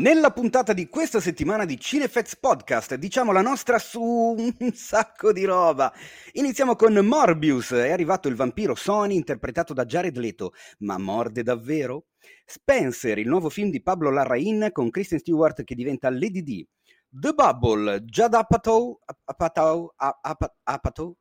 Nella 0.00 0.30
puntata 0.30 0.72
di 0.72 0.88
questa 0.88 1.20
settimana 1.20 1.66
di 1.66 1.78
Cinefx 1.78 2.38
Podcast 2.38 2.94
diciamo 2.94 3.32
la 3.32 3.42
nostra 3.42 3.78
su 3.78 4.00
un 4.00 4.72
sacco 4.72 5.30
di 5.30 5.44
roba. 5.44 5.92
Iniziamo 6.32 6.74
con 6.74 6.94
Morbius, 6.94 7.72
è 7.72 7.90
arrivato 7.90 8.26
il 8.26 8.34
vampiro 8.34 8.74
Sony 8.74 9.14
interpretato 9.14 9.74
da 9.74 9.84
Jared 9.84 10.16
Leto, 10.16 10.54
ma 10.78 10.96
morde 10.96 11.42
davvero? 11.42 12.06
Spencer, 12.46 13.18
il 13.18 13.28
nuovo 13.28 13.50
film 13.50 13.68
di 13.68 13.82
Pablo 13.82 14.10
Larraín 14.10 14.70
con 14.72 14.88
Kristen 14.88 15.18
Stewart 15.18 15.64
che 15.64 15.74
diventa 15.74 16.08
Lady 16.08 16.42
D. 16.42 16.64
The 17.10 17.34
Bubble, 17.34 18.00
Judd 18.00 18.32
Apatow, 18.32 19.00
Apatow, 19.26 19.92
Apatow, 19.96 20.54
Apatow 20.62 21.16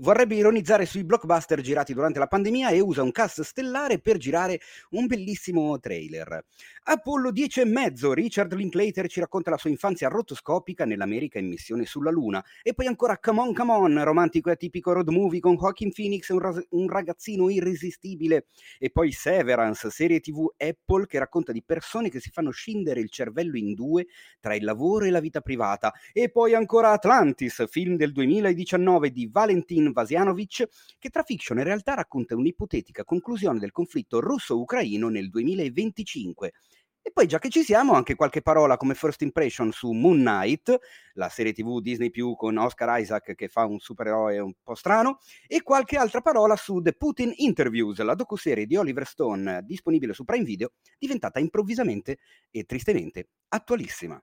vorrebbe 0.00 0.34
ironizzare 0.34 0.84
sui 0.84 1.04
blockbuster 1.04 1.60
girati 1.60 1.94
durante 1.94 2.18
la 2.18 2.26
pandemia 2.26 2.70
e 2.70 2.80
usa 2.80 3.02
un 3.02 3.12
cast 3.12 3.42
stellare 3.42 4.00
per 4.00 4.16
girare 4.16 4.60
un 4.90 5.06
bellissimo 5.06 5.78
trailer. 5.78 6.44
Apollo 6.84 7.30
10 7.30 7.60
e 7.60 7.64
mezzo, 7.64 8.12
Richard 8.12 8.52
Linklater 8.54 9.08
ci 9.08 9.20
racconta 9.20 9.50
la 9.50 9.56
sua 9.56 9.70
infanzia 9.70 10.08
rotoscopica 10.08 10.84
nell'America 10.84 11.38
in 11.38 11.48
missione 11.48 11.84
sulla 11.84 12.10
Luna. 12.10 12.44
E 12.62 12.74
poi 12.74 12.86
ancora 12.86 13.18
Come 13.18 13.40
On 13.40 13.54
Come 13.54 13.72
On, 13.72 14.04
romantico 14.04 14.48
e 14.48 14.52
atipico 14.52 14.92
road 14.92 15.08
movie 15.08 15.40
con 15.40 15.54
Joaquin 15.54 15.92
Phoenix, 15.92 16.28
un, 16.28 16.40
ras- 16.40 16.66
un 16.70 16.88
ragazzino 16.88 17.48
irresistibile. 17.48 18.46
E 18.78 18.90
poi 18.90 19.12
Severance, 19.12 19.90
serie 19.90 20.20
tv 20.20 20.52
Apple 20.56 21.06
che 21.06 21.18
racconta 21.18 21.52
di 21.52 21.62
persone 21.62 22.08
che 22.08 22.20
si 22.20 22.30
fanno 22.30 22.50
scindere 22.50 23.00
il 23.00 23.10
cervello 23.10 23.56
in 23.56 23.74
due 23.74 24.06
tra 24.40 24.54
il 24.54 24.64
lavoro 24.64 25.04
e 25.04 25.10
la 25.10 25.20
vita 25.20 25.40
privata. 25.40 25.92
E 26.12 26.30
poi 26.30 26.54
ancora 26.54 26.90
Atlantis, 26.90 27.64
film 27.68 27.96
del 27.96 28.12
2019 28.12 28.98
2019 28.98 29.12
Valentin 29.30 29.92
Vasianovic, 29.92 30.68
che 30.98 31.08
tra 31.10 31.22
fiction 31.22 31.58
e 31.58 31.64
realtà 31.64 31.94
racconta 31.94 32.34
un'ipotetica 32.34 33.04
conclusione 33.04 33.58
del 33.58 33.72
conflitto 33.72 34.20
russo-ucraino 34.20 35.08
nel 35.08 35.28
2025. 35.28 36.52
E 37.00 37.10
poi, 37.10 37.26
già 37.26 37.38
che 37.38 37.48
ci 37.48 37.62
siamo, 37.62 37.94
anche 37.94 38.16
qualche 38.16 38.42
parola 38.42 38.76
come 38.76 38.94
first 38.94 39.22
impression 39.22 39.72
su 39.72 39.92
Moon 39.92 40.18
Knight, 40.18 40.78
la 41.14 41.30
serie 41.30 41.54
TV 41.54 41.80
Disney 41.80 42.10
Più 42.10 42.34
con 42.36 42.58
Oscar 42.58 43.00
Isaac 43.00 43.34
che 43.34 43.48
fa 43.48 43.64
un 43.64 43.78
supereroe 43.78 44.38
un 44.40 44.52
po' 44.62 44.74
strano, 44.74 45.18
e 45.46 45.62
qualche 45.62 45.96
altra 45.96 46.20
parola 46.20 46.54
su 46.54 46.82
The 46.82 46.92
Putin 46.92 47.32
Interviews, 47.36 47.98
la 48.00 48.14
docuserie 48.14 48.66
di 48.66 48.76
Oliver 48.76 49.06
Stone 49.06 49.62
disponibile 49.64 50.12
su 50.12 50.24
Prime 50.24 50.44
Video, 50.44 50.72
diventata 50.98 51.38
improvvisamente 51.38 52.18
e 52.50 52.64
tristemente 52.64 53.28
attualissima. 53.48 54.22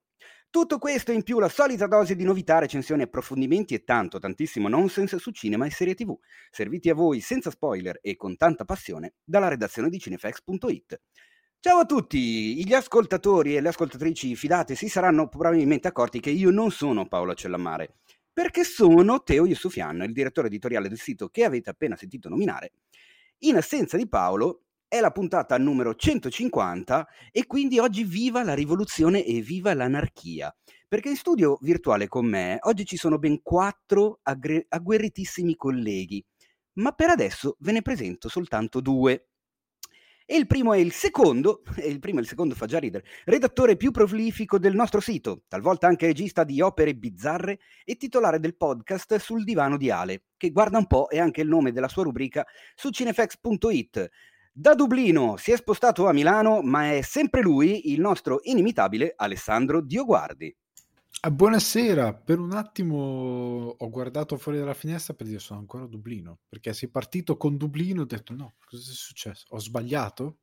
Tutto 0.56 0.78
questo 0.80 1.11
in 1.11 1.23
più 1.23 1.38
la 1.39 1.50
solita 1.50 1.86
dose 1.86 2.16
di 2.16 2.23
novità, 2.23 2.59
recensioni, 2.59 3.02
approfondimenti 3.02 3.73
e 3.73 3.84
tanto, 3.84 4.20
tantissimo 4.20 4.70
nonsense 4.70 5.20
su 5.20 5.31
cinema 5.31 5.66
e 5.66 5.70
serie 5.70 5.95
tv, 5.95 6.17
serviti 6.50 6.89
a 6.89 6.94
voi 6.94 7.20
senza 7.20 7.52
spoiler 7.52 8.00
e 8.02 8.16
con 8.16 8.38
tanta 8.38 8.64
passione 8.64 9.16
dalla 9.26 9.50
redazione 9.50 9.89
di 9.89 10.00
cinefax.it. 10.00 11.02
Ciao 11.59 11.80
a 11.80 11.86
tutti! 11.86 12.66
Gli 12.66 12.73
ascoltatori 12.73 13.58
e 13.58 13.59
le 13.59 13.67
ascoltatrici 13.67 14.33
fidate 14.38 14.76
si 14.76 14.88
saranno 14.88 15.28
probabilmente 15.28 15.89
accorti 15.89 16.22
che 16.22 16.30
io 16.30 16.52
non 16.52 16.72
sono 16.72 17.06
Paolo 17.06 17.33
Cellammare, 17.33 17.95
perché 18.31 18.64
sono 18.64 19.23
Teo 19.23 19.45
Yusufian, 19.45 20.03
il 20.03 20.14
direttore 20.14 20.48
editoriale 20.48 20.88
del 20.88 21.00
sito 21.00 21.28
che 21.28 21.44
avete 21.44 21.70
appena 21.70 21.98
sentito 21.98 22.30
nominare. 22.30 22.72
In 23.39 23.58
assenza 23.58 23.98
di 23.98 24.08
Paolo, 24.08 24.64
è 24.88 25.00
la 25.00 25.11
puntata 25.11 25.58
numero 25.58 25.95
150 25.95 27.08
e 27.31 27.45
quindi 27.45 27.80
oggi 27.80 28.03
viva 28.03 28.44
la 28.44 28.53
rivoluzione 28.53 29.25
e 29.25 29.42
viva 29.42 29.73
l'anarchia. 29.73 30.55
Perché 30.88 31.09
in 31.09 31.16
studio 31.16 31.58
virtuale 31.61 32.08
con 32.08 32.25
me 32.25 32.58
oggi 32.61 32.86
ci 32.86 32.95
sono 32.95 33.17
ben 33.17 33.42
quattro 33.42 34.19
aggre- 34.23 34.66
agguerritissimi 34.69 35.55
colleghi, 35.55 36.23
ma 36.73 36.92
per 36.92 37.09
adesso 37.09 37.58
ve 37.59 37.72
ne 37.72 37.81
presento 37.81 38.30
soltanto 38.30 38.80
due. 38.81 39.27
E 40.27 40.38
il 40.38 40.47
primo 40.47 40.73
è 40.73 40.77
il 40.77 40.92
secondo, 40.92 41.61
e 41.77 41.88
il 41.88 41.99
primo 41.99 42.20
e 42.20 42.22
il 42.22 42.27
secondo 42.27 42.55
fa 42.55 42.65
già 42.65 42.80
ridere, 42.80 43.05
redattore 43.26 43.76
più 43.77 43.92
prolifico 43.92 44.58
del 44.58 44.73
nostro 44.73 44.99
sito, 44.99 45.43
talvolta 45.48 45.88
anche 45.88 46.08
regista 46.08 46.43
di 46.43 46.61
opere 46.61 46.95
bizzarre 46.95 47.59
e 47.83 47.95
titolare 47.95 48.39
del 48.39 48.55
podcast 48.55 49.17
Sul 49.17 49.43
divano 49.43 49.77
di 49.77 49.92
Ale, 49.92 50.26
che 50.38 50.49
guarda 50.49 50.77
un 50.77 50.88
po' 50.88 51.08
è 51.09 51.20
anche 51.20 51.42
il 51.42 51.48
nome 51.48 51.71
della 51.71 51.88
sua 51.88 52.04
rubrica 52.04 52.45
su 52.73 52.89
cinefx.it, 52.89 54.09
da 54.58 54.73
Dublino 54.73 55.36
si 55.36 55.52
è 55.52 55.58
spostato 55.58 56.08
a 56.08 56.14
Milano, 56.14 56.61
ma 56.61 56.93
è 56.93 57.02
sempre 57.02 57.42
lui, 57.42 57.92
il 57.92 57.99
nostro 57.99 58.39
inimitabile 58.43 59.14
Alessandro 59.17 59.82
Dioguardi. 59.82 60.55
Ah, 61.21 61.32
buonasera, 61.32 62.14
per 62.14 62.39
un 62.39 62.54
attimo 62.54 63.76
ho 63.77 63.89
guardato 63.89 64.38
fuori 64.38 64.58
dalla 64.58 64.73
finestra 64.73 65.14
per 65.14 65.27
dire 65.27 65.39
sono 65.39 65.60
ancora 65.60 65.83
a 65.83 65.88
Dublino, 65.88 66.39
perché 66.48 66.71
sei 66.71 66.88
partito 66.88 67.36
con 67.36 67.58
Dublino 67.58 68.04
ho 68.04 68.05
detto 68.05 68.33
no, 68.33 68.54
cosa 68.65 68.92
è 68.92 68.95
successo? 68.95 69.45
Ho 69.49 69.60
sbagliato? 69.60 70.38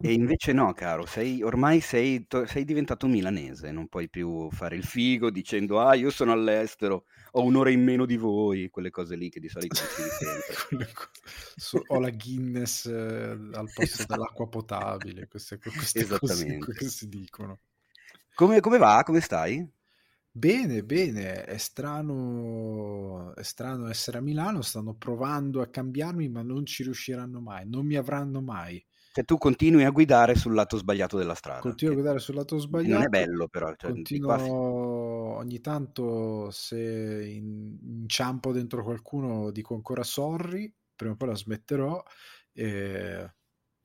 E 0.00 0.12
invece 0.12 0.52
no, 0.52 0.72
caro, 0.72 1.06
sei, 1.06 1.42
ormai 1.42 1.80
sei, 1.80 2.26
sei, 2.46 2.64
diventato 2.64 3.06
milanese, 3.06 3.70
non 3.70 3.88
puoi 3.88 4.08
più 4.08 4.50
fare 4.50 4.76
il 4.76 4.84
figo 4.84 5.30
dicendo 5.30 5.80
ah 5.80 5.94
io 5.94 6.10
sono 6.10 6.32
all'estero, 6.32 7.04
ho 7.32 7.42
un'ora 7.42 7.70
in 7.70 7.82
meno 7.82 8.04
di 8.04 8.16
voi, 8.16 8.68
quelle 8.70 8.90
cose 8.90 9.16
lì 9.16 9.30
che 9.30 9.40
di 9.40 9.48
solito 9.48 9.80
dici 9.80 10.08
sempre. 10.68 10.92
so, 11.56 11.82
ho 11.86 11.98
la 11.98 12.10
Guinness 12.10 12.86
eh, 12.86 13.38
al 13.52 13.70
posto 13.72 13.82
esatto. 13.82 14.14
dell'acqua 14.14 14.48
potabile, 14.48 15.28
queste, 15.28 15.58
queste 15.58 16.06
cose 16.18 16.58
che 16.58 16.88
si 16.88 17.08
dicono. 17.08 17.60
Come, 18.34 18.60
come 18.60 18.78
va? 18.78 19.02
Come 19.04 19.20
stai? 19.20 19.66
Bene, 20.36 20.82
bene, 20.82 21.44
è 21.44 21.56
strano, 21.58 23.32
è 23.36 23.42
strano 23.44 23.88
essere 23.88 24.18
a 24.18 24.20
Milano, 24.20 24.62
stanno 24.62 24.94
provando 24.94 25.62
a 25.62 25.68
cambiarmi 25.68 26.28
ma 26.28 26.42
non 26.42 26.66
ci 26.66 26.82
riusciranno 26.82 27.40
mai, 27.40 27.68
non 27.68 27.86
mi 27.86 27.94
avranno 27.94 28.40
mai. 28.40 28.84
Cioè 29.14 29.24
tu 29.24 29.38
continui 29.38 29.84
a 29.84 29.90
guidare 29.90 30.34
sul 30.34 30.54
lato 30.54 30.76
sbagliato 30.76 31.16
della 31.16 31.36
strada. 31.36 31.60
Continuo 31.60 31.92
a 31.92 31.96
guidare 31.96 32.18
sul 32.18 32.34
lato 32.34 32.58
sbagliato. 32.58 32.94
Non 32.94 33.02
è 33.04 33.06
bello 33.06 33.46
però. 33.46 33.72
Cioè, 33.76 33.92
continuo 33.92 35.36
ogni 35.36 35.60
tanto 35.60 36.50
se 36.50 37.24
in, 37.24 37.78
inciampo 38.00 38.50
dentro 38.50 38.82
qualcuno 38.82 39.52
dico 39.52 39.74
ancora 39.74 40.02
sorry, 40.02 40.74
prima 40.96 41.12
o 41.12 41.16
poi 41.16 41.28
la 41.28 41.36
smetterò 41.36 42.02
e, 42.52 43.34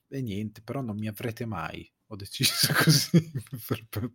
e 0.07 0.22
niente, 0.23 0.63
però 0.63 0.81
non 0.81 0.97
mi 0.97 1.07
avrete 1.07 1.46
mai. 1.46 1.88
Ho 2.07 2.16
deciso 2.16 2.73
così 2.84 3.31
per, 3.67 3.85
per, 3.88 4.11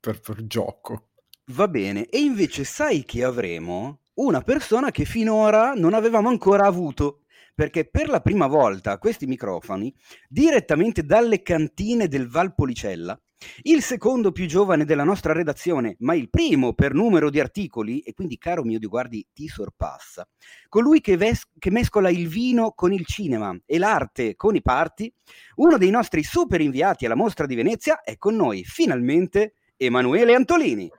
per, 0.00 0.20
per 0.20 0.46
gioco. 0.46 1.10
Va 1.48 1.68
bene, 1.68 2.06
e 2.06 2.20
invece 2.20 2.64
sai 2.64 3.04
che 3.04 3.24
avremo? 3.24 4.00
Una 4.14 4.40
persona 4.40 4.90
che 4.90 5.04
finora 5.04 5.74
non 5.74 5.92
avevamo 5.92 6.30
ancora 6.30 6.66
avuto 6.66 7.23
perché 7.54 7.88
per 7.88 8.08
la 8.08 8.20
prima 8.20 8.46
volta 8.46 8.98
questi 8.98 9.26
microfoni, 9.26 9.94
direttamente 10.28 11.04
dalle 11.04 11.42
cantine 11.42 12.08
del 12.08 12.28
Valpolicella, 12.28 13.18
il 13.62 13.82
secondo 13.82 14.32
più 14.32 14.46
giovane 14.46 14.84
della 14.84 15.04
nostra 15.04 15.32
redazione, 15.32 15.96
ma 16.00 16.14
il 16.14 16.30
primo 16.30 16.72
per 16.72 16.94
numero 16.94 17.30
di 17.30 17.40
articoli, 17.40 18.00
e 18.00 18.12
quindi 18.14 18.38
caro 18.38 18.64
mio 18.64 18.78
Dio 18.78 18.88
guardi, 18.88 19.26
ti 19.32 19.48
sorpassa. 19.48 20.26
Colui 20.68 21.00
che, 21.00 21.16
ves- 21.16 21.48
che 21.58 21.70
mescola 21.70 22.10
il 22.10 22.28
vino 22.28 22.72
con 22.72 22.92
il 22.92 23.04
cinema 23.04 23.56
e 23.64 23.78
l'arte 23.78 24.34
con 24.34 24.56
i 24.56 24.62
parti, 24.62 25.12
uno 25.56 25.76
dei 25.76 25.90
nostri 25.90 26.22
super 26.22 26.60
inviati 26.60 27.04
alla 27.04 27.14
mostra 27.14 27.46
di 27.46 27.54
Venezia, 27.54 28.00
è 28.02 28.16
con 28.16 28.34
noi 28.34 28.64
finalmente 28.64 29.54
Emanuele 29.76 30.34
Antolini. 30.34 30.90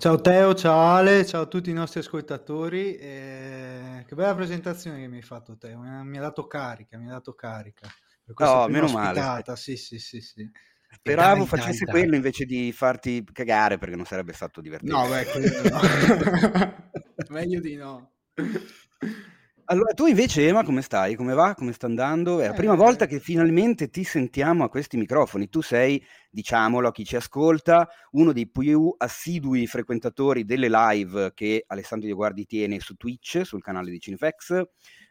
Ciao 0.00 0.18
Teo, 0.18 0.54
ciao 0.54 0.80
Ale, 0.96 1.26
ciao 1.26 1.42
a 1.42 1.46
tutti 1.46 1.68
i 1.68 1.74
nostri 1.74 2.00
ascoltatori. 2.00 2.96
Eh, 2.96 4.02
che 4.06 4.14
bella 4.14 4.34
presentazione 4.34 4.98
che 4.98 5.08
mi 5.08 5.16
hai 5.16 5.22
fatto 5.22 5.58
Teo, 5.58 5.78
mi 5.78 6.16
ha 6.16 6.20
dato 6.22 6.46
carica, 6.46 6.96
mi 6.96 7.08
ha 7.08 7.12
dato 7.12 7.34
carica. 7.34 7.86
No, 8.38 8.66
meno 8.68 8.86
ospitata. 8.86 9.42
male. 9.42 9.56
Sì, 9.56 9.76
sì, 9.76 9.98
sì, 9.98 10.22
sì. 10.22 10.50
Speravo 10.90 11.44
facesse 11.44 11.84
dai, 11.84 11.92
quello 11.92 12.08
dai. 12.08 12.16
invece 12.16 12.46
di 12.46 12.72
farti 12.72 13.22
cagare 13.30 13.76
perché 13.76 13.94
non 13.94 14.06
sarebbe 14.06 14.32
stato 14.32 14.62
divertente. 14.62 14.94
No, 14.94 15.06
beh, 15.06 15.26
no. 15.68 16.78
Meglio 17.28 17.60
di 17.60 17.76
no. 17.76 18.12
Allora, 19.70 19.92
tu 19.92 20.06
invece, 20.06 20.48
Ema, 20.48 20.64
come 20.64 20.82
stai? 20.82 21.14
Come 21.14 21.32
va? 21.32 21.54
Come 21.54 21.70
sta 21.70 21.86
andando? 21.86 22.40
È 22.40 22.48
la 22.48 22.54
prima 22.54 22.72
eh, 22.72 22.76
volta 22.76 23.06
che 23.06 23.20
finalmente 23.20 23.88
ti 23.88 24.02
sentiamo 24.02 24.64
a 24.64 24.68
questi 24.68 24.96
microfoni. 24.96 25.48
Tu 25.48 25.60
sei, 25.60 26.04
diciamolo 26.28 26.88
a 26.88 26.90
chi 26.90 27.04
ci 27.04 27.14
ascolta, 27.14 27.88
uno 28.12 28.32
dei 28.32 28.50
più 28.50 28.92
assidui 28.98 29.68
frequentatori 29.68 30.44
delle 30.44 30.68
live 30.68 31.30
che 31.34 31.62
Alessandro 31.68 32.08
Di 32.08 32.14
Guardi 32.14 32.46
tiene 32.46 32.80
su 32.80 32.96
Twitch, 32.96 33.42
sul 33.44 33.62
canale 33.62 33.92
di 33.92 34.00
Cinefx. 34.00 34.60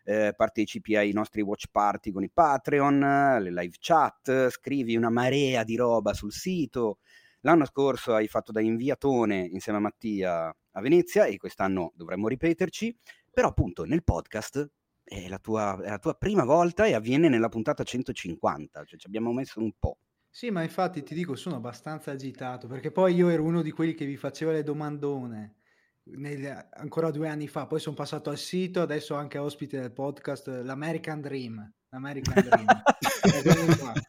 Eh, 0.03 0.33
partecipi 0.35 0.97
ai 0.97 1.13
nostri 1.13 1.39
watch 1.39 1.67
party 1.71 2.11
con 2.11 2.23
i 2.23 2.29
Patreon, 2.29 3.38
le 3.39 3.53
live 3.53 3.75
chat, 3.79 4.50
scrivi 4.50 4.97
una 4.97 5.09
marea 5.09 5.63
di 5.63 5.77
roba 5.77 6.13
sul 6.13 6.33
sito. 6.33 6.97
L'anno 7.44 7.65
scorso 7.65 8.13
hai 8.13 8.27
fatto 8.27 8.51
da 8.51 8.59
inviatone 8.59 9.38
insieme 9.38 9.77
a 9.77 9.81
Mattia 9.81 10.53
a 10.73 10.81
Venezia 10.81 11.25
e 11.25 11.38
quest'anno 11.38 11.94
dovremmo 11.95 12.27
ripeterci. 12.27 12.95
Però 13.31 13.47
appunto 13.47 13.83
nel 13.85 14.03
podcast 14.03 14.69
è 15.03 15.27
la, 15.27 15.39
tua, 15.39 15.81
è 15.81 15.89
la 15.89 15.99
tua 15.99 16.13
prima 16.15 16.43
volta 16.43 16.85
e 16.85 16.93
avviene 16.93 17.29
nella 17.29 17.49
puntata 17.49 17.83
150, 17.83 18.85
cioè 18.85 18.99
ci 18.99 19.07
abbiamo 19.07 19.31
messo 19.33 19.59
un 19.59 19.71
po'. 19.77 19.97
Sì, 20.29 20.51
ma 20.51 20.61
infatti 20.61 21.01
ti 21.01 21.15
dico, 21.15 21.35
sono 21.35 21.55
abbastanza 21.55 22.11
agitato 22.11 22.67
perché 22.67 22.91
poi 22.91 23.15
io 23.15 23.29
ero 23.29 23.43
uno 23.43 23.61
di 23.63 23.71
quelli 23.71 23.95
che 23.95 24.05
vi 24.05 24.15
faceva 24.15 24.51
le 24.51 24.63
domandone 24.63 25.55
nel, 26.03 26.69
ancora 26.73 27.11
due 27.11 27.27
anni 27.27 27.47
fa, 27.47 27.67
poi 27.67 27.79
sono 27.79 27.95
passato 27.95 28.29
al 28.29 28.37
sito, 28.37 28.81
adesso 28.81 29.15
anche 29.15 29.37
ospite 29.37 29.79
del 29.79 29.91
podcast 29.91 30.47
l'American 30.47 31.21
Dream. 31.21 31.73
L'American 31.89 32.43
Dream. 32.47 32.65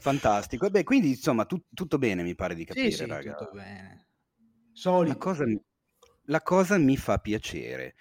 Fantastico. 0.00 0.70
Beh, 0.70 0.84
quindi 0.84 1.08
insomma 1.10 1.44
tu, 1.46 1.60
tutto 1.74 1.98
bene 1.98 2.22
mi 2.22 2.36
pare 2.36 2.54
di 2.54 2.64
capire, 2.64 2.90
sì, 2.90 2.96
sì, 2.96 3.06
raga. 3.06 3.34
tutto 3.34 3.50
bene. 3.52 4.06
Solito. 4.72 5.18
cosa, 5.18 5.44
la 6.26 6.42
cosa 6.42 6.78
mi 6.78 6.96
fa 6.96 7.18
piacere. 7.18 7.94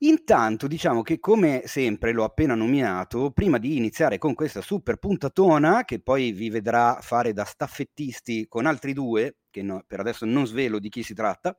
Intanto 0.00 0.66
diciamo 0.66 1.02
che 1.02 1.18
come 1.18 1.62
sempre 1.64 2.12
l'ho 2.12 2.24
appena 2.24 2.54
nominato, 2.54 3.30
prima 3.30 3.58
di 3.58 3.76
iniziare 3.76 4.18
con 4.18 4.34
questa 4.34 4.60
super 4.60 4.96
puntatona 4.98 5.84
che 5.84 6.00
poi 6.02 6.32
vi 6.32 6.50
vedrà 6.50 6.98
fare 7.00 7.32
da 7.32 7.44
staffettisti 7.44 8.46
con 8.46 8.66
altri 8.66 8.92
due, 8.92 9.38
che 9.50 9.62
no- 9.62 9.82
per 9.86 10.00
adesso 10.00 10.26
non 10.26 10.46
svelo 10.46 10.78
di 10.78 10.90
chi 10.90 11.02
si 11.02 11.14
tratta, 11.14 11.58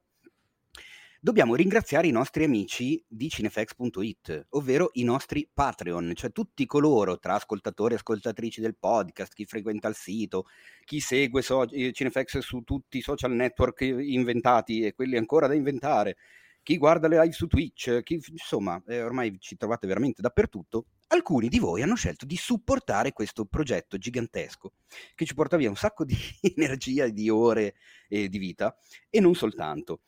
dobbiamo 1.19 1.55
ringraziare 1.55 2.07
i 2.07 2.11
nostri 2.11 2.43
amici 2.43 3.03
di 3.07 3.29
cinefx.it, 3.29 4.47
ovvero 4.49 4.89
i 4.93 5.03
nostri 5.03 5.49
Patreon, 5.51 6.13
cioè 6.15 6.31
tutti 6.31 6.65
coloro 6.65 7.19
tra 7.19 7.35
ascoltatori 7.35 7.93
e 7.93 7.97
ascoltatrici 7.97 8.61
del 8.61 8.75
podcast, 8.77 9.33
chi 9.33 9.45
frequenta 9.45 9.87
il 9.87 9.95
sito, 9.95 10.45
chi 10.85 10.99
segue 10.99 11.41
so- 11.41 11.69
eh, 11.69 11.91
Cinefx 11.91 12.39
su 12.39 12.61
tutti 12.61 12.97
i 12.97 13.01
social 13.01 13.31
network 13.31 13.81
inventati 13.81 14.81
e 14.81 14.93
quelli 14.93 15.17
ancora 15.17 15.47
da 15.47 15.53
inventare, 15.53 16.17
chi 16.61 16.77
guarda 16.77 17.07
le 17.07 17.19
live 17.21 17.33
su 17.33 17.47
Twitch, 17.47 18.03
chi, 18.03 18.21
insomma, 18.29 18.81
eh, 18.87 19.01
ormai 19.01 19.37
ci 19.39 19.55
trovate 19.55 19.87
veramente 19.87 20.21
dappertutto. 20.21 20.87
Alcuni 21.07 21.47
di 21.47 21.59
voi 21.59 21.81
hanno 21.81 21.95
scelto 21.95 22.25
di 22.25 22.35
supportare 22.35 23.13
questo 23.13 23.45
progetto 23.45 23.97
gigantesco 23.97 24.73
che 25.15 25.25
ci 25.25 25.33
porta 25.33 25.55
via 25.55 25.69
un 25.69 25.77
sacco 25.77 26.03
di 26.03 26.17
energia, 26.55 27.07
di 27.07 27.29
ore 27.29 27.75
e 28.09 28.27
di 28.27 28.37
vita 28.37 28.75
e 29.09 29.21
non 29.21 29.33
soltanto. 29.33 30.01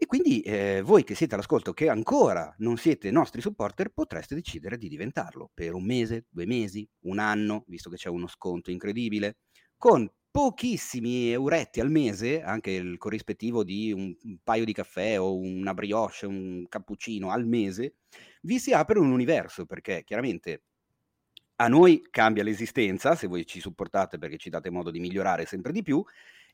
E 0.00 0.06
quindi 0.06 0.42
eh, 0.42 0.80
voi 0.84 1.02
che 1.02 1.16
siete 1.16 1.34
all'ascolto, 1.34 1.72
che 1.72 1.88
ancora 1.88 2.54
non 2.58 2.76
siete 2.76 3.10
nostri 3.10 3.40
supporter, 3.40 3.88
potreste 3.88 4.36
decidere 4.36 4.78
di 4.78 4.88
diventarlo 4.88 5.50
per 5.52 5.74
un 5.74 5.84
mese, 5.84 6.26
due 6.30 6.46
mesi, 6.46 6.88
un 7.06 7.18
anno, 7.18 7.64
visto 7.66 7.90
che 7.90 7.96
c'è 7.96 8.08
uno 8.08 8.28
sconto 8.28 8.70
incredibile, 8.70 9.38
con 9.76 10.08
pochissimi 10.30 11.32
euretti 11.32 11.80
al 11.80 11.90
mese, 11.90 12.42
anche 12.42 12.70
il 12.70 12.96
corrispettivo 12.96 13.64
di 13.64 13.90
un, 13.90 14.14
un 14.22 14.38
paio 14.44 14.64
di 14.64 14.72
caffè 14.72 15.18
o 15.18 15.36
una 15.36 15.74
brioche, 15.74 16.26
un 16.26 16.66
cappuccino 16.68 17.32
al 17.32 17.44
mese, 17.44 17.96
vi 18.42 18.60
si 18.60 18.72
apre 18.72 19.00
un 19.00 19.10
universo, 19.10 19.66
perché 19.66 20.04
chiaramente 20.04 20.62
a 21.56 21.66
noi 21.66 22.06
cambia 22.08 22.44
l'esistenza 22.44 23.16
se 23.16 23.26
voi 23.26 23.44
ci 23.44 23.58
supportate 23.58 24.16
perché 24.16 24.36
ci 24.36 24.48
date 24.48 24.70
modo 24.70 24.92
di 24.92 25.00
migliorare 25.00 25.44
sempre 25.44 25.72
di 25.72 25.82
più 25.82 26.04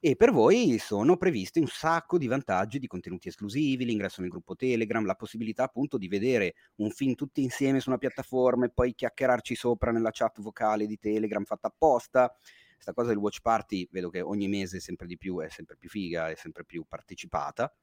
e 0.06 0.17
per 0.17 0.33
voi 0.33 0.77
sono 0.77 1.17
previsti 1.17 1.61
un 1.61 1.67
sacco 1.67 2.19
di 2.19 2.27
vantaggi 2.27 2.79
di 2.79 2.87
contenuti 2.87 3.29
esclusivi, 3.29 3.87
l'ingresso 3.87 4.21
nel 4.21 4.29
gruppo 4.29 4.55
Telegram, 4.55 5.03
la 5.06 5.15
possibilità 5.15 5.62
appunto 5.62 5.97
di 5.97 6.09
vedere 6.09 6.56
un 6.75 6.91
film 6.91 7.15
tutti 7.15 7.43
insieme 7.43 7.81
su 7.81 7.89
una 7.89 7.97
piattaforma 7.97 8.67
e 8.67 8.71
poi 8.71 8.95
chiacchierarci 8.95 9.55
sopra 9.55 9.93
nella 9.93 10.11
chat 10.12 10.43
vocale 10.43 10.87
di 10.87 10.99
Telegram 10.99 11.43
fatta 11.45 11.69
apposta. 11.69 12.37
Questa 12.75 12.93
cosa 12.93 13.09
del 13.09 13.17
watch 13.17 13.41
party 13.41 13.89
vedo 13.91 14.11
che 14.11 14.21
ogni 14.21 14.47
mese 14.47 14.79
sempre 14.79 15.06
di 15.06 15.17
più 15.17 15.41
è 15.41 15.49
sempre 15.49 15.79
più 15.79 15.89
figa, 15.89 16.29
è 16.29 16.35
sempre 16.35 16.67
più 16.67 16.85
partecipata. 16.87 17.75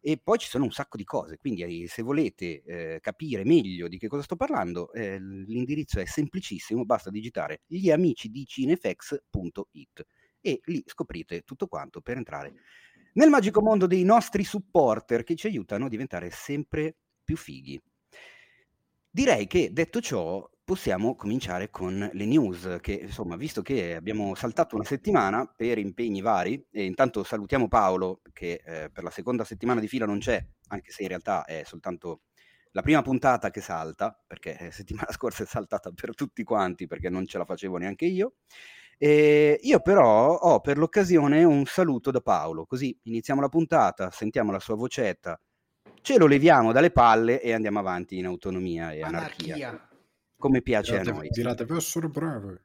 E 0.00 0.20
poi 0.22 0.38
ci 0.38 0.48
sono 0.48 0.62
un 0.62 0.70
sacco 0.70 0.96
di 0.96 1.02
cose, 1.02 1.36
quindi 1.36 1.64
eh, 1.64 1.88
se 1.88 2.02
volete 2.02 2.62
eh, 2.62 3.00
capire 3.00 3.44
meglio 3.44 3.88
di 3.88 3.98
che 3.98 4.06
cosa 4.06 4.22
sto 4.22 4.36
parlando, 4.36 4.92
eh, 4.92 5.18
l'indirizzo 5.18 5.98
è 5.98 6.04
semplicissimo, 6.04 6.84
basta 6.84 7.10
digitare 7.10 7.62
gli 7.66 7.90
amici 7.90 8.28
di 8.28 8.46
cinefx.it 8.46 10.06
e 10.46 10.60
lì 10.66 10.82
scoprite 10.86 11.42
tutto 11.42 11.66
quanto 11.66 12.00
per 12.00 12.16
entrare 12.16 12.54
nel 13.14 13.30
magico 13.30 13.60
mondo 13.60 13.86
dei 13.86 14.04
nostri 14.04 14.44
supporter 14.44 15.24
che 15.24 15.34
ci 15.34 15.46
aiutano 15.46 15.86
a 15.86 15.88
diventare 15.88 16.30
sempre 16.30 16.96
più 17.24 17.36
fighi. 17.36 17.80
Direi 19.10 19.46
che 19.46 19.72
detto 19.72 20.00
ciò 20.00 20.48
possiamo 20.62 21.16
cominciare 21.16 21.70
con 21.70 22.10
le 22.12 22.24
news 22.26 22.78
che 22.80 22.92
insomma 22.92 23.36
visto 23.36 23.62
che 23.62 23.94
abbiamo 23.94 24.34
saltato 24.34 24.74
una 24.74 24.84
settimana 24.84 25.46
per 25.46 25.78
impegni 25.78 26.20
vari 26.20 26.62
e 26.70 26.84
intanto 26.84 27.24
salutiamo 27.24 27.68
Paolo 27.68 28.20
che 28.32 28.60
eh, 28.64 28.90
per 28.90 29.04
la 29.04 29.10
seconda 29.10 29.44
settimana 29.44 29.80
di 29.80 29.88
fila 29.88 30.06
non 30.06 30.18
c'è 30.18 30.44
anche 30.68 30.90
se 30.90 31.02
in 31.02 31.08
realtà 31.08 31.44
è 31.44 31.62
soltanto 31.64 32.22
la 32.72 32.82
prima 32.82 33.00
puntata 33.00 33.50
che 33.50 33.60
salta 33.60 34.20
perché 34.26 34.58
eh, 34.58 34.70
settimana 34.72 35.10
scorsa 35.14 35.44
è 35.44 35.46
saltata 35.46 35.92
per 35.92 36.14
tutti 36.14 36.42
quanti 36.42 36.86
perché 36.86 37.08
non 37.08 37.26
ce 37.26 37.38
la 37.38 37.44
facevo 37.44 37.76
neanche 37.76 38.06
io 38.06 38.34
e 38.98 39.58
io 39.62 39.80
però 39.80 40.34
ho 40.36 40.60
per 40.60 40.78
l'occasione 40.78 41.44
un 41.44 41.64
saluto 41.66 42.10
da 42.10 42.20
Paolo, 42.20 42.64
così 42.64 42.96
iniziamo 43.04 43.40
la 43.40 43.48
puntata, 43.48 44.10
sentiamo 44.10 44.50
la 44.52 44.58
sua 44.60 44.74
vocetta, 44.74 45.38
ce 46.00 46.18
lo 46.18 46.26
leviamo 46.26 46.72
dalle 46.72 46.90
palle 46.90 47.40
e 47.42 47.52
andiamo 47.52 47.78
avanti 47.78 48.16
in 48.16 48.26
autonomia 48.26 48.92
e 48.92 49.02
anarchia. 49.02 49.54
Anarchia. 49.54 49.88
Come 50.38 50.62
piace 50.62 50.92
Dirate, 50.92 51.10
a 51.10 51.12
noi. 51.14 51.28
dirate 51.30 51.64
bravi. 51.64 52.56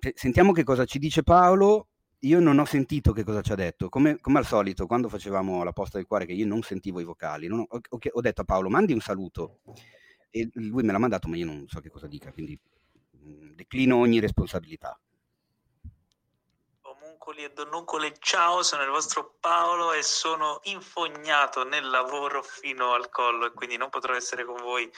Se- 0.00 0.12
Sentiamo 0.16 0.52
che 0.52 0.64
cosa 0.64 0.84
ci 0.84 0.98
dice 0.98 1.22
Paolo. 1.22 1.88
Io 2.24 2.40
non 2.40 2.58
ho 2.58 2.64
sentito 2.64 3.12
che 3.12 3.22
cosa 3.22 3.42
ci 3.42 3.52
ha 3.52 3.54
detto, 3.54 3.90
come, 3.90 4.18
come 4.18 4.38
al 4.38 4.46
solito 4.46 4.86
quando 4.86 5.10
facevamo 5.10 5.62
la 5.62 5.72
posta 5.72 5.98
del 5.98 6.06
cuore 6.06 6.24
che 6.24 6.32
io 6.32 6.46
non 6.46 6.62
sentivo 6.62 6.98
i 6.98 7.04
vocali, 7.04 7.48
non 7.48 7.58
ho, 7.60 7.66
ho- 7.68 7.98
ho 8.12 8.20
detto 8.22 8.40
a 8.40 8.44
Paolo 8.44 8.70
mandi 8.70 8.94
un 8.94 9.00
saluto 9.00 9.58
e 10.30 10.48
lui 10.54 10.82
me 10.84 10.92
l'ha 10.92 10.98
mandato 10.98 11.28
ma 11.28 11.36
io 11.36 11.44
non 11.44 11.66
so 11.68 11.80
che 11.80 11.90
cosa 11.90 12.06
dica, 12.06 12.32
quindi 12.32 12.58
mm, 13.26 13.50
declino 13.54 13.96
ogni 13.96 14.20
responsabilità. 14.20 14.98
Omuncoli 17.24 17.44
e 17.44 17.52
donnuncoli, 17.54 18.14
ciao, 18.18 18.62
sono 18.62 18.82
il 18.82 18.90
vostro 18.90 19.36
Paolo 19.40 19.92
e 19.92 20.02
sono 20.02 20.60
infognato 20.64 21.64
nel 21.64 21.88
lavoro 21.88 22.42
fino 22.42 22.92
al 22.92 23.08
collo 23.08 23.46
e 23.46 23.52
quindi 23.52 23.78
non 23.78 23.88
potrò 23.88 24.14
essere 24.14 24.44
con 24.44 24.56
voi 24.56 24.92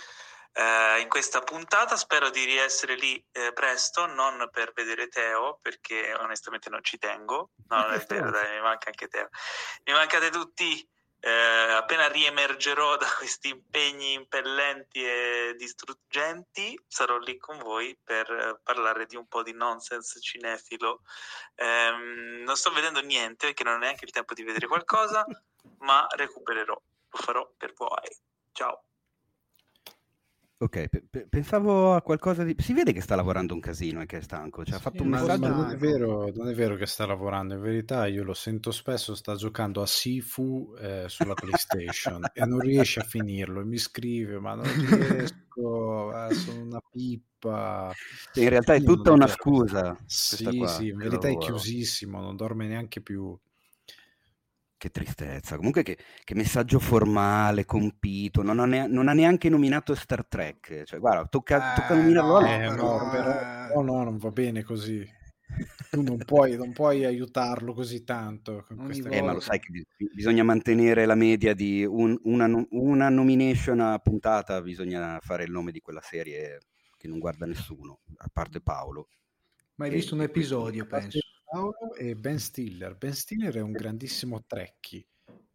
eh, 0.55 0.99
in 0.99 1.09
questa 1.09 1.41
puntata. 1.43 1.97
Spero 1.97 2.29
di 2.31 2.45
riessere 2.45 2.97
lì 2.97 3.25
eh, 3.31 3.53
presto, 3.53 4.07
non 4.07 4.49
per 4.51 4.73
vedere 4.75 5.07
Teo, 5.07 5.61
perché 5.63 6.15
onestamente 6.15 6.69
non 6.69 6.83
ci 6.83 6.99
tengo. 6.99 7.51
No, 7.69 7.83
non 7.83 7.93
è 7.93 8.05
vero, 8.09 8.29
dai, 8.33 8.57
mi 8.57 8.61
manca 8.61 8.89
anche 8.89 9.07
Teo. 9.07 9.29
Mi 9.85 9.93
mancate 9.93 10.29
tutti. 10.29 10.85
Eh, 11.19 11.73
appena 11.73 12.09
riemergerò 12.09 12.97
da 12.97 13.07
questi 13.17 13.49
impegni 13.49 14.13
impellenti 14.13 15.03
e 15.03 15.55
distruggenti, 15.57 16.79
sarò 16.87 17.19
lì 17.19 17.37
con 17.37 17.59
voi 17.59 17.99
per 18.03 18.31
eh, 18.31 18.61
parlare 18.63 19.07
di 19.07 19.17
un 19.17 19.27
po' 19.27 19.43
di 19.43 19.53
nonsense 19.53 20.21
cinefilo. 20.21 21.03
Ehm, 21.57 22.43
non 22.45 22.57
sto 22.57 22.71
vedendo 22.73 23.01
niente 23.01 23.47
perché 23.47 23.65
non 23.65 23.75
ho 23.75 23.79
neanche 23.79 24.05
il 24.05 24.13
tempo 24.13 24.35
di 24.35 24.43
vedere 24.43 24.67
qualcosa, 24.67 25.25
ma 25.79 26.07
recupererò. 26.11 26.81
Lo 27.11 27.19
farò 27.19 27.51
per 27.57 27.73
voi. 27.75 28.09
Ciao. 28.53 28.86
Ok, 30.59 30.89
pe- 30.89 31.05
pe- 31.11 31.27
pensavo 31.29 31.95
a 31.95 32.01
qualcosa 32.01 32.43
di... 32.43 32.55
Si 32.59 32.73
vede 32.73 32.95
che 32.95 33.03
sta 33.03 33.15
lavorando 33.15 33.53
un 33.53 33.61
casino 33.61 34.01
e 34.01 34.07
che 34.07 34.19
è 34.19 34.21
stanco, 34.23 34.65
cioè 34.65 34.77
ha 34.77 34.79
fatto 34.79 35.03
un 35.03 35.11
messaggio... 35.11 35.49
non 35.49 35.69
è, 35.69 35.77
vero, 35.77 36.33
non 36.35 36.49
è 36.49 36.55
vero 36.55 36.77
che 36.77 36.87
sta 36.87 37.05
lavorando, 37.05 37.53
in 37.53 37.61
verità 37.61 38.07
io 38.07 38.25
lo 38.25 38.33
sento 38.33 38.71
spesso, 38.71 39.15
sta 39.15 39.35
giocando 39.35 39.83
a 39.83 39.87
Sifu 39.87 40.75
eh, 40.79 41.05
sulla 41.09 41.35
PlayStation 41.35 42.25
e 42.33 42.47
non 42.47 42.61
riesce 42.61 43.01
a 43.01 43.05
finirlo 43.05 43.61
e 43.61 43.65
mi 43.65 43.77
scrive 43.77 44.39
ma 44.39 44.55
non 44.55 44.65
riesco, 44.65 46.27
eh, 46.27 46.33
sono 46.33 46.63
una 46.63 46.81
pippa. 46.91 47.93
In 48.37 48.49
realtà 48.49 48.73
è 48.73 48.83
tutta 48.83 49.11
è 49.11 49.13
una 49.13 49.27
vero. 49.27 49.37
scusa. 49.39 49.99
Sì, 50.07 50.57
qua, 50.57 50.69
sì, 50.69 50.89
in 50.89 50.97
verità 50.97 51.29
è 51.29 51.33
lavoro. 51.33 51.53
chiusissimo, 51.53 52.19
non 52.19 52.35
dorme 52.35 52.67
neanche 52.67 53.03
più. 53.03 53.39
Che 54.87 54.93
tristezza. 54.93 55.57
Comunque 55.57 55.83
che, 55.83 55.99
che 56.23 56.35
messaggio 56.37 56.79
formale, 56.79 57.65
compito, 57.65 58.43
non 58.43 58.61
ha, 58.61 58.67
ne- 58.67 58.87
non 58.87 59.09
ha 59.09 59.15
neanche 59.15 59.49
nominato 59.49 59.97
Star 59.97 60.25
Trek. 60.25 60.85
Cioè, 60.85 61.01
guarda, 61.01 61.27
tocca, 61.27 61.73
tocca 61.75 61.95
Eh, 61.95 61.97
nominarlo 61.97 62.37
no, 62.37 62.37
a 62.37 62.53
Eh, 62.53 62.69
no, 62.69 62.75
però, 62.77 63.01
eh. 63.01 63.67
però 63.67 63.81
no, 63.83 64.05
non 64.05 64.17
va 64.17 64.31
bene 64.31 64.63
così. 64.63 65.05
Tu 65.91 66.03
non 66.03 66.19
puoi, 66.19 66.57
non 66.57 66.73
puoi 66.73 67.05
aiutarlo 67.05 67.73
così 67.73 68.05
tanto 68.05 68.65
Eh, 69.11 69.23
ma 69.23 69.33
lo 69.33 69.41
sai 69.41 69.59
che 69.59 69.71
bis- 69.73 70.13
bisogna 70.15 70.45
mantenere 70.45 71.05
la 71.05 71.17
media 71.17 71.53
di 71.53 71.85
un- 71.85 72.17
una, 72.23 72.47
no- 72.47 72.67
una 72.71 73.09
nomination 73.09 73.81
a 73.81 73.99
puntata, 73.99 74.63
bisogna 74.63 75.19
fare 75.21 75.43
il 75.43 75.51
nome 75.51 75.73
di 75.73 75.81
quella 75.81 76.01
serie 76.01 76.61
che 76.97 77.09
non 77.09 77.19
guarda 77.19 77.45
nessuno, 77.47 78.03
a 78.19 78.29
parte 78.33 78.61
Paolo. 78.61 79.09
Ma 79.77 79.87
hai 79.87 79.91
E- 79.91 79.95
visto 79.97 80.15
un 80.15 80.23
episodio, 80.23 80.87
penso. 80.87 81.19
Paolo 81.49 81.95
e 81.95 82.15
Ben 82.17 82.39
Stiller. 82.39 82.97
Ben 82.97 83.15
Stiller 83.15 83.55
è 83.55 83.61
un 83.61 83.73
grandissimo. 83.73 84.45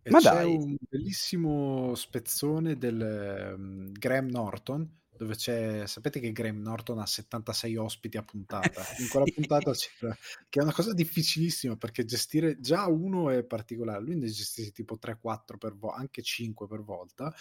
E 0.03 0.09
Ma 0.09 0.19
c'è 0.19 0.31
dai. 0.31 0.55
un 0.55 0.75
bellissimo 0.79 1.93
spezzone 1.93 2.77
del 2.77 3.01
ehm, 3.01 3.91
Graham 3.91 4.29
Norton 4.29 4.99
dove 5.21 5.35
c'è, 5.35 5.85
sapete 5.85 6.19
che 6.19 6.31
Graham 6.31 6.61
Norton 6.61 6.97
ha 6.97 7.05
76 7.05 7.75
ospiti 7.75 8.17
a 8.17 8.23
puntata. 8.23 8.81
In 8.97 9.07
quella 9.07 9.27
puntata 9.31 9.71
c'era, 9.71 10.17
che 10.49 10.59
è 10.59 10.63
una 10.63 10.73
cosa 10.73 10.93
difficilissima 10.93 11.75
perché 11.75 12.05
gestire 12.05 12.59
già 12.59 12.87
uno 12.87 13.29
è 13.29 13.43
particolare, 13.43 14.01
lui 14.01 14.15
ne 14.15 14.25
gestisce 14.25 14.71
tipo 14.71 14.97
3-4 14.99 15.57
per 15.59 15.75
volta, 15.75 15.99
anche 15.99 16.23
5 16.23 16.67
per 16.67 16.81
volta. 16.81 17.31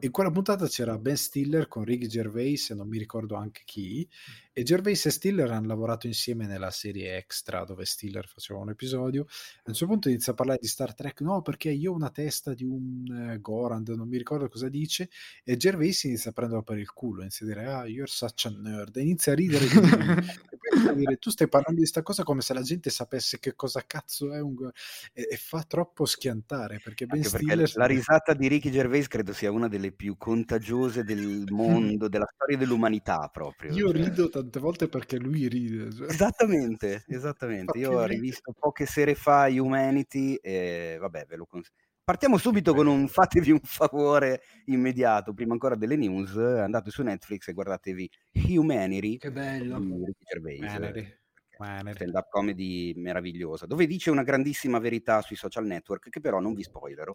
In 0.00 0.10
quella 0.10 0.30
puntata 0.30 0.66
c'era 0.66 0.98
Ben 0.98 1.16
Stiller 1.16 1.68
con 1.68 1.84
Ricky 1.84 2.06
Gervais 2.06 2.68
e 2.68 2.74
non 2.74 2.86
mi 2.86 2.98
ricordo 2.98 3.34
anche 3.34 3.62
chi. 3.64 4.06
E 4.54 4.64
Gervais 4.64 5.06
e 5.06 5.10
Stiller 5.10 5.50
hanno 5.50 5.68
lavorato 5.68 6.06
insieme 6.06 6.46
nella 6.46 6.70
serie 6.70 7.16
Extra 7.16 7.64
dove 7.64 7.86
Stiller 7.86 8.28
faceva 8.28 8.60
un 8.60 8.68
episodio. 8.68 9.22
A 9.22 9.62
un 9.68 9.72
certo 9.72 9.86
punto 9.86 10.10
inizia 10.10 10.32
a 10.32 10.34
parlare 10.34 10.58
di 10.60 10.68
Star 10.68 10.94
Trek, 10.94 11.22
no 11.22 11.40
perché 11.40 11.70
io 11.70 11.92
ho 11.92 11.94
una 11.94 12.10
testa 12.10 12.52
di 12.52 12.64
un 12.64 13.30
eh, 13.32 13.40
Gorand, 13.40 13.88
non 13.88 14.06
mi 14.06 14.18
ricordo 14.18 14.48
cosa 14.50 14.68
dice, 14.68 15.08
e 15.42 15.56
Gervais 15.56 16.02
inizia 16.04 16.30
a 16.30 16.34
prenderlo 16.34 16.62
per 16.62 16.76
il 16.76 16.92
culo, 16.92 17.22
inizia 17.22 17.46
a 17.46 17.48
dire 17.48 17.66
ah 17.66 17.86
you're 17.86 18.06
such 18.06 18.44
a 18.44 18.50
nerd, 18.50 18.94
e 18.98 19.00
inizia 19.00 19.32
a 19.32 19.36
ridere 19.36 19.66
di 19.66 19.74
lui. 19.74 19.88
dire, 20.94 21.16
tu 21.16 21.30
stai 21.30 21.48
parlando 21.48 21.80
di 21.80 21.84
questa 21.86 22.02
cosa 22.02 22.22
come 22.22 22.40
se 22.40 22.54
la 22.54 22.62
gente 22.62 22.90
sapesse 22.90 23.38
che 23.38 23.54
cosa 23.54 23.82
cazzo 23.86 24.32
è 24.32 24.40
un... 24.40 24.70
e, 25.12 25.28
e 25.30 25.36
fa 25.36 25.62
troppo 25.62 26.04
schiantare 26.04 26.80
perché, 26.82 27.06
ben 27.06 27.22
Stiller... 27.22 27.70
la 27.74 27.86
risata 27.86 28.34
di 28.34 28.48
Ricky 28.48 28.70
Gervais 28.70 29.08
credo 29.08 29.32
sia 29.32 29.50
una 29.50 29.68
delle 29.68 29.92
più 29.92 30.16
contagiose 30.16 31.04
del 31.04 31.44
mondo, 31.50 32.08
della 32.08 32.28
storia 32.32 32.56
dell'umanità 32.56 33.28
proprio. 33.32 33.72
Io 33.72 33.92
cioè. 33.92 34.04
rido 34.04 34.28
tante 34.28 34.58
volte 34.58 34.88
perché 34.88 35.18
lui 35.18 35.48
ride. 35.48 35.92
Cioè. 35.92 36.08
Esattamente, 36.08 37.04
esattamente. 37.08 37.78
Io 37.78 37.92
ho 37.92 38.04
rivisto 38.04 38.52
poche 38.58 38.86
sere 38.86 39.14
fa 39.14 39.46
Humanity 39.48 40.34
e 40.34 40.96
vabbè, 40.98 41.26
ve 41.26 41.36
lo 41.36 41.46
consiglio. 41.46 41.81
Partiamo 42.04 42.36
subito 42.36 42.74
con 42.74 42.88
un 42.88 43.06
fatevi 43.06 43.52
un 43.52 43.60
favore 43.62 44.42
immediato, 44.64 45.32
prima 45.32 45.52
ancora 45.52 45.76
delle 45.76 45.94
news, 45.94 46.36
andate 46.36 46.90
su 46.90 47.00
Netflix 47.02 47.46
e 47.46 47.52
guardatevi 47.52 48.10
Humanity 48.48 49.18
Che 49.18 49.30
bello. 49.30 49.76
Humanity. 49.76 51.16
Humanity. 51.56 51.94
stand-up 51.94 52.28
comedy 52.28 52.92
meravigliosa, 52.94 53.66
dove 53.66 53.86
dice 53.86 54.10
una 54.10 54.24
grandissima 54.24 54.80
verità 54.80 55.22
sui 55.22 55.36
social 55.36 55.64
network 55.64 56.08
che 56.08 56.18
però 56.20 56.40
non 56.40 56.54
vi 56.54 56.64
spoilerò 56.64 57.14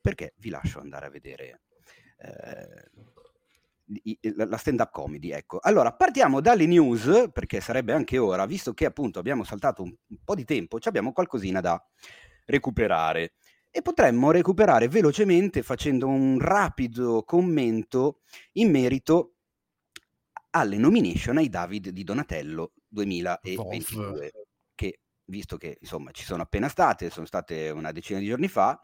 perché 0.00 0.34
vi 0.38 0.50
lascio 0.50 0.80
andare 0.80 1.06
a 1.06 1.10
vedere 1.10 1.60
eh, 2.18 2.90
la 4.34 4.46
la 4.46 4.56
stand-up 4.56 4.90
comedy. 4.90 5.30
Ecco. 5.30 5.58
Allora, 5.60 5.92
partiamo 5.92 6.40
dalle 6.40 6.66
news, 6.66 7.30
perché 7.32 7.60
sarebbe 7.60 7.92
anche 7.92 8.18
ora, 8.18 8.46
visto 8.46 8.74
che 8.74 8.84
appunto 8.84 9.20
abbiamo 9.20 9.44
saltato 9.44 9.82
un, 9.82 9.94
un 10.08 10.18
po' 10.24 10.34
di 10.34 10.44
tempo, 10.44 10.80
ci 10.80 10.88
abbiamo 10.88 11.12
qualcosina 11.12 11.60
da 11.60 11.80
recuperare. 12.46 13.34
E 13.76 13.82
potremmo 13.82 14.30
recuperare 14.30 14.86
velocemente 14.86 15.64
facendo 15.64 16.06
un 16.06 16.38
rapido 16.38 17.24
commento 17.24 18.20
in 18.52 18.70
merito 18.70 19.38
alle 20.50 20.76
nomination 20.76 21.38
ai 21.38 21.48
David 21.48 21.88
di 21.88 22.04
Donatello 22.04 22.74
2022, 22.86 24.30
che 24.76 25.00
visto 25.24 25.56
che 25.56 25.76
insomma 25.80 26.12
ci 26.12 26.22
sono 26.22 26.42
appena 26.42 26.68
state, 26.68 27.10
sono 27.10 27.26
state 27.26 27.70
una 27.70 27.90
decina 27.90 28.20
di 28.20 28.26
giorni 28.26 28.46
fa, 28.46 28.80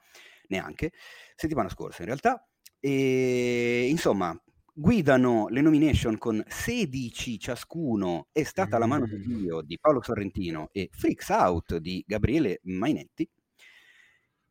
neanche, 0.49 0.91
settimana 1.37 1.69
scorsa 1.69 2.01
in 2.01 2.07
realtà, 2.07 2.45
e 2.81 3.87
insomma 3.89 4.37
guidano 4.75 5.47
le 5.51 5.61
nomination 5.61 6.19
con 6.19 6.43
16 6.49 7.39
ciascuno, 7.39 8.27
è 8.33 8.43
stata 8.43 8.77
la 8.77 8.87
mano 8.87 9.07
di 9.07 9.19
Mm. 9.19 9.37
Dio 9.39 9.61
di 9.61 9.79
Paolo 9.81 10.03
Sorrentino 10.03 10.69
e 10.73 10.89
Freaks 10.91 11.29
Out 11.29 11.77
di 11.77 12.03
Gabriele 12.05 12.59
Mainetti. 12.65 13.29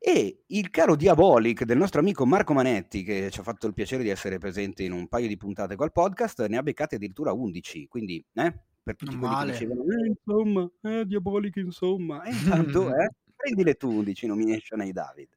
E 0.01 0.43
il 0.47 0.69
caro 0.69 0.95
Diabolic 0.95 1.65
del 1.65 1.77
nostro 1.77 1.99
amico 1.99 2.25
Marco 2.25 2.53
Manetti, 2.53 3.03
che 3.03 3.29
ci 3.31 3.39
ha 3.41 3.43
fatto 3.43 3.67
il 3.67 3.73
piacere 3.73 4.01
di 4.01 4.09
essere 4.09 4.37
presente 4.37 4.83
in 4.83 4.93
un 4.93 5.09
paio 5.09 5.27
di 5.27 5.35
puntate 5.35 5.75
col 5.75 5.91
podcast, 5.91 6.45
ne 6.47 6.55
ha 6.57 6.63
beccate 6.63 6.95
addirittura 6.95 7.33
11. 7.33 7.87
Quindi, 7.87 8.25
eh, 8.33 8.55
per 8.81 8.95
tutti 8.95 9.11
Non 9.11 9.19
quelli 9.19 9.35
male. 9.35 9.51
che 9.51 9.57
dicevano, 9.65 9.83
eh, 9.83 10.07
insomma, 10.07 10.71
eh, 10.83 11.05
Diabolic, 11.05 11.55
insomma, 11.57 12.23
e 12.23 12.31
intanto, 12.31 12.87
eh, 12.95 13.09
prendile 13.35 13.75
tu 13.75 13.89
11 13.91 14.25
nomination 14.27 14.79
ai 14.79 14.93
David. 14.93 15.27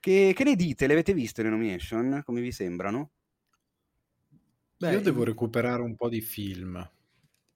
Che, 0.00 0.32
che 0.34 0.44
ne 0.44 0.56
dite? 0.56 0.86
Le 0.86 0.94
avete 0.94 1.12
viste 1.12 1.42
le 1.42 1.50
nomination? 1.50 2.22
Come 2.24 2.40
vi 2.40 2.52
sembrano? 2.52 3.10
Beh, 4.78 4.92
Io 4.92 5.00
devo 5.02 5.22
recuperare 5.24 5.82
un 5.82 5.94
po' 5.94 6.08
di 6.08 6.22
film 6.22 6.82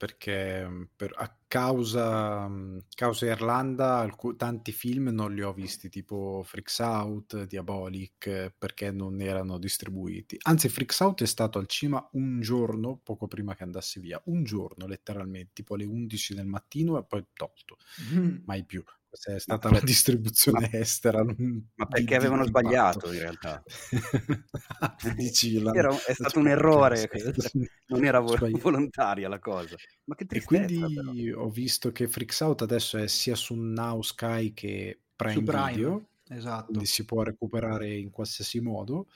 perché 0.05 0.67
mh, 0.69 0.89
per- 0.97 1.15
a 1.17 1.35
causa, 1.47 2.47
mh, 2.47 2.85
causa 2.95 3.25
Irlanda 3.27 3.97
alcu- 4.01 4.37
tanti 4.37 4.71
film 4.73 5.09
non 5.09 5.33
li 5.35 5.41
ho 5.43 5.53
visti, 5.55 5.89
tipo 5.89 6.43
Freaks 6.45 6.79
Out, 6.81 7.45
Diabolic, 7.45 8.53
perché 8.59 8.91
non 8.91 9.21
erano 9.23 9.57
distribuiti. 9.59 10.37
Anzi, 10.43 10.69
Freaks 10.69 10.99
Out 11.01 11.23
è 11.23 11.27
stato 11.27 11.59
al 11.59 11.67
cinema 11.67 12.07
un 12.13 12.41
giorno 12.43 13.01
poco 13.03 13.27
prima 13.29 13.55
che 13.55 13.63
andassi 13.63 13.99
via, 13.99 14.21
un 14.27 14.45
giorno 14.45 14.87
letteralmente, 14.87 15.51
tipo 15.55 15.75
alle 15.75 15.85
11 15.85 16.35
del 16.35 16.47
mattino 16.47 16.99
e 16.99 17.05
poi 17.05 17.25
tolto, 17.33 17.79
Mm. 18.13 18.37
mai 18.45 18.65
più. 18.65 18.83
Questa 19.15 19.35
è 19.35 19.39
stata 19.39 19.71
la 19.71 19.79
distribuzione 19.81 20.71
estera. 20.73 21.23
non- 21.23 21.69
Ma 21.77 21.87
perché 21.87 22.17
avevano 22.17 22.45
sbagliato 22.45 23.13
in 23.13 23.21
realtà. 23.21 23.63
Dici, 25.15 25.61
l'hanno- 25.61 25.79
Era 25.79 26.05
è 26.05 26.13
stato 26.15 26.39
un 26.41 26.49
errore, 26.49 27.09
non 27.89 28.05
era 28.05 28.19
vo- 28.19 28.37
Sbagliato. 28.37 28.63
volontaria 28.63 29.29
la 29.29 29.39
cosa. 29.39 29.77
Ma 30.05 30.15
che 30.17 30.25
E 30.25 30.27
tristezza 30.27 30.87
quindi 30.87 31.25
però. 31.31 31.43
ho 31.43 31.49
visto 31.51 31.93
che 31.93 32.09
Freaks 32.09 32.41
Out 32.41 32.63
adesso 32.63 32.99
è 32.99 33.07
sia 33.07 33.37
su 33.37 33.55
Now 33.55 34.03
Sky 34.03 34.53
che 34.53 34.99
Prime, 35.15 35.35
Su 35.35 35.43
Prime, 35.43 35.71
Video, 35.71 36.07
esatto. 36.29 36.65
quindi 36.67 36.87
si 36.87 37.05
può 37.05 37.23
recuperare 37.23 37.95
in 37.95 38.11
qualsiasi 38.11 38.59
modo. 38.61 39.07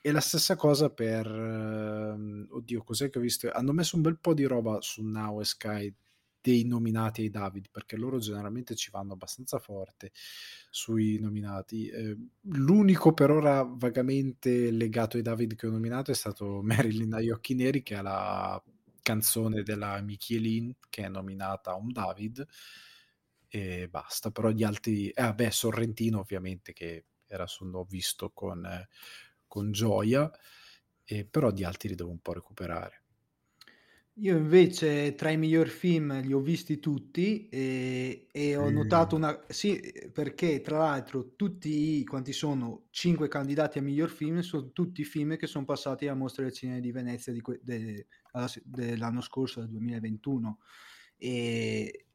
E 0.00 0.12
la 0.12 0.20
stessa 0.20 0.56
cosa 0.56 0.90
per... 0.90 1.26
ehm, 1.26 2.48
oddio, 2.50 2.82
cos'è 2.82 3.08
che 3.10 3.18
ho 3.18 3.22
visto? 3.22 3.50
Hanno 3.50 3.72
messo 3.72 3.96
un 3.96 4.02
bel 4.02 4.18
po' 4.20 4.34
di 4.34 4.44
roba 4.44 4.78
su 4.80 5.02
Now 5.02 5.40
e 5.40 5.44
Sky 5.44 5.92
dei 6.40 6.64
nominati 6.64 7.22
ai 7.22 7.30
David, 7.30 7.68
perché 7.70 7.96
loro 7.96 8.18
generalmente 8.18 8.74
ci 8.74 8.90
vanno 8.90 9.14
abbastanza 9.14 9.58
forte 9.58 10.12
sui 10.70 11.18
nominati. 11.18 11.88
Eh, 11.88 12.16
l'unico 12.42 13.12
per 13.12 13.30
ora 13.30 13.62
vagamente 13.62 14.70
legato 14.70 15.16
ai 15.16 15.22
David 15.22 15.56
che 15.56 15.66
ho 15.66 15.70
nominato 15.70 16.10
è 16.10 16.14
stato 16.14 16.60
Marilyn 16.62 17.14
agli 17.14 17.30
occhi 17.30 17.54
neri, 17.54 17.82
che 17.82 17.96
ha 17.96 18.02
la 18.02 18.62
canzone 19.02 19.62
della 19.62 20.00
Michelin, 20.00 20.74
che 20.88 21.04
è 21.04 21.08
nominata 21.08 21.72
a 21.72 21.76
un 21.76 21.92
David, 21.92 22.46
e 23.48 23.88
basta. 23.88 24.30
Però 24.30 24.50
gli 24.50 24.62
altri... 24.64 25.08
Eh, 25.10 25.22
vabbè, 25.22 25.50
Sorrentino 25.50 26.20
ovviamente, 26.20 26.72
che 26.72 27.06
era 27.26 27.46
L'ho 27.60 27.84
visto 27.84 28.30
con, 28.30 28.64
eh, 28.64 28.88
con 29.46 29.70
gioia, 29.72 30.30
però 31.30 31.50
di 31.50 31.64
altri 31.64 31.88
li 31.88 31.94
devo 31.94 32.10
un 32.10 32.20
po' 32.20 32.34
recuperare. 32.34 33.02
Io 34.20 34.36
invece 34.36 35.14
tra 35.14 35.30
i 35.30 35.36
miglior 35.36 35.68
film 35.68 36.20
li 36.22 36.32
ho 36.32 36.40
visti 36.40 36.80
tutti 36.80 37.48
e, 37.48 38.26
e 38.32 38.56
ho 38.56 38.68
Mm. 38.68 38.72
notato 38.72 39.14
una... 39.14 39.38
Sì, 39.48 39.80
perché 40.12 40.60
tra 40.60 40.78
l'altro 40.78 41.34
tutti 41.36 42.00
i, 42.00 42.04
quanti 42.04 42.32
sono, 42.32 42.86
cinque 42.90 43.28
candidati 43.28 43.78
a 43.78 43.82
miglior 43.82 44.08
film, 44.10 44.40
sono 44.40 44.72
tutti 44.72 45.04
film 45.04 45.36
che 45.36 45.46
sono 45.46 45.64
passati 45.64 46.06
alla 46.08 46.16
Mostra 46.16 46.42
del 46.42 46.52
Cinema 46.52 46.80
di 46.80 46.90
Venezia 46.90 47.32
di 47.32 47.40
que- 47.40 47.60
de- 47.62 48.06
dell'anno 48.64 49.20
scorso, 49.20 49.60
del 49.60 49.68
2021. 49.68 50.58
E 51.16 52.06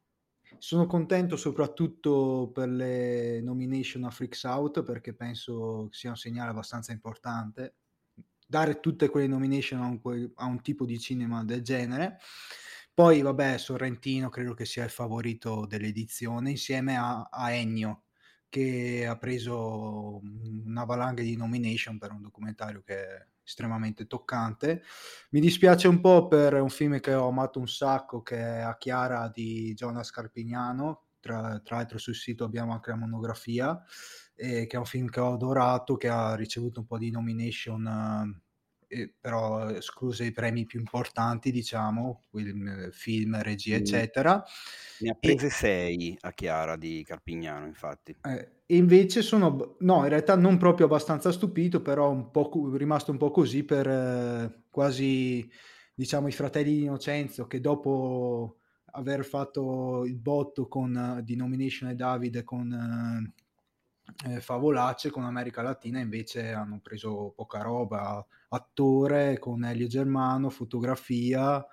sono 0.58 0.86
contento 0.86 1.36
soprattutto 1.36 2.50
per 2.52 2.68
le 2.68 3.40
nomination 3.40 4.04
a 4.04 4.10
Freaks 4.10 4.44
Out 4.44 4.82
perché 4.82 5.14
penso 5.14 5.88
sia 5.90 6.10
un 6.10 6.16
segnale 6.16 6.50
abbastanza 6.50 6.92
importante 6.92 7.76
dare 8.46 8.80
tutte 8.80 9.08
quelle 9.08 9.26
nomination 9.26 9.80
a 9.80 9.86
un, 9.86 10.30
a 10.36 10.44
un 10.46 10.60
tipo 10.62 10.84
di 10.84 10.98
cinema 10.98 11.44
del 11.44 11.62
genere. 11.62 12.18
Poi, 12.92 13.22
vabbè, 13.22 13.58
Sorrentino 13.58 14.28
credo 14.28 14.54
che 14.54 14.64
sia 14.64 14.84
il 14.84 14.90
favorito 14.90 15.66
dell'edizione 15.66 16.50
insieme 16.50 16.96
a, 16.96 17.28
a 17.30 17.52
Ennio 17.52 18.04
che 18.48 19.04
ha 19.04 19.18
preso 19.18 20.20
una 20.64 20.84
valanga 20.84 21.22
di 21.22 21.36
nomination 21.36 21.98
per 21.98 22.12
un 22.12 22.22
documentario 22.22 22.82
che 22.86 22.94
è 22.94 23.26
estremamente 23.42 24.06
toccante. 24.06 24.82
Mi 25.30 25.40
dispiace 25.40 25.88
un 25.88 26.00
po' 26.00 26.28
per 26.28 26.54
un 26.54 26.70
film 26.70 27.00
che 27.00 27.14
ho 27.14 27.26
amato 27.26 27.58
un 27.58 27.66
sacco 27.66 28.22
che 28.22 28.36
è 28.36 28.60
A 28.60 28.76
Chiara 28.76 29.28
di 29.28 29.74
Jonas 29.74 30.10
Carpignano. 30.12 31.06
Tra, 31.18 31.58
tra 31.64 31.76
l'altro 31.76 31.98
sul 31.98 32.14
sito 32.14 32.44
abbiamo 32.44 32.74
anche 32.74 32.90
la 32.90 32.96
monografia 32.96 33.82
eh, 34.34 34.66
che 34.66 34.76
è 34.76 34.78
un 34.78 34.84
film 34.86 35.08
che 35.08 35.20
ho 35.20 35.32
adorato, 35.34 35.96
che 35.96 36.08
ha 36.08 36.34
ricevuto 36.34 36.80
un 36.80 36.86
po' 36.86 36.98
di 36.98 37.10
nomination, 37.10 38.40
eh, 38.86 39.14
però 39.20 39.68
escluse 39.70 40.24
i 40.24 40.32
premi 40.32 40.64
più 40.66 40.78
importanti, 40.80 41.50
diciamo, 41.50 42.22
film, 42.30 42.90
film 42.90 43.40
regia, 43.42 43.76
Mm. 43.76 43.76
eccetera. 43.76 44.42
Ne 44.98 45.10
ha 45.10 45.14
prese 45.14 45.50
6 45.50 46.16
a 46.22 46.32
Chiara 46.32 46.76
di 46.76 47.02
Carpignano, 47.04 47.66
infatti. 47.66 48.16
Eh, 48.26 48.62
e 48.66 48.76
invece 48.76 49.20
sono, 49.20 49.76
no, 49.80 50.02
in 50.02 50.08
realtà 50.08 50.34
non 50.36 50.56
proprio 50.56 50.86
abbastanza 50.86 51.30
stupito, 51.30 51.82
però 51.82 52.10
un 52.10 52.30
po' 52.30 52.48
cu- 52.48 52.74
rimasto 52.76 53.10
un 53.10 53.18
po' 53.18 53.30
così 53.30 53.64
per 53.64 53.86
eh, 53.86 54.64
quasi, 54.70 55.46
diciamo, 55.94 56.28
i 56.28 56.32
fratelli 56.32 56.72
di 56.72 56.82
Innocenzo 56.84 57.46
che 57.46 57.60
dopo 57.60 58.60
aver 58.92 59.24
fatto 59.26 60.04
il 60.06 60.16
botto 60.16 60.68
con, 60.68 60.96
eh, 61.18 61.22
di 61.22 61.36
nomination 61.36 61.90
ai 61.90 61.96
Davide 61.96 62.44
con 62.44 62.72
eh, 62.72 63.43
eh, 64.26 64.40
Favolacce, 64.40 65.10
con 65.10 65.24
America 65.24 65.62
Latina 65.62 66.00
invece 66.00 66.52
hanno 66.52 66.80
preso 66.80 67.32
poca 67.34 67.60
roba, 67.62 68.24
attore 68.48 69.38
con 69.38 69.64
Elio 69.64 69.86
Germano, 69.86 70.50
fotografia 70.50 71.64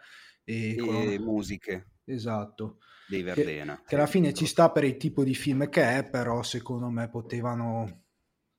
e, 0.44 0.72
E 0.72 0.76
con- 0.78 1.24
musiche 1.24 1.88
esatto 2.06 2.80
dei 3.08 3.24
che, 3.24 3.34
Verdena. 3.34 3.82
che 3.86 3.96
alla 3.96 4.06
sì. 4.06 4.14
fine 4.14 4.34
ci 4.34 4.46
sta 4.46 4.72
per 4.72 4.84
il 4.84 4.98
tipo 4.98 5.24
di 5.24 5.36
film 5.36 5.70
che 5.70 5.98
è, 5.98 6.10
però 6.10 6.42
secondo 6.44 6.90
me 6.90 7.10
potevano 7.10 8.00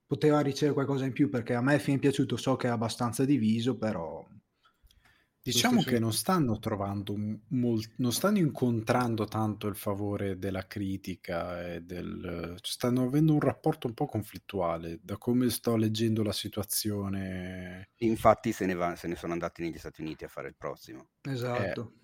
poteva 0.05 0.41
ricevere 0.41 0.73
qualcosa 0.73 1.05
in 1.05 1.13
più 1.13 1.29
perché 1.29 1.55
a 1.55 1.61
me 1.61 1.75
il 1.75 1.79
film 1.79 1.97
è 1.97 2.01
piaciuto, 2.01 2.37
so 2.37 2.55
che 2.55 2.67
è 2.67 2.71
abbastanza 2.71 3.25
diviso, 3.25 3.77
però 3.77 4.23
Diciamo 5.45 5.83
che 5.83 5.99
non 5.99 6.13
stanno 6.13 6.57
trovando 6.57 7.15
mol- 7.49 7.83
non 7.97 8.13
stanno 8.13 8.37
incontrando 8.37 9.25
tanto 9.25 9.67
il 9.67 9.75
favore 9.75 10.37
della 10.37 10.65
critica 10.67 11.73
e 11.73 11.81
del 11.81 12.55
stanno 12.61 13.03
avendo 13.03 13.33
un 13.33 13.41
rapporto 13.41 13.87
un 13.87 13.93
po' 13.93 14.05
conflittuale 14.05 14.99
da 15.01 15.17
come 15.17 15.49
sto 15.49 15.75
leggendo 15.75 16.23
la 16.23 16.31
situazione. 16.31 17.89
Infatti 17.97 18.53
se 18.53 18.65
ne, 18.65 18.73
va- 18.73 18.95
se 18.95 19.07
ne 19.09 19.15
sono 19.17 19.33
andati 19.33 19.61
negli 19.63 19.77
Stati 19.77 19.99
Uniti 20.01 20.23
a 20.23 20.29
fare 20.29 20.47
il 20.47 20.55
prossimo. 20.55 21.09
esatto. 21.23 21.81
Eh, 21.81 22.02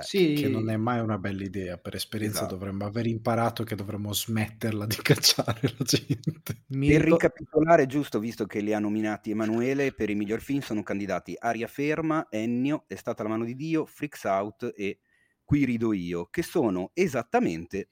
sì. 0.00 0.34
Che 0.34 0.48
non 0.48 0.70
è 0.70 0.76
mai 0.76 1.00
una 1.00 1.18
bella 1.18 1.42
idea. 1.42 1.78
Per 1.78 1.94
esperienza 1.94 2.40
esatto. 2.40 2.56
dovremmo 2.56 2.84
aver 2.84 3.06
imparato 3.06 3.64
che 3.64 3.74
dovremmo 3.74 4.12
smetterla 4.12 4.86
di 4.86 4.96
cacciare 5.02 5.60
la 5.62 5.84
gente. 5.84 6.64
Per 6.66 7.00
ricapitolare, 7.02 7.86
giusto, 7.86 8.18
visto 8.18 8.46
che 8.46 8.60
li 8.60 8.72
ha 8.72 8.78
nominati 8.78 9.30
Emanuele, 9.30 9.92
per 9.92 10.10
i 10.10 10.14
miglior 10.14 10.40
film 10.40 10.60
sono 10.60 10.82
candidati 10.82 11.34
Aria 11.38 11.66
Ferma, 11.66 12.26
Ennio, 12.30 12.84
È 12.86 12.94
stata 12.94 13.22
la 13.22 13.28
mano 13.28 13.44
di 13.44 13.54
Dio, 13.54 13.86
Freaks 13.86 14.24
Out 14.24 14.72
e 14.74 14.98
Qui 15.44 15.64
rido 15.64 15.92
io, 15.92 16.28
che 16.30 16.42
sono 16.42 16.92
esattamente 16.94 17.90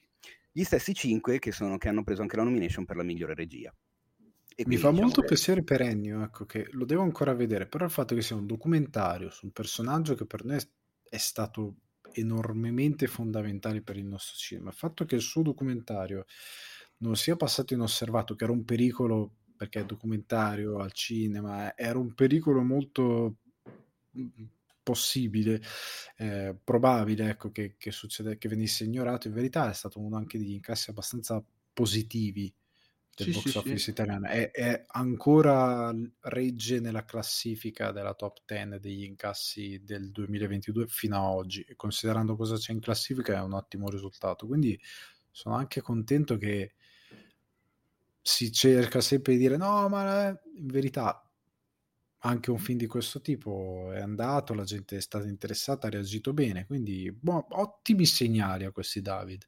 gli 0.50 0.62
stessi 0.64 0.94
cinque 0.94 1.38
che, 1.38 1.52
sono, 1.52 1.76
che 1.78 1.88
hanno 1.88 2.02
preso 2.02 2.22
anche 2.22 2.36
la 2.36 2.42
nomination 2.42 2.84
per 2.84 2.96
la 2.96 3.02
migliore 3.02 3.34
regia. 3.34 3.70
E 4.56 4.64
Mi 4.66 4.76
fa 4.76 4.88
diciamo 4.88 5.00
molto 5.02 5.20
che... 5.20 5.26
piacere 5.26 5.62
per 5.62 5.82
Ennio, 5.82 6.22
ecco, 6.22 6.44
che 6.44 6.68
lo 6.70 6.84
devo 6.84 7.02
ancora 7.02 7.34
vedere, 7.34 7.66
però 7.66 7.84
il 7.84 7.90
fatto 7.90 8.14
che 8.14 8.22
sia 8.22 8.36
un 8.36 8.46
documentario 8.46 9.30
su 9.30 9.46
un 9.46 9.52
personaggio 9.52 10.14
che 10.14 10.26
per 10.26 10.44
noi 10.44 10.56
è 10.56 10.60
stato 11.18 11.76
enormemente 12.12 13.06
fondamentale 13.06 13.82
per 13.82 13.96
il 13.96 14.06
nostro 14.06 14.36
cinema, 14.36 14.70
il 14.70 14.76
fatto 14.76 15.04
che 15.04 15.14
il 15.14 15.20
suo 15.20 15.42
documentario 15.42 16.26
non 16.98 17.16
sia 17.16 17.36
passato 17.36 17.74
inosservato, 17.74 18.34
che 18.34 18.44
era 18.44 18.52
un 18.52 18.64
pericolo, 18.64 19.36
perché 19.56 19.80
è 19.80 19.84
documentario 19.84 20.78
al 20.78 20.92
cinema, 20.92 21.76
era 21.76 21.98
un 21.98 22.14
pericolo 22.14 22.62
molto 22.62 23.36
mm, 24.18 24.44
possibile, 24.82 25.62
eh, 26.16 26.56
probabile 26.62 27.30
ecco, 27.30 27.50
che, 27.50 27.76
che, 27.78 27.90
succede, 27.90 28.38
che 28.38 28.48
venisse 28.48 28.84
ignorato, 28.84 29.28
in 29.28 29.34
verità 29.34 29.70
è 29.70 29.74
stato 29.74 30.00
uno 30.00 30.16
anche 30.16 30.38
degli 30.38 30.52
incassi 30.52 30.90
abbastanza 30.90 31.42
positivi 31.72 32.52
del 33.14 33.26
sì, 33.26 33.32
box 33.32 33.48
sì, 33.48 33.58
office 33.58 33.78
sì. 33.78 33.90
italiano. 33.90 34.26
È, 34.26 34.50
è, 34.50 34.84
ancora 34.88 35.94
regge 36.20 36.80
nella 36.80 37.04
classifica 37.04 37.92
della 37.92 38.14
top 38.14 38.38
10 38.46 38.78
degli 38.78 39.04
incassi 39.04 39.82
del 39.84 40.10
2022 40.10 40.86
fino 40.86 41.16
ad 41.16 41.34
oggi. 41.34 41.62
E 41.62 41.76
considerando 41.76 42.36
cosa 42.36 42.56
c'è 42.56 42.72
in 42.72 42.80
classifica 42.80 43.34
è 43.34 43.40
un 43.40 43.52
ottimo 43.54 43.88
risultato. 43.88 44.46
Quindi 44.46 44.80
sono 45.30 45.54
anche 45.54 45.80
contento 45.80 46.36
che 46.36 46.74
si 48.22 48.52
cerca 48.52 49.00
sempre 49.00 49.32
di 49.32 49.38
dire 49.38 49.56
no, 49.56 49.88
ma 49.88 50.28
in 50.28 50.66
verità 50.66 51.24
anche 52.22 52.50
un 52.50 52.58
film 52.58 52.78
di 52.78 52.86
questo 52.86 53.20
tipo 53.20 53.90
è 53.92 54.00
andato, 54.00 54.52
la 54.52 54.64
gente 54.64 54.96
è 54.96 55.00
stata 55.00 55.26
interessata, 55.26 55.86
ha 55.86 55.90
reagito 55.90 56.32
bene, 56.34 56.66
quindi 56.66 57.10
boh, 57.10 57.46
ottimi 57.50 58.04
segnali 58.04 58.64
a 58.64 58.72
questi 58.72 59.00
David. 59.00 59.46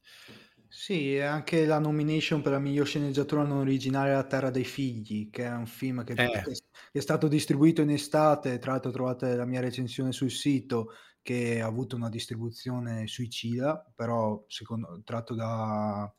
Sì, 0.75 1.19
anche 1.19 1.67
la 1.67 1.77
nomination 1.77 2.41
per 2.41 2.53
la 2.53 2.59
miglior 2.59 2.87
sceneggiatura 2.87 3.43
non 3.43 3.59
originale 3.59 4.11
La 4.11 4.23
Terra 4.23 4.49
dei 4.49 4.63
Figli, 4.63 5.29
che 5.29 5.43
è 5.45 5.53
un 5.53 5.67
film 5.67 6.03
che, 6.03 6.13
eh. 6.13 6.43
è 6.91 6.99
stato 6.99 7.27
distribuito 7.27 7.83
in 7.83 7.91
estate, 7.91 8.57
tra 8.57 8.71
l'altro 8.71 8.89
trovate 8.89 9.35
la 9.35 9.45
mia 9.45 9.61
recensione 9.61 10.11
sul 10.11 10.31
sito, 10.31 10.93
che 11.21 11.61
ha 11.61 11.67
avuto 11.67 11.95
una 11.95 12.09
distribuzione 12.09 13.05
suicida, 13.05 13.85
però 13.95 14.43
secondo, 14.47 14.99
tratto 15.05 15.35
da 15.35 16.11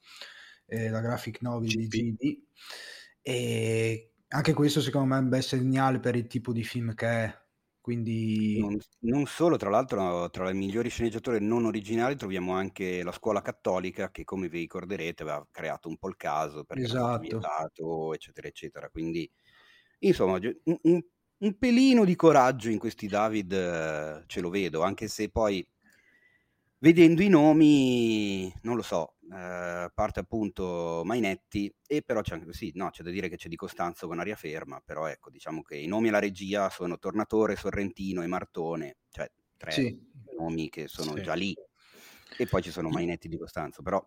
eh, 0.66 0.88
la 0.88 1.00
graphic 1.00 1.42
novel 1.42 1.70
GP. 1.70 1.88
di 1.88 2.16
GD. 2.16 2.42
E 3.22 4.12
anche 4.28 4.52
questo 4.52 4.80
secondo 4.80 5.08
me 5.08 5.16
è 5.16 5.22
un 5.22 5.28
bel 5.30 5.42
segnale 5.42 5.98
per 5.98 6.14
il 6.14 6.28
tipo 6.28 6.52
di 6.52 6.62
film 6.62 6.94
che 6.94 7.06
è. 7.06 7.43
Quindi... 7.84 8.58
Non, 8.60 8.78
non 9.00 9.26
solo, 9.26 9.58
tra 9.58 9.68
l'altro, 9.68 10.30
tra 10.30 10.46
le 10.46 10.54
migliori 10.54 10.88
sceneggiature 10.88 11.38
non 11.38 11.66
originali 11.66 12.16
troviamo 12.16 12.54
anche 12.54 13.02
la 13.02 13.12
scuola 13.12 13.42
cattolica 13.42 14.10
che, 14.10 14.24
come 14.24 14.48
vi 14.48 14.60
ricorderete, 14.60 15.22
aveva 15.22 15.46
creato 15.50 15.90
un 15.90 15.98
po' 15.98 16.08
il 16.08 16.16
caso 16.16 16.64
perché 16.64 16.84
esatto. 16.84 17.20
vietato, 17.20 18.14
eccetera, 18.14 18.48
eccetera. 18.48 18.88
Quindi, 18.88 19.30
insomma, 19.98 20.38
un, 20.38 20.78
un, 20.80 21.02
un, 21.40 21.58
pelino 21.58 22.06
di 22.06 22.16
coraggio 22.16 22.70
in 22.70 22.78
questi 22.78 23.06
David 23.06 23.52
eh, 23.52 24.22
ce 24.28 24.40
lo 24.40 24.48
vedo, 24.48 24.80
anche 24.80 25.06
se 25.06 25.28
poi 25.28 25.62
vedendo 26.84 27.22
i 27.22 27.28
nomi, 27.28 28.52
non 28.60 28.76
lo 28.76 28.82
so, 28.82 29.14
eh, 29.32 29.90
parte 29.94 30.20
appunto 30.20 31.00
Mainetti 31.02 31.74
e 31.86 32.02
però 32.02 32.20
c'è 32.20 32.34
anche 32.34 32.52
sì, 32.52 32.72
no, 32.74 32.90
c'è 32.90 33.02
da 33.02 33.08
dire 33.08 33.30
che 33.30 33.36
c'è 33.36 33.48
Di 33.48 33.56
Costanzo 33.56 34.06
con 34.06 34.18
aria 34.18 34.36
ferma, 34.36 34.82
però 34.84 35.06
ecco, 35.06 35.30
diciamo 35.30 35.62
che 35.62 35.76
i 35.76 35.86
nomi 35.86 36.08
alla 36.08 36.18
regia 36.18 36.68
sono 36.68 36.98
Tornatore, 36.98 37.56
Sorrentino 37.56 38.22
e 38.22 38.26
Martone, 38.26 38.96
cioè 39.08 39.30
tre 39.56 39.72
sì. 39.72 39.98
nomi 40.36 40.68
che 40.68 40.86
sono 40.86 41.16
sì. 41.16 41.22
già 41.22 41.32
lì. 41.32 41.56
E 42.36 42.46
poi 42.46 42.60
ci 42.60 42.70
sono 42.70 42.90
Mainetti 42.90 43.28
di 43.28 43.38
Costanzo, 43.38 43.80
però 43.80 44.06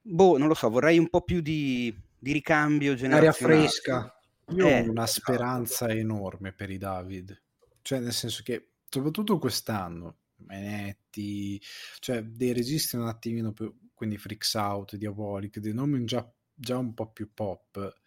boh, 0.00 0.38
non 0.38 0.48
lo 0.48 0.54
so, 0.54 0.70
vorrei 0.70 0.98
un 0.98 1.10
po' 1.10 1.20
più 1.20 1.42
di, 1.42 1.94
di 2.18 2.32
ricambio 2.32 2.94
generazionale. 2.94 3.54
Aria 3.54 3.68
fresca. 3.68 4.20
Io 4.48 4.66
eh, 4.66 4.80
ho 4.80 4.90
una 4.90 5.04
esatto. 5.04 5.32
speranza 5.32 5.88
enorme 5.88 6.52
per 6.54 6.70
i 6.70 6.78
David, 6.78 7.38
cioè 7.82 7.98
nel 7.98 8.14
senso 8.14 8.42
che 8.42 8.70
soprattutto 8.88 9.38
quest'anno 9.38 10.16
Menetti, 10.46 11.60
cioè 11.98 12.22
dei 12.22 12.52
registi 12.52 12.96
un 12.96 13.06
attimino 13.06 13.52
più, 13.52 13.74
quindi 13.94 14.18
Freaks 14.18 14.54
Out, 14.54 14.96
Diabolic, 14.96 15.58
dei 15.58 15.74
nomi 15.74 16.04
già, 16.04 16.28
già 16.54 16.78
un 16.78 16.94
po' 16.94 17.10
più 17.10 17.32
pop. 17.32 18.00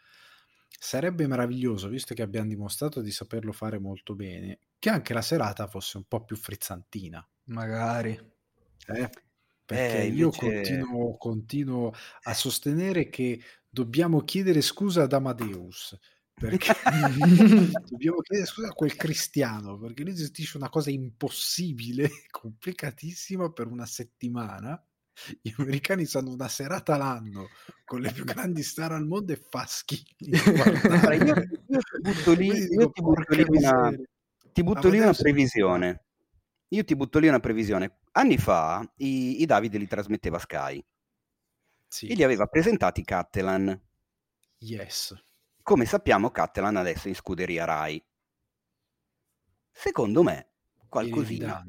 Sarebbe 0.77 1.27
meraviglioso, 1.27 1.87
visto 1.87 2.13
che 2.13 2.21
abbiamo 2.21 2.49
dimostrato 2.49 3.01
di 3.01 3.11
saperlo 3.11 3.51
fare 3.51 3.79
molto 3.79 4.13
bene, 4.13 4.59
che 4.77 4.89
anche 4.89 5.13
la 5.13 5.21
serata 5.21 5.67
fosse 5.67 5.97
un 5.97 6.03
po' 6.07 6.23
più 6.23 6.35
frizzantina. 6.35 7.27
Magari. 7.45 8.11
Eh? 8.87 9.09
Perché 9.65 10.01
eh, 10.01 10.07
io 10.07 10.29
continuo, 10.29 11.17
continuo 11.17 11.91
a 12.23 12.33
sostenere 12.33 13.09
che 13.09 13.41
dobbiamo 13.67 14.21
chiedere 14.21 14.61
scusa 14.61 15.03
ad 15.03 15.13
Amadeus 15.13 15.97
perché 16.35 16.73
dobbiamo 17.89 18.19
chiedere 18.19 18.47
scusa 18.47 18.67
a 18.67 18.73
quel 18.73 18.95
cristiano 18.95 19.77
perché 19.77 20.03
lui 20.03 20.13
gestisce 20.13 20.57
una 20.57 20.69
cosa 20.69 20.91
impossibile, 20.91 22.09
complicatissima 22.29 23.51
per 23.51 23.67
una 23.67 23.85
settimana. 23.85 24.81
Gli 25.41 25.53
americani 25.57 26.05
hanno 26.11 26.33
una 26.33 26.49
serata 26.49 26.97
l'anno 26.97 27.47
con 27.85 28.01
le 28.01 28.11
più 28.11 28.25
grandi 28.25 28.63
star 28.63 28.91
al 28.91 29.05
mondo 29.05 29.31
e 29.31 29.37
fa 29.37 29.65
schifo. 29.65 30.13
io, 30.19 31.35
io 31.67 31.79
ti 31.79 32.01
butto 32.01 32.33
lì, 32.33 32.67
ti 32.67 33.01
butto 33.01 33.33
lì 33.33 33.45
una, 33.47 33.93
ti 34.51 34.63
butto 34.63 34.89
lì 34.89 34.99
una 34.99 35.13
previsione. 35.13 36.03
Io 36.69 36.83
ti 36.83 36.97
butto 36.97 37.19
lì 37.19 37.29
una 37.29 37.39
previsione. 37.39 37.99
Anni 38.11 38.37
fa 38.37 38.85
i, 38.97 39.41
i 39.41 39.45
Davide 39.45 39.77
li 39.77 39.87
trasmetteva 39.87 40.37
Sky 40.37 40.83
sì. 41.87 42.07
e 42.07 42.15
li 42.15 42.23
aveva 42.23 42.47
presentati 42.47 43.01
Cattelan. 43.05 43.81
Yes 44.57 45.13
come 45.65 45.85
sappiamo, 45.85 46.29
Catalan 46.29 46.75
adesso 46.75 47.07
è 47.07 47.09
in 47.09 47.15
scuderia 47.15 47.65
Rai. 47.65 47.99
Secondo 49.71 50.21
me, 50.21 50.49
qualcosina. 50.87 51.65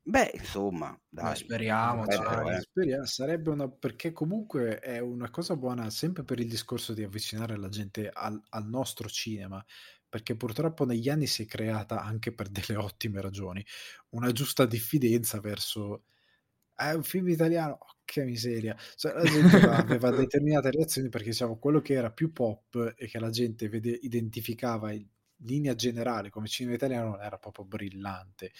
Beh, 0.00 0.30
insomma, 0.34 0.96
dai. 1.08 1.34
speriamo, 1.34 2.06
dai, 2.06 2.54
eh. 2.54 2.60
speriamo, 2.60 3.04
sarebbe 3.04 3.50
una 3.50 3.68
perché 3.68 4.12
comunque 4.12 4.78
è 4.78 5.00
una 5.00 5.28
cosa 5.30 5.56
buona 5.56 5.90
sempre 5.90 6.22
per 6.22 6.38
il 6.38 6.48
discorso 6.48 6.94
di 6.94 7.02
avvicinare 7.02 7.56
la 7.56 7.68
gente 7.68 8.08
al, 8.12 8.40
al 8.50 8.66
nostro 8.68 9.08
cinema, 9.08 9.64
perché 10.08 10.36
purtroppo 10.36 10.84
negli 10.84 11.08
anni 11.08 11.26
si 11.26 11.42
è 11.42 11.46
creata 11.46 12.00
anche 12.00 12.32
per 12.32 12.48
delle 12.48 12.76
ottime 12.76 13.20
ragioni 13.20 13.64
una 14.10 14.30
giusta 14.30 14.66
diffidenza 14.66 15.40
verso 15.40 16.04
è 16.74 16.92
un 16.92 17.02
film 17.02 17.28
italiano, 17.28 17.78
oh, 17.80 17.96
che 18.04 18.24
miseria. 18.24 18.76
Cioè, 18.96 19.12
la 19.14 19.24
gente 19.24 19.56
aveva 19.56 20.10
determinate 20.14 20.70
reazioni 20.70 21.08
perché 21.08 21.30
diciamo 21.30 21.58
quello 21.58 21.80
che 21.80 21.94
era 21.94 22.10
più 22.10 22.32
pop 22.32 22.94
e 22.96 23.06
che 23.06 23.18
la 23.18 23.30
gente 23.30 23.68
vede, 23.68 23.98
identificava 24.02 24.92
in 24.92 25.06
linea 25.44 25.74
generale 25.74 26.30
come 26.30 26.48
cinema 26.48 26.74
italiano 26.74 27.18
era 27.20 27.38
proprio 27.38 27.64
brillante 27.64 28.52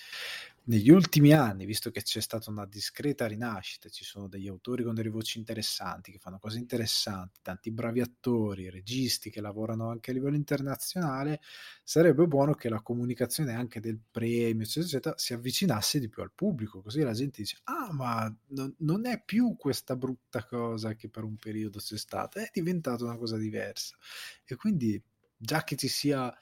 negli 0.65 0.91
ultimi 0.91 1.33
anni, 1.33 1.65
visto 1.65 1.91
che 1.91 2.03
c'è 2.03 2.21
stata 2.21 2.49
una 2.51 2.67
discreta 2.67 3.27
rinascita, 3.27 3.89
ci 3.89 4.05
sono 4.05 4.29
degli 4.29 4.47
autori 4.47 4.85
con 4.85 4.95
delle 4.95 5.09
voci 5.09 5.39
interessanti, 5.39 6.13
che 6.13 6.19
fanno 6.19 6.39
cose 6.39 6.59
interessanti, 6.59 7.41
tanti 7.43 7.73
bravi 7.73 8.01
attori, 8.01 8.71
registi 8.71 9.31
che 9.31 9.41
lavorano 9.41 9.91
anche 9.91 10.11
a 10.11 10.15
livello 10.15 10.37
internazionale, 10.37 11.41
sarebbe 11.83 12.27
buono 12.29 12.55
che 12.55 12.69
la 12.69 12.81
comunicazione 12.81 13.55
anche 13.55 13.81
del 13.81 13.99
premio, 14.09 14.63
eccetera, 14.63 14.87
eccetera, 14.87 15.19
si 15.19 15.33
avvicinasse 15.33 15.99
di 15.99 16.09
più 16.09 16.23
al 16.23 16.33
pubblico, 16.33 16.81
così 16.81 17.01
la 17.01 17.13
gente 17.13 17.43
dice, 17.43 17.59
ah, 17.65 17.93
ma 17.93 18.33
non, 18.49 18.73
non 18.79 19.07
è 19.07 19.21
più 19.25 19.57
questa 19.57 19.97
brutta 19.97 20.45
cosa 20.45 20.95
che 20.95 21.09
per 21.09 21.25
un 21.25 21.37
periodo 21.37 21.81
c'è 21.81 21.99
stata, 21.99 22.41
è 22.41 22.51
diventata 22.53 23.03
una 23.03 23.17
cosa 23.17 23.37
diversa. 23.37 23.97
E 24.45 24.55
quindi, 24.55 25.03
già 25.37 25.65
che 25.65 25.75
ci 25.75 25.89
sia 25.89 26.33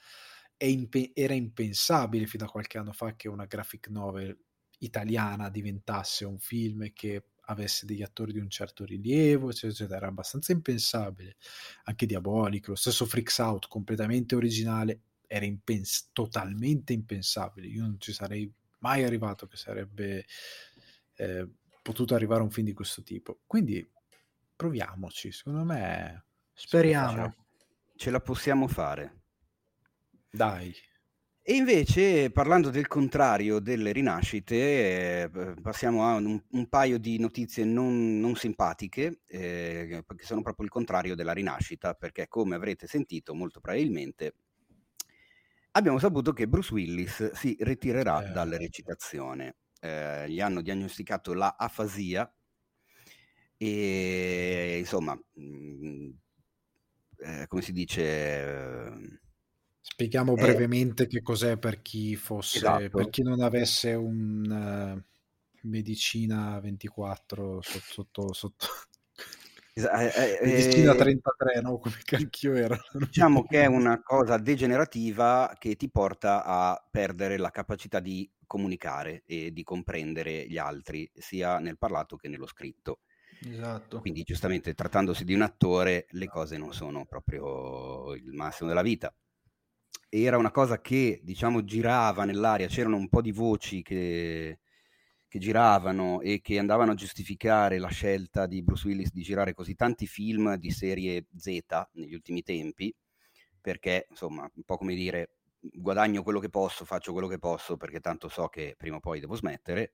impe- 0.65 1.11
era 1.13 1.33
impensabile 1.33 2.25
fino 2.25 2.45
a 2.45 2.49
qualche 2.49 2.77
anno 2.77 2.93
fa 2.93 3.15
che 3.15 3.27
una 3.27 3.45
graphic 3.45 3.87
novel 3.89 4.37
italiana 4.79 5.49
diventasse 5.49 6.25
un 6.25 6.39
film 6.39 6.91
che 6.93 7.25
avesse 7.45 7.85
degli 7.85 8.01
attori 8.01 8.31
di 8.31 8.39
un 8.39 8.49
certo 8.49 8.85
rilievo, 8.85 9.49
eccetera, 9.49 9.71
eccetera. 9.73 9.97
era 9.97 10.07
abbastanza 10.07 10.51
impensabile. 10.51 11.35
Anche 11.83 12.05
Diabolic, 12.05 12.67
lo 12.67 12.75
stesso 12.75 13.05
Freaks 13.05 13.37
Out, 13.39 13.67
completamente 13.67 14.35
originale, 14.35 15.01
era 15.27 15.45
impens- 15.45 16.09
totalmente 16.13 16.93
impensabile. 16.93 17.67
Io 17.67 17.81
non 17.81 17.99
ci 17.99 18.13
sarei 18.13 18.51
mai 18.79 19.03
arrivato 19.03 19.47
che 19.47 19.57
sarebbe 19.57 20.25
eh, 21.15 21.47
potuto 21.81 22.15
arrivare 22.15 22.41
a 22.41 22.43
un 22.43 22.51
film 22.51 22.67
di 22.67 22.73
questo 22.73 23.03
tipo. 23.03 23.39
Quindi 23.45 23.87
proviamoci, 24.55 25.31
secondo 25.31 25.63
me. 25.63 26.25
Speriamo. 26.53 27.35
Ce 27.95 28.09
la 28.09 28.19
possiamo 28.19 28.67
fare. 28.67 29.20
Dai. 30.31 30.73
E 31.43 31.55
invece, 31.55 32.31
parlando 32.31 32.69
del 32.69 32.87
contrario 32.87 33.59
delle 33.59 33.91
rinascite, 33.91 35.23
eh, 35.23 35.29
passiamo 35.61 36.05
a 36.05 36.13
un, 36.13 36.41
un, 36.51 36.69
paio 36.69 36.97
di 36.99 37.19
notizie 37.19 37.65
non, 37.65 38.19
non 38.19 38.35
simpatiche, 38.35 39.21
eh, 39.25 40.03
che 40.15 40.23
sono 40.23 40.41
proprio 40.41 40.65
il 40.65 40.71
contrario 40.71 41.15
della 41.15 41.33
rinascita, 41.33 41.95
perché 41.95 42.27
come 42.27 42.55
avrete 42.55 42.87
sentito 42.87 43.33
molto 43.33 43.59
probabilmente, 43.59 44.35
abbiamo 45.71 45.99
saputo 45.99 46.31
che 46.31 46.47
Bruce 46.47 46.73
Willis 46.73 47.31
si 47.31 47.57
ritirerà 47.59 48.29
eh. 48.29 48.31
dalla 48.31 48.57
recitazione. 48.57 49.55
Eh, 49.81 50.29
gli 50.29 50.39
hanno 50.39 50.61
diagnosticato 50.61 51.33
la 51.33 51.55
afasia 51.57 52.31
e 53.57 54.77
insomma, 54.79 55.15
mh, 55.15 55.43
mm, 55.43 56.09
eh, 57.17 57.47
come 57.47 57.61
si 57.61 57.71
dice 57.73 59.20
Spieghiamo 59.83 60.35
eh, 60.35 60.41
brevemente 60.41 61.07
che 61.07 61.23
cos'è 61.23 61.57
per 61.57 61.81
chi 61.81 62.15
fosse, 62.15 62.57
esatto. 62.57 62.97
per 62.97 63.09
chi 63.09 63.23
non 63.23 63.41
avesse 63.41 63.93
un 63.93 64.45
uh, 64.45 65.67
medicina 65.67 66.59
24 66.59 67.61
sotto, 67.61 67.83
sotto, 67.83 68.33
sotto... 68.33 68.65
Eh, 69.73 70.39
medicina 70.45 70.93
33, 70.93 71.61
no? 71.61 71.79
Come 71.79 71.97
cacchio 72.03 72.53
era? 72.53 72.79
Diciamo 72.93 73.43
che 73.43 73.63
è 73.63 73.65
una 73.65 74.03
cosa 74.03 74.37
degenerativa 74.37 75.55
che 75.57 75.75
ti 75.75 75.89
porta 75.89 76.43
a 76.45 76.87
perdere 76.89 77.37
la 77.37 77.49
capacità 77.49 77.99
di 77.99 78.29
comunicare 78.45 79.23
e 79.25 79.51
di 79.51 79.63
comprendere 79.63 80.45
gli 80.47 80.59
altri, 80.59 81.09
sia 81.15 81.57
nel 81.57 81.79
parlato 81.79 82.17
che 82.17 82.27
nello 82.27 82.47
scritto. 82.47 82.99
Esatto. 83.49 83.99
Quindi, 83.99 84.21
giustamente, 84.21 84.75
trattandosi 84.75 85.23
di 85.23 85.33
un 85.33 85.41
attore, 85.41 86.05
le 86.11 86.27
cose 86.27 86.57
non 86.57 86.71
sono 86.71 87.07
proprio 87.07 88.13
il 88.13 88.31
massimo 88.33 88.69
della 88.69 88.83
vita 88.83 89.11
era 90.13 90.37
una 90.37 90.51
cosa 90.51 90.81
che, 90.81 91.21
diciamo, 91.23 91.63
girava 91.63 92.25
nell'aria, 92.25 92.67
c'erano 92.67 92.97
un 92.97 93.07
po' 93.07 93.21
di 93.21 93.31
voci 93.31 93.81
che, 93.81 94.59
che 95.27 95.39
giravano 95.39 96.19
e 96.19 96.41
che 96.41 96.59
andavano 96.59 96.91
a 96.91 96.95
giustificare 96.95 97.77
la 97.79 97.87
scelta 97.87 98.45
di 98.45 98.61
Bruce 98.61 98.87
Willis 98.87 99.11
di 99.13 99.21
girare 99.21 99.53
così 99.53 99.73
tanti 99.75 100.07
film 100.07 100.55
di 100.55 100.69
serie 100.71 101.27
Z 101.33 101.59
negli 101.93 102.13
ultimi 102.13 102.43
tempi, 102.43 102.93
perché, 103.61 104.07
insomma, 104.09 104.49
un 104.53 104.63
po' 104.63 104.77
come 104.77 104.95
dire, 104.95 105.37
guadagno 105.59 106.23
quello 106.23 106.39
che 106.39 106.49
posso, 106.49 106.83
faccio 106.83 107.13
quello 107.13 107.27
che 107.27 107.39
posso, 107.39 107.77
perché 107.77 108.01
tanto 108.01 108.27
so 108.27 108.47
che 108.47 108.75
prima 108.77 108.97
o 108.97 108.99
poi 108.99 109.21
devo 109.21 109.35
smettere, 109.35 109.93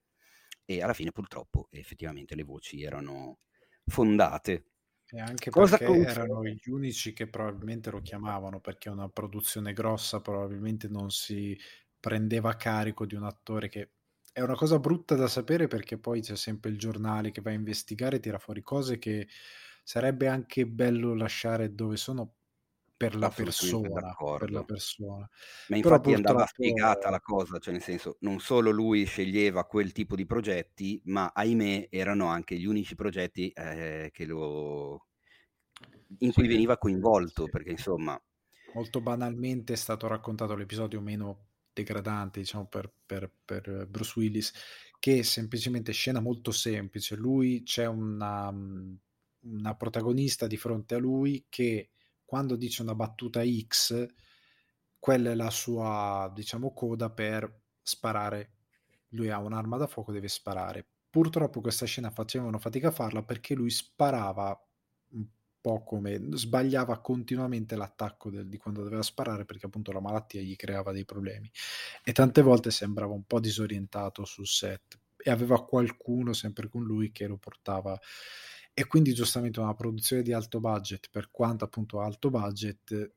e 0.65 0.81
alla 0.81 0.93
fine 0.93 1.11
purtroppo 1.11 1.67
effettivamente 1.69 2.33
le 2.35 2.43
voci 2.43 2.81
erano 2.81 3.39
fondate 3.85 4.65
e 5.09 5.19
anche 5.19 5.51
Cosa 5.51 5.81
perché 5.81 5.83
conf- 5.83 6.07
erano 6.07 6.43
gli 6.45 6.69
unici 6.69 7.13
che 7.13 7.27
probabilmente 7.29 7.89
lo 7.91 8.01
chiamavano, 8.01 8.59
perché 8.59 8.89
una 8.89 9.09
produzione 9.09 9.73
grossa 9.73 10.21
probabilmente 10.21 10.87
non 10.89 11.09
si 11.11 11.57
prendeva 11.99 12.55
carico 12.55 13.05
di 13.05 13.15
un 13.15 13.23
attore 13.23 13.69
che 13.69 13.93
è 14.31 14.41
una 14.41 14.55
cosa 14.55 14.77
brutta 14.79 15.15
da 15.15 15.27
sapere 15.27 15.67
perché 15.67 15.97
poi 15.97 16.21
c'è 16.21 16.35
sempre 16.35 16.69
il 16.69 16.77
giornale 16.77 17.31
che 17.31 17.41
va 17.41 17.49
a 17.49 17.53
investigare 17.53 18.17
e 18.17 18.19
tira 18.19 18.37
fuori 18.37 18.61
cose 18.61 18.99
che 18.99 19.27
sarebbe 19.83 20.27
anche 20.27 20.67
bello 20.67 21.15
lasciare 21.15 21.73
dove 21.73 21.97
sono 21.97 22.36
per 22.97 23.15
la 23.15 23.29
persona, 23.29 24.15
per 24.39 24.51
la 24.51 24.63
persona. 24.63 25.29
Ma 25.67 25.75
infatti 25.77 26.09
purtroppo... 26.09 26.15
andava 26.15 26.45
spiegata 26.47 27.09
la 27.11 27.21
cosa, 27.21 27.59
cioè 27.59 27.73
nel 27.73 27.83
senso, 27.83 28.17
non 28.21 28.39
solo 28.39 28.71
lui 28.71 29.05
sceglieva 29.05 29.65
quel 29.65 29.91
tipo 29.91 30.15
di 30.15 30.25
progetti, 30.25 30.99
ma 31.05 31.31
ahimè 31.33 31.89
erano 31.91 32.25
anche 32.25 32.57
gli 32.57 32.65
unici 32.65 32.95
progetti 32.95 33.49
eh, 33.49 34.11
lo... 34.25 35.05
in 36.19 36.33
cui 36.33 36.47
veniva 36.47 36.77
coinvolto, 36.79 37.45
sì. 37.45 37.51
perché 37.51 37.69
insomma... 37.69 38.19
Molto 38.73 38.99
banalmente 38.99 39.73
è 39.73 39.77
stato 39.77 40.07
raccontato 40.07 40.55
l'episodio 40.55 40.99
meno 40.99 41.45
degradante, 41.73 42.39
diciamo, 42.39 42.65
per, 42.65 42.91
per, 43.05 43.31
per 43.45 43.87
Bruce 43.87 44.13
Willis, 44.19 44.51
che 44.99 45.19
è 45.19 45.21
semplicemente 45.21 45.91
scena 45.91 46.19
molto 46.19 46.51
semplice. 46.51 47.15
Lui 47.15 47.61
c'è 47.61 47.85
una, 47.85 48.49
una 48.49 49.75
protagonista 49.75 50.47
di 50.47 50.57
fronte 50.57 50.95
a 50.95 50.99
lui 50.99 51.45
che 51.47 51.91
quando 52.27 52.57
dice 52.57 52.81
una 52.81 52.93
battuta 52.93 53.41
X, 53.41 54.05
quella 54.99 55.31
è 55.31 55.35
la 55.35 55.49
sua, 55.49 56.29
diciamo, 56.35 56.73
coda 56.73 57.09
per 57.09 57.61
sparare. 57.81 58.51
Lui 59.11 59.29
ha 59.29 59.39
un'arma 59.39 59.77
da 59.77 59.87
fuoco, 59.87 60.11
deve 60.11 60.27
sparare. 60.27 60.85
Purtroppo 61.09 61.61
questa 61.61 61.85
scena 61.85 62.11
facevano 62.11 62.59
fatica 62.59 62.89
a 62.89 62.91
farla 62.91 63.23
perché 63.23 63.55
lui 63.55 63.69
sparava 63.69 64.61
un 65.11 65.25
po' 65.61 65.83
come 65.83 66.19
sbagliava 66.33 66.99
continuamente 66.99 67.77
l'attacco 67.77 68.29
del, 68.29 68.49
di 68.49 68.57
quando 68.57 68.83
doveva 68.83 69.01
sparare 69.01 69.45
perché 69.45 69.67
appunto 69.67 69.93
la 69.93 70.01
malattia 70.01 70.41
gli 70.41 70.57
creava 70.57 70.91
dei 70.91 71.05
problemi 71.05 71.49
e 72.03 72.11
tante 72.11 72.41
volte 72.41 72.71
sembrava 72.71 73.13
un 73.13 73.23
po' 73.23 73.39
disorientato 73.39 74.25
sul 74.25 74.45
set 74.45 74.99
e 75.17 75.31
aveva 75.31 75.65
qualcuno 75.65 76.33
sempre 76.33 76.67
con 76.67 76.83
lui 76.83 77.11
che 77.13 77.25
lo 77.25 77.37
portava 77.37 77.97
e 78.79 78.85
quindi 78.85 79.11
giustamente 79.11 79.59
una 79.59 79.73
produzione 79.73 80.21
di 80.21 80.33
alto 80.33 80.59
budget, 80.59 81.09
per 81.09 81.31
quanto 81.31 81.65
appunto 81.65 81.99
alto 81.99 82.29
budget, 82.29 83.11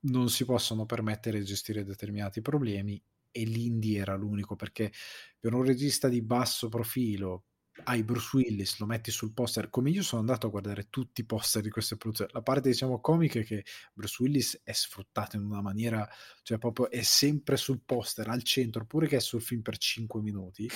non 0.00 0.28
si 0.28 0.44
possono 0.44 0.84
permettere 0.84 1.38
di 1.38 1.44
gestire 1.46 1.84
determinati 1.84 2.42
problemi 2.42 3.02
e 3.30 3.44
l'indie 3.44 4.00
era 4.00 4.14
l'unico 4.14 4.56
perché 4.56 4.92
per 5.40 5.54
un 5.54 5.64
regista 5.64 6.10
di 6.10 6.20
basso 6.20 6.68
profilo 6.68 7.44
hai 7.88 8.02
Bruce 8.02 8.36
Willis, 8.36 8.78
lo 8.78 8.86
metti 8.86 9.10
sul 9.10 9.32
poster, 9.32 9.70
come 9.70 9.90
io 9.90 10.02
sono 10.02 10.20
andato 10.20 10.46
a 10.46 10.50
guardare 10.50 10.88
tutti 10.90 11.20
i 11.20 11.24
poster 11.24 11.62
di 11.62 11.70
queste 11.70 11.96
produzioni, 11.96 12.32
la 12.32 12.42
parte 12.42 12.68
diciamo 12.68 13.00
comica 13.00 13.38
è 13.38 13.44
che 13.44 13.64
Bruce 13.92 14.22
Willis 14.22 14.60
è 14.64 14.72
sfruttato 14.72 15.36
in 15.36 15.42
una 15.42 15.60
maniera, 15.60 16.08
cioè 16.42 16.58
proprio 16.58 16.90
è 16.90 17.02
sempre 17.02 17.56
sul 17.56 17.80
poster, 17.84 18.28
al 18.28 18.42
centro, 18.42 18.84
pure 18.84 19.06
che 19.06 19.16
è 19.16 19.20
sul 19.20 19.40
film 19.40 19.62
per 19.62 19.78
5 19.78 20.20
minuti, 20.20 20.68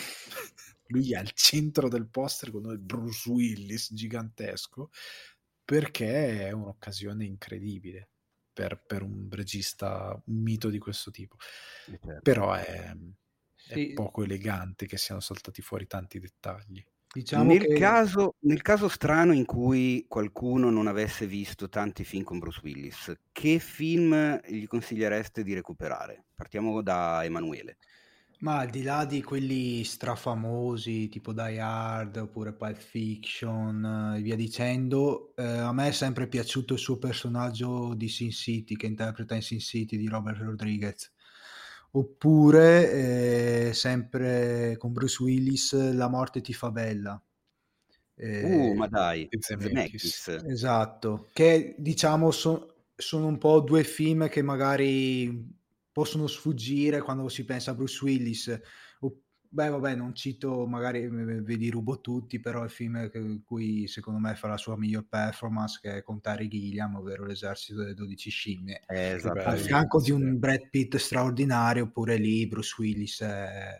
lui 0.88 1.12
è 1.12 1.16
al 1.16 1.32
centro 1.32 1.88
del 1.88 2.08
poster 2.08 2.50
con 2.50 2.70
il 2.70 2.78
Bruce 2.78 3.28
Willis 3.28 3.92
gigantesco 3.92 4.90
perché 5.64 6.48
è 6.48 6.50
un'occasione 6.50 7.24
incredibile 7.24 8.08
per, 8.52 8.82
per 8.84 9.02
un 9.02 9.28
regista, 9.30 10.20
un 10.26 10.42
mito 10.42 10.68
di 10.68 10.78
questo 10.78 11.10
tipo. 11.10 11.36
Certo. 11.84 12.20
Però 12.22 12.52
è, 12.52 12.92
sì. 13.54 13.90
è, 13.90 13.92
poco 13.94 14.24
elegante 14.24 14.86
che 14.86 14.98
siano 14.98 15.20
saltati 15.20 15.62
fuori 15.62 15.86
tanti 15.86 16.18
dettagli. 16.18 16.84
Diciamo 17.12 17.44
nel, 17.44 17.66
che... 17.66 17.74
caso, 17.74 18.36
nel 18.40 18.62
caso 18.62 18.86
strano 18.88 19.32
in 19.32 19.44
cui 19.44 20.04
qualcuno 20.06 20.70
non 20.70 20.86
avesse 20.86 21.26
visto 21.26 21.68
tanti 21.68 22.04
film 22.04 22.22
con 22.22 22.38
Bruce 22.38 22.60
Willis, 22.62 23.12
che 23.32 23.58
film 23.58 24.40
gli 24.46 24.66
consigliereste 24.66 25.42
di 25.42 25.52
recuperare? 25.54 26.26
Partiamo 26.34 26.82
da 26.82 27.24
Emanuele. 27.24 27.78
Ma 28.40 28.60
al 28.60 28.70
di 28.70 28.82
là 28.82 29.04
di 29.04 29.22
quelli 29.22 29.84
strafamosi 29.84 31.08
tipo 31.08 31.32
Die 31.32 31.60
Hard 31.60 32.16
oppure 32.16 32.54
Pulp 32.54 32.78
Fiction 32.78 34.14
e 34.16 34.22
via 34.22 34.36
dicendo, 34.36 35.34
eh, 35.36 35.42
a 35.44 35.72
me 35.72 35.88
è 35.88 35.92
sempre 35.92 36.26
piaciuto 36.26 36.72
il 36.74 36.78
suo 36.78 36.96
personaggio 36.96 37.92
di 37.92 38.08
Sin 38.08 38.30
City 38.30 38.76
che 38.76 38.86
interpreta 38.86 39.34
in 39.34 39.42
Sin 39.42 39.58
City 39.58 39.98
di 39.98 40.08
Robert 40.08 40.40
Rodriguez. 40.40 41.12
Oppure 41.92 43.68
eh, 43.68 43.74
sempre 43.74 44.76
con 44.78 44.92
Bruce 44.92 45.22
Willis 45.22 45.92
La 45.92 46.08
morte 46.08 46.40
ti 46.40 46.52
fa 46.52 46.70
bella. 46.70 47.20
Uh, 48.22 48.74
ma 48.74 48.86
dai, 48.86 49.28
Esatto, 50.46 51.28
che 51.32 51.74
diciamo 51.78 52.30
so- 52.30 52.74
sono 52.94 53.26
un 53.26 53.38
po' 53.38 53.60
due 53.60 53.82
film 53.82 54.28
che 54.28 54.42
magari 54.42 55.58
possono 55.90 56.26
sfuggire 56.26 57.00
quando 57.00 57.28
si 57.28 57.44
pensa 57.44 57.70
a 57.70 57.74
Bruce 57.74 58.04
Willis. 58.04 58.60
Beh, 59.52 59.68
vabbè, 59.68 59.94
non 59.96 60.14
cito, 60.14 60.64
magari 60.66 61.08
ve 61.08 61.56
li 61.56 61.68
rubo 61.70 62.00
tutti, 62.00 62.38
però 62.40 62.62
il 62.62 62.70
film 62.70 63.10
in 63.12 63.42
cui 63.44 63.88
secondo 63.88 64.20
me 64.20 64.34
fa 64.36 64.46
la 64.48 64.56
sua 64.56 64.76
miglior 64.76 65.06
performance 65.08 65.78
che 65.82 65.96
è 65.96 66.02
con 66.02 66.20
Terry 66.20 66.46
Gilliam, 66.46 66.94
ovvero 66.94 67.26
l'esercito 67.26 67.80
delle 67.80 67.94
12 67.94 68.30
scimmie. 68.30 68.82
Eh, 68.86 69.14
esatto, 69.14 69.40
al 69.40 69.58
fianco 69.58 70.00
di 70.00 70.12
un 70.12 70.38
Brad 70.38 70.68
Pitt 70.70 70.96
straordinario, 70.96 71.84
oppure 71.84 72.16
lì 72.16 72.46
Bruce 72.46 72.74
Willis 72.78 73.20
è 73.22 73.76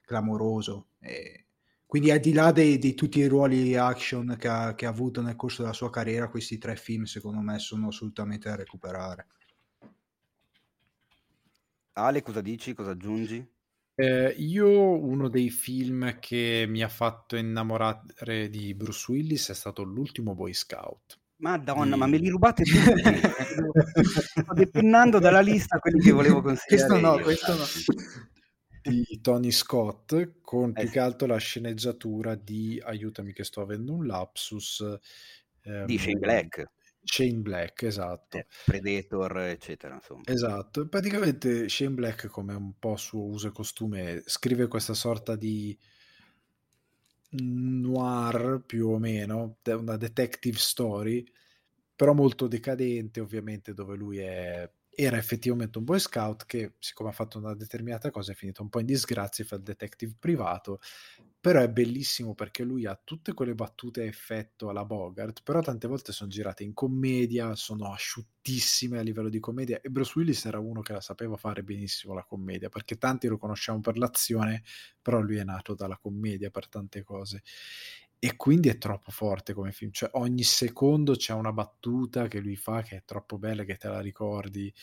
clamoroso. 0.00 0.88
E 0.98 1.44
quindi 1.84 2.10
al 2.10 2.20
di 2.20 2.32
là 2.32 2.50
di 2.50 2.94
tutti 2.94 3.18
i 3.18 3.26
ruoli 3.26 3.76
action 3.76 4.34
che 4.38 4.48
ha, 4.48 4.74
che 4.74 4.86
ha 4.86 4.90
avuto 4.90 5.20
nel 5.20 5.36
corso 5.36 5.62
della 5.62 5.74
sua 5.74 5.90
carriera, 5.90 6.28
questi 6.28 6.56
tre 6.58 6.74
film 6.74 7.04
secondo 7.04 7.40
me 7.40 7.58
sono 7.58 7.88
assolutamente 7.88 8.48
da 8.48 8.56
recuperare. 8.56 9.26
Ale, 11.92 12.22
cosa 12.22 12.40
dici? 12.40 12.74
Cosa 12.74 12.90
aggiungi? 12.90 13.54
Eh, 13.98 14.34
io 14.36 14.68
uno 14.68 15.28
dei 15.30 15.48
film 15.48 16.18
che 16.20 16.66
mi 16.68 16.82
ha 16.82 16.88
fatto 16.88 17.34
innamorare 17.34 18.50
di 18.50 18.74
Bruce 18.74 19.10
Willis 19.10 19.48
è 19.48 19.54
stato 19.54 19.82
l'ultimo 19.82 20.34
Boy 20.34 20.52
Scout. 20.52 21.18
Madonna, 21.38 21.94
di... 21.94 22.00
ma 22.00 22.06
me 22.06 22.18
li 22.18 22.28
rubate 22.28 22.64
tutti. 22.64 23.02
Sto 24.04 24.52
depennando 24.52 25.18
dalla 25.18 25.40
lista 25.40 25.78
quelli 25.78 26.00
che 26.00 26.12
volevo 26.12 26.42
consigliare. 26.42 26.88
Questo 26.88 27.00
no, 27.00 27.16
io. 27.16 27.24
questo 27.24 27.54
no. 27.54 27.64
Di 28.82 29.20
Tony 29.22 29.50
Scott, 29.50 30.40
con 30.42 30.70
eh, 30.70 30.82
più 30.82 30.90
che 30.90 30.98
altro 30.98 31.26
la 31.26 31.38
sceneggiatura 31.38 32.34
di 32.34 32.80
Aiutami 32.84 33.32
che 33.32 33.44
sto 33.44 33.62
avendo 33.62 33.94
un 33.94 34.06
lapsus. 34.06 34.84
Ehm, 35.62 35.86
di 35.86 35.98
Shane 35.98 36.18
Black 36.18 36.70
Shane 37.06 37.38
Black, 37.38 37.82
esatto. 37.82 38.36
Eh, 38.36 38.46
Predator, 38.64 39.38
eccetera, 39.38 39.94
insomma. 39.94 40.22
Esatto, 40.26 40.86
praticamente 40.88 41.68
Shane 41.68 41.94
Black, 41.94 42.26
come 42.26 42.54
un 42.54 42.78
po' 42.78 42.96
suo 42.96 43.24
uso 43.24 43.48
e 43.48 43.52
costume, 43.52 44.22
scrive 44.26 44.66
questa 44.66 44.94
sorta 44.94 45.36
di 45.36 45.76
noir 47.30 48.62
più 48.66 48.88
o 48.88 48.98
meno, 48.98 49.58
una 49.64 49.96
detective 49.96 50.58
story, 50.58 51.24
però 51.94 52.12
molto 52.12 52.46
decadente 52.46 53.20
ovviamente, 53.20 53.72
dove 53.72 53.96
lui 53.96 54.18
è 54.18 54.70
era 54.98 55.18
effettivamente 55.18 55.76
un 55.78 55.84
boy 55.84 55.98
scout 56.00 56.46
che, 56.46 56.74
siccome 56.78 57.10
ha 57.10 57.12
fatto 57.12 57.38
una 57.38 57.54
determinata 57.54 58.10
cosa, 58.10 58.32
è 58.32 58.34
finito 58.34 58.62
un 58.62 58.70
po' 58.70 58.80
in 58.80 58.86
disgrazia 58.86 59.44
fa 59.44 59.56
il 59.56 59.62
detective 59.62 60.14
privato. 60.18 60.80
Però 61.38 61.60
è 61.60 61.68
bellissimo 61.70 62.34
perché 62.34 62.64
lui 62.64 62.86
ha 62.86 63.00
tutte 63.04 63.32
quelle 63.32 63.54
battute 63.54 64.00
a 64.00 64.04
effetto 64.04 64.68
alla 64.68 64.84
Bogart, 64.84 65.42
però 65.44 65.60
tante 65.60 65.86
volte 65.86 66.10
sono 66.10 66.28
girate 66.28 66.64
in 66.64 66.72
commedia, 66.74 67.54
sono 67.54 67.92
asciuttissime 67.92 68.98
a 68.98 69.02
livello 69.02 69.28
di 69.28 69.38
commedia 69.38 69.80
e 69.80 69.88
Bruce 69.90 70.14
Willis 70.16 70.44
era 70.46 70.58
uno 70.58 70.80
che 70.80 70.92
la 70.92 71.00
sapeva 71.00 71.36
fare 71.36 71.62
benissimo 71.62 72.14
la 72.14 72.24
commedia, 72.24 72.68
perché 72.68 72.96
tanti 72.96 73.28
lo 73.28 73.36
conosciamo 73.38 73.80
per 73.80 73.96
l'azione, 73.96 74.64
però 75.00 75.20
lui 75.20 75.36
è 75.36 75.44
nato 75.44 75.74
dalla 75.74 75.98
commedia 75.98 76.50
per 76.50 76.68
tante 76.68 77.04
cose 77.04 77.42
e 78.26 78.34
quindi 78.34 78.68
è 78.68 78.76
troppo 78.76 79.12
forte 79.12 79.52
come 79.52 79.70
film, 79.70 79.92
cioè 79.92 80.10
ogni 80.14 80.42
secondo 80.42 81.14
c'è 81.14 81.32
una 81.32 81.52
battuta 81.52 82.26
che 82.26 82.40
lui 82.40 82.56
fa 82.56 82.82
che 82.82 82.96
è 82.96 83.04
troppo 83.04 83.38
bella 83.38 83.62
che 83.62 83.76
te 83.76 83.86
la 83.86 84.00
ricordi. 84.00 84.74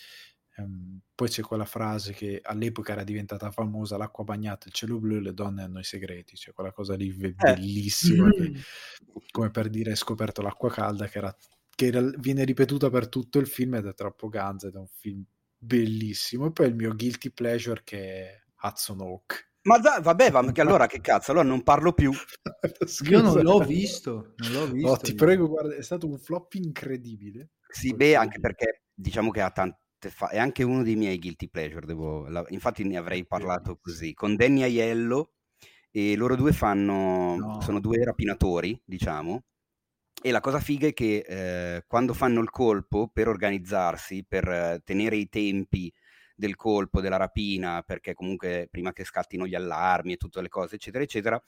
Um, 0.55 1.01
poi 1.13 1.27
c'è 1.27 1.41
quella 1.41 1.65
frase 1.65 2.13
che 2.13 2.39
all'epoca 2.41 2.93
era 2.93 3.03
diventata 3.03 3.51
famosa, 3.51 3.97
l'acqua 3.97 4.23
bagnata, 4.23 4.67
il 4.67 4.73
cielo 4.73 4.97
blu 4.97 5.17
e 5.17 5.19
le 5.19 5.33
donne 5.33 5.63
hanno 5.63 5.79
i 5.79 5.83
segreti, 5.83 6.37
cioè 6.37 6.53
quella 6.53 6.71
cosa 6.71 6.95
lì 6.95 7.09
eh. 7.09 7.33
bellissima, 7.33 8.29
eh. 8.29 8.31
che, 8.31 8.53
come 9.31 9.49
per 9.51 9.67
dire 9.67 9.89
hai 9.89 9.97
scoperto 9.97 10.41
l'acqua 10.41 10.71
calda, 10.71 11.07
che, 11.09 11.17
era, 11.17 11.37
che 11.75 11.85
era, 11.87 12.01
viene 12.19 12.45
ripetuta 12.45 12.89
per 12.89 13.09
tutto 13.09 13.39
il 13.39 13.47
film 13.47 13.75
ed 13.75 13.87
è 13.87 13.93
troppo 13.93 14.29
ganza 14.29 14.67
ed 14.67 14.75
è 14.75 14.77
un 14.77 14.87
film 14.87 15.21
bellissimo. 15.57 16.45
E 16.45 16.51
poi 16.53 16.67
il 16.67 16.75
mio 16.75 16.95
guilty 16.95 17.29
pleasure 17.29 17.81
che 17.83 17.99
è 17.99 18.41
Hudson 18.61 19.01
Hawk 19.01 19.51
ma 19.63 19.77
da, 19.79 19.99
vabbè, 20.01 20.31
ma 20.31 20.51
che 20.51 20.61
allora 20.61 20.87
che 20.87 21.01
cazzo, 21.01 21.31
allora 21.31 21.47
non 21.47 21.63
parlo 21.63 21.93
più. 21.93 22.11
Io 23.09 23.21
non 23.21 23.41
l'ho 23.41 23.59
visto, 23.59 24.33
non 24.37 24.51
l'ho 24.51 24.67
visto. 24.71 24.89
No, 24.89 24.97
ti 24.97 25.13
prego, 25.13 25.47
guarda, 25.47 25.75
è 25.75 25.81
stato 25.81 26.07
un 26.07 26.17
flop 26.17 26.53
incredibile. 26.53 27.51
Sì, 27.67 27.93
beh, 27.93 28.15
anche 28.15 28.39
perché 28.39 28.83
diciamo 28.93 29.31
che 29.31 29.41
ha 29.41 29.49
tante 29.49 30.09
fa- 30.09 30.29
è 30.29 30.37
anche 30.37 30.63
uno 30.63 30.83
dei 30.83 30.95
miei 30.95 31.17
guilty 31.17 31.49
pleasure, 31.49 31.85
devo... 31.85 32.27
la... 32.27 32.43
infatti 32.49 32.83
ne 32.83 32.97
avrei 32.97 33.25
parlato 33.25 33.79
così, 33.81 34.13
con 34.13 34.35
Danny 34.35 34.63
Aiello 34.63 35.33
e 35.91 36.15
loro 36.15 36.35
due 36.35 36.53
fanno, 36.53 37.35
no. 37.35 37.61
sono 37.61 37.79
due 37.79 38.03
rapinatori, 38.03 38.79
diciamo, 38.83 39.43
e 40.21 40.31
la 40.31 40.39
cosa 40.39 40.59
figa 40.59 40.87
è 40.87 40.93
che 40.93 41.23
eh, 41.27 41.83
quando 41.85 42.13
fanno 42.13 42.41
il 42.41 42.49
colpo 42.49 43.09
per 43.11 43.27
organizzarsi, 43.27 44.25
per 44.27 44.47
eh, 44.47 44.81
tenere 44.83 45.17
i 45.17 45.27
tempi 45.29 45.93
del 46.35 46.55
colpo, 46.55 47.01
della 47.01 47.17
rapina, 47.17 47.81
perché 47.83 48.13
comunque 48.13 48.67
prima 48.69 48.91
che 48.91 49.03
scattino 49.03 49.45
gli 49.45 49.55
allarmi 49.55 50.13
e 50.13 50.17
tutte 50.17 50.41
le 50.41 50.49
cose, 50.49 50.75
eccetera, 50.75 51.03
eccetera, 51.03 51.41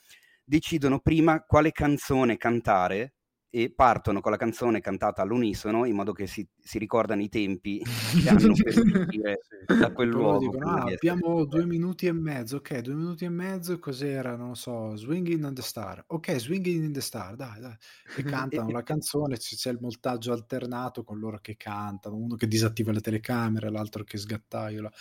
decidono 0.43 0.99
prima 0.99 1.41
quale 1.43 1.71
canzone 1.71 2.37
cantare 2.37 3.13
e 3.55 3.71
partono 3.71 4.19
con 4.19 4.31
la 4.31 4.37
canzone 4.37 4.81
cantata 4.81 5.21
all'unisono 5.21 5.85
in 5.85 5.95
modo 5.95 6.11
che 6.11 6.27
si, 6.27 6.45
si 6.61 6.77
ricordano 6.77 7.21
i 7.21 7.29
tempi 7.29 7.81
che 8.21 8.27
hanno 8.27 8.51
per 8.53 8.77
uscire 8.77 9.39
da 9.65 9.93
quel 9.93 10.09
luogo. 10.09 10.39
Dicono, 10.39 10.71
ah, 10.71 10.91
abbiamo 10.91 11.45
due 11.45 11.65
minuti 11.65 12.05
e 12.07 12.11
mezzo, 12.11 12.57
ok, 12.57 12.79
due 12.79 12.95
minuti 12.95 13.23
e 13.23 13.29
mezzo, 13.29 13.79
cos'era? 13.79 14.35
Non 14.35 14.49
lo 14.49 14.53
so, 14.55 14.97
Swinging 14.97 15.41
in 15.41 15.53
the 15.53 15.61
Star. 15.61 16.03
Ok, 16.07 16.35
Swinging 16.35 16.83
in 16.83 16.91
the 16.91 16.99
Star, 16.99 17.37
dai, 17.37 17.61
dai. 17.61 17.77
E 18.17 18.23
cantano 18.27 18.71
la 18.71 18.83
canzone, 18.83 19.37
c'è 19.37 19.71
il 19.71 19.77
montaggio 19.79 20.33
alternato 20.33 21.05
con 21.05 21.17
loro 21.17 21.39
che 21.39 21.55
cantano, 21.55 22.17
uno 22.17 22.35
che 22.35 22.49
disattiva 22.49 22.91
le 22.91 22.99
telecamere, 22.99 23.71
l'altro 23.71 24.03
che 24.03 24.17
sgattaiola. 24.17 24.91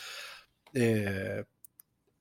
Eh, 0.70 1.46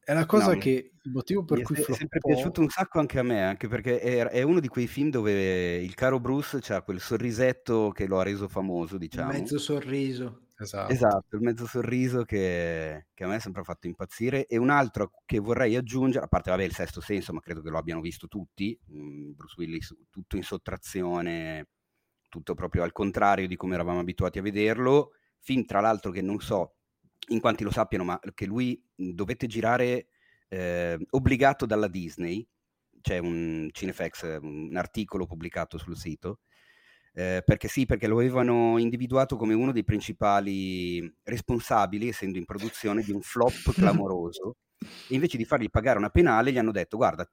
è 0.05 0.13
la 0.13 0.25
cosa 0.25 0.53
no, 0.53 0.59
che 0.59 0.91
il 1.01 1.11
motivo 1.11 1.43
per 1.43 1.61
cui 1.61 1.75
è 1.75 1.93
sempre 1.93 2.19
piaciuto 2.19 2.61
un 2.61 2.69
sacco 2.69 2.99
anche 2.99 3.19
a 3.19 3.23
me, 3.23 3.43
anche 3.43 3.67
perché 3.67 3.99
è, 3.99 4.25
è, 4.25 4.41
uno 4.41 4.59
di 4.59 4.67
quei 4.67 4.87
film 4.87 5.09
dove 5.09 5.75
il 5.75 5.93
caro 5.95 6.19
Bruce 6.19 6.59
ha 6.73 6.81
quel 6.81 6.99
sorrisetto 6.99 7.91
che 7.91 8.05
lo 8.07 8.19
ha 8.19 8.23
reso 8.23 8.47
famoso, 8.47 8.97
diciamo. 8.97 9.31
Il 9.31 9.39
mezzo 9.39 9.57
sorriso. 9.57 10.39
Esatto. 10.55 10.93
esatto, 10.93 11.35
il 11.35 11.41
mezzo 11.41 11.65
sorriso 11.65 12.23
che, 12.23 13.07
che, 13.13 13.23
a 13.23 13.27
me 13.27 13.35
ha 13.35 13.39
sempre 13.39 13.63
fatto 13.63 13.87
impazzire. 13.87 14.45
E 14.45 14.57
un 14.57 14.69
altro 14.69 15.11
che 15.25 15.39
vorrei 15.39 15.75
aggiungere, 15.75 16.25
a 16.25 16.27
parte 16.27 16.51
vabbè 16.51 16.63
il 16.63 16.73
sesto 16.73 17.01
senso, 17.01 17.33
ma 17.33 17.39
credo 17.39 17.61
che 17.61 17.69
lo 17.69 17.77
abbiano 17.77 18.01
visto 18.01 18.27
tutti, 18.27 18.77
mm, 18.91 19.31
Bruce 19.33 19.55
Willis 19.57 19.95
tutto 20.09 20.37
in 20.37 20.43
sottrazione, 20.43 21.67
tutto 22.29 22.53
proprio 22.53 22.83
al 22.83 22.91
contrario 22.91 23.47
di 23.47 23.55
come 23.55 23.73
eravamo 23.73 23.99
abituati 23.99 24.39
a 24.39 24.41
vederlo. 24.41 25.11
Film 25.39 25.65
tra 25.65 25.81
l'altro 25.81 26.11
che 26.11 26.21
non 26.21 26.39
so 26.39 26.75
in 27.29 27.39
quanti 27.39 27.63
lo 27.63 27.71
sappiano, 27.71 28.03
ma 28.03 28.19
che 28.33 28.45
lui 28.45 28.81
dovette 28.95 29.47
girare 29.47 30.07
eh, 30.49 30.97
obbligato 31.11 31.65
dalla 31.65 31.87
Disney, 31.87 32.45
c'è 33.01 33.17
un 33.17 33.69
Cinefax, 33.71 34.39
un 34.41 34.75
articolo 34.75 35.25
pubblicato 35.25 35.77
sul 35.77 35.97
sito, 35.97 36.39
eh, 37.13 37.43
perché 37.45 37.67
sì, 37.67 37.85
perché 37.85 38.07
lo 38.07 38.17
avevano 38.17 38.77
individuato 38.77 39.35
come 39.35 39.53
uno 39.53 39.71
dei 39.71 39.83
principali 39.83 41.13
responsabili, 41.23 42.07
essendo 42.07 42.37
in 42.37 42.45
produzione, 42.45 43.03
di 43.03 43.11
un 43.11 43.21
flop 43.21 43.73
clamoroso, 43.73 44.55
e 44.79 45.15
invece 45.15 45.37
di 45.37 45.45
fargli 45.45 45.69
pagare 45.69 45.97
una 45.97 46.09
penale 46.09 46.51
gli 46.51 46.57
hanno 46.57 46.71
detto, 46.71 46.97
guarda, 46.97 47.29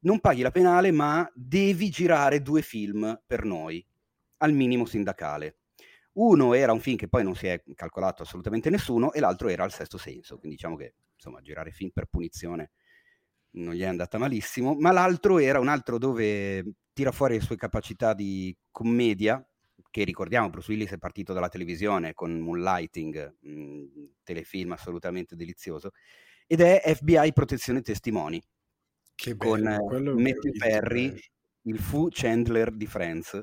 non 0.00 0.20
paghi 0.20 0.42
la 0.42 0.50
penale, 0.50 0.90
ma 0.90 1.30
devi 1.34 1.88
girare 1.90 2.42
due 2.42 2.60
film 2.62 3.20
per 3.26 3.44
noi, 3.44 3.84
al 4.38 4.52
minimo 4.52 4.84
sindacale. 4.84 5.58
Uno 6.14 6.54
era 6.54 6.72
un 6.72 6.80
film 6.80 6.96
che 6.96 7.08
poi 7.08 7.24
non 7.24 7.34
si 7.34 7.46
è 7.46 7.62
calcolato 7.74 8.22
assolutamente 8.22 8.70
nessuno 8.70 9.12
e 9.12 9.20
l'altro 9.20 9.48
era 9.48 9.64
il 9.64 9.72
sesto 9.72 9.98
senso, 9.98 10.38
quindi 10.38 10.56
diciamo 10.56 10.76
che 10.76 10.94
insomma 11.14 11.40
girare 11.40 11.70
film 11.70 11.90
per 11.90 12.06
punizione 12.06 12.70
non 13.54 13.74
gli 13.74 13.82
è 13.82 13.86
andata 13.86 14.18
malissimo, 14.18 14.74
ma 14.74 14.92
l'altro 14.92 15.38
era 15.38 15.58
un 15.58 15.68
altro 15.68 15.98
dove 15.98 16.64
tira 16.92 17.12
fuori 17.12 17.34
le 17.34 17.40
sue 17.40 17.56
capacità 17.56 18.14
di 18.14 18.56
commedia, 18.70 19.44
che 19.90 20.04
ricordiamo 20.04 20.50
Bruce 20.50 20.70
Willis 20.70 20.90
è 20.90 20.98
partito 20.98 21.32
dalla 21.32 21.48
televisione 21.48 22.14
con 22.14 22.38
Moonlighting, 22.38 23.36
un 23.42 24.08
telefilm 24.22 24.72
assolutamente 24.72 25.36
delizioso, 25.36 25.90
ed 26.46 26.60
è 26.60 26.82
FBI 26.94 27.32
Protezione 27.32 27.80
Testimoni, 27.80 28.42
che 29.14 29.34
bello, 29.34 29.84
con 29.84 30.20
Matthew 30.20 30.52
Perry, 30.58 31.16
il 31.62 31.78
fu 31.78 32.08
Chandler 32.10 32.72
di 32.72 32.86
Friends, 32.86 33.40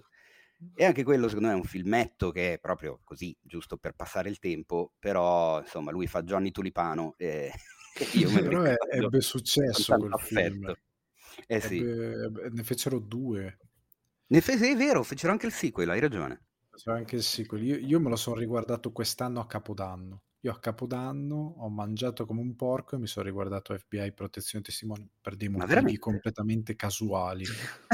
e 0.74 0.86
anche 0.86 1.04
quello 1.04 1.28
secondo 1.28 1.50
me 1.50 1.54
è 1.54 1.58
un 1.58 1.64
filmetto 1.64 2.32
che 2.32 2.54
è 2.54 2.60
proprio 2.60 3.00
così, 3.04 3.36
giusto 3.42 3.78
per 3.78 3.94
passare 3.94 4.30
il 4.30 4.40
tempo, 4.40 4.94
però 5.00 5.60
insomma 5.60 5.92
lui 5.92 6.08
fa 6.08 6.24
Johnny 6.24 6.52
Tulipano 6.52 7.16
e 7.18 7.52
io 8.14 8.32
me 8.32 8.42
però 8.42 8.64
è, 8.66 8.76
ebbe 8.90 9.22
successo 9.22 9.98
quel 9.98 10.20
film. 10.20 10.74
Eh 11.48 11.60
sì. 11.60 11.78
Ebbe, 11.78 12.50
ne 12.52 12.64
fecero 12.64 13.00
due. 13.00 13.58
Ne 14.28 14.42
fe- 14.42 14.54
è 14.54 14.76
vero, 14.76 15.04
fecero 15.04 15.32
anche 15.32 15.48
il 15.48 15.52
sequel, 15.52 15.90
hai 15.90 16.00
ragione. 16.00 16.46
Fecero 16.70 16.96
anche 16.96 17.16
il 17.16 17.24
sequel. 17.24 17.64
Io, 17.64 17.78
io 17.78 18.00
me 18.00 18.10
lo 18.10 18.16
sono 18.16 18.38
riguardato 18.38 18.92
quest'anno 18.92 19.40
a 19.40 19.48
Capodanno. 19.48 20.24
Io 20.44 20.52
a 20.52 20.60
Capodanno 20.60 21.56
ho 21.58 21.70
mangiato 21.70 22.26
come 22.26 22.42
un 22.42 22.56
porco 22.56 22.96
e 22.96 23.00
mi 23.00 23.08
sono 23.08 23.26
riguardato 23.26 23.78
FBI 23.78 24.14
Protezione 24.14 24.64
Testimoni 24.64 25.08
per 25.22 25.36
dei 25.36 25.50
motivi 25.50 25.98
completamente 25.98 26.76
casuali. 26.76 27.44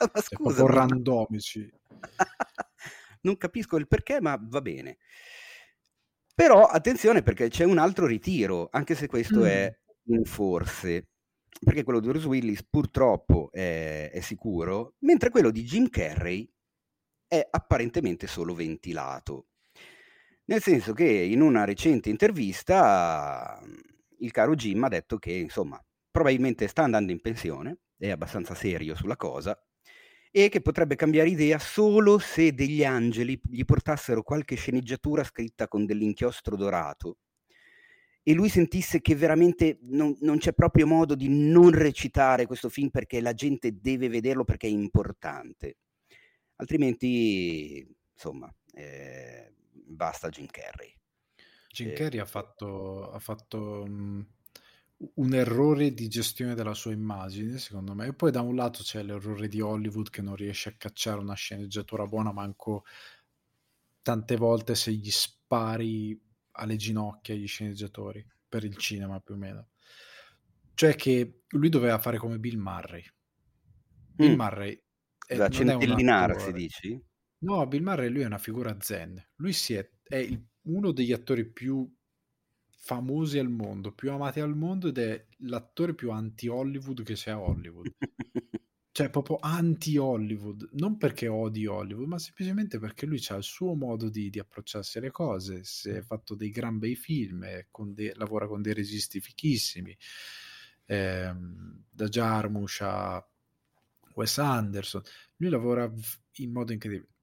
ma 0.00 0.10
cioè, 0.14 0.22
scusa, 0.22 0.64
ma... 0.64 0.70
randomici. 0.70 1.70
non 3.22 3.36
capisco 3.36 3.76
il 3.76 3.88
perché, 3.88 4.20
ma 4.20 4.38
va 4.40 4.60
bene. 4.60 4.98
Però 6.34 6.66
attenzione 6.66 7.22
perché 7.22 7.48
c'è 7.48 7.64
un 7.64 7.78
altro 7.78 8.06
ritiro, 8.06 8.68
anche 8.70 8.94
se 8.94 9.08
questo 9.08 9.40
mm. 9.40 9.44
è 9.44 9.78
in 10.04 10.24
forse, 10.24 11.08
perché 11.64 11.82
quello 11.82 12.00
di 12.00 12.08
Bruce 12.08 12.28
Willis 12.28 12.62
purtroppo 12.62 13.50
è, 13.50 14.10
è 14.12 14.20
sicuro, 14.20 14.94
mentre 15.00 15.30
quello 15.30 15.50
di 15.50 15.64
Jim 15.64 15.88
Carrey 15.88 16.48
è 17.26 17.46
apparentemente 17.50 18.26
solo 18.26 18.54
ventilato. 18.54 19.48
Nel 20.44 20.62
senso 20.62 20.94
che 20.94 21.04
in 21.04 21.40
una 21.40 21.64
recente 21.64 22.08
intervista 22.08 23.60
il 24.20 24.30
caro 24.30 24.54
Jim 24.54 24.82
ha 24.84 24.88
detto 24.88 25.18
che 25.18 25.32
insomma 25.32 25.84
probabilmente 26.10 26.68
sta 26.68 26.84
andando 26.84 27.12
in 27.12 27.20
pensione, 27.20 27.80
è 27.98 28.10
abbastanza 28.10 28.54
serio 28.54 28.94
sulla 28.94 29.16
cosa 29.16 29.60
e 30.44 30.48
che 30.48 30.60
potrebbe 30.60 30.94
cambiare 30.94 31.28
idea 31.28 31.58
solo 31.58 32.18
se 32.18 32.52
degli 32.52 32.84
angeli 32.84 33.40
gli 33.50 33.64
portassero 33.64 34.22
qualche 34.22 34.54
sceneggiatura 34.54 35.24
scritta 35.24 35.66
con 35.66 35.84
dell'inchiostro 35.84 36.56
dorato 36.56 37.18
e 38.22 38.34
lui 38.34 38.48
sentisse 38.48 39.00
che 39.00 39.16
veramente 39.16 39.78
non, 39.82 40.14
non, 40.20 40.38
c'è 40.38 40.52
proprio 40.52 40.86
modo 40.86 41.14
di 41.14 41.28
non 41.28 41.70
recitare 41.70 42.46
questo 42.46 42.68
film 42.68 42.90
perché 42.90 43.20
la 43.20 43.32
gente 43.32 43.80
deve 43.80 44.08
vederlo 44.08 44.44
perché 44.44 44.66
è 44.66 44.70
importante. 44.70 45.78
Altrimenti, 46.56 47.86
insomma, 48.12 48.54
eh, 48.74 49.54
basta 49.72 50.28
Jim 50.28 50.46
Carrey. 50.46 50.94
Jim 51.72 51.88
eh, 51.88 51.92
Carrey 51.94 52.18
ha 52.18 52.26
fatto, 52.26 53.10
ha 53.10 53.18
fatto 53.18 53.84
um, 53.86 54.26
un 55.14 55.32
errore 55.34 55.92
di 55.94 56.08
gestione 56.08 56.54
della 56.54 56.74
sua 56.74 56.92
immagine, 56.92 57.58
secondo 57.58 57.94
me. 57.94 58.06
E 58.08 58.14
poi 58.14 58.30
da 58.30 58.40
un 58.40 58.54
lato 58.56 58.82
c'è 58.82 59.02
l'errore 59.02 59.48
di 59.48 59.60
Hollywood 59.60 60.10
che 60.10 60.22
non 60.22 60.34
riesce 60.36 60.70
a 60.70 60.74
cacciare 60.76 61.20
una 61.20 61.34
sceneggiatura 61.34 62.06
buona 62.06 62.32
manco 62.32 62.84
tante 64.02 64.36
volte 64.36 64.74
se 64.74 64.92
gli 64.92 65.10
spari 65.10 66.20
alle 66.52 66.76
ginocchia 66.76 67.34
agli 67.34 67.46
sceneggiatori 67.46 68.24
per 68.48 68.64
il 68.64 68.76
cinema 68.76 69.20
più 69.20 69.34
o 69.34 69.36
meno. 69.38 69.68
Cioè 70.74 70.94
che 70.94 71.42
lui 71.48 71.68
doveva 71.68 71.98
fare 71.98 72.18
come 72.18 72.38
Bill 72.38 72.58
Murray. 72.58 73.04
Bill 74.14 74.32
Mm. 74.32 74.34
Murray 74.34 74.82
è, 75.26 75.36
Da 75.36 75.48
non 75.48 75.68
è 75.68 75.74
un 75.74 75.80
centellinarsi, 75.80 76.52
dici? 76.52 77.02
No, 77.40 77.66
Bill 77.66 77.82
Murray 77.82 78.08
lui 78.08 78.22
è 78.22 78.26
una 78.26 78.38
figura 78.38 78.76
zen. 78.80 79.22
Lui 79.36 79.52
si 79.52 79.74
è, 79.74 79.88
è 80.02 80.16
il- 80.16 80.44
uno 80.62 80.92
degli 80.92 81.12
attori 81.12 81.50
più 81.50 81.90
famosi 82.80 83.38
al 83.38 83.50
mondo, 83.50 83.92
più 83.92 84.10
amati 84.10 84.40
al 84.40 84.56
mondo 84.56 84.88
ed 84.88 84.98
è 84.98 85.26
l'attore 85.38 85.94
più 85.94 86.10
anti-Hollywood 86.10 87.02
che 87.02 87.14
c'è 87.14 87.32
a 87.32 87.40
Hollywood. 87.40 87.92
Cioè, 88.98 89.10
proprio 89.10 89.38
anti-Hollywood, 89.40 90.70
non 90.72 90.96
perché 90.96 91.28
odi 91.28 91.66
Hollywood, 91.66 92.08
ma 92.08 92.18
semplicemente 92.18 92.80
perché 92.80 93.06
lui 93.06 93.24
ha 93.28 93.36
il 93.36 93.44
suo 93.44 93.74
modo 93.74 94.08
di, 94.08 94.28
di 94.28 94.40
approcciarsi 94.40 94.98
alle 94.98 95.12
cose. 95.12 95.62
Si 95.62 95.88
è 95.88 96.02
fatto 96.02 96.34
dei 96.34 96.50
gran 96.50 96.78
bei 96.80 96.96
film, 96.96 97.46
con 97.70 97.94
de- 97.94 98.12
lavora 98.16 98.48
con 98.48 98.60
dei 98.60 98.74
registi 98.74 99.20
fichissimi, 99.20 99.96
ehm, 100.86 101.84
da 101.88 102.08
Jarmusch 102.08 102.80
a 102.80 103.24
Wes 104.14 104.38
Anderson. 104.38 105.02
Lui 105.36 105.50
lavora 105.50 105.88
in 106.38 106.50
modo 106.50 106.72
incredibile. 106.72 107.17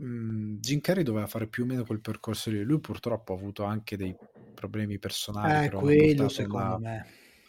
Mm, 0.00 0.56
Jim 0.58 0.80
Carrey 0.80 1.02
doveva 1.02 1.26
fare 1.26 1.48
più 1.48 1.64
o 1.64 1.66
meno 1.66 1.84
quel 1.84 2.00
percorso 2.00 2.50
lì. 2.50 2.62
Lui 2.62 2.80
purtroppo 2.80 3.32
ha 3.34 3.36
avuto 3.36 3.64
anche 3.64 3.96
dei 3.96 4.16
problemi 4.54 4.98
personali 4.98 5.60
Eh, 5.60 5.70
quello 5.70 6.28
secondo 6.28 6.76
una 6.76 6.78
me. 6.78 6.96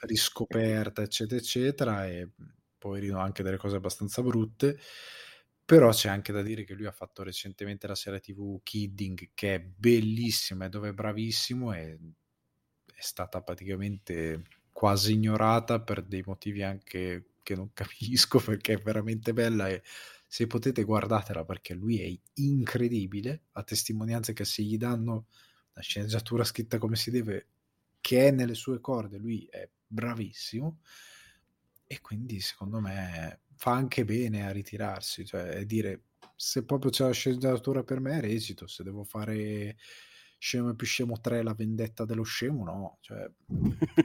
riscoperta, 0.01 1.01
eccetera, 1.01 1.39
eccetera, 1.39 2.07
e 2.07 2.29
poverino 2.77 3.19
anche 3.19 3.43
delle 3.43 3.57
cose 3.57 3.77
abbastanza 3.77 4.21
brutte. 4.21 4.77
Però 5.65 5.91
c'è 5.91 6.09
anche 6.09 6.33
da 6.33 6.41
dire 6.41 6.65
che 6.65 6.73
lui 6.73 6.85
ha 6.85 6.91
fatto 6.91 7.23
recentemente 7.23 7.87
la 7.87 7.95
serie 7.95 8.19
TV 8.19 8.59
Kidding, 8.63 9.31
che 9.33 9.55
è 9.55 9.59
bellissima 9.61 10.65
e 10.65 10.69
dove 10.69 10.89
è 10.89 10.93
bravissimo 10.93 11.73
e 11.73 11.97
è 12.95 13.01
stata 13.01 13.41
praticamente 13.41 14.43
quasi 14.71 15.13
ignorata 15.13 15.81
per 15.81 16.03
dei 16.03 16.23
motivi 16.25 16.63
anche 16.63 17.31
che 17.43 17.55
non 17.55 17.71
capisco 17.73 18.39
perché 18.39 18.73
è 18.73 18.77
veramente 18.77 19.33
bella 19.33 19.69
e 19.69 19.81
se 20.33 20.47
potete 20.47 20.83
guardatela 20.83 21.45
perché 21.45 21.75
lui 21.75 21.99
è 22.01 22.19
incredibile, 22.41 23.43
a 23.51 23.61
testimonianza 23.61 24.33
che 24.33 24.45
se 24.45 24.63
gli 24.63 24.77
danno 24.77 25.27
la 25.73 25.81
sceneggiatura 25.83 26.43
scritta 26.43 26.79
come 26.79 26.95
si 26.95 27.11
deve, 27.11 27.49
che 28.01 28.29
è 28.29 28.31
nelle 28.31 28.55
sue 28.55 28.79
corde, 28.79 29.19
lui 29.19 29.45
è 29.47 29.69
bravissimo 29.85 30.79
e 31.87 32.01
quindi 32.01 32.39
secondo 32.39 32.79
me 32.79 33.41
fa 33.55 33.73
anche 33.73 34.05
bene 34.05 34.47
a 34.47 34.51
ritirarsi, 34.51 35.23
cioè 35.23 35.63
dire 35.65 36.05
se 36.35 36.65
proprio 36.65 36.89
c'è 36.89 37.05
la 37.05 37.11
sceneggiatura 37.11 37.83
per 37.83 37.99
me 37.99 38.19
recito, 38.19 38.65
se 38.65 38.83
devo 38.83 39.03
fare 39.03 39.77
scemo 40.39 40.73
più 40.73 40.87
scemo 40.87 41.19
3 41.21 41.43
la 41.43 41.53
vendetta 41.53 42.05
dello 42.05 42.23
scemo 42.23 42.63
no, 42.63 42.97
cioè, 43.01 43.29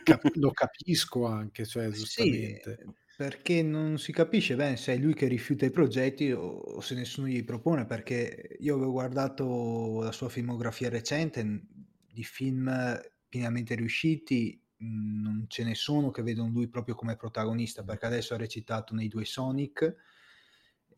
cap- 0.05 0.35
lo 0.37 0.51
capisco 0.53 1.25
anche, 1.27 1.65
cioè 1.65 1.91
Sì, 1.91 1.99
giustamente. 1.99 2.85
Perché 3.19 3.65
non 3.65 3.99
si 3.99 4.13
capisce 4.13 4.55
bene 4.55 4.77
se 4.77 4.93
è 4.93 4.97
lui 4.97 5.13
che 5.13 5.27
rifiuta 5.27 5.67
i 5.67 5.73
progetti 5.73 6.31
o, 6.31 6.41
o 6.41 6.81
se 6.81 6.95
nessuno 6.95 7.27
gli 7.27 7.45
propone, 7.45 7.85
perché 7.85 8.57
io 8.61 8.77
avevo 8.77 8.93
guardato 8.93 10.03
la 10.05 10.13
sua 10.13 10.29
filmografia 10.29 10.89
recente, 10.89 11.63
di 12.13 12.23
film 12.23 12.71
pienamente 13.29 13.75
riusciti, 13.75 14.63
non 14.77 15.47
ce 15.49 15.65
ne 15.65 15.75
sono 15.75 16.13
che 16.13 16.23
vedono 16.23 16.53
lui 16.53 16.69
proprio 16.69 16.95
come 16.95 17.17
protagonista, 17.17 17.83
perché 17.83 18.07
adesso 18.07 18.35
ha 18.35 18.37
recitato 18.37 18.95
nei 18.95 19.09
due 19.09 19.25
Sonic 19.25 19.97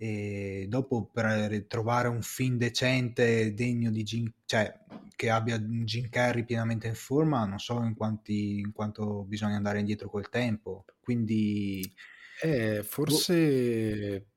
e 0.03 0.65
dopo 0.67 1.11
per 1.13 1.67
trovare 1.69 2.09
un 2.09 2.23
film 2.23 2.57
decente 2.57 3.53
degno 3.53 3.91
di 3.91 4.03
Jim, 4.03 4.33
cioè 4.47 4.75
che 5.15 5.29
abbia 5.29 5.59
Jim 5.59 6.09
Carrey 6.09 6.45
pienamente 6.47 6.87
in 6.87 6.95
forma, 6.95 7.45
non 7.45 7.59
so 7.59 7.83
in, 7.83 7.95
quanti, 7.95 8.61
in 8.61 8.73
quanto 8.73 9.25
bisogna 9.25 9.57
andare 9.57 9.79
indietro 9.81 10.09
col 10.09 10.31
tempo. 10.31 10.87
Quindi 11.01 11.87
Eh, 12.43 12.83
forse 12.83 14.29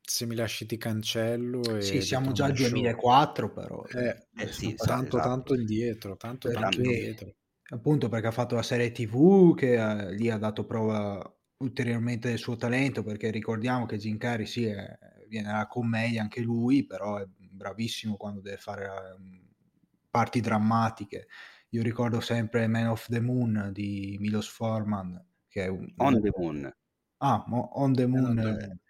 se 0.00 0.24
mi 0.26 0.34
lasci 0.34 0.64
ti 0.64 0.78
cancello 0.78 1.76
e 1.76 1.82
sì, 1.82 2.00
siamo 2.00 2.32
già 2.32 2.46
al 2.46 2.52
Truman 2.54 2.70
Show. 2.70 2.80
2004 2.80 3.52
però. 3.52 3.84
Eh, 3.84 4.26
Eh 4.42 4.46
sì, 4.52 4.62
Sono 4.64 4.76
sa- 4.76 4.84
tanto 4.86 5.16
esatto. 5.18 5.28
tanto 5.28 5.54
indietro, 5.54 6.16
tanto 6.16 6.50
tanto 6.50 6.76
Perché- 6.78 6.82
indietro. 6.94 7.34
appunto 7.72 8.08
perché 8.08 8.26
ha 8.28 8.30
fatto 8.32 8.54
la 8.54 8.62
serie 8.62 8.90
TV 8.92 9.54
che 9.54 9.74
eh, 9.74 10.14
lì 10.14 10.30
ha 10.30 10.38
dato 10.38 10.64
prova 10.64 11.30
ulteriormente 11.60 12.28
del 12.28 12.38
suo 12.38 12.56
talento 12.56 13.02
perché 13.02 13.30
ricordiamo 13.30 13.86
che 13.86 13.98
Jim 13.98 14.16
Carrey 14.16 14.46
sì, 14.46 14.64
è- 14.64 14.98
viene 15.28 15.48
dalla 15.48 15.66
commedia 15.66 16.22
anche 16.22 16.40
lui 16.40 16.84
però 16.84 17.18
è 17.18 17.26
bravissimo 17.26 18.16
quando 18.16 18.40
deve 18.40 18.56
fare 18.56 18.84
eh, 18.84 19.42
parti 20.10 20.40
drammatiche 20.40 21.28
io 21.70 21.82
ricordo 21.82 22.20
sempre 22.20 22.66
Man 22.66 22.88
of 22.88 23.06
the 23.08 23.20
Moon 23.20 23.70
di 23.72 24.16
Milos 24.20 24.48
Forman 24.48 25.22
che 25.48 25.64
è 25.64 25.66
un, 25.68 25.92
On 25.96 26.20
the 26.20 26.30
Moon. 26.36 26.74
Ah, 27.18 27.44
On 27.48 27.92
the 27.92 28.06
Moon, 28.06 28.24
On 28.24 28.34
the 28.36 28.40
eh, 28.40 28.44
Moon. 28.44 28.80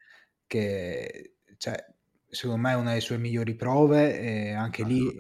che 0.47 1.35
cioè, 1.57 1.85
secondo 2.29 2.61
me 2.61 2.73
è 2.73 2.77
una 2.77 2.91
delle 2.91 3.01
sue 3.01 3.19
migliori 3.19 3.55
prove 3.55 4.21
e 4.21 4.53
anche 4.53 4.85
lì 4.85 5.11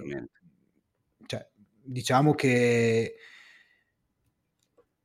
cioè, 1.26 1.50
diciamo 1.82 2.34
che 2.34 3.16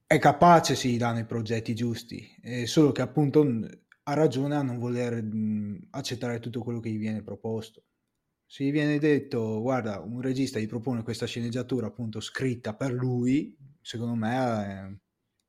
è 0.07 0.19
capace, 0.19 0.75
si 0.75 0.97
danno 0.97 1.19
i 1.19 1.25
progetti 1.25 1.73
giusti, 1.73 2.23
eh, 2.41 2.67
solo 2.67 2.91
che 2.91 3.01
appunto 3.01 3.43
ha 4.03 4.13
ragione 4.13 4.55
a 4.55 4.61
non 4.61 4.77
voler 4.77 5.23
mh, 5.23 5.87
accettare 5.91 6.39
tutto 6.39 6.61
quello 6.61 6.79
che 6.79 6.89
gli 6.91 6.99
viene 6.99 7.23
proposto. 7.23 7.85
Se 8.45 8.63
gli 8.63 8.71
viene 8.71 8.99
detto, 8.99 9.61
guarda, 9.61 9.99
un 10.01 10.21
regista 10.21 10.59
gli 10.59 10.67
propone 10.67 11.01
questa 11.03 11.25
sceneggiatura 11.25 11.87
appunto 11.87 12.19
scritta 12.19 12.75
per 12.75 12.93
lui, 12.93 13.57
secondo 13.81 14.13
me 14.13 14.93
eh, 14.93 14.99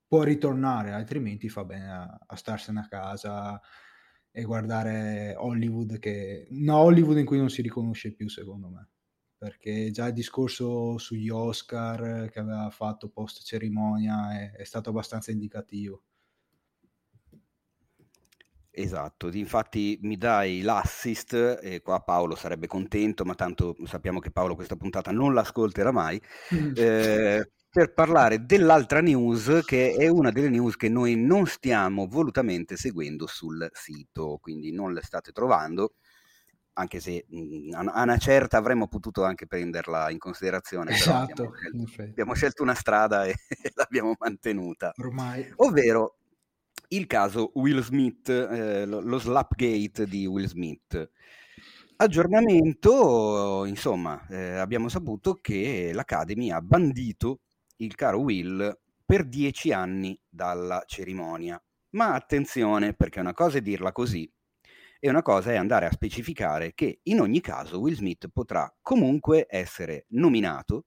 può 0.06 0.22
ritornare, 0.22 0.92
altrimenti 0.92 1.48
fa 1.50 1.64
bene 1.64 1.90
a, 1.90 2.18
a 2.26 2.36
starsene 2.36 2.80
a 2.80 2.88
casa 2.88 3.60
e 4.30 4.42
guardare 4.44 5.34
Hollywood 5.36 5.98
che 5.98 6.46
una 6.50 6.78
Hollywood 6.78 7.18
in 7.18 7.26
cui 7.26 7.38
non 7.38 7.50
si 7.50 7.60
riconosce 7.60 8.14
più, 8.14 8.28
secondo 8.28 8.68
me 8.68 8.88
perché 9.46 9.92
già 9.92 10.08
il 10.08 10.12
discorso 10.12 10.98
sugli 10.98 11.28
Oscar 11.28 12.28
che 12.30 12.40
aveva 12.40 12.68
fatto 12.70 13.08
post 13.08 13.44
cerimonia 13.44 14.36
è, 14.36 14.50
è 14.56 14.64
stato 14.64 14.90
abbastanza 14.90 15.30
indicativo. 15.30 16.02
Esatto, 18.72 19.30
infatti 19.32 19.98
mi 20.02 20.16
dai 20.16 20.62
l'assist 20.62 21.60
e 21.62 21.80
qua 21.80 22.00
Paolo 22.00 22.34
sarebbe 22.34 22.66
contento, 22.66 23.24
ma 23.24 23.36
tanto 23.36 23.76
sappiamo 23.84 24.18
che 24.18 24.32
Paolo 24.32 24.56
questa 24.56 24.74
puntata 24.74 25.12
non 25.12 25.32
l'ascolterà 25.32 25.92
mai, 25.92 26.20
eh, 26.74 27.48
per 27.70 27.92
parlare 27.94 28.44
dell'altra 28.44 29.00
news 29.00 29.60
che 29.64 29.94
è 29.94 30.08
una 30.08 30.32
delle 30.32 30.48
news 30.48 30.76
che 30.76 30.88
noi 30.88 31.14
non 31.14 31.46
stiamo 31.46 32.08
volutamente 32.08 32.76
seguendo 32.76 33.28
sul 33.28 33.70
sito, 33.72 34.38
quindi 34.42 34.72
non 34.72 34.92
le 34.92 35.02
state 35.02 35.30
trovando, 35.30 35.94
anche 36.78 37.00
se 37.00 37.24
mh, 37.28 37.74
a 37.74 37.80
a 37.92 38.02
una 38.02 38.18
certa 38.18 38.58
avremmo 38.58 38.88
potuto 38.88 39.24
anche 39.24 39.46
prenderla 39.46 40.10
in 40.10 40.18
considerazione, 40.18 40.92
Esatto, 40.92 41.52
abbiamo 41.54 41.86
scelto, 41.86 42.10
abbiamo 42.10 42.34
scelto 42.34 42.62
una 42.62 42.74
strada 42.74 43.24
e 43.26 43.34
l'abbiamo 43.74 44.14
mantenuta 44.18 44.92
Ormai 44.96 45.52
ovvero 45.56 46.18
il 46.88 47.06
caso 47.06 47.50
Will 47.54 47.80
Smith, 47.80 48.28
eh, 48.28 48.86
lo, 48.86 49.00
lo 49.00 49.18
Slapgate 49.18 50.06
di 50.06 50.26
Will 50.26 50.46
Smith. 50.46 51.10
Aggiornamento, 51.96 53.64
insomma, 53.64 54.24
eh, 54.28 54.56
abbiamo 54.56 54.88
saputo 54.88 55.34
che 55.34 55.90
l'Academy 55.94 56.50
ha 56.50 56.60
bandito 56.60 57.40
il 57.78 57.94
caro 57.94 58.20
Will 58.20 58.78
per 59.04 59.24
dieci 59.26 59.72
anni 59.72 60.18
dalla 60.28 60.82
cerimonia. 60.86 61.60
Ma 61.90 62.12
attenzione, 62.14 62.94
perché 62.94 63.20
una 63.20 63.32
cosa 63.32 63.58
è 63.58 63.62
dirla 63.62 63.92
così 63.92 64.30
e 64.98 65.08
una 65.08 65.22
cosa 65.22 65.52
è 65.52 65.56
andare 65.56 65.86
a 65.86 65.92
specificare 65.92 66.74
che 66.74 67.00
in 67.04 67.20
ogni 67.20 67.40
caso 67.40 67.78
Will 67.78 67.94
Smith 67.94 68.28
potrà 68.28 68.72
comunque 68.80 69.46
essere 69.48 70.06
nominato 70.10 70.86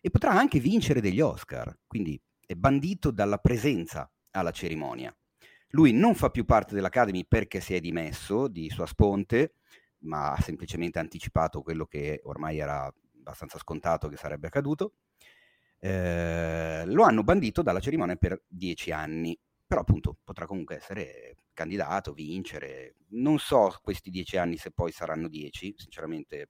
e 0.00 0.10
potrà 0.10 0.32
anche 0.32 0.60
vincere 0.60 1.00
degli 1.00 1.20
Oscar, 1.20 1.78
quindi 1.86 2.20
è 2.44 2.54
bandito 2.54 3.10
dalla 3.10 3.38
presenza 3.38 4.10
alla 4.32 4.50
cerimonia. 4.50 5.14
Lui 5.70 5.92
non 5.92 6.14
fa 6.14 6.30
più 6.30 6.44
parte 6.44 6.74
dell'Academy 6.74 7.24
perché 7.26 7.60
si 7.60 7.74
è 7.74 7.80
dimesso 7.80 8.48
di 8.48 8.68
sua 8.70 8.86
sponte, 8.86 9.54
ma 10.00 10.32
ha 10.32 10.40
semplicemente 10.40 10.98
anticipato 10.98 11.62
quello 11.62 11.86
che 11.86 12.20
ormai 12.24 12.58
era 12.58 12.92
abbastanza 13.18 13.58
scontato 13.58 14.08
che 14.08 14.16
sarebbe 14.16 14.48
accaduto. 14.48 14.94
Eh, 15.78 16.82
lo 16.86 17.04
hanno 17.04 17.22
bandito 17.22 17.62
dalla 17.62 17.80
cerimonia 17.80 18.16
per 18.16 18.42
dieci 18.46 18.90
anni, 18.90 19.38
però 19.70 19.82
appunto 19.82 20.16
potrà 20.24 20.46
comunque 20.46 20.78
essere 20.78 21.36
candidato, 21.52 22.12
vincere. 22.12 22.96
Non 23.10 23.38
so 23.38 23.72
questi 23.80 24.10
dieci 24.10 24.36
anni 24.36 24.56
se 24.56 24.72
poi 24.72 24.90
saranno 24.90 25.28
dieci, 25.28 25.72
sinceramente 25.76 26.48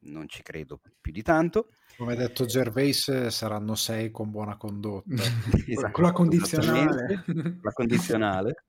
non 0.00 0.26
ci 0.28 0.42
credo 0.42 0.80
più 1.00 1.12
di 1.12 1.22
tanto. 1.22 1.68
Come 1.96 2.14
ha 2.14 2.16
detto 2.16 2.46
Gervais, 2.46 3.28
saranno 3.28 3.76
sei 3.76 4.10
con 4.10 4.32
buona 4.32 4.56
condotta. 4.56 5.14
con 5.92 6.02
la 6.02 6.10
condizionale. 6.10 7.24
la 7.62 7.72
condizionale. 7.72 8.64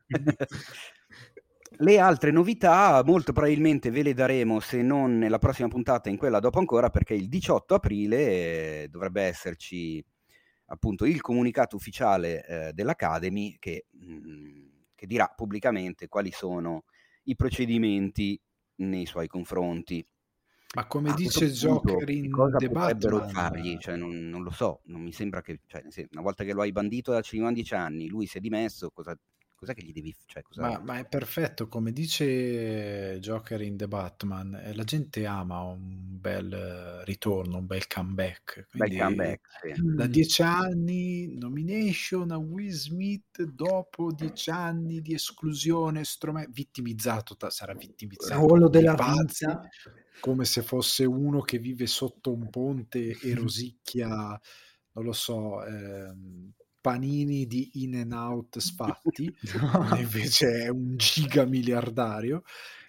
Le 1.77 1.97
altre 1.97 2.29
novità 2.29 3.01
molto 3.03 3.33
probabilmente 3.33 3.89
ve 3.89 4.03
le 4.03 4.13
daremo 4.13 4.59
se 4.59 4.83
non 4.83 5.17
nella 5.17 5.39
prossima 5.39 5.69
puntata, 5.69 6.07
in 6.07 6.17
quella 6.17 6.39
dopo 6.39 6.59
ancora, 6.59 6.91
perché 6.91 7.15
il 7.15 7.29
18 7.29 7.73
aprile 7.73 8.17
eh, 8.83 8.87
dovrebbe 8.91 9.23
esserci 9.23 10.05
appunto 10.71 11.05
il 11.05 11.21
comunicato 11.21 11.75
ufficiale 11.75 12.45
eh, 12.45 12.73
dell'Academy 12.73 13.57
che, 13.59 13.85
mh, 13.89 14.13
mm, 14.13 14.67
che 14.95 15.05
dirà 15.05 15.27
pubblicamente 15.35 16.07
quali 16.07 16.31
sono 16.31 16.85
i 17.23 17.35
procedimenti 17.35 18.39
nei 18.77 19.05
suoi 19.05 19.27
confronti. 19.27 20.05
Ma 20.73 20.87
come 20.87 21.09
a 21.09 21.13
dice 21.13 21.51
Joker 21.51 22.09
in 22.09 22.31
cosa 22.31 22.57
The 22.57 22.69
potrebbero 22.69 23.19
Batman... 23.19 23.33
fargli? 23.33 23.77
Cioè, 23.77 23.97
non, 23.97 24.29
non, 24.29 24.41
lo 24.41 24.51
so, 24.51 24.81
non 24.85 25.01
mi 25.01 25.11
sembra 25.11 25.41
che... 25.41 25.59
Cioè, 25.67 25.83
una 26.11 26.21
volta 26.21 26.45
che 26.45 26.53
lo 26.53 26.61
hai 26.61 26.71
bandito 26.71 27.11
da 27.11 27.21
15 27.21 27.73
anni, 27.75 28.07
lui 28.07 28.25
si 28.25 28.37
è 28.37 28.39
dimesso, 28.39 28.89
cosa, 28.91 29.13
cos'è 29.61 29.75
che 29.75 29.83
gli 29.83 29.93
devi... 29.93 30.15
Cioè, 30.25 30.41
cosa... 30.41 30.61
ma, 30.61 30.79
ma, 30.79 30.97
è 30.97 31.05
perfetto, 31.05 31.67
come 31.67 31.91
dice 31.91 33.19
Joker 33.19 33.61
in 33.61 33.77
The 33.77 33.87
Batman, 33.87 34.55
eh, 34.55 34.73
la 34.73 34.83
gente 34.83 35.23
ama 35.27 35.61
un 35.61 36.19
bel 36.19 37.03
ritorno, 37.05 37.57
un 37.57 37.67
bel 37.67 37.85
comeback. 37.85 38.67
Quindi, 38.71 38.97
bel 38.97 39.05
comeback 39.05 39.47
sì. 39.61 39.81
Da 39.95 40.07
dieci 40.07 40.41
anni, 40.41 41.37
nomination 41.37 42.31
a 42.31 42.37
Will 42.37 42.71
Smith 42.71 43.43
dopo 43.43 44.11
dieci 44.11 44.49
anni 44.49 44.99
di 44.99 45.13
esclusione, 45.13 46.03
strome... 46.05 46.47
vittimizzato, 46.49 47.37
sarà 47.51 47.75
vittimizzato. 47.75 48.39
Ruolo 48.39 48.67
della 48.67 48.95
pazza. 48.95 49.61
Come 50.19 50.45
se 50.45 50.63
fosse 50.63 51.05
uno 51.05 51.41
che 51.41 51.59
vive 51.59 51.85
sotto 51.85 52.33
un 52.33 52.49
ponte 52.49 53.15
e 53.21 53.35
rosicchia, 53.35 54.39
non 54.93 55.05
lo 55.05 55.13
so, 55.13 55.63
ehm, 55.63 56.51
panini 56.81 57.45
di 57.45 57.69
in 57.83 57.95
and 57.95 58.11
out 58.11 58.57
sfatti, 58.57 59.33
invece 59.97 60.63
è 60.63 60.67
un 60.67 60.97
giga 60.97 61.45
miliardario. 61.45 62.43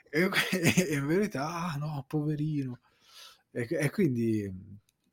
E, 0.09 0.28
e, 0.51 0.95
in 0.95 1.07
verità, 1.07 1.49
ah 1.49 1.76
no, 1.76 2.05
poverino. 2.09 2.80
E, 3.51 3.68
e, 3.70 3.90
quindi 3.90 4.51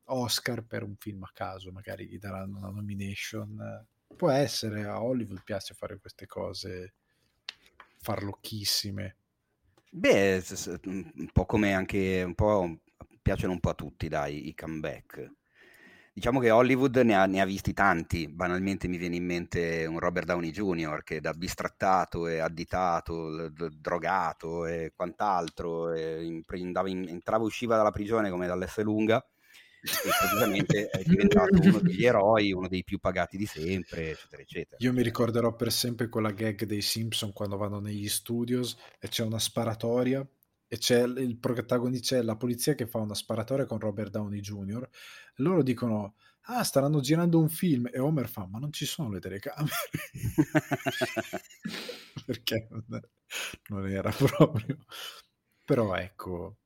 Oscar 0.05 0.63
per 0.63 0.83
un 0.83 0.95
film 0.97 1.23
a 1.23 1.31
caso, 1.33 1.71
magari 1.71 2.07
gli 2.07 2.17
daranno 2.17 2.57
una 2.57 2.69
nomination. 2.69 3.85
Può 4.15 4.31
essere, 4.31 4.85
a 4.85 5.01
Hollywood 5.01 5.43
piace 5.43 5.73
fare 5.73 5.99
queste 5.99 6.25
cose 6.25 6.93
farlocchissime. 8.01 9.15
Beh, 9.91 10.43
un 10.85 11.29
po' 11.31 11.45
come 11.45 11.73
anche 11.73 12.23
un 12.23 12.35
po' 12.35 12.79
piacciono 13.21 13.53
un 13.53 13.59
po' 13.59 13.69
a 13.69 13.75
tutti, 13.75 14.07
dai, 14.07 14.47
i 14.47 14.55
comeback. 14.55 15.31
Diciamo 16.19 16.41
che 16.41 16.51
Hollywood 16.51 16.97
ne 16.97 17.15
ha, 17.15 17.25
ne 17.27 17.39
ha, 17.39 17.45
visti 17.45 17.71
tanti, 17.71 18.27
banalmente 18.27 18.89
mi 18.89 18.97
viene 18.97 19.15
in 19.15 19.23
mente 19.23 19.85
un 19.85 19.99
Robert 19.99 20.25
Downey 20.25 20.51
Jr. 20.51 21.01
che 21.01 21.21
da 21.21 21.31
bistrattato 21.31 22.27
e 22.27 22.39
additato, 22.39 23.47
d- 23.47 23.69
drogato 23.69 24.65
e 24.65 24.91
quant'altro, 24.93 25.93
e 25.93 26.25
in, 26.25 26.41
in, 26.55 27.07
entrava 27.07 27.43
e 27.43 27.47
usciva 27.47 27.77
dalla 27.77 27.91
prigione 27.91 28.29
come 28.29 28.47
dall'S 28.47 28.81
lunga 28.81 29.25
e 29.81 30.09
praticamente 30.19 30.89
è 30.89 31.03
diventato 31.07 31.55
uno 31.57 31.79
degli 31.79 32.03
eroi, 32.03 32.51
uno 32.51 32.67
dei 32.67 32.83
più 32.83 32.99
pagati 32.99 33.37
di 33.37 33.45
sempre, 33.45 34.09
eccetera, 34.09 34.41
eccetera. 34.41 34.75
Io 34.79 34.91
mi 34.91 35.01
ricorderò 35.01 35.55
per 35.55 35.71
sempre 35.71 36.09
quella 36.09 36.31
gag 36.31 36.65
dei 36.65 36.81
Simpson 36.81 37.31
quando 37.31 37.55
vanno 37.55 37.79
negli 37.79 38.09
studios 38.09 38.77
e 38.99 39.07
c'è 39.07 39.23
una 39.23 39.39
sparatoria 39.39 40.27
e 40.71 40.77
c'è 40.77 41.01
il 41.01 41.37
protagonista, 41.37 42.15
c'è 42.15 42.21
la 42.21 42.35
polizia 42.35 42.75
che 42.75 42.85
fa 42.85 42.99
una 42.99 43.15
sparatoria 43.15 43.65
con 43.65 43.79
Robert 43.79 44.11
Downey 44.11 44.39
Jr. 44.39 44.87
Loro 45.37 45.63
dicono, 45.63 46.15
ah, 46.43 46.63
staranno 46.63 46.99
girando 46.99 47.39
un 47.39 47.49
film. 47.49 47.89
E 47.91 47.99
Homer 47.99 48.29
fa, 48.29 48.45
ma 48.45 48.59
non 48.59 48.71
ci 48.71 48.85
sono 48.85 49.09
le 49.09 49.19
telecamere. 49.19 49.73
Perché 52.25 52.67
non 53.69 53.87
era 53.89 54.11
proprio. 54.11 54.77
Però 55.65 55.95
ecco, 55.95 56.57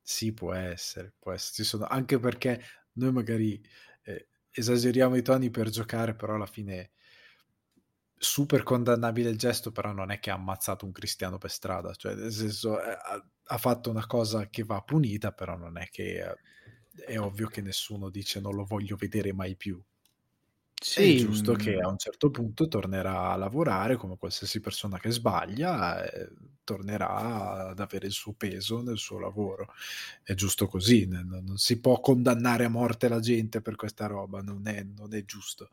sì, 0.00 0.32
può 0.32 0.54
essere, 0.54 1.12
può 1.18 1.32
essere. 1.32 1.68
Sono... 1.68 1.84
Anche 1.84 2.18
perché 2.18 2.62
noi 2.94 3.12
magari 3.12 3.62
eh, 4.04 4.28
esageriamo 4.50 5.16
i 5.16 5.22
toni 5.22 5.50
per 5.50 5.68
giocare, 5.68 6.14
però 6.14 6.34
alla 6.34 6.46
fine 6.46 6.92
super 8.22 8.62
condannabile 8.62 9.30
il 9.30 9.36
gesto, 9.38 9.72
però 9.72 9.92
non 9.92 10.10
è 10.12 10.20
che 10.20 10.30
ha 10.30 10.34
ammazzato 10.34 10.84
un 10.86 10.92
cristiano 10.92 11.38
per 11.38 11.50
strada, 11.50 11.92
cioè 11.94 12.14
nel 12.14 12.32
senso 12.32 12.80
eh, 12.80 12.90
ha, 12.92 13.26
ha 13.44 13.58
fatto 13.58 13.90
una 13.90 14.06
cosa 14.06 14.48
che 14.48 14.62
va 14.64 14.80
punita, 14.82 15.32
però 15.32 15.56
non 15.56 15.76
è 15.76 15.88
che 15.90 16.20
eh, 16.22 16.36
è 17.04 17.18
ovvio 17.18 17.48
che 17.48 17.60
nessuno 17.62 18.10
dice 18.10 18.40
non 18.40 18.54
lo 18.54 18.64
voglio 18.64 18.96
vedere 18.96 19.32
mai 19.32 19.56
più. 19.56 19.82
Sì, 20.80 21.02
è 21.04 21.14
giusto 21.14 21.54
che 21.54 21.78
a 21.78 21.88
un 21.88 21.96
certo 21.98 22.30
punto 22.30 22.68
tornerà 22.68 23.30
a 23.30 23.36
lavorare 23.36 23.96
come 23.96 24.16
qualsiasi 24.18 24.60
persona 24.60 24.98
che 24.98 25.10
sbaglia, 25.10 26.04
eh, 26.04 26.30
tornerà 26.64 27.68
ad 27.70 27.80
avere 27.80 28.06
il 28.06 28.12
suo 28.12 28.34
peso 28.34 28.82
nel 28.82 28.98
suo 28.98 29.18
lavoro. 29.18 29.72
È 30.22 30.34
giusto 30.34 30.66
così, 30.66 31.06
non, 31.06 31.42
non 31.44 31.56
si 31.56 31.80
può 31.80 31.98
condannare 32.00 32.64
a 32.64 32.68
morte 32.68 33.08
la 33.08 33.20
gente 33.20 33.62
per 33.62 33.74
questa 33.76 34.06
roba, 34.06 34.42
non 34.42 34.66
è, 34.68 34.82
non 34.82 35.14
è 35.14 35.24
giusto. 35.24 35.70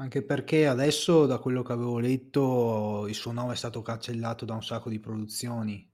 Anche 0.00 0.22
perché 0.22 0.66
adesso, 0.66 1.26
da 1.26 1.38
quello 1.38 1.62
che 1.62 1.72
avevo 1.72 1.98
letto, 1.98 3.04
il 3.06 3.14
suo 3.14 3.32
nome 3.32 3.52
è 3.52 3.56
stato 3.56 3.82
cancellato 3.82 4.46
da 4.46 4.54
un 4.54 4.62
sacco 4.62 4.88
di 4.88 4.98
produzioni. 4.98 5.86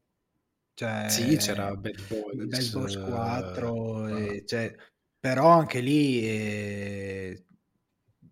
Cioè, 0.75 1.09
sì, 1.09 1.37
c'era 1.37 1.75
Bad 1.75 2.07
Boys, 2.07 2.45
Bad 2.47 2.71
Boys 2.71 2.97
4, 2.99 3.73
uh, 3.75 4.07
e, 4.07 4.45
cioè, 4.47 4.73
però 5.19 5.49
anche 5.49 5.81
lì 5.81 6.25
eh, 6.25 7.45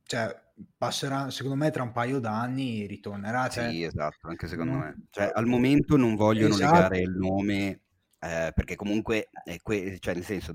cioè, 0.05 0.41
passerà, 0.77 1.31
secondo 1.31 1.57
me, 1.57 1.73
tra 1.73 1.83
un 1.83 1.91
paio 1.91 2.21
d'anni 2.21 2.87
ritornerà. 2.87 3.49
Cioè, 3.49 3.71
sì, 3.71 3.83
esatto, 3.83 4.29
anche 4.29 4.47
secondo 4.47 4.75
no. 4.75 4.79
me. 4.79 5.07
Cioè, 5.11 5.33
al 5.35 5.47
momento 5.47 5.97
non 5.97 6.15
vogliono 6.15 6.55
esatto. 6.55 6.73
legare 6.73 7.01
il 7.01 7.17
nome 7.17 7.81
eh, 8.21 8.53
perché 8.55 8.77
comunque, 8.77 9.29
è 9.43 9.57
que- 9.61 9.99
cioè, 9.99 10.15
nel 10.15 10.25
senso, 10.25 10.55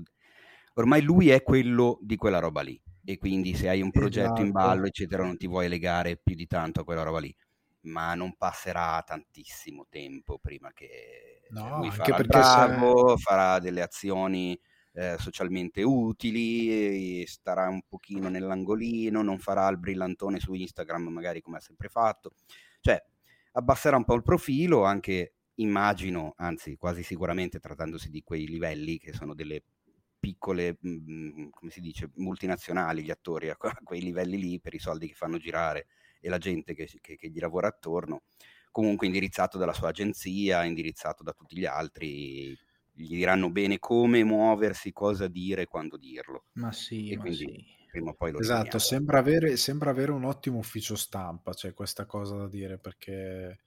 ormai 0.74 1.02
lui 1.02 1.28
è 1.28 1.42
quello 1.42 1.98
di 2.00 2.16
quella 2.16 2.38
roba 2.38 2.62
lì 2.62 2.80
e 3.04 3.18
quindi 3.18 3.54
se 3.54 3.68
hai 3.68 3.82
un 3.82 3.90
progetto 3.90 4.26
esatto. 4.26 4.42
in 4.42 4.50
ballo, 4.50 4.86
eccetera, 4.86 5.24
non 5.24 5.36
ti 5.36 5.46
vuoi 5.46 5.68
legare 5.68 6.16
più 6.16 6.34
di 6.34 6.46
tanto 6.46 6.80
a 6.80 6.84
quella 6.84 7.02
roba 7.02 7.20
lì. 7.20 7.34
Ma 7.82 8.14
non 8.14 8.36
passerà 8.36 9.02
tantissimo 9.06 9.86
tempo 9.88 10.38
prima 10.38 10.70
che 10.72 11.42
no, 11.50 11.60
cioè, 11.60 11.70
lui 11.70 11.86
anche 11.86 11.96
farà 11.96 12.16
perché 12.16 12.38
bravo, 12.38 13.16
se... 13.16 13.22
farà 13.22 13.58
delle 13.58 13.80
azioni 13.80 14.60
eh, 14.92 15.16
socialmente 15.18 15.82
utili, 15.82 17.26
starà 17.26 17.68
un 17.68 17.80
pochino 17.88 18.28
nell'angolino, 18.28 19.22
non 19.22 19.38
farà 19.38 19.68
il 19.68 19.78
brillantone 19.78 20.40
su 20.40 20.52
Instagram 20.52 21.08
magari 21.08 21.40
come 21.40 21.56
ha 21.56 21.60
sempre 21.60 21.88
fatto. 21.88 22.32
Cioè, 22.80 23.02
abbasserà 23.52 23.96
un 23.96 24.04
po' 24.04 24.14
il 24.14 24.22
profilo, 24.22 24.84
anche 24.84 25.34
immagino, 25.54 26.34
anzi 26.36 26.76
quasi 26.76 27.02
sicuramente 27.02 27.60
trattandosi 27.60 28.10
di 28.10 28.22
quei 28.22 28.46
livelli 28.46 28.98
che 28.98 29.12
sono 29.12 29.34
delle 29.34 29.62
piccole, 30.20 30.76
mh, 30.80 30.88
mhmm, 30.90 31.50
come 31.50 31.70
si 31.70 31.80
dice, 31.80 32.10
multinazionali, 32.16 33.02
gli 33.02 33.10
attori 33.10 33.50
a, 33.50 33.56
quei 33.82 34.02
livelli 34.02 34.38
lì 34.38 34.60
per 34.60 34.74
i 34.74 34.78
soldi 34.78 35.08
che 35.08 35.14
fanno 35.14 35.38
girare 35.38 35.86
e 36.20 36.28
la 36.28 36.38
gente 36.38 36.74
che, 36.74 36.86
che, 37.00 37.16
che 37.16 37.28
gli 37.30 37.38
lavora 37.40 37.68
attorno, 37.68 38.22
comunque 38.70 39.06
indirizzato 39.06 39.58
dalla 39.58 39.72
sua 39.72 39.88
agenzia, 39.88 40.64
indirizzato 40.64 41.22
da 41.22 41.32
tutti 41.32 41.56
gli 41.58 41.64
altri, 41.66 42.50
gli 42.92 43.16
diranno 43.16 43.50
bene 43.50 43.78
come 43.78 44.22
muoversi, 44.24 44.92
cosa 44.92 45.26
dire, 45.28 45.66
quando 45.66 45.96
dirlo. 45.96 46.44
Ma 46.52 46.70
sì, 46.72 47.12
e 47.12 47.16
quindi 47.16 47.48
sì. 47.48 47.64
prima 47.88 48.10
o 48.10 48.14
poi 48.14 48.32
lo 48.32 48.40
Esatto, 48.40 48.78
sembra 48.78 49.18
avere, 49.18 49.56
sembra 49.56 49.90
avere, 49.90 50.12
un 50.12 50.24
ottimo 50.24 50.58
ufficio 50.58 50.96
stampa, 50.96 51.52
c'è 51.52 51.58
cioè 51.58 51.74
questa 51.74 52.06
cosa 52.06 52.36
da 52.36 52.48
dire, 52.48 52.78
perché 52.78 53.58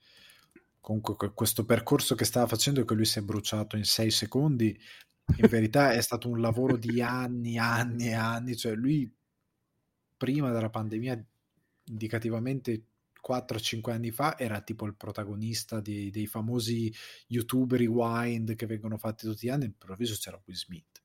comunque 0.79 1.33
questo 1.33 1.65
percorso 1.65 2.15
che 2.15 2.25
stava 2.25 2.47
facendo 2.47 2.81
e 2.81 2.85
che 2.85 2.93
lui 2.95 3.05
si 3.05 3.19
è 3.19 3.21
bruciato 3.21 3.77
in 3.77 3.85
sei 3.85 4.09
secondi 4.11 4.77
in 5.25 5.47
verità 5.47 5.93
è 5.93 6.01
stato 6.01 6.29
un 6.29 6.41
lavoro 6.41 6.77
di 6.77 7.01
anni, 7.01 7.57
anni 7.57 8.07
e 8.07 8.13
anni, 8.13 8.55
cioè 8.55 8.73
lui 8.73 9.11
prima 10.17 10.51
della 10.51 10.69
pandemia, 10.69 11.23
indicativamente 11.85 12.85
4-5 13.25 13.91
anni 13.91 14.11
fa, 14.11 14.37
era 14.37 14.61
tipo 14.61 14.85
il 14.85 14.95
protagonista 14.95 15.79
di, 15.79 16.09
dei 16.11 16.27
famosi 16.27 16.93
YouTube 17.27 17.77
rewind 17.77 18.55
che 18.55 18.65
vengono 18.65 18.97
fatti 18.97 19.25
tutti 19.25 19.47
gli 19.47 19.49
anni, 19.49 19.65
improvviso 19.65 20.15
c'era 20.19 20.41
Will 20.45 20.57
Smith. 20.57 21.01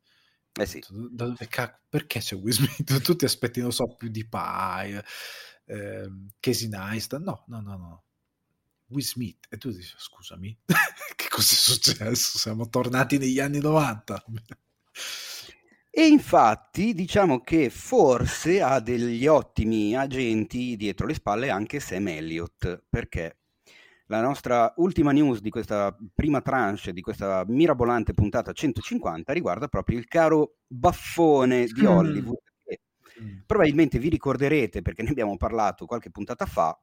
Eh 0.52 0.66
sì. 0.66 0.82
Da 1.10 1.26
dove 1.26 1.46
cacchio, 1.46 1.80
perché 1.88 2.18
c'è 2.18 2.34
Will 2.34 2.52
Smith? 2.52 2.98
Tutti 3.02 3.24
aspetti, 3.24 3.60
non 3.60 3.72
so, 3.72 3.94
più 3.94 4.08
di 4.08 4.26
Pie, 4.26 5.04
eh, 5.66 6.10
Casey 6.40 6.68
Neistat, 6.68 7.22
no, 7.22 7.44
no, 7.46 7.60
no, 7.60 7.76
no. 7.76 8.04
Will 8.88 9.02
Smith. 9.02 9.46
E 9.48 9.56
tu 9.58 9.70
dici, 9.70 9.94
scusami, 9.96 10.56
che 11.16 11.28
cosa 11.28 11.52
è 11.52 11.56
successo? 11.56 12.38
Siamo 12.38 12.68
tornati 12.68 13.18
negli 13.18 13.40
anni 13.40 13.60
90. 13.60 14.24
E 15.90 16.06
infatti 16.06 16.94
diciamo 16.94 17.40
che 17.40 17.70
forse 17.70 18.62
ha 18.62 18.78
degli 18.78 19.26
ottimi 19.26 19.96
agenti 19.96 20.76
dietro 20.76 21.06
le 21.06 21.14
spalle 21.14 21.50
anche 21.50 21.80
Sam 21.80 22.06
Elliott, 22.08 22.84
perché 22.88 23.38
la 24.06 24.20
nostra 24.20 24.72
ultima 24.76 25.12
news 25.12 25.40
di 25.40 25.50
questa 25.50 25.94
prima 26.14 26.40
tranche, 26.40 26.92
di 26.92 27.00
questa 27.00 27.44
mirabolante 27.46 28.14
puntata 28.14 28.52
150, 28.52 29.32
riguarda 29.32 29.68
proprio 29.68 29.98
il 29.98 30.06
caro 30.06 30.58
baffone 30.66 31.66
di 31.66 31.82
mm. 31.82 31.86
Hollywood. 31.86 32.38
Mm. 33.20 33.38
Probabilmente 33.44 33.98
vi 33.98 34.08
ricorderete, 34.08 34.82
perché 34.82 35.02
ne 35.02 35.10
abbiamo 35.10 35.36
parlato 35.36 35.84
qualche 35.84 36.10
puntata 36.10 36.46
fa, 36.46 36.78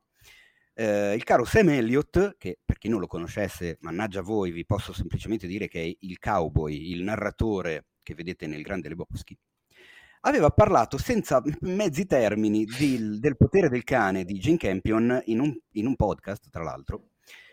eh, 0.76 1.14
il 1.14 1.24
caro 1.24 1.46
Sam 1.46 1.70
Elliott, 1.70 2.36
che 2.38 2.60
per 2.64 2.78
chi 2.78 2.90
non 2.90 3.00
lo 3.00 3.08
conoscesse, 3.08 3.78
mannaggia 3.82 4.22
voi, 4.22 4.52
vi 4.52 4.66
posso 4.66 4.94
semplicemente 4.94 5.48
dire 5.48 5.68
che 5.68 5.82
è 5.82 5.96
il 6.02 6.20
cowboy, 6.20 6.92
il 6.92 7.02
narratore 7.02 7.86
che 8.04 8.14
vedete 8.14 8.46
nel 8.46 8.62
Grande 8.62 8.90
Lebowski, 8.90 9.38
aveva 10.22 10.50
parlato 10.50 10.98
senza 10.98 11.42
mezzi 11.62 12.06
termini 12.06 12.66
di, 12.66 13.20
del 13.20 13.38
potere 13.38 13.70
del 13.70 13.84
cane 13.84 14.26
di 14.26 14.38
Jane 14.38 14.58
Campion 14.58 15.22
in 15.26 15.40
un, 15.40 15.58
in 15.72 15.88
un 15.88 15.96
podcast, 15.96 16.50
tra 16.50 16.64
l'altro, 16.64 17.12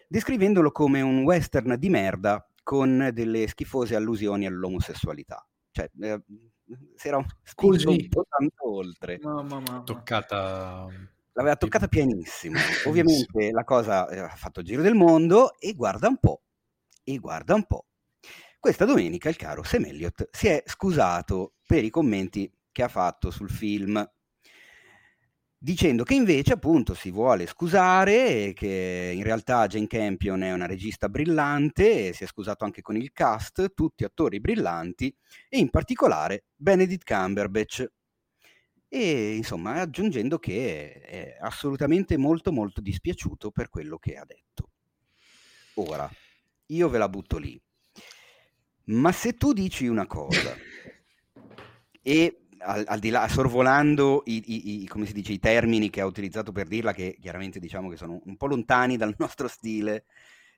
descrivendolo 0.09 0.73
come 0.73 1.01
un 1.01 1.23
western 1.23 1.77
di 1.79 1.89
merda 1.89 2.45
con 2.63 3.11
delle 3.13 3.47
schifose 3.47 3.95
allusioni 3.95 4.47
all'omosessualità. 4.47 5.47
Cioè, 5.71 5.91
eh, 6.01 6.23
si 6.97 7.09
era 7.09 7.19
un 7.19 7.27
po' 8.09 8.27
tanto 8.29 8.69
oltre. 8.69 9.19
Mamma, 9.23 9.61
mamma. 9.61 9.83
Toccata 9.85 10.89
l'aveva 11.33 11.57
toccata 11.57 11.89
pianissimo. 11.89 12.59
Ovviamente 12.87 13.51
la 13.51 13.65
cosa 13.65 14.09
eh, 14.09 14.19
ha 14.19 14.37
fatto 14.37 14.61
il 14.61 14.67
giro 14.67 14.83
del 14.83 14.95
mondo 14.95 15.59
e 15.59 15.73
guarda 15.75 16.09
un 16.09 16.19
po', 16.19 16.43
e 17.05 17.19
guarda 17.19 17.55
un 17.55 17.65
po'. 17.65 17.87
Questa 18.59 18.85
domenica 18.85 19.29
il 19.29 19.37
caro 19.37 19.63
Sam 19.65 19.87
Elliott 19.87 20.29
si 20.31 20.47
è 20.47 20.63
scusato 20.67 21.55
per 21.67 21.85
i 21.85 21.91
commenti 21.91 22.51
che 22.71 22.85
ha 22.85 22.89
fatto 22.89 23.31
sul 23.31 23.51
film, 23.51 24.09
dicendo 25.59 26.05
che 26.05 26.15
invece 26.15 26.53
appunto 26.53 26.95
si 26.95 27.11
vuole 27.11 27.47
scusare 27.47 28.53
che 28.53 29.13
in 29.15 29.23
realtà 29.23 29.67
Jane 29.67 29.87
Campion 29.87 30.43
è 30.43 30.53
una 30.53 30.67
regista 30.67 31.09
brillante 31.09 32.09
e 32.09 32.13
si 32.13 32.25
è 32.25 32.27
scusato 32.27 32.65
anche 32.65 32.83
con 32.83 32.97
il 32.97 33.13
cast, 33.13 33.75
tutti 33.75 34.05
attori 34.05 34.41
brillanti 34.41 35.13
e 35.49 35.59
in 35.59 35.71
particolare 35.71 36.45
Benedict 36.55 37.05
Cumberbatch 37.05 37.91
e 38.95 39.37
insomma 39.37 39.81
aggiungendo 39.81 40.39
che 40.39 41.01
è 41.01 41.39
assolutamente 41.41 42.19
molto 42.19 42.53
molto 42.53 42.83
dispiaciuto 42.83 43.51
per 43.51 43.71
quello 43.71 43.97
che 43.97 44.17
ha 44.17 44.25
detto. 44.27 44.69
Ora, 45.77 46.11
io 46.67 46.89
ve 46.91 46.99
la 46.99 47.09
butto 47.09 47.39
lì, 47.39 47.59
ma 48.85 49.11
se 49.11 49.39
tu 49.39 49.55
dici 49.55 49.87
una 49.87 50.07
cosa 50.07 50.55
e 52.03 52.43
al, 52.59 52.85
al 52.87 52.99
di 52.99 53.09
là, 53.09 53.27
sorvolando 53.29 54.25
i, 54.27 54.43
i, 54.47 54.83
i, 54.83 55.13
dice, 55.15 55.33
i 55.33 55.39
termini 55.39 55.89
che 55.89 56.03
ha 56.03 56.07
utilizzato 56.07 56.53
per 56.53 56.69
dirla, 56.69 56.93
che 56.93 57.17
chiaramente 57.19 57.59
diciamo 57.59 57.89
che 57.89 57.97
sono 57.97 58.21
un 58.23 58.37
po' 58.37 58.47
lontani 58.47 58.99
dal 58.99 59.15
nostro 59.19 59.49
stile 59.49 60.05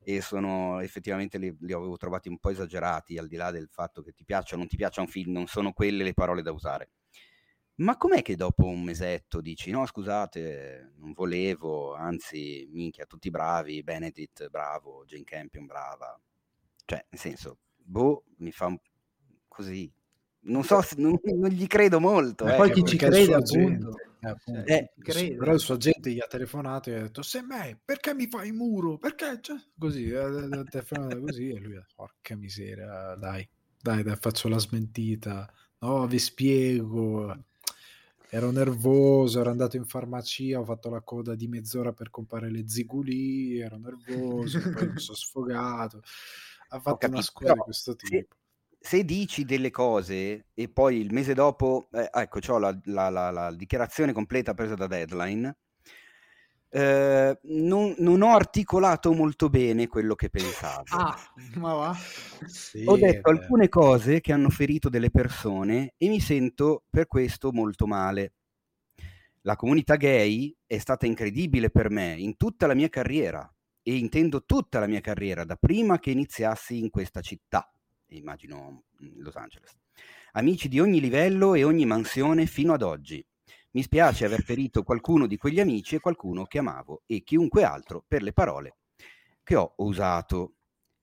e 0.02 0.20
sono 0.20 0.80
effettivamente 0.80 1.38
li, 1.38 1.56
li 1.60 1.72
avevo 1.72 1.96
trovati 1.96 2.28
un 2.28 2.38
po' 2.38 2.50
esagerati, 2.50 3.16
al 3.16 3.28
di 3.28 3.36
là 3.36 3.52
del 3.52 3.68
fatto 3.70 4.02
che 4.02 4.12
ti 4.12 4.24
piaccia 4.24 4.56
o 4.56 4.58
non 4.58 4.66
ti 4.66 4.76
piaccia 4.76 5.02
un 5.02 5.06
film, 5.06 5.30
non 5.30 5.46
sono 5.46 5.72
quelle 5.72 6.02
le 6.02 6.14
parole 6.14 6.42
da 6.42 6.50
usare. 6.50 6.90
Ma 7.76 7.96
com'è 7.96 8.22
che 8.22 8.36
dopo 8.36 8.66
un 8.66 8.82
mesetto 8.82 9.40
dici 9.40 9.72
no, 9.72 9.84
scusate, 9.84 10.92
non 10.98 11.12
volevo, 11.12 11.94
anzi, 11.94 12.68
minchia, 12.70 13.04
tutti 13.04 13.30
bravi, 13.30 13.82
Benedict 13.82 14.48
bravo, 14.48 15.04
Jane 15.04 15.24
Campion 15.24 15.66
brava. 15.66 16.16
Cioè, 16.84 17.04
nel 17.10 17.20
senso, 17.20 17.58
boh, 17.76 18.24
mi 18.36 18.52
fa 18.52 18.66
un... 18.66 18.78
così. 19.48 19.92
Non 20.46 20.62
so, 20.62 20.82
se, 20.82 20.96
non, 20.98 21.18
non 21.22 21.48
gli 21.48 21.66
credo 21.66 21.98
molto. 21.98 22.46
Eh, 22.46 22.54
poi 22.54 22.70
chi 22.70 22.84
ci 22.84 22.96
crede, 22.96 23.34
appunto. 23.34 23.96
Eh, 24.20 24.28
appunto. 24.28 24.64
Eh, 24.66 24.92
crede. 24.98 25.36
Però 25.36 25.52
il 25.54 25.58
suo 25.58 25.74
agente 25.74 26.12
gli 26.12 26.20
ha 26.20 26.26
telefonato 26.26 26.90
e 26.90 26.94
ha 26.94 27.00
detto, 27.00 27.22
se 27.22 27.42
me, 27.42 27.80
perché 27.82 28.14
mi 28.14 28.28
fai 28.28 28.52
muro? 28.52 28.98
Perché? 28.98 29.38
Cioè, 29.40 29.56
così, 29.78 30.10
eh, 30.10 30.64
telefonato 30.70 31.20
così 31.20 31.48
e 31.48 31.58
lui, 31.58 31.82
porca 31.94 32.36
miseria, 32.36 33.14
dai, 33.16 33.48
dai, 33.80 34.02
dai, 34.02 34.16
faccio 34.16 34.48
la 34.48 34.58
smentita. 34.58 35.50
No, 35.78 36.06
vi 36.06 36.18
spiego 36.18 37.34
ero 38.34 38.50
nervoso, 38.50 39.38
ero 39.38 39.50
andato 39.50 39.76
in 39.76 39.84
farmacia, 39.84 40.58
ho 40.58 40.64
fatto 40.64 40.90
la 40.90 41.00
coda 41.02 41.36
di 41.36 41.46
mezz'ora 41.46 41.92
per 41.92 42.10
comprare 42.10 42.50
le 42.50 42.68
ziguli, 42.68 43.60
ero 43.60 43.76
nervoso, 43.76 44.58
poi 44.74 44.90
mi 44.90 44.98
sono 44.98 45.16
sfogato. 45.16 46.02
Ha 46.70 46.80
fatto 46.80 46.96
capito, 46.96 47.12
una 47.12 47.22
scusa 47.22 47.52
di 47.52 47.58
questo 47.60 47.94
tipo. 47.94 48.10
Se, 48.10 48.26
se, 48.80 49.04
dici 49.04 49.44
delle 49.44 49.70
cose 49.70 50.46
e 50.52 50.68
poi 50.68 50.98
il 50.98 51.12
mese 51.12 51.32
dopo, 51.32 51.86
eh, 51.92 52.10
ecco, 52.12 52.40
ho 52.48 52.58
la, 52.58 52.76
la, 52.86 53.08
la, 53.08 53.30
la 53.30 53.54
dichiarazione 53.54 54.12
completa 54.12 54.52
presa 54.52 54.74
da 54.74 54.88
Deadline, 54.88 55.56
eh, 56.74 57.38
non, 57.42 57.94
non, 57.98 58.22
ho 58.22 58.34
articolato 58.34 59.12
molto 59.12 59.48
bene 59.48 59.86
quello 59.86 60.16
che 60.16 60.28
pensavo. 60.28 60.82
Ah, 60.88 61.16
ma 61.54 61.72
va. 61.72 61.96
Sì, 62.46 62.82
ho 62.84 62.96
detto 62.96 63.30
beh. 63.30 63.38
alcune 63.38 63.68
cose 63.68 64.20
che 64.20 64.32
hanno 64.32 64.50
ferito 64.50 64.88
delle 64.88 65.12
persone 65.12 65.94
e 65.96 66.08
mi 66.08 66.18
sento 66.18 66.82
per 66.90 67.06
questo 67.06 67.52
molto 67.52 67.86
male. 67.86 68.32
La 69.42 69.54
comunità 69.54 69.94
gay 69.94 70.52
è 70.66 70.78
stata 70.78 71.06
incredibile 71.06 71.70
per 71.70 71.90
me 71.90 72.16
in 72.18 72.36
tutta 72.36 72.66
la 72.66 72.74
mia 72.74 72.88
carriera 72.88 73.48
e 73.80 73.94
intendo 73.94 74.44
tutta 74.44 74.80
la 74.80 74.88
mia 74.88 75.00
carriera 75.00 75.44
da 75.44 75.54
prima 75.54 76.00
che 76.00 76.10
iniziassi 76.10 76.76
in 76.76 76.90
questa 76.90 77.20
città, 77.20 77.72
immagino 78.08 78.86
Los 79.18 79.36
Angeles. 79.36 79.78
Amici 80.32 80.66
di 80.66 80.80
ogni 80.80 80.98
livello 80.98 81.54
e 81.54 81.62
ogni 81.62 81.86
mansione 81.86 82.46
fino 82.46 82.72
ad 82.72 82.82
oggi 82.82 83.24
mi 83.74 83.82
spiace 83.82 84.24
aver 84.24 84.42
ferito 84.42 84.82
qualcuno 84.82 85.26
di 85.26 85.36
quegli 85.36 85.60
amici 85.60 85.96
e 85.96 86.00
qualcuno 86.00 86.44
che 86.44 86.58
amavo 86.58 87.02
e 87.06 87.22
chiunque 87.22 87.64
altro 87.64 88.04
per 88.06 88.22
le 88.22 88.32
parole 88.32 88.76
che 89.42 89.56
ho 89.56 89.74
usato. 89.76 90.54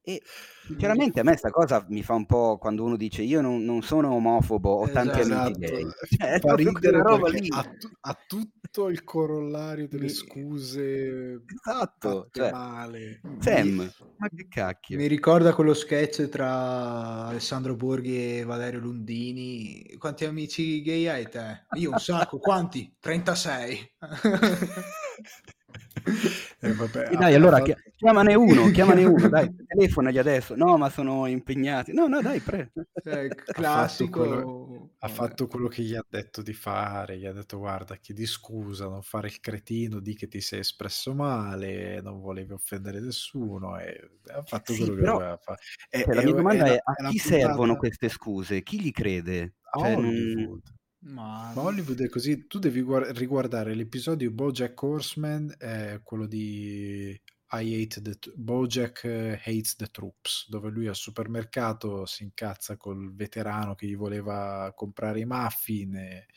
E 0.04 0.20
sinceramente 0.66 1.20
a 1.20 1.24
me 1.24 1.32
questa 1.32 1.52
cosa 1.52 1.86
mi 1.90 2.02
fa 2.02 2.16
un 2.16 2.26
po' 2.26 2.58
quando 2.58 2.84
uno 2.84 2.96
dice 2.96 3.22
io 3.22 3.40
non, 3.40 3.64
non 3.64 3.84
sono 3.84 4.12
omofobo, 4.14 4.82
ho 4.82 4.90
tanti 4.90 5.20
esatto. 5.20 5.42
amici 5.42 5.60
gay. 5.60 5.86
Cioè, 6.18 6.40
fa 6.40 6.56
ridere 6.56 7.04
roba 7.04 7.30
lì. 7.30 7.46
Ha, 7.50 7.72
ha, 8.02 8.18
tutto 8.28 8.90
il 8.90 9.04
corollario 9.04 9.88
delle 9.88 10.06
mi... 10.06 10.10
scuse 10.10 11.44
esatto, 11.46 12.30
cioè, 12.32 12.52
male. 12.52 13.22
Sam, 13.40 13.92
ma 14.18 14.28
che 14.30 14.48
cacchio. 14.48 14.98
Mi 14.98 15.06
ricorda 15.06 15.54
quello 15.54 15.76
sketch 15.76 16.30
tra 16.30 17.28
Alessandro 17.28 17.76
Borghi 17.76 18.40
e 18.40 18.44
Valerio 18.44 18.80
Lundini. 18.80 19.96
Quanti 20.00 20.26
amici 20.26 20.82
gay 20.82 21.08
hai 21.08 21.30
te? 21.30 21.68
Io 21.74 21.92
un 21.92 22.00
sacco, 22.00 22.40
quanti? 22.40 22.92
36. 23.00 23.98
Eh, 26.64 26.74
vabbè, 26.74 27.10
e 27.12 27.16
dai, 27.16 27.34
allora 27.34 27.58
fatto... 27.58 27.74
chiamane 27.96 28.36
uno, 28.36 28.70
chiamane 28.70 29.04
uno, 29.04 29.28
dai, 29.28 29.50
telefonagli 29.66 30.20
adesso. 30.20 30.56
No, 30.56 30.78
ma 30.78 30.92
sono 30.92 31.26
impegnati. 31.26 31.92
No, 31.92 32.06
no, 32.06 32.22
dai, 32.22 32.40
pre. 32.40 32.72
Eh, 33.04 33.30
classico. 33.46 34.10
Ha 34.22 34.28
fatto, 34.28 34.46
quello, 34.46 34.92
ha 35.00 35.08
fatto, 35.08 35.48
quello, 35.48 35.68
che 35.68 35.82
gli 35.82 35.96
ha 35.96 36.06
detto 36.08 36.44
di 36.44 36.54
fare. 36.54 37.18
Gli 37.18 37.26
ha 37.26 37.34
detto, 37.34 37.58
guarda, 37.58 37.96
chiedi 37.96 38.28
scusa, 38.28 38.88
non 38.88 39.02
fare 39.02 39.28
il 39.28 39.40
cretino, 39.40 40.00
di 40.00 40.14
che 40.14 40.28
ti 40.28 40.40
sei 40.40 40.60
espresso 40.60 41.16
male, 41.16 42.00
non 42.02 42.22
volevi 42.22 42.54
offendere 42.54 43.00
nessuno. 43.00 43.80
E 43.80 44.20
ha 44.28 44.44
fatto 44.44 44.74
sì, 44.74 44.86
quello 44.86 44.96
però, 44.96 45.12
che 45.14 45.18
doveva 45.18 45.38
fare. 45.38 45.60
E, 45.90 46.04
cioè, 46.04 46.14
la 46.14 46.22
mia 46.22 46.34
domanda 46.34 46.66
è, 46.66 46.74
è 46.74 46.76
a 46.76 46.94
chi 47.10 47.18
puntata... 47.18 47.30
servono 47.30 47.76
queste 47.78 48.10
scuse? 48.10 48.62
Chi 48.62 48.80
gli 48.80 48.92
crede? 48.92 49.56
Cioè, 49.76 49.96
Hollywood. 49.96 50.62
Ma... 51.04 51.52
Ma... 51.54 51.62
Hollywood 51.62 52.02
è 52.02 52.10
così, 52.10 52.46
tu 52.48 52.60
devi 52.60 52.82
guard- 52.82 53.18
riguardare 53.18 53.74
l'episodio 53.74 54.32
Bojack 54.32 54.82
Horseman, 54.82 55.56
eh, 55.60 56.02
quello 56.04 56.28
di 56.28 57.10
I 57.54 57.84
hate 57.84 58.02
the 58.02 58.18
t- 58.20 58.32
Bojack 58.36 59.04
Hates 59.06 59.76
the 59.76 59.88
Troops, 59.88 60.48
dove 60.50 60.70
lui 60.70 60.88
al 60.88 60.96
supermercato 60.96 62.06
si 62.06 62.24
incazza 62.24 62.78
col 62.78 63.14
veterano 63.16 63.76
che 63.76 63.88
gli 63.88 63.96
voleva 63.96 64.72
comprare 64.76 65.20
i 65.22 65.26
muffin 65.26 65.96
e, 65.96 66.28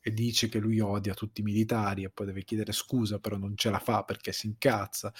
e 0.00 0.10
dice 0.12 0.48
che 0.48 0.58
lui 0.58 0.80
odia 0.80 1.12
tutti 1.14 1.40
i 1.42 1.44
militari 1.44 2.04
e 2.04 2.10
poi 2.10 2.26
deve 2.26 2.44
chiedere 2.44 2.72
scusa, 2.72 3.18
però 3.18 3.36
non 3.36 3.56
ce 3.56 3.70
la 3.70 3.78
fa 3.78 4.04
perché 4.04 4.32
si 4.32 4.46
incazza. 4.46 5.12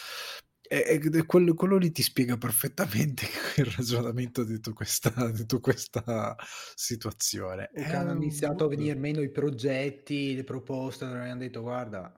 E, 0.68 1.00
e 1.02 1.24
quello, 1.24 1.54
quello, 1.54 1.78
lì 1.78 1.90
ti 1.90 2.02
spiega 2.02 2.36
perfettamente 2.36 3.24
il 3.56 3.64
ragionamento 3.64 4.44
di 4.44 4.54
tutta 4.54 4.72
questa, 4.72 5.30
di 5.30 5.46
tutta 5.46 5.60
questa 5.60 6.36
situazione. 6.74 7.70
E 7.72 7.84
hanno 7.84 8.12
iniziato 8.12 8.64
a 8.64 8.68
venire 8.68 8.94
meno 8.94 9.22
i 9.22 9.30
progetti, 9.30 10.34
le 10.34 10.44
proposte, 10.44 11.04
hanno 11.04 11.36
detto 11.36 11.62
guarda, 11.62 12.12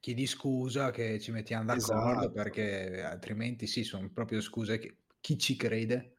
chiedi 0.00 0.26
scusa 0.26 0.90
che 0.90 1.20
ci 1.20 1.30
mettiamo 1.30 1.66
d'accordo 1.66 2.20
esatto. 2.20 2.32
perché 2.32 3.02
altrimenti 3.02 3.66
sì, 3.66 3.84
sono 3.84 4.10
proprio 4.10 4.40
scuse 4.40 4.78
che 4.78 4.96
chi 5.20 5.38
ci 5.38 5.54
crede. 5.54 6.16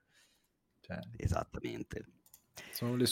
Cioè... 0.79 0.99
Esattamente. 1.17 2.18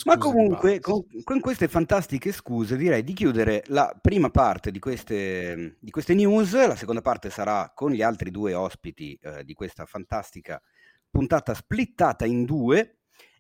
Ma 0.06 0.18
comunque, 0.18 0.80
con, 0.80 1.04
con, 1.24 1.40
queste 1.40 1.68
fantastiche 1.68 2.32
scuse, 2.32 2.78
direi 2.78 3.04
di 3.04 3.14
chiudere 3.14 3.64
la 3.68 3.98
prima 4.00 4.30
parte 4.30 4.72
di 4.72 4.80
queste, 4.80 5.78
di 5.80 5.92
queste 5.92 6.14
news. 6.14 6.54
La 6.54 6.76
seconda 6.76 7.02
parte 7.02 7.30
sarà 7.30 7.72
con 7.74 7.92
gli 7.92 8.02
altri 8.02 8.32
due 8.32 8.54
ospiti 8.54 9.18
eh, 9.22 9.44
di 9.44 9.54
questa 9.54 9.86
fantastica 9.86 10.62
puntata 11.10 11.54
splittata 11.54 12.26
in 12.26 12.46
due. 12.46 12.94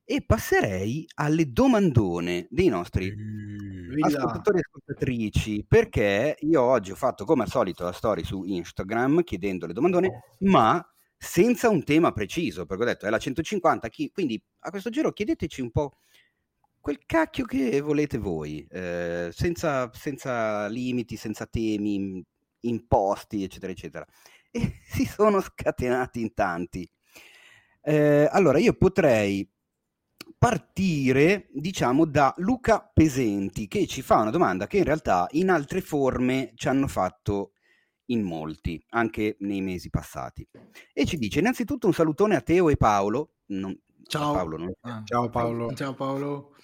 E 0.09 0.23
passerei 0.25 1.05
alle 1.15 1.51
domandone 1.51 2.47
dei 2.49 2.69
nostri 2.69 3.13
mm, 3.13 4.03
ascoltatori 4.03 4.59
e 4.59 4.61
ascoltatrici, 4.65 5.65
perché 5.67 6.37
io 6.39 6.61
oggi 6.61 6.91
ho 6.91 6.95
fatto 6.95 7.25
come 7.25 7.43
al 7.43 7.49
solito 7.49 7.83
la 7.83 7.91
story 7.91 8.23
su 8.23 8.43
Instagram 8.45 9.23
chiedendo 9.23 9.65
le 9.65 9.73
domandone, 9.73 10.37
ma 10.39 10.81
senza 11.17 11.69
un 11.69 11.83
tema 11.83 12.11
preciso, 12.11 12.65
perché 12.65 12.83
ho 12.83 12.85
detto 12.85 13.05
è 13.05 13.09
la 13.09 13.17
150, 13.17 13.89
chi... 13.89 14.11
quindi 14.11 14.41
a 14.59 14.69
questo 14.69 14.89
giro 14.89 15.11
chiedeteci 15.11 15.61
un 15.61 15.71
po' 15.71 15.97
quel 16.79 16.99
cacchio 17.05 17.45
che 17.45 17.81
volete 17.81 18.17
voi, 18.17 18.65
eh, 18.69 19.29
senza, 19.33 19.91
senza, 19.93 20.67
limiti, 20.67 21.17
senza 21.17 21.45
temi, 21.45 22.23
imposti, 22.61 23.43
eccetera, 23.43 23.71
eccetera. 23.71 24.05
E 24.49 24.79
si 24.87 25.03
sono 25.03 25.41
scatenati 25.41 26.21
in 26.21 26.33
tanti. 26.33 26.89
Eh, 27.81 28.27
allora, 28.31 28.57
io 28.57 28.73
potrei 28.73 29.47
partire, 30.37 31.49
diciamo, 31.51 32.05
da 32.05 32.33
Luca 32.37 32.89
Pesenti, 32.93 33.67
che 33.67 33.85
ci 33.87 34.01
fa 34.01 34.21
una 34.21 34.29
domanda 34.31 34.65
che 34.65 34.77
in 34.77 34.85
realtà 34.85 35.27
in 35.31 35.49
altre 35.49 35.81
forme 35.81 36.53
ci 36.55 36.69
hanno 36.69 36.87
fatto 36.87 37.51
in 38.07 38.21
molti, 38.21 38.81
anche 38.89 39.37
nei 39.39 39.61
mesi 39.61 39.89
passati. 39.89 40.47
E 40.93 41.05
ci 41.05 41.17
dice 41.17 41.39
innanzitutto 41.39 41.87
un 41.87 41.93
salutone 41.93 42.35
a 42.35 42.41
Teo 42.41 42.69
e 42.69 42.77
Paolo. 42.77 43.35
Non, 43.47 43.77
ciao. 44.03 44.33
Paolo, 44.33 44.57
non... 44.57 44.71
ah, 44.81 45.01
ciao 45.05 45.29
Paolo. 45.29 45.73
Ciao 45.73 45.93
Paolo. 45.93 46.55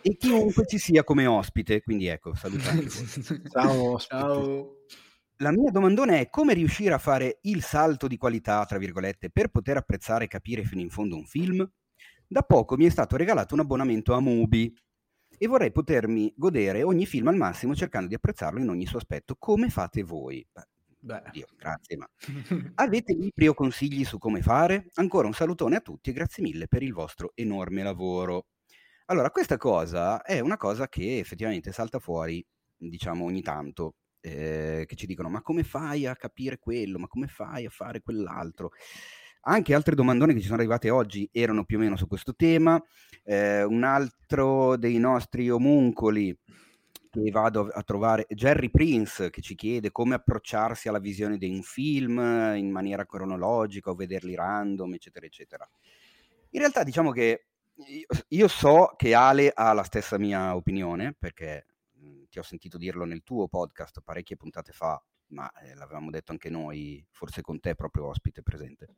E 0.00 0.16
chiunque 0.16 0.66
ci 0.66 0.78
sia 0.78 1.04
come 1.04 1.26
ospite, 1.26 1.82
quindi 1.82 2.06
ecco, 2.06 2.34
salutate. 2.34 2.88
ciao, 3.50 3.98
ciao. 3.98 4.76
La 5.38 5.50
mia 5.50 5.70
domandona 5.70 6.18
è 6.18 6.28
come 6.30 6.54
riuscire 6.54 6.94
a 6.94 6.98
fare 6.98 7.38
il 7.42 7.62
salto 7.62 8.06
di 8.06 8.16
qualità, 8.16 8.64
tra 8.64 8.78
virgolette, 8.78 9.30
per 9.30 9.48
poter 9.48 9.76
apprezzare 9.76 10.24
e 10.24 10.28
capire 10.28 10.62
fino 10.62 10.80
in 10.80 10.90
fondo 10.90 11.16
un 11.16 11.24
film? 11.24 11.68
Da 12.26 12.42
poco 12.42 12.76
mi 12.76 12.86
è 12.86 12.90
stato 12.90 13.16
regalato 13.16 13.54
un 13.54 13.60
abbonamento 13.60 14.14
a 14.14 14.20
Mubi 14.20 14.72
e 15.36 15.46
vorrei 15.48 15.72
potermi 15.72 16.32
godere 16.36 16.84
ogni 16.84 17.06
film 17.06 17.26
al 17.28 17.36
massimo 17.36 17.74
cercando 17.74 18.06
di 18.06 18.14
apprezzarlo 18.14 18.60
in 18.60 18.68
ogni 18.68 18.86
suo 18.86 18.98
aspetto. 18.98 19.34
Come 19.38 19.68
fate 19.68 20.04
voi? 20.04 20.46
Beh, 20.50 20.68
Dio, 21.32 21.46
grazie, 21.56 21.96
ma 21.96 22.08
avete 22.76 23.12
libri 23.12 23.48
o 23.48 23.54
consigli 23.54 24.04
su 24.04 24.18
come 24.18 24.40
fare? 24.40 24.86
Ancora 24.94 25.26
un 25.26 25.32
salutone 25.32 25.74
a 25.74 25.80
tutti 25.80 26.10
e 26.10 26.12
grazie 26.12 26.44
mille 26.44 26.68
per 26.68 26.84
il 26.84 26.92
vostro 26.92 27.32
enorme 27.34 27.82
lavoro. 27.82 28.46
Allora, 29.06 29.30
questa 29.30 29.56
cosa 29.56 30.22
è 30.22 30.38
una 30.38 30.56
cosa 30.56 30.88
che 30.88 31.18
effettivamente 31.18 31.72
salta 31.72 31.98
fuori, 31.98 32.44
diciamo, 32.76 33.24
ogni 33.24 33.42
tanto, 33.42 33.96
eh, 34.20 34.84
che 34.86 34.94
ci 34.94 35.06
dicono, 35.06 35.28
ma 35.28 35.42
come 35.42 35.64
fai 35.64 36.06
a 36.06 36.14
capire 36.14 36.58
quello? 36.60 37.00
Ma 37.00 37.08
come 37.08 37.26
fai 37.26 37.66
a 37.66 37.70
fare 37.70 38.00
quell'altro? 38.00 38.70
Anche 39.44 39.74
altre 39.74 39.96
domandone 39.96 40.34
che 40.34 40.38
ci 40.38 40.46
sono 40.46 40.58
arrivate 40.58 40.88
oggi 40.88 41.28
erano 41.32 41.64
più 41.64 41.78
o 41.78 41.80
meno 41.80 41.96
su 41.96 42.06
questo 42.06 42.36
tema. 42.36 42.80
Eh, 43.24 43.64
un 43.64 43.82
altro 43.82 44.76
dei 44.76 44.98
nostri 44.98 45.50
omuncoli 45.50 46.32
che 47.20 47.30
vado 47.30 47.68
a 47.68 47.82
trovare 47.82 48.26
Jerry 48.30 48.70
Prince 48.70 49.28
che 49.28 49.42
ci 49.42 49.54
chiede 49.54 49.92
come 49.92 50.14
approcciarsi 50.14 50.88
alla 50.88 50.98
visione 50.98 51.36
di 51.36 51.46
un 51.46 51.62
film 51.62 52.18
in 52.56 52.70
maniera 52.70 53.04
cronologica 53.04 53.90
o 53.90 53.94
vederli 53.94 54.34
random, 54.34 54.94
eccetera, 54.94 55.26
eccetera. 55.26 55.68
In 56.50 56.60
realtà 56.60 56.82
diciamo 56.82 57.10
che 57.10 57.48
io 58.28 58.48
so 58.48 58.94
che 58.96 59.14
Ale 59.14 59.52
ha 59.54 59.72
la 59.74 59.82
stessa 59.82 60.16
mia 60.18 60.54
opinione, 60.56 61.14
perché 61.18 61.66
mh, 61.92 62.24
ti 62.30 62.38
ho 62.38 62.42
sentito 62.42 62.78
dirlo 62.78 63.04
nel 63.04 63.22
tuo 63.22 63.46
podcast 63.46 64.00
parecchie 64.02 64.36
puntate 64.36 64.72
fa, 64.72 65.02
ma 65.28 65.50
eh, 65.60 65.74
l'avevamo 65.74 66.10
detto 66.10 66.32
anche 66.32 66.48
noi, 66.48 67.04
forse 67.10 67.42
con 67.42 67.60
te 67.60 67.74
proprio 67.74 68.06
ospite 68.06 68.42
presente. 68.42 68.96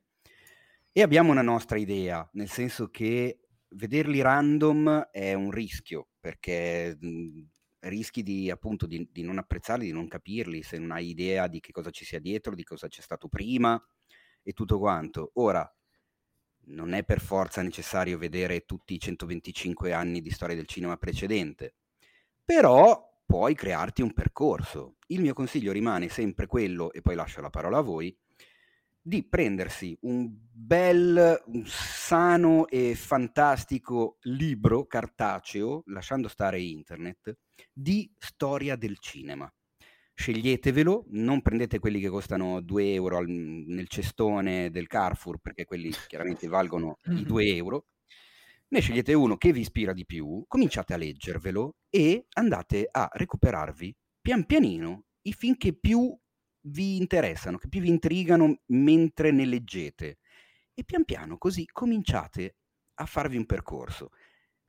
E 0.91 1.01
abbiamo 1.01 1.31
una 1.31 1.41
nostra 1.41 1.77
idea, 1.77 2.27
nel 2.33 2.49
senso 2.49 2.89
che 2.89 3.39
vederli 3.69 4.21
random 4.21 5.09
è 5.11 5.33
un 5.33 5.51
rischio, 5.51 6.07
perché 6.19 6.97
mh, 6.97 7.41
rischi 7.87 8.23
di, 8.23 8.49
appunto, 8.49 8.85
di, 8.85 9.07
di, 9.11 9.23
non 9.23 9.37
apprezzarli, 9.37 9.85
di 9.85 9.91
non 9.91 10.07
capirli, 10.07 10.63
se 10.63 10.77
non 10.77 10.91
hai 10.91 11.09
idea 11.09 11.47
di 11.47 11.59
che 11.59 11.71
cosa 11.71 11.89
ci 11.89 12.05
sia 12.05 12.19
dietro, 12.19 12.55
di 12.55 12.63
cosa 12.63 12.87
c'è 12.87 13.01
stato 13.01 13.27
prima 13.27 13.81
e 14.41 14.53
tutto 14.53 14.79
quanto. 14.79 15.31
Ora, 15.35 15.69
non 16.67 16.93
è 16.93 17.03
per 17.03 17.19
forza 17.19 17.61
necessario 17.61 18.17
vedere 18.17 18.65
tutti 18.65 18.93
i 18.93 18.99
125 18.99 19.93
anni 19.93 20.21
di 20.21 20.31
storia 20.31 20.55
del 20.55 20.65
cinema 20.65 20.97
precedente, 20.97 21.75
però 22.43 23.21
puoi 23.25 23.55
crearti 23.55 24.01
un 24.01 24.13
percorso. 24.13 24.97
Il 25.07 25.21
mio 25.21 25.33
consiglio 25.33 25.71
rimane 25.71 26.09
sempre 26.09 26.47
quello, 26.47 26.91
e 26.91 27.01
poi 27.01 27.15
lascio 27.15 27.41
la 27.41 27.49
parola 27.49 27.77
a 27.77 27.81
voi, 27.81 28.15
di 29.07 29.23
prendersi 29.23 29.95
un 30.01 30.35
bel, 30.51 31.43
un 31.45 31.63
sano 31.67 32.67
e 32.67 32.95
fantastico 32.95 34.17
libro 34.21 34.87
cartaceo, 34.87 35.83
lasciando 35.85 36.27
stare 36.27 36.59
internet, 36.59 37.37
di 37.71 38.11
storia 38.17 38.75
del 38.75 38.97
cinema. 38.97 39.47
Sceglietevelo, 40.11 41.05
non 41.09 41.43
prendete 41.43 41.77
quelli 41.77 41.99
che 41.99 42.09
costano 42.09 42.61
2 42.61 42.93
euro 42.93 43.17
al, 43.17 43.27
nel 43.29 43.87
cestone 43.87 44.71
del 44.71 44.87
Carrefour, 44.87 45.37
perché 45.37 45.65
quelli 45.65 45.91
chiaramente 46.07 46.47
valgono 46.47 46.97
i 47.15 47.23
2 47.23 47.45
euro. 47.55 47.85
Ne 48.69 48.79
scegliete 48.79 49.13
uno 49.13 49.37
che 49.37 49.51
vi 49.51 49.59
ispira 49.59 49.93
di 49.93 50.05
più, 50.05 50.43
cominciate 50.47 50.95
a 50.95 50.97
leggervelo 50.97 51.75
e 51.91 52.25
andate 52.33 52.87
a 52.89 53.07
recuperarvi 53.11 53.95
pian 54.19 54.47
pianino 54.47 55.03
i 55.27 55.33
film 55.33 55.57
che 55.57 55.77
più 55.77 56.17
vi 56.67 56.97
interessano, 56.97 57.57
che 57.57 57.67
più 57.67 57.81
vi 57.81 57.89
intrigano 57.89 58.61
mentre 58.67 59.31
ne 59.31 59.45
leggete. 59.45 60.19
E 60.73 60.83
pian 60.83 61.05
piano 61.05 61.37
così 61.37 61.65
cominciate 61.71 62.57
a 62.95 63.05
farvi 63.05 63.37
un 63.37 63.45
percorso. 63.45 64.11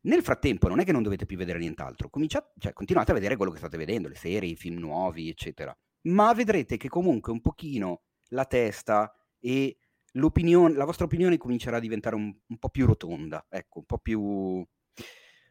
Nel 0.02 0.22
frattempo 0.22 0.68
non 0.68 0.78
è 0.78 0.84
che 0.84 0.92
non 0.92 1.02
dovete 1.02 1.26
più 1.26 1.36
vedere 1.36 1.58
nient'altro, 1.58 2.08
cioè, 2.28 2.72
continuate 2.72 3.10
a 3.10 3.14
vedere 3.14 3.36
quello 3.36 3.50
che 3.50 3.58
state 3.58 3.76
vedendo, 3.76 4.08
le 4.08 4.14
serie, 4.14 4.50
i 4.50 4.56
film 4.56 4.78
nuovi, 4.78 5.28
eccetera. 5.28 5.76
Ma 6.02 6.32
vedrete 6.32 6.76
che 6.76 6.88
comunque 6.88 7.32
un 7.32 7.40
pochino 7.40 8.02
la 8.28 8.44
testa 8.44 9.12
e 9.40 9.78
la 10.12 10.84
vostra 10.84 11.04
opinione 11.04 11.36
comincerà 11.36 11.78
a 11.78 11.80
diventare 11.80 12.14
un, 12.14 12.32
un 12.46 12.58
po' 12.58 12.68
più 12.68 12.86
rotonda, 12.86 13.46
ecco, 13.48 13.80
un 13.80 13.84
po' 13.84 13.98
più, 13.98 14.20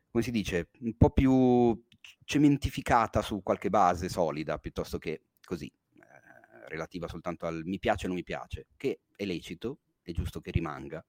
come 0.10 0.24
si 0.24 0.32
dice, 0.32 0.70
un 0.80 0.96
po' 0.96 1.10
più 1.10 1.84
cementificata 2.24 3.22
su 3.22 3.44
qualche 3.44 3.70
base 3.70 4.08
solida, 4.08 4.58
piuttosto 4.58 4.98
che 4.98 5.26
così, 5.44 5.72
relativa 6.68 7.08
soltanto 7.08 7.46
al 7.46 7.64
mi 7.66 7.80
piace 7.80 8.06
o 8.06 8.08
non 8.08 8.18
mi 8.18 8.24
piace, 8.24 8.68
che 8.78 9.02
è 9.16 9.26
lecito, 9.26 9.80
è 10.02 10.12
giusto 10.12 10.40
che 10.42 10.52
rimanga, 10.52 11.06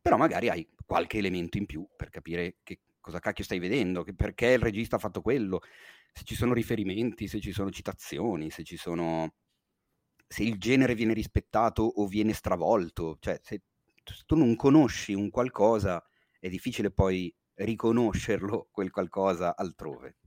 però 0.00 0.16
magari 0.16 0.48
hai 0.48 0.68
qualche 0.84 1.18
elemento 1.18 1.58
in 1.58 1.66
più 1.66 1.86
per 1.96 2.08
capire 2.10 2.56
che 2.62 2.80
cosa 3.00 3.18
cacchio 3.18 3.44
stai 3.44 3.58
vedendo, 3.58 4.02
che 4.02 4.14
perché 4.14 4.46
il 4.48 4.58
regista 4.58 4.96
ha 4.96 5.00
fatto 5.00 5.22
quello, 5.22 5.60
se 6.12 6.24
ci 6.24 6.34
sono 6.34 6.52
riferimenti, 6.52 7.28
se 7.28 7.40
ci 7.40 7.52
sono 7.52 7.70
citazioni, 7.70 8.50
se 8.50 8.64
ci 8.64 8.76
sono 8.76 9.34
se 10.28 10.42
il 10.42 10.58
genere 10.58 10.94
viene 10.94 11.14
rispettato 11.14 11.82
o 11.82 12.06
viene 12.06 12.34
stravolto, 12.34 13.16
cioè 13.18 13.40
se 13.42 13.62
tu 14.26 14.36
non 14.36 14.54
conosci 14.56 15.14
un 15.14 15.30
qualcosa 15.30 16.04
è 16.38 16.48
difficile 16.48 16.90
poi 16.90 17.34
riconoscerlo 17.54 18.68
quel 18.70 18.90
qualcosa 18.90 19.56
altrove. 19.56 20.18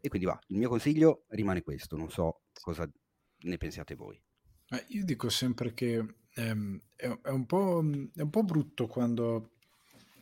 E 0.00 0.08
quindi 0.08 0.26
va, 0.26 0.38
il 0.48 0.58
mio 0.58 0.68
consiglio 0.68 1.24
rimane 1.30 1.62
questo, 1.62 1.96
non 1.96 2.10
so 2.10 2.42
cosa 2.60 2.88
ne 3.40 3.56
pensiate 3.58 3.94
voi. 3.94 4.20
Eh, 4.68 4.84
io 4.88 5.04
dico 5.04 5.28
sempre 5.28 5.74
che 5.74 6.04
ehm, 6.34 6.80
è, 6.96 7.06
è, 7.06 7.28
un 7.28 7.46
è, 8.14 8.20
un 8.20 8.30
po', 8.30 8.42
brutto 8.42 8.86
quando 8.86 9.52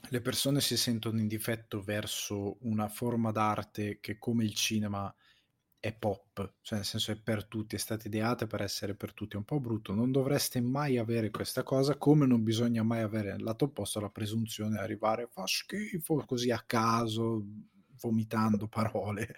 le 0.09 0.21
persone 0.21 0.61
si 0.61 0.77
sentono 0.77 1.19
in 1.19 1.27
difetto 1.27 1.83
verso 1.83 2.59
una 2.67 2.89
forma 2.89 3.33
d'arte 3.33 4.01
che 4.01 4.19
come 4.19 4.45
il 4.45 4.55
cinema 4.55 5.15
è 5.81 5.93
pop, 5.93 6.55
cioè 6.63 6.79
nel 6.79 6.87
senso 6.87 7.13
è 7.13 7.17
per 7.17 7.45
tutti, 7.45 7.77
è 7.77 7.79
stata 7.79 8.07
ideata 8.07 8.47
per 8.47 8.63
essere 8.63 8.95
per 8.95 9.13
tutti, 9.13 9.35
è 9.35 9.39
un 9.39 9.45
po' 9.45 9.61
brutto, 9.61 9.93
non 9.93 10.13
dovreste 10.13 10.61
mai 10.63 10.97
avere 10.97 11.31
questa 11.31 11.63
cosa, 11.63 11.97
come 11.97 12.25
non 12.27 12.43
bisogna 12.43 12.83
mai 12.83 13.03
avere 13.03 13.33
nel 13.33 13.43
lato 13.43 13.67
opposto 13.67 14.01
la 14.01 14.09
presunzione 14.09 14.71
di 14.71 14.79
arrivare 14.79 15.29
fa 15.31 15.47
schifo 15.47 16.25
così 16.27 16.51
a 16.51 16.63
caso, 16.67 17.45
vomitando 18.01 18.67
parole. 18.67 19.35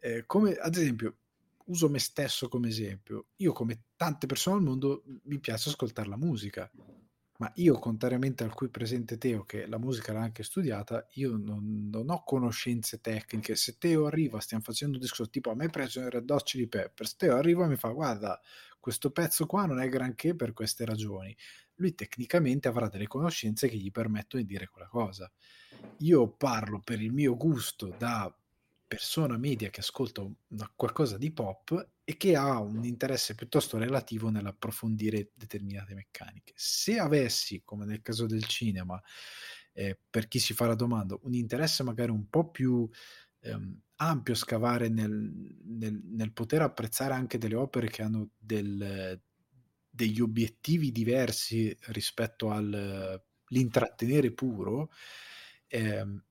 Eh, 0.00 0.24
come 0.26 0.54
ad 0.54 0.74
esempio, 0.76 1.16
uso 1.68 1.88
me 1.88 1.98
stesso 1.98 2.48
come 2.48 2.68
esempio. 2.68 3.28
Io, 3.36 3.52
come 3.52 3.84
tante 3.96 4.26
persone 4.26 4.56
al 4.56 4.62
mondo, 4.62 5.04
mi 5.24 5.38
piace 5.38 5.70
ascoltare 5.70 6.08
la 6.08 6.16
musica. 6.16 6.70
Ma 7.38 7.50
io, 7.56 7.78
contrariamente 7.78 8.42
al 8.42 8.52
cui 8.52 8.68
presente 8.68 9.16
Teo, 9.16 9.44
che 9.44 9.66
la 9.66 9.78
musica 9.78 10.12
l'ha 10.12 10.22
anche 10.22 10.42
studiata, 10.42 11.06
io 11.14 11.36
non, 11.36 11.88
non 11.88 12.10
ho 12.10 12.24
conoscenze 12.24 13.00
tecniche. 13.00 13.54
Se 13.54 13.78
Teo 13.78 14.06
arriva, 14.06 14.40
stiamo 14.40 14.64
facendo 14.64 14.96
un 14.96 15.02
discorso 15.02 15.30
tipo 15.30 15.50
a 15.50 15.54
me 15.54 15.68
piacciono 15.68 16.08
i 16.08 16.10
Red 16.10 16.28
Hot 16.28 16.42
Chili 16.42 16.66
Peppers, 16.66 17.14
Teo 17.14 17.36
arriva 17.36 17.64
e 17.64 17.68
mi 17.68 17.76
fa 17.76 17.90
guarda, 17.90 18.40
questo 18.80 19.12
pezzo 19.12 19.46
qua 19.46 19.66
non 19.66 19.80
è 19.80 19.88
granché 19.88 20.34
per 20.34 20.52
queste 20.52 20.84
ragioni. 20.84 21.36
Lui 21.74 21.94
tecnicamente 21.94 22.66
avrà 22.66 22.88
delle 22.88 23.06
conoscenze 23.06 23.68
che 23.68 23.76
gli 23.76 23.92
permettono 23.92 24.42
di 24.42 24.48
dire 24.48 24.68
quella 24.68 24.88
cosa. 24.88 25.30
Io 25.98 26.28
parlo 26.28 26.80
per 26.80 27.00
il 27.00 27.12
mio 27.12 27.36
gusto 27.36 27.94
da 27.96 28.34
persona 28.88 29.36
media 29.36 29.68
che 29.68 29.80
ascolta 29.80 30.22
una, 30.22 30.72
qualcosa 30.74 31.18
di 31.18 31.30
pop 31.30 31.90
e 32.02 32.16
che 32.16 32.34
ha 32.34 32.58
un 32.58 32.84
interesse 32.84 33.34
piuttosto 33.34 33.76
relativo 33.76 34.30
nell'approfondire 34.30 35.30
determinate 35.34 35.94
meccaniche. 35.94 36.54
Se 36.56 36.98
avessi, 36.98 37.62
come 37.64 37.84
nel 37.84 38.00
caso 38.00 38.26
del 38.26 38.44
cinema, 38.44 39.00
eh, 39.74 39.98
per 40.08 40.26
chi 40.26 40.38
si 40.38 40.54
fa 40.54 40.66
la 40.66 40.74
domanda, 40.74 41.18
un 41.22 41.34
interesse 41.34 41.82
magari 41.82 42.10
un 42.10 42.28
po' 42.28 42.50
più 42.50 42.88
ehm, 43.40 43.80
ampio 43.96 44.34
scavare 44.34 44.88
nel, 44.88 45.12
nel, 45.64 46.00
nel, 46.04 46.32
poter 46.32 46.62
apprezzare 46.62 47.14
anche 47.14 47.38
delle 47.38 47.56
opere 47.56 47.88
che 47.88 48.02
hanno 48.02 48.30
del, 48.38 49.20
degli 49.88 50.20
obiettivi 50.20 50.90
diversi 50.92 51.76
rispetto 51.88 52.50
all'intrattenere 52.50 54.32
puro, 54.32 54.90
ehm, 55.66 56.24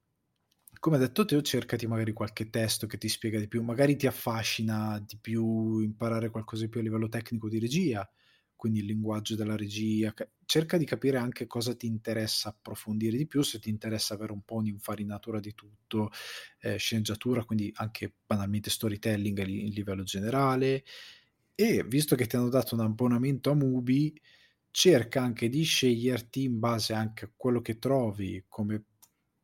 come 0.79 0.95
ha 0.97 0.99
detto 0.99 1.25
Teo, 1.25 1.41
cercati 1.41 1.87
magari 1.87 2.13
qualche 2.13 2.49
testo 2.49 2.87
che 2.87 2.97
ti 2.97 3.07
spiega 3.09 3.39
di 3.39 3.47
più, 3.47 3.61
magari 3.63 3.95
ti 3.95 4.07
affascina 4.07 4.99
di 5.05 5.17
più 5.19 5.79
imparare 5.79 6.29
qualcosa 6.29 6.63
di 6.63 6.69
più 6.69 6.79
a 6.79 6.83
livello 6.83 7.07
tecnico 7.09 7.49
di 7.49 7.59
regia, 7.59 8.09
quindi 8.55 8.79
il 8.79 8.85
linguaggio 8.85 9.35
della 9.35 9.55
regia, 9.55 10.13
cerca 10.45 10.77
di 10.77 10.85
capire 10.85 11.17
anche 11.17 11.45
cosa 11.47 11.75
ti 11.75 11.85
interessa 11.87 12.49
approfondire 12.49 13.17
di 13.17 13.27
più, 13.27 13.41
se 13.43 13.59
ti 13.59 13.69
interessa 13.69 14.13
avere 14.15 14.31
un 14.31 14.41
po' 14.43 14.55
un'infarinatura 14.55 15.39
di 15.39 15.53
tutto, 15.53 16.09
eh, 16.59 16.77
sceneggiatura, 16.77 17.43
quindi 17.45 17.71
anche 17.75 18.13
banalmente 18.25 18.69
storytelling 18.69 19.39
a 19.39 19.43
livello 19.45 20.03
generale, 20.03 20.83
e 21.55 21.83
visto 21.87 22.15
che 22.15 22.27
ti 22.27 22.35
hanno 22.35 22.49
dato 22.49 22.75
un 22.75 22.81
abbonamento 22.81 23.51
a 23.51 23.55
Mubi, 23.55 24.19
cerca 24.71 25.21
anche 25.21 25.49
di 25.49 25.63
sceglierti 25.63 26.43
in 26.43 26.59
base 26.59 26.93
anche 26.93 27.25
a 27.25 27.31
quello 27.35 27.61
che 27.61 27.79
trovi 27.79 28.45
come 28.47 28.83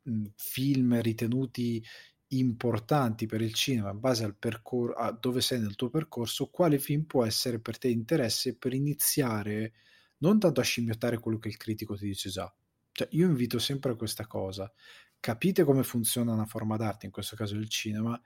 mh, 0.04 0.26
film 0.36 1.02
ritenuti 1.02 1.84
importanti 2.30 3.26
per 3.28 3.42
il 3.42 3.54
cinema 3.54 3.92
in 3.92 4.00
base 4.00 4.24
al 4.24 4.36
percorso 4.36 4.96
a 4.96 5.12
dove 5.12 5.42
sei 5.42 5.60
nel 5.60 5.76
tuo 5.76 5.90
percorso 5.90 6.48
quale 6.50 6.80
film 6.80 7.04
può 7.04 7.24
essere 7.26 7.60
per 7.60 7.78
te 7.78 7.90
interesse 7.90 8.58
per 8.58 8.74
iniziare 8.74 9.74
non 10.20 10.40
tanto 10.40 10.60
a 10.60 10.64
scimmiottare 10.64 11.20
quello 11.20 11.38
che 11.38 11.50
il 11.50 11.58
critico 11.58 11.96
ti 11.96 12.06
dice 12.06 12.30
già 12.30 12.52
cioè 12.92 13.08
io 13.12 13.28
invito 13.28 13.60
sempre 13.60 13.92
a 13.92 13.96
questa 13.96 14.26
cosa 14.26 14.72
capite 15.20 15.64
come 15.64 15.84
funziona 15.84 16.34
una 16.34 16.46
forma 16.46 16.76
d'arte 16.76 17.06
in 17.06 17.12
questo 17.12 17.36
caso 17.36 17.56
il 17.56 17.70
cinema 17.70 18.20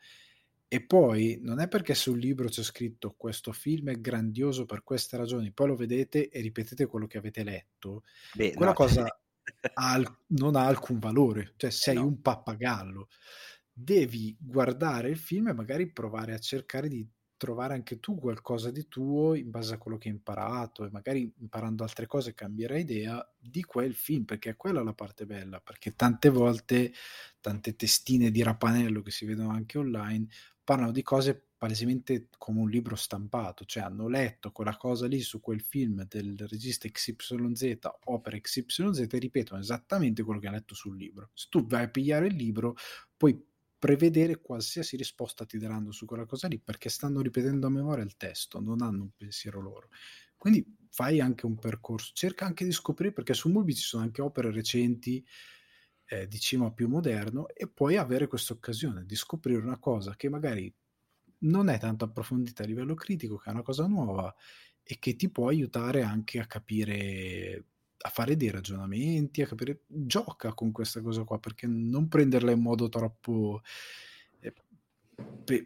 e 0.70 0.86
poi 0.86 1.40
non 1.42 1.60
è 1.60 1.68
perché 1.68 1.94
sul 1.96 2.20
libro 2.20 2.50
c'è 2.50 2.64
scritto 2.64 3.14
questo 3.16 3.54
film 3.54 3.90
è 3.90 4.00
grandioso 4.02 4.66
per 4.66 4.84
queste 4.84 5.16
ragioni, 5.16 5.54
poi 5.54 5.68
lo 5.68 5.76
vedete 5.76 6.28
e 6.30 6.42
ripetete 6.42 6.88
quello 6.88 7.08
che 7.08 7.18
avete 7.18 7.44
letto, 7.44 8.04
Beh, 8.32 8.54
quella 8.54 8.74
no. 8.74 8.74
cosa 8.74 9.06
ha, 9.74 10.20
non 10.28 10.56
ha 10.56 10.66
alcun 10.66 11.00
valore, 11.00 11.54
cioè 11.58 11.70
sei 11.70 11.96
no. 11.96 12.06
un 12.06 12.22
pappagallo. 12.22 13.10
Devi 13.72 14.36
guardare 14.40 15.10
il 15.10 15.18
film 15.18 15.50
e 15.50 15.54
magari 15.54 15.92
provare 15.92 16.34
a 16.34 16.40
cercare 16.40 16.88
di 16.88 17.08
trovare 17.38 17.76
anche 17.76 18.00
tu 18.00 18.18
qualcosa 18.18 18.72
di 18.72 18.88
tuo 18.88 19.36
in 19.36 19.52
base 19.52 19.76
a 19.76 19.78
quello 19.78 19.98
che 19.98 20.10
hai 20.10 20.16
imparato 20.16 20.84
e 20.86 20.90
magari 20.92 21.32
imparando 21.38 21.84
altre 21.84 22.08
cose 22.08 22.34
cambierai 22.34 22.82
idea 22.82 23.34
di 23.38 23.64
quel 23.64 23.94
film 23.94 24.26
perché 24.26 24.50
è 24.50 24.56
quella 24.56 24.82
la 24.82 24.94
parte 24.94 25.28
bella 25.28 25.62
perché 25.62 25.96
tante 25.96 26.30
volte 26.30 26.92
tante 27.40 27.76
testine 27.76 28.32
di 28.32 28.42
rapanello 28.42 29.04
che 29.04 29.12
si 29.12 29.26
vedono 29.26 29.52
anche 29.52 29.78
online 29.78 30.28
parlano 30.64 30.92
di 30.92 31.04
cose 31.04 31.47
palesemente 31.58 32.28
come 32.38 32.60
un 32.62 32.70
libro 32.70 32.96
stampato, 32.96 33.66
cioè 33.66 33.84
hanno 33.84 34.08
letto 34.08 34.52
quella 34.52 34.78
cosa 34.78 35.08
lì 35.08 35.22
su 35.22 35.40
quel 35.40 35.62
film 35.62 36.06
del 36.06 36.38
regista 36.48 36.88
XYZ, 36.88 37.78
opera 38.06 38.40
XYZ 38.40 39.08
e 39.12 39.18
ripetono 39.18 39.60
esattamente 39.60 40.24
quello 40.24 40.40
che 40.40 40.48
hanno 40.48 40.58
letto 40.58 40.76
sul 40.76 40.96
libro. 40.96 41.32
Se 41.34 41.48
tu 41.50 41.66
vai 41.66 41.84
a 41.84 41.90
pigliare 41.90 42.28
il 42.28 42.36
libro, 42.36 42.76
puoi 43.16 43.44
prevedere 43.80 44.42
qualsiasi 44.42 44.98
risposta 44.98 45.46
ti 45.46 45.58
daranno 45.58 45.92
su 45.92 46.06
quella 46.06 46.26
cosa 46.26 46.48
lì 46.48 46.60
perché 46.60 46.90
stanno 46.90 47.22
ripetendo 47.22 47.68
a 47.68 47.72
memoria 47.72 48.04
il 48.04 48.18
testo, 48.18 48.60
non 48.60 48.82
hanno 48.82 49.04
un 49.04 49.12
pensiero 49.16 49.60
loro. 49.62 49.90
Quindi 50.36 50.64
fai 50.90 51.20
anche 51.20 51.46
un 51.46 51.58
percorso, 51.58 52.12
cerca 52.14 52.46
anche 52.46 52.66
di 52.66 52.72
scoprire 52.72 53.14
perché 53.14 53.34
su 53.34 53.50
Mubi 53.50 53.74
ci 53.76 53.84
sono 53.84 54.04
anche 54.04 54.22
opere 54.22 54.52
recenti 54.52 55.26
eh, 56.06 56.28
di 56.28 56.40
cinema 56.40 56.72
più 56.72 56.88
moderno 56.88 57.48
e 57.50 57.68
poi 57.68 57.98
avere 57.98 58.28
questa 58.28 58.54
occasione 58.54 59.06
di 59.06 59.16
scoprire 59.16 59.62
una 59.62 59.80
cosa 59.80 60.16
che 60.16 60.30
magari 60.30 60.74
non 61.40 61.70
è 61.70 61.80
tanto 61.80 62.06
approfondita 62.06 62.64
a 62.64 62.66
livello 62.66 62.94
critico, 62.96 63.38
che 63.38 63.50
è 63.50 63.54
una 63.54 63.62
cosa 63.64 63.86
nuova 63.88 64.34
e 64.84 64.98
che 65.00 65.16
ti 65.16 65.30
può 65.30 65.48
aiutare 65.50 66.02
anche 66.04 66.40
a 66.40 66.46
capire, 66.48 67.66
a 68.00 68.10
fare 68.10 68.36
dei 68.38 68.50
ragionamenti, 68.52 69.42
a 69.42 69.48
capire, 69.48 69.82
gioca 69.88 70.54
con 70.54 70.72
questa 70.72 71.02
cosa 71.02 71.24
qua 71.24 71.40
perché 71.40 71.68
non 71.68 72.08
prenderla 72.08 72.52
in 72.52 72.62
modo 72.62 72.90
troppo 72.90 73.62
eh, 74.40 74.54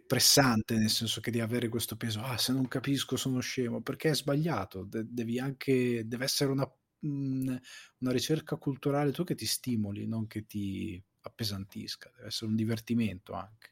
pressante, 0.06 0.76
nel 0.78 0.90
senso 0.90 1.20
che 1.22 1.32
devi 1.32 1.44
avere 1.44 1.68
questo 1.70 1.96
peso, 1.98 2.22
ah 2.22 2.38
se 2.38 2.54
non 2.54 2.68
capisco 2.68 3.16
sono 3.18 3.40
scemo, 3.40 3.82
perché 3.82 4.10
è 4.12 4.16
sbagliato, 4.16 4.84
De- 4.84 5.06
devi 5.08 5.40
anche, 5.40 6.04
deve 6.08 6.24
essere 6.26 6.52
una 6.52 6.70
una 7.04 8.12
ricerca 8.12 8.58
culturale 8.58 9.12
tu 9.12 9.24
che 9.24 9.34
ti 9.34 9.48
stimoli, 9.48 10.06
non 10.06 10.28
che 10.28 10.46
ti 10.46 11.02
appesantisca, 11.22 12.12
deve 12.16 12.28
essere 12.28 12.52
un 12.52 12.56
divertimento 12.56 13.34
anche. 13.34 13.71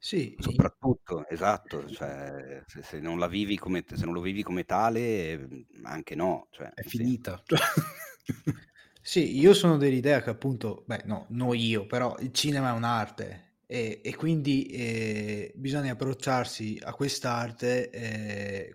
Sì, 0.00 0.36
soprattutto, 0.38 1.26
esatto, 1.28 1.88
cioè, 1.90 2.62
se, 2.66 2.82
se, 2.82 3.00
non 3.00 3.18
la 3.18 3.26
vivi 3.26 3.58
come, 3.58 3.84
se 3.86 4.04
non 4.04 4.14
lo 4.14 4.20
vivi 4.20 4.42
come 4.42 4.64
tale, 4.64 5.66
anche 5.82 6.14
no. 6.14 6.46
Cioè, 6.50 6.70
è 6.72 6.82
finita. 6.82 7.42
sì, 9.02 9.38
io 9.38 9.54
sono 9.54 9.76
dell'idea 9.76 10.22
che 10.22 10.30
appunto, 10.30 10.84
beh 10.86 11.02
no, 11.06 11.26
non 11.30 11.56
io, 11.56 11.86
però 11.86 12.16
il 12.20 12.32
cinema 12.32 12.70
è 12.70 12.76
un'arte 12.76 13.48
e, 13.66 14.00
e 14.02 14.14
quindi 14.14 14.66
eh, 14.66 15.52
bisogna 15.56 15.92
approcciarsi 15.92 16.80
a 16.82 16.94
quest'arte 16.94 17.90
eh, 17.90 18.74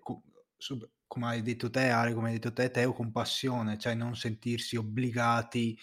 sub, 0.58 0.88
come 1.08 1.28
hai 1.28 1.42
detto 1.42 1.70
te, 1.70 1.90
Ale, 1.90 2.14
come 2.14 2.28
hai 2.28 2.34
detto 2.34 2.54
te, 2.54 2.70
Teo, 2.70 2.94
con 2.94 3.12
passione, 3.12 3.78
cioè 3.78 3.96
non 3.96 4.16
sentirsi 4.16 4.76
obbligati 4.76 5.78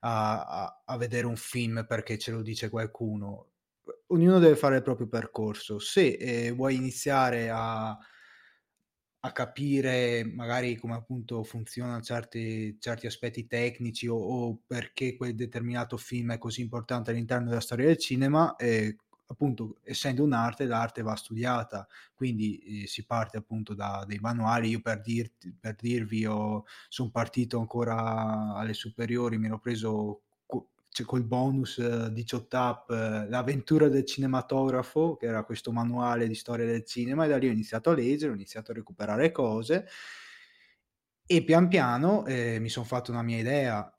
a, 0.00 0.44
a, 0.44 0.82
a, 0.84 0.96
vedere 0.96 1.26
un 1.26 1.36
film 1.36 1.84
perché 1.88 2.18
ce 2.18 2.30
lo 2.32 2.42
dice 2.42 2.68
qualcuno. 2.68 3.51
Ognuno 4.12 4.38
deve 4.38 4.56
fare 4.56 4.76
il 4.76 4.82
proprio 4.82 5.08
percorso. 5.08 5.78
Se 5.78 6.06
eh, 6.06 6.50
vuoi 6.52 6.74
iniziare 6.74 7.48
a, 7.48 7.96
a, 9.20 9.32
capire 9.32 10.22
magari 10.24 10.76
come 10.76 10.94
appunto 10.94 11.42
funzionano 11.44 12.02
certi, 12.02 12.76
certi 12.78 13.06
aspetti 13.06 13.46
tecnici 13.46 14.06
o, 14.08 14.16
o, 14.16 14.60
perché 14.66 15.16
quel 15.16 15.34
determinato 15.34 15.96
film 15.96 16.32
è 16.32 16.38
così 16.38 16.60
importante 16.60 17.10
all'interno 17.10 17.48
della 17.48 17.60
storia 17.60 17.86
del 17.86 17.96
cinema, 17.96 18.54
eh, 18.56 18.96
appunto 19.28 19.78
essendo 19.82 20.22
un'arte 20.22 20.66
l'arte 20.66 21.00
va 21.00 21.16
studiata 21.16 21.86
quindi 22.14 22.82
eh, 22.82 22.86
si 22.86 23.06
parte 23.06 23.38
appunto 23.38 23.72
da 23.72 24.04
dei 24.06 24.18
manuali 24.18 24.68
io 24.68 24.82
per, 24.82 25.00
dirti, 25.00 25.56
per 25.58 25.74
dirvi 25.74 26.24
sono 26.88 27.10
partito 27.10 27.58
ancora 27.58 28.54
alle 28.54 28.74
superiori 28.74 29.38
mi 29.38 29.46
ero 29.46 29.58
preso 29.58 30.20
cioè, 30.92 31.06
col 31.06 31.24
bonus 31.24 31.78
eh, 31.78 32.12
18 32.12 32.56
app 32.56 32.90
eh, 32.90 33.28
l'avventura 33.28 33.88
del 33.88 34.04
cinematografo 34.04 35.16
che 35.16 35.26
era 35.26 35.42
questo 35.44 35.72
manuale 35.72 36.28
di 36.28 36.34
storia 36.34 36.66
del 36.66 36.84
cinema 36.84 37.24
e 37.24 37.28
da 37.28 37.38
lì 37.38 37.48
ho 37.48 37.52
iniziato 37.52 37.90
a 37.90 37.94
leggere 37.94 38.32
ho 38.32 38.34
iniziato 38.34 38.70
a 38.70 38.74
recuperare 38.74 39.32
cose 39.32 39.86
e 41.26 41.44
pian 41.44 41.68
piano 41.68 42.26
eh, 42.26 42.58
mi 42.60 42.68
sono 42.68 42.84
fatto 42.84 43.10
una 43.10 43.22
mia 43.22 43.38
idea 43.38 43.94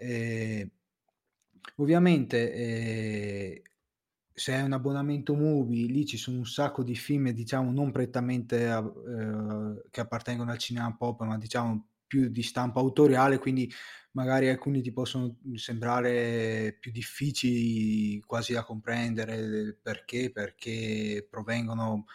ovviamente 1.77 2.53
eh, 2.53 3.61
se 4.35 4.53
hai 4.53 4.63
un 4.63 4.73
abbonamento 4.73 5.35
movie, 5.35 5.85
lì 5.85 6.05
ci 6.05 6.17
sono 6.17 6.37
un 6.37 6.45
sacco 6.45 6.83
di 6.83 6.95
film, 6.95 7.29
diciamo, 7.29 7.71
non 7.71 7.91
prettamente 7.91 8.65
eh, 8.65 9.83
che 9.91 10.01
appartengono 10.01 10.51
al 10.51 10.57
cinema 10.57 10.95
pop, 10.95 11.21
ma 11.21 11.37
diciamo 11.37 11.87
più 12.13 12.29
di 12.29 12.43
stampa 12.43 12.79
autoriale, 12.79 13.39
quindi 13.39 13.71
magari 14.11 14.47
alcuni 14.47 14.83
ti 14.83 14.93
possono 14.93 15.37
sembrare 15.55 16.77
più 16.79 16.91
difficili 16.91 18.21
quasi 18.21 18.53
da 18.53 18.63
comprendere 18.63 19.75
perché, 19.81 20.31
perché 20.31 21.25
provengono, 21.27 22.05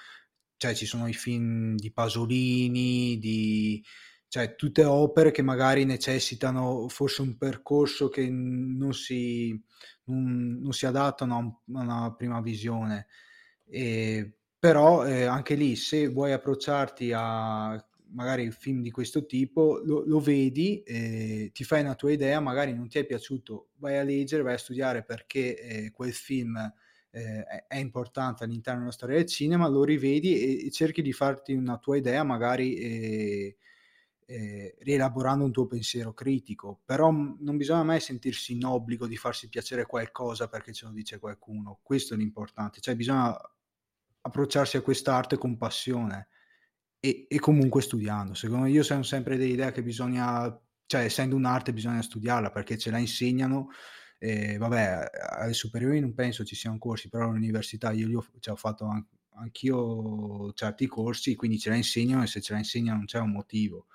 cioè 0.57 0.73
ci 0.75 0.87
sono 0.87 1.09
i 1.09 1.15
film 1.15 1.75
di 1.75 1.91
Pasolini, 1.91 3.19
di 3.19 3.85
cioè 4.29 4.55
tutte 4.55 4.85
opere 4.85 5.33
che 5.33 5.43
magari 5.43 5.85
necessitano 5.85 6.87
forse 6.89 7.23
un 7.23 7.37
percorso 7.37 8.09
che 8.09 8.29
non 8.31 8.93
si, 8.93 9.61
non, 10.05 10.61
non 10.61 10.73
si 10.73 10.87
adattano 10.87 11.37
a, 11.37 11.81
una 11.81 12.15
prima 12.15 12.41
visione. 12.41 13.09
E, 13.67 14.35
però 14.59 15.05
eh, 15.05 15.25
anche 15.25 15.57
lì, 15.57 15.75
se 15.75 16.07
vuoi 16.09 16.33
approcciarti 16.33 17.13
a 17.13 17.88
magari 18.11 18.51
film 18.51 18.83
di 18.83 18.91
questo 18.91 19.27
tipo, 19.27 19.81
lo, 19.85 20.05
lo 20.07 20.21
vedi, 20.21 20.83
eh, 20.83 21.51
ti 21.53 21.65
fai 21.65 21.83
una 21.83 21.95
tua 21.95 22.13
idea, 22.13 22.41
magari 22.41 22.73
non 22.73 22.89
ti 22.89 22.99
è 22.99 23.05
piaciuto, 23.05 23.69
vai 23.77 23.99
a 23.99 24.03
leggere, 24.03 24.43
vai 24.43 24.55
a 24.55 24.59
studiare 24.59 25.05
perché 25.05 25.59
eh, 25.59 25.91
quel 25.91 26.13
film 26.13 26.57
eh, 27.11 27.45
è 27.67 27.77
importante 27.77 28.45
all'interno 28.45 28.81
della 28.81 28.93
storia 28.93 29.17
del 29.17 29.27
cinema, 29.27 29.69
lo 29.69 29.85
rivedi 29.85 30.41
e, 30.41 30.67
e 30.67 30.71
cerchi 30.71 31.03
di 31.03 31.13
farti 31.13 31.53
una 31.53 31.79
tua 31.79 31.97
idea, 31.97 32.23
magari 32.25 33.57
rielaborando 34.81 35.43
un 35.43 35.53
tuo 35.53 35.67
pensiero 35.67 36.13
critico, 36.13 36.83
però 36.85 37.11
non 37.11 37.57
bisogna 37.57 37.83
mai 37.83 37.99
sentirsi 37.99 38.53
in 38.53 38.63
obbligo 38.67 39.07
di 39.07 39.17
farsi 39.17 39.49
piacere 39.49 39.87
qualcosa 39.87 40.49
perché 40.49 40.75
ce 40.75 40.85
lo 40.85 40.93
dice 40.93 41.19
qualcuno, 41.19 41.79
questo 41.83 42.13
è 42.13 42.17
l'importante, 42.19 42.81
cioè 42.81 42.95
bisogna 42.95 43.35
approcciarsi 44.21 44.77
a 44.77 44.83
quest'arte 44.83 45.39
con 45.39 45.57
passione 45.57 46.29
e, 47.01 47.27
e 47.29 47.39
comunque 47.39 47.83
studiando, 47.83 48.35
secondo 48.35 48.65
me 48.65 48.71
io 48.71 48.83
sono 48.83 49.03
sempre 49.03 49.37
dell'idea 49.37 49.71
che 49.73 49.83
bisogna, 49.83 50.61
cioè 50.87 51.03
essendo 51.05 51.37
un'arte 51.37 51.73
bisogna 51.73 52.03
studiarla 52.03 52.51
perché 52.51 52.77
ce 52.79 52.91
la 52.91 52.99
insegnano, 52.99 53.69
eh, 54.19 54.57
vabbè 54.59 55.11
alle 55.39 55.53
superiori 55.53 56.01
non 56.01 56.15
penso 56.15 56.45
ci 56.45 56.57
siano 56.57 56.79
corsi, 56.79 57.09
però 57.09 57.29
all'università 57.29 57.93
io 57.93 58.07
li 58.09 58.15
ho, 58.15 58.25
cioè, 58.41 58.55
ho 58.55 58.57
fatto 58.57 58.85
anche 58.87 59.17
anch'io 59.39 60.53
certi 60.53 60.87
corsi, 60.87 61.35
quindi 61.37 61.59
ce 61.59 61.71
la 61.71 61.77
insegnano 61.77 62.23
e 62.23 62.27
se 62.27 62.41
ce 62.41 62.53
la 62.53 62.59
insegnano 62.59 62.97
non 62.97 63.07
c'è 63.07 63.21
un 63.21 63.31
motivo. 63.31 63.87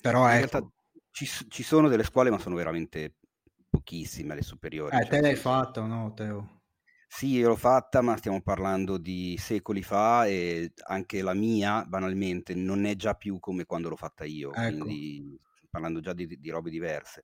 Però 0.00 0.24
In 0.24 0.36
ecco. 0.38 0.50
realtà 0.50 0.70
ci, 1.10 1.26
ci 1.48 1.62
sono 1.62 1.88
delle 1.88 2.04
scuole, 2.04 2.30
ma 2.30 2.38
sono 2.38 2.54
veramente 2.54 3.14
pochissime 3.70 4.32
alle 4.32 4.42
superiori. 4.42 4.94
Eh, 4.94 5.00
cioè, 5.00 5.08
te 5.08 5.20
l'hai 5.20 5.36
fatto, 5.36 5.86
no, 5.86 6.12
Teo? 6.14 6.53
Sì, 7.16 7.40
l'ho 7.42 7.54
fatta, 7.54 8.00
ma 8.02 8.16
stiamo 8.16 8.42
parlando 8.42 8.98
di 8.98 9.36
secoli 9.38 9.82
fa 9.82 10.26
e 10.26 10.72
anche 10.88 11.22
la 11.22 11.32
mia, 11.32 11.84
banalmente, 11.84 12.54
non 12.56 12.84
è 12.86 12.96
già 12.96 13.14
più 13.14 13.38
come 13.38 13.66
quando 13.66 13.88
l'ho 13.88 13.94
fatta 13.96 14.24
io, 14.24 14.56
Ecco. 14.56 14.96
quindi 14.96 15.38
parlando 15.70 16.00
già 16.00 16.12
di, 16.12 16.26
di 16.26 16.50
robe 16.50 16.70
diverse. 16.70 17.22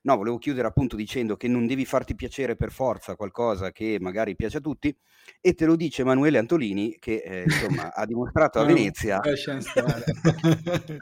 No, 0.00 0.16
volevo 0.16 0.38
chiudere 0.38 0.66
appunto 0.68 0.94
dicendo 0.96 1.36
che 1.36 1.48
non 1.48 1.66
devi 1.66 1.84
farti 1.84 2.14
piacere 2.14 2.54
per 2.56 2.70
forza 2.70 3.16
qualcosa 3.16 3.72
che 3.72 3.98
magari 4.00 4.36
piace 4.36 4.58
a 4.58 4.60
tutti 4.60 4.96
e 5.40 5.54
te 5.54 5.66
lo 5.66 5.74
dice 5.76 6.02
Emanuele 6.02 6.38
Antolini 6.38 6.96
che 6.98 7.16
eh, 7.16 7.42
insomma 7.46 7.92
ha 7.92 8.06
dimostrato 8.06 8.60
a 8.60 8.64
Venezia. 8.64 9.20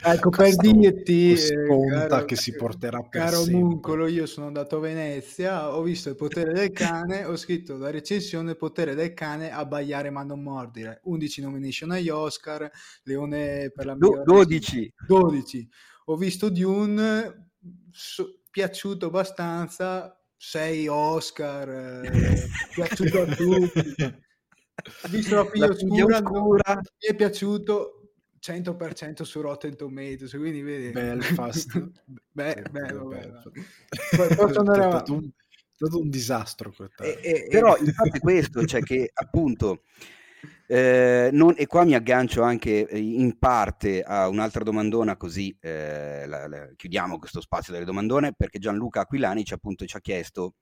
Ecco, 0.03 0.31
per 0.31 0.57
dirti, 0.57 1.33
eh, 1.33 1.37
sponta 1.37 2.07
caro- 2.09 2.25
che 2.25 2.37
si 2.37 2.55
porterà 2.55 3.01
per 3.03 3.21
Caro 3.23 3.37
sempre. 3.43 3.55
Muncolo, 3.63 4.07
io 4.07 4.27
sono 4.27 4.47
andato 4.47 4.77
a 4.77 4.81
Venezia, 4.81 5.75
ho 5.75 5.83
visto 5.83 6.09
il 6.09 6.17
potere 6.17 6.53
del 6.53 6.71
cane, 6.73 7.25
ho 7.25 7.37
scritto 7.37 7.77
la 7.77 7.91
recensione 7.91 8.53
il 8.53 8.57
potere 8.57 8.95
del 8.95 9.13
cane 9.15 9.51
abbaiare 9.51 10.11
ma 10.11 10.23
non 10.23 10.43
mordere. 10.43 11.01
11 11.05 11.43
nomination 11.43 11.91
agli 11.91 12.09
Oscar, 12.09 12.69
Leone 13.05 13.71
per 13.75 13.87
la 13.87 13.95
Do- 13.95 14.09
migliore 14.09 14.25
12. 14.25 14.95
12. 15.07 15.69
Ho 16.07 16.17
visto 16.17 16.49
Dune, 16.49 17.51
so- 17.91 18.41
piaciuto 18.61 19.07
abbastanza, 19.09 20.19
6 20.35 20.89
Oscar, 20.89 21.69
eh, 22.07 22.49
piaciuto 22.75 23.21
a 23.21 23.27
tutti. 23.37 23.95
Visto 25.11 25.35
la 25.35 25.45
figlia 25.45 25.67
oscura, 25.69 26.21
non- 26.21 26.33
oscura. 26.37 26.75
mi 26.77 27.07
è 27.07 27.15
piaciuto 27.15 28.13
100% 28.41 29.25
su 29.25 29.43
Rotten 29.43 29.77
Tomatoes, 29.77 30.31
quindi 30.31 30.63
vedi. 30.63 30.89
Belfast. 30.91 31.91
Beh, 32.33 32.63
bello, 32.71 33.05
bello. 33.09 33.43
Posso 34.37 34.59
andare 34.61 34.81
è 34.81 34.85
avanti? 34.87 35.05
stato 35.05 35.13
un, 35.13 35.25
è 35.29 35.75
stato 35.75 35.99
un 36.01 36.09
disastro 36.09 36.73
quest'anno. 36.73 37.11
E- 37.11 37.21
e- 37.23 37.49
Però 37.51 37.77
il 37.77 37.93
fatto 37.93 38.17
è 38.17 38.21
questo, 38.21 38.65
cioè 38.65 38.81
che 38.81 39.11
appunto, 39.13 39.83
eh, 40.69 41.31
non- 41.33 41.55
e 41.57 41.67
qua 41.67 41.85
mi 41.85 41.95
aggancio 41.95 42.43
anche 42.43 42.89
eh, 42.89 42.99
in 42.99 43.39
parte 43.39 44.03
a 44.03 44.29
un'altra 44.29 44.65
domandona, 44.65 45.17
così 45.17 45.57
eh, 45.61 46.27
la- 46.27 46.49
la- 46.49 46.69
chiudiamo 46.75 47.19
questo 47.19 47.41
spazio 47.41 47.73
delle 47.73 47.85
domandone, 47.85 48.33
perché 48.37 48.59
Gianluca 48.59 49.01
Aquilani 49.01 49.45
ci, 49.45 49.55
appunto, 49.55 49.85
ci 49.87 49.97
ha 49.97 50.01
chiesto 50.01 50.55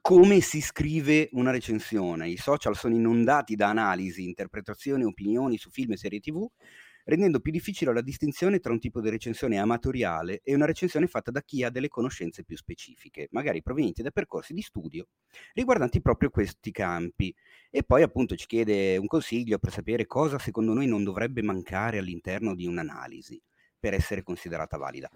come 0.00 0.40
si 0.40 0.60
scrive 0.60 1.28
una 1.32 1.50
recensione. 1.50 2.28
I 2.28 2.36
social 2.36 2.76
sono 2.76 2.94
inondati 2.94 3.54
da 3.56 3.68
analisi, 3.68 4.24
interpretazioni, 4.24 5.04
opinioni 5.04 5.56
su 5.58 5.70
film 5.70 5.92
e 5.92 5.96
serie 5.96 6.20
tv, 6.20 6.46
rendendo 7.06 7.40
più 7.40 7.52
difficile 7.52 7.92
la 7.92 8.00
distinzione 8.00 8.58
tra 8.58 8.72
un 8.72 8.78
tipo 8.78 9.00
di 9.00 9.08
recensione 9.10 9.58
amatoriale 9.58 10.40
e 10.42 10.54
una 10.54 10.66
recensione 10.66 11.06
fatta 11.06 11.30
da 11.30 11.40
chi 11.42 11.62
ha 11.62 11.70
delle 11.70 11.88
conoscenze 11.88 12.44
più 12.44 12.56
specifiche, 12.56 13.28
magari 13.30 13.62
provenienti 13.62 14.02
da 14.02 14.10
percorsi 14.10 14.52
di 14.52 14.60
studio 14.60 15.06
riguardanti 15.54 16.00
proprio 16.00 16.30
questi 16.30 16.70
campi. 16.70 17.34
E 17.70 17.82
poi 17.84 18.02
appunto 18.02 18.34
ci 18.36 18.46
chiede 18.46 18.96
un 18.96 19.06
consiglio 19.06 19.58
per 19.58 19.70
sapere 19.70 20.06
cosa 20.06 20.38
secondo 20.38 20.72
noi 20.72 20.86
non 20.86 21.04
dovrebbe 21.04 21.42
mancare 21.42 21.98
all'interno 21.98 22.54
di 22.54 22.66
un'analisi 22.66 23.40
per 23.78 23.94
essere 23.94 24.22
considerata 24.22 24.76
valida. 24.76 25.08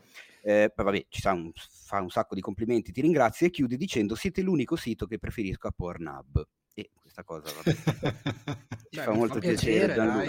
Eh, 0.43 0.71
poi 0.73 0.85
vabbè, 0.85 1.07
ci 1.09 1.27
un, 1.27 1.51
fa 1.55 2.01
un 2.01 2.11
sacco 2.11 2.35
di 2.35 2.41
complimenti, 2.41 2.93
ti 2.93 3.01
ringrazio 3.01 3.47
e 3.47 3.51
chiude 3.51 3.77
dicendo 3.77 4.15
siete 4.15 4.43
l'unico 4.43 4.77
sito 4.77 5.07
che 5.07 5.19
preferisco 5.19 5.67
a 5.67 5.73
Pornhub. 5.73 6.47
E 6.81 6.91
questa 7.01 7.25
cosa 7.25 7.53
vabbè, 7.53 7.75
ci 8.89 9.01
Beh, 9.01 9.03
fa 9.03 9.13
mi 9.13 9.19
molto 9.19 9.41
piacere, 9.41 9.95
dai. 9.95 10.29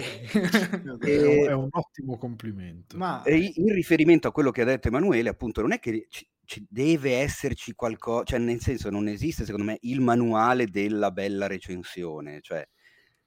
è, 1.03 1.25
un, 1.25 1.43
E- 1.43 1.45
è 1.47 1.53
un 1.53 1.67
ottimo 1.71 2.17
complimento. 2.17 2.97
Ma 2.97 3.21
E 3.21 3.35
in 3.37 3.51
in 3.55 3.73
riferimento 3.73 4.27
a 4.27 4.31
quello 4.31 4.51
che 4.51 4.61
ha 4.61 4.65
detto 4.65 4.87
Emanuele, 4.87 5.29
appunto, 5.29 5.61
non 5.61 5.71
è 5.73 5.79
che 5.79 6.07
ci, 6.09 6.27
ci 6.45 6.65
deve 6.69 7.17
esserci 7.17 7.73
qualcosa, 7.73 8.23
cioè 8.25 8.39
nel 8.39 8.59
senso 8.61 8.89
non 8.89 9.07
esiste 9.07 9.45
secondo 9.45 9.65
me 9.65 9.77
il 9.81 10.01
manuale 10.01 10.67
della 10.67 11.11
bella 11.11 11.47
recensione, 11.47 12.41
cioè 12.41 12.67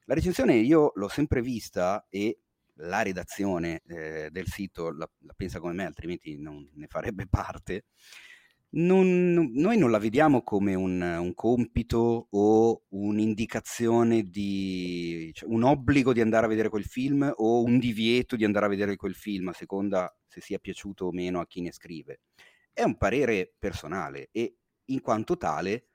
la 0.07 0.14
recensione 0.14 0.57
io 0.57 0.93
l'ho 0.95 1.09
sempre 1.09 1.41
vista 1.43 2.07
e 2.11 2.39
la 2.79 3.03
redazione 3.03 3.83
eh, 3.87 4.29
del 4.31 4.49
sito 4.49 4.91
la, 4.91 5.09
la 5.20 5.33
pensa 5.37 5.61
come 5.61 5.72
me, 5.75 5.85
altrimenti 5.87 6.37
non 6.39 6.68
ne 6.75 6.87
farebbe 6.89 7.27
parte. 7.31 7.85
Non- 8.77 9.51
noi 9.53 9.79
non 9.79 9.91
la 9.93 9.99
vediamo 9.99 10.43
come 10.43 10.75
un, 10.75 11.01
un 11.01 11.35
compito 11.35 12.27
o 12.29 12.83
un'indicazione 12.89 14.22
di 14.22 15.31
cioè, 15.33 15.49
un 15.49 15.62
obbligo 15.62 16.12
di 16.12 16.20
andare 16.20 16.47
a 16.47 16.49
vedere 16.49 16.68
quel 16.68 16.85
film 16.85 17.33
o 17.37 17.62
un 17.62 17.79
divieto 17.79 18.35
di 18.35 18.45
andare 18.45 18.66
a 18.66 18.68
vedere 18.68 18.97
quel 18.97 19.14
film, 19.14 19.49
a 19.49 19.53
seconda 19.53 20.12
se 20.27 20.41
sia 20.41 20.59
piaciuto 20.59 21.07
o 21.07 21.12
meno 21.12 21.39
a 21.39 21.47
chi 21.47 21.61
ne 21.61 21.70
scrive. 21.70 22.22
È 22.72 22.83
un 22.83 22.97
parere 22.97 23.55
personale 23.57 24.29
e 24.33 24.57
in 24.87 25.01
quanto 25.01 25.37
tale 25.37 25.87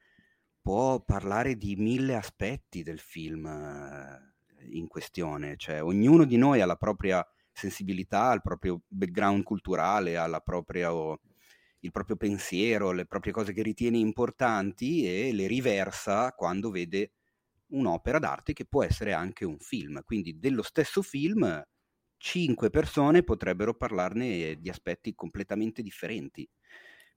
può 0.62 1.02
parlare 1.04 1.58
di 1.58 1.76
mille 1.76 2.16
aspetti 2.16 2.82
del 2.82 3.00
film 3.00 3.46
eh, 3.46 4.68
in 4.72 4.88
questione, 4.88 5.58
cioè 5.58 5.84
ognuno 5.84 6.24
di 6.24 6.38
noi 6.38 6.62
ha 6.62 6.66
la 6.66 6.76
propria 6.78 7.26
sensibilità, 7.52 8.32
il 8.34 8.42
proprio 8.42 8.84
background 8.88 9.44
culturale, 9.44 10.14
la 10.14 10.40
propria, 10.40 10.94
o- 10.94 11.20
il 11.82 11.92
proprio 11.92 12.16
pensiero, 12.16 12.92
le 12.92 13.06
proprie 13.06 13.32
cose 13.34 13.54
che 13.54 13.62
ritiene 13.64 13.98
importanti 13.98 15.06
e 15.06 15.32
le 15.34 15.48
riversa 15.48 16.34
quando 16.34 16.72
vede 16.72 17.14
un'opera 17.68 18.20
d'arte 18.20 18.54
che 18.54 18.66
può 18.66 18.84
essere 18.84 19.14
anche 19.14 19.46
un 19.46 19.58
film. 19.60 20.02
Quindi 20.04 20.40
dello 20.40 20.64
stesso 20.64 21.02
film 21.02 21.64
cinque 22.18 22.70
persone 22.70 23.24
potrebbero 23.24 23.76
parlarne 23.76 24.58
di 24.60 24.70
aspetti 24.70 25.16
completamente 25.16 25.82
differenti, 25.82 26.48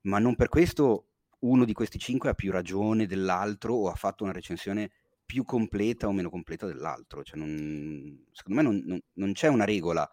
ma 0.02 0.18
non 0.18 0.34
per 0.36 0.48
questo 0.48 1.08
uno 1.40 1.64
di 1.64 1.72
questi 1.72 1.98
cinque 1.98 2.30
ha 2.30 2.34
più 2.34 2.52
ragione 2.52 3.06
dell'altro 3.06 3.74
o 3.74 3.88
ha 3.88 3.94
fatto 3.94 4.22
una 4.24 4.32
recensione 4.32 4.90
più 5.24 5.44
completa 5.44 6.06
o 6.06 6.12
meno 6.12 6.30
completa 6.30 6.66
dell'altro. 6.66 7.22
Cioè 7.22 7.38
non- 7.38 8.24
secondo 8.32 8.62
me 8.62 8.68
non, 8.68 8.82
non- 8.84 9.00
non 9.14 9.32
c'è 9.32 9.48
una 9.48 9.64
regola. 9.64 10.08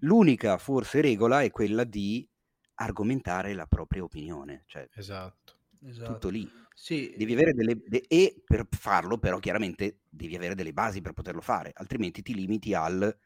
L'unica 0.00 0.58
forse 0.58 1.00
regola 1.00 1.42
è 1.42 1.50
quella 1.50 1.84
di 1.84 2.28
argomentare 2.82 3.54
la 3.54 3.66
propria 3.66 4.02
opinione, 4.04 4.64
cioè 4.66 4.88
Esatto. 4.94 5.54
esatto. 5.86 6.12
tutto 6.12 6.28
lì. 6.28 6.48
Sì, 6.74 7.14
Devi 7.16 7.32
avere 7.34 7.52
delle 7.52 7.76
de- 7.86 8.04
e 8.08 8.42
per 8.44 8.66
farlo 8.70 9.18
però 9.18 9.38
chiaramente 9.38 10.00
devi 10.08 10.34
avere 10.36 10.54
delle 10.54 10.72
basi 10.72 11.00
per 11.00 11.12
poterlo 11.12 11.40
fare, 11.40 11.70
altrimenti 11.74 12.22
ti 12.22 12.34
limiti 12.34 12.74
al 12.74 13.16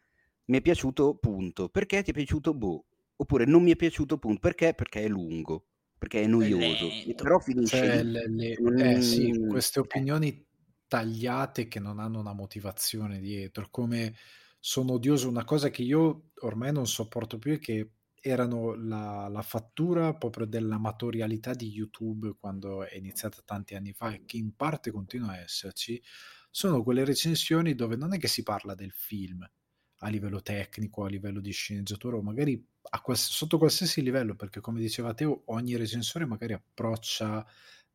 mi 0.46 0.58
è 0.58 0.60
piaciuto 0.60 1.16
punto, 1.16 1.68
perché 1.68 2.02
ti 2.02 2.10
è 2.10 2.14
piaciuto 2.14 2.54
boh, 2.54 2.86
oppure 3.16 3.44
non 3.44 3.62
mi 3.62 3.72
è 3.72 3.76
piaciuto 3.76 4.18
punto, 4.18 4.38
perché? 4.40 4.74
Perché 4.74 5.02
è 5.04 5.08
lungo, 5.08 5.66
perché 5.98 6.22
è 6.22 6.26
noioso, 6.26 6.86
lento. 6.88 7.22
però 7.24 7.38
finisce 7.40 7.78
Cioè, 7.78 8.02
le- 8.02 8.28
le- 8.28 8.56
Non- 8.60 8.78
eh, 8.78 9.00
sì, 9.00 9.32
queste 9.48 9.80
opinioni 9.80 10.44
tagliate 10.86 11.66
che 11.66 11.80
non 11.80 11.98
hanno 11.98 12.20
una 12.20 12.32
motivazione 12.32 13.18
dietro, 13.18 13.68
come 13.70 14.14
sono 14.60 14.92
odioso 14.94 15.28
una 15.28 15.44
cosa 15.44 15.70
che 15.70 15.82
io 15.82 16.30
ormai 16.40 16.72
non 16.72 16.86
sopporto 16.86 17.38
più 17.38 17.54
è 17.54 17.58
che 17.58 17.90
erano 18.26 18.74
la, 18.74 19.28
la 19.28 19.42
fattura 19.42 20.12
proprio 20.14 20.46
dell'amatorialità 20.46 21.54
di 21.54 21.68
YouTube 21.70 22.34
quando 22.40 22.84
è 22.84 22.96
iniziata 22.96 23.40
tanti 23.44 23.76
anni 23.76 23.92
fa 23.92 24.12
e 24.12 24.24
che 24.26 24.36
in 24.36 24.56
parte 24.56 24.90
continua 24.90 25.30
a 25.30 25.38
esserci, 25.38 26.02
sono 26.50 26.82
quelle 26.82 27.04
recensioni 27.04 27.74
dove 27.76 27.94
non 27.94 28.14
è 28.14 28.18
che 28.18 28.26
si 28.26 28.42
parla 28.42 28.74
del 28.74 28.90
film 28.90 29.48
a 30.00 30.08
livello 30.08 30.42
tecnico, 30.42 31.04
a 31.04 31.08
livello 31.08 31.40
di 31.40 31.52
sceneggiatura 31.52 32.16
o 32.16 32.22
magari 32.22 32.62
quals- 33.00 33.30
sotto 33.30 33.58
qualsiasi 33.58 34.02
livello, 34.02 34.34
perché 34.34 34.60
come 34.60 34.80
diceva 34.80 35.14
Teo, 35.14 35.42
ogni 35.46 35.76
recensore 35.76 36.26
magari 36.26 36.52
approccia 36.52 37.46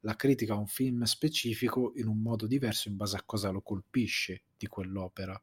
la 0.04 0.16
critica 0.16 0.54
a 0.54 0.58
un 0.58 0.68
film 0.68 1.04
specifico 1.04 1.92
in 1.98 2.08
un 2.08 2.22
modo 2.22 2.48
diverso 2.48 2.88
in 2.88 2.96
base 2.96 3.18
a 3.18 3.24
cosa 3.26 3.50
lo 3.50 3.62
colpisce 3.62 4.44
di 4.58 4.68
quell'opera. 4.68 5.40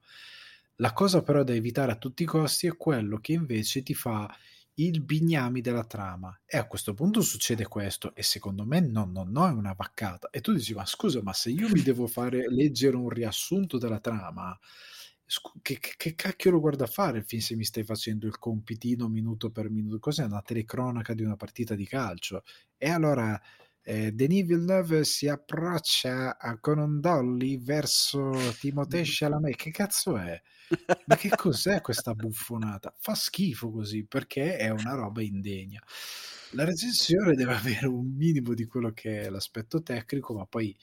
La 0.76 0.92
cosa 0.92 1.22
però 1.22 1.42
da 1.42 1.54
evitare 1.54 1.92
a 1.92 1.96
tutti 1.96 2.22
i 2.22 2.26
costi 2.26 2.66
è 2.66 2.76
quello 2.76 3.18
che 3.18 3.32
invece 3.32 3.82
ti 3.82 3.94
fa 3.94 4.32
il 4.80 5.02
bignami 5.02 5.60
della 5.60 5.84
trama. 5.84 6.38
E 6.46 6.56
a 6.58 6.66
questo 6.66 6.94
punto 6.94 7.20
succede 7.20 7.66
questo 7.66 8.14
e 8.14 8.22
secondo 8.22 8.64
me 8.64 8.80
no, 8.80 9.04
no, 9.04 9.24
no, 9.24 9.46
è 9.48 9.50
una 9.50 9.72
vaccata. 9.74 10.30
E 10.30 10.40
tu 10.40 10.52
dici 10.52 10.74
ma 10.74 10.86
scusa 10.86 11.22
ma 11.22 11.32
se 11.32 11.50
io 11.50 11.68
mi 11.70 11.82
devo 11.82 12.06
fare 12.06 12.48
leggere 12.48 12.96
un 12.96 13.08
riassunto 13.08 13.78
della 13.78 14.00
trama 14.00 14.58
che, 15.62 15.78
che- 15.78 15.94
che 15.96 16.14
cacchio 16.14 16.50
lo 16.50 16.60
guarda 16.60 16.86
fare 16.86 17.22
film 17.22 17.42
se 17.42 17.54
mi 17.56 17.64
stai 17.64 17.84
facendo 17.84 18.26
il 18.26 18.38
compitino 18.38 19.08
minuto 19.08 19.50
per 19.50 19.68
minuto? 19.70 19.98
Cos'è 19.98 20.24
una 20.24 20.40
telecronaca 20.42 21.14
di 21.14 21.22
una 21.22 21.36
partita 21.36 21.74
di 21.74 21.86
calcio? 21.86 22.42
E 22.76 22.88
allora 22.90 23.40
eh, 23.82 24.12
Denis 24.12 24.46
Villeneuve 24.46 25.04
si 25.04 25.28
approccia 25.28 26.38
a- 26.38 26.58
con 26.58 26.78
un 26.78 27.00
dolly 27.00 27.58
verso 27.62 28.30
Timothée 28.58 29.02
Chalamet. 29.04 29.56
Che 29.56 29.70
cazzo 29.70 30.16
è? 30.16 30.40
Ma 31.06 31.16
che 31.16 31.30
cos'è 31.30 31.80
questa 31.80 32.14
buffonata? 32.14 32.94
Fa 32.98 33.14
schifo 33.14 33.70
così 33.70 34.04
perché 34.04 34.56
è 34.56 34.68
una 34.70 34.94
roba 34.94 35.22
indegna. 35.22 35.82
La 36.52 36.64
recensione 36.64 37.34
deve 37.34 37.54
avere 37.54 37.86
un 37.86 38.14
minimo 38.14 38.54
di 38.54 38.64
quello 38.64 38.92
che 38.92 39.22
è 39.22 39.30
l'aspetto 39.30 39.82
tecnico, 39.82 40.34
ma 40.34 40.46
poi, 40.46 40.76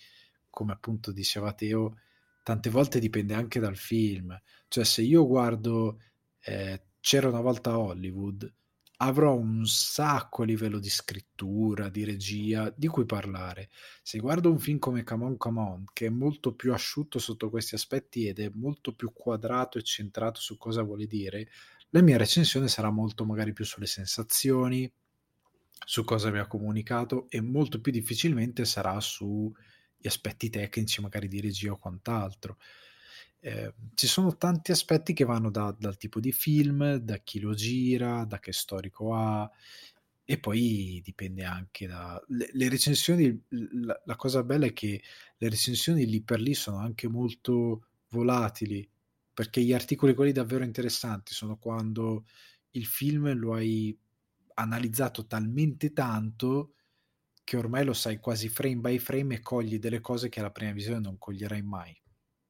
come 0.50 0.74
appunto 0.74 1.12
diceva 1.12 1.54
Teo, 1.54 1.98
tante 2.44 2.70
volte 2.70 3.00
dipende 3.00 3.34
anche 3.34 3.60
dal 3.60 3.78
film. 3.78 4.40
Cioè, 4.68 4.84
se 4.84 5.02
io 5.02 5.26
guardo 5.26 6.00
eh, 6.40 6.82
C'era 7.06 7.28
una 7.28 7.42
volta 7.42 7.78
Hollywood, 7.78 8.52
avrò 8.98 9.36
un 9.36 9.66
sacco 9.66 10.44
a 10.44 10.46
livello 10.46 10.80
di 10.80 10.90
scrittura, 10.90 11.90
di 11.90 12.04
regia, 12.04 12.74
di 12.76 12.88
cui 12.88 13.06
parlare. 13.06 13.70
Se 14.02 14.20
guardo 14.20 14.52
un 14.52 14.60
film 14.60 14.80
come 14.80 15.04
Come 15.04 15.26
On 15.26 15.38
Come 15.38 15.60
On, 15.60 15.84
che 15.92 16.08
è 16.08 16.10
molto 16.10 16.54
più 16.54 16.74
asciutto 16.74 17.20
sotto 17.20 17.50
questi 17.50 17.76
aspetti 17.76 18.28
ed 18.28 18.40
è 18.40 18.50
molto 18.54 18.94
più 18.94 19.12
quadrato 19.14 19.78
e 19.78 19.84
centrato 19.84 20.40
su 20.40 20.58
cosa 20.58 20.82
vuole 20.84 21.08
dire, 21.08 21.50
la 21.90 22.02
mia 22.02 22.18
recensione 22.18 22.68
sarà 22.68 22.90
molto 22.90 23.26
magari 23.26 23.54
più 23.54 23.66
sulle 23.66 23.86
sensazioni, 23.86 24.92
su 25.86 26.04
cosa 26.04 26.30
vi 26.32 26.40
ha 26.40 26.48
comunicato 26.48 27.28
e 27.30 27.42
molto 27.42 27.80
più 27.80 27.92
difficilmente 27.92 28.66
sarà 28.66 29.00
sugli 29.00 29.54
aspetti 30.08 30.50
tecnici, 30.50 31.02
magari 31.02 31.28
di 31.28 31.42
regia 31.42 31.72
o 31.72 31.78
quant'altro. 31.78 32.58
Eh, 33.40 33.74
ci 33.94 34.08
sono 34.08 34.38
tanti 34.38 34.72
aspetti 34.72 35.14
che 35.14 35.24
vanno 35.24 35.52
da, 35.52 35.76
dal 35.78 35.98
tipo 35.98 36.20
di 36.20 36.32
film, 36.32 36.96
da 36.96 37.18
chi 37.18 37.40
lo 37.40 37.54
gira, 37.54 38.26
da 38.26 38.40
che 38.40 38.52
storico 38.52 39.14
ha, 39.14 39.50
e 40.28 40.40
poi 40.40 41.02
dipende 41.04 41.44
anche 41.44 41.88
da... 41.88 42.22
Le, 42.30 42.50
le 42.52 42.70
recensioni, 42.70 43.44
la, 43.50 44.02
la, 44.06 44.16
cosa 44.16 44.44
bella 44.44 44.66
è 44.66 44.74
che 44.74 45.02
le 45.38 45.50
recensioni 45.50 46.06
lì 46.08 46.22
per 46.22 46.40
lì 46.40 46.56
sono 46.56 46.78
anche 46.78 47.08
molto 47.08 47.86
volatili, 48.10 48.88
perché 49.34 49.62
gli 49.62 49.74
articoli 49.74 50.16
quelli 50.16 50.32
davvero 50.32 50.64
interessanti 50.64 51.34
sono 51.34 51.58
quando 51.58 52.26
il 52.72 52.86
film 52.86 53.34
lo 53.34 53.54
hai 53.54 53.98
analizzato 54.56 55.28
talmente 55.28 55.94
tanto 55.94 56.74
che 57.44 57.58
ormai 57.58 57.86
lo 57.86 57.94
sai 57.94 58.18
quasi 58.20 58.50
frame 58.50 58.78
by 58.78 58.98
frame 58.98 59.36
e 59.36 59.42
cogli 59.42 59.78
delle 59.78 60.02
cose 60.02 60.30
che 60.30 60.40
alla 60.40 60.52
prima 60.52 60.72
visione 60.72 61.00
non 61.00 61.18
coglierai 61.18 61.62
mai 61.62 61.96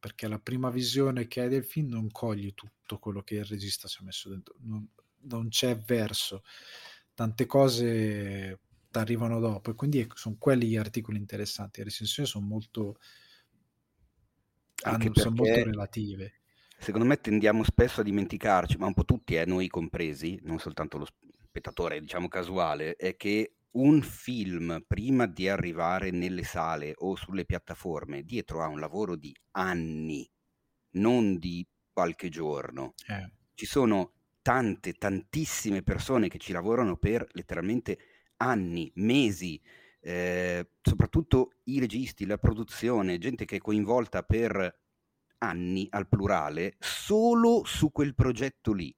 perché 0.05 0.27
la 0.27 0.37
prima 0.37 0.69
visione 0.69 1.25
che 1.25 1.41
hai 1.41 1.49
del 1.49 1.65
film 1.65 1.89
non 1.89 2.11
cogli 2.11 2.53
tutto 2.53 2.99
quello 2.99 3.23
che 3.23 3.37
il 3.37 3.43
regista 3.43 3.87
ci 3.87 3.97
ha 4.01 4.05
messo 4.05 4.29
dentro 4.29 4.53
non, 4.59 4.87
non 5.21 5.47
c'è 5.47 5.75
verso. 5.79 6.43
Tante 7.15 7.47
cose 7.47 8.59
ti 8.91 8.97
arrivano 8.99 9.39
dopo 9.39 9.71
e 9.71 9.73
quindi 9.73 10.07
sono 10.13 10.35
quelli 10.37 10.67
gli 10.67 10.77
articoli 10.77 11.17
interessanti. 11.17 11.79
Le 11.79 11.85
recensioni 11.85 12.29
sono 12.29 12.45
molto 12.45 12.99
hanno, 14.83 15.11
sono 15.15 15.37
molto 15.37 15.63
relative. 15.63 16.33
secondo 16.77 17.07
me 17.07 17.19
tendiamo 17.19 17.63
spesso 17.63 18.01
a 18.01 18.03
dimenticarci 18.03 18.77
ma 18.77 18.85
un 18.85 18.93
po' 18.93 19.05
tutti 19.05 19.33
eh, 19.33 19.45
noi 19.45 19.67
compresi 19.69 20.39
non 20.43 20.59
soltanto 20.59 20.99
lo 20.99 21.07
spettatore 21.45 21.99
diciamo 21.99 22.27
casuale 22.27 22.95
è 22.95 23.15
che 23.15 23.53
un 23.75 24.01
film 24.01 24.83
prima 24.87 25.25
di 25.25 25.47
arrivare 25.47 26.11
nelle 26.11 26.43
sale 26.43 26.93
o 26.97 27.15
sulle 27.15 27.45
piattaforme 27.45 28.23
dietro 28.23 28.61
a 28.61 28.67
un 28.67 28.79
lavoro 28.79 29.15
di 29.15 29.35
anni, 29.51 30.29
non 30.91 31.37
di 31.37 31.65
qualche 31.91 32.29
giorno. 32.29 32.93
Eh. 33.07 33.31
Ci 33.53 33.65
sono 33.65 34.13
tante, 34.41 34.93
tantissime 34.93 35.81
persone 35.81 36.27
che 36.27 36.37
ci 36.37 36.51
lavorano 36.51 36.97
per 36.97 37.27
letteralmente 37.31 37.97
anni, 38.37 38.91
mesi, 38.95 39.61
eh, 40.01 40.69
soprattutto 40.81 41.55
i 41.63 41.79
registi, 41.79 42.25
la 42.25 42.37
produzione, 42.37 43.17
gente 43.17 43.45
che 43.45 43.57
è 43.57 43.59
coinvolta 43.59 44.23
per 44.23 44.83
anni 45.39 45.87
al 45.89 46.07
plurale 46.07 46.75
solo 46.79 47.63
su 47.65 47.91
quel 47.91 48.13
progetto 48.13 48.71
lì. 48.71 48.95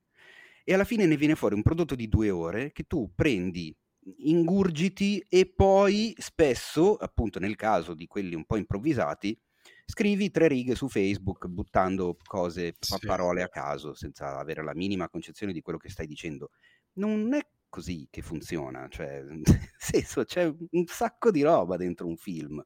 E 0.63 0.73
alla 0.73 0.83
fine 0.83 1.05
ne 1.05 1.15
viene 1.15 1.35
fuori 1.35 1.55
un 1.55 1.61
prodotto 1.61 1.95
di 1.95 2.09
due 2.09 2.29
ore 2.29 2.71
che 2.73 2.83
tu 2.83 3.13
prendi 3.15 3.75
ingurgiti 4.17 5.23
e 5.27 5.45
poi 5.45 6.15
spesso, 6.17 6.95
appunto 6.95 7.39
nel 7.39 7.55
caso 7.55 7.93
di 7.93 8.07
quelli 8.07 8.35
un 8.35 8.45
po' 8.45 8.57
improvvisati, 8.57 9.37
scrivi 9.85 10.31
tre 10.31 10.47
righe 10.47 10.75
su 10.75 10.87
Facebook 10.87 11.47
buttando 11.47 12.17
cose, 12.23 12.75
sì. 12.79 12.97
parole 13.05 13.41
a 13.41 13.49
caso, 13.49 13.93
senza 13.93 14.37
avere 14.37 14.63
la 14.63 14.75
minima 14.75 15.09
concezione 15.09 15.53
di 15.53 15.61
quello 15.61 15.79
che 15.79 15.89
stai 15.89 16.07
dicendo. 16.07 16.51
Non 16.93 17.33
è 17.33 17.45
così 17.69 18.07
che 18.09 18.21
funziona, 18.21 18.87
cioè, 18.89 19.21
nel 19.27 19.43
senso, 19.77 20.23
c'è 20.23 20.45
un 20.45 20.85
sacco 20.85 21.31
di 21.31 21.41
roba 21.41 21.77
dentro 21.77 22.07
un 22.07 22.17
film. 22.17 22.63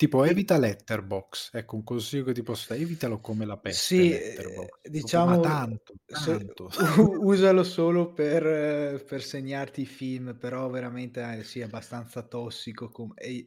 Tipo 0.00 0.24
evita 0.24 0.56
Letterbox, 0.56 1.52
ecco 1.52 1.76
un 1.76 1.84
consiglio 1.84 2.24
che 2.24 2.32
ti 2.32 2.42
posso 2.42 2.68
dare, 2.70 2.80
evitalo 2.80 3.20
come 3.20 3.44
la 3.44 3.58
peste. 3.58 3.94
Sì, 3.94 4.10
eh, 4.10 4.68
diciamo, 4.82 5.40
tanto, 5.40 5.92
tanto. 6.06 6.70
usalo 7.20 7.62
solo 7.62 8.14
per, 8.14 9.04
per, 9.04 9.22
segnarti 9.22 9.82
i 9.82 9.84
film, 9.84 10.38
però 10.40 10.70
veramente 10.70 11.20
eh, 11.20 11.44
sì, 11.44 11.60
è 11.60 11.64
abbastanza 11.64 12.22
tossico 12.22 12.88
com- 12.88 13.12
e, 13.14 13.46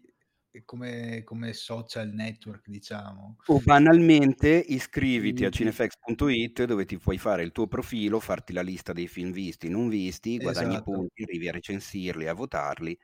come, 0.63 1.23
come, 1.23 1.53
social 1.53 2.09
network, 2.09 2.69
diciamo. 2.69 3.37
O 3.47 3.59
banalmente 3.63 4.49
iscriviti 4.49 5.45
a 5.45 5.49
cinefx.it 5.49 6.65
dove 6.65 6.85
ti 6.85 6.99
puoi 6.99 7.17
fare 7.17 7.41
il 7.41 7.51
tuo 7.51 7.65
profilo, 7.65 8.19
farti 8.19 8.53
la 8.53 8.61
lista 8.61 8.93
dei 8.93 9.07
film 9.07 9.31
visti, 9.31 9.69
non 9.69 9.89
visti, 9.89 10.37
guadagni 10.37 10.75
esatto. 10.75 10.91
punti, 10.91 11.23
arrivi 11.23 11.49
a 11.49 11.51
recensirli, 11.51 12.27
a 12.27 12.33
votarli 12.35 12.95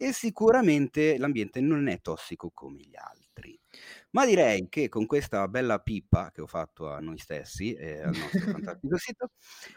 e 0.00 0.12
sicuramente 0.12 1.18
l'ambiente 1.18 1.60
non 1.60 1.88
è 1.88 2.00
tossico 2.00 2.52
come 2.54 2.82
gli 2.82 2.94
altri. 2.94 3.58
Ma 4.10 4.24
direi 4.24 4.68
che 4.68 4.88
con 4.88 5.06
questa 5.06 5.48
bella 5.48 5.80
pippa 5.80 6.30
che 6.30 6.40
ho 6.40 6.46
fatto 6.46 6.88
a 6.88 7.00
noi 7.00 7.18
stessi 7.18 7.74
e 7.74 8.00
al 8.02 8.16
nostro 8.16 8.38
fantastico 8.62 8.96
sito, 8.96 9.30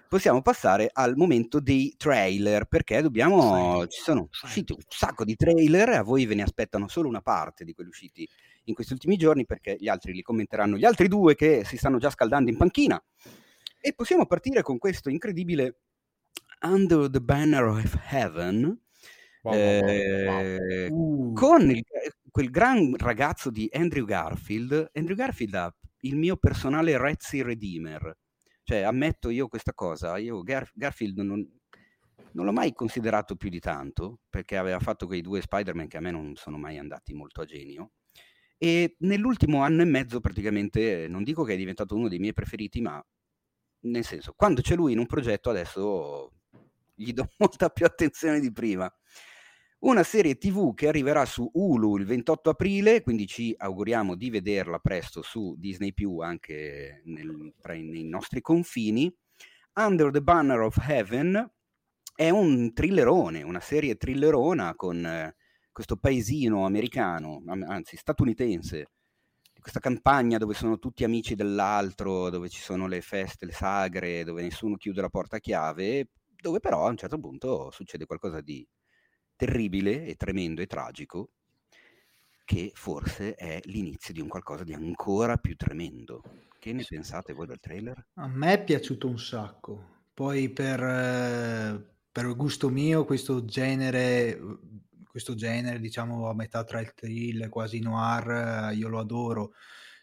possiamo 0.08 0.44
passare 0.44 0.92
al 0.94 1.16
momento 1.18 1.60
dei 1.60 1.96
trailer, 1.98 2.66
perché 2.66 3.02
dobbiamo, 3.02 3.88
ci 3.88 4.00
sono 4.00 4.30
usciti 4.44 4.74
un 4.74 4.84
sacco 4.88 5.26
di 5.26 5.36
trailer, 5.36 5.90
a 5.90 6.04
voi 6.04 6.28
ve 6.28 6.36
ne 6.36 6.44
aspettano 6.44 6.88
solo 6.88 7.08
una 7.08 7.22
parte 7.22 7.66
di 7.66 7.74
quelli 7.74 7.90
usciti 7.90 8.28
in 8.66 8.76
questi 8.76 8.94
ultimi 8.94 9.18
giorni, 9.18 9.48
perché 9.48 9.76
gli 9.80 9.88
altri 9.88 10.14
li 10.14 10.22
commenteranno 10.22 10.78
gli 10.78 10.86
altri 10.86 11.08
due 11.08 11.34
che 11.34 11.64
si 11.66 11.78
stanno 11.78 11.98
già 11.98 12.12
scaldando 12.12 12.52
in 12.52 12.58
panchina. 12.58 13.04
E 13.80 13.94
possiamo 13.94 14.28
partire 14.28 14.62
con 14.62 14.78
questo 14.78 15.10
incredibile 15.10 15.80
Under 16.62 17.10
the 17.10 17.20
Banner 17.20 17.64
of 17.64 17.98
Heaven, 18.12 18.80
Wow, 19.42 19.54
eh, 19.56 20.88
wow. 20.90 21.30
Uh. 21.30 21.34
Con 21.34 21.70
il, 21.70 21.84
quel 22.30 22.50
gran 22.50 22.96
ragazzo 22.96 23.50
di 23.50 23.70
Andrew 23.72 24.06
Garfield, 24.06 24.92
Andrew 24.94 25.16
Garfield 25.16 25.54
ha 25.56 25.76
il 26.02 26.16
mio 26.16 26.38
personale 26.38 26.98
Rezzi 26.98 27.42
Redeemer. 27.42 28.18
Cioè, 28.64 28.82
ammetto 28.82 29.30
io 29.30 29.48
questa 29.48 29.74
cosa, 29.74 30.18
io 30.18 30.42
Gar- 30.44 30.72
Garfield 30.74 31.20
non, 31.20 31.46
non 32.34 32.46
l'ho 32.46 32.52
mai 32.54 32.74
considerato 32.74 33.36
più 33.36 33.50
di 33.50 33.60
tanto, 33.60 34.20
perché 34.30 34.58
aveva 34.58 34.80
fatto 34.80 35.08
quei 35.08 35.22
due 35.22 35.42
Spider-Man 35.42 35.88
che 35.88 35.98
a 35.98 36.02
me 36.02 36.12
non 36.12 36.36
sono 36.36 36.58
mai 36.58 36.78
andati 36.78 37.14
molto 37.14 37.42
a 37.42 37.46
genio. 37.46 37.92
E 38.58 38.96
nell'ultimo 39.00 39.64
anno 39.64 39.82
e 39.82 39.86
mezzo 39.86 40.20
praticamente, 40.20 41.08
non 41.10 41.24
dico 41.24 41.44
che 41.44 41.54
è 41.54 41.58
diventato 41.58 41.96
uno 41.96 42.08
dei 42.08 42.20
miei 42.20 42.34
preferiti, 42.34 42.80
ma 42.80 43.04
nel 43.86 44.06
senso, 44.06 44.34
quando 44.36 44.62
c'è 44.62 44.76
lui 44.76 44.94
in 44.94 45.00
un 45.00 45.08
progetto 45.08 45.50
adesso 45.50 46.32
gli 46.94 47.12
do 47.14 47.28
molta 47.40 47.70
più 47.70 47.86
attenzione 47.86 48.40
di 48.40 48.52
prima 48.52 48.92
una 49.82 50.04
serie 50.04 50.38
TV 50.38 50.74
che 50.76 50.88
arriverà 50.88 51.26
su 51.26 51.50
Hulu 51.52 51.98
il 51.98 52.06
28 52.06 52.52
aprile, 52.52 53.02
quindi 53.02 53.26
ci 53.26 53.54
auguriamo 53.58 54.16
di 54.16 54.30
vederla 54.30 54.78
presto 54.80 55.22
su 55.22 55.56
Disney 55.58 55.94
Più 55.94 56.20
anche 56.20 57.02
nel, 57.06 57.54
nei 57.66 58.04
nostri 58.04 58.42
confini. 58.42 59.14
Under 59.74 60.12
the 60.12 60.22
Banner 60.22 60.60
of 60.60 60.78
Heaven 60.88 61.52
è 62.16 62.30
un 62.30 62.74
thrillerone, 62.74 63.42
una 63.42 63.60
serie 63.60 63.96
thrillerona 63.96 64.76
con 64.76 65.04
eh, 65.04 65.36
questo 65.72 65.98
paesino 65.98 66.66
americano, 66.66 67.42
anzi 67.48 67.98
statunitense, 67.98 68.92
questa 69.60 69.80
campagna 69.80 70.38
dove 70.38 70.54
sono 70.54 70.78
tutti 70.78 71.04
amici 71.04 71.34
dell'altro, 71.34 72.30
dove 72.30 72.50
ci 72.50 72.60
sono 72.60 72.88
le 72.88 73.02
feste, 73.02 73.46
le 73.46 73.54
sagre, 73.54 74.24
dove 74.24 74.44
nessuno 74.44 74.76
chiude 74.76 75.02
la 75.02 75.10
porta 75.10 75.38
a 75.38 75.40
chiave, 75.40 76.10
dove 76.36 76.60
però 76.60 76.86
a 76.86 76.90
un 76.90 76.98
certo 76.98 77.20
punto 77.20 77.72
succede 77.72 78.06
qualcosa 78.06 78.42
di 78.42 78.68
terribile 79.42 80.06
e 80.06 80.16
tremendo 80.18 80.62
e 80.62 80.68
tragico 80.68 81.32
che 82.46 82.72
forse 82.76 83.34
è 83.34 83.60
l'inizio 83.64 84.14
di 84.14 84.22
un 84.22 84.28
qualcosa 84.28 84.64
di 84.64 84.74
ancora 84.74 85.38
più 85.38 85.56
tremendo. 85.56 86.22
Che 86.60 86.72
ne 86.74 86.86
pensate 86.88 87.34
voi 87.34 87.48
del 87.48 87.60
trailer? 87.60 88.06
A 88.16 88.28
me 88.28 88.54
è 88.54 88.64
piaciuto 88.64 89.08
un 89.08 89.18
sacco. 89.18 90.04
Poi 90.14 90.50
per, 90.50 90.84
eh, 90.84 91.96
per 92.12 92.36
gusto 92.36 92.70
mio 92.70 93.04
questo 93.04 93.44
genere, 93.44 94.40
questo 95.10 95.34
genere 95.34 95.80
diciamo 95.80 96.30
a 96.30 96.36
metà 96.36 96.64
tra 96.64 96.80
il 96.80 96.94
thriller 96.94 97.50
quasi 97.50 97.80
noir, 97.80 98.76
io 98.76 98.90
lo 98.90 99.00
adoro 99.00 99.54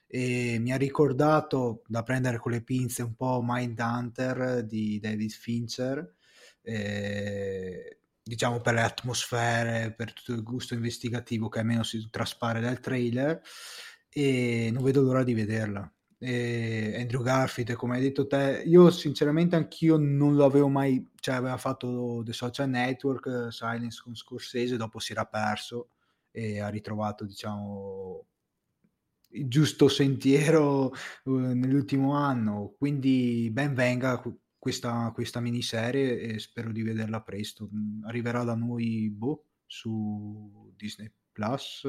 e 0.09 0.59
mi 0.59 0.73
ha 0.73 0.77
ricordato 0.77 1.83
da 1.87 2.03
prendere 2.03 2.39
con 2.39 2.51
le 2.51 2.63
pinze 2.63 3.03
un 3.03 3.15
po' 3.15 3.41
Mindhunter 3.45 4.65
di 4.65 4.99
David 4.99 5.31
Fincher. 5.31 6.15
Eh, 6.61 7.99
diciamo 8.29 8.61
per 8.61 8.75
le 8.75 8.83
atmosfere, 8.83 9.93
per 9.97 10.13
tutto 10.13 10.33
il 10.33 10.43
gusto 10.43 10.75
investigativo 10.75 11.49
che 11.49 11.61
almeno 11.61 11.83
si 11.83 12.09
traspare 12.11 12.61
dal 12.61 12.79
trailer 12.79 13.41
e 14.11 14.69
non 14.71 14.85
vedo 14.85 15.01
l'ora 15.01 15.25
di 15.25 15.33
vederla. 15.33 15.91
E 16.21 16.97
Andrew 17.01 17.23
Garfield, 17.23 17.73
come 17.75 17.97
hai 17.97 18.03
detto 18.03 18.27
te, 18.27 18.63
io 18.67 18.91
sinceramente 18.91 19.57
anch'io 19.57 19.97
non 19.97 20.35
lo 20.35 20.45
avevo 20.45 20.69
mai, 20.69 21.03
cioè 21.21 21.37
aveva 21.37 21.57
fatto 21.57 22.23
The 22.25 22.33
Social 22.33 22.69
Network, 22.69 23.49
Silence 23.51 24.01
con 24.03 24.15
Scorsese, 24.15 24.77
dopo 24.77 24.99
si 24.99 25.13
era 25.13 25.25
perso 25.25 25.91
e 26.31 26.61
ha 26.61 26.69
ritrovato, 26.69 27.25
diciamo, 27.25 28.27
il 29.31 29.49
giusto 29.49 29.89
sentiero 29.89 30.93
uh, 31.25 31.31
nell'ultimo 31.31 32.15
anno, 32.15 32.75
quindi 32.77 33.49
ben 33.53 33.75
venga 33.75 34.21
questa, 34.69 35.11
questa 35.15 35.41
miniserie 35.41 36.21
e 36.21 36.39
spero 36.39 36.71
di 36.73 36.83
vederla 36.83 37.23
presto. 37.23 37.69
Mm, 37.75 38.05
arriverà 38.05 38.45
da 38.45 38.55
noi 38.55 39.09
boh, 39.11 39.45
su 39.67 40.73
Disney 40.77 41.11
Plus. 41.33 41.89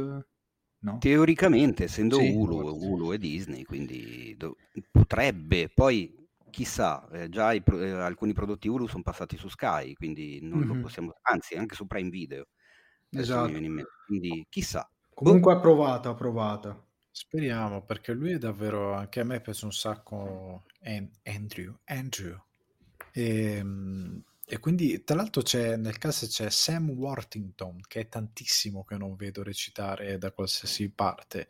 No? 0.81 0.97
Teoricamente, 0.99 1.83
essendo 1.83 2.17
Sì, 2.19 2.31
Hulu. 2.33 2.69
Hulu 2.69 3.11
e 3.11 3.17
Disney, 3.17 3.63
quindi 3.63 4.33
do- 4.37 4.55
potrebbe, 4.89 5.67
poi 5.67 6.15
chissà, 6.49 7.05
eh, 7.11 7.27
già 7.27 7.51
i 7.51 7.61
pro- 7.61 7.81
eh, 7.81 7.91
alcuni 7.91 8.31
prodotti 8.31 8.69
Hulu 8.69 8.87
sono 8.87 9.03
passati 9.03 9.35
su 9.35 9.49
Sky, 9.49 9.93
quindi 9.93 10.39
non 10.41 10.65
lo 10.65 10.75
Mhm. 10.75 10.81
possiamo, 10.81 11.11
anzi 11.23 11.55
anche 11.55 11.75
su 11.75 11.85
Prime 11.85 12.09
Video, 12.09 12.47
Esatto. 13.09 13.51
quindi 14.05 14.45
chissà. 14.49 14.89
Comunque 15.13 15.51
approvata, 15.53 16.09
approvata. 16.09 16.81
Speriamo, 17.11 17.83
perché 17.83 18.13
lui 18.13 18.31
è 18.31 18.37
davvero, 18.37 18.93
anche 18.93 19.19
a 19.19 19.25
me 19.25 19.41
piace 19.41 19.65
un 19.65 19.73
sacco 19.73 20.63
An- 20.83 21.11
Andrew, 21.23 21.75
Andrew. 21.85 22.37
E, 23.21 23.61
mm, 23.63 24.17
e 24.45 24.59
quindi, 24.59 25.03
tra 25.03 25.15
l'altro, 25.15 25.41
c'è, 25.41 25.75
nel 25.77 25.97
caso 25.97 26.25
c'è 26.27 26.49
Sam 26.49 26.89
Worthington, 26.91 27.81
che 27.87 28.01
è 28.01 28.07
tantissimo 28.09 28.83
che 28.83 28.97
non 28.97 29.15
vedo 29.15 29.43
recitare 29.43 30.17
da 30.17 30.31
qualsiasi 30.31 30.89
parte. 30.91 31.47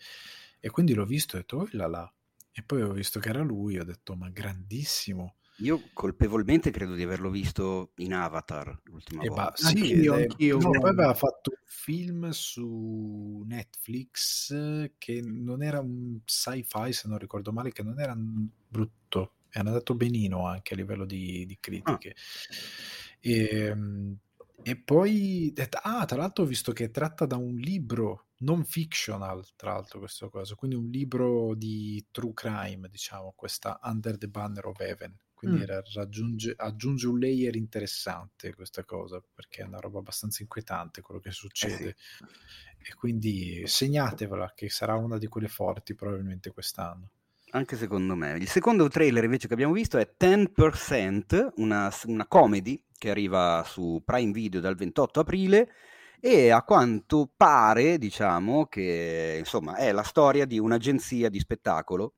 E 0.59 0.70
quindi 0.70 0.93
l'ho 0.93 1.05
visto 1.05 1.36
e 1.36 1.39
ho 1.39 1.41
detto, 1.41 1.57
oh 1.57 1.67
là 1.72 1.88
là. 1.88 2.13
E 2.51 2.63
poi 2.63 2.82
ho 2.82 2.91
visto 2.91 3.20
che 3.20 3.30
era 3.30 3.41
lui, 3.41 3.78
ho 3.80 3.84
detto, 3.86 4.15
ma 4.15 4.30
grandissimo. 4.30 5.36
io 5.61 5.89
colpevolmente 5.93 6.72
credo 6.72 6.95
di 6.95 7.03
averlo 7.03 7.30
visto 7.30 7.91
in 7.97 8.13
Avatar 8.13 8.80
l'ultima 8.84 9.24
E 9.24 9.28
volta. 9.28 9.55
sì, 9.55 9.67
Anch'io, 9.67 10.13
anch'io, 10.13 10.57
no, 10.57 10.78
poi 10.80 10.89
aveva 10.91 11.13
fatto 11.13 11.51
un 11.51 11.63
film 11.65 12.30
su 12.30 13.43
Netflix 13.45 14.51
eh, 14.51 14.93
che 14.97 15.22
non 15.22 15.61
era 15.61 15.80
un 15.80 16.20
sci-fi, 16.26 16.93
se 16.93 17.07
non 17.07 17.17
ricordo 17.17 17.51
male, 17.51 17.72
che 17.72 17.84
non 17.84 17.99
era 17.99 18.15
brutto, 18.17 19.34
è 19.50 19.60
andato 19.60 19.95
benino 19.95 20.45
anche 20.47 20.74
a 20.74 20.78
livello 20.78 21.06
di, 21.06 21.45
di 21.45 21.58
critiche. 21.60 22.16
E, 23.20 23.74
mm, 23.76 24.14
e 24.62 24.76
poi, 24.78 25.54
ah, 25.84 26.06
tra 26.06 26.18
l'altro 26.18 26.43
ho 26.43 26.47
visto 26.47 26.74
che 26.74 26.86
è 26.86 26.91
tratta 26.91 27.26
da 27.26 27.38
un 27.38 27.56
libro 27.56 28.28
non 28.39 28.64
fictional, 28.66 29.45
tra 29.56 29.74
l'altro 29.74 30.00
questa 30.00 30.30
cosa, 30.30 30.56
quindi 30.56 30.76
un 30.76 30.89
libro 30.89 31.56
di 31.56 32.06
true 32.12 32.34
crime, 32.34 32.88
diciamo, 32.89 33.34
questa 33.36 33.80
Under 33.84 34.18
the 34.18 34.28
Banner 34.28 34.66
of 34.68 34.80
Heaven. 34.80 35.16
Quindi 35.34 35.60
Mm. 35.60 35.62
era- 35.62 35.82
raggiunge, 35.93 36.54
aggiunge 36.58 37.08
un 37.08 37.18
layer 37.20 37.56
interessante 37.56 38.54
questa 38.54 38.84
cosa, 38.84 39.24
perché 39.34 39.62
è 39.62 39.66
una 39.66 39.80
roba 39.80 40.00
abbastanza 40.00 40.41
inquietante 40.41 41.02
quello 41.02 41.22
che 41.22 41.32
succede. 41.32 41.95
E 42.78 42.93
quindi 42.95 43.64
segnatevela, 43.66 44.54
che 44.56 44.70
sarà 44.70 44.95
una 44.95 45.18
di 45.18 45.28
quelle 45.28 45.47
forti 45.47 45.95
probabilmente 45.95 46.52
quest'anno. 46.52 47.12
Anche 47.52 47.78
secondo 47.78 48.16
me. 48.16 48.38
Il 48.38 48.47
secondo 48.47 48.88
trailer 48.89 49.24
invece 49.24 49.47
che 49.47 49.54
abbiamo 49.54 49.74
visto 49.74 49.97
è 49.97 50.08
10%, 50.18 51.54
una, 51.56 51.91
una 52.06 52.28
comedy 52.28 52.84
che 52.95 53.10
arriva 53.10 53.64
su 53.66 54.02
Prime 54.06 54.32
Video 54.32 54.60
dal 54.60 54.76
28 54.76 55.22
aprile 55.22 55.72
e 56.20 56.52
a 56.52 56.62
quanto 56.62 57.28
pare, 57.36 57.97
diciamo, 57.97 58.68
che 58.68 59.38
insomma 59.39 59.78
è 59.78 59.91
la 59.91 60.04
storia 60.04 60.45
di 60.45 60.60
un'agenzia 60.60 61.30
di 61.30 61.39
spettacolo 61.39 62.14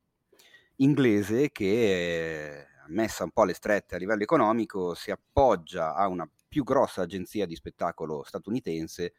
inglese 0.78 1.52
che, 1.52 2.66
messa 2.88 3.24
un 3.24 3.32
po' 3.32 3.44
alle 3.44 3.54
strette 3.54 3.96
a 3.96 4.00
livello 4.00 4.24
economico, 4.24 4.96
si 4.96 5.12
appoggia 5.12 5.96
a 5.96 6.08
una 6.08 6.30
più 6.48 6.66
grossa 6.66 7.04
agenzia 7.04 7.46
di 7.46 7.56
spettacolo 7.56 8.24
statunitense 8.24 9.14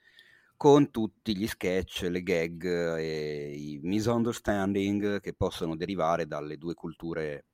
con 0.63 0.93
tutti 0.93 1.37
gli 1.37 1.49
sketch, 1.49 2.03
le 2.03 2.23
gag 2.23 2.65
e 2.97 3.53
i 3.53 3.81
misunderstanding 3.83 5.19
che 5.21 5.35
possono 5.35 5.75
derivare 5.75 6.29
dalle 6.29 6.57
due 6.57 6.75
culture 6.75 7.47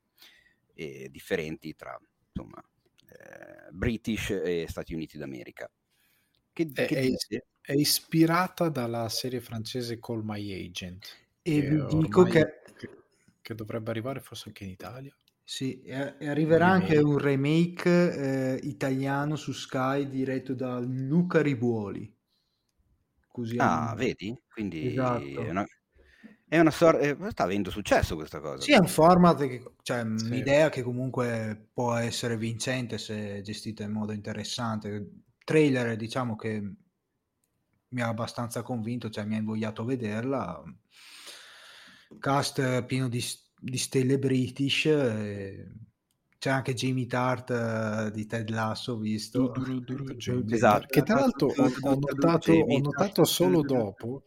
eh, 0.75 1.07
differenti 1.09 1.73
tra 1.75 1.99
insomma, 2.31 2.61
eh, 3.07 3.71
British 3.71 4.29
e 4.29 4.67
Stati 4.69 4.93
Uniti 4.93 5.17
d'America. 5.17 5.67
Che, 6.53 6.67
È, 6.71 6.85
che 6.85 6.95
è- 6.95 7.01
dite? 7.01 7.45
è 7.61 7.73
ispirata 7.73 8.69
dalla 8.69 9.09
serie 9.09 9.41
francese 9.41 9.99
Call 9.99 10.21
My 10.23 10.65
Agent. 10.67 11.05
E 11.41 11.61
vi 11.61 11.85
dico 11.85 12.23
che 12.23 12.61
che, 13.41 13.55
dovrebbe 13.55 13.89
arrivare 13.89 14.19
forse 14.19 14.49
anche 14.49 14.63
in 14.63 14.69
Italia. 14.69 15.15
sì, 15.43 15.81
e- 15.81 16.27
arriverà 16.27 16.67
Un 16.67 16.71
anche 16.71 16.97
un 16.97 17.17
remake 17.17 18.53
eh, 18.55 18.59
italiano 18.67 19.35
su 19.35 19.51
Sky 19.51 20.07
diretto 20.07 20.53
da 20.53 20.79
Luca 20.79 21.41
Ribuoli. 21.41 22.15
Così 23.31 23.57
Ah, 23.57 23.93
vedi? 23.95 24.35
Quindi 24.47 24.87
Esatto. 24.87 25.45
è 25.45 25.49
una, 25.49 25.65
è 26.47 26.59
una 26.59 26.71
sorta... 26.71 27.29
sta 27.31 27.43
avendo 27.43 27.69
successo 27.71 28.15
questa 28.15 28.39
cosa. 28.39 28.65
Sì, 28.65 28.73
è 28.73 28.77
un 28.77 28.87
format, 28.87 29.37
che, 29.47 29.63
cioè 29.83 30.01
Sì. 30.15 30.27
un'idea 30.27 30.69
che 30.69 30.83
comunque 30.83 31.69
può 31.73 31.95
essere 31.95 32.37
vincente 32.37 32.97
se 32.97 33.41
gestita 33.41 33.83
in 33.83 33.91
modo 33.91 34.11
interessante. 34.11 35.23
Trailer, 35.45 35.95
diciamo 35.95 36.35
che 36.35 36.61
mi 37.89 38.01
ha 38.01 38.07
abbastanza 38.07 38.61
convinto, 38.63 39.09
cioè 39.09 39.25
mi 39.25 39.35
ha 39.35 39.39
invogliato 39.39 39.81
a 39.81 39.85
vederla. 39.85 40.63
Cast 42.19 42.83
pieno 42.85 43.07
di, 43.09 43.23
di 43.59 43.77
stelle 43.77 44.19
british. 44.19 44.85
e 44.85 45.71
C'è 46.39 46.49
anche 46.49 46.73
Jamie 46.73 47.05
Tart 47.05 47.49
eh, 47.51 48.11
di 48.13 48.25
Ted 48.25 48.49
Lasso, 48.49 48.97
visto. 48.97 49.49
Duru, 49.49 49.79
duru, 49.81 50.05
Jamie 50.15 50.55
Esatto. 50.55 50.87
Che 50.87 51.03
tra 51.03 51.15
l'altro 51.19 51.47
ho, 51.47 51.71
ho 51.81 51.95
notato, 51.99 52.53
ho 52.53 52.79
notato 52.79 53.25
solo 53.25 53.59
dopo, 53.61 54.23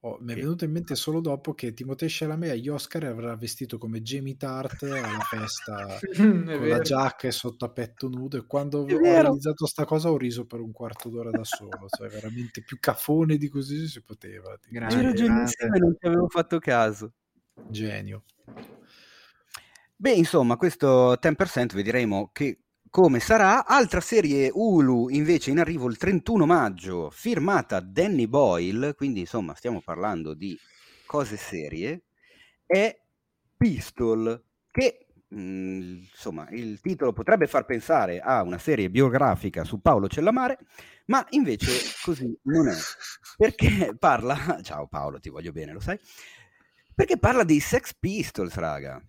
oh, 0.00 0.16
mi 0.20 0.32
è 0.32 0.36
venuto 0.36 0.64
in 0.64 0.70
mente 0.72 0.94
solo 0.94 1.20
dopo 1.20 1.52
che 1.52 1.74
Timothée 1.74 2.08
Chalamet 2.10 2.52
agli 2.52 2.68
Oscar 2.70 3.04
avrà 3.04 3.36
vestito 3.36 3.76
come 3.76 4.00
Jamie 4.00 4.38
Tart 4.38 4.84
alla 4.84 5.20
festa 5.28 5.98
con 6.16 6.68
la 6.68 6.80
giacca 6.80 7.28
e 7.28 7.32
sotto 7.32 7.66
a 7.66 7.70
petto 7.70 8.08
nudo 8.08 8.38
e 8.38 8.46
quando 8.46 8.86
È 8.86 8.94
ho 8.94 8.98
vero. 8.98 9.20
realizzato 9.20 9.66
sta 9.66 9.84
cosa 9.84 10.10
ho 10.10 10.16
riso 10.16 10.46
per 10.46 10.60
un 10.60 10.72
quarto 10.72 11.10
d'ora 11.10 11.30
da 11.30 11.44
solo, 11.44 11.86
cioè 11.94 12.08
veramente 12.08 12.62
più 12.62 12.78
cafone 12.80 13.36
di 13.36 13.50
così 13.50 13.86
si 13.88 14.02
poteva. 14.02 14.58
Grande. 14.70 14.94
Hai 14.94 15.02
cioè, 15.02 15.10
ragionissimo 15.10 15.74
e 15.74 15.78
non 15.80 15.94
ci 16.00 16.06
avevo 16.06 16.28
fatto 16.28 16.58
caso. 16.60 17.12
genio. 17.68 18.24
Beh, 19.98 20.12
insomma, 20.12 20.56
questo 20.56 21.16
10% 21.16 21.74
vedremo 21.74 22.28
che, 22.32 22.58
come 22.90 23.18
sarà. 23.18 23.64
Altra 23.64 24.00
serie 24.00 24.50
Hulu 24.52 25.08
invece 25.08 25.50
in 25.50 25.58
arrivo 25.58 25.88
il 25.88 25.96
31 25.96 26.44
maggio, 26.44 27.10
firmata 27.10 27.80
Danny 27.80 28.26
Boyle, 28.26 28.94
quindi 28.94 29.20
insomma 29.20 29.54
stiamo 29.54 29.80
parlando 29.80 30.34
di 30.34 30.58
cose 31.06 31.36
serie, 31.38 32.04
è 32.66 32.94
Pistol, 33.56 34.42
che 34.70 35.06
mh, 35.28 35.38
insomma 36.12 36.46
il 36.50 36.78
titolo 36.80 37.12
potrebbe 37.14 37.46
far 37.46 37.64
pensare 37.64 38.20
a 38.20 38.42
una 38.42 38.58
serie 38.58 38.90
biografica 38.90 39.64
su 39.64 39.80
Paolo 39.80 40.08
Cellamare, 40.08 40.58
ma 41.06 41.24
invece 41.30 41.70
così 42.02 42.38
non 42.42 42.68
è, 42.68 42.74
perché 43.38 43.94
parla... 43.98 44.60
Ciao 44.62 44.86
Paolo, 44.88 45.18
ti 45.20 45.30
voglio 45.30 45.52
bene, 45.52 45.72
lo 45.72 45.80
sai? 45.80 45.98
Perché 46.94 47.18
parla 47.18 47.44
dei 47.44 47.60
Sex 47.60 47.94
Pistols, 47.98 48.54
raga. 48.56 49.02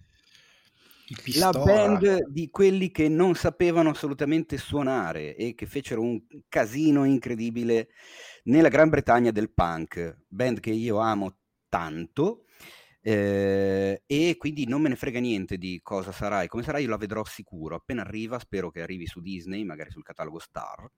La 1.35 1.51
band 1.51 2.27
di 2.27 2.49
quelli 2.49 2.91
che 2.91 3.07
non 3.07 3.35
sapevano 3.35 3.91
assolutamente 3.91 4.57
suonare 4.57 5.35
e 5.35 5.55
che 5.55 5.65
fecero 5.65 6.01
un 6.01 6.21
casino 6.49 7.05
incredibile 7.05 7.89
nella 8.43 8.67
Gran 8.67 8.89
Bretagna 8.89 9.31
del 9.31 9.51
punk, 9.51 10.23
band 10.27 10.59
che 10.59 10.71
io 10.71 10.97
amo 10.97 11.37
tanto 11.69 12.43
eh, 13.07 14.03
e 14.05 14.35
quindi 14.37 14.67
non 14.67 14.81
me 14.81 14.89
ne 14.89 14.97
frega 14.97 15.19
niente 15.19 15.57
di 15.57 15.79
cosa 15.81 16.11
sarà 16.11 16.41
e 16.41 16.47
come 16.47 16.63
sarà, 16.63 16.77
io 16.79 16.89
la 16.89 16.97
vedrò 16.97 17.23
sicuro. 17.23 17.75
Appena 17.75 18.01
arriva, 18.01 18.37
spero 18.37 18.69
che 18.69 18.81
arrivi 18.81 19.05
su 19.05 19.21
Disney, 19.21 19.63
magari 19.63 19.91
sul 19.91 20.03
catalogo 20.03 20.39
Star. 20.39 20.91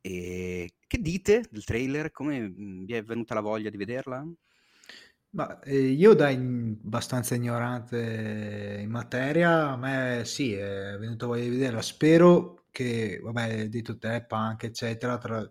E 0.00 0.72
che 0.86 0.98
dite 0.98 1.44
del 1.50 1.64
trailer? 1.64 2.10
Come 2.12 2.40
mh, 2.40 2.84
vi 2.86 2.94
è 2.94 3.02
venuta 3.02 3.34
la 3.34 3.40
voglia 3.42 3.68
di 3.68 3.76
vederla? 3.76 4.26
Ma 5.36 5.60
eh, 5.60 5.76
io 5.90 6.14
da 6.14 6.30
in- 6.30 6.78
abbastanza 6.84 7.34
ignorante 7.34 8.78
in 8.82 8.88
materia, 8.90 9.68
a 9.70 9.76
me 9.76 10.22
sì, 10.24 10.54
è 10.54 10.96
venuto 10.98 11.26
voglia 11.26 11.42
di 11.42 11.50
vederla. 11.50 11.82
Spero 11.82 12.64
che, 12.70 13.20
vabbè, 13.22 13.68
detto 13.68 13.98
te, 13.98 14.24
punk, 14.26 14.62
eccetera, 14.64 15.18
tra- 15.18 15.48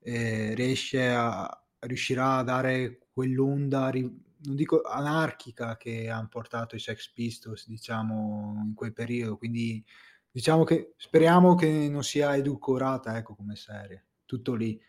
eh, 0.00 0.54
riesce 0.54 1.08
a, 1.08 1.48
riuscirà 1.80 2.36
a 2.36 2.42
dare 2.44 3.08
quell'onda, 3.12 3.88
ri- 3.90 4.02
non 4.44 4.54
dico 4.56 4.82
anarchica, 4.82 5.76
che 5.76 6.08
hanno 6.08 6.28
portato 6.28 6.76
i 6.76 6.78
Sex 6.78 7.10
Pistols, 7.12 7.66
diciamo, 7.66 8.62
in 8.64 8.74
quel 8.74 8.92
periodo. 8.92 9.36
Quindi, 9.36 9.84
diciamo 10.30 10.62
che 10.64 10.94
speriamo 10.96 11.54
che 11.56 11.88
non 11.90 12.04
sia 12.04 12.36
edulcorata, 12.36 13.16
ecco, 13.16 13.34
come 13.34 13.56
serie. 13.56 14.06
Tutto 14.26 14.54
lì. 14.54 14.80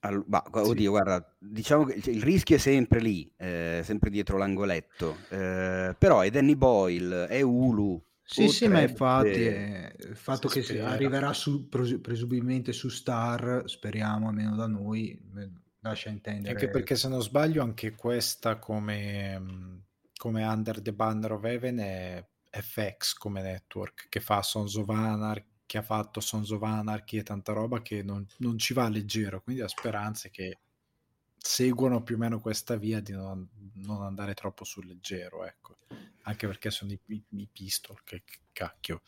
All- 0.00 0.24
bah, 0.26 0.44
Sì. 0.52 0.58
oddio, 0.58 0.90
guarda, 0.90 1.36
diciamo 1.38 1.84
che 1.84 2.10
il 2.10 2.22
rischio 2.22 2.56
è 2.56 2.58
sempre 2.58 3.00
lì, 3.00 3.30
eh, 3.36 3.80
sempre 3.84 4.10
dietro 4.10 4.36
l'angoletto. 4.36 5.16
eh, 5.30 5.94
però 5.98 6.20
è 6.20 6.30
Danny 6.30 6.54
Boyle, 6.54 7.26
è 7.26 7.42
Hulu. 7.42 8.02
Sì, 8.28 8.48
sì, 8.48 8.66
ma 8.66 8.80
infatti 8.80 9.28
eh, 9.28 9.94
il 10.00 10.16
fatto 10.16 10.48
che 10.48 10.62
spera. 10.62 10.88
arriverà 10.88 11.32
su, 11.32 11.68
pres- 11.68 12.00
presumibilmente 12.00 12.72
su 12.72 12.88
Star, 12.88 13.62
speriamo 13.66 14.28
almeno 14.28 14.56
da 14.56 14.66
noi, 14.66 15.16
lascia 15.80 16.08
intendere. 16.10 16.52
Anche 16.54 16.68
perché 16.68 16.96
se 16.96 17.06
non 17.08 17.22
sbaglio 17.22 17.62
anche 17.62 17.94
questa 17.94 18.58
come, 18.58 19.84
come 20.16 20.44
Under 20.44 20.82
the 20.82 20.92
Banner 20.92 21.32
of 21.32 21.44
Heaven 21.44 21.78
è, 21.78 22.26
FX 22.50 23.12
come 23.14 23.42
network 23.42 24.06
che 24.08 24.20
fa 24.20 24.42
Sons 24.42 24.74
of 24.76 24.88
Anarchy, 24.88 25.46
che 25.66 25.78
ha 25.78 25.82
fatto 25.82 26.20
Sons 26.20 26.50
of 26.50 26.62
Anarchy 26.62 27.18
e 27.18 27.22
tanta 27.22 27.52
roba 27.52 27.82
che 27.82 28.02
non, 28.02 28.24
non 28.38 28.56
ci 28.56 28.72
va 28.72 28.88
leggero, 28.88 29.42
quindi 29.42 29.62
ha 29.62 29.68
speranze 29.68 30.30
che 30.30 30.60
seguono 31.36 32.02
più 32.02 32.14
o 32.14 32.18
meno 32.18 32.40
questa 32.40 32.76
via 32.76 33.00
di 33.00 33.12
non, 33.12 33.48
non 33.74 34.02
andare 34.02 34.34
troppo 34.34 34.64
sul 34.64 34.86
leggero, 34.86 35.44
ecco. 35.44 35.76
Anche 36.22 36.46
perché 36.46 36.70
sono 36.70 36.92
i, 36.92 37.00
i, 37.06 37.22
i 37.30 37.48
pistol, 37.50 38.02
che, 38.04 38.22
che 38.24 38.38
cacchio. 38.52 39.02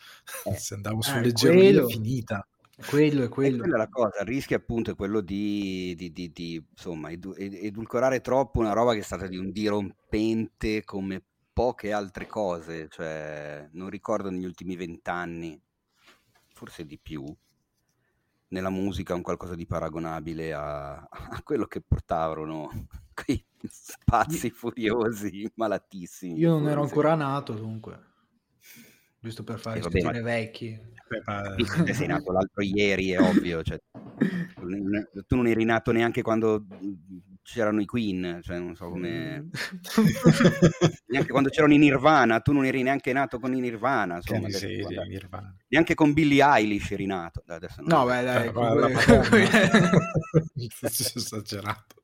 Eh, 0.45 0.55
Se 0.59 0.75
andavo 0.75 1.03
sul 1.03 1.19
eh, 1.19 1.23
leggero 1.23 1.55
quello, 1.55 1.87
è 1.87 1.91
finita. 1.91 2.49
Quello 2.89 3.25
è 3.25 3.29
quello. 3.29 3.57
E 3.57 3.59
quella 3.59 3.75
è 3.75 3.79
la 3.79 3.89
cosa, 3.89 4.21
il 4.21 4.27
rischio 4.27 4.57
appunto 4.57 4.93
è 4.93 4.95
quello 4.95 5.21
di, 5.21 5.95
di, 5.97 6.13
di, 6.13 6.31
di 6.31 6.65
insomma, 6.71 7.11
edu- 7.11 7.37
edulcorare 7.37 8.21
troppo 8.21 8.61
una 8.61 8.73
roba 8.73 8.93
che 8.93 9.01
è 9.01 9.03
stata 9.03 9.27
di 9.27 9.37
un 9.37 9.51
dirompente 9.51 10.85
come 10.85 11.23
poche 11.53 11.91
altre 11.91 12.29
cose, 12.29 12.87
cioè 12.89 13.69
non 13.73 13.91
ricordo 13.91 14.31
negli 14.31 14.45
ultimi 14.45 14.77
vent'anni, 14.77 15.61
forse 16.59 16.85
di 16.85 16.99
più, 16.99 17.25
nella 18.49 18.69
musica 18.69 19.15
un 19.15 19.23
qualcosa 19.23 19.55
di 19.55 19.65
paragonabile 19.65 20.53
a, 20.53 20.95
a 20.97 21.41
quello 21.45 21.67
che 21.67 21.81
portavano 21.81 22.69
quei 23.15 23.45
spazi 23.63 24.51
furiosi, 24.51 25.49
malatissimi. 25.55 26.37
Io 26.37 26.51
non 26.51 26.69
ero 26.69 26.83
ancora 26.83 27.15
nato 27.15 27.53
dunque, 27.53 27.97
giusto 29.21 29.45
per 29.45 29.61
fare 29.61 29.79
eh, 29.79 29.83
vabbè, 29.83 30.21
vecchi. 30.21 30.97
Beh, 31.09 31.95
sei 31.95 32.09
nato 32.09 32.33
l'altro 32.33 32.63
ieri, 32.63 33.11
è 33.13 33.21
ovvio, 33.21 33.63
cioè, 33.63 33.81
tu 35.27 35.37
non 35.37 35.47
eri 35.47 35.65
nato 35.65 35.93
neanche 35.93 36.23
quando 36.23 36.67
c'erano 37.51 37.81
i 37.81 37.87
Queen, 37.87 38.41
cioè 38.43 38.59
non 38.59 38.77
so 38.77 38.91
come... 38.91 39.41
Mm. 39.41 39.49
neanche 41.09 41.31
quando 41.31 41.49
c'erano 41.49 41.73
i 41.73 41.79
Nirvana, 41.79 42.41
tu 42.41 42.53
non 42.53 42.67
eri 42.67 42.83
neanche 42.83 43.11
nato 43.15 43.39
con 43.39 43.55
i 43.55 43.61
Nirvana, 43.61 44.17
insomma, 44.17 44.47
miseria, 44.47 45.03
Nirvana. 45.05 45.57
neanche 45.69 45.95
con 45.95 46.13
Billie 46.13 46.45
Eilish 46.45 46.91
eri 46.91 47.07
nato. 47.07 47.43
Adesso 47.47 47.81
no, 47.87 48.05
beh, 48.05 48.23
dai, 48.23 48.53
esagerato. 50.85 52.03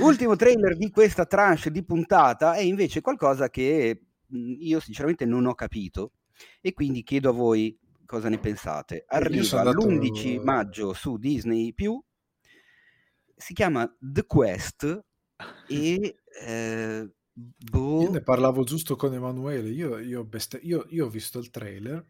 Ultimo 0.00 0.36
trailer 0.36 0.76
di 0.76 0.90
questa 0.90 1.26
tranche 1.26 1.72
di 1.72 1.84
puntata 1.84 2.54
è 2.54 2.60
invece 2.60 3.00
qualcosa 3.00 3.50
che 3.50 4.00
io 4.28 4.80
sinceramente 4.80 5.24
non 5.24 5.46
ho 5.46 5.54
capito 5.54 6.12
e 6.60 6.72
quindi 6.72 7.02
chiedo 7.02 7.30
a 7.30 7.32
voi 7.32 7.76
cosa 8.04 8.28
ne 8.28 8.38
pensate. 8.38 9.04
Arriva 9.08 9.64
l'11 9.64 10.42
maggio 10.42 10.92
su 10.92 11.16
Disney 11.16 11.72
si 13.36 13.52
chiama 13.54 13.86
The 14.00 14.24
Quest 14.26 15.04
e 15.68 16.16
eh, 16.42 17.10
boh... 17.34 18.02
Io 18.02 18.10
ne 18.10 18.22
parlavo 18.22 18.64
giusto 18.64 18.96
con 18.96 19.12
Emanuele, 19.12 19.68
io, 19.68 19.98
io, 19.98 20.24
best... 20.24 20.58
io, 20.62 20.86
io 20.88 21.06
ho 21.06 21.10
visto 21.10 21.38
il 21.38 21.50
trailer 21.50 22.04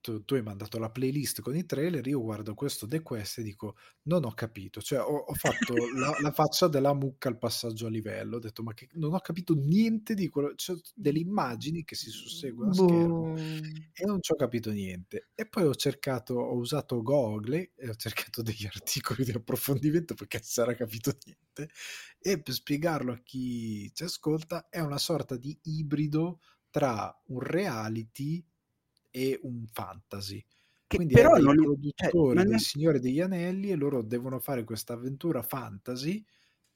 tu, 0.00 0.24
tu, 0.24 0.34
hai 0.34 0.42
mandato 0.42 0.78
la 0.78 0.90
playlist 0.90 1.40
con 1.40 1.56
i 1.56 1.64
trailer, 1.64 2.06
io 2.06 2.20
guardo 2.20 2.54
questo 2.54 2.86
The 2.86 3.02
Quest 3.02 3.38
e 3.38 3.42
dico 3.42 3.76
non 4.02 4.24
ho 4.24 4.32
capito, 4.32 4.80
cioè 4.80 5.00
ho, 5.00 5.16
ho 5.16 5.34
fatto 5.34 5.74
la, 5.94 6.16
la, 6.20 6.32
faccia 6.32 6.68
della 6.68 6.94
mucca 6.94 7.28
al 7.28 7.38
passaggio 7.38 7.86
a 7.86 7.90
livello, 7.90 8.36
ho 8.36 8.40
detto 8.40 8.62
ma 8.62 8.74
che, 8.74 8.88
non 8.92 9.14
ho 9.14 9.20
capito 9.20 9.54
niente 9.54 10.14
di 10.14 10.28
quello, 10.28 10.54
cioè, 10.54 10.76
delle 10.94 11.18
immagini 11.18 11.84
che 11.84 11.94
si 11.94 12.10
susseguono 12.10 12.70
a 12.70 12.74
schermo 12.74 13.36
e 13.36 14.04
non 14.06 14.20
ci 14.20 14.32
ho 14.32 14.36
capito 14.36 14.70
niente. 14.70 15.30
E 15.34 15.46
poi 15.46 15.64
ho 15.64 15.74
cercato, 15.74 16.34
ho 16.34 16.56
usato 16.56 17.02
Google 17.02 17.72
e 17.76 17.88
ho 17.88 17.94
cercato 17.94 18.42
degli 18.42 18.66
articoli 18.66 19.24
di 19.24 19.32
approfondimento 19.32 20.14
perché 20.14 20.38
non 20.38 20.46
si 20.46 20.60
era 20.60 20.74
capito 20.74 21.16
niente 21.24 21.70
e 22.18 22.40
per 22.40 22.54
spiegarlo 22.54 23.12
a 23.12 23.20
chi 23.22 23.92
ci 23.94 24.04
ascolta 24.04 24.68
è 24.68 24.80
una 24.80 24.98
sorta 24.98 25.36
di 25.36 25.58
ibrido 25.62 26.40
tra 26.70 27.14
un 27.26 27.40
reality 27.40 28.44
e 29.10 29.38
un 29.42 29.66
fantasy. 29.70 30.44
Che 30.86 30.96
Quindi 30.96 31.14
però 31.14 31.34
è 31.34 31.40
non 31.40 31.56
cioè, 31.56 31.64
produttori 31.64 32.38
cioè, 32.38 32.46
del 32.46 32.60
Signore 32.60 33.00
degli 33.00 33.20
Anelli 33.20 33.70
e 33.70 33.76
loro 33.76 34.02
devono 34.02 34.40
fare 34.40 34.64
questa 34.64 34.94
avventura 34.94 35.42
fantasy 35.42 36.24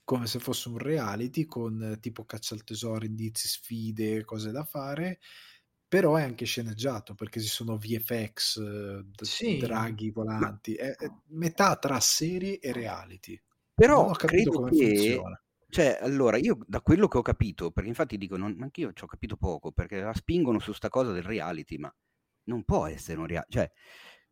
come 0.05 0.27
se 0.27 0.39
fosse 0.39 0.69
un 0.69 0.79
reality 0.79 1.47
con 1.47 1.97
tipo 2.01 2.25
caccia 2.25 2.55
al 2.55 2.63
tesoro, 2.63 3.07
indizi, 3.07 3.49
sfide, 3.49 4.25
cose 4.25 4.51
da 4.53 4.65
fare 4.65 5.19
però 5.95 6.17
è 6.17 6.23
anche 6.23 6.45
sceneggiato 6.45 7.15
perché 7.15 7.41
ci 7.41 7.47
sono 7.47 7.77
VFX, 7.77 8.59
d- 8.59 9.23
sì. 9.23 9.59
draghi 9.59 10.11
volanti, 10.11 10.75
è, 10.75 10.93
è, 10.97 11.09
metà 11.29 11.77
tra 11.77 12.01
serie 12.01 12.59
e 12.59 12.73
reality. 12.73 13.41
Però 13.73 14.11
credo 14.11 14.65
che 14.65 14.77
funziona. 14.77 15.41
Cioè, 15.69 15.99
allora, 16.01 16.37
io 16.37 16.59
da 16.67 16.81
quello 16.81 17.07
che 17.07 17.19
ho 17.19 17.23
capito, 17.23 17.71
perché 17.71 17.89
infatti 17.89 18.19
dico, 18.19 18.37
non, 18.37 18.57
anche 18.61 18.81
io 18.81 18.93
ci 18.93 19.05
ho 19.05 19.07
capito 19.07 19.37
poco, 19.37 19.71
perché 19.71 20.01
la 20.01 20.15
spingono 20.15 20.59
su 20.59 20.73
sta 20.73 20.89
cosa 20.89 21.13
del 21.13 21.23
reality, 21.23 21.77
ma 21.77 21.95
non 22.45 22.65
può 22.65 22.87
essere 22.87 23.19
un 23.19 23.27
reality. 23.27 23.53
Cioè, 23.53 23.71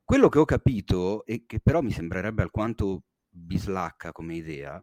quello 0.05 0.29
che 0.29 0.39
ho 0.39 0.45
capito, 0.45 1.25
e 1.25 1.45
che 1.47 1.61
però 1.61 1.81
mi 1.81 1.93
sembrerebbe 1.93 2.43
alquanto 2.43 3.05
bislacca 3.29 4.13
come 4.13 4.35
idea, 4.35 4.83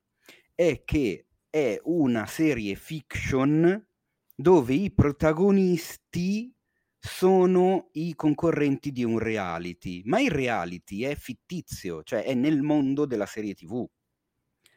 è 0.55 0.83
che 0.83 1.27
è 1.49 1.79
una 1.83 2.25
serie 2.25 2.75
fiction 2.75 3.87
dove 4.35 4.73
i 4.73 4.91
protagonisti 4.91 6.53
sono 6.97 7.89
i 7.93 8.13
concorrenti 8.15 8.91
di 8.91 9.03
un 9.03 9.19
reality, 9.19 10.01
ma 10.05 10.19
il 10.19 10.31
reality 10.31 11.03
è 11.03 11.15
fittizio, 11.15 12.03
cioè 12.03 12.23
è 12.23 12.33
nel 12.33 12.61
mondo 12.61 13.05
della 13.05 13.25
serie 13.25 13.53
TV. 13.53 13.87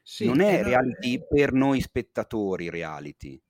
Sì, 0.02 0.26
non 0.26 0.40
è 0.40 0.62
reality 0.62 1.18
è... 1.18 1.26
per 1.26 1.52
noi 1.52 1.80
spettatori, 1.80 2.70
reality. 2.70 3.40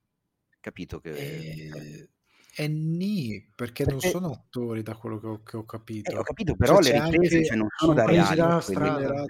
Capito 0.60 1.00
che... 1.00 1.10
Eh, 1.10 2.10
è 2.54 2.66
ni, 2.68 3.50
perché, 3.54 3.86
non 3.86 3.98
sono 3.98 4.30
attori 4.30 4.82
da 4.82 4.94
quello 4.94 5.18
che 5.18 5.26
ho, 5.26 5.42
che 5.42 5.56
ho 5.56 5.64
capito. 5.64 6.10
Eh, 6.10 6.16
ho 6.16 6.22
capito, 6.22 6.54
però 6.54 6.82
cioè, 6.82 6.98
le 6.98 7.10
riprese 7.10 7.36
anche, 7.36 7.46
cioè, 7.46 7.56
non 7.56 7.68
sono, 7.74 7.92
sono 7.94 7.94
da 7.94 8.04
reali, 8.04 8.62
strada. 8.62 9.24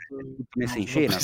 messe 0.56 0.78
in 0.80 0.86
scena. 0.88 1.18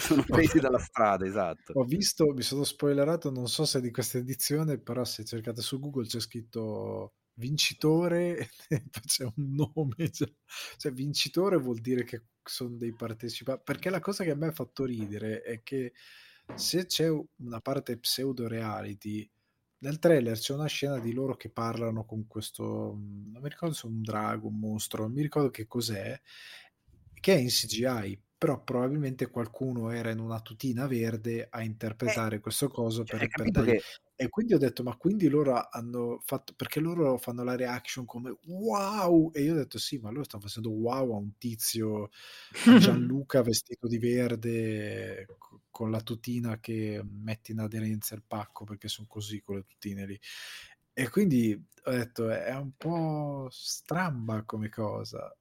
sono 0.00 0.24
presi 0.26 0.58
dalla 0.58 0.80
strada, 0.80 1.24
esatto. 1.24 1.74
Ho 1.74 1.84
visto, 1.84 2.32
mi 2.32 2.42
sono 2.42 2.64
spoilerato, 2.64 3.30
non 3.30 3.46
so 3.46 3.64
se 3.64 3.80
di 3.80 3.92
questa 3.92 4.18
edizione, 4.18 4.78
però 4.78 5.04
se 5.04 5.24
cercate 5.24 5.62
su 5.62 5.78
Google 5.78 6.06
c'è 6.06 6.18
scritto 6.18 7.12
vincitore 7.34 8.50
c'è 9.06 9.22
un 9.22 9.54
nome. 9.54 10.10
Cioè, 10.10 10.28
cioè, 10.76 10.92
vincitore 10.92 11.56
vuol 11.56 11.78
dire 11.78 12.02
che 12.02 12.24
sono 12.42 12.76
dei 12.76 12.92
partecipanti. 12.92 13.62
Perché 13.64 13.90
la 13.90 14.00
cosa 14.00 14.24
che 14.24 14.32
a 14.32 14.36
me 14.36 14.48
ha 14.48 14.52
fatto 14.52 14.84
ridere 14.84 15.42
è 15.42 15.62
che 15.62 15.92
se 16.56 16.86
c'è 16.86 17.08
una 17.08 17.60
parte 17.60 17.96
pseudo 17.96 18.48
reality 18.48 19.30
nel 19.80 19.98
trailer 19.98 20.38
c'è 20.38 20.54
una 20.54 20.66
scena 20.66 20.98
di 20.98 21.12
loro 21.12 21.36
che 21.36 21.50
parlano 21.50 22.04
con 22.04 22.26
questo, 22.26 22.62
non 22.94 23.40
mi 23.40 23.48
ricordo 23.48 23.74
se 23.74 23.86
è 23.86 23.90
un 23.90 24.02
drago, 24.02 24.48
un 24.48 24.58
mostro, 24.58 25.02
non 25.02 25.12
mi 25.12 25.22
ricordo 25.22 25.50
che 25.50 25.66
cos'è, 25.66 26.20
che 27.14 27.34
è 27.34 27.38
in 27.38 27.48
CGI, 27.48 28.20
però 28.36 28.62
probabilmente 28.62 29.28
qualcuno 29.28 29.90
era 29.90 30.10
in 30.10 30.18
una 30.18 30.40
tutina 30.40 30.86
verde 30.86 31.46
a 31.50 31.62
interpretare 31.62 32.36
eh, 32.36 32.40
questo 32.40 32.68
coso 32.68 33.04
cioè, 33.04 33.18
per, 33.18 33.28
per 33.28 33.50
dargli... 33.50 33.70
che... 33.72 33.82
E 34.22 34.28
quindi 34.28 34.52
ho 34.52 34.58
detto, 34.58 34.82
ma 34.82 34.94
quindi 34.98 35.28
loro 35.28 35.66
hanno 35.70 36.20
fatto, 36.22 36.52
perché 36.54 36.78
loro 36.78 37.16
fanno 37.16 37.42
la 37.42 37.56
reaction 37.56 38.04
come 38.04 38.36
wow, 38.48 39.30
e 39.32 39.40
io 39.42 39.54
ho 39.54 39.56
detto 39.56 39.78
sì, 39.78 39.96
ma 39.96 40.10
loro 40.10 40.24
stanno 40.24 40.42
facendo 40.42 40.68
wow 40.70 41.14
a 41.14 41.16
un 41.16 41.38
tizio, 41.38 42.10
a 42.64 42.74
Gianluca 42.76 43.40
vestito 43.42 43.86
di 43.86 43.96
verde 43.98 45.26
con 45.70 45.90
la 45.90 46.02
tutina 46.02 46.58
che 46.60 47.00
metti 47.02 47.52
in 47.52 47.60
aderenza 47.60 48.14
il 48.14 48.22
pacco, 48.26 48.64
perché 48.64 48.88
sono 48.88 49.06
così 49.08 49.40
con 49.40 49.56
le 49.56 49.64
tutine 49.64 50.04
lì. 50.04 50.20
E 50.92 51.08
quindi 51.08 51.54
ho 51.84 51.90
detto, 51.90 52.28
è 52.28 52.54
un 52.54 52.72
po' 52.76 53.48
stramba 53.50 54.42
come 54.44 54.68
cosa. 54.68 55.34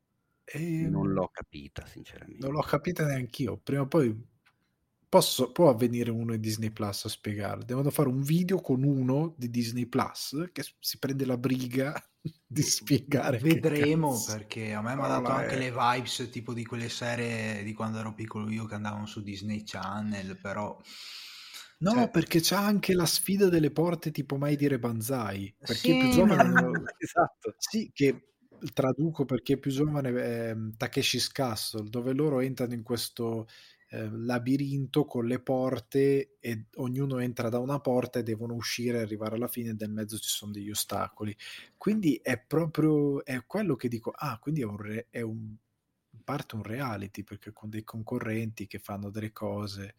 E 0.46 0.88
non 0.90 1.12
l'ho 1.12 1.28
capita, 1.32 1.86
sinceramente. 1.86 2.46
Non 2.46 2.54
l'ho 2.54 2.62
capita 2.62 3.06
neanche 3.06 3.44
io. 3.44 3.58
Prima 3.58 3.82
o 3.84 3.88
poi 3.88 4.16
posso, 5.10 5.52
può 5.52 5.70
avvenire 5.70 6.12
uno 6.12 6.34
di 6.34 6.40
Disney 6.40 6.70
Plus 6.70 7.06
a 7.06 7.10
spiegare. 7.10 7.66
Devono 7.66 7.90
fare 7.90 8.08
un 8.08 8.22
video 8.22 8.62
con 8.62 8.84
uno 8.84 9.34
di 9.38 9.50
Disney 9.50 9.88
Plus 9.88 10.50
che 10.54 10.64
si 10.80 11.00
prende 11.00 11.26
la 11.26 11.38
briga 11.38 11.94
di 12.46 12.62
spiegare. 12.62 13.40
Vedremo 13.40 14.24
perché 14.26 14.74
a 14.74 14.82
me 14.82 14.96
mi 14.96 15.02
ha 15.02 15.08
dato 15.08 15.30
anche 15.30 15.58
le 15.58 15.72
vibes 15.72 16.30
tipo 16.32 16.54
di 16.54 16.64
quelle 16.64 16.90
serie 16.90 17.64
di 17.64 17.74
quando 17.74 17.98
ero 17.98 18.14
piccolo 18.14 18.50
io 18.50 18.66
che 18.66 18.76
andavano 18.76 19.08
su 19.08 19.22
Disney 19.22 19.64
Channel, 19.64 20.38
però... 20.40 20.80
No, 21.82 21.92
cioè... 21.92 22.10
perché 22.10 22.42
c'è 22.42 22.56
anche 22.56 22.94
la 22.94 23.06
sfida 23.06 23.48
delle 23.48 23.72
porte 23.72 24.12
tipo 24.12 24.38
mai 24.38 24.56
dire 24.56 24.80
Banzai. 24.80 25.54
Perché 25.58 25.92
sì, 25.92 25.98
più 25.98 26.10
giovane... 26.10 26.62
No. 26.62 26.72
esatto. 27.00 27.56
Sì, 27.58 27.90
che 27.94 28.26
traduco 28.74 29.24
perché 29.24 29.54
è 29.54 29.58
più 29.58 29.72
giovane 29.72 30.10
è 30.10 30.56
Takeshi's 30.76 31.32
Castle, 31.32 31.90
dove 31.90 32.14
loro 32.14 32.42
entrano 32.42 32.74
in 32.74 32.84
questo 32.84 33.48
eh, 33.90 34.10
labirinto 34.10 35.06
con 35.06 35.26
le 35.26 35.40
porte 35.42 36.38
e 36.40 36.66
ognuno 36.76 37.20
entra 37.20 37.50
da 37.50 37.60
una 37.60 37.80
porta 37.80 38.20
e 38.20 38.24
devono 38.24 38.54
uscire 38.54 39.00
e 39.00 39.02
arrivare 39.02 39.36
alla 39.36 39.48
fine 39.48 39.72
e 39.72 39.76
nel 39.78 39.92
mezzo 39.92 40.18
ci 40.18 40.30
sono 40.30 40.52
degli 40.52 40.70
ostacoli. 40.70 41.36
Quindi 41.78 42.20
è 42.22 42.40
proprio 42.40 43.24
è 43.26 43.46
quello 43.46 43.76
che 43.76 43.88
dico, 43.88 44.12
ah, 44.16 44.38
quindi 44.40 44.62
è 44.62 44.66
un, 44.66 44.78
re, 44.78 45.08
è 45.10 45.22
un 45.22 45.56
parte 46.24 46.56
un 46.56 46.64
reality 46.64 47.24
perché 47.24 47.52
con 47.54 47.70
dei 47.70 47.84
concorrenti 47.84 48.68
che 48.68 48.80
fanno 48.80 49.10
delle 49.10 49.32
cose. 49.32 49.96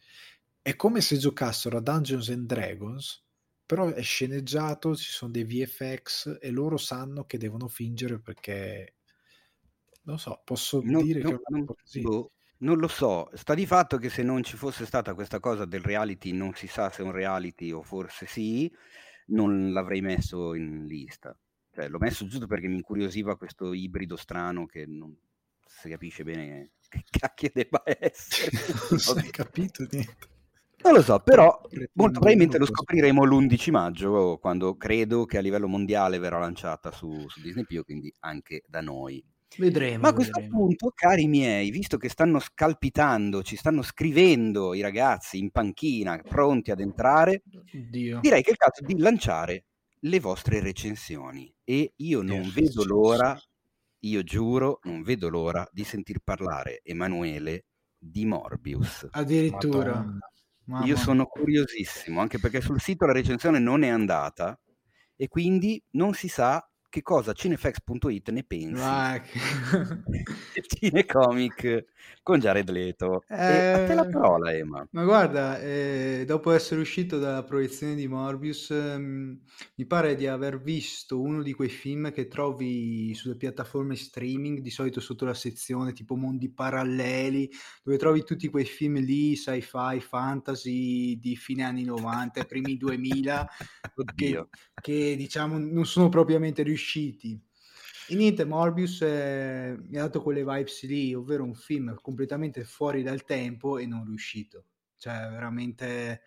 È 0.63 0.77
come 0.77 1.01
se 1.01 1.17
giocassero 1.17 1.79
a 1.79 1.81
Dungeons 1.81 2.29
and 2.31 2.47
Dragons 2.47 3.25
però 3.71 3.87
è 3.89 4.03
sceneggiato, 4.03 4.97
ci 4.97 5.11
sono 5.13 5.31
dei 5.31 5.45
VFX 5.45 6.39
e 6.41 6.51
loro 6.51 6.77
sanno 6.77 7.25
che 7.25 7.39
devono 7.39 7.69
fingere 7.69 8.19
perché 8.19 8.97
non 10.03 10.19
so, 10.19 10.41
posso 10.45 10.83
Non, 10.83 11.03
dire 11.03 11.23
che 11.23 11.33
è 11.33 11.35
una 11.35 11.43
non- 11.49 11.65
boh, 11.93 12.33
non 12.61 12.79
lo 12.79 12.89
so, 12.89 13.31
sta 13.35 13.55
di 13.55 13.67
fatto 13.67 13.97
che 13.99 14.11
se 14.11 14.23
non 14.23 14.43
ci 14.43 14.57
fosse 14.57 14.87
stata 14.87 15.15
questa 15.15 15.41
cosa 15.41 15.65
del 15.65 15.83
reality, 15.83 16.33
non 16.33 16.55
si 16.55 16.67
sa 16.67 16.91
se 16.91 17.03
è 17.03 17.05
un 17.05 17.13
reality 17.13 17.71
o 17.71 17.83
forse 17.83 18.27
sì, 18.27 18.71
non 19.27 19.73
l'avrei 19.73 20.01
messo 20.01 20.55
in 20.55 20.87
lista. 20.87 21.37
Cioè, 21.73 21.89
l'ho 21.89 21.99
messo 21.99 22.27
giusto 22.27 22.47
perché 22.47 22.67
mi 22.67 22.77
incuriosiva 22.77 23.37
questo 23.37 23.73
ibrido 23.73 24.17
strano 24.17 24.67
che 24.67 24.87
non 24.87 25.17
si 25.65 25.89
capisce 25.89 26.25
bene 26.25 26.73
che 26.89 27.05
cacchio 27.09 27.51
debba 27.53 27.83
essere. 27.85 28.51
non 28.91 28.99
si 28.99 29.19
è 29.19 29.31
capito 29.31 29.87
niente. 29.91 30.29
Non 30.83 30.95
lo 30.95 31.03
so, 31.03 31.21
però 31.21 31.61
molto 31.93 32.21
probabilmente 32.21 32.57
lo 32.57 32.65
scopriremo 32.65 33.23
l'11 33.25 33.71
maggio, 33.71 34.39
quando 34.39 34.77
credo 34.77 35.27
che 35.27 35.37
a 35.37 35.43
livello 35.43 35.69
mondiale 35.69 36.19
verrà 36.19 36.39
lanciata 36.39 36.91
su, 36.91 37.29
su 37.29 37.43
Disney+, 37.43 37.67
quindi 37.85 38.13
anche 38.21 38.63
da 38.67 38.81
noi. 38.81 39.23
Vedremo. 39.57 40.01
Ma 40.01 40.09
a 40.09 40.13
questo 40.13 40.41
vedremo. 40.41 40.59
punto, 40.59 40.93
cari 40.95 41.27
miei, 41.27 41.71
visto 41.71 41.97
che 41.97 42.09
stanno 42.09 42.39
scalpitando, 42.39 43.43
ci 43.43 43.57
stanno 43.57 43.83
scrivendo 43.83 44.75
i 44.75 44.81
ragazzi 44.81 45.39
in 45.39 45.51
panchina, 45.51 46.19
pronti 46.19 46.71
ad 46.71 46.81
entrare, 46.81 47.43
Dio. 47.73 48.21
direi 48.21 48.43
che 48.43 48.49
è 48.49 48.53
il 48.53 48.59
caso 48.59 48.85
di 48.85 48.99
lanciare 48.99 49.65
le 50.01 50.21
vostre 50.21 50.61
recensioni. 50.61 51.53
E 51.65 51.93
io 51.97 52.23
non 52.23 52.41
Le 52.41 52.51
vedo 52.55 52.85
l'ora, 52.85 53.39
io 54.01 54.23
giuro, 54.23 54.81
non 54.85 55.03
vedo 55.03 55.29
l'ora 55.29 55.69
di 55.73 55.85
sentir 55.85 56.21
parlare 56.21 56.81
Emanuele 56.83 57.65
di 57.99 58.25
Morbius. 58.25 59.09
Addirittura. 59.11 59.95
Madonna. 59.95 60.19
Mamma 60.65 60.87
Io 60.87 60.97
sono 60.97 61.27
curiosissimo, 61.27 62.21
anche 62.21 62.39
perché 62.39 62.61
sul 62.61 62.81
sito 62.81 63.05
la 63.05 63.13
recensione 63.13 63.59
non 63.59 63.83
è 63.83 63.89
andata 63.89 64.59
e 65.17 65.27
quindi 65.27 65.83
non 65.93 66.15
si 66.15 66.29
sa 66.29 66.65
che 66.91 67.03
cosa 67.03 67.33
cinefx.it 67.33 68.29
ne 68.31 68.45
pensi 68.45 69.03
che- 70.11 70.25
del 70.53 70.67
cinecomic 70.67 71.85
con 72.23 72.39
Jared 72.39 72.69
Leto. 72.71 73.25
E 73.43 73.67
a 73.71 73.79
te 73.81 73.95
la 73.95 74.05
Eh, 74.05 74.09
parola, 74.09 74.53
Emma. 74.53 74.87
Ma 74.93 75.05
guarda, 75.05 75.61
eh, 75.61 76.25
dopo 76.27 76.51
essere 76.53 76.81
uscito 76.81 77.19
dalla 77.19 77.45
proiezione 77.45 77.95
di 77.95 78.09
Morbius, 78.09 78.71
ehm, 78.71 79.41
mi 79.77 79.87
pare 79.87 80.17
di 80.17 80.27
aver 80.27 80.61
visto 80.61 81.21
uno 81.21 81.43
di 81.43 81.53
quei 81.55 81.69
film 81.69 82.11
che 82.13 82.29
trovi 82.29 83.15
sulle 83.15 83.37
piattaforme 83.37 83.97
streaming, 83.97 84.61
di 84.61 84.71
solito 84.71 85.01
sotto 85.01 85.25
la 85.27 85.35
sezione 85.35 85.93
tipo 85.93 86.17
Mondi 86.17 86.51
Paralleli, 86.53 87.49
dove 87.85 87.99
trovi 87.99 88.25
tutti 88.25 88.49
quei 88.49 88.65
film 88.65 88.97
lì, 88.99 89.37
sci-fi, 89.37 90.01
fantasy 90.01 91.19
di 91.21 91.37
fine 91.37 91.63
anni 91.65 91.85
90, 91.85 92.45
primi 92.45 92.77
2000, 92.77 93.49
che, 94.15 94.49
che 94.81 95.15
diciamo 95.17 95.59
non 95.59 95.87
sono 95.87 96.09
propriamente 96.09 96.63
riusciti. 96.63 96.79
E 98.09 98.17
niente, 98.17 98.45
Morbius 98.45 99.03
eh, 99.03 99.77
mi 99.87 99.97
ha 99.97 100.03
dato 100.03 100.21
quelle 100.21 100.45
vibes 100.45 100.83
lì, 100.85 101.15
ovvero 101.15 101.45
un 101.45 101.55
film 101.55 101.95
completamente 102.01 102.65
fuori 102.65 103.05
dal 103.05 103.25
tempo 103.25 103.79
e 103.79 103.87
non 103.87 104.05
riuscito. 104.05 104.65
Cioè, 104.97 105.29
veramente 105.31 106.23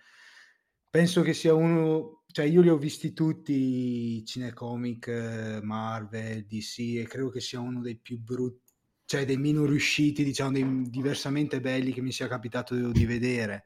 penso 0.89 1.21
che 1.23 1.33
sia 1.33 1.53
uno, 1.53 2.23
cioè 2.31 2.45
io 2.45 2.61
li 2.61 2.69
ho 2.69 2.77
visti 2.77 3.13
tutti, 3.13 4.23
Cinecomic, 4.25 5.07
eh, 5.07 5.59
Marvel, 5.61 6.45
DC, 6.45 6.99
e 6.99 7.05
credo 7.07 7.29
che 7.29 7.41
sia 7.41 7.59
uno 7.59 7.81
dei 7.81 7.97
più 7.97 8.17
brutti, 8.19 8.71
cioè 9.05 9.25
dei 9.25 9.37
meno 9.37 9.65
riusciti, 9.65 10.23
diciamo, 10.23 10.51
dei 10.51 10.89
diversamente 10.89 11.59
belli 11.59 11.91
che 11.91 12.01
mi 12.01 12.11
sia 12.11 12.27
capitato 12.27 12.91
di 12.91 13.05
vedere. 13.05 13.65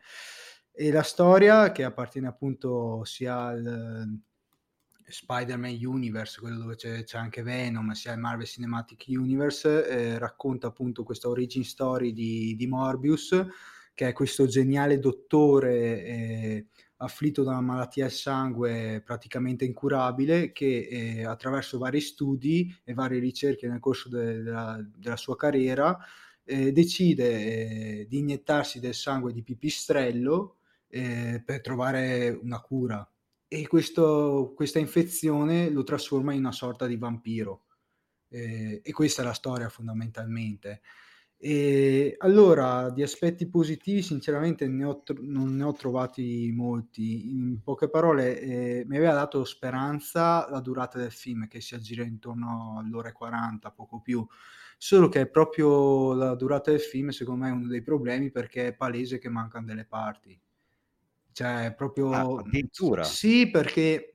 E 0.72 0.92
la 0.92 1.04
storia, 1.04 1.72
che 1.72 1.84
appartiene 1.84 2.28
appunto 2.28 3.04
sia 3.04 3.46
al 3.46 4.22
Spider-Man 5.08 5.78
Universe, 5.82 6.40
quello 6.40 6.58
dove 6.58 6.76
c'è, 6.76 7.04
c'è 7.04 7.18
anche 7.18 7.42
Venom, 7.42 7.92
sia 7.92 8.14
il 8.14 8.20
Marvel 8.20 8.46
Cinematic 8.46 9.06
Universe, 9.08 9.88
eh, 9.88 10.18
racconta 10.20 10.68
appunto 10.68 11.04
questa 11.04 11.30
origin 11.30 11.64
story 11.64 12.12
di, 12.12 12.56
di 12.56 12.68
Morbius, 12.68 13.46
che 13.94 14.10
è 14.10 14.14
questo 14.14 14.46
geniale 14.48 15.00
dottore 15.00 16.04
eh, 16.04 16.66
afflitto 16.98 17.44
da 17.44 17.52
una 17.52 17.62
malattia 17.62 18.06
al 18.06 18.12
sangue 18.12 19.02
praticamente 19.04 19.66
incurabile, 19.66 20.52
che 20.52 20.88
eh, 20.90 21.26
attraverso 21.26 21.78
vari 21.78 22.02
studi 22.02 22.76
e 22.84 22.94
varie 22.94 23.20
ricerche 23.20 23.68
nel 23.68 23.80
corso 23.80 24.10
de- 24.10 24.44
della, 24.44 24.86
della 24.96 25.18
sua 25.18 25.36
carriera 25.36 25.98
eh, 26.44 26.72
decide 26.72 27.30
eh, 28.02 28.06
di 28.08 28.20
iniettarsi 28.20 28.80
del 28.80 28.94
sangue 28.94 29.34
di 29.34 29.44
pipistrello 29.44 30.58
eh, 30.90 31.42
per 31.46 31.62
trovare 31.62 32.30
una 32.30 32.62
cura 32.62 33.10
e 33.48 33.68
questo- 33.68 34.54
questa 34.56 34.80
infezione 34.80 35.70
lo 35.70 35.84
trasforma 35.84 36.34
in 36.34 36.40
una 36.40 36.52
sorta 36.52 36.86
di 36.88 36.98
vampiro. 36.98 37.64
Eh, 38.30 38.82
e 38.84 38.92
questa 38.92 39.22
è 39.22 39.26
la 39.26 39.34
storia 39.34 39.70
fondamentalmente. 39.70 40.82
E 41.40 42.16
allora, 42.20 42.90
di 42.90 43.04
aspetti 43.04 43.48
positivi, 43.50 44.02
sinceramente 44.02 44.68
ne 44.68 44.86
ho 44.86 45.04
non 45.22 45.56
ne 45.56 45.64
ho 45.64 45.72
trovati 45.74 46.52
molti. 46.56 47.30
In 47.32 47.62
poche 47.64 47.90
parole, 47.90 48.40
eh, 48.42 48.84
mi 48.88 48.98
aveva 48.98 49.14
dato 49.14 49.44
speranza 49.46 50.50
la 50.50 50.60
durata 50.62 50.98
del 50.98 51.12
film, 51.12 51.48
che 51.48 51.62
si 51.62 51.76
aggira 51.76 52.04
intorno 52.04 52.78
all'ora 52.80 53.10
e 53.10 53.12
40, 53.14 53.72
poco 53.72 54.02
più. 54.02 54.26
Solo 54.78 55.10
che 55.10 55.22
è 55.22 55.28
proprio 55.30 56.14
la 56.14 56.34
durata 56.36 56.72
del 56.72 56.80
film, 56.82 57.10
secondo 57.10 57.44
me, 57.46 57.50
è 57.52 57.54
uno 57.54 57.68
dei 57.68 57.82
problemi 57.84 58.32
perché 58.32 58.68
è 58.68 58.76
palese 58.76 59.20
che 59.20 59.30
mancano 59.30 59.66
delle 59.68 59.86
parti. 59.86 60.40
Cioè, 61.38 61.66
è 61.66 61.74
proprio... 61.76 62.10
Ah, 62.10 62.40
addirittura. 62.40 63.04
Sì, 63.04 63.48
perché... 63.52 64.14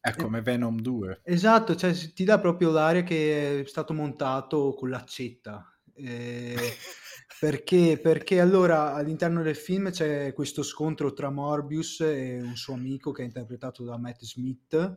È 0.00 0.14
come 0.14 0.40
Venom 0.40 0.80
2. 0.80 1.20
Esatto, 1.22 1.76
cioè 1.76 1.92
ti 2.14 2.24
dà 2.24 2.40
proprio 2.40 2.70
l'aria 2.70 3.02
che 3.02 3.60
è 3.60 3.66
stato 3.66 3.92
montato 3.92 4.72
con 4.72 4.88
l'accetta. 4.88 5.78
Eh, 5.92 6.56
perché, 7.38 8.00
perché 8.02 8.40
allora 8.40 8.94
all'interno 8.94 9.42
del 9.42 9.56
film 9.56 9.90
c'è 9.90 10.32
questo 10.32 10.62
scontro 10.62 11.12
tra 11.12 11.28
Morbius 11.28 12.00
e 12.00 12.40
un 12.40 12.56
suo 12.56 12.72
amico 12.72 13.12
che 13.12 13.20
è 13.20 13.26
interpretato 13.26 13.84
da 13.84 13.98
Matt 13.98 14.22
Smith, 14.24 14.96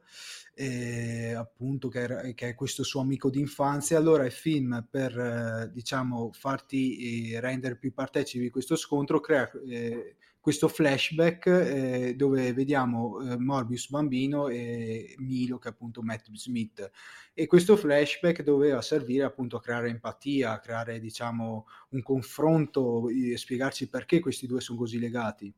eh, 0.53 1.34
appunto 1.34 1.89
che, 1.89 1.99
era- 1.99 2.22
che 2.34 2.48
è 2.48 2.56
questo 2.56 2.84
suo 2.84 3.02
amico 3.02 3.30
d'infanzia. 3.30 3.98
Allora 3.98 4.23
il 4.23 4.31
film 4.31 4.88
per 4.89 5.19
eh, 5.19 5.69
diciamo 5.73 6.31
farti 6.31 7.34
eh, 7.34 7.41
rendere 7.41 7.76
più 7.76 7.94
partecipi 7.94 8.45
di 8.45 8.52
questo 8.52 8.77
scontro 8.77 9.19
crea 9.19 9.52
eh, 9.68 10.15
questo 10.47 10.69
flashback 10.69 11.45
eh, 11.47 12.13
dove 12.15 12.53
vediamo 12.53 13.19
eh, 13.19 13.37
Morbius 13.37 13.89
bambino 13.89 14.47
e 14.47 15.13
Milo 15.17 15.57
che 15.57 15.67
è 15.67 15.71
appunto 15.71 16.01
Matt 16.01 16.29
Smith 16.31 16.89
e 17.33 17.47
questo 17.47 17.75
flashback 17.75 18.43
doveva 18.43 18.81
servire 18.81 19.25
appunto 19.25 19.57
a 19.57 19.59
creare 19.59 19.89
empatia, 19.89 20.53
a 20.53 20.59
creare 20.59 21.01
diciamo 21.01 21.65
un 21.89 22.01
confronto 22.01 23.07
spiegarci 23.35 23.89
perché 23.89 24.21
questi 24.21 24.47
due 24.47 24.61
sono 24.61 24.77
così 24.77 24.99
legati. 24.99 25.53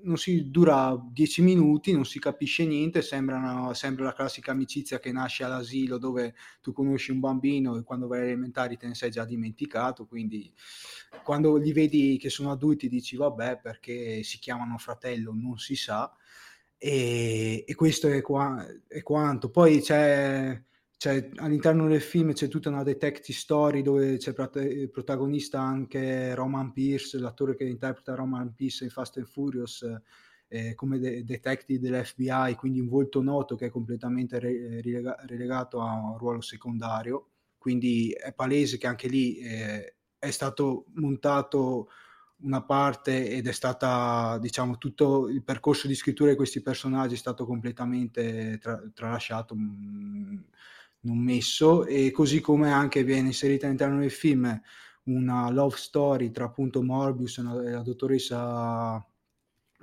Non 0.00 0.16
si 0.16 0.48
dura 0.50 0.96
dieci 1.10 1.42
minuti, 1.42 1.92
non 1.92 2.04
si 2.04 2.20
capisce 2.20 2.64
niente, 2.64 3.02
sembra, 3.02 3.36
una- 3.36 3.74
sembra 3.74 4.04
la 4.04 4.12
classica 4.14 4.52
amicizia 4.52 5.00
che 5.00 5.10
nasce 5.10 5.42
all'asilo 5.44 5.98
dove 5.98 6.34
tu 6.60 6.72
conosci 6.72 7.10
un 7.10 7.18
bambino 7.20 7.76
e 7.76 7.82
quando 7.82 8.06
vai 8.06 8.20
alle 8.20 8.28
elementari 8.28 8.76
te 8.76 8.86
ne 8.86 8.94
sei 8.94 9.10
già 9.10 9.24
dimenticato, 9.24 10.06
quindi 10.06 10.52
quando 11.24 11.56
li 11.56 11.72
vedi 11.72 12.16
che 12.18 12.30
sono 12.30 12.50
adulti 12.52 12.88
dici 12.88 13.16
vabbè 13.16 13.58
perché 13.60 14.22
si 14.22 14.38
chiamano 14.38 14.78
fratello 14.78 15.32
non 15.34 15.58
si 15.58 15.74
sa 15.74 16.14
e, 16.76 17.64
e 17.66 17.74
questo 17.74 18.08
è, 18.08 18.22
qua- 18.22 18.64
è 18.86 19.02
quanto. 19.02 19.50
Poi 19.50 19.80
c'è, 19.80 20.62
c'è 20.98 21.30
all'interno 21.36 21.86
del 21.88 22.00
film 22.02 22.32
c'è 22.32 22.48
tutta 22.48 22.68
una 22.70 22.82
detective 22.82 23.38
story 23.38 23.82
dove 23.82 24.16
c'è 24.18 24.32
prot- 24.32 24.88
protagonista 24.88 25.60
anche 25.60 26.34
Roman 26.34 26.72
Pierce, 26.72 27.18
l'attore 27.18 27.54
che 27.56 27.64
interpreta 27.64 28.14
Roman 28.16 28.52
Pierce 28.54 28.84
in 28.84 28.90
Fast 28.90 29.16
and 29.18 29.26
Furious. 29.26 29.86
eh, 30.50 30.74
come 30.74 30.98
de- 30.98 31.24
detective 31.24 31.78
dell'FBI, 31.78 32.54
quindi 32.56 32.80
un 32.80 32.88
volto 32.88 33.22
noto 33.22 33.54
che 33.54 33.66
è 33.66 33.70
completamente 33.70 34.38
re- 34.38 34.80
rilega- 34.80 35.16
relegato 35.26 35.80
a 35.82 35.92
un 35.92 36.16
ruolo 36.18 36.40
secondario, 36.40 37.32
quindi 37.58 38.10
è 38.12 38.32
palese 38.32 38.78
che 38.78 38.86
anche 38.86 39.08
lì 39.08 39.36
eh, 39.40 39.96
è 40.18 40.30
stato 40.30 40.86
montato 40.94 41.88
una 42.40 42.62
parte 42.64 43.28
ed 43.30 43.46
è 43.48 43.52
stata, 43.52 44.38
diciamo, 44.40 44.78
tutto 44.78 45.28
il 45.28 45.42
percorso 45.42 45.86
di 45.88 45.94
scrittura 45.94 46.30
di 46.30 46.36
questi 46.36 46.62
personaggi 46.62 47.14
è 47.14 47.16
stato 47.18 47.44
completamente 47.44 48.58
tra- 48.58 48.80
tralasciato, 48.94 49.54
mh, 49.54 50.44
non 51.08 51.18
messo, 51.18 51.86
e 51.86 52.10
così 52.10 52.40
come 52.40 52.70
anche 52.70 53.02
viene 53.02 53.28
inserita 53.28 53.66
all'interno 53.66 53.98
del 54.00 54.10
film 54.10 54.60
una 55.04 55.48
love 55.50 55.76
story 55.76 56.30
tra 56.30 56.44
appunto 56.44 56.82
Morbius 56.82 57.38
e 57.38 57.42
la, 57.42 57.82
dottoressa 57.82 59.04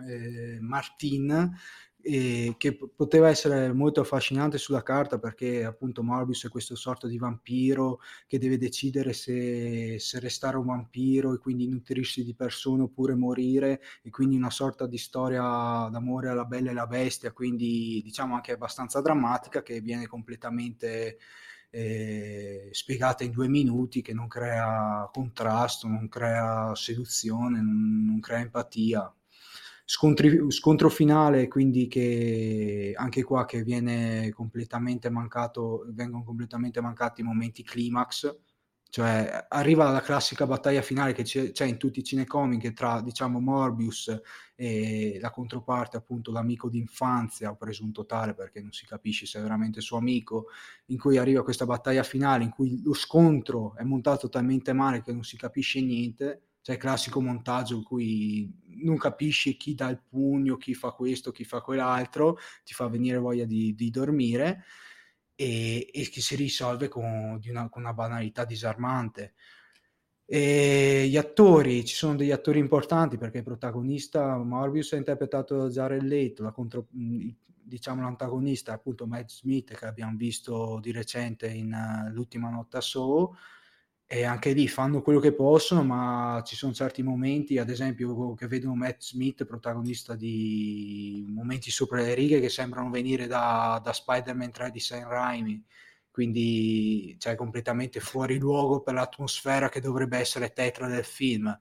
eh, 0.07 0.59
Martin, 0.61 1.51
e 2.07 2.53
che 2.59 2.77
poteva 2.95 3.29
essere 3.29 3.73
molto 3.73 3.99
affascinante 3.99 4.59
sulla 4.59 4.83
carta 4.83 5.17
perché 5.17 5.65
appunto 5.65 6.03
Morbius 6.03 6.45
è 6.45 6.49
questo 6.49 6.75
sorta 6.75 7.07
di 7.07 7.17
vampiro 7.17 7.99
che 8.27 8.37
deve 8.37 8.59
decidere 8.59 9.11
se, 9.11 9.97
se 9.97 10.19
restare 10.19 10.57
un 10.57 10.67
vampiro 10.67 11.33
e 11.33 11.39
quindi 11.39 11.67
nutrirsi 11.67 12.23
di 12.23 12.35
persone 12.35 12.83
oppure 12.83 13.15
morire 13.15 13.81
e 14.03 14.11
quindi 14.11 14.35
una 14.35 14.51
sorta 14.51 14.85
di 14.85 14.99
storia 14.99 15.89
d'amore 15.89 16.29
alla 16.29 16.45
bella 16.45 16.69
e 16.69 16.73
la 16.75 16.85
bestia, 16.85 17.31
quindi 17.31 17.99
diciamo 18.03 18.35
anche 18.35 18.51
abbastanza 18.51 19.01
drammatica 19.01 19.63
che 19.63 19.81
viene 19.81 20.05
completamente 20.05 21.17
eh, 21.71 22.69
spiegata 22.71 23.23
in 23.23 23.31
due 23.31 23.47
minuti 23.47 24.03
che 24.03 24.13
non 24.13 24.27
crea 24.27 25.09
contrasto, 25.11 25.87
non 25.87 26.07
crea 26.07 26.75
seduzione, 26.75 27.61
non, 27.61 28.05
non 28.05 28.19
crea 28.19 28.41
empatia 28.41 29.11
scontri, 29.85 30.51
scontro 30.51 30.89
finale, 30.89 31.47
quindi 31.47 31.87
che 31.87 32.93
anche 32.95 33.23
qua 33.23 33.45
che 33.45 33.63
viene 33.63 34.31
completamente 34.31 35.09
mancato, 35.09 35.85
vengono 35.89 36.23
completamente 36.23 36.81
mancati 36.81 37.21
i 37.21 37.23
momenti 37.23 37.63
climax, 37.63 38.35
cioè 38.89 39.45
arriva 39.49 39.91
la 39.91 40.01
classica 40.01 40.47
battaglia 40.47 40.81
finale 40.81 41.13
che 41.13 41.23
c'è, 41.23 41.51
c'è 41.51 41.65
in 41.65 41.77
tutti 41.77 41.99
i 41.99 42.03
cinecomic 42.03 42.71
tra 42.71 43.01
diciamo 43.01 43.41
Morbius 43.41 44.21
e 44.55 45.17
la 45.19 45.31
controparte 45.31 45.97
appunto 45.97 46.31
l'amico 46.31 46.69
d'infanzia 46.69 47.51
o 47.51 47.57
presunto 47.57 48.05
tale 48.05 48.33
perché 48.33 48.61
non 48.61 48.71
si 48.71 48.85
capisce 48.85 49.25
se 49.25 49.39
è 49.39 49.41
veramente 49.41 49.81
suo 49.81 49.97
amico 49.97 50.45
in 50.87 50.97
cui 50.97 51.17
arriva 51.17 51.43
questa 51.43 51.65
battaglia 51.65 52.03
finale 52.03 52.45
in 52.45 52.51
cui 52.51 52.81
lo 52.83 52.93
scontro 52.93 53.75
è 53.75 53.83
montato 53.83 54.29
talmente 54.29 54.71
male 54.71 55.01
che 55.01 55.11
non 55.11 55.23
si 55.23 55.35
capisce 55.35 55.81
niente 55.81 56.43
c'è 56.65 56.71
il 56.71 56.77
classico 56.79 57.21
montaggio 57.21 57.75
in 57.75 57.83
cui 57.83 58.51
non 58.77 58.97
capisci 58.97 59.55
chi 59.55 59.75
dà 59.75 59.87
il 59.87 60.01
pugno, 60.01 60.57
chi 60.57 60.73
fa 60.73 60.93
questo, 60.93 61.29
chi 61.31 61.43
fa 61.43 61.61
quell'altro, 61.61 62.39
ti 62.63 62.73
fa 62.73 62.87
venire 62.87 63.19
voglia 63.19 63.45
di, 63.45 63.75
di 63.75 63.91
dormire 63.91 64.63
e, 65.35 65.87
e, 65.93 66.09
che 66.09 66.21
si 66.21 66.35
risolve 66.35 66.87
con, 66.87 67.39
una, 67.45 67.69
con 67.69 67.83
una 67.83 67.93
banalità 67.93 68.45
disarmante. 68.45 69.35
E 70.25 71.05
gli 71.07 71.17
attori, 71.17 71.85
ci 71.85 71.93
sono 71.93 72.15
degli 72.15 72.31
attori 72.31 72.57
importanti 72.57 73.17
perché 73.17 73.37
il 73.37 73.43
protagonista 73.43 74.35
Morbius 74.35 74.93
è 74.93 74.97
interpretato 74.97 75.57
da 75.57 75.69
Jared 75.69 76.01
Leto, 76.01 76.41
la 76.41 76.51
contro, 76.51 76.87
diciamo 76.89 78.01
l'antagonista 78.01 78.73
appunto 78.73 79.05
Matt 79.05 79.29
Smith 79.29 79.75
che 79.75 79.85
abbiamo 79.85 80.17
visto 80.17 80.79
di 80.81 80.91
recente 80.91 81.47
in 81.47 81.71
uh, 81.71 82.11
L'ultima 82.11 82.49
notte 82.49 82.77
a 82.77 82.81
Soho 82.81 83.35
e 84.15 84.23
anche 84.23 84.53
lì 84.53 84.69
fanno 84.69 85.01
quello 85.01 85.19
che 85.19 85.33
possono, 85.33 85.83
ma 85.83 86.41
ci 86.45 86.55
sono 86.55 86.71
certi 86.71 87.03
momenti, 87.03 87.57
ad 87.57 87.69
esempio, 87.69 88.33
che 88.33 88.47
vedono 88.47 88.73
Matt 88.73 89.01
Smith, 89.01 89.43
protagonista 89.43 90.15
di 90.15 91.25
momenti 91.27 91.69
sopra 91.69 92.01
le 92.01 92.13
righe, 92.13 92.39
che 92.39 92.47
sembrano 92.47 92.89
venire 92.89 93.27
da, 93.27 93.81
da 93.83 93.91
Spider-Man 93.91 94.51
3 94.51 94.71
di 94.71 94.79
Sam 94.79 95.09
Raimi, 95.09 95.61
quindi 96.11 97.17
cioè, 97.19 97.35
completamente 97.35 97.99
fuori 97.99 98.39
luogo 98.39 98.79
per 98.79 98.93
l'atmosfera 98.93 99.67
che 99.67 99.81
dovrebbe 99.81 100.17
essere 100.17 100.53
tetra 100.53 100.87
del 100.87 101.03
film 101.03 101.53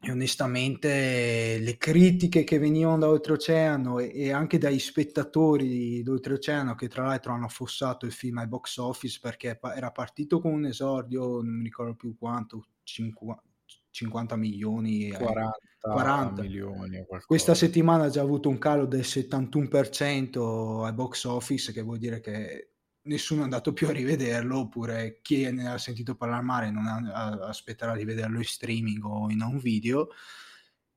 e 0.00 0.12
onestamente 0.12 1.58
le 1.58 1.76
critiche 1.76 2.44
che 2.44 2.58
venivano 2.60 2.98
da 2.98 3.08
oltreoceano 3.08 3.98
e, 3.98 4.12
e 4.14 4.32
anche 4.32 4.56
dagli 4.56 4.78
spettatori 4.78 6.02
d'oltreoceano 6.04 6.76
che 6.76 6.86
tra 6.86 7.04
l'altro 7.04 7.32
hanno 7.32 7.46
affossato 7.46 8.06
il 8.06 8.12
film 8.12 8.38
ai 8.38 8.46
box 8.46 8.76
office 8.76 9.18
perché 9.20 9.58
era 9.74 9.90
partito 9.90 10.40
con 10.40 10.52
un 10.52 10.66
esordio 10.66 11.42
non 11.42 11.56
mi 11.56 11.64
ricordo 11.64 11.94
più 11.94 12.16
quanto 12.16 12.68
50, 12.84 13.42
50 13.90 14.36
milioni 14.36 15.10
40, 15.10 15.58
40. 15.80 16.42
milioni 16.42 17.04
questa 17.26 17.54
settimana 17.54 18.04
ha 18.04 18.10
già 18.10 18.20
avuto 18.20 18.48
un 18.48 18.58
calo 18.58 18.86
del 18.86 19.00
71% 19.00 20.84
ai 20.84 20.92
box 20.92 21.24
office 21.24 21.72
che 21.72 21.82
vuol 21.82 21.98
dire 21.98 22.20
che 22.20 22.70
nessuno 23.08 23.40
è 23.40 23.44
andato 23.44 23.72
più 23.72 23.88
a 23.88 23.92
rivederlo, 23.92 24.60
oppure 24.60 25.18
chi 25.22 25.50
ne 25.50 25.68
ha 25.68 25.78
sentito 25.78 26.14
parlare 26.14 26.42
male 26.42 26.70
non 26.70 26.86
ha, 26.86 27.30
aspetterà 27.48 27.96
di 27.96 28.04
vederlo 28.04 28.38
in 28.38 28.44
streaming 28.44 29.04
o 29.04 29.30
in 29.30 29.42
un 29.42 29.58
video. 29.58 30.10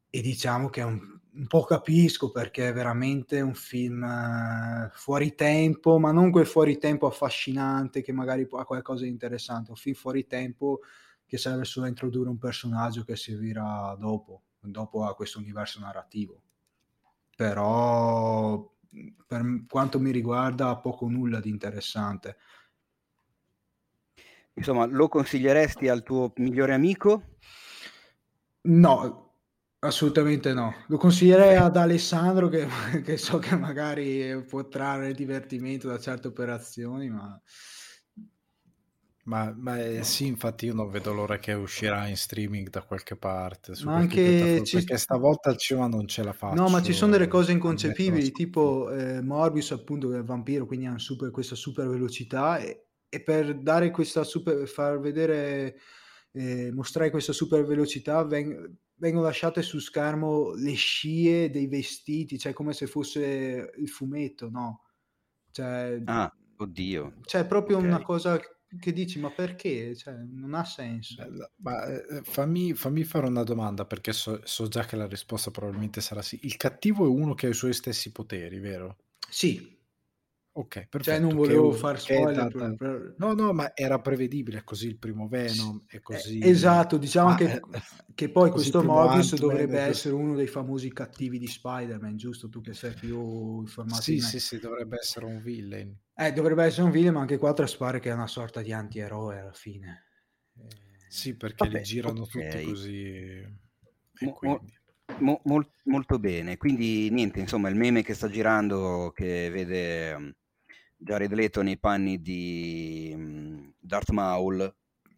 E 0.10 0.22
diciamo 0.22 0.70
che 0.70 0.82
un, 0.82 1.00
un 1.34 1.48
po' 1.48 1.64
capisco 1.64 2.32
perché 2.32 2.68
è 2.68 2.74
veramente 2.74 3.40
un 3.40 3.56
film 3.56 4.04
uh, 4.04 4.90
fuori 4.94 5.34
tempo, 5.36 5.98
ma 5.98 6.12
non 6.12 6.32
quel 6.32 6.46
fuori 6.46 6.78
tempo 6.78 7.08
affascinante 7.08 8.02
che 8.02 8.12
magari 8.12 8.48
ha 8.52 8.66
qualcosa 8.66 9.04
di 9.04 9.10
interessante, 9.10 9.72
un 9.72 9.78
film 9.78 9.96
fuori 9.96 10.28
tempo 10.28 10.82
che 11.26 11.38
serve 11.38 11.64
solo 11.64 11.86
a 11.86 11.90
introdurre 11.90 12.30
un 12.30 12.38
personaggio 12.38 13.06
che 13.06 13.16
servirà 13.16 13.96
dopo, 13.98 14.42
dopo 14.60 15.06
a 15.06 15.16
questo 15.16 15.40
universo 15.40 15.80
narrativo. 15.80 16.42
Però 17.38 18.70
per 19.26 19.66
quanto 19.68 20.00
mi 20.00 20.12
riguarda 20.12 20.78
poco 20.78 21.06
o 21.06 21.10
nulla 21.10 21.40
di 21.40 21.50
interessante. 21.50 22.38
Insomma, 24.54 24.86
lo 24.86 25.08
consiglieresti 25.08 25.88
al 25.88 26.04
tuo 26.04 26.34
migliore 26.36 26.74
amico? 26.74 27.38
No, 28.64 29.38
assolutamente 29.80 30.54
no. 30.54 30.76
Lo 30.88 30.98
consiglierei 30.98 31.56
ad 31.56 31.78
Alessandro 31.78 32.50
che, 32.50 32.68
che 33.04 33.18
so 33.18 33.40
che 33.40 33.56
magari 33.56 34.44
può 34.48 34.68
trarre 34.68 35.14
divertimento 35.14 35.88
da 35.88 35.98
certe 35.98 36.28
operazioni, 36.28 37.10
ma 37.10 37.42
ma, 39.24 39.54
ma 39.56 39.80
eh, 39.80 40.04
sì, 40.04 40.26
infatti 40.26 40.66
io 40.66 40.74
non 40.74 40.90
vedo 40.90 41.14
l'ora 41.14 41.38
che 41.38 41.54
uscirà 41.54 42.08
in 42.08 42.18
streaming 42.18 42.70
da 42.70 42.82
qualche 42.82 43.16
parte. 43.16 43.74
Ma 43.84 43.96
anche 43.96 44.64
ci... 44.64 44.78
Perché 44.78 44.98
stavolta 44.98 45.50
al 45.50 45.58
cinema 45.58 45.88
non 45.88 46.08
ce 46.08 46.24
la 46.24 46.34
faccio. 46.34 46.56
No, 46.56 46.70
ma 46.70 46.82
ci 46.82 46.94
sono 46.94 47.12
delle 47.12 47.28
cose 47.28 47.52
inconcepibili, 47.52 48.32
tipo 48.32 48.90
eh, 48.92 49.22
Morbius 49.22 49.72
appunto 49.72 50.10
che 50.10 50.16
è 50.16 50.20
il 50.20 50.24
vampiro, 50.24 50.66
quindi 50.66 50.88
ha 50.88 50.98
super, 50.98 51.30
questa 51.30 51.56
super 51.56 51.88
velocità 51.88 52.58
e, 52.58 52.88
e, 53.08 53.22
per 53.22 53.60
dare 53.60 53.92
questa 53.92 54.24
super, 54.24 54.68
far 54.68 55.00
vedere, 55.00 55.78
eh, 56.32 56.72
mostrare 56.72 57.12
questa 57.12 57.34
super 57.34 57.64
velocità 57.64 58.24
veng- 58.24 58.74
vengono 58.96 59.26
lasciate 59.26 59.62
su 59.62 59.78
schermo 59.78 60.54
le 60.56 60.74
scie 60.74 61.52
dei 61.52 61.68
vestiti, 61.68 62.40
cioè 62.40 62.54
come 62.54 62.74
se 62.74 62.88
fosse 62.88 63.72
il 63.78 63.90
fumetto, 63.90 64.50
no? 64.50 64.82
Cioè, 65.52 66.02
ah, 66.06 66.34
oddio. 66.58 67.18
Cioè, 67.22 67.46
proprio 67.46 67.78
okay. 67.78 67.88
una 67.88 68.02
cosa 68.02 68.40
che 68.80 68.94
dici 68.94 69.20
ma 69.20 69.30
perché? 69.32 69.96
Cioè, 69.96 70.14
non 70.14 70.54
ha 70.54 70.64
senso. 70.64 71.16
Ma 71.58 71.86
eh, 71.86 72.22
fammi, 72.24 72.74
fammi, 72.74 73.04
fare 73.04 73.28
una 73.28 73.44
domanda 73.44 73.86
perché 73.86 74.14
so, 74.14 74.40
so, 74.44 74.68
già 74.68 74.86
che 74.86 74.96
la 74.96 75.08
risposta 75.08 75.52
probabilmente 75.52 76.02
sarà 76.02 76.22
sì. 76.22 76.40
Il 76.44 76.58
cattivo 76.58 77.06
è 77.06 77.10
uno 77.10 77.34
che 77.34 77.48
ha 77.48 77.50
i 77.50 77.54
suoi 77.54 77.74
stessi 77.74 78.12
poteri, 78.12 78.60
vero? 78.60 78.98
Sì. 79.30 79.80
Ok, 80.54 80.88
perfetto. 80.90 81.04
Cioè, 81.04 81.20
non 81.20 81.36
volevo 81.36 81.72
far 81.72 82.00
spoiler. 82.00 82.52
Per, 82.52 82.76
per... 82.76 83.16
No, 83.18 83.34
no, 83.34 83.54
ma 83.54 83.74
era 83.74 84.00
prevedibile 84.00 84.64
così 84.66 84.88
il 84.88 84.98
primo 84.98 85.30
Venom 85.30 85.84
e 85.88 86.02
così. 86.02 86.40
Eh, 86.40 86.50
esatto, 86.50 86.98
diciamo 86.98 87.30
ah, 87.30 87.36
che, 87.36 87.54
eh, 87.54 87.62
che, 88.14 88.30
poi 88.30 88.52
questo 88.52 88.84
Morbius 88.84 89.36
dovrebbe 89.36 89.80
essere 89.80 90.14
uno 90.14 90.36
dei 90.36 90.48
famosi 90.48 90.92
cattivi 90.92 91.40
di 91.40 91.48
Spider-Man, 91.48 92.18
giusto? 92.18 92.50
Tu 92.50 92.60
che 92.60 92.74
sei 92.74 92.94
più 92.94 93.60
informato. 93.62 94.02
Sì, 94.02 94.20
sì, 94.20 94.42
sì, 94.42 94.60
dovrebbe 94.60 94.98
essere 95.00 95.26
un 95.26 95.42
villain. 95.42 95.98
Eh, 96.22 96.34
dovrebbe 96.34 96.66
essere 96.66 96.84
un 96.84 96.92
villain, 96.92 97.14
ma 97.14 97.22
anche 97.22 97.40
qua 97.40 97.52
traspare 97.52 98.00
che 98.00 98.12
è 98.12 98.14
una 98.14 98.28
sorta 98.28 98.62
di 98.62 98.72
anti-eroe 98.72 99.40
alla 99.40 99.54
fine. 99.54 100.06
Eh... 100.56 100.68
Sì, 101.10 101.36
perché 101.36 101.66
Vabbè, 101.66 101.80
li 101.80 101.84
girano 101.84 102.22
okay. 102.22 102.52
tutti 102.52 102.64
così. 102.66 103.60
Mo, 104.20 104.38
mo, 105.18 105.42
mo, 105.46 105.68
molto 105.86 106.20
bene, 106.20 106.58
quindi 106.58 107.10
niente, 107.10 107.40
insomma, 107.40 107.70
il 107.70 107.76
meme 107.76 108.04
che 108.04 108.14
sta 108.14 108.30
girando 108.30 109.12
che 109.16 109.50
vede 109.50 110.36
Jared 110.96 111.34
Leto 111.34 111.64
nei 111.64 111.80
panni 111.80 112.22
di 112.22 113.12
um, 113.16 113.74
Darth 113.80 114.12
Maul 114.12 114.72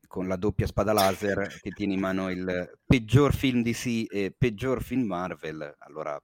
con 0.07 0.29
la 0.29 0.37
doppia 0.37 0.67
spada 0.67 0.93
laser 0.93 1.47
che 1.61 1.71
tiene 1.71 1.93
in 1.93 1.99
mano 1.99 2.29
il 2.29 2.79
peggior 2.85 3.35
film 3.35 3.61
DC 3.61 4.05
e 4.09 4.33
peggior 4.35 4.81
film 4.81 5.03
Marvel, 5.03 5.75
allora 5.79 6.17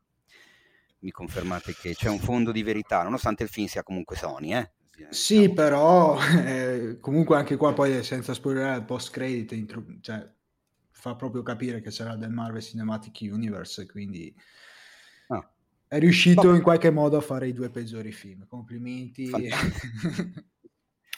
mi 0.99 1.11
confermate 1.11 1.73
che 1.73 1.95
c'è 1.95 2.09
un 2.09 2.19
fondo 2.19 2.51
di 2.51 2.63
verità, 2.63 3.03
nonostante 3.03 3.43
il 3.43 3.49
film 3.49 3.67
sia 3.67 3.83
comunque 3.83 4.15
Sony, 4.15 4.53
eh? 4.53 4.71
Sì, 5.09 5.37
diciamo. 5.37 5.53
però 5.53 6.19
eh, 6.45 6.97
comunque 6.99 7.37
anche 7.37 7.55
qua 7.55 7.73
poi 7.73 8.03
senza 8.03 8.33
spoilerare 8.33 8.79
il 8.79 8.85
post 8.85 9.11
credit 9.11 9.53
intro- 9.53 9.85
cioè, 10.01 10.29
fa 10.91 11.15
proprio 11.15 11.41
capire 11.41 11.79
che 11.79 11.91
sarà 11.91 12.15
del 12.15 12.31
Marvel 12.31 12.61
Cinematic 12.61 13.19
Universe, 13.31 13.85
quindi 13.85 14.35
ah 15.27 15.49
è 15.89 15.97
riuscito 15.97 16.43
Vabbè. 16.43 16.57
in 16.57 16.61
qualche 16.61 16.91
modo 16.91 17.17
a 17.17 17.21
fare 17.21 17.47
i 17.47 17.51
due 17.51 17.71
peggiori 17.71 18.11
film. 18.11 18.45
Complimenti. 18.45 19.27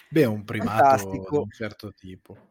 Beh, 0.09 0.25
un 0.25 0.45
primato 0.45 0.81
Fantastico. 0.81 1.29
di 1.29 1.37
un 1.37 1.49
certo 1.49 1.93
tipo. 1.93 2.50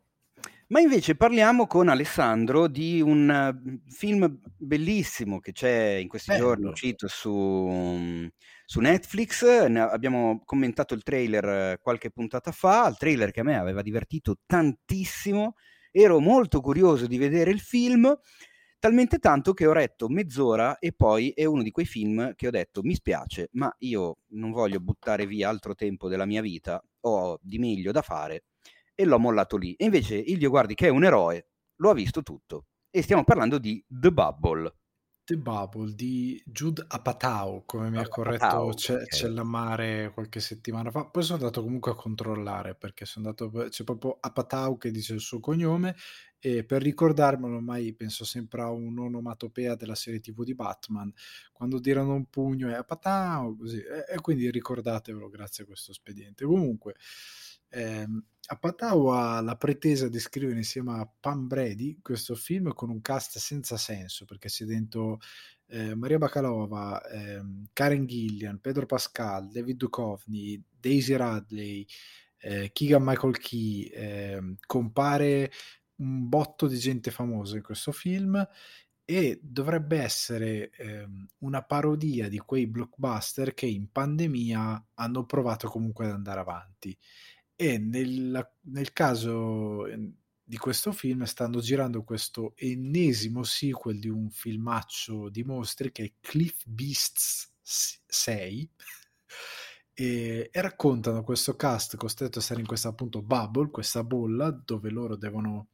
Ma 0.70 0.78
invece 0.78 1.16
parliamo 1.16 1.66
con 1.66 1.88
Alessandro 1.88 2.68
di 2.68 3.00
un 3.00 3.26
mm, 3.52 3.74
film 3.88 4.38
bellissimo 4.56 5.40
che 5.40 5.50
c'è 5.50 5.94
in 5.94 6.06
questi 6.06 6.30
Bello. 6.30 6.44
giorni, 6.44 6.68
uscito 6.68 7.08
su, 7.08 7.32
mm, 7.32 8.26
su 8.64 8.78
Netflix. 8.78 9.66
Ne 9.66 9.80
abbiamo 9.80 10.40
commentato 10.44 10.94
il 10.94 11.02
trailer 11.02 11.80
qualche 11.80 12.10
puntata 12.12 12.52
fa, 12.52 12.86
il 12.88 12.96
trailer 12.96 13.32
che 13.32 13.40
a 13.40 13.42
me 13.42 13.58
aveva 13.58 13.82
divertito 13.82 14.36
tantissimo. 14.46 15.54
Ero 15.90 16.20
molto 16.20 16.60
curioso 16.60 17.08
di 17.08 17.18
vedere 17.18 17.50
il 17.50 17.60
film 17.60 18.16
talmente 18.78 19.18
tanto 19.18 19.52
che 19.54 19.66
ho 19.66 19.72
retto 19.72 20.08
mezz'ora 20.08 20.78
e 20.78 20.92
poi 20.92 21.30
è 21.30 21.44
uno 21.44 21.64
di 21.64 21.72
quei 21.72 21.84
film 21.84 22.34
che 22.36 22.46
ho 22.46 22.50
detto 22.50 22.82
mi 22.82 22.94
spiace, 22.94 23.48
ma 23.54 23.74
io 23.80 24.18
non 24.28 24.52
voglio 24.52 24.78
buttare 24.78 25.26
via 25.26 25.48
altro 25.48 25.74
tempo 25.74 26.08
della 26.08 26.26
mia 26.26 26.40
vita, 26.40 26.80
ho 27.00 27.38
di 27.42 27.58
meglio 27.58 27.90
da 27.90 28.02
fare 28.02 28.44
e 29.00 29.06
l'ho 29.06 29.18
mollato 29.18 29.56
lì. 29.56 29.74
E 29.76 29.86
invece 29.86 30.16
il 30.16 30.36
Dio 30.36 30.50
guardi 30.50 30.74
che 30.74 30.88
è 30.88 30.90
un 30.90 31.04
eroe, 31.04 31.48
lo 31.76 31.88
ha 31.88 31.94
visto 31.94 32.22
tutto. 32.22 32.66
E 32.90 33.00
stiamo 33.00 33.24
parlando 33.24 33.56
di 33.56 33.82
The 33.88 34.12
Bubble. 34.12 34.74
The 35.24 35.38
Bubble 35.38 35.94
di 35.94 36.42
Jude 36.44 36.84
Apatow, 36.86 37.62
come 37.64 37.88
mi 37.88 37.98
ha 37.98 38.08
corretto 38.08 38.72
C- 38.74 39.06
Cellamare 39.06 40.10
qualche 40.12 40.40
settimana 40.40 40.90
fa. 40.90 41.06
Poi 41.06 41.22
sono 41.22 41.38
andato 41.38 41.62
comunque 41.62 41.92
a 41.92 41.94
controllare 41.94 42.74
perché 42.74 43.06
sono 43.06 43.28
andato, 43.28 43.68
c'è 43.68 43.84
proprio 43.84 44.18
Apatow 44.20 44.76
che 44.76 44.90
dice 44.90 45.14
il 45.14 45.20
suo 45.20 45.40
cognome 45.40 45.94
e 46.38 46.64
per 46.64 46.82
ricordarmelo 46.82 47.56
ormai 47.56 47.94
penso 47.94 48.24
sempre 48.24 48.62
a 48.62 48.70
un'onomatopea 48.70 49.76
della 49.76 49.94
serie 49.94 50.20
tv 50.20 50.42
di 50.42 50.54
Batman 50.54 51.12
quando 51.52 51.80
tirano 51.80 52.14
un 52.14 52.24
pugno 52.26 52.68
è 52.68 52.72
Apatow 52.74 53.56
così 53.56 53.76
e, 53.76 54.14
e 54.14 54.20
quindi 54.20 54.50
ricordatevelo 54.50 55.28
grazie 55.30 55.64
a 55.64 55.66
questo 55.66 55.92
spediente. 55.92 56.44
Comunque 56.44 56.96
eh, 57.70 58.06
Apatow 58.52 59.06
ha 59.08 59.40
la 59.40 59.56
pretesa 59.56 60.08
di 60.08 60.18
scrivere 60.18 60.56
insieme 60.56 60.98
a 60.98 61.08
Pam 61.20 61.46
Brady 61.46 62.00
questo 62.02 62.34
film 62.34 62.72
con 62.74 62.90
un 62.90 63.00
cast 63.00 63.38
senza 63.38 63.76
senso 63.76 64.24
perché 64.24 64.48
c'è 64.48 64.64
dentro 64.64 65.20
eh, 65.68 65.94
Maria 65.94 66.18
Bacalova, 66.18 67.00
eh, 67.08 67.40
Karen 67.72 68.06
Gillian, 68.06 68.60
Pedro 68.60 68.86
Pascal, 68.86 69.48
David 69.50 69.76
Duchovny, 69.76 70.60
Daisy 70.68 71.14
Radley, 71.14 71.86
eh, 72.38 72.70
Keegan 72.72 73.04
Michael 73.04 73.38
Key, 73.38 73.84
eh, 73.84 74.56
compare 74.66 75.52
un 75.96 76.28
botto 76.28 76.66
di 76.66 76.78
gente 76.78 77.12
famosa 77.12 77.56
in 77.56 77.62
questo 77.62 77.92
film 77.92 78.44
e 79.04 79.40
dovrebbe 79.42 79.98
essere 79.98 80.70
ehm, 80.70 81.26
una 81.38 81.62
parodia 81.62 82.28
di 82.28 82.38
quei 82.38 82.66
blockbuster 82.66 83.54
che 83.54 83.66
in 83.66 83.90
pandemia 83.90 84.86
hanno 84.94 85.24
provato 85.24 85.68
comunque 85.68 86.06
ad 86.06 86.12
andare 86.12 86.40
avanti 86.40 86.96
e 87.60 87.76
nel, 87.76 88.52
nel 88.62 88.92
caso 88.94 89.86
ehm, 89.86 90.10
di 90.42 90.56
questo 90.56 90.92
film 90.92 91.24
stanno 91.24 91.60
girando 91.60 92.02
questo 92.04 92.54
ennesimo 92.56 93.42
sequel 93.42 93.98
di 93.98 94.08
un 94.08 94.30
filmaccio 94.30 95.28
di 95.28 95.44
mostri 95.44 95.92
che 95.92 96.04
è 96.04 96.12
Cliff 96.20 96.62
Beasts 96.64 97.52
6 98.06 98.70
e, 99.92 100.48
e, 100.50 100.60
raccontano 100.62 101.22
questo 101.22 101.54
cast 101.54 101.98
costretto 101.98 102.38
a 102.38 102.42
stare 102.42 102.60
in 102.60 102.66
questa 102.66 102.88
appunto 102.88 103.20
bubble, 103.20 103.70
questa 103.70 104.02
bolla 104.04 104.50
dove 104.50 104.88
loro 104.88 105.16
devono 105.16 105.68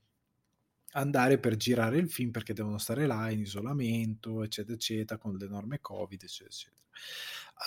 andare 0.97 1.39
per 1.39 1.57
girare 1.57 1.99
il 1.99 2.11
film 2.11 2.31
perché 2.31 2.55
devono 2.55 2.79
stare 2.79 3.07
là 3.07 3.31
in 3.31 3.41
isolamento, 3.41 4.43
eccetera, 4.43 4.75
eccetera, 4.75 5.19
con 5.19 5.37
le 5.37 5.47
norme 5.47 5.81
Covid, 5.81 6.23
eccetera, 6.23 6.51
eccetera. 6.51 6.85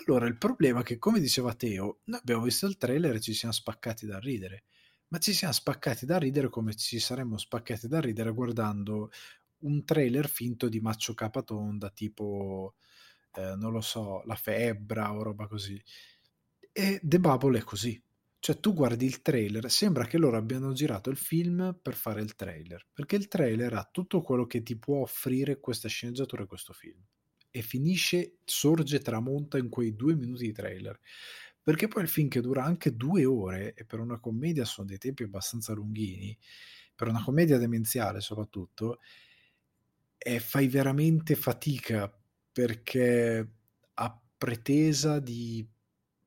Allora, 0.01 0.25
il 0.27 0.37
problema 0.37 0.81
è 0.81 0.83
che, 0.83 0.97
come 0.97 1.19
diceva 1.19 1.53
Teo, 1.53 2.01
noi 2.05 2.19
abbiamo 2.19 2.43
visto 2.43 2.65
il 2.67 2.77
trailer 2.77 3.15
e 3.15 3.21
ci 3.21 3.33
siamo 3.33 3.53
spaccati 3.53 4.05
da 4.05 4.19
ridere, 4.19 4.63
ma 5.09 5.19
ci 5.19 5.33
siamo 5.33 5.53
spaccati 5.53 6.05
da 6.05 6.17
ridere 6.17 6.49
come 6.49 6.75
ci 6.75 6.99
saremmo 6.99 7.37
spaccati 7.37 7.87
da 7.87 7.99
ridere 7.99 8.31
guardando 8.31 9.11
un 9.59 9.83
trailer 9.83 10.27
finto 10.29 10.69
di 10.69 10.79
Maccio 10.79 11.13
Capatonda, 11.13 11.89
tipo, 11.89 12.75
eh, 13.33 13.55
non 13.55 13.71
lo 13.71 13.81
so, 13.81 14.23
La 14.25 14.35
Febbra 14.35 15.13
o 15.13 15.21
roba 15.23 15.47
così. 15.47 15.81
E 16.71 16.99
The 17.03 17.19
Bubble 17.19 17.59
è 17.59 17.61
così. 17.63 18.01
Cioè, 18.39 18.59
tu 18.59 18.73
guardi 18.73 19.05
il 19.05 19.21
trailer, 19.21 19.69
sembra 19.69 20.05
che 20.05 20.17
loro 20.17 20.37
abbiano 20.37 20.71
girato 20.71 21.09
il 21.09 21.17
film 21.17 21.77
per 21.81 21.93
fare 21.95 22.21
il 22.21 22.35
trailer, 22.35 22.87
perché 22.93 23.15
il 23.17 23.27
trailer 23.27 23.73
ha 23.73 23.87
tutto 23.91 24.21
quello 24.21 24.45
che 24.47 24.63
ti 24.63 24.77
può 24.77 25.01
offrire 25.01 25.59
questa 25.59 25.89
sceneggiatura 25.89 26.43
e 26.43 26.47
questo 26.47 26.73
film 26.73 27.03
e 27.51 27.61
finisce, 27.61 28.37
sorge, 28.45 28.99
tramonta 28.99 29.57
in 29.57 29.69
quei 29.69 29.95
due 29.95 30.15
minuti 30.15 30.45
di 30.45 30.51
trailer. 30.51 30.99
Perché 31.61 31.87
poi 31.87 32.03
il 32.03 32.09
film 32.09 32.27
che 32.29 32.41
dura 32.41 32.63
anche 32.63 32.95
due 32.95 33.25
ore, 33.25 33.73
e 33.73 33.85
per 33.85 33.99
una 33.99 34.19
commedia 34.19 34.65
sono 34.65 34.87
dei 34.87 34.97
tempi 34.97 35.23
abbastanza 35.23 35.73
lunghini, 35.73 36.37
per 36.95 37.07
una 37.07 37.23
commedia 37.23 37.57
demenziale 37.57 38.21
soprattutto, 38.21 38.99
e 40.17 40.39
fai 40.39 40.67
veramente 40.67 41.35
fatica 41.35 42.11
perché 42.51 43.51
ha 43.93 44.21
pretesa 44.37 45.19
di 45.19 45.65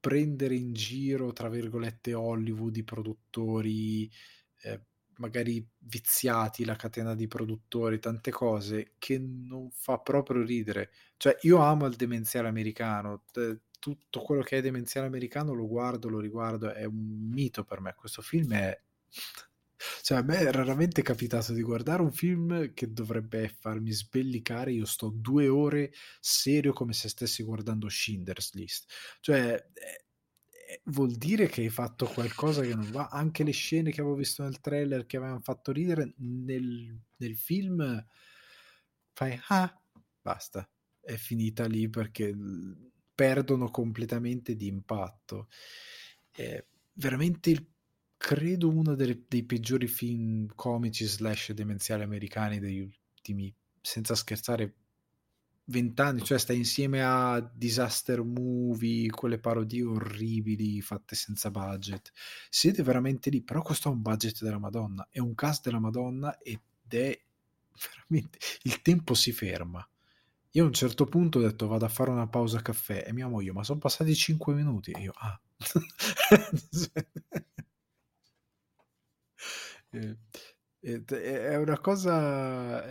prendere 0.03 0.57
in 0.57 0.73
giro, 0.73 1.33
tra 1.33 1.49
virgolette, 1.49 2.13
Hollywood, 2.13 2.77
i 2.77 2.83
produttori, 2.83 4.11
eh, 4.63 4.83
magari 5.19 5.65
viziati, 5.79 6.65
la 6.65 6.75
catena 6.75 7.15
di 7.15 7.29
produttori, 7.29 8.01
tante 8.01 8.33
cose 8.33 8.95
che 8.99 9.17
non 9.21 9.71
fa 9.71 9.99
proprio 9.99 10.43
ridere. 10.43 10.91
Cioè, 11.17 11.37
io 11.43 11.59
amo 11.59 11.87
il 11.87 11.95
demenziale 11.95 12.49
americano, 12.49 13.23
tutto 13.79 14.21
quello 14.21 14.43
che 14.43 14.59
è 14.59 14.61
demenziale 14.61 15.07
americano 15.07 15.53
lo 15.55 15.69
guardo, 15.69 16.09
lo 16.09 16.19
riguardo, 16.19 16.73
è 16.73 16.85
un 16.85 17.29
mito 17.31 17.63
per 17.63 17.81
me. 17.81 17.95
Questo 17.95 18.23
film 18.23 18.55
è... 18.55 18.77
Cioè, 20.03 20.19
a 20.19 20.23
me 20.23 20.39
è 20.39 20.51
raramente 20.51 21.03
capitato 21.03 21.53
di 21.53 21.63
guardare 21.63 22.03
un 22.03 22.13
film 22.13 22.73
che 22.75 22.93
dovrebbe 22.93 23.49
farmi 23.49 23.91
sbellicare. 23.91 24.73
Io 24.73 24.87
sto 24.87 25.09
due 25.09 25.49
ore 25.49 25.93
serio 26.21 26.73
come 26.73 26.93
se 26.93 27.09
stessi 27.09 27.43
guardando 27.43 27.89
Schindler's 27.89 28.55
List. 28.55 28.93
Cioè, 29.21 29.53
eh, 29.75 30.03
vuol 30.85 31.13
dire 31.13 31.49
che 31.49 31.63
hai 31.63 31.71
fatto 31.71 32.07
qualcosa 32.07 32.63
che 32.63 32.75
non 32.75 32.91
va. 32.91 33.09
Anche 33.09 33.45
le 33.45 33.53
scene 33.53 33.91
che 33.91 34.01
avevo 34.01 34.17
visto 34.17 34.43
nel 34.43 34.61
trailer 34.61 35.07
che 35.07 35.17
avevano 35.17 35.41
fatto 35.41 35.73
ridere 35.73 36.15
nel, 36.17 36.99
nel 37.17 37.37
film, 37.37 38.07
fai 39.13 39.39
ah, 39.49 39.81
basta, 40.21 40.69
è 41.01 41.15
finita 41.15 41.67
lì 41.67 41.89
perché 41.89 42.35
perdono 43.15 43.71
completamente 43.71 44.55
di 44.57 44.67
impatto. 44.67 45.49
È 46.31 46.65
veramente 46.95 47.51
il, 47.51 47.72
credo 48.23 48.69
uno 48.69 48.95
delle, 48.95 49.25
dei 49.27 49.43
peggiori 49.43 49.89
film 49.89 50.47
comici 50.55 51.05
slash 51.07 51.51
demenziali 51.51 52.05
americani 52.05 52.61
degli 52.61 52.79
ultimi, 52.79 53.53
senza 53.81 54.15
scherzare, 54.15 54.75
vent'anni, 55.65 56.23
cioè 56.23 56.39
sta 56.39 56.53
insieme 56.53 57.03
a 57.03 57.41
disaster 57.41 58.23
movie, 58.23 59.11
quelle 59.11 59.41
parodie 59.41 59.83
orribili 59.83 60.81
fatte 60.83 61.17
senza 61.17 61.51
budget. 61.51 62.13
Siete 62.49 62.85
veramente 62.85 63.29
lì, 63.29 63.43
però 63.43 63.61
questo 63.61 63.89
ha 63.89 63.93
un 63.93 64.03
budget 64.03 64.41
della 64.43 64.61
Madonna, 64.61 65.09
è 65.11 65.19
un 65.19 65.35
cast 65.35 65.65
della 65.65 65.81
Madonna 65.81 66.39
ed 66.39 66.61
è 66.91 67.21
veramente 68.07 68.39
il 68.63 68.83
tempo 68.83 69.15
si 69.15 69.33
ferma. 69.33 69.85
Io 70.53 70.63
a 70.63 70.67
un 70.67 70.73
certo 70.75 71.07
punto 71.07 71.41
ho 71.41 71.43
detto 71.43 71.67
vado 71.67 71.87
a 71.87 71.89
fare 71.89 72.11
una 72.11 72.29
pausa 72.29 72.63
caffè 72.63 73.03
e 73.05 73.13
mia 73.13 73.27
moglie, 73.27 73.51
ma 73.51 73.65
sono 73.65 73.81
passati 73.81 74.15
5 74.15 74.55
minuti 74.55 74.93
e 74.93 75.01
io 75.01 75.13
ah. 75.17 75.41
è 80.81 81.57
una 81.57 81.79
cosa 81.79 82.85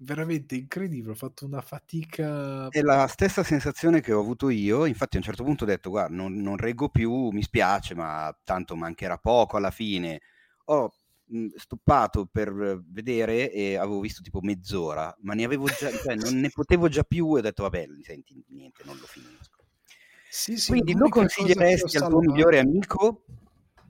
veramente 0.00 0.54
incredibile, 0.54 1.12
ho 1.12 1.16
fatto 1.16 1.44
una 1.44 1.60
fatica. 1.60 2.68
È 2.68 2.80
la 2.82 3.06
stessa 3.06 3.42
sensazione 3.42 4.00
che 4.00 4.12
ho 4.12 4.20
avuto 4.20 4.48
io, 4.48 4.84
infatti 4.84 5.16
a 5.16 5.18
un 5.18 5.24
certo 5.24 5.42
punto 5.42 5.64
ho 5.64 5.66
detto 5.66 5.90
guarda 5.90 6.14
non, 6.14 6.34
non 6.34 6.56
reggo 6.56 6.88
più, 6.88 7.30
mi 7.30 7.42
spiace 7.42 7.94
ma 7.94 8.36
tanto 8.44 8.76
mancherà 8.76 9.16
poco 9.18 9.56
alla 9.56 9.70
fine. 9.70 10.20
Ho 10.66 10.92
mhmm, 11.26 11.48
stoppato 11.56 12.26
per 12.26 12.52
vedere 12.86 13.50
e 13.50 13.76
avevo 13.76 14.00
visto 14.00 14.22
tipo 14.22 14.40
mezz'ora, 14.42 15.14
ma 15.22 15.34
ne 15.34 15.44
avevo 15.44 15.66
già, 15.66 15.88
cioè 15.90 16.14
non 16.14 16.38
ne 16.40 16.50
potevo 16.50 16.88
già 16.88 17.02
più 17.02 17.36
e 17.36 17.38
ho 17.38 17.42
detto 17.42 17.62
vabbè, 17.62 17.86
senti, 18.02 18.44
niente, 18.48 18.82
non 18.84 18.96
lo 18.98 19.06
finisco. 19.06 19.64
Sì, 20.30 20.56
sì, 20.58 20.72
Quindi 20.72 20.94
lo 20.94 21.08
consiglieresti 21.08 21.96
al 21.96 22.08
tuo 22.08 22.20
migliore 22.20 22.58
amico? 22.58 23.24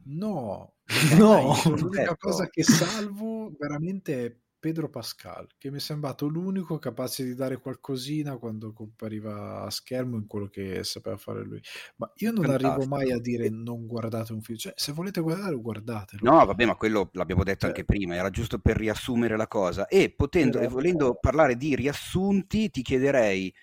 No, 0.05 0.77
no, 1.19 1.55
l'unica 1.65 2.02
ecco. 2.02 2.16
cosa 2.19 2.48
che 2.48 2.62
salvo 2.62 3.52
veramente 3.59 4.24
è 4.24 4.36
Pedro 4.60 4.89
Pascal, 4.89 5.47
che 5.56 5.70
mi 5.70 5.77
è 5.77 5.81
sembrato 5.81 6.27
l'unico 6.27 6.78
capace 6.78 7.23
di 7.23 7.35
dare 7.35 7.59
qualcosina 7.59 8.36
quando 8.39 8.73
compariva 8.73 9.62
a 9.62 9.70
schermo 9.70 10.16
in 10.16 10.27
quello 10.27 10.48
che 10.48 10.82
sapeva 10.82 11.16
fare 11.16 11.44
lui. 11.44 11.60
Ma 11.97 12.10
io 12.16 12.32
non 12.32 12.44
Fantastico. 12.44 12.70
arrivo 12.73 12.89
mai 12.89 13.12
a 13.12 13.20
dire 13.20 13.48
non 13.51 13.86
guardate 13.86 14.32
un 14.32 14.40
film, 14.40 14.59
cioè 14.59 14.73
se 14.74 14.93
volete 14.93 15.20
guardare 15.20 15.55
guardatelo. 15.55 16.28
No, 16.28 16.44
vabbè, 16.44 16.65
ma 16.65 16.74
quello 16.74 17.10
l'abbiamo 17.12 17.44
detto 17.44 17.60
cioè. 17.60 17.69
anche 17.69 17.85
prima, 17.85 18.16
era 18.16 18.31
giusto 18.31 18.59
per 18.59 18.77
riassumere 18.77 19.36
la 19.36 19.47
cosa. 19.47 19.86
E 19.86 20.10
potendo 20.10 20.59
e 20.59 20.66
volendo 20.66 21.16
parlare 21.20 21.56
di 21.56 21.77
riassunti, 21.77 22.70
ti 22.70 22.82
chiederei 22.82 23.55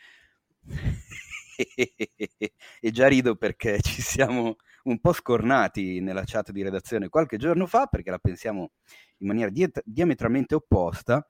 e 2.80 2.92
già 2.92 3.08
rido 3.08 3.36
perché 3.36 3.82
ci 3.82 4.02
siamo 4.02 4.58
un 4.86 4.99
po' 4.99 5.14
scornati 5.14 5.99
nella 5.99 6.24
chat 6.26 6.52
di 6.52 6.64
redazione 6.64 7.10
qualche 7.10 7.38
giorno 7.38 7.66
fa 7.66 7.86
perché 7.88 8.10
la 8.10 8.20
pensiamo 8.20 8.72
in 9.18 9.28
maniera 9.28 9.49
diet- 9.49 9.82
diametralmente 9.86 10.56
opposta. 10.56 11.28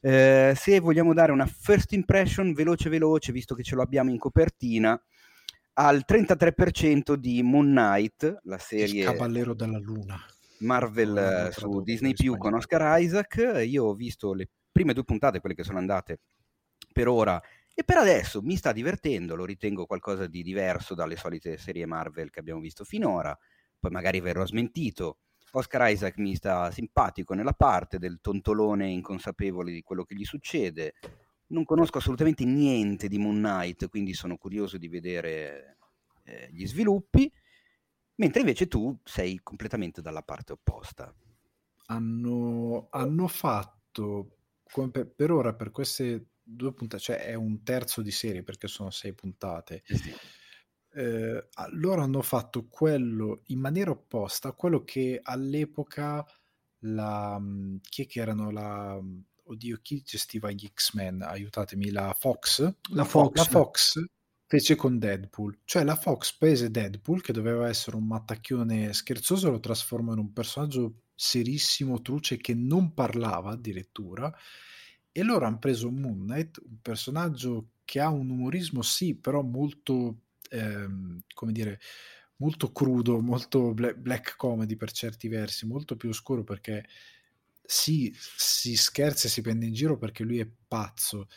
Eh, 0.00 0.52
se 0.56 0.80
vogliamo 0.80 1.14
dare 1.14 1.32
una 1.32 1.46
first 1.46 1.92
impression 1.92 2.52
veloce 2.52 2.88
veloce, 2.88 3.32
visto 3.32 3.54
che 3.54 3.62
ce 3.62 3.74
lo 3.74 3.82
abbiamo 3.82 4.10
in 4.10 4.18
copertina, 4.18 5.00
al 5.74 6.04
33% 6.06 7.14
di 7.14 7.42
Moon 7.42 7.66
Knight, 7.66 8.40
la 8.44 8.58
serie... 8.58 9.04
Il 9.04 9.06
Cavallero 9.06 9.54
della 9.54 9.78
Luna. 9.78 10.20
Marvel 10.58 11.50
su 11.52 11.82
Disney 11.82 12.12
Più 12.12 12.36
con 12.36 12.54
Oscar 12.54 13.00
Isaac. 13.00 13.62
Io 13.66 13.84
ho 13.84 13.94
visto 13.94 14.32
le 14.32 14.48
prime 14.70 14.92
due 14.92 15.04
puntate, 15.04 15.40
quelle 15.40 15.54
che 15.54 15.64
sono 15.64 15.78
andate 15.78 16.20
per 16.92 17.08
ora, 17.08 17.40
e 17.74 17.84
per 17.84 17.96
adesso 17.96 18.42
mi 18.42 18.56
sta 18.56 18.72
divertendo, 18.72 19.34
lo 19.34 19.46
ritengo 19.46 19.86
qualcosa 19.86 20.26
di 20.26 20.42
diverso 20.42 20.94
dalle 20.94 21.16
solite 21.16 21.56
serie 21.56 21.86
Marvel 21.86 22.30
che 22.30 22.40
abbiamo 22.40 22.60
visto 22.60 22.84
finora, 22.84 23.36
poi 23.78 23.90
magari 23.90 24.20
verrò 24.20 24.44
smentito. 24.44 25.18
Oscar 25.52 25.90
Isaac 25.90 26.16
mi 26.18 26.34
sta 26.34 26.70
simpatico 26.70 27.34
nella 27.34 27.52
parte 27.52 27.98
del 27.98 28.20
tontolone 28.20 28.88
inconsapevole 28.88 29.72
di 29.72 29.82
quello 29.82 30.04
che 30.04 30.14
gli 30.14 30.24
succede. 30.24 30.94
Non 31.48 31.64
conosco 31.64 31.98
assolutamente 31.98 32.44
niente 32.44 33.08
di 33.08 33.18
Moon 33.18 33.36
Knight, 33.36 33.88
quindi 33.88 34.14
sono 34.14 34.36
curioso 34.36 34.78
di 34.78 34.88
vedere 34.88 35.76
eh, 36.24 36.48
gli 36.52 36.66
sviluppi, 36.66 37.30
mentre 38.16 38.40
invece 38.40 38.66
tu 38.66 38.98
sei 39.04 39.40
completamente 39.42 40.00
dalla 40.00 40.22
parte 40.22 40.52
opposta. 40.52 41.14
Hanno, 41.86 42.88
hanno 42.90 43.28
fatto, 43.28 44.36
per, 44.90 45.12
per, 45.14 45.30
ora, 45.30 45.54
per 45.54 45.70
queste 45.70 46.31
due 46.42 46.72
puntate, 46.74 47.02
cioè 47.02 47.16
è 47.24 47.34
un 47.34 47.62
terzo 47.62 48.02
di 48.02 48.10
serie 48.10 48.42
perché 48.42 48.68
sono 48.68 48.90
sei 48.90 49.14
puntate. 49.14 49.82
Sì. 49.86 50.14
Eh, 50.94 51.48
loro 51.70 52.02
hanno 52.02 52.20
fatto 52.20 52.68
quello 52.68 53.42
in 53.46 53.60
maniera 53.60 53.90
opposta 53.90 54.48
a 54.48 54.52
quello 54.52 54.84
che 54.84 55.20
all'epoca 55.22 56.22
la 56.80 57.38
mhmm, 57.38 57.78
chi 57.80 58.02
è 58.02 58.06
che 58.06 58.20
erano 58.20 58.50
la 58.50 58.98
mhmm, 59.00 59.24
oddio 59.44 59.78
chi 59.82 60.02
gestiva 60.02 60.50
gli 60.50 60.68
X-Men 60.72 61.22
aiutatemi 61.22 61.90
la 61.90 62.14
Fox 62.18 62.60
la 62.90 63.04
Fox, 63.04 63.36
la 63.36 63.44
Fox 63.44 64.04
fece 64.46 64.74
con 64.76 64.98
Deadpool 64.98 65.60
cioè 65.64 65.84
la 65.84 65.96
Fox 65.96 66.36
prese 66.36 66.70
Deadpool 66.70 67.22
che 67.22 67.32
doveva 67.32 67.68
essere 67.68 67.96
un 67.96 68.06
mattacchione 68.06 68.92
scherzoso 68.92 69.50
lo 69.50 69.60
trasformò 69.60 70.12
in 70.12 70.18
un 70.18 70.32
personaggio 70.32 71.04
serissimo 71.14 72.02
truce 72.02 72.36
che 72.36 72.54
non 72.54 72.94
parlava 72.94 73.52
addirittura 73.52 74.32
e 75.12 75.22
loro 75.22 75.46
hanno 75.46 75.58
preso 75.58 75.90
Moon 75.90 76.24
Knight, 76.24 76.60
un 76.64 76.80
personaggio 76.80 77.68
che 77.84 78.00
ha 78.00 78.08
un 78.08 78.30
umorismo, 78.30 78.82
sì, 78.82 79.14
però 79.14 79.42
molto, 79.42 80.22
ehm, 80.50 81.20
come 81.34 81.52
dire, 81.52 81.80
molto 82.36 82.72
crudo, 82.72 83.20
molto 83.20 83.74
black 83.74 84.36
comedy 84.36 84.76
per 84.76 84.90
certi 84.92 85.28
versi, 85.28 85.66
molto 85.66 85.96
più 85.96 86.08
oscuro 86.08 86.42
perché 86.44 86.84
sì, 87.64 88.12
si 88.16 88.76
scherza 88.76 89.26
e 89.28 89.30
si 89.30 89.40
prende 89.42 89.66
in 89.66 89.72
giro 89.74 89.96
perché 89.98 90.24
lui 90.24 90.38
è 90.40 90.48
pazzo, 90.68 91.28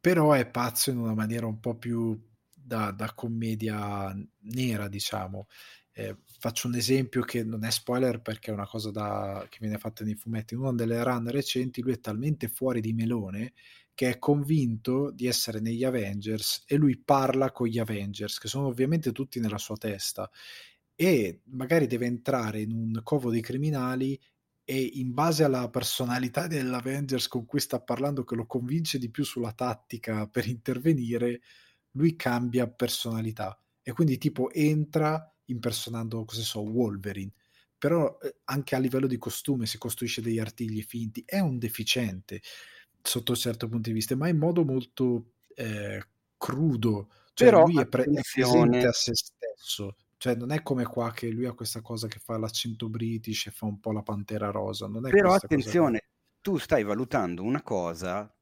però 0.00 0.32
è 0.32 0.46
pazzo 0.50 0.90
in 0.90 0.98
una 0.98 1.14
maniera 1.14 1.46
un 1.46 1.60
po' 1.60 1.76
più 1.76 2.18
da, 2.54 2.90
da 2.90 3.12
commedia 3.14 4.14
nera, 4.40 4.88
diciamo. 4.88 5.46
Eh, 5.96 6.16
faccio 6.26 6.66
un 6.66 6.74
esempio 6.74 7.22
che 7.22 7.44
non 7.44 7.64
è 7.64 7.70
spoiler 7.70 8.20
perché 8.20 8.50
è 8.50 8.54
una 8.54 8.66
cosa 8.66 8.90
da, 8.90 9.46
che 9.48 9.58
viene 9.60 9.78
fatta 9.78 10.04
nei 10.04 10.16
fumetti. 10.16 10.54
In 10.54 10.60
una 10.60 10.72
delle 10.72 11.02
run 11.04 11.30
recenti 11.30 11.82
lui 11.82 11.92
è 11.92 12.00
talmente 12.00 12.48
fuori 12.48 12.80
di 12.80 12.92
melone 12.92 13.52
che 13.94 14.10
è 14.10 14.18
convinto 14.18 15.12
di 15.12 15.26
essere 15.28 15.60
negli 15.60 15.84
Avengers 15.84 16.64
e 16.66 16.76
lui 16.76 16.98
parla 16.98 17.52
con 17.52 17.68
gli 17.68 17.78
Avengers, 17.78 18.38
che 18.38 18.48
sono 18.48 18.66
ovviamente 18.66 19.12
tutti 19.12 19.38
nella 19.38 19.58
sua 19.58 19.76
testa, 19.76 20.28
e 20.96 21.42
magari 21.44 21.86
deve 21.86 22.06
entrare 22.06 22.60
in 22.60 22.72
un 22.72 23.00
covo 23.04 23.30
di 23.30 23.40
criminali 23.40 24.18
e 24.64 24.80
in 24.80 25.12
base 25.12 25.44
alla 25.44 25.68
personalità 25.70 26.46
dell'Avengers 26.48 27.28
con 27.28 27.44
cui 27.46 27.60
sta 27.60 27.80
parlando, 27.80 28.24
che 28.24 28.34
lo 28.34 28.46
convince 28.46 28.98
di 28.98 29.10
più 29.10 29.24
sulla 29.24 29.52
tattica 29.52 30.26
per 30.26 30.46
intervenire, 30.48 31.40
lui 31.92 32.16
cambia 32.16 32.68
personalità 32.68 33.56
e 33.82 33.92
quindi 33.92 34.18
tipo 34.18 34.50
entra 34.52 35.33
impersonando, 35.46 36.24
cosa 36.24 36.42
so, 36.42 36.60
Wolverine. 36.60 37.32
Però 37.76 38.18
eh, 38.22 38.36
anche 38.44 38.74
a 38.74 38.78
livello 38.78 39.06
di 39.06 39.18
costume 39.18 39.66
si 39.66 39.78
costruisce 39.78 40.22
degli 40.22 40.38
artigli 40.38 40.82
finti. 40.82 41.22
È 41.26 41.38
un 41.38 41.58
deficiente 41.58 42.40
sotto 43.02 43.32
un 43.32 43.38
certo 43.38 43.68
punto 43.68 43.88
di 43.88 43.94
vista, 43.94 44.16
ma 44.16 44.28
in 44.28 44.38
modo 44.38 44.64
molto 44.64 45.32
eh, 45.54 46.02
crudo. 46.36 47.08
Cioè, 47.34 47.48
Però 47.48 47.64
lui 47.64 47.80
è, 47.80 47.86
pre- 47.86 48.04
è 48.04 48.20
presente 48.20 48.86
a 48.86 48.92
se 48.92 49.12
stesso. 49.14 49.96
Cioè, 50.16 50.36
non 50.36 50.52
è 50.52 50.62
come 50.62 50.84
qua 50.84 51.12
che 51.12 51.28
lui 51.28 51.44
ha 51.44 51.52
questa 51.52 51.82
cosa 51.82 52.06
che 52.06 52.18
fa 52.18 52.38
l'accento 52.38 52.88
british 52.88 53.46
e 53.46 53.50
fa 53.50 53.66
un 53.66 53.78
po' 53.80 53.92
la 53.92 54.02
pantera 54.02 54.50
rosa. 54.50 54.86
Non 54.86 55.06
è 55.06 55.10
Però 55.10 55.34
attenzione, 55.34 56.04
tu 56.40 56.56
stai 56.58 56.82
valutando 56.82 57.42
una 57.42 57.62
cosa 57.62 58.34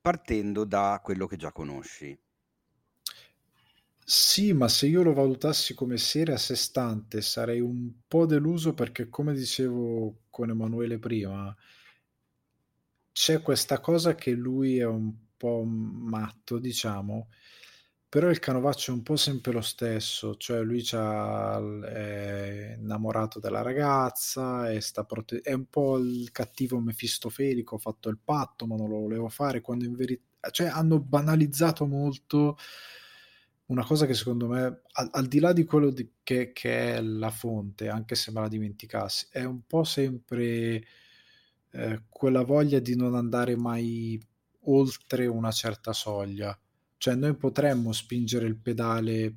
partendo 0.00 0.64
da 0.64 1.00
quello 1.02 1.26
che 1.26 1.36
già 1.36 1.52
conosci. 1.52 2.18
Sì, 4.04 4.52
ma 4.52 4.68
se 4.68 4.86
io 4.86 5.02
lo 5.02 5.12
valutassi 5.12 5.74
come 5.74 5.96
serie 5.96 6.34
a 6.34 6.38
sé 6.38 6.54
stante 6.56 7.20
sarei 7.20 7.60
un 7.60 7.90
po' 8.06 8.26
deluso 8.26 8.74
perché, 8.74 9.08
come 9.08 9.32
dicevo 9.34 10.22
con 10.30 10.50
Emanuele 10.50 10.98
prima, 10.98 11.54
c'è 13.12 13.42
questa 13.42 13.80
cosa 13.80 14.14
che 14.14 14.32
lui 14.32 14.78
è 14.78 14.86
un 14.86 15.12
po' 15.36 15.62
matto, 15.64 16.58
diciamo, 16.58 17.28
però 18.08 18.30
il 18.30 18.38
canovaccio 18.38 18.92
è 18.92 18.94
un 18.94 19.02
po' 19.02 19.16
sempre 19.16 19.52
lo 19.52 19.60
stesso, 19.62 20.36
cioè 20.36 20.60
lui 20.62 20.82
è 21.84 22.76
innamorato 22.78 23.40
della 23.40 23.62
ragazza 23.62 24.78
sta 24.80 25.04
prote- 25.04 25.40
è 25.40 25.52
un 25.52 25.66
po' 25.68 25.98
il 25.98 26.30
cattivo 26.32 26.78
mefistofelico, 26.80 27.76
ho 27.76 27.78
fatto 27.78 28.08
il 28.08 28.18
patto 28.22 28.66
ma 28.66 28.76
non 28.76 28.88
lo 28.88 28.98
volevo 29.00 29.28
fare, 29.28 29.60
quando 29.60 29.84
in 29.84 29.94
verità, 29.96 30.50
cioè 30.50 30.66
hanno 30.68 31.00
banalizzato 31.00 31.86
molto 31.86 32.56
una 33.72 33.84
cosa 33.84 34.04
che 34.06 34.14
secondo 34.14 34.46
me, 34.48 34.82
al, 34.92 35.08
al 35.10 35.26
di 35.26 35.40
là 35.40 35.52
di 35.54 35.64
quello 35.64 35.90
di, 35.90 36.08
che, 36.22 36.52
che, 36.52 36.96
è 36.96 37.00
la 37.00 37.30
fonte, 37.30 37.88
anche 37.88 38.14
se 38.14 38.30
me 38.30 38.40
la 38.40 38.48
dimenticassi, 38.48 39.28
è 39.30 39.44
un 39.44 39.66
po' 39.66 39.82
sempre 39.84 40.84
eh, 41.70 42.02
quella 42.08 42.42
voglia 42.42 42.80
di 42.80 42.94
non 42.94 43.14
andare 43.14 43.56
mai 43.56 44.20
oltre 44.64 45.26
una 45.26 45.50
certa 45.50 45.94
soglia. 45.94 46.56
Cioè 46.98 47.14
noi 47.14 47.34
potremmo 47.34 47.92
spingere 47.92 48.46
il 48.46 48.56
pedale 48.56 49.36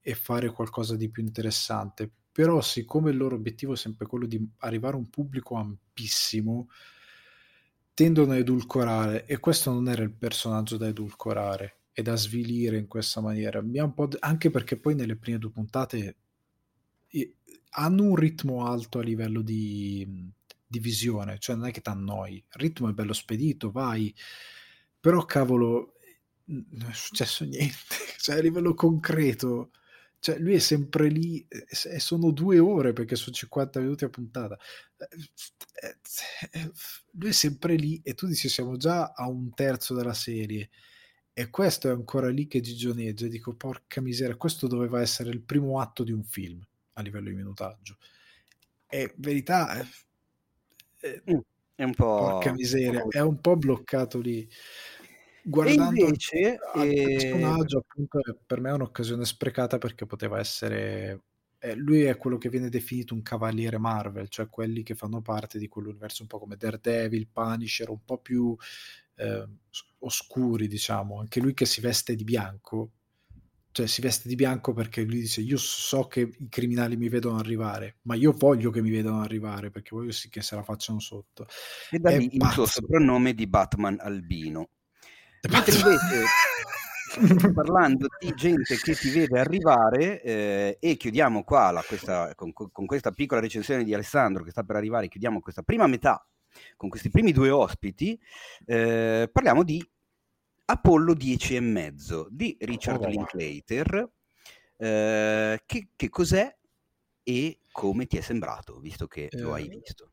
e 0.00 0.14
fare 0.14 0.50
qualcosa 0.50 0.96
di 0.96 1.10
più 1.10 1.22
interessante, 1.22 2.10
però 2.30 2.60
siccome 2.60 3.10
il 3.10 3.16
loro 3.16 3.34
obiettivo 3.34 3.72
è 3.72 3.76
sempre 3.76 4.06
quello 4.06 4.26
di 4.26 4.40
arrivare 4.58 4.94
a 4.94 4.98
un 4.98 5.10
pubblico 5.10 5.56
ampissimo, 5.56 6.68
tendono 7.94 8.32
a 8.32 8.36
edulcorare 8.36 9.26
e 9.26 9.38
questo 9.38 9.72
non 9.72 9.88
era 9.88 10.02
il 10.02 10.12
personaggio 10.12 10.76
da 10.76 10.86
edulcorare 10.86 11.81
e 11.92 12.02
da 12.02 12.16
svilire 12.16 12.78
in 12.78 12.86
questa 12.86 13.20
maniera. 13.20 13.60
Mi 13.62 13.78
ha 13.78 13.84
un 13.84 13.94
po' 13.94 14.08
anche 14.20 14.50
perché 14.50 14.76
poi 14.78 14.94
nelle 14.94 15.16
prime 15.16 15.38
due 15.38 15.50
puntate 15.50 16.16
hanno 17.74 18.02
un 18.02 18.16
ritmo 18.16 18.66
alto 18.66 18.98
a 18.98 19.02
livello 19.02 19.42
di, 19.42 20.30
di 20.66 20.78
visione, 20.78 21.38
cioè 21.38 21.56
non 21.56 21.66
è 21.68 21.70
che 21.70 21.80
ti 21.80 21.88
annoi, 21.88 22.34
il 22.34 22.44
ritmo 22.52 22.88
è 22.88 22.92
bello 22.92 23.12
spedito, 23.12 23.70
vai, 23.70 24.14
però 24.98 25.24
cavolo, 25.24 25.94
non 26.46 26.90
è 26.90 26.94
successo 26.94 27.44
niente, 27.46 27.96
cioè 28.18 28.36
a 28.36 28.40
livello 28.40 28.74
concreto, 28.74 29.70
cioè 30.18 30.38
lui 30.38 30.54
è 30.54 30.58
sempre 30.58 31.08
lì 31.08 31.44
e 31.48 31.98
sono 31.98 32.30
due 32.30 32.58
ore 32.58 32.92
perché 32.92 33.16
sono 33.16 33.34
50 33.34 33.80
minuti 33.80 34.04
a 34.04 34.08
puntata, 34.08 34.58
eh, 34.98 35.98
eh, 36.52 36.70
lui 37.12 37.30
è 37.30 37.32
sempre 37.32 37.74
lì 37.74 38.00
e 38.04 38.14
tu 38.14 38.26
dici 38.26 38.48
siamo 38.48 38.76
già 38.76 39.12
a 39.12 39.28
un 39.28 39.52
terzo 39.54 39.94
della 39.94 40.14
serie 40.14 40.70
e 41.34 41.48
questo 41.48 41.88
è 41.88 41.92
ancora 41.92 42.28
lì 42.28 42.46
che 42.46 42.60
gigioneggia. 42.60 43.26
Dico, 43.26 43.54
porca 43.54 44.00
miseria, 44.00 44.36
questo 44.36 44.66
doveva 44.66 45.00
essere 45.00 45.30
il 45.30 45.40
primo 45.40 45.80
atto 45.80 46.04
di 46.04 46.12
un 46.12 46.22
film 46.24 46.62
a 46.94 47.02
livello 47.02 47.28
di 47.28 47.34
minutaggio. 47.34 47.96
E 48.86 49.14
verità, 49.16 49.72
è, 49.72 49.86
è, 51.00 51.22
mm, 51.30 51.38
è 51.74 51.84
un 51.84 51.94
po'. 51.94 52.16
Porca 52.18 52.52
miseria, 52.52 53.06
è 53.08 53.20
un 53.20 53.40
po' 53.40 53.56
bloccato 53.56 54.20
lì. 54.20 54.46
Guardando 55.44 56.00
e 56.00 56.04
invece, 56.04 56.58
il 56.74 56.82
eh... 56.82 57.04
personaggio, 57.16 57.78
appunto, 57.78 58.20
per 58.46 58.60
me 58.60 58.70
è 58.70 58.74
un'occasione 58.74 59.24
sprecata 59.24 59.78
perché 59.78 60.04
poteva 60.04 60.38
essere. 60.38 61.22
Eh, 61.58 61.74
lui 61.74 62.02
è 62.02 62.16
quello 62.16 62.38
che 62.38 62.48
viene 62.48 62.68
definito 62.68 63.14
un 63.14 63.22
cavaliere 63.22 63.78
Marvel, 63.78 64.28
cioè 64.28 64.48
quelli 64.48 64.82
che 64.82 64.94
fanno 64.94 65.22
parte 65.22 65.58
di 65.58 65.68
quell'universo 65.68 66.22
un 66.22 66.28
po' 66.28 66.40
come 66.40 66.56
Daredevil, 66.56 67.28
Punisher, 67.28 67.88
un 67.88 68.04
po' 68.04 68.18
più 68.18 68.56
eh, 69.16 69.46
oscuri, 70.00 70.68
diciamo, 70.68 71.20
anche 71.20 71.40
lui 71.40 71.54
che 71.54 71.66
si 71.66 71.80
veste 71.80 72.14
di 72.14 72.24
bianco, 72.24 72.90
cioè 73.72 73.86
si 73.86 74.02
veste 74.02 74.28
di 74.28 74.34
bianco 74.34 74.74
perché 74.74 75.02
lui 75.02 75.20
dice 75.20 75.40
io 75.40 75.56
so 75.56 76.06
che 76.06 76.20
i 76.20 76.48
criminali 76.48 76.96
mi 76.96 77.08
vedono 77.08 77.38
arrivare, 77.38 77.96
ma 78.02 78.14
io 78.14 78.32
voglio 78.32 78.70
che 78.70 78.82
mi 78.82 78.90
vedano 78.90 79.22
arrivare 79.22 79.70
perché 79.70 79.90
voglio 79.92 80.12
sì 80.12 80.28
che 80.28 80.42
se 80.42 80.54
la 80.54 80.62
facciano 80.62 81.00
sotto. 81.00 81.46
E 81.90 81.98
da 81.98 82.10
lì 82.16 82.28
il 82.34 82.50
suo 82.52 82.66
soprannome 82.66 83.34
di 83.34 83.46
Batman 83.46 83.98
Albino. 84.00 84.68
Mentre 85.48 85.74
invece 85.74 86.24
parlando 87.52 88.06
di 88.18 88.32
gente 88.34 88.76
che 88.76 88.94
ti 88.94 89.10
vede 89.10 89.38
arrivare 89.38 90.22
eh, 90.22 90.76
e 90.80 90.96
chiudiamo 90.96 91.42
qua 91.42 91.70
la, 91.70 91.82
questa, 91.86 92.34
con, 92.34 92.52
con, 92.52 92.86
questa 92.86 93.10
piccola 93.10 93.40
recensione 93.40 93.84
di 93.84 93.92
Alessandro 93.92 94.44
che 94.44 94.50
sta 94.50 94.62
per 94.62 94.76
arrivare, 94.76 95.08
chiudiamo 95.08 95.40
questa 95.40 95.62
prima 95.62 95.86
metà 95.86 96.24
con 96.76 96.88
questi 96.88 97.10
primi 97.10 97.32
due 97.32 97.50
ospiti, 97.50 98.18
eh, 98.66 99.28
parliamo 99.32 99.62
di 99.62 99.84
Apollo 100.64 101.14
10 101.14 101.56
e 101.56 101.60
mezzo 101.60 102.28
di 102.30 102.56
Richard 102.60 103.02
oh, 103.02 103.08
Linklater. 103.08 104.10
Eh, 104.76 105.62
che, 105.66 105.88
che, 105.94 106.08
cos'è 106.08 106.56
e 107.22 107.58
come 107.70 108.06
ti 108.06 108.16
è 108.16 108.20
sembrato, 108.20 108.80
visto 108.80 109.06
che 109.06 109.28
eh, 109.30 109.38
lo 109.38 109.52
hai 109.54 109.68
visto? 109.68 110.12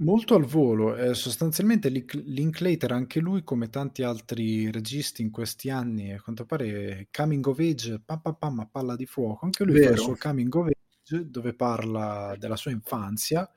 Molto 0.00 0.34
al 0.34 0.46
volo, 0.46 0.96
eh, 0.96 1.12
sostanzialmente 1.12 1.90
Link- 1.90 2.22
Linklater, 2.24 2.92
anche 2.92 3.20
lui 3.20 3.42
come 3.44 3.68
tanti 3.68 4.02
altri 4.02 4.70
registi 4.70 5.20
in 5.20 5.30
questi 5.30 5.68
anni, 5.68 6.12
a 6.12 6.20
quanto 6.22 6.46
pare 6.46 7.08
coming 7.12 7.46
of 7.46 7.58
age, 7.58 8.00
pam 8.02 8.20
pam 8.22 8.36
pam, 8.38 8.60
a 8.60 8.66
palla 8.66 8.96
di 8.96 9.04
fuoco, 9.04 9.44
anche 9.44 9.64
lui 9.64 9.74
Vero. 9.74 9.88
fa 9.88 9.92
il 9.92 9.98
suo 9.98 10.16
coming 10.18 10.54
of 10.54 10.66
age 10.68 11.28
dove 11.28 11.54
parla 11.54 12.34
della 12.38 12.56
sua 12.56 12.70
infanzia 12.70 13.48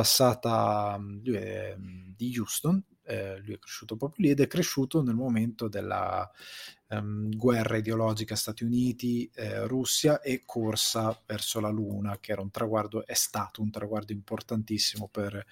passata, 0.00 0.98
lui 0.98 1.36
è 1.36 1.76
di 1.76 2.38
Houston, 2.38 2.82
eh, 3.04 3.38
lui 3.40 3.52
è 3.52 3.58
cresciuto 3.58 3.96
proprio 3.96 4.24
lì 4.24 4.30
ed 4.32 4.40
è 4.40 4.46
cresciuto 4.46 5.02
nel 5.02 5.14
momento 5.14 5.68
della 5.68 6.28
um, 6.88 7.28
guerra 7.36 7.76
ideologica 7.76 8.34
Stati 8.34 8.64
Uniti, 8.64 9.30
eh, 9.34 9.68
e 10.22 10.42
corsa 10.46 11.22
verso 11.26 11.60
la 11.60 11.68
Luna, 11.68 12.18
che 12.18 12.32
era 12.32 12.40
un 12.40 12.50
traguardo, 12.50 13.04
è 13.04 13.12
stato 13.12 13.60
un 13.60 13.70
traguardo 13.70 14.12
importantissimo 14.12 15.06
per, 15.08 15.44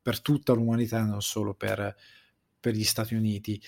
per 0.00 0.22
tutta 0.22 0.54
l'umanità, 0.54 1.04
non 1.04 1.20
solo 1.20 1.52
per, 1.52 1.94
per, 2.58 2.72
gli 2.74 2.84
Stati 2.84 3.14
Uniti. 3.14 3.60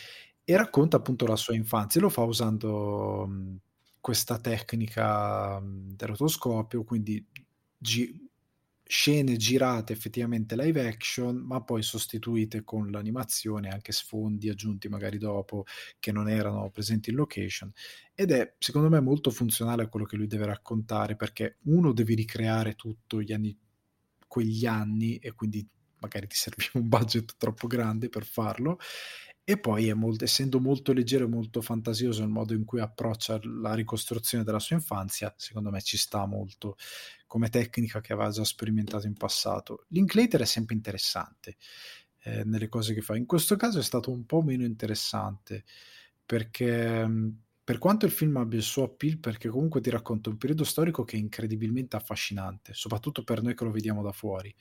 E 0.45 0.57
racconta 0.57 0.97
appunto 0.97 1.27
la 1.27 1.37
sua 1.37 1.55
infanzia, 1.55 2.01
lo 2.01 2.09
fa 2.09 2.23
usando 2.23 3.25
um, 3.25 3.59
questa 4.01 4.39
tecnica 4.39 5.61
del 5.63 6.09
rotoscopio, 6.09 6.85
quindi 6.85 7.23
scene 8.93 9.37
girate 9.37 9.95
effettivamente 9.95 10.55
live 10.55 10.87
action, 10.87 11.37
ma 11.37 11.63
poi 11.63 11.83
sostituite 11.83 12.63
con 12.63 12.91
l'animazione, 12.91 13.71
anche 13.71 13.91
sfondi 13.91 14.51
aggiunti 14.51 14.91
magari 14.91 15.17
dopo 15.17 15.65
che 15.99 16.13
non 16.13 16.29
erano 16.29 16.69
presenti 16.71 17.09
in 17.09 17.17
location. 17.17 17.73
Ed 18.15 18.33
è 18.33 18.55
secondo 18.59 18.91
me 18.91 19.01
molto 19.01 19.31
funzionale 19.31 19.85
a 19.85 19.89
quello 19.89 20.05
che 20.05 20.17
lui 20.17 20.27
deve 20.27 20.45
raccontare, 20.45 21.17
perché 21.17 21.57
uno 21.63 21.95
deve 21.95 22.15
ricreare 22.15 22.75
tutto 22.75 23.23
gli 23.23 23.33
anni, 23.33 23.59
quegli 24.29 24.67
anni 24.67 25.17
e 25.17 25.33
quindi 25.33 25.67
magari 26.01 26.27
ti 26.27 26.37
serviva 26.37 26.73
un 26.75 26.89
budget 26.89 27.37
troppo 27.39 27.67
grande 27.67 28.11
per 28.11 28.27
farlo 28.27 28.79
e 29.45 29.59
poi 29.59 29.93
molto, 29.95 30.25
essendo 30.25 30.61
molto 30.61 30.93
leggero 30.93 31.25
e 31.25 31.29
molto 31.29 31.61
fantasioso 31.63 32.23
il 32.23 32.29
modo 32.29 32.55
in 32.55 32.65
cui 32.65 32.81
approccia 32.81 33.41
la 33.43 33.75
ricostruzione 33.75 34.45
della 34.45 34.61
sua 34.61 34.77
infanzia, 34.77 35.35
secondo 35.37 35.71
me 35.71 35.81
ci 35.83 35.97
sta 35.97 36.27
molto 36.27 36.77
come 37.27 37.49
tecnica 37.49 38.01
che 38.01 38.13
aveva 38.13 38.31
già 38.31 38.45
sperimentato 38.45 39.07
in 39.07 39.15
passato. 39.15 39.87
Linklater 39.89 40.43
è 40.43 40.45
sempre 40.45 40.75
interessante 40.77 41.57
eh, 42.23 42.45
nelle 42.45 42.69
cose 42.69 42.95
che 42.95 43.01
fa. 43.01 43.17
In 43.17 43.27
questo 43.27 43.57
caso 43.57 43.81
è 43.81 43.83
stato 43.83 44.13
un 44.13 44.27
po' 44.27 44.43
meno 44.43 44.65
interessante 44.65 45.65
perché 46.25 47.09
per 47.65 47.79
quanto 47.79 48.07
il 48.07 48.13
film 48.13 48.37
abbia 48.37 48.59
il 48.59 48.65
suo 48.65 48.85
appeal, 48.85 49.19
perché 49.19 49.49
comunque 49.49 49.81
ti 49.81 49.91
racconta 49.91 50.31
un 50.31 50.37
periodo 50.37 50.65
storico 50.65 51.05
che 51.05 51.17
è 51.17 51.21
incredibilmente 51.21 51.97
affascinante, 51.97 52.75
soprattutto 52.75 53.23
per 53.23 53.43
noi 53.43 53.55
che 53.55 53.65
lo 53.65 53.71
vediamo 53.71 54.03
da 54.03 54.13
fuori 54.13 54.55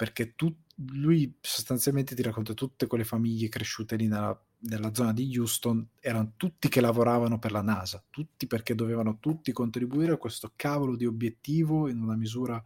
perché 0.00 0.34
tu, 0.34 0.50
lui 0.92 1.36
sostanzialmente 1.42 2.14
ti 2.14 2.22
racconta 2.22 2.54
tutte 2.54 2.86
quelle 2.86 3.04
famiglie 3.04 3.50
cresciute 3.50 3.96
lì 3.96 4.06
nella, 4.06 4.42
nella, 4.60 4.94
zona 4.94 5.12
di 5.12 5.36
Houston, 5.36 5.86
erano 6.00 6.32
tutti 6.38 6.70
che 6.70 6.80
lavoravano 6.80 7.38
per 7.38 7.52
la 7.52 7.60
NASA, 7.60 8.02
tutti 8.08 8.46
perché 8.46 8.74
dovevano 8.74 9.18
tutti 9.18 9.52
contribuire 9.52 10.12
a 10.12 10.16
questo 10.16 10.54
cavolo 10.56 10.96
di 10.96 11.04
obiettivo 11.04 11.86
in 11.86 12.00
una 12.00 12.16
misura 12.16 12.64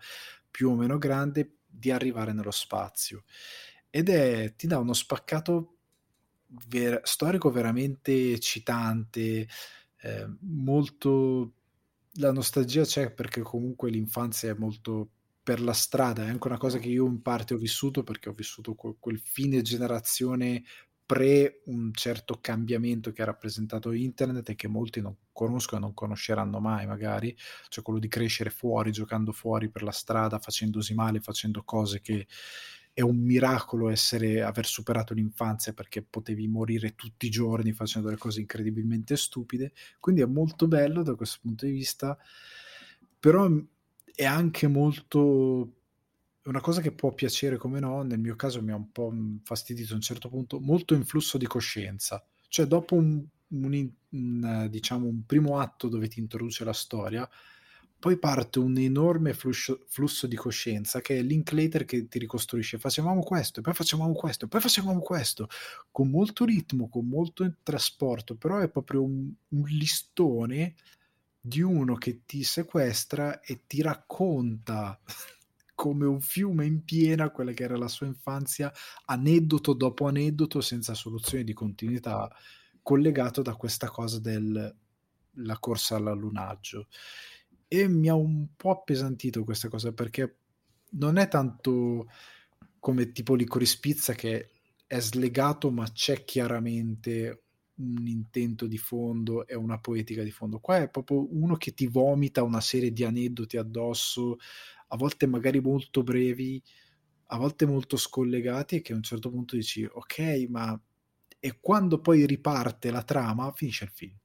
più 0.49 0.71
o 0.71 0.77
meno 0.77 0.97
grande 0.97 1.57
di 1.67 1.91
arrivare 1.91 2.33
nello 2.33 2.53
spazio. 2.53 3.25
Ed 3.91 4.11
è, 4.11 4.55
ti 4.55 4.69
dà 4.69 4.79
uno 4.79 4.93
spaccato 4.93 5.79
ver- 6.69 7.05
storico 7.05 7.51
veramente 7.51 8.31
eccitante, 8.31 9.49
eh, 10.03 10.37
molto... 10.43 11.55
La 12.19 12.31
nostalgia 12.31 12.85
c'è 12.85 13.11
perché 13.11 13.41
comunque 13.41 13.91
l'infanzia 13.91 14.53
è 14.53 14.55
molto 14.57 15.14
per 15.45 15.61
la 15.61 15.75
strada, 15.75 16.25
è 16.25 16.29
anche 16.31 16.49
una 16.49 16.57
cosa 16.57 16.79
che 16.79 16.89
io 16.89 17.05
in 17.07 17.21
parte 17.21 17.53
ho 17.53 17.59
vissuto 17.59 18.03
perché 18.03 18.31
ho 18.31 18.33
vissuto 18.33 18.75
quel, 18.75 19.21
fine 19.21 19.61
generazione 19.61 20.65
pre 21.05 21.61
un 21.67 21.93
certo 21.93 22.39
cambiamento 22.41 23.13
che 23.13 23.21
ha 23.21 23.27
rappresentato 23.27 23.93
internet 23.93 24.49
e 24.49 24.55
che 24.55 24.69
molti 24.69 25.03
non 25.03 25.15
conoscono 25.33 25.83
e 25.83 25.85
non 25.85 25.93
conosceranno 25.93 26.61
mai 26.61 26.87
magari, 26.87 27.37
cioè 27.69 27.85
quello 27.85 27.99
di 27.99 28.09
crescere 28.09 28.49
fuori, 28.49 28.91
giocando 28.91 29.33
fuori 29.33 29.69
per 29.69 29.83
la 29.83 29.91
strada, 29.91 30.39
facendosi 30.39 30.95
male, 30.95 31.21
facendo 31.21 31.63
cose 31.63 32.01
che 32.01 32.27
è 32.95 33.03
un 33.03 33.19
miracolo 33.19 33.91
essere, 33.91 34.41
aver 34.43 34.65
superato 34.65 35.13
l'infanzia 35.13 35.75
perché 35.75 36.03
potevi 36.03 36.49
morire 36.49 36.95
tutti 36.95 37.27
i 37.27 37.31
giorni 37.31 37.73
facendo 37.73 38.09
delle 38.09 38.21
cose 38.21 38.41
incredibilmente 38.41 39.15
stupide, 39.19 39.75
quindi 40.01 40.23
è 40.23 40.27
molto 40.27 40.67
bello 40.69 41.03
da 41.03 41.15
questo 41.17 41.41
punto 41.43 41.67
di 41.67 41.73
vista, 41.73 42.17
però 43.21 43.47
è 44.15 44.25
anche 44.25 44.67
molto 44.69 45.73
una 46.45 46.61
cosa 46.61 46.81
che 46.81 46.93
può 46.93 47.13
piacere 47.13 47.57
come 47.57 47.81
no, 47.81 48.03
nel 48.03 48.19
mio 48.19 48.37
caso 48.37 48.63
mi 48.63 48.71
ha 48.71 48.77
un 48.77 48.93
po' 48.93 49.13
fastidito 49.43 49.93
a 49.93 49.97
un 49.97 50.03
certo 50.03 50.29
punto, 50.29 50.61
molto 50.61 50.95
influsso 50.95 51.39
di 51.39 51.47
coscienza. 51.47 52.25
Cioè 52.49 52.67
dopo 52.67 52.95
un, 52.97 53.25
un, 53.49 53.91
un, 54.11 54.67
diciamo, 54.71 55.07
un 55.07 55.25
primo 55.25 55.59
atto 55.59 55.89
dove 55.89 56.09
ti 56.09 56.21
introduce 56.21 56.65
la 56.65 56.75
storia, 56.75 57.29
poi 57.99 58.19
parte 58.19 58.59
un 58.59 58.77
enorme 58.77 59.33
flusso, 59.33 59.87
flusso 59.89 60.27
di 60.27 60.37
coscienza 60.37 61.01
che 61.01 61.19
è 61.19 61.23
Linklater 61.23 61.87
che 61.87 62.07
ti 62.07 62.19
ricostruisce 62.19 62.79
facevamo 62.79 63.23
questo, 63.23 63.63
poi 63.63 63.73
facevamo 63.73 64.13
questo, 64.13 64.47
poi 64.47 64.61
facevamo 64.61 65.01
questo, 65.01 65.49
con 65.91 66.11
molto 66.11 66.45
ritmo, 66.45 66.91
con 66.91 67.07
molto 67.07 67.51
trasporto, 67.63 68.37
però 68.37 68.59
è 68.59 68.69
proprio 68.69 69.03
un, 69.03 69.33
un 69.49 69.65
listone 69.65 70.75
di 71.47 71.61
uno 71.61 71.97
che 71.97 72.25
ti 72.25 72.43
sequestra 72.43 73.41
e 73.41 73.67
ti 73.67 73.83
racconta 73.83 74.99
come 75.77 76.07
un 76.07 76.23
fiume 76.23 76.65
in 76.65 76.85
piena 76.85 77.29
quella 77.29 77.53
che 77.53 77.65
era 77.65 77.77
la 77.77 77.89
sua 77.89 78.07
infanzia, 78.07 78.73
aneddoto 79.05 79.75
dopo 79.75 80.07
aneddoto, 80.07 80.63
senza 80.63 80.95
soluzione 80.95 81.45
di 81.45 81.53
continuità, 81.53 82.35
collegato 82.81 83.43
da 83.43 83.57
questa 83.57 83.89
cosa 83.91 84.19
della 84.21 84.73
corsa 85.61 85.97
all'allunaggio. 85.97 86.89
E 87.69 87.89
mi 87.89 88.09
ha 88.09 88.15
un 88.15 88.49
po' 88.57 88.71
appesantito 88.71 89.45
questa 89.45 89.69
cosa 89.69 89.93
perché 89.93 90.39
non 90.93 91.19
è 91.19 91.29
tanto 91.29 92.07
come 92.79 93.13
tipo 93.13 93.35
Licorice 93.35 93.79
Pizza 93.81 94.15
che 94.15 94.49
è 94.87 94.99
slegato 94.99 95.71
ma 95.71 95.91
c'è 95.93 96.25
chiaramente 96.25 97.44
un 97.77 98.07
intento 98.07 98.67
di 98.67 98.79
fondo 98.79 99.47
e 99.47 99.55
una 99.55 99.79
poetica 99.79 100.23
di 100.23 100.31
fondo. 100.31 100.61
Qua 100.61 100.83
è 100.83 100.91
proprio 100.91 101.27
uno 101.35 101.57
che 101.57 101.73
ti 101.75 101.87
vomita 101.87 102.43
una 102.43 102.61
serie 102.61 102.93
di 102.93 103.05
aneddoti 103.05 103.57
addosso, 103.57 104.37
a 104.89 104.97
volte 104.97 105.27
magari 105.27 105.61
molto 105.61 106.03
brevi, 106.03 106.63
a 107.29 107.37
volte 107.37 107.67
molto 107.67 107.97
scollegati 107.97 108.77
e 108.77 108.81
che 108.83 108.93
a 108.93 108.97
un 108.97 109.03
certo 109.03 109.31
punto 109.31 109.57
dici 109.57 109.85
ok, 109.85 110.47
ma 110.49 110.81
e 111.41 111.59
quando 111.61 112.01
poi 112.01 112.25
riparte 112.27 112.91
la 112.91 113.03
trama 113.03 113.53
finisce 113.53 113.85
il 113.85 113.91
film. 113.91 114.17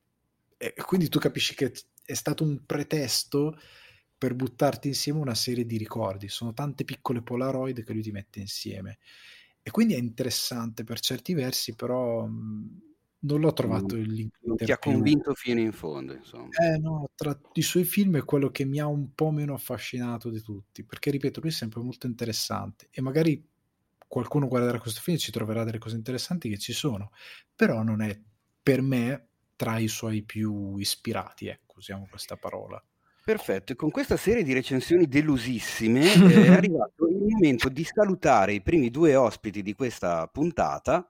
E 0.57 0.73
quindi 0.85 1.09
tu 1.09 1.19
capisci 1.19 1.55
che 1.55 1.73
è 2.05 2.13
stato 2.13 2.43
un 2.43 2.65
pretesto 2.65 3.57
per 4.17 4.35
buttarti 4.35 4.89
insieme 4.89 5.19
una 5.19 5.35
serie 5.35 5.65
di 5.65 5.77
ricordi. 5.77 6.27
Sono 6.27 6.53
tante 6.53 6.83
piccole 6.83 7.21
polaroid 7.21 7.83
che 7.83 7.93
lui 7.93 8.01
ti 8.01 8.11
mette 8.11 8.39
insieme. 8.39 8.99
E 9.61 9.71
quindi 9.71 9.93
è 9.93 9.97
interessante 9.97 10.83
per 10.83 10.99
certi 10.99 11.33
versi, 11.33 11.75
però 11.75 12.27
non 13.21 13.41
l'ho 13.41 13.53
trovato 13.53 13.95
il 13.95 14.11
link. 14.11 14.37
Ti 14.55 14.71
ha 14.71 14.77
convinto 14.77 15.33
fino 15.33 15.59
in 15.59 15.71
fondo, 15.71 16.13
insomma. 16.13 16.49
Eh 16.49 16.77
no, 16.77 17.09
tra 17.15 17.37
i 17.53 17.61
suoi 17.61 17.83
film 17.83 18.17
è 18.17 18.23
quello 18.23 18.49
che 18.49 18.65
mi 18.65 18.79
ha 18.79 18.87
un 18.87 19.13
po' 19.13 19.31
meno 19.31 19.53
affascinato 19.53 20.29
di 20.29 20.41
tutti, 20.41 20.83
perché 20.83 21.11
ripeto, 21.11 21.39
lui 21.41 21.49
è 21.49 21.53
sempre 21.53 21.81
molto 21.81 22.07
interessante 22.07 22.87
e 22.91 23.01
magari 23.01 23.45
qualcuno 24.07 24.47
guarderà 24.47 24.79
questo 24.79 25.01
film 25.01 25.17
e 25.17 25.19
ci 25.19 25.31
troverà 25.31 25.63
delle 25.63 25.77
cose 25.77 25.95
interessanti 25.95 26.49
che 26.49 26.57
ci 26.57 26.73
sono, 26.73 27.11
però 27.55 27.83
non 27.83 28.01
è 28.01 28.19
per 28.61 28.81
me 28.81 29.27
tra 29.55 29.77
i 29.77 29.87
suoi 29.87 30.23
più 30.23 30.77
ispirati, 30.77 31.47
ecco, 31.47 31.75
usiamo 31.77 32.07
questa 32.09 32.37
parola. 32.37 32.81
Perfetto, 33.23 33.73
e 33.73 33.75
con 33.75 33.91
questa 33.91 34.17
serie 34.17 34.41
di 34.41 34.53
recensioni 34.53 35.07
delusissime 35.07 36.01
eh, 36.13 36.45
è 36.45 36.47
arrivato 36.47 37.07
il 37.07 37.17
momento 37.17 37.69
di 37.69 37.83
salutare 37.83 38.53
i 38.53 38.61
primi 38.61 38.89
due 38.89 39.15
ospiti 39.15 39.61
di 39.61 39.73
questa 39.73 40.25
puntata 40.27 41.07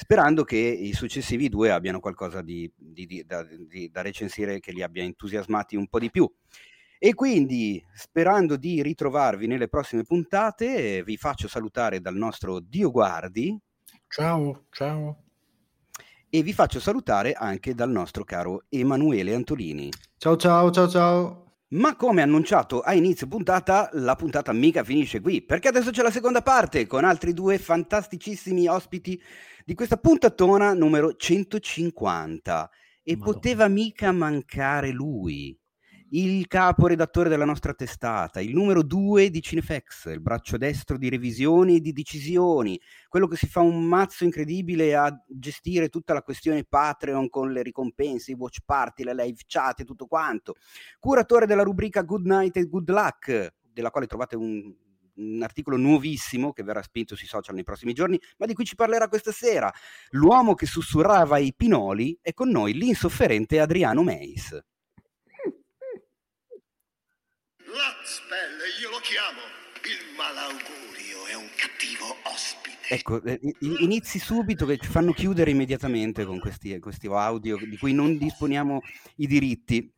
sperando 0.00 0.44
che 0.44 0.56
i 0.56 0.92
successivi 0.92 1.48
due 1.48 1.72
abbiano 1.72 1.98
qualcosa 1.98 2.40
di, 2.40 2.70
di, 2.76 3.04
di, 3.04 3.24
da, 3.26 3.44
da 3.90 4.00
recensire 4.00 4.60
che 4.60 4.70
li 4.70 4.80
abbia 4.80 5.02
entusiasmati 5.02 5.74
un 5.74 5.88
po' 5.88 5.98
di 5.98 6.08
più. 6.08 6.30
E 7.00 7.14
quindi, 7.14 7.84
sperando 7.92 8.56
di 8.56 8.80
ritrovarvi 8.80 9.48
nelle 9.48 9.68
prossime 9.68 10.04
puntate, 10.04 11.02
vi 11.02 11.16
faccio 11.16 11.48
salutare 11.48 12.00
dal 12.00 12.14
nostro 12.14 12.60
Dio 12.60 12.92
Guardi. 12.92 13.58
Ciao, 14.06 14.66
ciao. 14.70 15.24
E 16.30 16.42
vi 16.42 16.52
faccio 16.52 16.78
salutare 16.78 17.32
anche 17.32 17.74
dal 17.74 17.90
nostro 17.90 18.22
caro 18.22 18.66
Emanuele 18.68 19.34
Antolini. 19.34 19.90
Ciao, 20.16 20.36
ciao, 20.36 20.70
ciao, 20.70 20.88
ciao. 20.88 21.42
Ma 21.70 21.96
come 21.96 22.22
annunciato 22.22 22.80
a 22.80 22.94
inizio 22.94 23.26
puntata, 23.26 23.90
la 23.92 24.14
puntata 24.14 24.52
mica 24.52 24.84
finisce 24.84 25.20
qui, 25.20 25.42
perché 25.42 25.68
adesso 25.68 25.90
c'è 25.90 26.02
la 26.02 26.10
seconda 26.10 26.40
parte 26.40 26.86
con 26.86 27.04
altri 27.04 27.34
due 27.34 27.58
fantasticissimi 27.58 28.66
ospiti 28.66 29.20
di 29.68 29.74
questa 29.74 29.98
puntatona 29.98 30.72
numero 30.72 31.14
150 31.14 32.70
e 33.02 33.16
Madonna. 33.18 33.32
poteva 33.34 33.68
mica 33.68 34.12
mancare 34.12 34.92
lui, 34.92 35.54
il 36.12 36.46
caporedattore 36.46 37.28
della 37.28 37.44
nostra 37.44 37.74
testata, 37.74 38.40
il 38.40 38.54
numero 38.54 38.82
due 38.82 39.28
di 39.28 39.42
Cinefex, 39.42 40.06
il 40.06 40.22
braccio 40.22 40.56
destro 40.56 40.96
di 40.96 41.10
revisioni 41.10 41.76
e 41.76 41.80
di 41.80 41.92
decisioni, 41.92 42.80
quello 43.10 43.26
che 43.26 43.36
si 43.36 43.46
fa 43.46 43.60
un 43.60 43.84
mazzo 43.84 44.24
incredibile 44.24 44.96
a 44.96 45.14
gestire 45.26 45.90
tutta 45.90 46.14
la 46.14 46.22
questione 46.22 46.64
Patreon 46.64 47.28
con 47.28 47.52
le 47.52 47.62
ricompense, 47.62 48.30
i 48.30 48.36
watch 48.36 48.60
party, 48.64 49.04
le 49.04 49.14
live 49.14 49.42
chat 49.46 49.80
e 49.80 49.84
tutto 49.84 50.06
quanto, 50.06 50.54
curatore 50.98 51.44
della 51.44 51.62
rubrica 51.62 52.00
Good 52.00 52.24
Night 52.24 52.56
e 52.56 52.64
Good 52.64 52.88
Luck, 52.88 53.54
della 53.70 53.90
quale 53.90 54.06
trovate 54.06 54.34
un, 54.34 54.74
un 55.18 55.42
articolo 55.42 55.76
nuovissimo 55.76 56.52
che 56.52 56.62
verrà 56.62 56.82
spinto 56.82 57.16
sui 57.16 57.26
social 57.26 57.54
nei 57.54 57.64
prossimi 57.64 57.92
giorni, 57.92 58.20
ma 58.38 58.46
di 58.46 58.54
cui 58.54 58.64
ci 58.64 58.74
parlerà 58.74 59.08
questa 59.08 59.32
sera. 59.32 59.72
L'uomo 60.10 60.54
che 60.54 60.66
sussurrava 60.66 61.38
i 61.38 61.54
pinoli 61.54 62.18
è 62.20 62.32
con 62.32 62.48
noi 62.48 62.74
l'insofferente 62.74 63.60
Adriano 63.60 64.02
Meis. 64.02 64.50
Lazpel, 67.70 68.58
io 68.80 68.90
lo 68.90 69.00
chiamo 69.00 69.40
il 69.84 70.16
malaugurio, 70.16 71.26
è 71.26 71.34
un 71.34 71.48
cattivo 71.54 72.16
ospite. 72.24 72.94
Ecco, 72.94 73.22
eh, 73.22 73.38
inizi 73.60 74.18
subito 74.18 74.64
che 74.64 74.78
ci 74.78 74.88
fanno 74.88 75.12
chiudere 75.12 75.50
immediatamente 75.50 76.24
con 76.24 76.38
questi, 76.38 76.78
questi 76.78 77.06
audio 77.08 77.58
di 77.58 77.76
cui 77.76 77.92
non 77.92 78.16
disponiamo 78.16 78.80
i 79.16 79.26
diritti. 79.26 79.92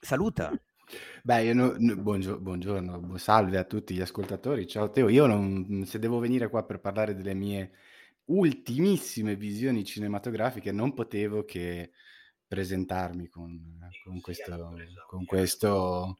Saluta. 0.00 0.52
Beh, 1.22 1.44
io 1.44 1.54
no, 1.54 1.74
no, 1.78 1.96
buongio- 1.96 2.38
buongiorno, 2.40 3.16
salve 3.16 3.58
a 3.58 3.64
tutti 3.64 3.94
gli 3.94 4.00
ascoltatori. 4.00 4.66
Ciao 4.66 4.90
Teo, 4.90 5.08
io 5.08 5.26
non, 5.26 5.84
se 5.86 5.98
devo 5.98 6.18
venire 6.18 6.48
qua 6.48 6.64
per 6.64 6.80
parlare 6.80 7.14
delle 7.14 7.34
mie 7.34 7.72
ultimissime 8.26 9.36
visioni 9.36 9.84
cinematografiche, 9.84 10.72
non 10.72 10.94
potevo 10.94 11.44
che 11.44 11.90
presentarmi 12.46 13.28
con, 13.28 13.78
con 14.04 14.20
questo, 14.20 14.96
con 15.06 15.24
questo 15.24 16.16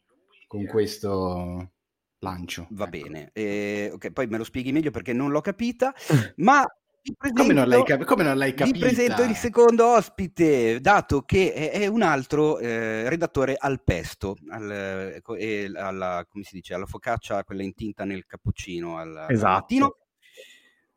con 0.52 0.66
questo 0.66 1.72
lancio. 2.18 2.68
Va 2.72 2.84
ecco. 2.84 2.90
bene, 2.90 3.30
eh, 3.32 3.90
ok, 3.90 4.12
poi 4.12 4.26
me 4.26 4.36
lo 4.36 4.44
spieghi 4.44 4.70
meglio 4.70 4.90
perché 4.90 5.14
non 5.14 5.30
l'ho 5.30 5.40
capita, 5.40 5.94
ma 6.36 6.62
Presento, 7.02 7.42
come, 7.42 7.52
non 7.52 7.66
l'hai 7.66 7.82
cap- 7.82 8.04
come 8.04 8.22
non 8.22 8.36
l'hai 8.36 8.54
capita? 8.54 8.76
Vi 8.76 8.78
presento 8.78 9.22
il 9.22 9.34
secondo 9.34 9.88
ospite, 9.88 10.80
dato 10.80 11.22
che 11.22 11.52
è, 11.52 11.70
è 11.72 11.86
un 11.88 12.02
altro 12.02 12.58
eh, 12.58 13.08
redattore 13.08 13.56
al 13.58 13.82
pesto, 13.82 14.36
al, 14.50 14.70
eh, 15.36 15.72
alla, 15.74 16.24
come 16.30 16.44
si 16.44 16.54
dice, 16.54 16.74
alla 16.74 16.86
focaccia, 16.86 17.42
quella 17.42 17.64
in 17.64 17.74
tinta 17.74 18.04
nel 18.04 18.24
cappuccino 18.24 18.98
al, 18.98 19.26
esatto. 19.28 19.52
mattino. 19.52 19.96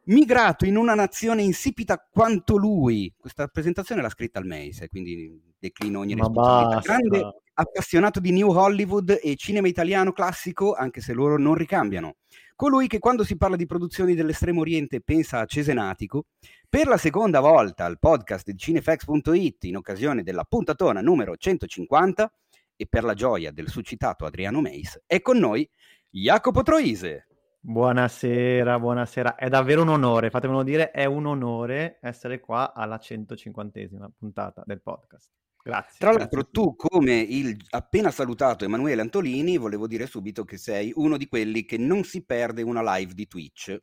Migrato 0.07 0.65
in 0.65 0.77
una 0.77 0.93
nazione 0.93 1.41
insipida 1.41 1.97
quanto 2.11 2.55
lui, 2.57 3.11
questa 3.17 3.47
presentazione 3.47 4.03
l'ha 4.03 4.09
scritta 4.09 4.37
al 4.37 4.45
Meis, 4.45 4.85
quindi 4.87 5.41
declino 5.57 6.01
ogni 6.01 6.13
responsabilità. 6.13 6.81
Grande 6.81 7.33
appassionato 7.53 8.19
di 8.19 8.31
New 8.31 8.51
Hollywood 8.51 9.19
e 9.19 9.35
cinema 9.35 9.67
italiano 9.67 10.11
classico, 10.11 10.75
anche 10.75 11.01
se 11.01 11.13
loro 11.13 11.39
non 11.39 11.55
ricambiano. 11.55 12.17
Colui 12.57 12.87
che 12.87 12.99
quando 12.99 13.25
si 13.25 13.35
parla 13.35 13.57
di 13.57 13.65
produzioni 13.65 14.15
dell'estremo 14.15 14.61
oriente 14.61 15.01
pensa 15.01 15.39
a 15.39 15.45
Cesenatico, 15.45 16.27
per 16.69 16.87
la 16.87 16.95
seconda 16.95 17.41
volta 17.41 17.83
al 17.83 17.99
podcast 17.99 18.49
di 18.49 18.55
cinefax.it 18.57 19.65
in 19.65 19.75
occasione 19.75 20.23
della 20.23 20.45
puntatona 20.45 21.01
numero 21.01 21.35
150 21.35 22.31
e 22.77 22.87
per 22.87 23.03
la 23.03 23.13
gioia 23.13 23.51
del 23.51 23.67
suscitato 23.67 24.23
Adriano 24.23 24.61
Meis, 24.61 25.03
è 25.05 25.19
con 25.19 25.37
noi 25.37 25.69
Jacopo 26.09 26.63
Troise. 26.63 27.27
Buonasera, 27.59 28.79
buonasera. 28.79 29.35
È 29.35 29.49
davvero 29.49 29.81
un 29.81 29.89
onore, 29.89 30.29
fatemelo 30.29 30.63
dire, 30.63 30.91
è 30.91 31.03
un 31.03 31.25
onore 31.25 31.97
essere 32.01 32.39
qua 32.39 32.73
alla 32.73 32.95
150esima 32.95 34.07
puntata 34.17 34.63
del 34.65 34.81
podcast. 34.81 35.29
Grazie. 35.65 35.97
Tra 35.97 36.11
l'altro 36.11 36.41
grazie. 36.41 36.51
tu, 36.51 36.75
come 36.75 37.15
il 37.17 37.57
appena 37.71 38.11
salutato 38.11 38.65
Emanuele 38.65 39.01
Antolini, 39.01 39.57
volevo 39.57 39.87
dire 39.87 40.05
subito 40.05 40.45
che 40.45 40.57
sei 40.57 40.91
uno 40.93 41.17
di 41.17 41.27
quelli 41.27 41.65
che 41.65 41.79
non 41.79 42.03
si 42.03 42.23
perde 42.23 42.61
una 42.61 42.83
live 42.97 43.15
di 43.15 43.25
Twitch. 43.25 43.75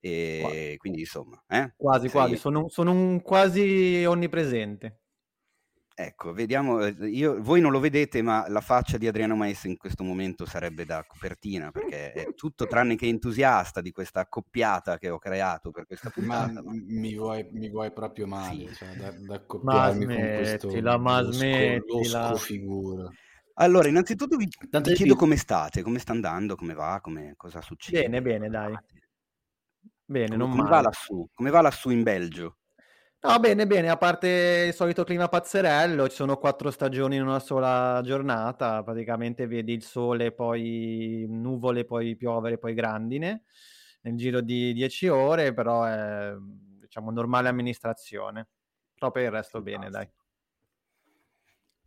E 0.00 0.76
quindi 0.78 1.00
insomma, 1.00 1.42
eh? 1.46 1.74
quasi, 1.76 2.08
sei... 2.08 2.10
quasi, 2.10 2.36
sono, 2.36 2.68
sono 2.70 2.92
un 2.92 3.20
quasi 3.20 4.02
onnipresente. 4.06 5.03
Ecco, 5.96 6.32
vediamo, 6.32 6.84
eh, 6.84 6.92
io, 7.06 7.40
voi 7.40 7.60
non 7.60 7.70
lo 7.70 7.78
vedete, 7.78 8.20
ma 8.20 8.48
la 8.48 8.60
faccia 8.60 8.98
di 8.98 9.06
Adriano 9.06 9.36
Maestro 9.36 9.70
in 9.70 9.76
questo 9.76 10.02
momento 10.02 10.44
sarebbe 10.44 10.84
da 10.84 11.04
copertina, 11.06 11.70
perché 11.70 12.10
è 12.10 12.34
tutto 12.34 12.66
tranne 12.66 12.96
che 12.96 13.06
entusiasta 13.06 13.80
di 13.80 13.92
questa 13.92 14.18
accoppiata 14.18 14.98
che 14.98 15.08
ho 15.08 15.18
creato 15.18 15.70
per 15.70 15.86
questa 15.86 16.10
puntata. 16.10 16.50
Ma, 16.50 16.62
mi, 16.64 17.14
vuoi, 17.14 17.46
mi, 17.52 17.70
vuoi, 17.70 17.92
proprio 17.92 18.26
male, 18.26 18.66
sì. 18.70 18.74
cioè, 18.74 18.88
da, 18.96 19.12
da 19.12 19.34
accoppiarmi 19.36 20.04
con 20.04 20.16
questo 20.16 20.68
la, 22.10 22.34
figura. 22.38 23.08
Allora, 23.54 23.86
innanzitutto 23.86 24.36
vi, 24.36 24.48
vi 24.68 24.94
chiedo 24.94 25.14
come 25.14 25.36
state, 25.36 25.82
come 25.82 26.00
sta 26.00 26.10
andando, 26.10 26.56
come 26.56 26.74
va, 26.74 26.98
come, 27.00 27.34
cosa 27.36 27.60
succede. 27.60 28.00
Bene, 28.02 28.20
bene, 28.20 28.48
dai. 28.48 28.76
Bene, 30.06 30.26
come, 30.26 30.38
non 30.38 30.50
come 30.50 30.68
va 30.68 30.80
lassù? 30.80 31.28
Come 31.32 31.50
va 31.50 31.60
lassù 31.60 31.90
in 31.90 32.02
Belgio? 32.02 32.56
No, 33.24 33.38
bene, 33.40 33.66
bene, 33.66 33.88
a 33.88 33.96
parte 33.96 34.66
il 34.68 34.74
solito 34.74 35.02
clima 35.02 35.28
pazzerello, 35.28 36.08
ci 36.10 36.14
sono 36.16 36.36
quattro 36.36 36.70
stagioni 36.70 37.16
in 37.16 37.22
una 37.22 37.38
sola 37.38 38.02
giornata, 38.04 38.82
praticamente 38.82 39.46
vedi 39.46 39.72
il 39.72 39.82
sole, 39.82 40.30
poi 40.30 41.24
nuvole, 41.26 41.86
poi 41.86 42.16
piovere, 42.16 42.58
poi 42.58 42.74
grandine, 42.74 43.44
nel 44.02 44.16
giro 44.16 44.42
di 44.42 44.74
dieci 44.74 45.08
ore, 45.08 45.54
però 45.54 45.84
è, 45.84 46.34
diciamo, 46.80 47.10
normale 47.10 47.48
amministrazione. 47.48 48.46
Però 48.92 49.10
per 49.10 49.22
il 49.22 49.30
resto 49.30 49.62
bene, 49.62 49.88
dai. 49.88 50.06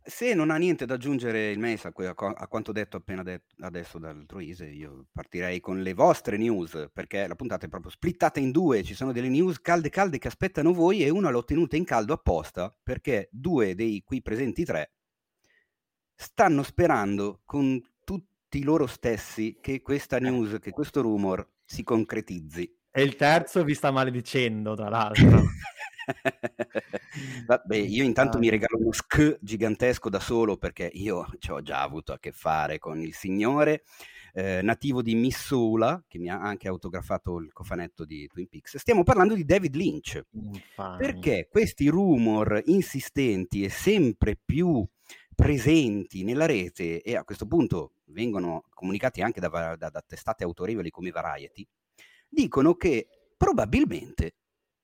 Se 0.08 0.32
non 0.32 0.50
ha 0.50 0.56
niente 0.56 0.86
da 0.86 0.94
aggiungere 0.94 1.50
il 1.50 1.58
MES 1.58 1.84
a, 1.84 1.92
que- 1.92 2.06
a 2.06 2.46
quanto 2.46 2.72
detto 2.72 2.96
appena 2.96 3.22
detto 3.22 3.54
adesso 3.60 3.98
dal 3.98 4.24
Troise, 4.24 4.64
io 4.64 5.08
partirei 5.12 5.60
con 5.60 5.82
le 5.82 5.92
vostre 5.92 6.38
news, 6.38 6.88
perché 6.94 7.26
la 7.26 7.34
puntata 7.34 7.66
è 7.66 7.68
proprio 7.68 7.90
splittata 7.90 8.40
in 8.40 8.50
due, 8.50 8.82
ci 8.82 8.94
sono 8.94 9.12
delle 9.12 9.28
news 9.28 9.60
calde 9.60 9.90
calde 9.90 10.16
che 10.16 10.28
aspettano 10.28 10.72
voi 10.72 11.04
e 11.04 11.10
una 11.10 11.28
l'ho 11.28 11.44
tenuta 11.44 11.76
in 11.76 11.84
caldo 11.84 12.14
apposta, 12.14 12.74
perché 12.82 13.28
due 13.30 13.74
dei 13.74 14.02
qui 14.02 14.22
presenti 14.22 14.64
tre 14.64 14.92
stanno 16.14 16.62
sperando 16.62 17.42
con 17.44 17.78
tutti 18.02 18.62
loro 18.62 18.86
stessi 18.86 19.58
che 19.60 19.82
questa 19.82 20.16
eh. 20.16 20.20
news, 20.20 20.58
che 20.58 20.70
questo 20.70 21.02
rumor 21.02 21.46
si 21.66 21.82
concretizzi. 21.82 22.76
E 22.90 23.02
il 23.02 23.14
terzo 23.14 23.62
vi 23.62 23.74
sta 23.74 23.90
maledicendo, 23.90 24.74
tra 24.74 24.88
l'altro. 24.88 25.42
Vabbè, 27.46 27.76
io 27.76 28.04
intanto 28.04 28.38
mi 28.38 28.48
regalo 28.48 28.78
uno 28.78 28.92
sk 28.92 29.38
gigantesco 29.40 30.08
da 30.08 30.20
solo 30.20 30.56
perché 30.56 30.90
io 30.92 31.26
ci 31.38 31.50
ho 31.50 31.62
già 31.62 31.82
avuto 31.82 32.12
a 32.12 32.18
che 32.18 32.32
fare 32.32 32.78
con 32.78 33.00
il 33.00 33.14
signore 33.14 33.84
eh, 34.32 34.60
nativo 34.62 35.02
di 35.02 35.14
Missoula 35.14 36.02
che 36.06 36.18
mi 36.18 36.30
ha 36.30 36.40
anche 36.40 36.68
autografato 36.68 37.38
il 37.38 37.52
cofanetto 37.52 38.04
di 38.04 38.26
Twin 38.26 38.48
Peaks. 38.48 38.76
Stiamo 38.76 39.02
parlando 39.02 39.34
di 39.34 39.44
David 39.44 39.74
Lynch. 39.74 40.22
Infame. 40.32 40.96
Perché 40.96 41.48
questi 41.50 41.88
rumor 41.88 42.62
insistenti 42.66 43.64
e 43.64 43.68
sempre 43.68 44.36
più 44.36 44.86
presenti 45.34 46.24
nella 46.24 46.46
rete 46.46 47.00
e 47.00 47.16
a 47.16 47.22
questo 47.22 47.46
punto 47.46 47.92
vengono 48.06 48.64
comunicati 48.70 49.22
anche 49.22 49.38
da, 49.38 49.76
da, 49.76 49.88
da 49.88 50.04
testate 50.04 50.42
autorevoli 50.42 50.90
come 50.90 51.10
Variety, 51.10 51.66
dicono 52.28 52.74
che 52.74 53.06
probabilmente 53.36 54.34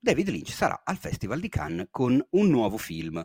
David 0.04 0.28
Lynch 0.28 0.52
sarà 0.52 0.82
al 0.84 0.98
Festival 0.98 1.40
di 1.40 1.48
Cannes 1.48 1.86
con 1.90 2.22
un 2.32 2.48
nuovo 2.48 2.76
film, 2.76 3.24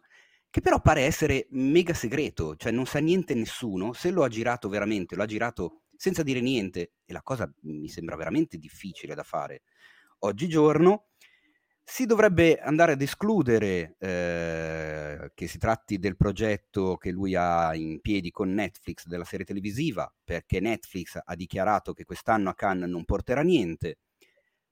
che 0.49 0.61
però 0.61 0.79
pare 0.79 1.01
essere 1.01 1.47
mega 1.51 1.93
segreto, 1.93 2.55
cioè 2.55 2.71
non 2.71 2.85
sa 2.85 2.99
niente 2.99 3.35
nessuno, 3.35 3.91
se 3.91 4.11
lo 4.11 4.23
ha 4.23 4.29
girato 4.29 4.69
veramente, 4.69 5.17
lo 5.17 5.23
ha 5.23 5.25
girato 5.25 5.81
senza 5.97 6.23
dire 6.23 6.39
niente, 6.39 6.93
e 7.03 7.11
la 7.11 7.21
cosa 7.21 7.51
mi 7.63 7.89
sembra 7.89 8.15
veramente 8.15 8.57
difficile 8.57 9.13
da 9.13 9.23
fare 9.23 9.63
oggigiorno, 10.19 11.09
si 11.83 12.05
dovrebbe 12.05 12.57
andare 12.59 12.93
ad 12.93 13.01
escludere 13.01 13.97
eh, 13.99 15.31
che 15.33 15.47
si 15.47 15.57
tratti 15.57 15.99
del 15.99 16.15
progetto 16.15 16.95
che 16.95 17.11
lui 17.11 17.35
ha 17.35 17.75
in 17.75 17.99
piedi 17.99 18.31
con 18.31 18.53
Netflix 18.53 19.05
della 19.05 19.25
serie 19.25 19.45
televisiva, 19.45 20.09
perché 20.23 20.61
Netflix 20.61 21.19
ha 21.21 21.35
dichiarato 21.35 21.91
che 21.91 22.05
quest'anno 22.05 22.49
a 22.49 22.53
Cannes 22.53 22.89
non 22.89 23.03
porterà 23.03 23.41
niente 23.41 23.97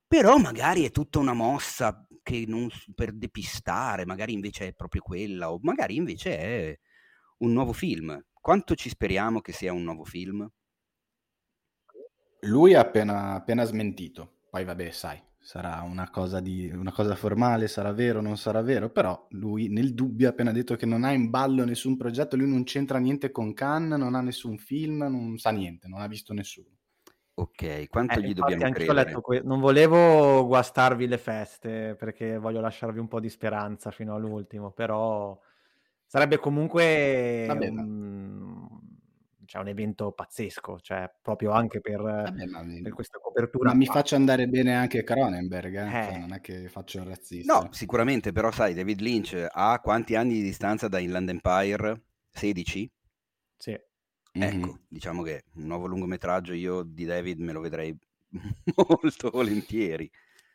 però 0.07 0.38
magari 0.38 0.85
è 0.85 0.91
tutta 0.91 1.19
una 1.19 1.34
mossa 1.34 2.07
non, 2.45 2.67
per 2.93 3.13
depistare, 3.13 4.05
magari 4.05 4.34
invece 4.34 4.67
è 4.67 4.73
proprio 4.73 5.01
quella, 5.01 5.51
o 5.51 5.59
magari 5.61 5.95
invece 5.95 6.38
è 6.38 6.79
un 7.39 7.53
nuovo 7.53 7.73
film. 7.73 8.21
Quanto 8.34 8.75
ci 8.75 8.89
speriamo 8.89 9.41
che 9.41 9.53
sia 9.53 9.73
un 9.73 9.84
nuovo 9.84 10.03
film? 10.03 10.49
Lui 12.41 12.73
ha 12.73 12.81
appena, 12.81 13.34
appena 13.34 13.63
smentito, 13.63 14.41
poi 14.49 14.63
vabbè, 14.63 14.91
sai, 14.91 15.21
sarà 15.39 15.81
una 15.81 16.09
cosa, 16.09 16.39
di, 16.39 16.69
una 16.69 16.91
cosa 16.91 17.15
formale, 17.15 17.67
sarà 17.67 17.91
vero 17.91 18.21
non 18.21 18.38
sarà 18.38 18.61
vero, 18.61 18.89
però 18.91 19.27
lui 19.31 19.67
nel 19.69 19.93
dubbio 19.93 20.27
ha 20.27 20.31
appena 20.31 20.51
detto 20.51 20.75
che 20.75 20.85
non 20.85 21.03
ha 21.03 21.11
in 21.11 21.29
ballo 21.29 21.65
nessun 21.65 21.97
progetto, 21.97 22.35
lui 22.35 22.47
non 22.49 22.63
c'entra 22.63 22.99
niente 22.99 23.31
con 23.31 23.53
Cannes, 23.53 23.97
non 23.97 24.15
ha 24.15 24.21
nessun 24.21 24.57
film, 24.57 24.99
non 25.09 25.38
sa 25.38 25.49
niente, 25.51 25.88
non 25.88 26.01
ha 26.01 26.07
visto 26.07 26.34
nessuno. 26.34 26.76
Ok, 27.39 27.88
quanto 27.89 28.18
eh, 28.18 28.23
gli 28.23 28.34
dobbiamo 28.34 28.69
credere? 28.72 29.14
Que- 29.22 29.41
non 29.43 29.59
volevo 29.59 30.45
guastarvi 30.47 31.05
le 31.07 31.19
feste 31.19 31.93
perché 31.95 32.38
voglio 32.39 32.61
lasciarvi 32.61 32.97
un 32.97 33.07
po' 33.07 33.19
di 33.19 33.30
speranza 33.30 33.91
fino 33.91 34.15
all'ultimo, 34.15 34.72
però 34.72 35.39
sarebbe 36.07 36.39
comunque 36.39 37.45
un... 37.47 38.68
cioè, 39.45 39.61
un 39.61 39.68
evento 39.68 40.11
pazzesco, 40.14 40.80
cioè 40.80 41.14
proprio 41.22 41.51
anche 41.51 41.80
per, 41.80 42.01
Vabbè, 42.01 42.81
per 42.81 42.93
questa 42.93 43.19
copertura. 43.19 43.69
ma 43.69 43.76
mi 43.76 43.85
faccio 43.85 44.15
andare 44.15 44.47
bene 44.47 44.76
anche 44.76 45.03
Cronenberg, 45.03 45.76
eh? 45.76 45.89
Cioè, 45.91 46.14
Eh. 46.15 46.18
non 46.18 46.34
è 46.34 46.41
che 46.41 46.68
faccio 46.69 46.97
il 46.97 47.05
razzista. 47.05 47.53
No, 47.53 47.68
sicuramente, 47.72 48.31
però 48.31 48.49
sai, 48.51 48.73
David 48.73 48.99
Lynch 48.99 49.47
ha 49.47 49.80
quanti 49.80 50.15
anni 50.15 50.34
di 50.34 50.41
distanza 50.41 50.88
da 50.88 50.97
Inland 50.97 51.30
Empire? 51.30 52.01
16? 52.31 52.91
Mhm. 54.38 54.43
Ecco, 54.43 54.80
diciamo 54.88 55.22
che 55.23 55.43
un 55.55 55.65
nuovo 55.68 55.88
lungometraggio 55.88 56.53
io 56.53 56.84
di 56.84 57.05
David 57.05 57.39
me 57.39 57.51
lo 57.53 57.61
vedrei 57.61 57.97
molto 58.88 59.30
volentieri. 59.31 60.09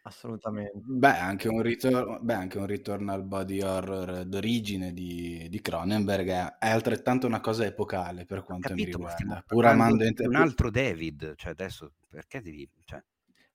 Assolutamente. 0.05 0.85
Beh, 0.85 1.19
anche 1.19 1.49
un 1.49 1.61
ritorno, 1.63 2.19
beh, 2.21 2.35
anche 2.35 2.59
un 2.59 2.67
ritorno 2.67 3.13
al 3.13 3.25
body 3.25 3.61
horror 3.63 4.25
d'origine 4.25 4.93
di, 4.93 5.47
di 5.49 5.61
Cronenberg 5.61 6.29
è, 6.29 6.57
è 6.59 6.69
altrettanto 6.71 7.27
una 7.27 7.41
cosa 7.41 7.65
epocale 7.67 8.25
per 8.27 8.43
quanto 8.43 8.75
mi 8.75 8.85
Capito, 8.85 9.09
stiamo 9.09 9.35
riguarda. 9.35 9.45
Pur 9.47 9.67
amando 9.67 10.05
ent- 10.05 10.21
un 10.21 10.35
altro 10.37 10.71
David, 10.71 11.35
cioè 11.37 11.51
adesso 11.53 11.93
perché 12.09 12.41
devi... 12.41 12.69
Cioè, 12.85 13.03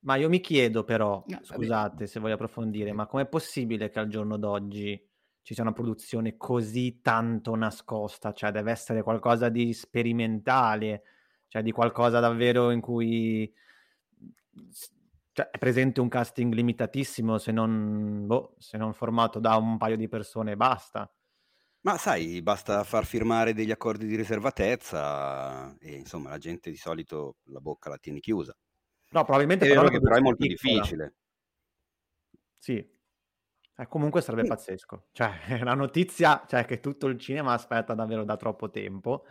Ma 0.02 0.16
io 0.16 0.30
mi 0.30 0.40
chiedo 0.40 0.84
però, 0.84 1.24
No, 1.26 1.40
vabbè. 1.48 1.56
scusate 1.56 2.08
se 2.08 2.20
voglio 2.20 2.36
approfondire, 2.36 2.94
ma 2.94 3.08
com'è 3.08 3.28
possibile 3.28 3.90
che 3.90 4.00
al 4.00 4.08
giorno 4.08 4.38
d'oggi 4.38 5.07
ci 5.48 5.54
sia 5.54 5.64
una 5.64 5.72
produzione 5.72 6.36
così 6.36 7.00
tanto 7.02 7.56
nascosta? 7.56 8.34
Cioè 8.34 8.52
deve 8.52 8.70
essere 8.70 9.02
qualcosa 9.02 9.48
di 9.48 9.72
sperimentale, 9.72 11.04
cioè 11.48 11.62
di 11.62 11.72
qualcosa 11.72 12.20
davvero 12.20 12.70
in 12.72 12.82
cui 12.82 13.50
cioè, 15.32 15.50
è 15.50 15.58
presente 15.58 16.02
un 16.02 16.10
casting 16.10 16.54
limitatissimo, 16.54 17.38
se 17.38 17.54
non, 17.54 18.26
boh, 18.28 18.56
se 18.58 18.76
non 18.78 18.94
formato 18.94 19.40
da 19.40 19.56
un 19.56 19.78
paio 19.78 19.96
di 19.96 20.10
persone 20.10 20.52
e 20.52 20.56
basta. 20.58 21.10
Ma 21.84 21.96
sai, 21.98 22.42
basta 22.42 22.84
far 22.84 23.06
firmare 23.06 23.54
degli 23.54 23.72
accordi 23.72 24.06
di 24.06 24.18
riservatezza 24.18 25.78
e 25.80 25.94
insomma 25.94 26.30
la 26.30 26.40
gente 26.40 26.70
di 26.70 26.76
solito 26.76 27.38
la 27.46 27.62
bocca 27.62 27.88
la 27.90 27.98
tiene 27.98 28.20
chiusa. 28.20 28.54
No, 29.12 29.24
probabilmente 29.24 29.66
È 29.66 29.70
però 29.70 29.88
che 29.88 30.02
però 30.02 30.18
è 30.18 30.20
molto 30.20 30.46
piccola. 30.46 30.74
difficile. 30.74 31.16
Sì. 32.58 32.97
Eh, 33.80 33.88
comunque 33.88 34.22
sarebbe 34.22 34.44
Mm. 34.44 34.50
pazzesco. 34.50 35.08
Cioè, 35.12 35.30
è 35.60 35.62
una 35.62 35.74
notizia, 35.76 36.44
cioè, 36.48 36.66
che 36.66 36.80
tutto 36.80 37.08
il 37.08 37.20
cinema 37.20 37.54
aspetta 37.54 37.94
davvero 37.94 38.24
da 38.24 38.36
troppo 38.36 38.70
tempo, 38.70 39.26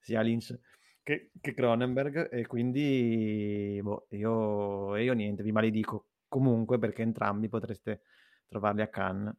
sia 0.00 0.20
Lynch 0.20 0.58
che, 1.02 1.30
che 1.40 1.54
Cronenberg, 1.54 2.32
e 2.32 2.46
quindi 2.46 3.78
boh, 3.82 4.06
io, 4.10 4.96
io 4.96 5.12
niente, 5.12 5.42
vi 5.42 5.52
maledico 5.52 6.08
comunque 6.28 6.78
perché 6.78 7.02
entrambi 7.02 7.48
potreste 7.48 8.02
trovarli 8.48 8.82
a 8.82 8.88
Cannes. 8.88 9.34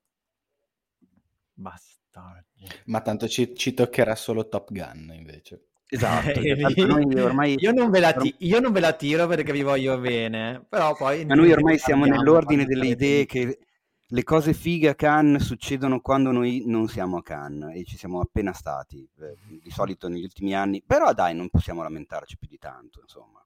Bastardi. 1.53 2.67
Ma 2.85 3.01
tanto 3.01 3.27
ci, 3.27 3.55
ci 3.55 3.73
toccherà 3.73 4.15
solo 4.15 4.47
Top 4.47 4.71
Gun 4.71 5.11
invece. 5.13 5.67
Esatto, 5.87 6.39
noi 6.87 7.19
ormai, 7.19 7.55
io, 7.59 7.71
non 7.71 7.89
ve 7.91 7.99
la 7.99 8.13
ti- 8.13 8.35
io 8.39 8.59
non 8.59 8.71
ve 8.71 8.79
la 8.79 8.93
tiro 8.93 9.27
perché 9.27 9.51
vi 9.51 9.61
voglio 9.61 9.97
bene, 9.99 10.65
però 10.67 10.95
poi... 10.95 11.25
ma 11.25 11.35
noi 11.35 11.51
ormai 11.51 11.77
siamo 11.77 12.05
nell'ordine 12.05 12.65
delle 12.65 12.87
idee 12.87 13.25
che 13.25 13.59
le 14.07 14.23
cose 14.23 14.53
fighe 14.53 14.89
a 14.89 14.95
Cannes 14.95 15.43
succedono 15.43 15.99
quando 15.99 16.31
noi 16.31 16.63
non 16.65 16.87
siamo 16.87 17.17
a 17.17 17.23
Cannes 17.23 17.75
e 17.75 17.83
ci 17.85 17.97
siamo 17.97 18.19
appena 18.19 18.53
stati, 18.53 19.07
eh, 19.19 19.35
di 19.61 19.71
solito 19.71 20.07
negli 20.07 20.23
ultimi 20.23 20.53
anni, 20.55 20.83
però 20.83 21.13
dai, 21.13 21.33
non 21.33 21.49
possiamo 21.49 21.81
lamentarci 21.81 22.37
più 22.37 22.47
di 22.47 22.57
tanto, 22.57 23.01
insomma. 23.01 23.43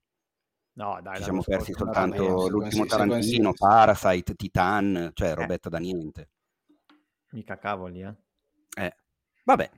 No, 0.74 1.00
dai, 1.02 1.18
Ci 1.18 1.24
siamo 1.24 1.42
persi 1.44 1.74
soltanto 1.74 2.48
l'ultimo 2.48 2.86
Tarantino, 2.86 3.54
Parasite, 3.54 4.36
Titan, 4.36 5.12
cioè 5.14 5.30
Eh. 5.30 5.36
robetta 5.36 5.70
da 5.70 5.78
niente. 5.78 6.30
Mica 7.32 7.58
cavoli, 7.58 8.02
eh. 8.02 8.16
Eh, 8.78 8.96
vabbè, 9.44 9.70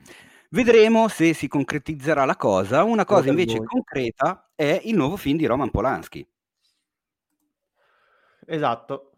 vedremo 0.50 1.08
se 1.08 1.34
si 1.34 1.48
concretizzerà 1.48 2.26
la 2.26 2.36
cosa. 2.36 2.84
Una 2.84 3.06
cosa 3.06 3.30
invece 3.30 3.58
voi. 3.58 3.66
concreta 3.66 4.52
è 4.56 4.82
il 4.84 4.96
nuovo 4.96 5.18
film 5.18 5.38
di 5.38 5.46
Roman 5.46 5.72
Polanski. 5.72 6.28
Esatto. 8.46 9.11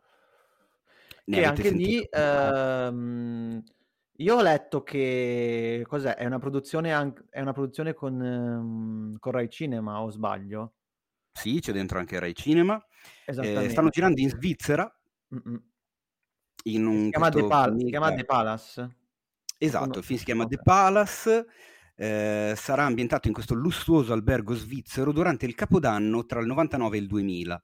Che 1.26 1.46
anche 1.46 1.70
lì 1.72 2.06
ehm, 2.10 3.64
io 4.18 4.36
ho 4.36 4.42
letto 4.42 4.84
che 4.84 5.84
cos'è? 5.88 6.16
È 6.16 6.26
una 6.26 6.40
produzione, 6.40 6.94
anche, 6.94 7.26
è 7.30 7.42
una 7.42 7.54
produzione 7.54 7.94
con, 7.94 8.22
ehm, 8.22 9.18
con 9.20 9.32
Rai 9.32 9.50
Cinema, 9.50 10.02
o 10.02 10.10
sbaglio? 10.10 10.74
Sì, 11.32 11.60
c'è 11.60 11.72
dentro 11.72 11.98
anche 11.98 12.20
Rai 12.20 12.36
Cinema. 12.36 12.84
Eh, 13.26 13.70
stanno 13.70 13.90
girando 13.90 14.22
in 14.22 14.30
Svizzera, 14.30 14.90
Mm-mm. 15.34 15.64
in 16.66 16.86
Si 16.86 16.90
un 16.90 17.10
chiama 17.10 17.30
The, 17.32 17.46
Pal- 17.48 17.80
si 17.80 17.86
chiama 17.86 18.14
The 18.14 18.26
Palace? 18.26 18.96
Esatto, 19.58 20.00
il 20.00 20.06
film 20.06 20.20
si 20.20 20.26
chiama 20.26 20.46
The 20.46 20.56
ok. 20.56 20.62
Palace, 20.62 21.46
eh, 21.96 22.54
sarà 22.56 22.84
ambientato 22.84 23.28
in 23.28 23.34
questo 23.34 23.54
lussuoso 23.56 24.14
albergo 24.14 24.54
svizzero 24.54 25.12
durante 25.12 25.46
il 25.46 25.56
Capodanno 25.56 26.26
tra 26.26 26.40
il 26.40 26.48
99 26.48 26.98
e 26.98 27.00
il 27.00 27.08
2000, 27.08 27.64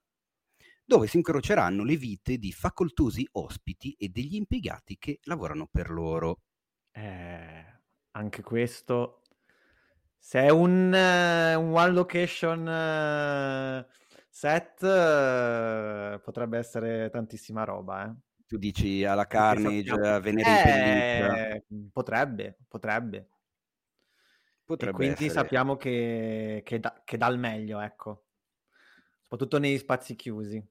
dove 0.90 1.06
si 1.06 1.18
incroceranno 1.18 1.84
le 1.84 1.96
vite 1.98 2.40
di 2.40 2.52
facoltosi 2.52 3.28
ospiti 3.34 3.94
e 3.94 4.10
degli 4.10 4.34
impiegati 4.34 4.98
che 4.98 5.20
lavorano 5.26 5.68
per 5.72 5.92
loro. 5.92 6.40
Eh, 6.92 7.66
anche 8.12 8.42
questo, 8.42 9.22
se 10.18 10.42
è 10.42 10.50
un, 10.50 10.92
eh, 10.94 11.54
un 11.54 11.72
one 11.72 11.92
location 11.92 12.68
eh, 12.68 13.88
set, 14.30 14.82
eh, 14.84 16.20
potrebbe 16.24 16.58
essere 16.58 17.10
tantissima 17.12 17.64
roba, 17.64 18.08
eh. 18.08 18.16
Tu 18.48 18.58
dici 18.58 19.04
alla 19.06 19.28
Carnage, 19.28 19.92
a 19.92 20.20
Venere 20.20 20.50
in 20.50 20.60
pelliccia, 20.60 21.38
Eh, 21.46 21.64
potrebbe, 21.94 22.58
potrebbe. 22.68 23.18
E 23.18 23.28
potrebbe 24.66 24.92
quindi 24.92 25.26
essere... 25.26 25.30
sappiamo 25.30 25.76
che, 25.78 26.62
che, 26.64 26.80
dà- 26.80 27.02
che 27.04 27.18
dà 27.18 27.28
il 27.28 27.38
meglio, 27.38 27.80
ecco. 27.80 28.26
Soprattutto 29.22 29.60
negli 29.60 29.78
spazi 29.78 30.16
chiusi. 30.16 30.64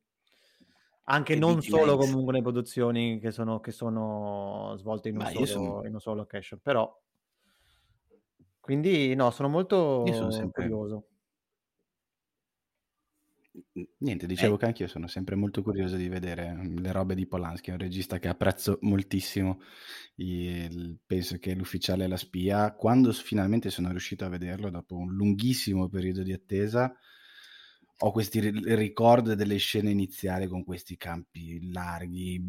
Anche 1.10 1.36
non 1.36 1.62
solo 1.62 1.97
Max. 1.97 2.06
comunque 2.06 2.32
nelle 2.32 2.44
produzioni 2.44 3.18
che 3.18 3.30
sono, 3.30 3.60
che 3.60 3.70
sono 3.70 4.74
svolte 4.76 5.09
in 5.09 5.16
un, 5.16 5.26
solo, 5.26 5.47
sono- 5.47 5.86
in 5.86 5.94
un 5.94 6.01
solo 6.01 6.16
location, 6.16 6.60
però... 6.62 6.94
Quindi 8.60 9.14
no, 9.14 9.30
sono 9.30 9.48
molto 9.48 10.05
sono 10.12 10.30
sempre- 10.30 10.62
curioso. 10.68 11.06
Niente, 13.98 14.26
dicevo 14.26 14.55
Eh. 14.55 14.59
che 14.59 14.64
anch'io 14.66 14.86
sono 14.86 15.06
sempre 15.09 15.35
molto 15.35 15.62
curioso 15.62 15.97
di 15.97 16.09
vedere 16.09 16.52
mm, 16.52 16.76
le 16.78 16.93
robe 16.93 17.14
di 17.14 17.26
Polanski, 17.26 17.70
è 17.70 17.72
un 17.72 17.78
regista 17.78 18.18
che 18.18 18.28
apprezzo 18.28 18.78
moltissimo. 18.82 19.60
Il- 20.16 20.98
penso 21.06 21.39
che 21.39 21.55
l'ufficiale 21.55 22.05
e 22.05 22.09
la 22.09 22.16
spia, 22.18 22.74
quando 22.74 23.10
finalmente 23.12 23.70
sono 23.70 23.89
riuscito 23.90 24.24
a 24.24 24.28
vederlo 24.28 24.68
dopo 24.70 24.97
un 24.97 25.12
lunghissimo 25.14 25.89
periodo 25.89 26.22
di 26.22 26.32
attesa, 26.32 26.94
ho 28.00 28.12
questi 28.12 28.38
ri- 28.38 28.74
ricordo 28.76 29.34
delle 29.34 29.56
scene 29.56 29.90
iniziali 29.90 30.46
con 30.46 30.64
questi 30.64 30.96
campi 30.96 31.72
larghi, 31.72 32.40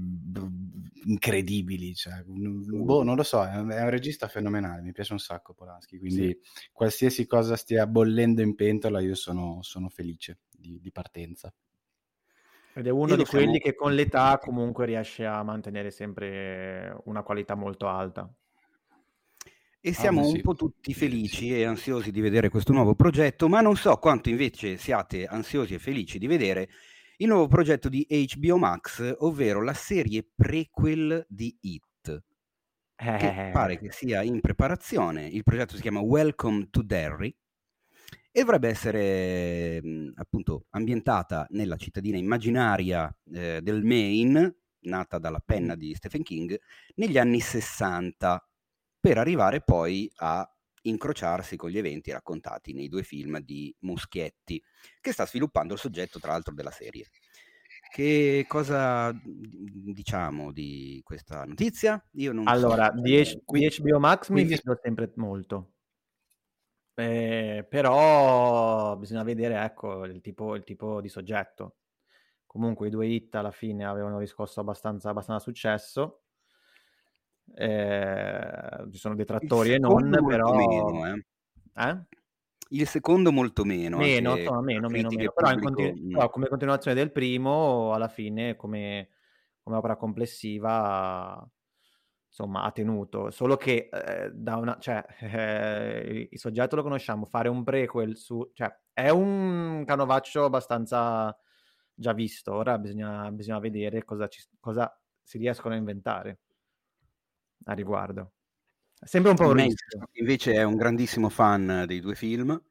incredibili. 1.06 1.96
Cioè, 1.96 2.24
boh, 2.26 3.04
non 3.04 3.16
lo 3.16 3.24
so, 3.24 3.44
è 3.44 3.58
un, 3.58 3.90
regista 3.90 4.28
fenomenale, 4.28 4.82
mi 4.82 4.92
piace 4.92 5.14
un 5.14 5.20
sacco 5.20 5.54
Polanski, 5.54 5.98
quindi 5.98 6.38
qualsiasi 6.72 7.26
cosa 7.26 7.56
stia 7.56 7.88
bollendo 7.88 8.42
in 8.42 8.54
pentola 8.54 9.00
io 9.00 9.16
sono, 9.16 9.60
sono 9.62 9.90
felice 9.90 10.42
di, 10.52 10.80
di 10.80 10.92
partenza. 10.92 11.52
Ed 12.74 12.86
è 12.86 12.92
uno 12.92 13.08
Io 13.08 13.16
di 13.16 13.18
lo 13.18 13.26
siamo 13.26 13.44
quelli 13.44 13.60
che 13.60 13.74
con 13.74 13.94
l'età 13.94 14.38
comunque 14.38 14.86
riesce 14.86 15.26
a 15.26 15.42
mantenere 15.42 15.90
sempre 15.90 16.96
una 17.06 17.24
qualità 17.24 17.56
molto 17.56 17.88
alta. 17.88 18.32
E 19.82 19.94
siamo 19.94 20.22
Ah, 20.22 20.26
un 20.28 20.38
sì. 20.38 20.42
po' 20.42 20.56
tutti 20.56 20.94
felici 20.94 21.54
e 21.56 21.64
ansiosi 21.64 22.12
di 22.12 22.20
vedere 22.20 22.50
questo 22.50 22.74
nuovo 22.74 22.96
progetto, 22.96 23.48
ma 23.48 23.62
non 23.62 23.78
so 23.78 23.96
quanto 23.98 24.30
invece 24.30 24.76
siate 24.78 25.26
ansiosi 25.26 25.74
e 25.74 25.80
felici 25.80 26.18
di 26.20 26.28
vedere 26.28 26.70
il 27.18 27.28
nuovo 27.28 27.48
progetto 27.48 27.88
di 27.88 28.06
HBO 28.10 28.58
Max, 28.58 29.16
ovvero 29.20 29.62
la 29.64 29.74
serie 29.74 30.28
prequel 30.36 31.26
di 31.30 31.58
It, 31.62 32.24
che 33.16 33.38
Eh, 33.38 33.50
pare 33.50 33.78
che 33.80 33.92
sia 33.92 34.22
in 34.24 34.42
preparazione. 34.42 35.28
Il 35.28 35.44
progetto 35.44 35.76
si 35.76 35.82
chiama 35.82 36.02
Welcome 36.02 36.70
to 36.72 36.82
Derry 36.84 37.36
e 38.32 38.40
dovrebbe 38.42 38.70
essere 38.70 39.82
mh, 39.82 40.12
appunto 40.16 40.66
ambientata 40.72 41.48
nella 41.52 41.76
cittadina 41.78 42.18
immaginaria 42.18 43.14
eh, 43.34 43.62
del 43.62 43.84
Maine, 43.84 44.56
nata 44.82 45.18
dalla 45.20 45.42
penna 45.44 45.76
di 45.76 45.94
Stephen 45.96 46.24
King, 46.24 46.58
negli 46.96 47.18
anni 47.18 47.40
60 47.40 48.44
per 49.00 49.18
arrivare 49.18 49.62
poi 49.62 50.12
a 50.18 50.50
incrociarsi 50.82 51.56
con 51.56 51.70
gli 51.70 51.78
eventi 51.78 52.12
raccontati 52.12 52.74
nei 52.74 52.88
due 52.88 53.04
film 53.04 53.40
di 53.40 53.74
Muschietti, 53.80 54.62
che 55.02 55.12
sta 55.12 55.26
sviluppando 55.26 55.74
il 55.74 55.80
soggetto, 55.80 56.20
tra 56.20 56.32
l'altro, 56.32 56.54
della 56.54 56.72
serie. 56.72 57.06
Che 57.92 58.46
cosa 58.48 59.12
diciamo 59.24 60.52
di 60.52 61.02
questa 61.04 61.44
notizia? 61.46 62.04
Io 62.14 62.32
non 62.34 62.48
Allora, 62.48 62.92
so. 62.94 63.02
di, 63.02 63.20
H- 63.20 63.42
Qui- 63.44 63.60
di 63.68 63.82
HBO 63.82 64.00
Max 64.00 64.30
mi 64.30 64.46
fido 64.46 64.78
sempre 64.82 65.12
molto. 65.16 65.74
Eh, 66.94 67.66
però 67.68 68.96
bisogna 68.98 69.24
vedere, 69.24 69.64
ecco, 69.64 70.06
il 70.06 70.22
tipo, 70.22 70.56
il 70.56 70.64
tipo 70.64 71.02
di 71.02 71.08
soggetto. 71.10 71.78
Comunque 72.46 72.88
i 72.88 72.90
due 72.90 73.08
hit 73.08 73.34
alla 73.36 73.52
fine 73.52 73.86
avevano 73.86 74.20
riscosso 74.20 74.60
abbastanza, 74.60 75.10
abbastanza 75.10 75.44
successo. 75.44 76.24
Eh, 77.56 78.88
ci 78.92 78.98
sono 78.98 79.16
detrattori 79.16 79.74
e 79.74 79.80
non, 79.80 80.10
però... 80.26 80.54
meno, 80.56 81.06
eh. 81.08 81.26
Eh? 81.76 81.98
Il 82.72 82.88
secondo 82.88 83.32
molto 83.32 83.64
meno. 83.64 83.98
Meno, 83.98 84.38
insomma, 84.38 84.62
meno, 84.62 84.90
meno, 84.90 85.10
meno. 85.10 85.32
Però, 85.32 85.60
continu- 85.60 86.12
però 86.12 86.30
come 86.30 86.48
continuazione 86.48 86.96
del 86.96 87.12
primo, 87.12 87.94
alla 87.94 88.08
fine, 88.08 88.56
come, 88.56 89.10
come 89.64 89.78
opera 89.78 89.96
complessiva, 89.96 91.50
insomma, 92.28 92.64
ha 92.64 92.72
tenuto. 92.72 93.32
Solo 93.32 93.58
che 93.58 93.90
eh, 93.92 94.32
da 94.32 94.58
una, 94.58 94.78
cioè, 94.80 95.04
eh, 95.20 96.28
il 96.32 96.38
soggetto 96.38 96.76
lo 96.76 96.84
conosciamo, 96.84 97.26
fare 97.26 97.50
un 97.50 97.64
prequel 97.64 98.16
su, 98.16 98.52
cioè, 98.54 98.72
è 98.94 99.10
un 99.10 99.84
canovaccio 99.86 100.46
abbastanza 100.46 101.36
già 101.94 102.14
visto. 102.14 102.54
Ora 102.54 102.78
bisogna, 102.78 103.32
bisogna 103.32 103.60
vedere 103.60 104.06
cosa, 104.06 104.28
ci- 104.28 104.46
cosa 104.60 104.96
si 105.24 105.40
riescono 105.40 105.74
a 105.74 105.78
inventare 105.78 106.40
a 107.66 107.74
riguardo. 107.74 108.34
È 109.00 109.06
sempre 109.06 109.32
un 109.32 109.38
po' 109.38 109.48
un 109.48 109.54
rischio. 109.54 110.10
invece 110.14 110.54
è 110.54 110.64
un 110.64 110.76
grandissimo 110.76 111.30
fan 111.30 111.86
dei 111.88 112.00
due 112.00 112.16
film. 112.16 112.62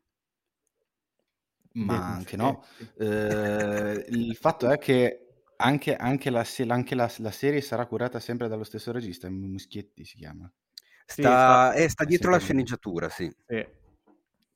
Ma 1.73 2.15
anche 2.15 2.31
sì, 2.31 2.37
no. 2.37 2.65
Eh, 2.97 4.05
il 4.09 4.37
fatto 4.37 4.69
è 4.71 4.79
che 4.79 5.43
anche, 5.57 5.95
anche 5.97 6.31
la, 6.31 6.45
se- 6.45 6.65
anche 6.65 6.95
la- 6.95 7.13
la 7.19 7.31
serie 7.31 7.61
sarà 7.61 7.87
curata 7.87 8.19
sempre 8.21 8.49
dallo 8.49 8.65
stesso 8.65 8.91
regista, 8.93 9.29
Muschietti 9.31 10.05
si 10.05 10.17
chiama. 10.17 10.51
Sì, 11.07 11.23
Sta, 11.23 11.71
sta- 11.71 11.73
eh, 11.75 11.89
sta 11.89 12.05
dietro 12.05 12.31
la 12.31 12.39
sceneggiatura, 12.39 13.09
sì. 13.09 13.33
sì. 13.47 13.67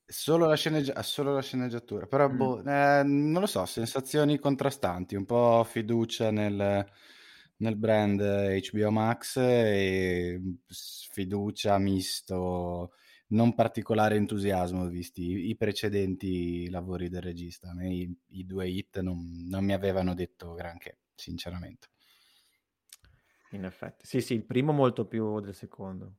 Solo 0.04 0.46
la, 0.46 0.56
sceneggia- 0.56 1.02
solo 1.02 1.32
la 1.32 1.40
sceneggiatura, 1.40 2.06
però 2.06 2.28
Mm. 2.28 2.36
boh, 2.36 2.58
eh, 2.64 3.02
non 3.04 3.40
lo 3.40 3.46
so, 3.46 3.64
sensazioni 3.64 4.38
contrastanti, 4.38 5.14
un 5.14 5.24
po' 5.24 5.64
fiducia 5.64 6.30
nel, 6.30 6.86
nel 7.62 7.76
brand 7.76 8.20
HBO 8.20 8.90
Max 8.90 9.36
e 9.36 10.40
sfiducia 10.66 11.78
misto, 11.78 12.92
non 13.28 13.54
particolare 13.54 14.16
entusiasmo 14.16 14.86
visti 14.88 15.48
i, 15.48 15.56
precedenti 15.56 16.68
lavori 16.68 17.08
del 17.08 17.22
regista. 17.22 17.70
A 17.70 17.74
me 17.74 17.88
i, 17.92 18.14
i 18.30 18.44
due 18.44 18.68
hit 18.68 19.00
non, 19.00 19.46
non 19.48 19.64
mi 19.64 19.72
avevano 19.72 20.12
detto 20.14 20.52
granché, 20.54 20.98
sinceramente. 21.14 21.88
In 23.52 23.64
effetti, 23.64 24.06
sì, 24.06 24.20
sì, 24.20 24.34
il 24.34 24.44
primo 24.44 24.72
molto 24.72 25.06
più 25.06 25.40
del 25.40 25.54
secondo. 25.54 26.16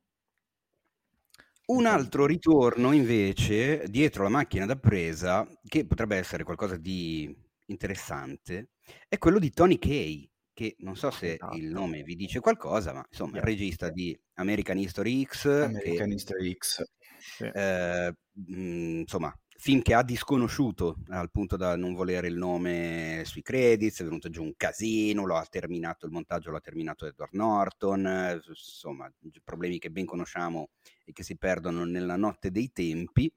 Un 1.66 1.86
altro 1.86 2.26
ritorno 2.26 2.92
invece 2.92 3.86
dietro 3.88 4.22
la 4.22 4.28
macchina 4.28 4.66
da 4.66 4.76
presa, 4.76 5.46
che 5.66 5.86
potrebbe 5.86 6.16
essere 6.16 6.44
qualcosa 6.44 6.76
di 6.76 7.34
interessante, 7.66 8.72
è 9.08 9.18
quello 9.18 9.38
di 9.38 9.50
Tony 9.50 9.78
Kay, 9.78 10.30
che 10.54 10.76
non 10.78 10.96
so 10.96 11.10
se 11.10 11.40
Esatto. 11.40 11.56
il 11.56 11.66
nome 11.70 12.02
vi 12.02 12.14
dice 12.16 12.40
qualcosa, 12.40 12.92
ma 12.94 13.04
insomma, 13.10 13.36
il 13.38 13.42
regista 13.44 13.90
di 13.90 14.18
American 14.34 14.78
History 14.78 15.24
X, 15.24 15.46
American 15.60 16.08
che, 16.08 16.14
History 16.14 16.54
X. 16.56 16.82
Sì. 17.16 17.50
eh, 17.52 18.14
mh, 18.32 18.98
insomma, 19.00 19.36
film 19.56 19.82
che 19.82 19.94
ha 19.94 20.02
disconosciuto 20.02 20.96
al 21.08 21.30
punto 21.30 21.56
da 21.56 21.76
non 21.76 21.94
volere 21.94 22.28
il 22.28 22.36
nome 22.36 23.22
sui 23.24 23.42
credits, 23.42 24.00
è 24.00 24.04
venuto 24.04 24.28
giù 24.30 24.42
un 24.42 24.54
casino, 24.56 25.24
lo 25.24 25.36
ha 25.36 25.46
terminato 25.48 26.06
il 26.06 26.12
montaggio, 26.12 26.50
l'ha 26.50 26.60
terminato 26.60 27.06
Edward 27.06 27.34
Norton, 27.34 28.06
eh, 28.06 28.40
insomma, 28.48 29.10
problemi 29.42 29.78
che 29.78 29.90
ben 29.90 30.04
conosciamo 30.06 30.70
e 31.04 31.12
che 31.12 31.22
si 31.22 31.36
perdono 31.36 31.84
nella 31.84 32.16
notte 32.16 32.50
dei 32.50 32.70
tempi. 32.72 33.32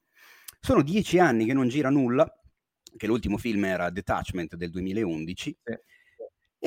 Sono 0.59 0.81
dieci 0.83 1.19
anni 1.19 1.45
che 1.45 1.53
non 1.53 1.67
gira 1.69 1.89
nulla, 1.89 2.29
che 2.97 3.07
l'ultimo 3.07 3.37
film 3.37 3.63
era 3.65 3.89
Detachment 3.89 4.55
del 4.55 4.69
2011, 4.71 5.55
Sì. 5.65 5.77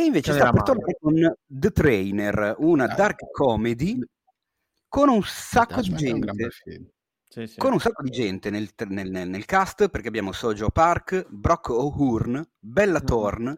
E 0.01 0.05
invece 0.05 0.33
sta 0.33 0.51
per 0.53 0.63
tornare 0.63 0.97
con 1.01 1.35
The 1.47 1.71
Trainer, 1.71 2.55
una 2.59 2.85
Ah. 2.85 2.95
dark 2.95 3.31
comedy 3.31 3.99
con 4.89 5.09
un 5.09 5.23
sacco 5.23 5.81
di 5.81 5.95
gente. 5.95 6.33
Sì, 7.31 7.47
sì. 7.47 7.59
con 7.59 7.73
un 7.73 7.79
sacco 7.79 8.03
di 8.03 8.11
gente 8.11 8.51
nel, 8.51 8.69
nel- 8.89 9.09
nel- 9.11 9.29
nel 9.29 9.45
cast 9.45 9.89
perché 9.89 10.09
abbiamo 10.09 10.33
Sojo 10.33 10.69
Park, 10.71 11.27
Brock 11.29 11.69
O'Hurn, 11.69 12.45
Bella 12.59 12.99
Mhm. 12.99 13.05
Thorne, 13.07 13.55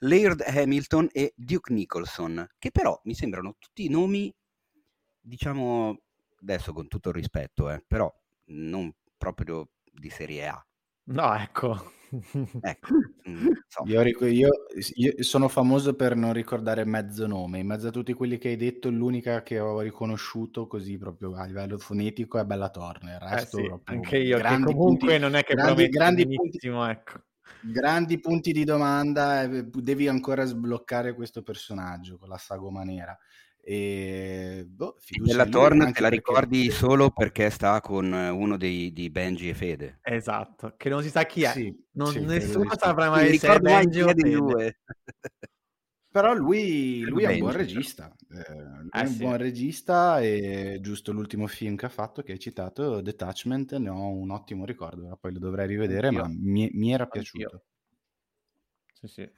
Laird 0.00 0.42
Hamilton 0.46 1.08
e 1.10 1.32
Duke 1.34 1.72
Nicholson, 1.72 2.46
che 2.58 2.70
però 2.70 3.00
mi 3.04 3.14
sembrano 3.14 3.56
tutti 3.58 3.88
nomi, 3.88 4.32
diciamo, 5.20 5.98
adesso 6.40 6.72
con 6.72 6.86
tutto 6.86 7.08
il 7.08 7.14
rispetto, 7.16 7.68
eh, 7.70 7.82
però 7.84 8.12
non 8.50 8.92
proprio 9.16 9.70
di 9.90 10.10
serie 10.10 10.46
A. 10.46 10.65
No, 11.08 11.34
ecco. 11.34 11.92
Ecco, 12.60 12.94
mm, 13.28 13.48
so. 13.68 13.84
Io, 13.86 14.02
ric- 14.02 14.20
io- 14.22 14.50
io 14.94 15.22
sono 15.22 15.48
famoso 15.48 15.94
per 15.94 16.16
non 16.16 16.32
ricordare 16.32 16.84
mezzo 16.84 17.26
nome. 17.26 17.58
In 17.60 17.66
mezzo 17.66 17.88
a 17.88 17.90
tutti 17.90 18.12
quelli 18.12 18.38
che 18.38 18.48
hai 18.48 18.56
detto, 18.56 18.90
l'unica 18.90 19.42
che 19.42 19.58
ho 19.60 19.80
riconosciuto 19.80 20.66
così 20.66 20.96
proprio 20.98 21.34
a 21.34 21.44
livello 21.44 21.78
fonetico 21.78 22.38
è 22.38 22.44
Bella 22.44 22.70
Thorne. 22.70 23.12
Il 23.12 23.18
Eh 23.20 23.34
resto 23.34 23.58
sì, 23.58 23.72
anche 23.84 24.18
io, 24.18 24.38
che 24.38 24.58
comunque 24.60 24.74
punti- 24.74 25.18
non 25.18 25.34
è 25.34 25.42
che 25.44 25.54
grandi, 25.54 25.88
grandi 25.88 26.26
punti, 26.26 26.66
ecco. 26.66 27.20
grandi 27.60 28.20
punti 28.20 28.52
di 28.52 28.64
domanda. 28.64 29.42
e 29.42 29.64
devi 29.64 30.08
ancora 30.08 30.44
sbloccare 30.44 31.14
questo 31.14 31.42
personaggio 31.42 32.18
con 32.18 32.28
la 32.28 32.38
sagoma 32.38 32.82
nera. 32.82 33.16
E 33.68 34.64
boh, 34.68 34.94
Thorne 35.50 35.82
anche 35.86 35.94
te 35.94 36.02
la 36.02 36.08
perché- 36.08 36.16
ricordi 36.16 36.70
solo 36.70 37.10
perché 37.10 37.50
sta 37.50 37.80
con 37.80 38.14
eh, 38.14 38.28
uno 38.28 38.56
dei, 38.56 38.92
di 38.92 39.10
Benji 39.10 39.48
e 39.48 39.54
Fede. 39.54 39.98
Esatto, 40.02 40.74
che 40.76 40.88
non 40.88 41.02
si 41.02 41.10
sa 41.10 41.24
chi 41.26 41.42
è. 41.42 41.50
Sì, 41.52 41.84
Non- 41.92 42.12
sì, 42.12 42.20
nessuno 42.20 42.64
saprà 42.78 43.10
mai 43.10 43.34
se 43.34 43.48
è 43.48 43.58
Benji 43.58 44.02
o 44.02 44.06
Fede. 44.06 44.30
due. 44.30 44.78
Però 46.12 46.32
lui, 46.32 47.00
lui 47.02 47.24
è 47.24 47.28
un 47.28 47.38
buon 47.38 47.50
Benji. 47.52 47.74
regista, 47.74 48.06
eh, 48.30 48.54
lui 48.54 48.88
è 48.90 48.98
Eh 48.98 49.06
un 49.06 49.12
sì. 49.12 49.18
buon 49.18 49.36
regista 49.36 50.20
e 50.20 50.78
giusto 50.80 51.12
l'ultimo 51.12 51.46
film 51.46 51.76
che 51.76 51.86
ha 51.86 51.90
fatto, 51.90 52.22
che 52.22 52.32
hai 52.32 52.38
citato, 52.38 53.00
Detachment, 53.02 53.76
ne 53.76 53.90
ho 53.90 54.08
un 54.12 54.30
ottimo 54.30 54.64
ricordo, 54.64 55.18
poi 55.20 55.32
lo 55.32 55.38
dovrei 55.40 55.66
rivedere, 55.66 56.06
Anch'io. 56.06 56.22
ma 56.22 56.28
mi, 56.28 56.70
mi 56.72 56.92
era 56.92 57.04
Anch'io. 57.04 57.10
piaciuto. 57.10 57.64
Sì, 58.94 59.08
sì. 59.08 59.30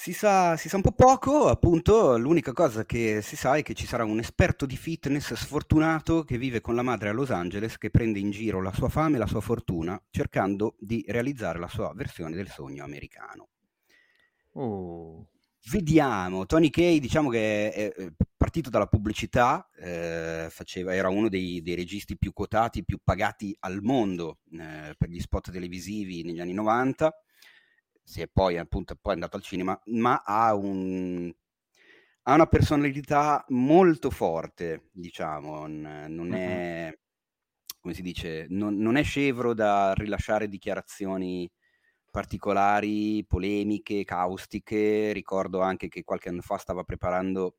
Si 0.00 0.14
sa, 0.14 0.56
si 0.56 0.70
sa 0.70 0.76
un 0.76 0.82
po' 0.82 0.92
poco, 0.92 1.48
appunto, 1.48 2.16
l'unica 2.16 2.54
cosa 2.54 2.86
che 2.86 3.20
si 3.20 3.36
sa 3.36 3.56
è 3.56 3.62
che 3.62 3.74
ci 3.74 3.84
sarà 3.84 4.02
un 4.02 4.18
esperto 4.18 4.64
di 4.64 4.78
fitness 4.78 5.34
sfortunato 5.34 6.24
che 6.24 6.38
vive 6.38 6.62
con 6.62 6.74
la 6.74 6.80
madre 6.80 7.10
a 7.10 7.12
Los 7.12 7.30
Angeles 7.30 7.76
che 7.76 7.90
prende 7.90 8.18
in 8.18 8.30
giro 8.30 8.62
la 8.62 8.72
sua 8.72 8.88
fame 8.88 9.16
e 9.16 9.18
la 9.18 9.26
sua 9.26 9.42
fortuna 9.42 10.02
cercando 10.08 10.74
di 10.78 11.04
realizzare 11.06 11.58
la 11.58 11.68
sua 11.68 11.92
versione 11.94 12.34
del 12.34 12.48
sogno 12.48 12.82
americano. 12.82 13.48
Uh, 14.52 15.22
Vediamo, 15.70 16.46
Tony 16.46 16.70
Kay 16.70 16.98
diciamo 16.98 17.28
che 17.28 17.70
è 17.70 17.92
è 17.92 18.10
partito 18.34 18.70
dalla 18.70 18.86
pubblicità, 18.86 19.68
eh, 19.76 20.46
faceva- 20.48 20.94
era 20.94 21.10
uno 21.10 21.28
dei, 21.28 21.60
dei 21.60 21.74
registi 21.74 22.16
più 22.16 22.32
quotati, 22.32 22.84
più 22.84 23.00
pagati 23.04 23.54
al 23.60 23.82
mondo 23.82 24.38
eh, 24.52 24.94
per 24.96 25.10
gli 25.10 25.20
spot 25.20 25.50
televisivi 25.50 26.22
negli 26.22 26.40
anni 26.40 26.54
90, 26.54 27.14
si 28.02 28.20
è 28.22 28.28
poi 28.28 28.58
appunto 28.58 28.96
poi 29.00 29.12
è 29.12 29.14
andato 29.14 29.36
al 29.36 29.42
cinema, 29.42 29.80
ma 29.86 30.22
ha, 30.24 30.54
un, 30.54 31.32
ha 32.22 32.34
una 32.34 32.46
personalità 32.46 33.44
molto 33.48 34.10
forte, 34.10 34.88
diciamo, 34.92 35.66
non, 35.66 36.32
è, 36.34 36.96
come 37.80 37.94
si 37.94 38.02
dice, 38.02 38.46
non, 38.50 38.76
non 38.76 38.96
è 38.96 39.02
scevro 39.02 39.54
da 39.54 39.94
rilasciare 39.94 40.48
dichiarazioni 40.48 41.50
particolari, 42.10 43.24
polemiche, 43.26 44.04
caustiche. 44.04 45.12
Ricordo 45.12 45.60
anche 45.60 45.88
che 45.88 46.04
qualche 46.04 46.28
anno 46.28 46.42
fa 46.42 46.58
stava 46.58 46.82
preparando, 46.84 47.56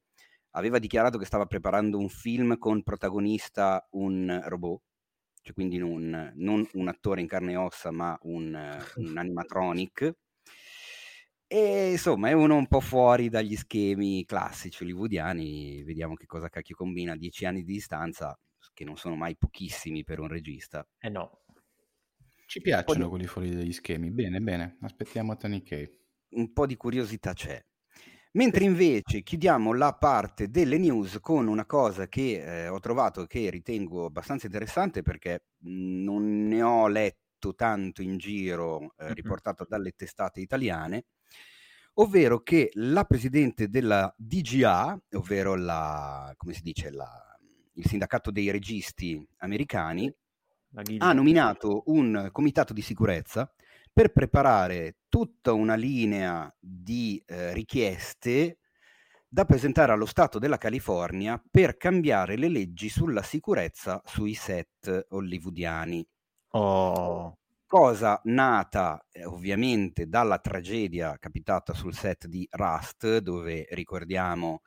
aveva 0.51 0.79
dichiarato 0.79 1.17
che 1.17 1.25
stava 1.25 1.45
preparando 1.45 1.97
un 1.97 2.09
film 2.09 2.57
con 2.57 2.83
protagonista 2.83 3.87
un 3.91 4.41
robot, 4.45 4.81
cioè 5.41 5.53
quindi 5.53 5.77
non, 5.77 6.31
non 6.35 6.67
un 6.73 6.87
attore 6.87 7.21
in 7.21 7.27
carne 7.27 7.53
e 7.53 7.55
ossa, 7.55 7.91
ma 7.91 8.17
un, 8.23 8.83
un 8.95 9.17
animatronic. 9.17 10.13
E 11.53 11.91
insomma 11.91 12.29
è 12.29 12.31
uno 12.31 12.55
un 12.55 12.65
po' 12.67 12.79
fuori 12.79 13.27
dagli 13.27 13.57
schemi 13.57 14.23
classici 14.25 14.83
hollywoodiani. 14.83 15.83
Vediamo 15.83 16.13
che 16.15 16.25
cosa 16.25 16.47
cacchio 16.47 16.75
combina 16.77 17.11
a 17.11 17.17
dieci 17.17 17.45
anni 17.45 17.63
di 17.63 17.73
distanza, 17.73 18.39
che 18.73 18.85
non 18.85 18.95
sono 18.95 19.15
mai 19.17 19.35
pochissimi 19.35 20.03
per 20.05 20.19
un 20.19 20.29
regista. 20.29 20.87
eh 20.99 21.09
no. 21.09 21.43
Ci 22.45 22.61
piacciono 22.61 23.03
di- 23.03 23.09
quelli 23.09 23.27
fuori 23.27 23.53
dagli 23.55 23.71
schemi, 23.73 24.11
bene, 24.11 24.39
bene, 24.41 24.77
aspettiamo 24.81 25.35
Tony 25.37 25.61
Kay. 25.63 25.89
un 26.31 26.51
po' 26.53 26.65
di 26.65 26.75
curiosità 26.77 27.33
c'è. 27.33 27.61
Mentre 28.33 28.63
invece 28.63 29.23
chiudiamo 29.23 29.73
la 29.73 29.93
parte 29.93 30.49
delle 30.49 30.77
news 30.77 31.17
con 31.19 31.47
una 31.47 31.65
cosa 31.65 32.07
che 32.07 32.63
eh, 32.63 32.67
ho 32.69 32.79
trovato 32.79 33.25
che 33.25 33.49
ritengo 33.49 34.05
abbastanza 34.05 34.45
interessante 34.45 35.01
perché 35.01 35.43
mh, 35.57 36.03
non 36.03 36.47
ne 36.47 36.61
ho 36.61 36.87
letto 36.87 37.53
tanto 37.55 38.01
in 38.01 38.17
giro 38.17 38.93
eh, 38.97 39.13
riportato 39.13 39.65
dalle 39.67 39.91
testate 39.91 40.39
italiane, 40.39 41.05
ovvero 42.01 42.41
che 42.41 42.71
la 42.73 43.03
presidente 43.05 43.69
della 43.69 44.13
DGA, 44.17 44.99
ovvero 45.13 45.55
la, 45.55 46.33
come 46.35 46.53
si 46.53 46.61
dice, 46.61 46.91
la- 46.91 47.37
il 47.73 47.85
sindacato 47.85 48.31
dei 48.31 48.49
registi 48.51 49.25
americani, 49.37 50.13
ha 50.99 51.13
nominato 51.13 51.83
un 51.87 52.29
comitato 52.31 52.73
di 52.73 52.81
sicurezza 52.81 53.51
per 53.91 54.11
preparare 54.11 54.97
tutta 55.09 55.51
una 55.53 55.75
linea 55.75 56.53
di 56.57 57.21
eh, 57.25 57.53
richieste 57.53 58.59
da 59.27 59.45
presentare 59.45 59.91
allo 59.91 60.05
Stato 60.05 60.39
della 60.39 60.57
California 60.57 61.41
per 61.51 61.77
cambiare 61.77 62.37
le 62.37 62.49
leggi 62.49 62.89
sulla 62.89 63.21
sicurezza 63.21 64.01
sui 64.05 64.33
set 64.33 65.07
hollywoodiani. 65.09 66.05
Oh. 66.51 67.37
Cosa 67.71 68.19
nata 68.25 69.07
eh, 69.13 69.23
ovviamente 69.23 70.09
dalla 70.09 70.39
tragedia 70.39 71.17
capitata 71.17 71.73
sul 71.73 71.93
set 71.93 72.27
di 72.27 72.45
Rust, 72.51 73.19
dove 73.19 73.65
ricordiamo 73.69 74.63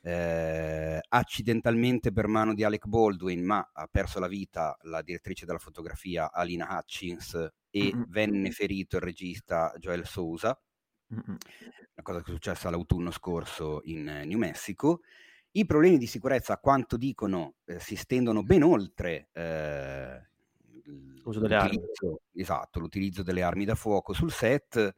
eh, 0.00 0.98
accidentalmente 1.08 2.10
per 2.10 2.26
mano 2.26 2.52
di 2.52 2.64
Alec 2.64 2.88
Baldwin, 2.88 3.44
ma 3.44 3.70
ha 3.72 3.86
perso 3.86 4.18
la 4.18 4.26
vita 4.26 4.76
la 4.82 5.02
direttrice 5.02 5.46
della 5.46 5.60
fotografia 5.60 6.32
Alina 6.32 6.66
Hutchins 6.76 7.34
e 7.70 7.94
Mm-mm. 7.94 8.06
venne 8.08 8.50
ferito 8.50 8.96
il 8.96 9.02
regista 9.02 9.72
Joel 9.78 10.04
Sousa, 10.04 10.60
Mm-mm. 11.14 11.24
una 11.28 12.02
cosa 12.02 12.22
che 12.22 12.30
è 12.30 12.34
successa 12.34 12.70
l'autunno 12.70 13.12
scorso 13.12 13.82
in 13.84 14.08
eh, 14.08 14.24
New 14.24 14.38
Mexico. 14.38 15.02
I 15.52 15.64
problemi 15.64 15.96
di 15.96 16.08
sicurezza, 16.08 16.54
a 16.54 16.58
quanto 16.58 16.96
dicono, 16.96 17.54
eh, 17.66 17.78
si 17.78 17.94
stendono 17.94 18.42
ben 18.42 18.64
oltre 18.64 19.28
L'uso 21.24 21.40
delle 21.40 21.54
armi. 21.56 21.80
esatto, 22.34 22.80
l'utilizzo 22.80 23.22
delle 23.22 23.42
armi 23.42 23.64
da 23.64 23.74
fuoco 23.74 24.12
sul 24.12 24.30
set, 24.32 24.94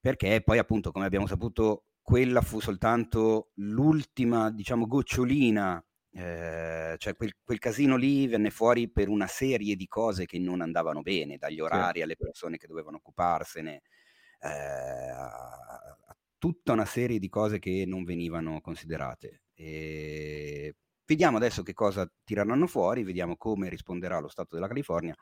perché 0.00 0.42
poi 0.42 0.58
appunto, 0.58 0.90
come 0.92 1.06
abbiamo 1.06 1.26
saputo, 1.26 1.84
quella 2.02 2.40
fu 2.40 2.60
soltanto 2.60 3.50
l'ultima, 3.54 4.50
diciamo, 4.50 4.86
gocciolina, 4.86 5.84
eh, 6.14 6.94
cioè 6.98 7.14
quel, 7.16 7.32
quel 7.42 7.58
casino 7.58 7.96
lì 7.96 8.26
venne 8.26 8.50
fuori 8.50 8.90
per 8.90 9.08
una 9.08 9.26
serie 9.26 9.76
di 9.76 9.86
cose 9.86 10.26
che 10.26 10.38
non 10.38 10.60
andavano 10.60 11.00
bene, 11.02 11.38
dagli 11.38 11.60
orari 11.60 12.02
alle 12.02 12.16
persone 12.16 12.56
che 12.56 12.66
dovevano 12.66 12.96
occuparsene, 12.98 13.82
eh, 14.40 14.48
a- 14.48 15.52
a 16.06 16.16
tutta 16.38 16.72
una 16.72 16.84
serie 16.84 17.18
di 17.20 17.28
cose 17.28 17.58
che 17.60 17.84
non 17.86 18.04
venivano 18.04 18.60
considerate. 18.60 19.44
E 19.54 20.74
vediamo 21.06 21.36
adesso 21.36 21.62
che 21.62 21.72
cosa 21.74 22.10
tireranno 22.24 22.66
fuori, 22.66 23.02
vediamo 23.04 23.36
come 23.36 23.68
risponderà 23.68 24.18
lo 24.18 24.28
Stato 24.28 24.54
della 24.54 24.68
California, 24.68 25.14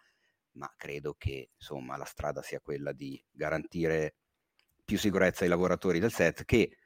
ma 0.53 0.73
credo 0.77 1.15
che 1.17 1.51
insomma 1.57 1.97
la 1.97 2.05
strada 2.05 2.43
sia 2.43 2.61
quella 2.61 2.93
di 2.93 3.23
garantire 3.31 4.17
più 4.85 4.99
sicurezza 4.99 5.45
ai 5.45 5.51
lavoratori 5.51 5.99
del 6.01 6.13
set 6.13 6.45
che 6.45 6.77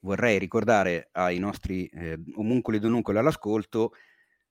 vorrei 0.00 0.38
ricordare 0.38 1.08
ai 1.12 1.38
nostri 1.38 1.86
eh, 1.86 2.18
omuncoli 2.36 2.76
e 2.78 2.80
donuncoli 2.80 3.18
all'ascolto 3.18 3.92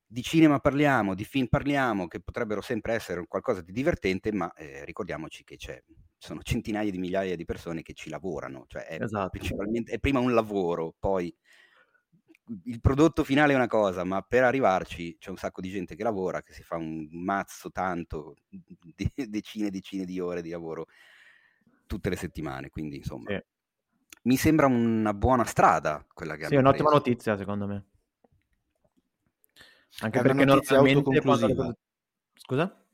di 0.09 0.21
cinema 0.23 0.59
parliamo, 0.59 1.15
di 1.15 1.25
film 1.25 1.47
parliamo, 1.47 2.07
che 2.07 2.21
potrebbero 2.21 2.61
sempre 2.61 2.93
essere 2.93 3.25
qualcosa 3.27 3.61
di 3.61 3.73
divertente, 3.73 4.31
ma 4.31 4.51
eh, 4.53 4.85
ricordiamoci 4.85 5.43
che 5.43 5.57
c'è, 5.57 5.83
sono 6.17 6.41
centinaia 6.43 6.89
di 6.89 6.97
migliaia 6.97 7.35
di 7.35 7.45
persone 7.45 7.81
che 7.81 7.93
ci 7.93 8.09
lavorano, 8.09 8.65
cioè 8.67 8.85
è 8.85 9.01
Esatto. 9.03 9.29
principalmente 9.29 9.91
è 9.93 9.99
prima 9.99 10.19
un 10.19 10.33
lavoro, 10.33 10.95
poi 10.97 11.33
il 12.63 12.79
prodotto 12.81 13.23
finale 13.23 13.53
è 13.53 13.55
una 13.55 13.67
cosa, 13.67 14.03
ma 14.03 14.21
per 14.21 14.43
arrivarci 14.43 15.17
c'è 15.19 15.29
un 15.29 15.37
sacco 15.37 15.61
di 15.61 15.69
gente 15.69 15.95
che 15.95 16.03
lavora, 16.03 16.41
che 16.41 16.53
si 16.53 16.63
fa 16.63 16.75
un 16.77 17.07
mazzo 17.11 17.71
tanto, 17.71 18.35
di- 18.47 19.11
decine 19.27 19.67
e 19.67 19.71
decine 19.71 20.05
di 20.05 20.19
ore 20.19 20.41
di 20.41 20.49
lavoro 20.49 20.87
tutte 21.85 22.09
le 22.09 22.15
settimane, 22.15 22.69
quindi 22.69 22.97
insomma 22.97 23.29
Sì. 23.29 23.39
mi 24.23 24.35
sembra 24.37 24.67
una 24.67 25.13
buona 25.13 25.45
strada 25.45 26.05
quella 26.13 26.35
che 26.35 26.45
Sì, 26.45 26.55
è 26.55 26.57
un'ottima 26.57 26.89
preso. 26.89 26.95
notizia 26.95 27.37
secondo 27.37 27.67
me. 27.67 27.85
Anche 29.99 30.19
È 30.19 30.21
una 30.21 30.33
perché 30.33 30.45
notizia 30.45 30.77
normalmente 30.77 31.21
quando. 31.21 31.75
Scusa? 32.35 32.86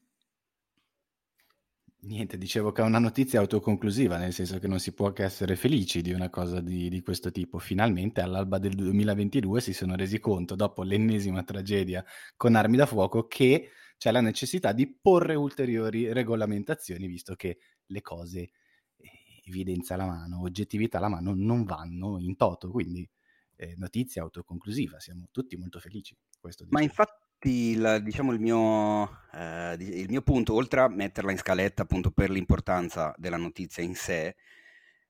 Niente, 2.06 2.38
dicevo 2.38 2.74
che 2.74 2.82
è 2.82 2.86
una 2.86 3.00
notizia 3.00 3.40
autoconclusiva, 3.40 4.18
nel 4.18 4.34
senso 4.34 4.60
che 4.60 4.68
non 4.68 4.80
si 4.80 4.92
può 4.94 5.14
che 5.14 5.24
essere 5.24 5.56
felici 5.56 6.02
di 6.02 6.12
una 6.12 6.30
cosa 6.30 6.60
di, 6.60 6.90
di 6.90 7.02
questo 7.02 7.32
tipo. 7.32 7.60
Finalmente, 7.60 8.20
all'alba 8.20 8.58
del 8.58 8.74
2022, 8.76 9.62
si 9.62 9.72
sono 9.72 9.96
resi 9.96 10.20
conto, 10.20 10.56
dopo 10.56 10.84
l'ennesima 10.84 11.44
tragedia 11.44 12.04
con 12.36 12.56
armi 12.56 12.76
da 12.76 12.86
fuoco, 12.86 13.26
che 13.28 13.70
c'è 13.98 14.12
la 14.12 14.20
necessità 14.20 14.74
di 14.74 14.94
porre 14.94 15.36
ulteriori 15.36 16.12
regolamentazioni, 16.12 17.08
visto 17.08 17.36
che 17.36 17.60
le 17.86 18.02
cose, 18.02 18.52
eh, 18.98 19.42
evidenza 19.46 19.94
alla 19.94 20.06
mano, 20.06 20.42
oggettività 20.42 20.98
alla 20.98 21.08
mano, 21.08 21.34
non 21.34 21.64
vanno 21.64 22.20
in 22.20 22.36
toto. 22.36 22.70
Quindi, 22.70 23.10
eh, 23.56 23.76
notizia 23.78 24.24
autoconclusiva, 24.24 25.00
siamo 25.00 25.28
tutti 25.32 25.56
molto 25.56 25.80
felici. 25.80 26.18
Questo 26.38 26.66
Ma 26.68 26.82
infatti, 26.82 27.23
il, 27.50 28.00
diciamo, 28.04 28.32
il 28.32 28.40
mio, 28.40 29.22
eh, 29.34 29.76
il 29.80 30.10
mio 30.10 30.22
punto, 30.22 30.54
oltre 30.54 30.82
a 30.82 30.88
metterla 30.88 31.32
in 31.32 31.38
scaletta 31.38 31.84
appunto 31.84 32.12
per 32.12 32.30
l'importanza 32.30 33.14
della 33.18 33.38
notizia 33.38 33.84
in 33.84 33.96
sé, 33.96 34.36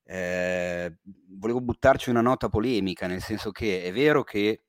eh, 0.05 0.97
volevo 1.30 1.61
buttarci 1.61 2.10
una 2.10 2.22
nota 2.22 2.49
polemica, 2.49 3.07
nel 3.07 3.22
senso 3.22 3.51
che 3.51 3.84
è 3.84 3.91
vero 3.91 4.23
che 4.23 4.65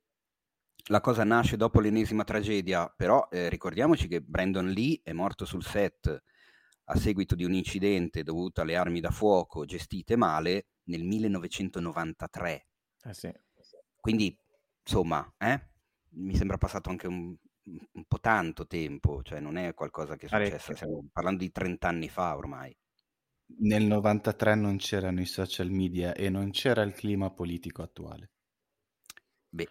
la 0.89 1.01
cosa 1.01 1.25
nasce 1.25 1.57
dopo 1.57 1.81
l'ennesima 1.81 2.25
tragedia, 2.25 2.89
però 2.95 3.27
eh, 3.31 3.49
ricordiamoci 3.49 4.07
che 4.07 4.21
Brandon 4.21 4.69
Lee 4.69 5.01
è 5.03 5.13
morto 5.13 5.45
sul 5.45 5.65
set 5.65 6.23
a 6.87 6.97
seguito 6.97 7.35
di 7.35 7.45
un 7.45 7.55
incidente 7.55 8.23
dovuto 8.23 8.61
alle 8.61 8.77
armi 8.77 9.01
da 9.01 9.11
fuoco 9.11 9.65
gestite 9.65 10.17
male 10.17 10.67
nel 10.85 11.03
1993. 11.03 12.67
Eh 13.05 13.15
sì. 13.15 13.33
Quindi, 13.97 14.39
insomma, 14.87 15.27
eh, 15.39 15.69
mi 16.17 16.37
sembra 16.37 16.59
passato 16.59 16.91
anche 16.91 17.07
un, 17.07 17.35
un 17.65 18.05
po' 18.07 18.21
tanto 18.21 18.67
tempo, 18.67 19.23
cioè 19.23 19.41
non 19.41 19.57
è 19.57 19.75
qualcosa 19.75 20.17
che 20.17 20.27
è 20.27 20.29
successo, 20.29 20.73
stiamo 20.73 21.07
parlando 21.13 21.41
di 21.43 21.51
30 21.51 21.89
anni 21.89 22.09
fa 22.09 22.37
ormai. 22.37 22.77
Nel 23.61 23.85
93 23.85 24.55
non 24.55 24.77
c'erano 24.77 25.23
i 25.23 25.25
social 25.25 25.71
media 25.71 26.13
e 26.15 26.29
non 26.29 26.51
c'era 26.51 26.83
il 26.83 26.93
clima 26.93 27.31
politico 27.31 27.81
attuale. 27.81 28.33
Beh, 29.49 29.71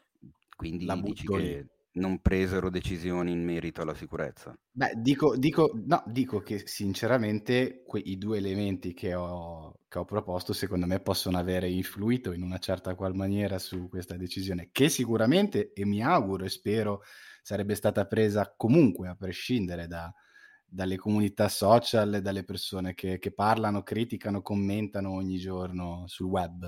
quindi 0.56 0.88
La 0.88 0.96
dici 1.00 1.28
lì. 1.30 1.56
che 1.56 1.68
non 1.94 2.20
presero 2.22 2.70
decisioni 2.70 3.32
in 3.32 3.44
merito 3.44 3.82
alla 3.82 3.96
sicurezza. 3.96 4.56
Beh, 4.76 4.94
dico, 4.98 5.38
dico, 5.38 5.72
no, 5.86 6.04
dico 6.08 6.40
che 6.40 6.64
sinceramente 6.66 7.84
que- 7.86 8.00
i 8.04 8.18
due 8.18 8.40
elementi 8.40 8.94
che 8.96 9.14
ho, 9.14 9.82
che 9.88 10.00
ho 10.00 10.06
proposto 10.06 10.52
secondo 10.52 10.88
me 10.88 11.00
possono 11.00 11.38
avere 11.38 11.70
influito 11.70 12.32
in 12.32 12.42
una 12.42 12.58
certa 12.58 12.96
qual 12.96 13.14
maniera 13.14 13.60
su 13.60 13.88
questa 13.88 14.18
decisione, 14.18 14.70
che 14.72 14.90
sicuramente, 14.90 15.74
e 15.74 15.86
mi 15.86 16.02
auguro 16.02 16.46
e 16.46 16.50
spero, 16.50 17.04
sarebbe 17.44 17.76
stata 17.76 18.08
presa 18.08 18.54
comunque 18.58 19.10
a 19.10 19.16
prescindere 19.16 19.88
da- 19.88 20.12
dalle 20.66 20.98
comunità 20.98 21.50
social 21.50 22.16
e 22.16 22.22
dalle 22.22 22.44
persone 22.44 22.94
che, 22.96 23.20
che 23.20 23.32
parlano, 23.34 23.84
criticano, 23.84 24.42
commentano 24.42 25.12
ogni 25.12 25.38
giorno 25.38 26.06
sul 26.08 26.28
web, 26.28 26.68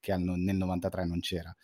che 0.00 0.12
al- 0.12 0.20
nel 0.22 0.56
93 0.56 1.06
non 1.06 1.20
c'era. 1.20 1.54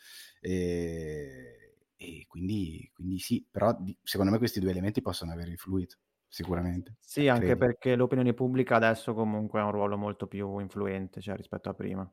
E, 0.41 1.77
e 1.97 2.25
quindi, 2.29 2.91
quindi 2.95 3.19
sì, 3.19 3.47
però 3.51 3.77
di- 3.79 3.97
secondo 4.03 4.33
me 4.33 4.39
questi 4.39 4.61
due 4.61 4.71
elementi 4.71 5.03
possono 5.03 5.33
aver 5.33 5.49
influito, 5.49 5.99
sicuramente. 6.29 6.97
Sì, 6.99 7.29
anche 7.29 7.55
credo. 7.55 7.59
perché 7.59 7.95
l'opinione 7.97 8.33
pubblica 8.33 8.77
adesso 8.77 9.13
comunque 9.13 9.61
ha 9.61 9.67
un 9.67 9.73
ruolo 9.73 9.99
molto 9.99 10.27
più 10.27 10.59
influente, 10.59 11.21
cioè, 11.21 11.37
rispetto 11.37 11.69
a 11.69 11.75
prima. 11.75 12.11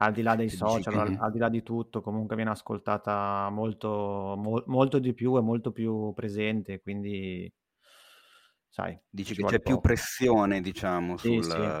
Al 0.00 0.12
di 0.12 0.22
là 0.22 0.34
dei 0.36 0.48
social, 0.50 0.96
al, 0.96 1.12
al 1.18 1.32
di 1.32 1.38
là 1.38 1.48
di 1.48 1.62
tutto, 1.62 2.00
comunque 2.02 2.36
viene 2.36 2.50
ascoltata 2.50 3.48
molto, 3.50 4.34
mo- 4.38 4.62
molto 4.66 4.98
di 5.00 5.12
più 5.14 5.36
e 5.36 5.40
molto 5.40 5.72
più 5.72 6.12
presente, 6.14 6.80
quindi 6.80 7.52
sai, 8.68 8.98
Dici 9.10 9.34
ci 9.34 9.42
che 9.44 9.44
c'è 9.44 9.60
più 9.60 9.80
poco. 9.80 9.80
pressione, 9.80 10.60
diciamo, 10.60 11.16
Sì, 11.20 11.42
sul 11.42 11.42
sì. 11.42 11.76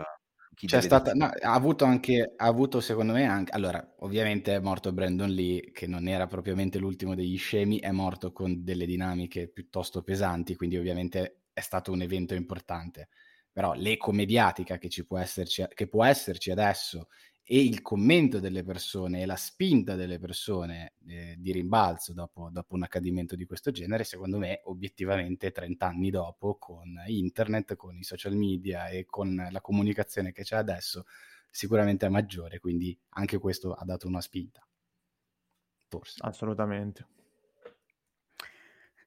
chi 0.54 0.68
C'è 0.68 0.80
deve 0.80 0.82
stata, 0.82 1.12
no, 1.14 1.26
ha 1.26 1.52
avuto 1.54 1.84
anche, 1.86 2.34
ha 2.36 2.46
avuto 2.46 2.80
secondo 2.80 3.12
me 3.14 3.24
anche, 3.26 3.52
allora, 3.52 3.94
ovviamente 4.00 4.54
è 4.54 4.60
morto 4.60 4.92
Brandon 4.92 5.30
Lee, 5.30 5.70
che 5.72 5.86
non 5.86 6.08
era 6.08 6.26
propriamente 6.26 6.78
l'ultimo 6.78 7.14
degli 7.14 7.38
scemi, 7.38 7.78
è 7.78 7.90
morto 7.90 8.32
con 8.32 8.64
delle 8.64 8.84
dinamiche 8.86 9.48
piuttosto 9.48 10.02
pesanti, 10.02 10.56
quindi 10.56 10.76
ovviamente 10.76 11.44
è 11.52 11.60
stato 11.60 11.90
un 11.92 12.02
evento 12.02 12.34
importante. 12.34 13.08
Però 13.50 13.72
l'eco 13.74 14.12
mediatica 14.12 14.76
che 14.78 14.88
ci 14.90 15.06
può 15.06 15.18
esserci, 15.18 15.64
che 15.74 15.88
può 15.88 16.04
esserci 16.04 16.50
adesso 16.50 17.08
e 17.50 17.64
il 17.64 17.80
commento 17.80 18.40
delle 18.40 18.62
persone 18.62 19.22
e 19.22 19.26
la 19.26 19.34
spinta 19.34 19.94
delle 19.94 20.18
persone 20.18 20.96
eh, 21.06 21.34
di 21.38 21.50
rimbalzo 21.50 22.12
dopo, 22.12 22.50
dopo 22.50 22.74
un 22.74 22.82
accadimento 22.82 23.36
di 23.36 23.46
questo 23.46 23.70
genere, 23.70 24.04
secondo 24.04 24.36
me, 24.36 24.60
obiettivamente 24.64 25.50
30 25.50 25.86
anni 25.86 26.10
dopo, 26.10 26.58
con 26.58 27.02
internet, 27.06 27.74
con 27.74 27.96
i 27.96 28.02
social 28.02 28.36
media 28.36 28.88
e 28.88 29.06
con 29.06 29.48
la 29.50 29.60
comunicazione 29.62 30.30
che 30.30 30.42
c'è 30.42 30.56
adesso, 30.56 31.06
sicuramente 31.50 32.04
è 32.04 32.10
maggiore, 32.10 32.58
quindi 32.58 32.94
anche 33.14 33.38
questo 33.38 33.72
ha 33.72 33.84
dato 33.86 34.06
una 34.06 34.20
spinta. 34.20 34.62
Forse. 35.88 36.18
Assolutamente. 36.20 37.06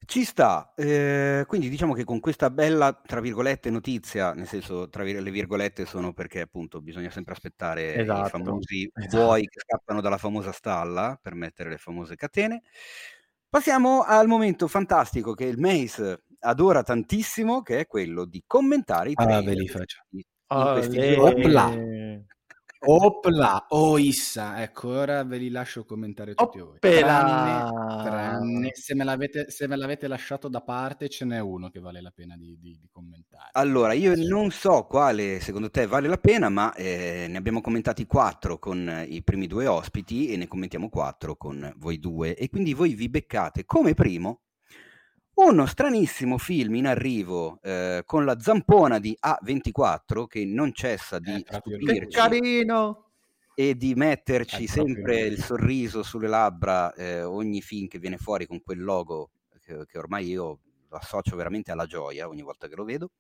Ci 0.05 0.25
sta, 0.25 0.73
eh, 0.75 1.43
quindi 1.47 1.69
diciamo 1.69 1.93
che 1.93 2.03
con 2.03 2.19
questa 2.19 2.49
bella, 2.49 2.91
tra 3.05 3.21
virgolette, 3.21 3.69
notizia, 3.69 4.33
nel 4.33 4.47
senso, 4.47 4.89
tra 4.89 5.03
vir- 5.03 5.21
le 5.21 5.29
virgolette 5.31 5.85
sono 5.85 6.11
perché 6.11 6.41
appunto 6.41 6.81
bisogna 6.81 7.11
sempre 7.11 7.33
aspettare 7.33 8.07
i 8.09 8.23
Esatto, 8.23 8.25
famosi 8.25 8.91
esatto. 9.05 9.05
buoi 9.05 9.47
che 9.47 9.59
scappano 9.59 10.01
dalla 10.01 10.17
famosa 10.17 10.51
stalla 10.51 11.17
per 11.21 11.35
mettere 11.35 11.69
le 11.69 11.77
famose 11.77 12.15
catene. 12.15 12.61
Passiamo 13.47 14.01
al 14.01 14.27
momento 14.27 14.67
fantastico 14.67 15.33
che 15.33 15.45
il 15.45 15.59
Mace 15.59 16.23
adora 16.39 16.81
tantissimo, 16.83 17.61
che 17.61 17.79
è 17.79 17.85
quello 17.87 18.25
di 18.25 18.43
commentare 18.45 19.11
i 19.11 19.15
Ah, 19.17 19.41
trailer 19.41 19.45
ve 19.45 19.53
li 19.55 19.67
faccio. 19.67 20.01
in 20.55 20.67
questi 20.69 20.99
Olè! 20.99 21.09
giorni. 21.09 22.25
Opla! 22.83 23.65
O 23.69 23.97
Issa, 23.99 24.61
ecco, 24.63 24.89
ora 24.89 25.23
ve 25.23 25.37
li 25.37 25.49
lascio 25.49 25.85
commentare 25.85 26.33
tutti 26.33 26.59
voi. 26.59 26.79
Tranne, 26.79 27.63
Oppela! 27.63 28.01
tranne 28.03 28.71
se, 28.73 28.95
me 28.95 29.03
l'avete, 29.03 29.51
se 29.51 29.67
me 29.67 29.75
l'avete 29.75 30.07
lasciato 30.07 30.47
da 30.47 30.61
parte, 30.61 31.07
ce 31.07 31.25
n'è 31.25 31.39
uno 31.39 31.69
che 31.69 31.79
vale 31.79 32.01
la 32.01 32.11
pena 32.11 32.35
di, 32.35 32.57
di- 32.59 32.77
di 32.79 32.89
commentare. 32.91 33.49
Allora, 33.53 33.93
io 33.93 34.15
Sì. 34.15 34.27
non 34.27 34.49
so 34.49 34.85
quale 34.85 35.39
secondo 35.41 35.69
te 35.69 35.85
vale 35.85 36.07
la 36.07 36.17
pena, 36.17 36.49
ma 36.49 36.73
eh, 36.73 37.27
ne 37.29 37.37
abbiamo 37.37 37.61
commentati 37.61 38.05
quattro 38.07 38.57
con 38.57 39.05
i 39.07 39.21
primi 39.23 39.45
due 39.45 39.67
ospiti 39.67 40.29
e 40.29 40.37
ne 40.37 40.47
commentiamo 40.47 40.89
quattro 40.89 41.35
con 41.35 41.71
voi 41.77 41.99
due. 41.99 42.35
E 42.35 42.49
quindi 42.49 42.73
voi 42.73 42.95
vi 42.95 43.09
beccate 43.09 43.63
come 43.65 43.93
primo 43.93 44.41
uno 45.45 45.65
stranissimo 45.65 46.37
film 46.37 46.75
in 46.75 46.87
arrivo 46.87 47.59
eh, 47.61 48.03
con 48.05 48.25
la 48.25 48.39
zampona 48.39 48.99
di 48.99 49.17
A24 49.19 50.25
che 50.27 50.45
non 50.45 50.73
cessa 50.73 51.19
di 51.19 51.33
Eh, 51.33 51.45
stupirci 51.55 52.17
carino! 52.17 53.05
e 53.55 53.75
di 53.75 53.93
metterci 53.95 54.65
proprio 54.65 54.85
sempre 54.85 55.19
il 55.21 55.41
sorriso 55.43 56.03
sulle 56.03 56.27
labbra 56.27 56.93
eh, 56.93 57.23
ogni 57.23 57.61
film 57.61 57.87
che 57.87 57.99
viene 57.99 58.17
fuori 58.17 58.45
con 58.47 58.61
quel 58.61 58.81
logo 58.81 59.31
che, 59.59 59.85
che 59.85 59.97
ormai 59.97 60.27
io 60.27 60.59
associo 60.89 61.35
veramente 61.35 61.71
alla 61.71 61.85
gioia 61.85 62.27
ogni 62.27 62.41
volta 62.41 62.67
che 62.67 62.75
lo 62.75 62.83
vedo. 62.83 63.11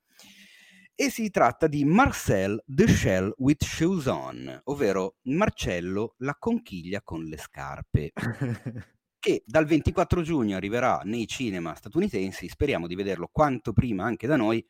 E 0.93 1.09
si 1.09 1.29
tratta 1.31 1.67
di 1.67 1.83
Marcel 1.83 2.61
the 2.65 2.87
Shell 2.87 3.33
with 3.37 3.63
Shoes 3.63 4.05
On, 4.05 4.61
ovvero 4.65 5.15
Marcello 5.23 6.13
la 6.17 6.35
conchiglia 6.37 7.01
con 7.01 7.23
le 7.23 7.37
scarpe, 7.37 8.11
che 9.21 9.43
dal 9.45 9.65
24 9.65 10.23
giugno 10.23 10.57
arriverà 10.57 11.01
nei 11.03 11.27
cinema 11.27 11.75
statunitensi, 11.75 12.49
speriamo 12.49 12.87
di 12.87 12.95
vederlo 12.95 13.29
quanto 13.31 13.71
prima 13.71 14.03
anche 14.03 14.25
da 14.25 14.35
noi, 14.35 14.65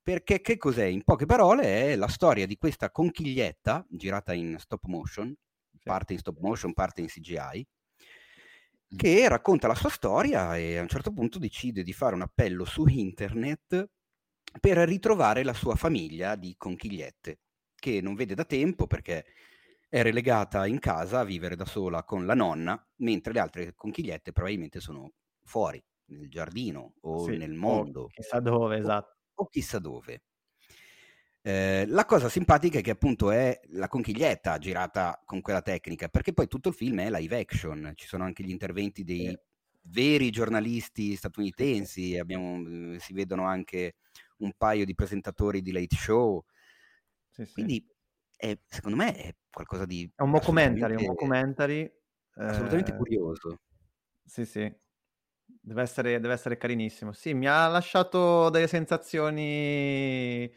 perché 0.00 0.40
che 0.40 0.56
cos'è? 0.56 0.84
In 0.84 1.02
poche 1.02 1.26
parole 1.26 1.90
è 1.90 1.96
la 1.96 2.06
storia 2.06 2.46
di 2.46 2.56
questa 2.56 2.92
conchiglietta 2.92 3.84
girata 3.90 4.32
in 4.34 4.56
stop 4.60 4.84
motion, 4.84 5.34
parte 5.82 6.12
in 6.12 6.20
stop 6.20 6.38
motion, 6.38 6.74
parte 6.74 7.00
in 7.00 7.08
CGI, 7.08 7.66
che 8.96 9.28
racconta 9.28 9.66
la 9.66 9.74
sua 9.74 9.90
storia 9.90 10.56
e 10.56 10.78
a 10.78 10.82
un 10.82 10.88
certo 10.88 11.12
punto 11.12 11.40
decide 11.40 11.82
di 11.82 11.92
fare 11.92 12.14
un 12.14 12.22
appello 12.22 12.64
su 12.64 12.86
internet 12.86 13.90
per 14.60 14.76
ritrovare 14.78 15.42
la 15.42 15.54
sua 15.54 15.74
famiglia 15.74 16.36
di 16.36 16.54
conchigliette, 16.56 17.40
che 17.74 18.00
non 18.00 18.14
vede 18.14 18.36
da 18.36 18.44
tempo 18.44 18.86
perché 18.86 19.26
è 19.88 20.02
relegata 20.02 20.66
in 20.66 20.78
casa 20.78 21.20
a 21.20 21.24
vivere 21.24 21.56
da 21.56 21.64
sola 21.64 22.04
con 22.04 22.26
la 22.26 22.34
nonna, 22.34 22.86
mentre 22.96 23.32
le 23.32 23.40
altre 23.40 23.74
conchigliette 23.74 24.32
probabilmente 24.32 24.80
sono 24.80 25.12
fuori, 25.42 25.82
nel 26.10 26.28
giardino 26.28 26.94
o 27.00 27.30
Sì, 27.30 27.32
nel 27.32 27.54
o 27.64 27.84
mondo 27.84 28.08
chissà 28.08 28.40
dove, 28.40 28.78
o- 28.80 28.94
esatto. 28.94 29.16
o 29.34 29.46
chissà 29.48 29.78
dove. 29.78 30.20
Eh, 31.44 31.84
la 31.86 32.04
cosa 32.04 32.28
simpatica 32.28 32.78
è 32.80 32.82
che 32.82 32.90
appunto 32.90 33.30
è 33.30 33.58
la 33.70 33.86
conchiglietta 33.88 34.58
girata 34.58 35.22
con 35.24 35.40
quella 35.40 35.62
tecnica, 35.62 36.08
perché 36.08 36.32
poi 36.32 36.48
tutto 36.48 36.68
il 36.70 36.74
film 36.74 37.00
è 37.00 37.10
live 37.10 37.38
action, 37.38 37.92
ci 37.94 38.06
sono 38.08 38.24
anche 38.24 38.42
gli 38.42 38.50
interventi 38.50 39.04
dei 39.04 39.34
Sì. 39.34 39.38
veri 39.82 40.30
giornalisti 40.30 41.14
statunitensi, 41.16 42.18
abbiamo, 42.18 42.94
eh, 42.94 42.98
si 43.00 43.12
vedono 43.12 43.44
anche 43.46 43.94
un 44.38 44.52
paio 44.56 44.84
di 44.84 44.94
presentatori 44.94 45.62
di 45.62 45.70
late 45.72 45.96
show, 45.96 46.44
Sì, 47.32 47.46
sì. 47.46 47.70
È- 48.38 48.58
secondo 48.66 48.96
me 48.96 49.14
è 49.14 49.36
qualcosa 49.50 49.84
di 49.86 50.10
È 50.14 50.22
un 50.22 50.30
mockumentary, 50.30 50.94
un 50.94 51.02
assolutamente, 51.02 51.06
mockumentary. 51.06 51.90
assolutamente 52.46 52.92
eh, 52.92 52.94
curioso. 52.94 53.58
Sì, 54.24 54.44
sì. 54.44 54.72
Deve 55.60 55.82
essere, 55.82 56.20
deve 56.20 56.34
essere 56.34 56.56
carinissimo. 56.58 57.12
Sì, 57.12 57.32
mi 57.34 57.46
ha 57.48 57.66
lasciato 57.68 58.50
delle 58.50 58.66
sensazioni 58.66 60.52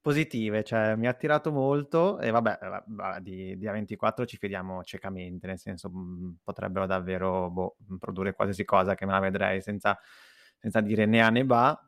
positive, 0.00 0.62
cioè 0.62 0.94
mi 0.96 1.06
ha 1.06 1.10
attirato 1.10 1.50
molto 1.50 2.18
e 2.20 2.30
vabbè, 2.30 2.58
va- 2.62 2.84
va- 2.86 3.18
di, 3.20 3.56
di 3.56 3.66
A24 3.66 4.24
ci 4.26 4.36
fidiamo 4.36 4.82
ciecamente, 4.84 5.46
nel 5.46 5.58
senso 5.58 5.90
mh, 5.90 6.38
potrebbero 6.44 6.86
davvero 6.86 7.50
boh, 7.50 7.76
produrre 7.98 8.34
qualsiasi 8.34 8.64
cosa 8.64 8.94
che 8.94 9.06
me 9.06 9.12
la 9.12 9.20
vedrei 9.20 9.60
senza, 9.62 9.98
senza 10.58 10.80
dire 10.80 11.06
né 11.06 11.22
a 11.22 11.30
né 11.30 11.44
ba. 11.44 11.82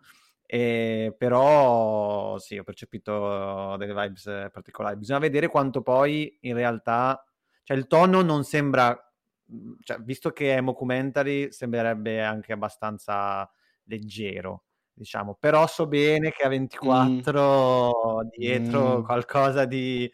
E 0.50 1.14
però 1.18 2.38
sì, 2.38 2.56
ho 2.56 2.62
percepito 2.64 3.76
delle 3.76 3.92
vibes 3.92 4.48
particolari. 4.50 4.96
Bisogna 4.96 5.18
vedere 5.18 5.48
quanto 5.48 5.82
poi 5.82 6.38
in 6.42 6.54
realtà, 6.54 7.22
cioè 7.64 7.76
il 7.76 7.86
tono 7.86 8.22
non 8.22 8.44
sembra, 8.44 8.96
mh, 9.44 9.72
cioè, 9.82 9.98
visto 9.98 10.30
che 10.30 10.56
è 10.56 10.60
mockumentary, 10.62 11.52
sembrerebbe 11.52 12.22
anche 12.22 12.54
abbastanza 12.54 13.50
leggero, 13.84 14.64
diciamo. 14.94 15.34
Però 15.38 15.66
so 15.66 15.86
bene 15.86 16.30
che 16.32 16.44
a 16.44 16.48
24 16.48 18.22
dietro 18.34 19.00
Mm. 19.00 19.04
qualcosa 19.04 19.66
di 19.66 20.10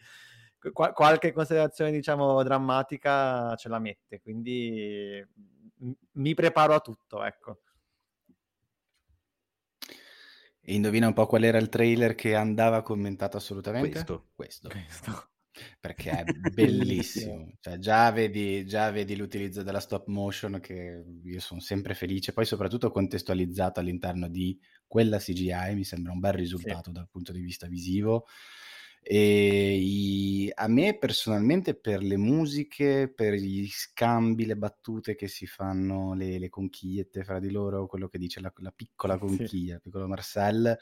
qua- 0.73 0.91
qualche 0.91 1.31
considerazione, 1.31 1.91
diciamo, 1.91 2.43
drammatica 2.43 3.55
ce 3.55 3.69
la 3.69 3.79
mette, 3.79 4.19
quindi 4.19 5.25
m- 5.77 5.91
mi 6.13 6.33
preparo 6.33 6.73
a 6.73 6.79
tutto, 6.81 7.23
ecco. 7.23 7.59
E 10.67 10.73
indovina 10.73 11.05
un 11.05 11.13
po' 11.13 11.27
qual 11.27 11.43
era 11.43 11.59
il 11.59 11.69
trailer 11.69 12.15
che 12.15 12.33
andava 12.33 12.81
commentato 12.81 13.37
assolutamente? 13.37 13.91
Questo. 13.91 14.29
Questo. 14.33 14.69
Questo. 14.69 15.29
Perché 15.79 16.09
è 16.09 16.23
bellissimo. 16.51 17.51
Cioè, 17.59 17.77
già, 17.77 18.11
vedi, 18.11 18.65
già 18.65 18.89
vedi 18.89 19.15
l'utilizzo 19.15 19.61
della 19.61 19.79
stop 19.79 20.07
motion 20.07 20.59
che 20.59 21.05
io 21.23 21.39
sono 21.39 21.59
sempre 21.59 21.93
felice, 21.93 22.33
poi 22.33 22.45
soprattutto 22.45 22.89
contestualizzato 22.89 23.79
all'interno 23.79 24.27
di 24.27 24.59
quella 24.87 25.19
CGI, 25.19 25.75
mi 25.75 25.83
sembra 25.83 26.11
un 26.11 26.19
bel 26.19 26.33
risultato 26.33 26.89
dal 26.89 27.07
punto 27.09 27.31
di 27.31 27.41
vista 27.41 27.67
visivo. 27.67 28.25
E 29.07 29.75
i- 29.77 30.51
a 30.53 30.67
me 30.67 30.97
personalmente 30.97 31.75
per 31.75 32.01
le 32.01 32.17
musiche, 32.17 33.07
per 33.13 33.33
gli 33.35 33.67
scambi, 33.69 34.45
le 34.45 34.57
battute 34.57 35.15
che 35.15 35.27
si 35.27 35.45
fanno, 35.45 36.13
le, 36.15 36.39
le 36.39 36.49
conchigliette 36.49 37.23
fra 37.23 37.39
di 37.39 37.51
loro, 37.51 37.85
quello 37.87 38.07
che 38.07 38.17
dice 38.17 38.39
la, 38.41 38.51
la 38.57 38.71
piccola 38.71 39.17
Sì. 39.19 39.19
conchiglia, 39.19 39.75
il 39.75 39.81
piccolo 39.81 40.07
Marcel, 40.07 40.75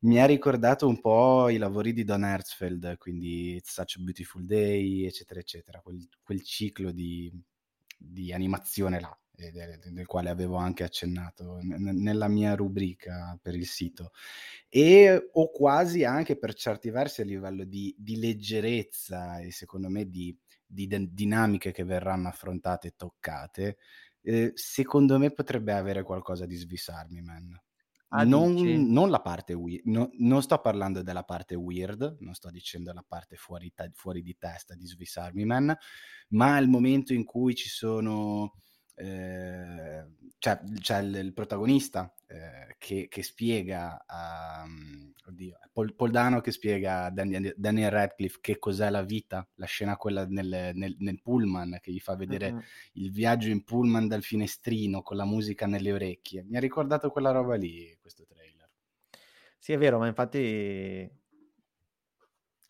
mi 0.00 0.20
ha 0.20 0.26
ricordato 0.26 0.88
un 0.88 1.00
po' 1.00 1.48
i 1.50 1.56
lavori 1.58 1.92
di 1.92 2.04
Don 2.04 2.24
Hertzfeld, 2.24 2.98
quindi 2.98 3.54
It's 3.56 3.72
Such 3.72 3.96
a 3.98 4.02
Beautiful 4.02 4.44
Day, 4.44 5.04
eccetera, 5.06 5.38
eccetera, 5.40 5.80
quel, 5.80 6.08
quel 6.22 6.42
ciclo 6.42 6.90
di, 6.90 7.32
di 7.96 8.32
animazione 8.32 8.98
là, 9.00 9.16
del, 9.50 10.06
quale 10.06 10.30
avevo 10.30 10.56
anche 10.56 10.84
accennato 10.84 11.58
nella 11.62 12.28
mia 12.28 12.54
rubrica 12.54 13.38
per 13.40 13.54
il 13.54 13.66
sito. 13.66 14.12
E 14.68 15.30
o 15.32 15.50
quasi 15.50 16.04
anche 16.04 16.38
per 16.38 16.54
certi 16.54 16.90
versi 16.90 17.22
a 17.22 17.24
livello 17.24 17.64
di, 17.64 17.94
di 17.98 18.16
leggerezza 18.16 19.40
e 19.40 19.50
secondo 19.50 19.88
me 19.88 20.08
di, 20.08 20.36
di 20.66 20.86
din- 20.86 21.08
dinamiche 21.12 21.72
che 21.72 21.84
verranno 21.84 22.28
affrontate 22.28 22.88
e 22.88 22.94
toccate, 22.96 23.78
eh, 24.22 24.52
secondo 24.54 25.18
me 25.18 25.30
potrebbe 25.32 25.72
avere 25.72 26.02
qualcosa 26.02 26.46
di 26.46 26.54
Swiss 26.54 26.88
Army 26.88 27.20
Man. 27.20 27.60
Ah, 28.14 28.24
non, 28.24 28.54
non 28.90 29.08
la 29.08 29.22
parte 29.22 29.54
weird, 29.54 29.86
no- 29.86 30.10
non 30.18 30.42
sto 30.42 30.60
parlando 30.60 31.02
della 31.02 31.22
parte 31.22 31.54
weird, 31.54 32.18
non 32.20 32.34
sto 32.34 32.50
dicendo 32.50 32.92
la 32.92 33.02
parte 33.06 33.36
fuori, 33.36 33.72
te- 33.72 33.90
fuori 33.94 34.20
di 34.20 34.36
testa 34.36 34.74
di 34.74 34.86
Swiss 34.86 35.16
Army 35.16 35.44
Man, 35.44 35.74
ma 36.28 36.58
il 36.58 36.68
momento 36.68 37.14
in 37.14 37.24
cui 37.24 37.54
ci 37.54 37.70
sono, 37.70 38.58
eh, 38.94 40.04
cioè, 40.38 40.60
c'è 40.80 41.00
il, 41.00 41.14
il 41.16 41.32
protagonista 41.32 42.12
eh, 42.26 42.76
che, 42.78 43.06
che 43.08 43.22
spiega 43.22 44.04
a 44.06 44.64
oddio, 45.26 45.58
Paul, 45.72 45.94
Paul 45.94 46.10
Dano 46.10 46.40
che 46.40 46.50
spiega 46.50 47.04
a 47.04 47.10
Daniel, 47.10 47.54
Daniel 47.56 47.90
Radcliffe 47.90 48.38
che 48.40 48.58
cos'è 48.58 48.90
la 48.90 49.02
vita, 49.02 49.46
la 49.54 49.66
scena 49.66 49.96
quella 49.96 50.26
nel, 50.26 50.72
nel- 50.74 50.96
nel 50.98 51.20
pullman 51.22 51.78
che 51.80 51.92
gli 51.92 52.00
fa 52.00 52.16
vedere 52.16 52.52
Mm-mm. 52.52 52.62
il 52.94 53.10
viaggio 53.12 53.48
in 53.50 53.64
pullman 53.64 54.08
dal 54.08 54.22
finestrino 54.22 55.02
con 55.02 55.16
la 55.16 55.24
musica 55.24 55.66
nelle 55.66 55.92
orecchie. 55.92 56.44
Mi 56.44 56.56
ha 56.56 56.60
ricordato 56.60 57.10
quella 57.10 57.30
roba 57.30 57.54
lì, 57.56 57.96
questo 58.00 58.24
trailer. 58.26 58.68
Sì, 59.58 59.72
è 59.72 59.78
vero, 59.78 59.98
ma 59.98 60.06
infatti 60.08 61.10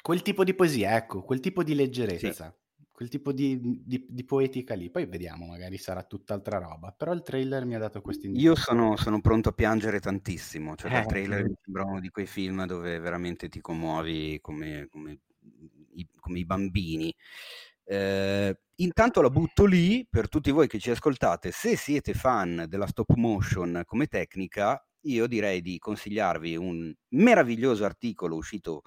Quel 0.03 0.21
tipo 0.23 0.45
di 0.45 0.53
poesia, 0.53 0.97
ecco, 0.97 1.23
quel 1.23 1.41
tipo 1.41 1.63
di 1.63 1.75
Sì. 2.19 2.35
Quel 3.03 3.09
tipo 3.09 3.33
di, 3.33 3.83
di- 3.85 4.07
di 4.09 4.25
poetica 4.25 4.75
lì. 4.75 4.91
Poi 4.91 5.07
vediamo, 5.07 5.47
magari 5.47 5.77
sarà 5.79 6.05
tutt'altra 6.05 6.59
roba. 6.59 6.93
Però 6.93 7.13
il 7.13 7.23
trailer 7.23 7.65
mi 7.65 7.75
ha 7.75 7.79
dato 7.79 8.01
questa 8.01 8.27
Io 8.35 8.55
indicazione. 8.55 8.57
sono, 8.57 8.97
sono 8.97 9.21
pronto 9.21 9.49
a 9.51 9.53
piangere 9.53 10.01
tantissimo, 10.01 10.75
cioè 10.77 10.91
Eh, 10.91 11.07
trailer 11.07 11.45
mi 11.45 11.55
sembra 11.61 11.85
uno 11.85 12.01
di 12.01 12.09
quei 12.09 12.27
film 12.27 12.65
dove 12.67 12.99
veramente 12.99 13.49
ti 13.49 13.61
commuovi 13.61 14.39
come, 14.41 14.87
come 14.91 15.19
i, 15.95 16.09
come 16.19 16.39
i 16.39 16.45
bambini. 16.45 17.15
Eh, 17.85 18.57
intanto 18.77 19.21
la 19.21 19.31
butto 19.31 19.65
lì 19.65 20.07
per 20.09 20.29
tutti 20.29 20.51
voi 20.51 20.69
che 20.69 20.79
ci 20.79 20.91
ascoltate, 20.91 21.51
se 21.51 21.77
siete 21.77 22.15
fan 22.15 22.67
della 22.69 22.87
stop 22.87 23.15
motion 23.17 23.83
come 23.85 24.07
tecnica, 24.07 24.83
io 25.03 25.27
direi 25.27 25.61
di 25.61 25.79
consigliarvi 25.79 26.57
un 26.57 26.95
meraviglioso 27.09 27.85
articolo 27.85 28.37
uscito 28.37 28.83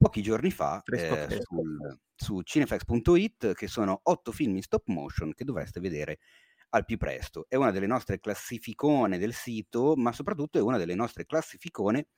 pochi 0.00 0.22
giorni 0.22 0.50
fa 0.50 0.82
eh, 0.86 1.40
sul- 1.42 1.98
su 2.14 2.40
cinefax.it 2.40 3.52
che 3.52 3.66
sono 3.66 4.00
otto 4.04 4.32
film 4.32 4.56
in 4.56 4.62
stop 4.62 4.86
motion 4.86 5.34
che 5.34 5.44
dovreste 5.44 5.78
vedere 5.78 6.20
al 6.70 6.86
più 6.86 6.96
presto. 6.96 7.44
È 7.46 7.56
una 7.56 7.70
delle 7.70 7.86
nostre 7.86 8.18
classificone 8.18 9.18
del 9.18 9.34
sito, 9.34 9.94
ma 9.96 10.12
soprattutto 10.12 10.58
è 10.58 10.62
una 10.62 10.78
delle 10.78 10.94
nostre 10.94 11.26
classificone 11.26 12.08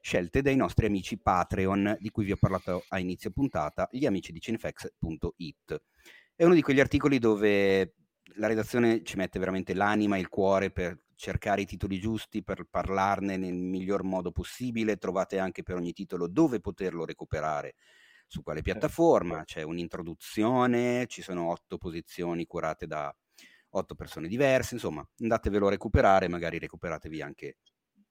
scelte 0.00 0.40
dai 0.40 0.54
nostri 0.54 0.86
amici 0.86 1.18
Patreon, 1.18 1.96
di 1.98 2.10
cui 2.10 2.24
vi 2.24 2.32
ho 2.32 2.36
parlato 2.38 2.84
a 2.88 3.00
inizio 3.00 3.30
puntata, 3.32 3.88
gli 3.90 4.06
amici 4.06 4.30
di 4.30 4.40
cinefx.it. 4.40 5.82
È 6.36 6.44
uno 6.44 6.54
di 6.54 6.62
quegli 6.62 6.80
articoli 6.80 7.18
dove 7.18 7.94
la 8.36 8.46
redazione 8.46 9.02
ci 9.02 9.16
mette 9.16 9.38
veramente 9.38 9.74
l'anima 9.74 10.16
e 10.16 10.20
il 10.20 10.28
cuore 10.28 10.70
per 10.70 11.00
cercare 11.14 11.62
i 11.62 11.66
titoli 11.66 11.98
giusti, 11.98 12.42
per 12.42 12.66
parlarne 12.68 13.36
nel 13.36 13.54
miglior 13.54 14.02
modo 14.02 14.32
possibile. 14.32 14.96
Trovate 14.96 15.38
anche 15.38 15.62
per 15.62 15.76
ogni 15.76 15.92
titolo 15.92 16.28
dove 16.28 16.60
poterlo 16.60 17.04
recuperare, 17.04 17.74
su 18.26 18.42
quale 18.42 18.62
piattaforma. 18.62 19.44
C'è 19.44 19.62
un'introduzione, 19.62 21.06
ci 21.06 21.22
sono 21.22 21.50
otto 21.50 21.78
posizioni 21.78 22.46
curate 22.46 22.86
da 22.86 23.14
otto 23.70 23.94
persone 23.94 24.28
diverse. 24.28 24.74
Insomma, 24.74 25.06
andatevelo 25.20 25.66
a 25.66 25.70
recuperare, 25.70 26.28
magari 26.28 26.58
recuperatevi 26.58 27.22
anche 27.22 27.58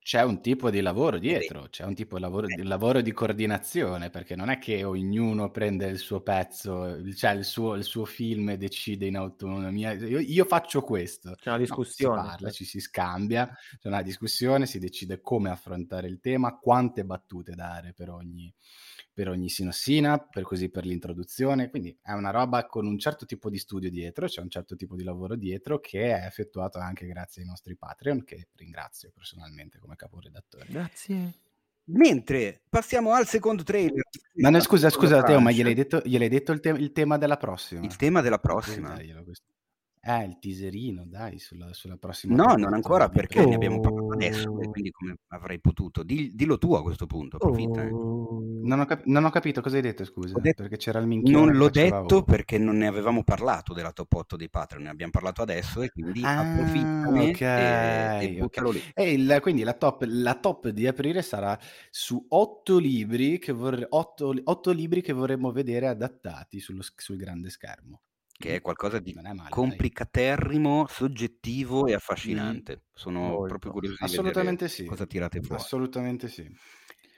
c'è 0.03 0.23
un 0.23 0.41
tipo 0.41 0.71
di 0.71 0.81
lavoro 0.81 1.19
dietro, 1.19 1.67
c'è 1.69 1.83
un 1.83 1.93
tipo 1.93 2.15
di 2.15 2.21
lavoro, 2.21 2.47
di 2.47 2.63
lavoro, 2.63 3.01
di 3.01 3.11
coordinazione, 3.11 4.09
perché 4.09 4.35
non 4.35 4.49
è 4.49 4.57
che 4.57 4.83
ognuno 4.83 5.51
prende 5.51 5.85
il 5.87 5.99
suo 5.99 6.21
pezzo, 6.21 6.97
cioè 7.13 7.31
il 7.31 7.45
suo, 7.45 7.75
il 7.75 7.83
suo 7.83 8.05
film 8.05 8.49
e 8.49 8.57
decide 8.57 9.05
in 9.05 9.15
autonomia. 9.15 9.91
Io, 9.91 10.19
io 10.19 10.45
faccio 10.45 10.81
questo. 10.81 11.35
C'è 11.39 11.49
una 11.49 11.59
discussione. 11.59 12.15
No, 12.15 12.21
si 12.21 12.27
parla, 12.29 12.49
ci 12.49 12.65
si 12.65 12.79
scambia, 12.79 13.55
c'è 13.79 13.87
una 13.87 14.01
discussione, 14.01 14.65
si 14.65 14.79
decide 14.79 15.21
come 15.21 15.51
affrontare 15.51 16.07
il 16.07 16.19
tema, 16.19 16.57
quante 16.57 17.05
battute 17.05 17.53
dare 17.53 17.93
per 17.93 18.09
ogni, 18.09 18.51
per 19.13 19.27
ogni 19.27 19.49
sinossina, 19.49 20.19
per 20.19 20.43
così 20.43 20.69
per 20.69 20.85
l'introduzione, 20.85 21.69
quindi 21.69 21.97
è 22.01 22.13
una 22.13 22.31
roba 22.31 22.65
con 22.65 22.85
un 22.85 22.97
certo 22.97 23.25
tipo 23.25 23.49
di 23.49 23.57
studio 23.57 23.89
dietro, 23.89 24.27
c'è 24.27 24.41
un 24.41 24.49
certo 24.49 24.75
tipo 24.75 24.95
di 24.95 25.03
lavoro 25.03 25.35
dietro 25.35 25.79
che 25.79 26.15
è 26.15 26.25
effettuato 26.25 26.79
anche 26.79 27.05
grazie 27.07 27.41
ai 27.41 27.47
nostri 27.47 27.75
Patreon, 27.75 28.23
che 28.23 28.47
ringrazio 28.55 29.11
personalmente 29.13 29.79
come 29.79 29.95
caporedattore. 29.95 30.65
Grazie. 30.69 31.33
Mentre 31.85 32.61
passiamo 32.69 33.11
al 33.11 33.27
secondo 33.27 33.63
trailer. 33.63 34.03
Ma 34.35 34.49
no, 34.49 34.59
scusa, 34.61 34.89
scusa 34.89 35.23
Teo, 35.23 35.41
ma 35.41 35.51
gliel'hai 35.51 35.73
detto, 35.73 36.01
gliel'hai 36.05 36.29
detto 36.29 36.51
il, 36.53 36.59
te- 36.59 36.69
il, 36.69 36.91
tema 36.93 37.17
della 37.17 37.37
prossima? 37.37 37.81
Il 37.81 37.95
tema 37.97 38.21
della 38.21 38.39
prossima? 38.39 38.97
Eh, 40.03 40.23
il 40.23 40.39
teaserino, 40.39 41.05
dai, 41.05 41.37
sulla, 41.37 41.73
sulla 41.73 41.97
prossima. 41.97 42.35
No, 42.35 42.55
non 42.55 42.73
ancora 42.73 43.09
perché 43.09 43.41
oh. 43.41 43.47
ne 43.47 43.55
abbiamo 43.55 43.79
parlato 43.79 44.13
adesso 44.13 44.51
quindi 44.51 44.89
come 44.89 45.17
avrei 45.27 45.59
potuto. 45.59 46.03
dillo 46.03 46.57
tu 46.57 46.73
a 46.73 46.81
questo 46.81 47.05
punto, 47.05 47.35
approfitta. 47.35 47.85
Oh. 47.85 48.50
Non, 48.63 48.79
ho 48.79 48.85
cap- 48.85 49.05
non, 49.05 49.25
ho 49.25 49.29
capito 49.29 49.61
cosa 49.61 49.75
hai 49.75 49.81
detto, 49.81 50.05
scusa, 50.05 50.39
detto, 50.39 50.63
perché 50.63 50.77
c'era 50.77 50.99
il 50.99 51.07
minchia. 51.07 51.37
Non 51.37 51.51
l'ho 51.51 51.69
detto 51.69 52.17
oh. 52.17 52.23
perché 52.23 52.57
non 52.57 52.77
ne 52.77 52.87
avevamo 52.87 53.23
parlato 53.23 53.73
della 53.73 53.91
top 53.91 54.13
8 54.13 54.35
dei 54.35 54.49
Patreon, 54.49 54.83
ne 54.83 54.89
abbiamo 54.89 55.11
parlato 55.11 55.41
adesso 55.41 55.81
e 55.81 55.89
quindi 55.89 56.21
ah, 56.23 56.39
approfittane 56.39 57.29
okay, 57.29 58.35
e, 58.35 58.37
e 58.37 58.41
okay. 58.41 58.71
lì. 58.71 58.83
E 58.93 59.13
il, 59.13 59.39
quindi 59.41 59.63
la 59.63 59.73
top, 59.73 60.05
la 60.07 60.35
top, 60.35 60.69
di 60.69 60.87
aprile 60.87 61.21
sarà 61.21 61.57
su 61.89 62.23
8 62.27 62.77
libri 62.77 63.39
che, 63.39 63.51
vorre- 63.51 63.85
8, 63.89 64.33
8 64.43 64.71
libri 64.71 65.01
che 65.01 65.13
vorremmo 65.13 65.51
vedere 65.51 65.87
adattati 65.87 66.59
sullo, 66.59 66.81
sul 66.95 67.17
grande 67.17 67.49
schermo 67.49 68.01
che 68.41 68.55
è 68.55 68.61
qualcosa 68.61 68.99
di 68.99 69.13
male, 69.13 69.49
complicaterrimo, 69.49 70.83
dai. 70.83 70.93
soggettivo 70.93 71.85
e 71.85 71.93
affascinante. 71.93 72.75
Mm. 72.75 72.89
Sono 72.93 73.19
Molto. 73.19 73.47
proprio 73.47 73.71
curioso 73.71 73.95
di 73.99 74.03
Assolutamente 74.03 74.67
sì. 74.67 74.83
cosa 74.85 75.05
tirate 75.05 75.41
fuori. 75.41 75.61
Assolutamente 75.61 76.27
sì. 76.27 76.51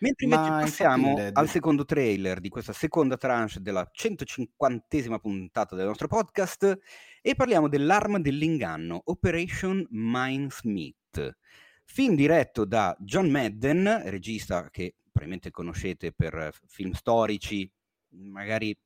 Mentre 0.03 0.25
invece 0.25 0.49
Ma 0.49 0.59
passiamo 0.59 1.09
infatti, 1.11 1.39
al 1.39 1.47
secondo 1.47 1.85
trailer 1.85 2.41
di 2.41 2.49
questa 2.49 2.73
seconda 2.73 3.15
tranche 3.15 3.61
della 3.61 3.89
150esima 3.89 5.17
puntata 5.17 5.77
del 5.77 5.85
nostro 5.85 6.07
podcast 6.07 6.77
e 7.21 7.35
parliamo 7.35 7.69
dell'arma 7.69 8.19
dell'inganno, 8.19 9.01
Operation 9.05 9.87
Mindsmith. 9.91 11.37
Film 11.85 12.15
diretto 12.15 12.65
da 12.65 12.93
John 12.99 13.29
Madden, 13.29 14.01
regista 14.07 14.69
che 14.69 14.95
probabilmente 15.03 15.51
conoscete 15.51 16.11
per 16.11 16.51
film 16.67 16.91
storici, 16.91 17.71
magari 18.09 18.77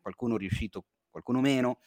qualcuno 0.00 0.36
è 0.36 0.38
riuscito 0.38 0.86
qualcuno 1.10 1.42
meno. 1.42 1.80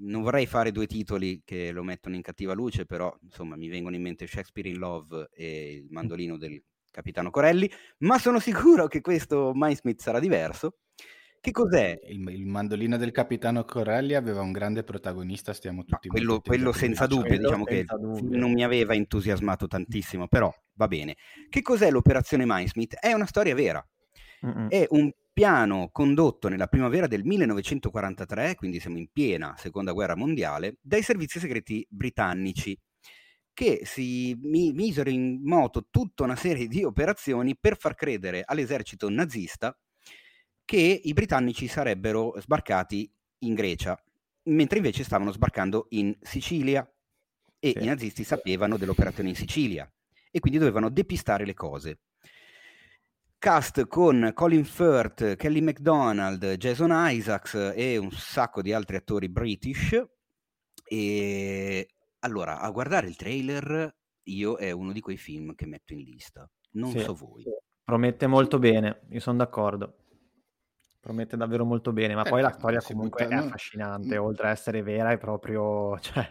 Non 0.00 0.22
vorrei 0.22 0.46
fare 0.46 0.72
due 0.72 0.88
titoli 0.88 1.42
che 1.44 1.70
lo 1.70 1.84
mettono 1.84 2.16
in 2.16 2.22
cattiva 2.22 2.54
luce, 2.54 2.86
però 2.86 3.16
insomma 3.22 3.54
mi 3.54 3.68
vengono 3.68 3.94
in 3.94 4.02
mente 4.02 4.26
Shakespeare 4.26 4.68
in 4.68 4.78
Love 4.78 5.28
e 5.32 5.74
il 5.74 5.86
mandolino 5.90 6.36
del 6.36 6.60
capitano 6.90 7.30
Corelli, 7.30 7.70
ma 7.98 8.18
sono 8.18 8.38
sicuro 8.38 8.86
che 8.86 9.00
questo 9.00 9.52
Mindsmith 9.54 10.00
sarà 10.00 10.18
diverso. 10.18 10.78
Che 11.40 11.52
cos'è? 11.52 11.98
Il, 12.08 12.28
il, 12.28 12.46
mandolino 12.46 12.98
del 12.98 13.12
capitano 13.12 13.64
Corelli 13.64 14.12
aveva 14.12 14.42
un 14.42 14.52
grande 14.52 14.84
protagonista, 14.84 15.54
stiamo 15.54 15.84
tutti 15.84 16.08
no, 16.08 16.12
quello, 16.12 16.40
quello 16.40 16.70
senza 16.70 17.06
dubbio, 17.06 17.38
diciamo 17.38 17.64
che 17.64 17.84
dubbio. 17.84 18.38
non 18.38 18.52
mi 18.52 18.62
aveva 18.62 18.92
entusiasmato 18.92 19.66
tantissimo, 19.66 20.28
però 20.28 20.52
va 20.74 20.86
bene. 20.86 21.16
Che 21.48 21.62
cos'è 21.62 21.90
l'operazione 21.90 22.44
Mindsmith? 22.46 22.96
È 22.96 23.12
una 23.12 23.24
storia 23.24 23.54
vera. 23.54 23.82
Mm-mm. 24.44 24.68
È 24.68 24.86
un 24.90 25.10
piano 25.32 25.88
condotto 25.90 26.48
nella 26.48 26.66
primavera 26.66 27.06
del 27.06 27.24
1943, 27.24 28.54
quindi 28.54 28.78
siamo 28.78 28.98
in 28.98 29.08
piena 29.10 29.54
seconda 29.56 29.92
guerra 29.92 30.16
mondiale, 30.16 30.76
dai 30.82 31.00
servizi 31.00 31.38
segreti 31.38 31.86
britannici 31.88 32.78
che 33.52 33.82
si 33.84 34.36
mi- 34.42 34.72
misero 34.72 35.10
in 35.10 35.40
moto 35.42 35.86
tutta 35.90 36.24
una 36.24 36.36
serie 36.36 36.66
di 36.66 36.84
operazioni 36.84 37.56
per 37.56 37.76
far 37.76 37.94
credere 37.94 38.42
all'esercito 38.44 39.08
nazista 39.08 39.76
che 40.64 41.00
i 41.02 41.12
britannici 41.12 41.66
sarebbero 41.66 42.34
sbarcati 42.40 43.12
in 43.40 43.54
Grecia, 43.54 44.00
mentre 44.44 44.78
invece 44.78 45.04
stavano 45.04 45.32
sbarcando 45.32 45.86
in 45.90 46.16
Sicilia 46.20 46.88
e 47.58 47.72
sì. 47.76 47.82
i 47.82 47.86
nazisti 47.86 48.24
sapevano 48.24 48.76
dell'operazione 48.76 49.30
in 49.30 49.34
Sicilia 49.34 49.90
e 50.30 50.38
quindi 50.38 50.58
dovevano 50.58 50.88
depistare 50.88 51.44
le 51.44 51.54
cose 51.54 51.98
cast 53.40 53.86
con 53.86 54.32
Colin 54.34 54.66
Firth, 54.66 55.34
Kelly 55.36 55.62
MacDonald, 55.62 56.56
Jason 56.56 56.90
Isaacs 56.92 57.72
e 57.74 57.96
un 57.96 58.10
sacco 58.12 58.60
di 58.60 58.74
altri 58.74 58.96
attori 58.96 59.30
british. 59.30 59.98
E 60.84 61.88
allora, 62.20 62.60
a 62.60 62.70
guardare 62.70 63.06
il 63.06 63.16
trailer, 63.16 63.94
io 64.24 64.56
è 64.56 64.70
uno 64.70 64.92
di 64.92 65.00
quei 65.00 65.16
film 65.16 65.54
che 65.54 65.66
metto 65.66 65.92
in 65.92 66.00
lista. 66.00 66.48
Non 66.72 66.90
sì, 66.90 67.00
so 67.00 67.14
voi. 67.14 67.44
Promette 67.82 68.26
molto 68.26 68.58
bene, 68.58 69.02
io 69.10 69.20
sono 69.20 69.38
d'accordo. 69.38 69.96
Promette 71.00 71.36
davvero 71.36 71.64
molto 71.64 71.92
bene, 71.92 72.14
ma 72.14 72.24
eh, 72.24 72.28
poi 72.28 72.42
la 72.42 72.52
storia 72.52 72.82
comunque 72.82 73.26
è 73.26 73.34
affascinante, 73.34 74.18
mm. 74.18 74.22
oltre 74.22 74.48
a 74.48 74.50
essere 74.50 74.82
vera, 74.82 75.10
è 75.12 75.18
proprio, 75.18 75.98
cioè, 76.00 76.30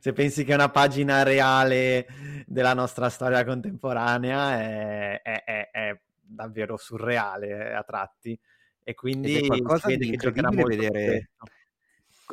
se 0.00 0.12
pensi 0.14 0.44
che 0.44 0.52
è 0.52 0.54
una 0.54 0.70
pagina 0.70 1.22
reale 1.22 2.06
della 2.46 2.72
nostra 2.72 3.10
storia 3.10 3.44
contemporanea, 3.44 4.60
è, 4.60 5.22
è, 5.22 5.44
è, 5.44 5.70
è 5.70 6.00
davvero 6.20 6.76
surreale 6.78 7.74
a 7.74 7.82
tratti 7.82 8.38
e 8.82 8.94
quindi 8.94 9.36
è 9.36 9.46
qualcosa 9.46 9.88
di 9.88 10.08
incredibile 10.08 10.64
vedere 10.64 11.30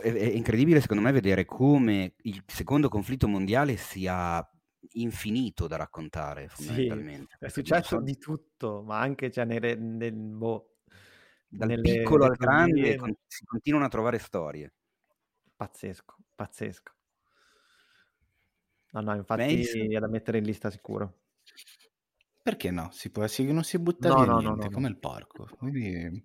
è, 0.02 0.12
è 0.12 0.26
incredibile 0.26 0.82
secondo 0.82 1.04
me 1.04 1.12
vedere 1.12 1.46
come 1.46 2.16
il 2.24 2.44
secondo 2.46 2.90
conflitto 2.90 3.28
mondiale 3.28 3.78
sia 3.78 4.48
infinito 4.94 5.68
da 5.68 5.78
raccontare 5.78 6.48
fondamentalmente. 6.48 7.36
Sì, 7.40 7.46
è 7.46 7.50
successo 7.50 7.98
so... 7.98 8.02
di 8.02 8.18
tutto, 8.18 8.84
ma 8.84 9.00
anche 9.00 9.32
cioè, 9.32 9.46
nelle, 9.46 9.76
nel, 9.76 10.14
boh, 10.14 10.78
dal 11.48 11.68
nelle, 11.68 12.00
piccolo 12.00 12.26
al 12.26 12.36
grande 12.36 12.96
con, 12.96 13.14
si 13.26 13.46
continuano 13.46 13.86
a 13.86 13.90
trovare 13.90 14.20
storie. 14.20 14.74
Pazzesco, 15.56 16.16
pazzesco. 16.36 16.94
No, 18.92 19.02
no, 19.02 19.16
infatti 19.16 19.58
Mace... 19.58 19.86
è 19.86 20.00
da 20.00 20.08
mettere 20.08 20.38
in 20.38 20.46
lista 20.46 20.70
sicuro. 20.70 21.20
Perché 22.42 22.72
no? 22.72 22.90
Si 22.92 23.10
può, 23.10 23.26
si, 23.28 23.52
non 23.52 23.64
si 23.64 23.80
butta 23.80 24.08
no, 24.10 24.16
via 24.16 24.26
no, 24.26 24.38
niente, 24.38 24.66
no, 24.66 24.72
come 24.72 24.88
il 24.88 24.98
porco. 24.98 25.50
Quindi, 25.58 26.24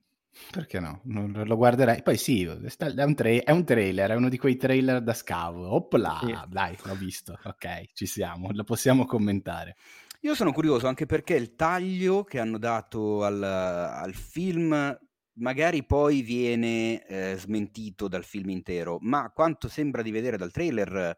perché 0.50 0.80
no? 0.80 1.00
Non 1.04 1.42
lo 1.44 1.56
guarderei. 1.56 2.02
Poi 2.02 2.16
sì, 2.16 2.44
è 2.44 2.50
un, 2.50 2.68
tra- 2.76 2.92
è 2.92 3.50
un, 3.50 3.64
trailer, 3.64 4.10
è 4.10 4.14
uno 4.14 4.28
di 4.28 4.38
quei 4.38 4.56
trailer 4.56 5.02
da 5.02 5.14
scavo. 5.14 5.74
Opla, 5.74 6.20
sì. 6.22 6.36
dai, 6.48 6.76
l'ho 6.82 6.94
visto. 6.94 7.38
Ok, 7.44 7.92
ci 7.92 8.06
siamo, 8.06 8.50
lo 8.52 8.64
possiamo 8.64 9.04
commentare. 9.04 9.76
Io 10.20 10.34
sono 10.34 10.52
curioso 10.52 10.86
anche 10.86 11.06
perché 11.06 11.34
il 11.34 11.54
taglio 11.54 12.24
che 12.24 12.38
hanno 12.38 12.58
dato 12.58 13.24
al, 13.24 13.42
al 13.42 14.14
film 14.14 14.98
magari 15.34 15.84
poi 15.84 16.20
viene 16.22 17.04
eh, 17.06 17.36
smentito 17.36 18.08
dal 18.08 18.24
film 18.24 18.50
intero, 18.50 18.98
ma 19.00 19.30
quanto 19.34 19.68
sembra 19.68 20.02
di 20.02 20.10
vedere 20.10 20.36
dal 20.36 20.50
trailer 20.52 21.16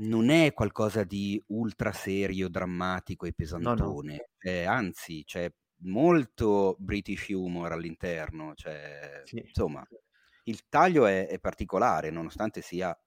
non 0.00 0.28
è 0.28 0.52
qualcosa 0.52 1.04
di 1.04 1.42
ultra 1.48 1.92
serio, 1.92 2.48
drammatico 2.48 3.26
e 3.26 3.32
pesantone, 3.32 3.82
no, 3.82 4.16
no. 4.16 4.50
Eh, 4.50 4.64
anzi 4.64 5.24
c'è 5.24 5.50
molto 5.80 6.76
British 6.78 7.28
humor 7.28 7.72
all'interno, 7.72 8.54
cioè, 8.54 9.22
sì. 9.24 9.38
insomma 9.38 9.86
il 10.44 10.68
taglio 10.68 11.06
è, 11.06 11.26
è, 11.28 11.38
particolare 11.38 12.10
nonostante 12.10 12.62
sia 12.62 12.98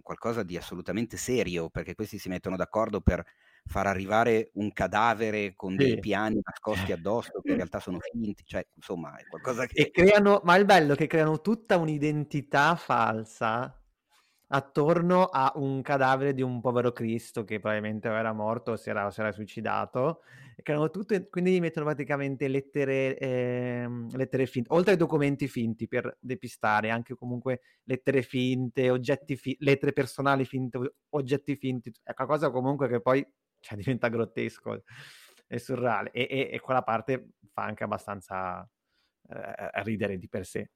qualcosa 0.00 0.42
di 0.42 0.56
assolutamente 0.56 1.18
serio 1.18 1.68
perché 1.68 1.94
questi 1.94 2.18
si 2.18 2.30
mettono 2.30 2.56
d'accordo 2.56 3.02
per 3.02 3.22
far 3.64 3.86
arrivare 3.86 4.50
un 4.54 4.72
cadavere 4.72 5.54
con 5.54 5.72
sì. 5.72 5.84
dei 5.84 5.98
piani 5.98 6.40
nascosti 6.42 6.92
addosso 6.92 7.40
che 7.42 7.50
in 7.50 7.56
realtà 7.56 7.78
sono 7.78 7.98
finti, 8.00 8.42
cioè 8.44 8.66
insomma 8.74 9.16
è 9.16 9.26
qualcosa 9.26 9.66
che... 9.66 9.82
E 9.82 9.90
creano, 9.90 10.40
ma 10.44 10.56
il 10.56 10.64
bello 10.64 10.94
è 10.94 10.96
che 10.96 11.06
creano 11.06 11.40
tutta 11.40 11.76
un'identità 11.76 12.74
falsa 12.74 13.81
attorno 14.54 15.24
a 15.24 15.50
un 15.56 15.80
cadavere 15.82 16.34
di 16.34 16.42
un 16.42 16.60
povero 16.60 16.92
Cristo 16.92 17.42
che 17.44 17.58
probabilmente 17.58 18.08
era 18.08 18.32
morto 18.32 18.72
o 18.72 18.76
si 18.76 18.90
era, 18.90 19.10
si 19.10 19.20
era 19.20 19.32
suicidato. 19.32 20.22
Che 20.62 20.70
erano 20.70 20.90
tutte, 20.90 21.28
quindi 21.28 21.52
gli 21.54 21.60
mettono 21.60 21.86
praticamente 21.86 22.46
lettere, 22.48 23.16
ehm, 23.18 24.14
lettere 24.16 24.46
finte, 24.46 24.72
oltre 24.72 24.92
ai 24.92 24.96
documenti 24.98 25.48
finti 25.48 25.88
per 25.88 26.16
depistare, 26.20 26.90
anche 26.90 27.14
comunque 27.14 27.62
lettere 27.84 28.22
finte, 28.22 28.90
oggetti 28.90 29.36
fi- 29.36 29.56
lettere 29.60 29.92
personali 29.92 30.44
finte, 30.44 30.78
oggetti 31.10 31.56
finti, 31.56 31.90
è 32.02 32.12
qualcosa 32.14 32.50
comunque 32.50 32.88
che 32.88 33.00
poi 33.00 33.26
cioè, 33.60 33.76
diventa 33.78 34.08
grottesco 34.08 34.82
e 35.46 35.58
surreale. 35.58 36.10
E, 36.12 36.26
e, 36.30 36.48
e 36.52 36.60
quella 36.60 36.82
parte 36.82 37.30
fa 37.52 37.62
anche 37.64 37.84
abbastanza 37.84 38.68
eh, 39.28 39.82
ridere 39.82 40.18
di 40.18 40.28
per 40.28 40.44
sé. 40.46 40.70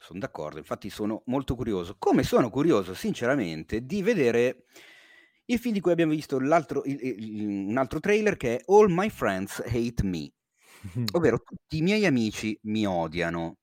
Sono 0.00 0.20
d'accordo, 0.20 0.58
infatti 0.58 0.90
sono 0.90 1.22
molto 1.26 1.54
curioso. 1.54 1.96
Come 1.98 2.22
sono 2.22 2.50
curioso, 2.50 2.94
sinceramente, 2.94 3.84
di 3.84 4.02
vedere 4.02 4.64
il 5.46 5.58
film 5.58 5.74
di 5.74 5.80
cui 5.80 5.92
abbiamo 5.92 6.12
visto 6.12 6.38
l'altro, 6.38 6.84
il, 6.84 6.98
il, 7.00 7.46
un 7.68 7.76
altro 7.76 8.00
trailer 8.00 8.36
che 8.36 8.58
è 8.58 8.62
All 8.66 8.90
My 8.90 9.10
Friends 9.10 9.60
Hate 9.64 10.04
Me, 10.04 10.30
ovvero 11.12 11.40
tutti 11.42 11.78
i 11.78 11.82
miei 11.82 12.06
amici 12.06 12.58
mi 12.62 12.86
odiano. 12.86 13.58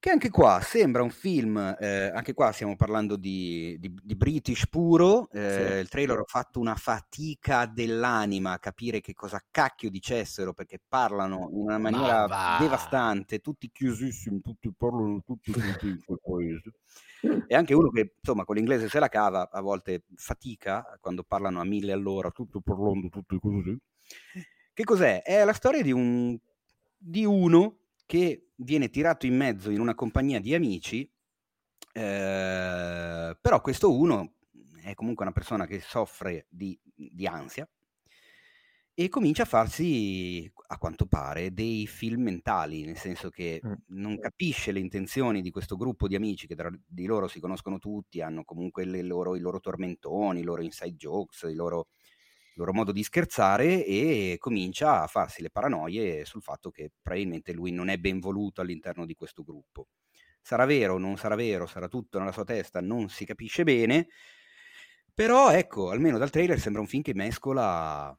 Che 0.00 0.08
anche 0.08 0.30
qua 0.30 0.62
sembra 0.62 1.02
un 1.02 1.10
film, 1.10 1.76
eh, 1.78 2.10
anche 2.14 2.32
qua 2.32 2.52
stiamo 2.52 2.74
parlando 2.74 3.16
di, 3.16 3.76
di, 3.78 3.94
di 4.02 4.16
British 4.16 4.66
puro, 4.66 5.28
eh, 5.30 5.66
sì. 5.72 5.78
il 5.78 5.88
trailer 5.90 6.20
ha 6.20 6.24
fatto 6.24 6.58
una 6.58 6.74
fatica 6.74 7.66
dell'anima 7.66 8.52
a 8.52 8.58
capire 8.58 9.02
che 9.02 9.12
cosa 9.12 9.44
cacchio 9.50 9.90
dicessero 9.90 10.54
perché 10.54 10.80
parlano 10.88 11.50
in 11.52 11.58
una 11.58 11.76
maniera 11.76 12.56
devastante, 12.58 13.40
tutti 13.40 13.70
chiusissimi, 13.70 14.40
tutti 14.40 14.72
parlano 14.74 15.22
tutti 15.22 15.52
in 15.84 16.00
quel 16.02 16.18
paese. 16.22 16.72
E 17.46 17.54
anche 17.54 17.74
uno 17.74 17.90
che 17.90 18.14
insomma 18.18 18.44
con 18.44 18.56
l'inglese 18.56 18.88
se 18.88 19.00
la 19.00 19.08
cava, 19.08 19.50
a 19.50 19.60
volte 19.60 20.04
fatica 20.14 20.96
quando 20.98 21.24
parlano 21.24 21.60
a 21.60 21.64
mille 21.64 21.92
all'ora, 21.92 22.30
tutto 22.30 22.62
parlando, 22.62 23.10
tutti 23.10 23.38
così. 23.38 23.78
Che 24.72 24.84
cos'è? 24.84 25.20
È 25.20 25.44
la 25.44 25.52
storia 25.52 25.82
di, 25.82 25.92
un, 25.92 26.38
di 26.96 27.26
uno 27.26 27.79
che 28.10 28.48
viene 28.56 28.90
tirato 28.90 29.24
in 29.24 29.36
mezzo 29.36 29.70
in 29.70 29.78
una 29.78 29.94
compagnia 29.94 30.40
di 30.40 30.52
amici, 30.52 31.08
eh, 31.92 33.38
però 33.40 33.60
questo 33.60 33.96
uno 33.96 34.32
è 34.82 34.94
comunque 34.94 35.24
una 35.24 35.32
persona 35.32 35.64
che 35.64 35.78
soffre 35.78 36.46
di, 36.48 36.76
di 36.92 37.24
ansia 37.28 37.70
e 38.94 39.08
comincia 39.08 39.44
a 39.44 39.46
farsi, 39.46 40.52
a 40.66 40.76
quanto 40.76 41.06
pare, 41.06 41.54
dei 41.54 41.86
film 41.86 42.22
mentali, 42.22 42.84
nel 42.84 42.96
senso 42.96 43.30
che 43.30 43.60
mm. 43.64 43.72
non 43.90 44.18
capisce 44.18 44.72
le 44.72 44.80
intenzioni 44.80 45.40
di 45.40 45.52
questo 45.52 45.76
gruppo 45.76 46.08
di 46.08 46.16
amici 46.16 46.48
che 46.48 46.56
tra 46.56 46.68
di 46.84 47.06
loro 47.06 47.28
si 47.28 47.38
conoscono 47.38 47.78
tutti, 47.78 48.20
hanno 48.20 48.42
comunque 48.42 48.84
loro, 49.04 49.36
i 49.36 49.40
loro 49.40 49.60
tormentoni, 49.60 50.40
i 50.40 50.42
loro 50.42 50.62
inside 50.62 50.96
jokes, 50.96 51.42
i 51.42 51.54
loro 51.54 51.86
loro 52.60 52.74
modo 52.74 52.92
di 52.92 53.02
scherzare 53.02 53.84
e 53.86 54.36
comincia 54.38 55.02
a 55.02 55.06
farsi 55.06 55.40
le 55.40 55.50
paranoie 55.50 56.26
sul 56.26 56.42
fatto 56.42 56.70
che 56.70 56.92
probabilmente 57.00 57.52
lui 57.52 57.72
non 57.72 57.88
è 57.88 57.96
ben 57.96 58.20
voluto 58.20 58.60
all'interno 58.60 59.06
di 59.06 59.14
questo 59.14 59.42
gruppo. 59.42 59.88
Sarà 60.42 60.66
vero, 60.66 60.98
non 60.98 61.16
sarà 61.16 61.34
vero, 61.36 61.66
sarà 61.66 61.88
tutto 61.88 62.18
nella 62.18 62.32
sua 62.32 62.44
testa, 62.44 62.80
non 62.80 63.08
si 63.08 63.24
capisce 63.24 63.64
bene, 63.64 64.08
però 65.14 65.50
ecco, 65.50 65.90
almeno 65.90 66.18
dal 66.18 66.30
trailer 66.30 66.60
sembra 66.60 66.82
un 66.82 66.86
film 66.86 67.02
che 67.02 67.14
mescola 67.14 68.16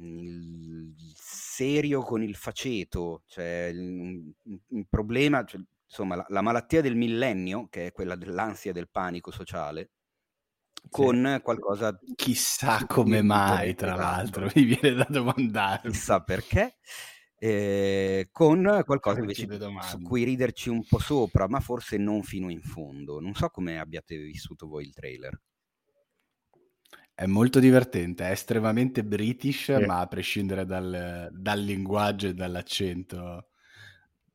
il 0.00 0.94
serio 1.14 2.02
con 2.02 2.22
il 2.22 2.34
faceto, 2.34 3.22
cioè 3.26 3.70
il 3.72 4.86
problema, 4.88 5.44
cioè, 5.44 5.60
insomma 5.84 6.16
la, 6.16 6.26
la 6.28 6.42
malattia 6.42 6.80
del 6.80 6.96
millennio, 6.96 7.68
che 7.68 7.86
è 7.86 7.92
quella 7.92 8.16
dell'ansia 8.16 8.72
del 8.72 8.88
panico 8.90 9.30
sociale, 9.30 9.90
con 10.88 11.32
sì. 11.34 11.42
qualcosa... 11.42 11.98
Chissà 12.14 12.84
come 12.86 13.22
mai, 13.22 13.74
tra 13.74 13.94
l'altro, 13.94 14.48
mi 14.54 14.64
viene 14.64 14.94
da 14.94 15.06
domandare. 15.08 15.90
Chissà 15.90 16.20
perché. 16.20 16.76
Eh, 17.40 18.30
con 18.32 18.82
qualcosa 18.84 19.20
invece 19.20 19.46
su 19.82 20.02
cui 20.02 20.24
riderci 20.24 20.70
un 20.70 20.84
po' 20.84 20.98
sopra, 20.98 21.46
ma 21.46 21.60
forse 21.60 21.96
non 21.96 22.22
fino 22.22 22.50
in 22.50 22.62
fondo. 22.62 23.20
Non 23.20 23.34
so 23.34 23.48
come 23.48 23.78
abbiate 23.78 24.16
vissuto 24.16 24.66
voi 24.66 24.84
il 24.84 24.92
trailer. 24.92 25.40
È 27.14 27.26
molto 27.26 27.58
divertente, 27.58 28.24
è 28.24 28.30
estremamente 28.30 29.04
british, 29.04 29.76
sì. 29.76 29.84
ma 29.86 30.00
a 30.00 30.06
prescindere 30.06 30.64
dal, 30.64 31.28
dal 31.32 31.60
linguaggio 31.60 32.28
e 32.28 32.34
dall'accento 32.34 33.47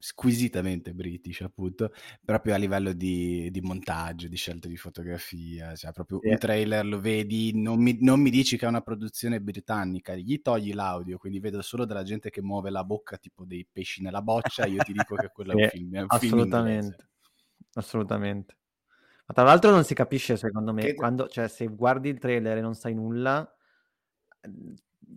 squisitamente 0.06 0.94
british, 0.94 1.40
appunto, 1.40 1.94
proprio 2.26 2.54
a 2.56 2.58
livello 2.58 2.92
di, 2.92 3.50
di 3.50 3.62
montaggio, 3.62 4.28
di 4.28 4.36
scelta 4.36 4.68
di 4.68 4.76
fotografia, 4.76 5.74
cioè 5.78 5.94
proprio 5.94 6.20
yeah. 6.22 6.34
un 6.34 6.40
trailer 6.40 6.86
lo 6.86 7.00
vedi, 7.00 7.54
non 7.56 7.82
mi, 7.82 7.98
non 8.02 8.20
mi, 8.20 8.30
dici 8.30 8.58
che 8.58 8.66
è 8.66 8.68
una 8.68 8.82
produzione 8.82 9.40
britannica, 9.40 10.14
gli 10.14 10.42
togli 10.42 10.74
l'audio, 10.74 11.18
quindi 11.18 11.40
vedo 11.40 11.62
solo 11.62 11.86
della 11.86 12.04
gente 12.04 12.30
che 12.32 12.42
muove 12.42 12.70
la 12.70 12.84
bocca 12.84 13.16
tipo 13.16 13.46
dei 13.46 13.66
pesci 13.72 14.02
nella 14.02 14.22
boccia, 14.22 14.66
io 14.66 14.84
ti 14.84 14.92
dico 14.92 15.16
che 15.16 15.30
quello 15.34 15.54
è 15.54 15.64
un 15.64 15.70
film, 15.70 15.96
è 15.96 16.02
un 16.02 16.08
assolutamente, 16.10 16.96
film 16.98 17.10
assolutamente. 17.76 18.58
Ma 19.26 19.34
tra 19.34 19.44
l'altro 19.44 19.72
non 19.72 19.86
si 19.86 19.94
capisce 19.94 20.36
secondo 20.36 20.74
me, 20.74 20.82
che... 20.82 20.96
quando, 20.96 21.30
cioè 21.30 21.48
se 21.48 21.66
guardi 21.68 22.10
il 22.10 22.20
trailer 22.20 22.58
e 22.58 22.62
non 22.62 22.76
sai 22.76 22.94
nulla, 22.94 23.50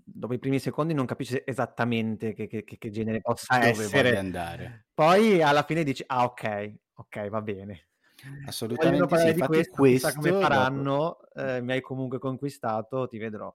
dopo 0.04 0.34
i 0.34 0.38
primi 0.38 0.58
secondi 0.58 0.94
non 0.94 1.06
capisci 1.06 1.42
esattamente 1.44 2.32
che, 2.32 2.46
che, 2.46 2.64
che 2.64 2.90
genere 2.90 3.20
possa 3.20 3.58
Dove 3.58 3.70
essere. 3.70 4.16
andare. 4.16 4.86
Poi 4.92 5.42
alla 5.42 5.62
fine 5.62 5.84
dici, 5.84 6.02
ah 6.06 6.24
ok, 6.24 6.74
ok, 6.94 7.28
va 7.28 7.42
bene. 7.42 7.88
Assolutamente 8.46 9.18
sì, 9.18 9.34
di 9.34 9.40
questo, 9.40 9.76
questo 9.76 10.12
come 10.14 10.32
faranno, 10.40 11.18
eh, 11.34 11.60
mi 11.60 11.72
hai 11.72 11.80
comunque 11.80 12.18
conquistato, 12.18 13.06
ti 13.08 13.18
vedrò. 13.18 13.54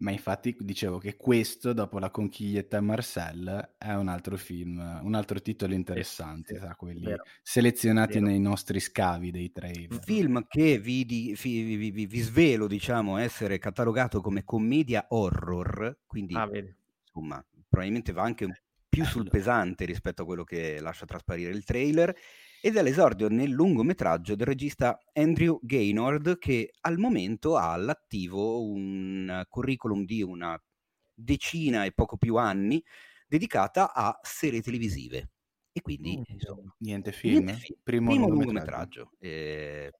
Ma 0.00 0.12
infatti 0.12 0.56
dicevo 0.60 0.98
che 0.98 1.16
questo, 1.16 1.72
dopo 1.72 1.98
La 1.98 2.10
conchiglietta 2.10 2.80
Marcel, 2.80 3.74
è 3.76 3.92
un 3.94 4.06
altro 4.06 4.36
film, 4.36 4.78
un 5.02 5.14
altro 5.14 5.40
titolo 5.42 5.74
interessante, 5.74 6.54
tra 6.54 6.76
quelli 6.76 7.04
vero. 7.04 7.24
selezionati 7.42 8.14
vero. 8.14 8.26
nei 8.26 8.38
nostri 8.38 8.78
scavi 8.78 9.32
dei 9.32 9.50
trailer. 9.50 9.90
Un 9.90 10.00
film 10.00 10.46
che 10.46 10.78
vi, 10.78 11.04
di, 11.04 11.36
vi, 11.40 11.90
vi, 11.90 12.06
vi, 12.06 12.20
svelo, 12.20 12.68
diciamo, 12.68 13.16
essere 13.16 13.58
catalogato 13.58 14.20
come 14.20 14.44
commedia 14.44 15.06
horror, 15.08 15.98
quindi 16.06 16.34
ah, 16.36 16.48
insomma, 17.02 17.44
probabilmente 17.68 18.12
va 18.12 18.22
anche 18.22 18.44
più 18.88 19.02
Bello. 19.02 19.12
sul 19.12 19.28
pesante 19.28 19.84
rispetto 19.84 20.22
a 20.22 20.24
quello 20.24 20.44
che 20.44 20.80
lascia 20.80 21.06
trasparire 21.06 21.50
il 21.50 21.64
trailer 21.64 22.16
ed 22.60 22.76
è 22.76 22.82
l'esordio 22.82 23.28
nel 23.28 23.50
lungometraggio 23.50 24.34
del 24.34 24.46
regista 24.46 24.98
Andrew 25.12 25.58
Gaynord 25.62 26.38
che 26.38 26.72
al 26.80 26.98
momento 26.98 27.56
ha 27.56 27.72
all'attivo 27.72 28.62
un 28.62 29.44
curriculum 29.48 30.04
di 30.04 30.22
una 30.22 30.60
decina 31.14 31.84
e 31.84 31.92
poco 31.92 32.16
più 32.16 32.36
anni 32.36 32.82
dedicata 33.26 33.92
a 33.92 34.18
serie 34.22 34.62
televisive. 34.62 35.30
E 35.72 35.80
quindi, 35.80 36.18
mm, 36.18 36.22
insomma, 36.26 36.74
niente 36.78 37.12
film, 37.12 37.44
niente 37.44 37.60
film. 37.60 37.80
primo, 37.82 38.10
primo 38.10 38.28
lungometraggio. 38.28 39.10
lungometraggio. 39.12 39.16
Eh, 39.20 39.92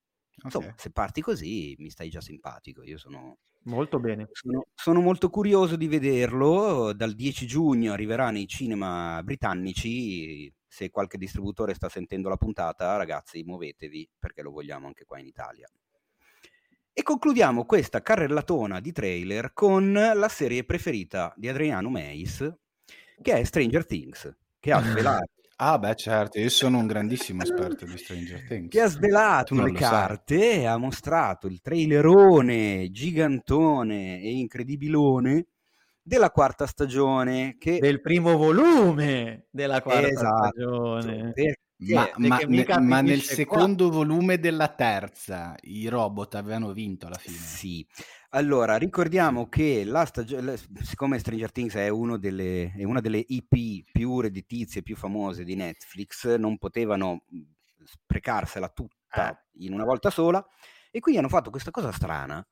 insomma, 0.42 0.66
okay. 0.66 0.78
se 0.78 0.90
parti 0.90 1.20
così 1.20 1.76
mi 1.78 1.90
stai 1.90 2.08
già 2.08 2.20
simpatico. 2.20 2.82
Io 2.82 2.98
sono 2.98 3.38
molto 3.64 4.00
bene. 4.00 4.28
Sono, 4.32 4.66
sono, 4.74 5.00
molto 5.00 5.30
curioso 5.30 5.76
di 5.76 5.86
vederlo. 5.86 6.92
Dal 6.94 7.14
10 7.14 7.46
giugno 7.46 7.92
arriverà 7.92 8.30
nei 8.30 8.48
cinema 8.48 9.20
britannici 9.22 10.52
se 10.78 10.90
qualche 10.90 11.18
distributore 11.18 11.74
sta 11.74 11.88
sentendo 11.88 12.28
la 12.28 12.36
puntata, 12.36 12.96
ragazzi, 12.96 13.42
muovetevi 13.42 14.08
perché 14.16 14.42
lo 14.42 14.52
vogliamo 14.52 14.86
anche 14.86 15.04
qua 15.04 15.18
in 15.18 15.26
Italia. 15.26 15.68
E 16.92 17.02
concludiamo 17.02 17.64
questa 17.64 18.00
carrellatona 18.00 18.78
di 18.78 18.92
trailer 18.92 19.52
con 19.54 19.92
la 19.92 20.28
serie 20.28 20.62
preferita 20.62 21.34
di 21.36 21.48
Adriano 21.48 21.90
Meis, 21.90 22.48
che 23.20 23.32
è 23.32 23.42
Stranger 23.42 23.84
Things, 23.86 24.32
che 24.60 24.70
ha 24.70 24.80
svelato 24.86 25.32
Ah, 25.60 25.76
beh, 25.76 25.96
certo, 25.96 26.38
io 26.38 26.48
sono 26.50 26.78
un 26.78 26.86
grandissimo 26.86 27.42
esperto 27.42 27.84
di 27.84 27.98
Stranger 27.98 28.42
Things. 28.46 28.68
Che 28.68 28.80
ha 28.80 28.86
svelato 28.86 29.60
le 29.60 29.72
carte 29.72 30.38
sai. 30.38 30.66
ha 30.66 30.76
mostrato 30.76 31.48
il 31.48 31.60
trailerone 31.60 32.88
gigantone 32.92 34.20
e 34.20 34.30
incredibilone 34.30 35.46
della 36.08 36.30
quarta 36.30 36.66
stagione. 36.66 37.56
Che... 37.58 37.78
Del 37.78 38.00
primo 38.00 38.36
volume 38.36 39.46
della 39.50 39.82
quarta 39.82 40.08
esatto, 40.08 40.48
stagione. 40.48 41.32
Perché, 41.32 41.60
ma, 41.94 42.10
ma, 42.16 42.38
ne, 42.38 42.66
ma, 42.80 43.00
nel 43.02 43.20
secondo 43.20 43.88
qua. 43.88 43.98
volume 43.98 44.40
della 44.40 44.68
terza 44.68 45.54
i 45.60 45.86
robot 45.86 46.34
avevano 46.34 46.72
vinto 46.72 47.06
alla 47.06 47.18
fine. 47.18 47.36
Sì. 47.36 47.86
Allora, 48.30 48.76
ricordiamo 48.76 49.48
che 49.48 49.84
la 49.84 50.04
stagione, 50.04 50.56
siccome 50.82 51.18
Stranger 51.18 51.52
Things 51.52 51.74
è, 51.74 51.90
delle, 52.18 52.72
è, 52.76 52.84
una 52.84 53.00
delle 53.00 53.24
IP 53.26 53.90
più 53.92 54.20
redditizie, 54.20 54.82
più 54.82 54.96
famose 54.96 55.44
di 55.44 55.54
Netflix, 55.54 56.34
non 56.36 56.58
potevano 56.58 57.24
sprecarsela 57.84 58.68
tutta 58.68 59.30
eh. 59.30 59.64
in 59.64 59.72
una 59.72 59.84
volta 59.84 60.10
sola 60.10 60.44
e 60.90 61.00
quindi 61.00 61.20
hanno 61.20 61.30
fatto 61.30 61.50
questa 61.50 61.70
cosa 61.70 61.92
strana, 61.92 62.46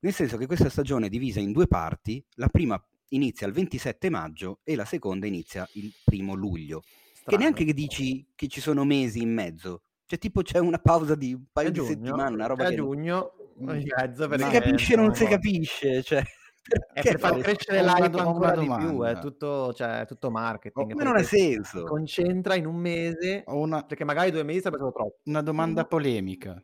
nel 0.00 0.14
senso 0.14 0.36
che 0.36 0.46
questa 0.46 0.70
stagione 0.70 1.06
è 1.06 1.10
divisa 1.10 1.40
in 1.40 1.52
due 1.52 1.66
parti, 1.66 2.24
la 2.36 2.48
prima 2.48 2.82
inizia 3.08 3.46
il 3.46 3.52
27 3.52 4.10
maggio 4.10 4.60
e 4.64 4.74
la 4.76 4.84
seconda 4.84 5.26
inizia 5.26 5.68
il 5.74 5.92
primo 6.04 6.34
luglio. 6.34 6.82
Strano. 7.12 7.36
Che 7.36 7.36
neanche 7.36 7.64
che 7.64 7.74
dici 7.74 8.26
che 8.34 8.48
ci 8.48 8.60
sono 8.60 8.84
mesi 8.84 9.20
in 9.22 9.32
mezzo, 9.32 9.82
Cioè, 10.06 10.18
tipo, 10.18 10.42
c'è 10.42 10.58
una 10.58 10.78
pausa 10.78 11.14
di 11.14 11.34
un 11.34 11.42
È 11.42 11.48
paio 11.52 11.70
di 11.70 11.80
giugno, 11.80 11.88
settimane, 11.90 12.34
una 12.34 12.46
roba 12.46 12.64
è 12.64 12.70
che 12.70 12.76
non 12.76 12.86
giugno 12.86 13.32
Mm, 13.60 13.70
in 13.70 13.86
mezzo 13.96 14.28
si 14.38 14.50
capisce 14.50 14.94
o 14.94 14.96
non 14.96 15.14
si 15.14 15.24
capisce, 15.26 16.02
cioè, 16.04 16.22
è 16.92 17.02
per 17.02 17.18
far 17.18 17.38
crescere 17.38 17.82
l'hype 17.82 18.18
ancora 18.18 18.54
di 18.56 18.66
più, 18.72 19.02
è 19.02 19.18
tutto, 19.18 19.72
cioè, 19.74 20.00
è 20.02 20.06
tutto 20.06 20.30
marketing, 20.30 20.92
Ma 20.94 21.02
non 21.02 21.16
ha 21.16 21.16
perché 21.16 21.36
si 21.36 21.38
senso. 21.38 21.82
concentra 21.84 22.54
in 22.54 22.66
un 22.66 22.76
mese, 22.76 23.42
una, 23.46 23.84
perché 23.84 24.04
magari 24.04 24.30
due 24.30 24.44
mesi 24.44 24.60
sarebbe 24.60 24.76
stato 24.82 24.92
troppo. 24.92 25.16
una 25.24 25.42
domanda 25.42 25.84
polemica. 25.86 26.62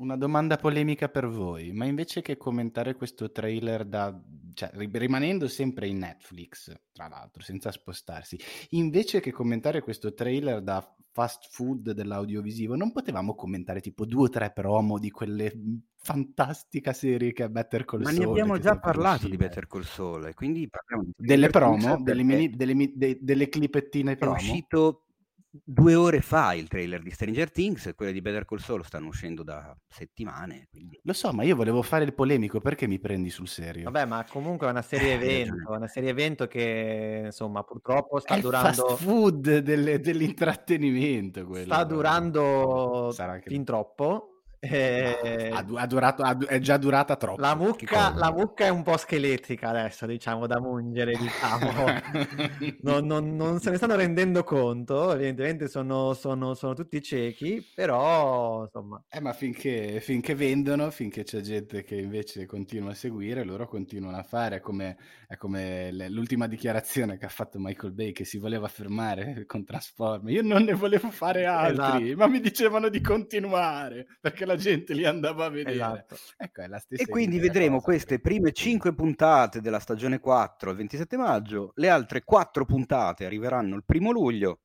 Una 0.00 0.16
domanda 0.16 0.56
polemica 0.56 1.10
per 1.10 1.28
voi, 1.28 1.72
ma 1.72 1.84
invece 1.84 2.22
che 2.22 2.38
commentare 2.38 2.94
questo 2.94 3.30
trailer 3.30 3.84
da, 3.84 4.18
cioè, 4.54 4.70
ri- 4.72 4.88
rimanendo 4.90 5.46
sempre 5.46 5.88
in 5.88 5.98
Netflix, 5.98 6.74
tra 6.90 7.06
l'altro, 7.06 7.42
senza 7.42 7.70
spostarsi, 7.70 8.38
invece 8.70 9.20
che 9.20 9.30
commentare 9.30 9.82
questo 9.82 10.14
trailer 10.14 10.62
da 10.62 10.82
fast 11.12 11.48
food 11.50 11.90
dell'audiovisivo, 11.90 12.76
non 12.76 12.92
potevamo 12.92 13.34
commentare 13.34 13.80
tipo 13.82 14.06
due 14.06 14.24
o 14.24 14.28
tre 14.30 14.52
promo 14.52 14.98
di 14.98 15.10
quelle 15.10 15.52
fantastica 15.96 16.94
serie 16.94 17.32
che 17.32 17.44
è 17.44 17.48
Better 17.50 17.84
Call 17.84 18.00
Ma 18.00 18.10
Saul 18.10 18.24
ne 18.24 18.30
abbiamo 18.30 18.58
già 18.58 18.78
parlato 18.78 19.28
di? 19.28 19.36
Better 19.36 19.66
Call 19.66 19.82
Saul, 19.82 20.32
quindi 20.32 20.66
parliamo 20.66 21.12
Delle 21.14 21.48
promo, 21.50 22.00
delle, 22.00 22.22
mini- 22.22 22.48
delle, 22.48 23.18
delle 23.20 23.48
clipettine 23.50 24.12
è 24.12 24.16
promo? 24.16 24.36
uscito 24.36 25.04
due 25.52 25.94
ore 25.94 26.20
fa 26.20 26.54
il 26.54 26.68
trailer 26.68 27.02
di 27.02 27.10
Stranger 27.10 27.50
Things 27.50 27.86
e 27.86 27.94
quello 27.94 28.12
di 28.12 28.20
Better 28.20 28.44
Call 28.44 28.58
Saul 28.58 28.84
stanno 28.84 29.08
uscendo 29.08 29.42
da 29.42 29.76
settimane, 29.88 30.66
quindi 30.70 31.00
Lo 31.04 31.12
so, 31.12 31.32
ma 31.32 31.42
io 31.44 31.56
volevo 31.56 31.82
fare 31.82 32.04
il 32.04 32.14
polemico, 32.14 32.60
perché 32.60 32.86
mi 32.86 32.98
prendi 33.00 33.30
sul 33.30 33.48
serio? 33.48 33.84
Vabbè, 33.86 34.04
ma 34.04 34.24
comunque 34.28 34.66
è 34.66 34.70
una 34.70 34.82
serie 34.82 35.12
Eh, 35.12 35.14
evento, 35.14 35.72
è 35.72 35.76
una 35.76 35.86
serie 35.88 36.10
evento 36.10 36.46
che 36.46 37.22
insomma 37.26 37.62
purtroppo 37.62 38.20
È 38.24 38.32
sta 38.32 38.36
il 38.36 38.44
fast 38.44 38.82
durando, 38.82 38.96
food 38.96 39.58
delle- 39.58 40.00
dell'intrattenimento 40.00 41.46
quello. 41.46 41.64
sta 41.64 41.84
durando 41.84 43.24
fin 43.44 43.64
troppo. 43.64 44.29
No, 44.62 44.68
e 44.68 45.50
ha, 45.54 45.62
du- 45.62 45.76
ha 45.76 45.86
durato, 45.86 46.22
ha 46.22 46.36
è 46.46 46.58
già 46.58 46.76
durata 46.76 47.16
troppo. 47.16 47.40
La 47.40 47.54
mucca, 47.54 48.12
la 48.14 48.30
mucca 48.30 48.66
è 48.66 48.68
un 48.68 48.82
po' 48.82 48.98
scheletrica 48.98 49.70
adesso, 49.70 50.04
diciamo, 50.04 50.46
da 50.46 50.60
mungere, 50.60 51.12
diciamo. 51.16 51.68
Non, 52.82 53.06
non- 53.06 53.36
non 53.36 53.58
se 53.60 53.70
ne 53.70 53.76
stanno 53.76 53.96
rendendo 53.96 54.44
conto, 54.44 55.12
evidentemente 55.14 55.66
sono, 55.68 56.12
sono- 56.12 56.52
sono 56.54 56.74
tutti 56.74 57.00
ciechi, 57.02 57.64
però 57.74 58.64
insomma, 58.64 59.02
Eh, 59.08 59.20
ma 59.20 59.32
finché, 59.32 60.00
finché 60.00 60.34
vendono, 60.34 60.90
finché 60.90 61.22
c'è 61.22 61.40
gente 61.40 61.82
che 61.82 61.96
invece 61.96 62.44
continua 62.46 62.90
a 62.90 62.94
seguire, 62.94 63.44
loro 63.44 63.66
continuano 63.66 64.18
a 64.18 64.22
fare. 64.22 64.56
È 64.56 64.60
come, 64.60 64.96
è 65.26 65.36
come 65.36 65.90
l'ultima 66.10 66.46
dichiarazione 66.46 67.16
che 67.16 67.24
ha 67.24 67.28
fatto 67.30 67.58
Michael 67.58 67.92
Bay 67.92 68.12
che 68.12 68.24
si 68.24 68.36
voleva 68.38 68.68
fermare 68.68 69.44
con 69.46 69.64
Transformers. 69.64 70.34
Io 70.34 70.42
non 70.42 70.64
ne 70.64 70.74
volevo 70.74 71.10
fare 71.10 71.46
altri, 71.46 72.10
Esatto. 72.10 72.16
ma 72.18 72.26
mi 72.26 72.40
dicevano 72.40 72.88
di 72.90 73.00
continuare 73.00 74.06
perché 74.20 74.44
la 74.50 74.56
gente 74.56 74.94
li 74.94 75.04
andava 75.04 75.44
a 75.46 75.48
vedere. 75.48 75.74
esatto. 75.76 76.16
Ecco, 76.36 76.62
è 76.62 76.66
la 76.68 76.78
stessa 76.78 77.02
E 77.02 77.06
quindi 77.06 77.38
vedremo 77.38 77.76
cosa, 77.76 77.84
queste 77.84 78.20
credo. 78.20 78.22
prime 78.22 78.52
5 78.52 78.94
puntate 78.94 79.60
della 79.60 79.80
stagione 79.80 80.18
4 80.18 80.70
il 80.70 80.76
27 80.76 81.16
maggio, 81.16 81.72
le 81.76 81.88
altre 81.88 82.22
4 82.24 82.64
puntate 82.64 83.24
arriveranno 83.26 83.76
il 83.76 83.84
primo 83.84 84.10
luglio, 84.10 84.60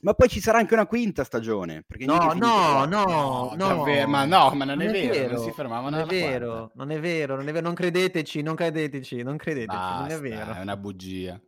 ma 0.00 0.14
poi 0.14 0.28
ci 0.28 0.40
sarà 0.40 0.58
anche 0.58 0.74
una 0.74 0.86
quinta 0.86 1.24
stagione. 1.24 1.82
Perché 1.86 2.04
No, 2.06 2.32
no, 2.34 2.84
no, 2.84 2.84
No, 2.86 3.52
no, 3.54 3.56
davvero, 3.56 4.08
ma 4.08 4.24
no, 4.24 4.50
ma 4.54 4.64
non 4.64 4.80
è 4.80 4.90
vero, 4.90 5.34
non 5.34 5.44
si 5.44 5.52
fermavano 5.52 5.96
non 5.96 6.04
è 6.04 6.06
vero, 6.08 6.70
non 6.74 6.90
è 6.90 7.00
vero, 7.00 7.36
non 7.36 7.48
è 7.48 7.52
vero, 7.52 7.66
non 7.66 7.74
credeteci, 7.74 8.42
non 8.42 8.54
credeteci, 8.54 9.22
non 9.22 9.36
credeteci, 9.36 9.76
non 9.76 10.04
è 10.10 10.18
Basta, 10.18 10.18
vero. 10.20 10.52
è 10.54 10.60
una 10.60 10.76
bugia. 10.76 11.40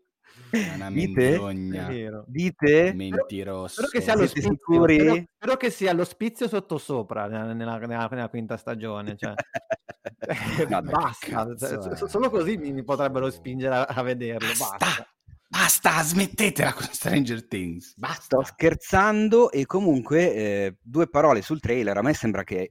È 0.51 0.75
una 0.75 0.91
Dite? 0.91 1.21
Menzogna. 1.31 1.87
vero. 1.89 2.25
Dite? 2.27 2.93
Mentiroso. 2.95 3.69
Spero 3.75 3.89
che 3.89 4.01
sia 4.01 4.15
lo 4.15 4.27
Siete 4.27 4.41
spizio, 4.43 4.57
sicuri? 4.67 4.99
spero, 4.99 5.25
spero 5.37 5.57
che 5.57 5.71
sia 5.71 5.93
lo 5.93 6.05
spizio 6.05 6.49
sottosopra 6.49 7.27
nella, 7.29 7.53
nella- 7.53 7.79
nella- 7.79 8.09
nella 8.11 8.29
quinta 8.29 8.57
stagione. 8.57 9.17
Cioè. 9.17 9.35
No, 10.69 10.83
basta, 10.83 11.27
che 11.27 11.31
cioè, 11.33 11.79
cazzo 11.79 11.95
so- 11.97 12.07
solo 12.09 12.31
così 12.31 12.57
mi, 12.57 12.73
mi 12.73 12.85
potrebbero 12.85 13.31
spingere 13.31 13.75
a, 13.75 13.83
a 13.85 14.03
vederlo. 14.03 14.47
Basta. 14.49 14.77
Basta, 14.79 15.07
basta, 15.49 16.03
smettetela 16.03 16.73
con 16.73 16.85
Stranger 16.91 17.47
Things. 17.47 17.95
Basta. 17.97 18.23
Sto 18.23 18.43
scherzando 18.43 19.51
e 19.51 19.67
comunque 19.67 20.35
eh, 20.35 20.77
due 20.81 21.09
parole 21.09 21.43
sul 21.43 21.61
trailer. 21.61 21.97
A 21.97 22.03
me 22.03 22.15
sembra 22.15 22.45
che 22.45 22.71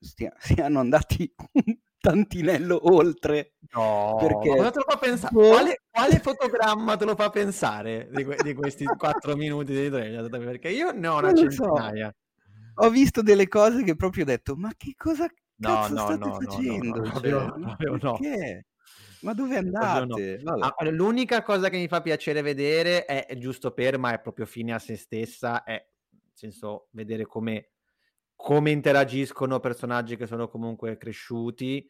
stia- 0.00 0.34
siano 0.38 0.80
andati 0.80 1.32
un 1.52 1.76
tantinello 2.04 2.92
oltre. 2.92 3.54
No, 3.70 4.16
Perché- 4.18 4.50
cosa 4.56 4.70
te 4.70 4.78
lo 4.78 4.84
fa 4.86 4.98
pensare? 4.98 5.32
Boh. 5.32 5.48
Quale, 5.48 5.82
quale 5.90 6.18
fotogramma 6.20 6.96
te 6.96 7.04
lo 7.06 7.14
fa 7.14 7.30
pensare 7.30 8.08
di, 8.12 8.24
que- 8.24 8.42
di 8.42 8.52
questi 8.54 8.84
quattro 8.84 9.34
minuti 9.36 9.72
di 9.72 9.88
trailer? 9.88 10.28
Perché 10.28 10.68
io 10.68 10.92
ne 10.92 11.08
ho 11.08 11.18
una 11.18 11.30
Non 11.32 11.44
lo 11.44 11.50
so. 11.50 11.62
centinaia. 11.64 12.14
Ho 12.76 12.90
visto 12.90 13.22
delle 13.22 13.48
cose 13.48 13.82
che 13.84 13.96
proprio 13.96 14.24
ho 14.24 14.26
detto, 14.26 14.54
ma 14.56 14.70
che 14.76 14.92
cosa 14.96 15.26
No, 15.56 15.68
cazzo 15.68 15.94
no, 15.94 16.00
state 16.00 16.18
no, 16.18 16.26
no, 16.26 16.38
no, 16.38 16.40
facendo? 16.40 16.98
no, 16.98 17.20
Cioè, 17.20 17.30
ma 17.32 17.76
proprio 17.76 17.98
no. 18.02 18.18
Ma 19.20 19.32
dove 19.32 19.60
no. 19.60 19.78
andate? 19.78 20.42
Ah, 20.44 20.74
l'unica 20.90 21.42
cosa 21.42 21.68
che 21.70 21.78
mi 21.78 21.88
fa 21.88 22.02
piacere 22.02 22.42
vedere 22.42 23.06
è, 23.06 23.26
è 23.26 23.38
giusto 23.38 23.72
per, 23.72 23.96
ma 23.98 24.12
è 24.12 24.20
proprio 24.20 24.44
fine 24.44 24.74
a 24.74 24.78
se 24.78 24.96
stessa, 24.96 25.62
è 25.62 25.72
nel 25.72 26.20
senso 26.34 26.88
vedere 26.90 27.24
come, 27.24 27.70
come 28.36 28.70
interagiscono 28.70 29.60
personaggi 29.60 30.16
che 30.16 30.26
sono 30.26 30.48
comunque 30.48 30.96
cresciuti 30.96 31.86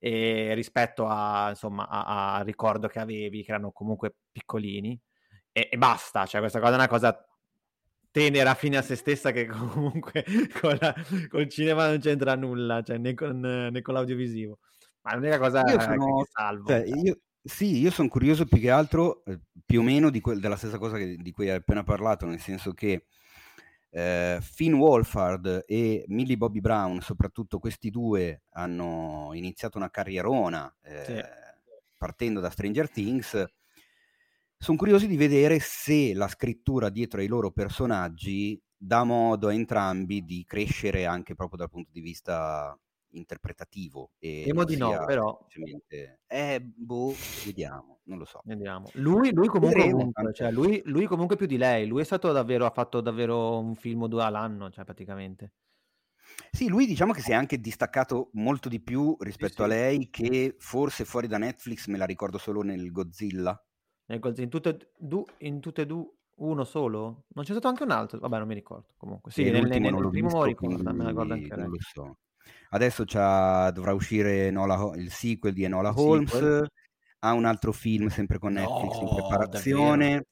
rispetto 0.00 1.06
a, 1.06 1.48
insomma, 1.50 1.88
a- 1.88 2.34
al 2.36 2.44
ricordo 2.44 2.88
che 2.88 2.98
avevi, 2.98 3.42
che 3.42 3.52
erano 3.52 3.72
comunque 3.72 4.14
piccolini, 4.30 5.00
e, 5.50 5.68
e 5.72 5.76
basta, 5.78 6.26
cioè 6.26 6.40
questa 6.40 6.58
cosa 6.60 6.72
è 6.72 6.74
una 6.74 6.88
cosa 6.88 7.26
tenera 8.10 8.54
fine 8.54 8.76
a 8.76 8.82
se 8.82 8.96
stessa 8.96 9.30
che 9.32 9.46
comunque 9.48 10.24
con 10.60 10.76
la- 10.78 10.94
col 11.28 11.48
cinema 11.48 11.88
non 11.88 12.00
c'entra 12.00 12.34
nulla, 12.36 12.82
cioè 12.82 12.98
né 12.98 13.14
con, 13.14 13.40
né 13.40 13.80
con 13.82 13.94
l'audiovisivo. 13.94 14.58
Ma 15.02 15.14
l'unica 15.16 15.38
cosa 15.38 15.62
Io 15.62 15.80
sono- 15.80 16.18
che 16.18 16.28
salvo. 16.30 16.68
Cioè, 16.68 16.84
io, 16.86 17.18
sì, 17.42 17.78
io 17.78 17.90
sono 17.90 18.08
curioso 18.08 18.44
più 18.46 18.58
che 18.58 18.70
altro, 18.70 19.24
eh, 19.24 19.38
più 19.64 19.80
o 19.80 19.82
meno 19.82 20.10
di 20.10 20.20
quel- 20.20 20.40
della 20.40 20.56
stessa 20.56 20.76
cosa 20.78 20.96
che- 20.98 21.16
di 21.16 21.30
cui 21.30 21.48
hai 21.48 21.56
appena 21.56 21.82
parlato, 21.82 22.26
nel 22.26 22.40
senso 22.40 22.72
che 22.72 23.06
eh, 23.96 24.38
Finn 24.42 24.74
Wolfhard 24.74 25.62
e 25.66 26.04
Millie 26.08 26.36
Bobby 26.36 26.60
Brown, 26.60 27.00
soprattutto 27.00 27.58
questi 27.60 27.90
due, 27.90 28.42
hanno 28.50 29.30
iniziato 29.34 29.78
una 29.78 29.90
carrierona 29.90 30.74
eh, 30.82 31.04
Sì. 31.04 31.22
partendo 31.96 32.40
da 32.40 32.50
Stranger 32.50 32.90
Things. 32.90 33.44
Sono 34.56 34.76
curioso 34.78 35.06
di 35.06 35.16
vedere 35.16 35.58
se 35.60 36.14
la 36.14 36.28
scrittura 36.28 36.88
dietro 36.88 37.20
ai 37.20 37.26
loro 37.26 37.50
personaggi 37.50 38.60
dà 38.76 39.04
modo 39.04 39.48
a 39.48 39.52
entrambi 39.54 40.24
di 40.24 40.44
crescere 40.46 41.06
anche 41.06 41.34
proprio 41.34 41.58
dal 41.58 41.70
punto 41.70 41.90
di 41.92 42.00
vista 42.00 42.78
interpretativo. 43.16 44.10
E 44.18 44.42
Temo 44.44 44.64
di 44.64 44.76
no, 44.76 45.04
però. 45.04 45.38
semplicemente, 45.48 46.20
eh, 46.26 46.60
boh, 46.60 47.14
vediamo, 47.44 48.00
non 48.04 48.18
lo 48.18 48.24
so. 48.24 48.40
Vediamo. 48.44 48.90
Lui, 48.94 49.32
lui 49.32 49.48
comunque 49.48 49.88
tanto. 50.12 50.32
cioè 50.32 50.50
lui, 50.50 50.82
lui 50.84 51.06
comunque 51.06 51.36
più 51.36 51.46
di 51.46 51.56
lei. 51.56 51.86
Lui 51.86 52.00
è 52.02 52.04
stato 52.04 52.30
davvero, 52.32 52.66
ha 52.66 52.70
fatto 52.70 53.00
davvero 53.00 53.58
un 53.58 53.74
film 53.74 54.02
o 54.02 54.08
due 54.08 54.22
all'anno, 54.22 54.70
cioè 54.70 54.84
praticamente. 54.84 55.52
Sì, 56.50 56.68
lui 56.68 56.86
diciamo 56.86 57.12
che 57.12 57.20
si 57.20 57.32
è 57.32 57.34
anche 57.34 57.58
distaccato 57.60 58.30
molto 58.34 58.68
di 58.68 58.80
più 58.80 59.16
rispetto 59.20 59.62
a 59.62 59.68
sì. 59.68 59.72
lei, 59.72 60.10
che 60.10 60.56
forse 60.58 61.04
fuori 61.04 61.26
da 61.26 61.38
Netflix 61.38 61.86
me 61.86 61.98
la 61.98 62.06
ricordo 62.06 62.38
solo 62.38 62.62
nel 62.62 62.90
Godzilla. 62.90 63.60
Nel 64.06 64.18
Godzilla- 64.18 64.44
In 64.44 64.50
tutte, 64.50 64.68
e 64.70 64.88
du- 64.98 65.24
in 65.38 65.60
tutte 65.60 65.82
e 65.82 65.86
due, 65.86 66.10
uno 66.36 66.64
solo? 66.64 67.24
Non 67.28 67.44
c'è 67.44 67.52
stato 67.52 67.68
anche 67.68 67.82
un 67.82 67.90
altro? 67.90 68.18
Vabbè, 68.18 68.38
non 68.38 68.48
mi 68.48 68.54
ricordo. 68.54 68.94
Comunque, 68.96 69.30
sì, 69.30 69.44
nel, 69.44 69.66
nel- 69.66 69.80
nel 69.80 70.08
primo 70.08 70.10
visto, 70.10 70.44
ricordo, 70.44 70.92
me 70.92 71.02
la 71.02 71.08
ricordo 71.10 71.32
anche 71.34 71.48
lei. 71.48 71.58
non 71.58 71.70
lo 71.70 71.76
so. 71.80 72.18
Adesso 72.70 73.04
dovrà 73.04 73.92
uscire 73.92 74.46
Enola 74.46 74.84
Ho- 74.84 74.94
il 74.94 75.10
sequel 75.10 75.52
di 75.52 75.64
Enola 75.64 75.90
Il 75.90 75.98
Holmes, 75.98 76.32
sequel. 76.32 76.68
ha 77.20 77.32
un 77.32 77.44
altro 77.44 77.72
film 77.72 78.08
sempre 78.08 78.38
con 78.38 78.52
Netflix 78.52 79.00
in 79.00 79.06
No, 79.06 79.14
preparazione. 79.14 80.26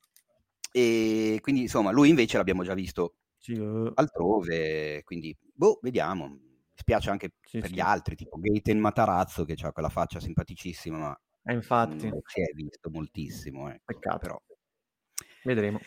E 0.73 1.39
quindi 1.43 1.63
insomma, 1.63 1.91
lui 1.91 2.09
invece 2.09 2.39
l'abbiamo 2.39 2.65
già 2.65 2.75
visto 2.75 3.17
Sì, 3.39 3.53
eh, 3.55 3.93
altrove, 3.95 5.03
quindi 5.05 5.37
boh, 5.53 5.79
vediamo. 5.83 6.39
Spiace 6.75 7.11
anche 7.11 7.33
sì, 7.45 7.61
per 7.61 7.69
sì. 7.69 7.75
gli 7.75 7.81
altri, 7.81 8.17
tipo 8.17 8.39
Gaten 8.41 8.79
Matarazzo, 8.79 9.45
che 9.45 9.55
ha 9.61 9.73
quella 9.73 9.91
faccia 9.91 10.19
simpaticissima, 10.19 10.99
ma 10.99 11.21
Eh, 11.45 11.53
infatti, 11.53 12.09
non 12.09 12.21
si 12.25 12.41
è 12.41 12.51
visto 12.55 12.89
moltissimo. 12.91 13.69
Ecco. 13.69 13.83
Peccato. 13.85 14.19
Però. 14.19 14.43
vedremo. 15.45 15.79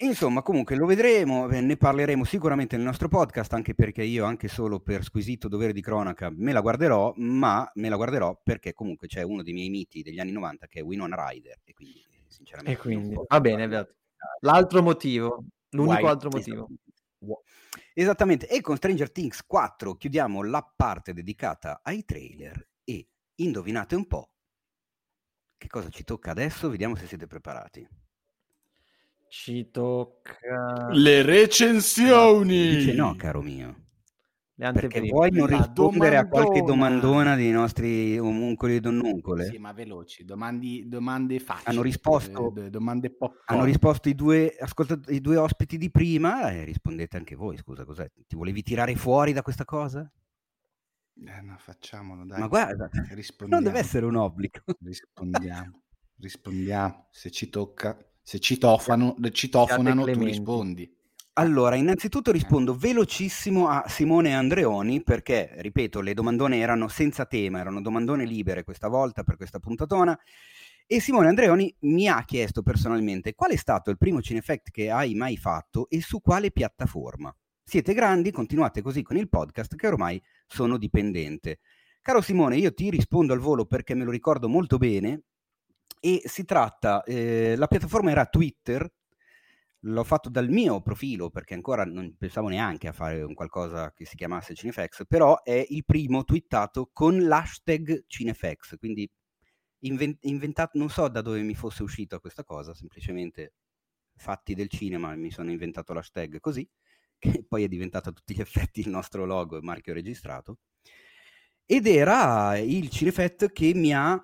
Insomma, 0.00 0.42
comunque 0.42 0.76
lo 0.76 0.86
vedremo, 0.86 1.48
eh, 1.48 1.60
ne 1.60 1.76
parleremo 1.76 2.22
sicuramente 2.22 2.76
nel 2.76 2.84
nostro 2.84 3.08
podcast, 3.08 3.52
anche 3.54 3.74
perché 3.74 4.04
io, 4.04 4.24
anche 4.24 4.46
solo 4.46 4.78
per 4.78 5.02
squisito 5.02 5.48
dovere 5.48 5.72
di 5.72 5.80
cronaca, 5.80 6.30
me 6.30 6.52
la 6.52 6.60
guarderò, 6.60 7.12
ma 7.16 7.68
me 7.74 7.88
la 7.88 7.96
guarderò 7.96 8.40
perché 8.40 8.74
comunque 8.74 9.08
c'è 9.08 9.22
uno 9.22 9.42
dei 9.42 9.52
miei 9.52 9.70
miti 9.70 10.02
degli 10.02 10.20
anni 10.20 10.30
90 10.30 10.68
che 10.68 10.80
è 10.80 10.82
Winona 10.84 11.16
Ryder, 11.26 11.60
e 11.64 11.74
quindi 11.74 11.98
eh, 11.98 12.24
sinceramente... 12.28 12.78
E 12.78 12.80
quindi, 12.80 13.16
va 13.26 13.40
bene, 13.40 13.66
guardare. 13.66 13.96
L'altro 14.40 14.82
motivo, 14.82 15.44
l'unico 15.70 15.94
White- 15.94 16.08
altro 16.08 16.30
motivo. 16.30 16.68
Esattamente, 17.92 18.48
e 18.48 18.60
con 18.60 18.76
Stranger 18.76 19.10
Things 19.10 19.44
4 19.44 19.96
chiudiamo 19.96 20.44
la 20.44 20.62
parte 20.76 21.12
dedicata 21.12 21.80
ai 21.82 22.04
trailer 22.04 22.68
e 22.84 23.08
indovinate 23.34 23.96
un 23.96 24.06
po' 24.06 24.30
che 25.56 25.66
cosa 25.66 25.88
ci 25.88 26.04
tocca 26.04 26.30
adesso, 26.30 26.70
vediamo 26.70 26.94
se 26.94 27.08
siete 27.08 27.26
preparati. 27.26 27.86
Ci 29.28 29.70
tocca... 29.70 30.88
Le 30.90 31.22
recensioni! 31.22 32.76
Dice 32.76 32.94
no, 32.94 33.14
caro 33.16 33.42
mio. 33.42 33.86
Le 34.60 34.72
Perché 34.72 35.00
vuoi 35.02 35.30
non 35.30 35.46
rispondere 35.46 36.16
a 36.16 36.26
qualche 36.26 36.62
domandona. 36.62 37.36
dei 37.36 37.52
nostri 37.52 38.18
omuncoli 38.18 38.76
e 38.76 38.80
donnuncole? 38.80 39.44
Sì, 39.44 39.58
ma 39.58 39.72
veloci, 39.72 40.24
domandi, 40.24 40.88
domande 40.88 41.38
facili. 41.38 41.66
Hanno 41.66 41.82
risposto- 41.82 42.52
eh, 42.56 42.68
domande. 42.68 43.16
Hanno 43.44 43.62
risposto 43.64 44.08
i 44.08 44.16
due, 44.16 44.56
ascolta, 44.58 44.98
i 45.12 45.20
due 45.20 45.36
ospiti 45.36 45.78
di 45.78 45.92
prima 45.92 46.50
e 46.50 46.64
rispondete 46.64 47.16
anche 47.16 47.36
voi. 47.36 47.56
Scusa, 47.56 47.84
cos'è? 47.84 48.10
Ti 48.26 48.34
volevi 48.34 48.62
tirare 48.62 48.96
fuori 48.96 49.32
da 49.32 49.42
questa 49.42 49.64
cosa? 49.64 50.10
Eh, 51.24 51.40
no, 51.42 51.56
facciamolo, 51.58 52.24
dai. 52.24 52.40
Ma 52.40 52.48
guarda, 52.48 52.88
rispondiamo. 53.10 53.62
non 53.62 53.72
deve 53.72 53.78
essere 53.84 54.06
un 54.06 54.16
obbligo. 54.16 54.58
Rispondiamo, 54.82 55.82
rispondiamo. 56.16 57.06
Se 57.12 57.30
ci 57.30 57.48
tocca, 57.48 57.96
se 58.28 58.40
citofano, 58.40 59.16
citofonano, 59.32 60.04
tu 60.04 60.22
rispondi. 60.22 60.94
Allora, 61.38 61.76
innanzitutto 61.76 62.30
rispondo 62.30 62.76
velocissimo 62.76 63.68
a 63.68 63.84
Simone 63.88 64.34
Andreoni 64.34 65.02
perché, 65.02 65.54
ripeto, 65.56 66.02
le 66.02 66.12
domandone 66.12 66.58
erano 66.58 66.88
senza 66.88 67.24
tema, 67.24 67.60
erano 67.60 67.80
domandone 67.80 68.26
libere 68.26 68.64
questa 68.64 68.88
volta 68.88 69.22
per 69.22 69.38
questa 69.38 69.60
puntatona. 69.60 70.14
E 70.86 71.00
Simone 71.00 71.28
Andreoni 71.28 71.74
mi 71.84 72.06
ha 72.06 72.22
chiesto 72.26 72.60
personalmente 72.60 73.34
qual 73.34 73.52
è 73.52 73.56
stato 73.56 73.88
il 73.88 73.96
primo 73.96 74.20
Cinefact 74.20 74.72
che 74.72 74.90
hai 74.90 75.14
mai 75.14 75.38
fatto 75.38 75.88
e 75.88 76.02
su 76.02 76.20
quale 76.20 76.50
piattaforma. 76.50 77.34
Siete 77.64 77.94
grandi, 77.94 78.30
continuate 78.30 78.82
così 78.82 79.00
con 79.00 79.16
il 79.16 79.30
podcast 79.30 79.74
che 79.74 79.86
ormai 79.86 80.22
sono 80.46 80.76
dipendente. 80.76 81.60
Caro 82.02 82.20
Simone, 82.20 82.58
io 82.58 82.74
ti 82.74 82.90
rispondo 82.90 83.32
al 83.32 83.38
volo 83.38 83.64
perché 83.64 83.94
me 83.94 84.04
lo 84.04 84.10
ricordo 84.10 84.50
molto 84.50 84.76
bene 84.76 85.22
e 86.00 86.22
si 86.24 86.44
tratta, 86.44 87.02
eh, 87.04 87.54
la 87.56 87.66
piattaforma 87.66 88.10
era 88.10 88.26
Twitter, 88.26 88.90
l'ho 89.82 90.04
fatto 90.04 90.28
dal 90.28 90.48
mio 90.48 90.80
profilo 90.80 91.30
perché 91.30 91.54
ancora 91.54 91.84
non 91.84 92.16
pensavo 92.16 92.48
neanche 92.48 92.88
a 92.88 92.92
fare 92.92 93.22
un 93.22 93.34
qualcosa 93.34 93.92
che 93.92 94.04
si 94.04 94.16
chiamasse 94.16 94.54
Cinefx, 94.54 95.04
però 95.06 95.42
è 95.42 95.64
il 95.68 95.84
primo 95.84 96.24
twittato 96.24 96.90
con 96.92 97.18
l'hashtag 97.18 98.04
Cinefx, 98.06 98.76
quindi 98.78 99.08
inven- 99.80 100.18
inventato, 100.22 100.78
non 100.78 100.90
so 100.90 101.08
da 101.08 101.20
dove 101.20 101.42
mi 101.42 101.54
fosse 101.54 101.82
uscita 101.82 102.18
questa 102.18 102.44
cosa, 102.44 102.74
semplicemente 102.74 103.54
fatti 104.16 104.54
del 104.54 104.68
cinema 104.68 105.14
mi 105.14 105.30
sono 105.30 105.50
inventato 105.50 105.92
l'hashtag 105.92 106.40
così, 106.40 106.68
che 107.18 107.44
poi 107.48 107.64
è 107.64 107.68
diventato 107.68 108.10
a 108.10 108.12
tutti 108.12 108.34
gli 108.34 108.40
effetti 108.40 108.80
il 108.80 108.88
nostro 108.88 109.24
logo 109.24 109.56
e 109.56 109.62
marchio 109.62 109.92
registrato. 109.94 110.58
Ed 111.70 111.86
era 111.86 112.56
il 112.56 112.88
Cinefet 112.88 113.52
che 113.52 113.74
mi 113.74 113.92
ha 113.92 114.18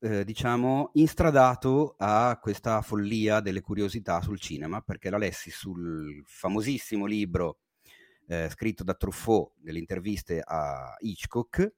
eh, 0.00 0.24
diciamo, 0.24 0.90
instradato 0.94 1.94
a 1.98 2.38
questa 2.40 2.82
follia 2.82 3.40
delle 3.40 3.60
curiosità 3.60 4.20
sul 4.20 4.38
cinema, 4.38 4.80
perché 4.80 5.10
la 5.10 5.18
lessi 5.18 5.50
sul 5.50 6.22
famosissimo 6.24 7.06
libro 7.06 7.60
eh, 8.28 8.48
scritto 8.50 8.84
da 8.84 8.94
Truffaut 8.94 9.52
delle 9.56 9.78
interviste 9.78 10.42
a 10.44 10.94
Hitchcock, 10.98 11.72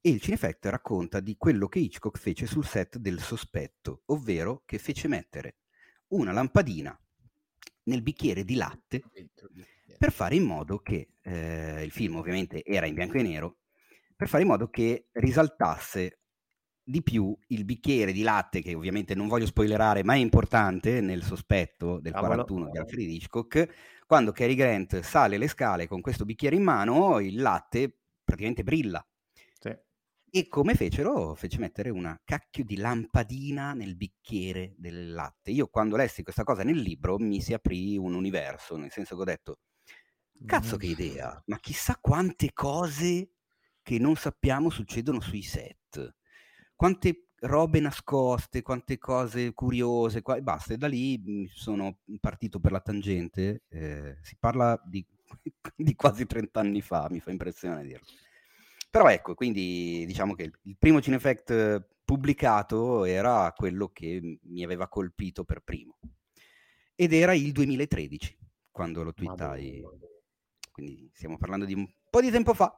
e 0.00 0.10
il 0.10 0.20
Cinefect 0.20 0.66
racconta 0.66 1.20
di 1.20 1.36
quello 1.36 1.66
che 1.66 1.80
Hitchcock 1.80 2.18
fece 2.18 2.46
sul 2.46 2.64
set 2.64 2.98
del 2.98 3.20
sospetto, 3.20 4.02
ovvero 4.06 4.62
che 4.64 4.78
fece 4.78 5.08
mettere 5.08 5.56
una 6.08 6.30
lampadina 6.30 6.96
nel 7.84 8.02
bicchiere 8.02 8.44
di 8.44 8.54
latte 8.54 9.02
per 9.98 10.12
fare 10.12 10.36
in 10.36 10.44
modo 10.44 10.78
che 10.78 11.08
eh, 11.22 11.82
il 11.82 11.90
film 11.90 12.16
ovviamente 12.16 12.64
era 12.64 12.86
in 12.86 12.94
bianco 12.94 13.16
e 13.18 13.22
nero, 13.22 13.56
per 14.14 14.28
fare 14.28 14.42
in 14.42 14.48
modo 14.48 14.68
che 14.68 15.08
risaltasse 15.12 16.20
di 16.88 17.02
più 17.02 17.36
il 17.48 17.64
bicchiere 17.64 18.12
di 18.12 18.22
latte, 18.22 18.62
che 18.62 18.72
ovviamente 18.74 19.16
non 19.16 19.26
voglio 19.26 19.46
spoilerare, 19.46 20.04
ma 20.04 20.14
è 20.14 20.18
importante 20.18 21.00
nel 21.00 21.24
sospetto 21.24 21.98
del 21.98 22.12
Cavolo. 22.12 22.44
41 22.44 22.70
di 22.70 22.78
Alfred 22.78 23.08
Hitchcock, 23.08 23.68
quando 24.06 24.30
Cary 24.30 24.54
Grant 24.54 25.00
sale 25.00 25.36
le 25.36 25.48
scale 25.48 25.88
con 25.88 26.00
questo 26.00 26.24
bicchiere 26.24 26.54
in 26.54 26.62
mano, 26.62 27.18
il 27.18 27.40
latte 27.40 28.02
praticamente 28.22 28.62
brilla. 28.62 29.04
Sì. 29.58 29.76
E 30.30 30.48
come 30.48 30.76
fecero? 30.76 31.34
Fece 31.34 31.58
mettere 31.58 31.90
una 31.90 32.20
cacchio 32.24 32.62
di 32.62 32.76
lampadina 32.76 33.72
nel 33.72 33.96
bicchiere 33.96 34.74
del 34.76 35.12
latte. 35.12 35.50
Io 35.50 35.66
quando 35.66 35.96
lessi 35.96 36.22
questa 36.22 36.44
cosa 36.44 36.62
nel 36.62 36.78
libro 36.78 37.18
mi 37.18 37.40
si 37.40 37.52
aprì 37.52 37.96
un 37.98 38.14
universo, 38.14 38.76
nel 38.76 38.92
senso 38.92 39.16
che 39.16 39.22
ho 39.22 39.24
detto, 39.24 39.58
cazzo 40.44 40.76
che 40.76 40.86
idea, 40.86 41.42
ma 41.46 41.58
chissà 41.58 41.98
quante 42.00 42.52
cose 42.52 43.32
che 43.82 43.98
non 43.98 44.14
sappiamo 44.14 44.70
succedono 44.70 45.20
sui 45.20 45.42
set. 45.42 46.14
Quante 46.76 47.28
robe 47.40 47.80
nascoste, 47.80 48.62
quante 48.62 48.98
cose 48.98 49.52
curiose, 49.54 50.22
qua- 50.22 50.36
e 50.36 50.42
basta. 50.42 50.74
E 50.74 50.76
da 50.76 50.86
lì 50.88 51.18
mh, 51.18 51.44
sono 51.46 51.98
partito 52.20 52.60
per 52.60 52.72
la 52.72 52.80
tangente. 52.80 53.62
eh, 53.68 54.18
si 54.22 54.36
parla 54.38 54.80
di, 54.84 55.04
di 55.76 55.94
quasi 55.94 56.26
30 56.26 56.60
anni 56.60 56.80
fa, 56.82 57.08
mi 57.10 57.20
fa 57.20 57.30
impressione 57.30 57.82
dirlo. 57.82 58.04
Però 58.90 59.08
ecco, 59.08 59.34
quindi 59.34 60.04
diciamo 60.06 60.34
che 60.34 60.44
il- 60.44 60.76
primo 60.78 61.00
Cinefact 61.00 61.50
eh, 61.50 61.86
pubblicato 62.04 63.04
era 63.04 63.52
quello 63.56 63.88
che 63.88 64.38
mi 64.42 64.62
aveva 64.64 64.88
colpito 64.88 65.44
per 65.44 65.60
primo. 65.62 65.98
Ed 66.94 67.12
era 67.12 67.34
il 67.34 67.52
2013, 67.52 68.36
quando 68.70 69.02
lo 69.02 69.12
twittai. 69.12 69.82
Quindi 70.70 71.10
stiamo 71.14 71.36
parlando 71.38 71.64
di 71.64 71.74
un 71.74 71.86
po' 72.10 72.20
di 72.20 72.30
tempo 72.30 72.54
fa. 72.54 72.72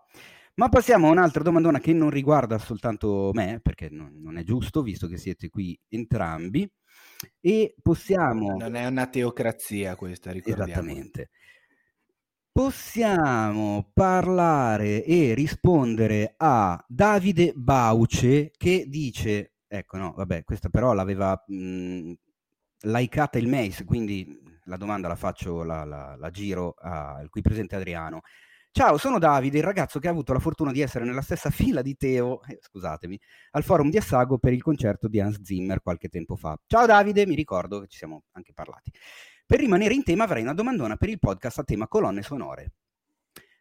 Ma 0.58 0.68
passiamo 0.68 1.06
a 1.06 1.12
un'altra 1.12 1.44
domandona 1.44 1.78
che 1.78 1.92
non 1.92 2.10
riguarda 2.10 2.58
soltanto 2.58 3.30
me, 3.32 3.60
perché 3.62 3.88
non, 3.90 4.20
non 4.20 4.38
è 4.38 4.42
giusto, 4.42 4.82
visto 4.82 5.06
che 5.06 5.16
siete 5.16 5.48
qui 5.50 5.78
entrambi. 5.86 6.68
E 7.40 7.76
possiamo... 7.80 8.56
Non 8.56 8.74
è 8.74 8.84
una 8.86 9.06
teocrazia 9.06 9.94
questa, 9.94 10.32
ricordiamo. 10.32 10.70
Esattamente. 10.72 11.30
Possiamo 12.50 13.88
parlare 13.94 15.04
e 15.04 15.32
rispondere 15.34 16.34
a 16.36 16.84
Davide 16.88 17.52
Bauce 17.54 18.50
che 18.56 18.86
dice, 18.88 19.52
ecco 19.68 19.96
no, 19.96 20.12
vabbè, 20.16 20.42
questa 20.42 20.70
però 20.70 20.92
l'aveva 20.92 21.40
mh, 21.46 22.12
likeata 22.80 23.38
il 23.38 23.46
Mace, 23.46 23.84
quindi 23.84 24.26
la 24.64 24.76
domanda 24.76 25.06
la 25.06 25.14
faccio, 25.14 25.62
la, 25.62 25.84
la- 25.84 26.16
la 26.18 26.30
giro 26.30 26.74
al 26.78 27.28
qui 27.28 27.42
presente 27.42 27.76
Adriano. 27.76 28.22
Ciao, 28.70 28.96
sono 28.96 29.18
Davide, 29.18 29.58
il 29.58 29.64
ragazzo 29.64 29.98
che 29.98 30.06
ha 30.06 30.10
avuto 30.10 30.32
la 30.32 30.38
fortuna 30.38 30.70
di 30.70 30.80
essere 30.80 31.04
nella 31.04 31.22
stessa 31.22 31.50
fila 31.50 31.82
di 31.82 31.96
Teo, 31.96 32.42
eh, 32.44 32.58
scusatemi, 32.60 33.18
al 33.52 33.64
forum 33.64 33.90
di 33.90 33.96
Assago 33.96 34.38
per 34.38 34.52
il 34.52 34.62
concerto 34.62 35.08
di 35.08 35.20
Hans 35.20 35.42
Zimmer 35.42 35.82
qualche 35.82 36.08
tempo 36.08 36.36
fa. 36.36 36.56
Ciao 36.66 36.86
Davide, 36.86 37.26
mi 37.26 37.34
ricordo 37.34 37.80
che 37.80 37.88
ci 37.88 37.96
siamo 37.98 38.24
anche 38.32 38.52
parlati. 38.52 38.92
Per 39.44 39.58
rimanere 39.58 39.94
in 39.94 40.04
tema 40.04 40.24
avrei 40.24 40.42
una 40.42 40.54
domandona 40.54 40.96
per 40.96 41.08
il 41.08 41.18
podcast 41.18 41.58
a 41.58 41.64
tema 41.64 41.88
colonne 41.88 42.22
sonore. 42.22 42.72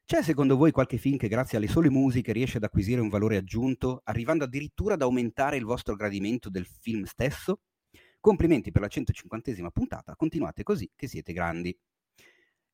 C'è 0.06 0.22
secondo 0.22 0.56
voi 0.56 0.72
qualche 0.72 0.98
film 0.98 1.18
che 1.18 1.27
grazie 1.27 1.58
alle 1.58 1.68
sole 1.68 1.90
musiche 1.90 2.32
riesce 2.32 2.58
ad 2.58 2.64
acquisire 2.64 3.02
un 3.02 3.10
valore 3.10 3.38
aggiunto, 3.38 4.02
arrivando 4.03 4.44
addirittura 4.44 4.94
ad 4.94 5.02
aumentare 5.02 5.58
il 5.58 5.66
vostro 5.66 5.95
gradimento 5.95 6.50
del 6.50 6.66
film 6.66 7.06
stesso? 7.06 7.61
Complimenti 8.19 8.72
per 8.72 8.82
la 8.82 8.88
150esima 8.88 9.69
puntata, 9.69 10.16
continuate 10.16 10.64
così 10.64 10.90
che 10.95 11.08
siete 11.08 11.34
grandi. 11.34 11.77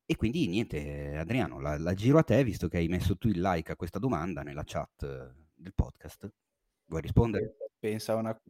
E 0.06 0.16
quindi 0.16 0.46
niente, 0.48 1.16
Adriano, 1.16 1.60
la, 1.60 1.78
la 1.78 1.94
giro 1.94 2.18
a 2.18 2.22
te, 2.22 2.44
visto 2.44 2.68
che 2.68 2.76
hai 2.76 2.88
messo 2.88 3.16
tu 3.16 3.28
il 3.28 3.40
like 3.40 3.72
a 3.72 3.76
questa 3.76 3.98
domanda 3.98 4.42
nella 4.42 4.64
chat 4.64 5.02
eh, 5.02 5.32
del 5.54 5.72
podcast. 5.74 6.30
Vuoi 6.86 7.00
rispondere? 7.00 7.56
Pensa 7.78 8.12
a 8.12 8.16
una... 8.16 8.42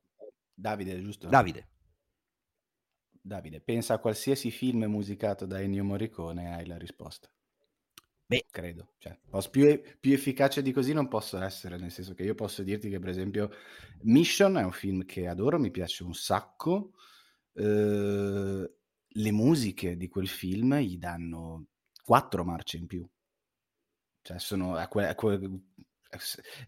Davide, 0.52 1.00
giusto? 1.00 1.28
Davide. 1.28 1.68
Davide, 3.10 3.60
pensa 3.60 3.94
a 3.94 3.98
qualsiasi 3.98 4.50
film 4.50 4.84
musicato 4.84 5.46
da 5.46 5.60
Ennio 5.60 5.84
Morricone 5.84 6.44
e 6.44 6.52
hai 6.52 6.66
la 6.66 6.76
risposta. 6.76 7.30
Beh. 8.26 8.46
credo. 8.50 8.94
Cioè, 8.98 9.16
posso- 9.30 9.50
più, 9.50 9.80
più 10.00 10.12
efficace 10.12 10.60
di 10.60 10.72
così 10.72 10.92
non 10.92 11.08
posso 11.08 11.38
essere, 11.38 11.76
nel 11.78 11.90
senso 11.92 12.14
che 12.14 12.24
io 12.24 12.34
posso 12.34 12.62
dirti 12.62 12.88
che, 12.88 12.98
per 12.98 13.10
esempio, 13.10 13.50
Mission 14.02 14.56
è 14.56 14.64
un 14.64 14.72
film 14.72 15.04
che 15.04 15.28
adoro, 15.28 15.58
mi 15.58 15.70
piace 15.70 16.02
un 16.02 16.14
sacco. 16.14 16.94
eh, 17.52 18.74
le 19.16 19.32
musiche 19.32 19.96
di 19.96 20.08
quel 20.08 20.28
film 20.28 20.76
gli 20.78 20.98
danno 20.98 21.66
quattro 22.04 22.44
marce 22.44 22.76
in 22.76 22.86
più. 22.86 23.08
Cioè, 24.22 24.38
sono 24.38 24.74
a 24.76 24.88
que- 24.88 25.06
a 25.08 25.14
que- 25.14 25.50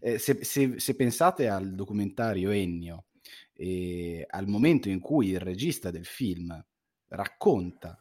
eh, 0.01 0.19
se, 0.19 0.43
se- 0.43 0.79
se 0.79 0.95
pensate 0.95 1.47
al 1.47 1.73
documentario 1.75 2.51
Ennio 2.51 3.05
e 3.53 4.25
al 4.29 4.47
momento 4.47 4.89
in 4.89 4.99
cui 4.99 5.29
il 5.29 5.39
regista 5.39 5.89
del 5.89 6.05
film 6.05 6.63
racconta 7.09 7.99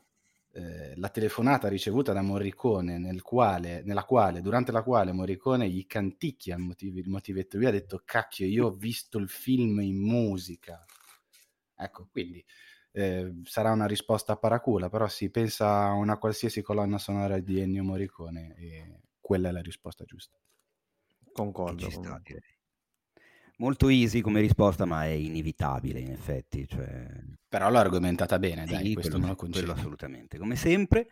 eh, 0.53 0.95
la 0.97 1.09
telefonata 1.09 1.69
ricevuta 1.69 2.13
da 2.13 2.23
Morricone 2.23 2.99
nel 2.99 3.23
quale, 3.23 3.83
nella 3.85 4.05
quale, 4.05 4.41
durante 4.43 4.73
la 4.73 4.83
quale 4.83 5.13
Morricone 5.13 5.69
gli 5.71 5.87
canticchia 5.87 6.57
il, 6.57 6.63
motiv- 6.63 6.97
il 6.97 7.09
motivetto, 7.09 7.57
lui 7.57 7.67
ha 7.67 7.71
detto 7.71 8.03
cacchio 8.05 8.47
io 8.47 8.67
ho 8.67 8.71
visto 8.73 9.19
il 9.19 9.29
film 9.29 9.81
in 9.81 9.97
musica 9.99 10.85
ecco 11.77 12.09
quindi 12.11 12.45
eh, 12.97 13.41
sarà 13.45 13.73
una 13.73 13.87
risposta 13.87 14.33
a 14.33 14.37
paracula 14.37 14.89
però 14.89 15.07
si 15.09 15.31
pensa 15.31 15.85
a 15.85 15.93
una 15.93 16.19
qualsiasi 16.19 16.63
colonna 16.63 16.99
sonora 16.99 17.39
di 17.41 17.61
Ennio 17.61 17.85
Morricone 17.85 18.55
e 18.57 19.01
quella 19.21 19.51
è 19.51 19.53
la 19.53 19.61
risposta 19.61 20.05
giusta 20.05 20.39
Concordo. 21.37 21.91
Sta. 21.91 22.23
Molto 23.59 23.89
easy 23.91 24.23
come 24.23 24.41
risposta, 24.41 24.87
ma 24.87 25.05
è 25.05 25.09
inevitabile 25.09 26.01
in 26.01 26.11
effetti. 26.11 26.67
Cioè... 26.67 27.07
Però 27.47 27.71
l'ho 27.71 27.79
argomentata 27.79 28.39
bene, 28.39 28.67
Sì, 28.67 28.73
dai, 28.73 28.95
questo 28.95 29.19
me 29.19 29.27
lo 29.27 29.35
concedo. 29.35 29.73
assolutamente, 29.73 30.39
come 30.39 30.57
sempre. 30.57 31.09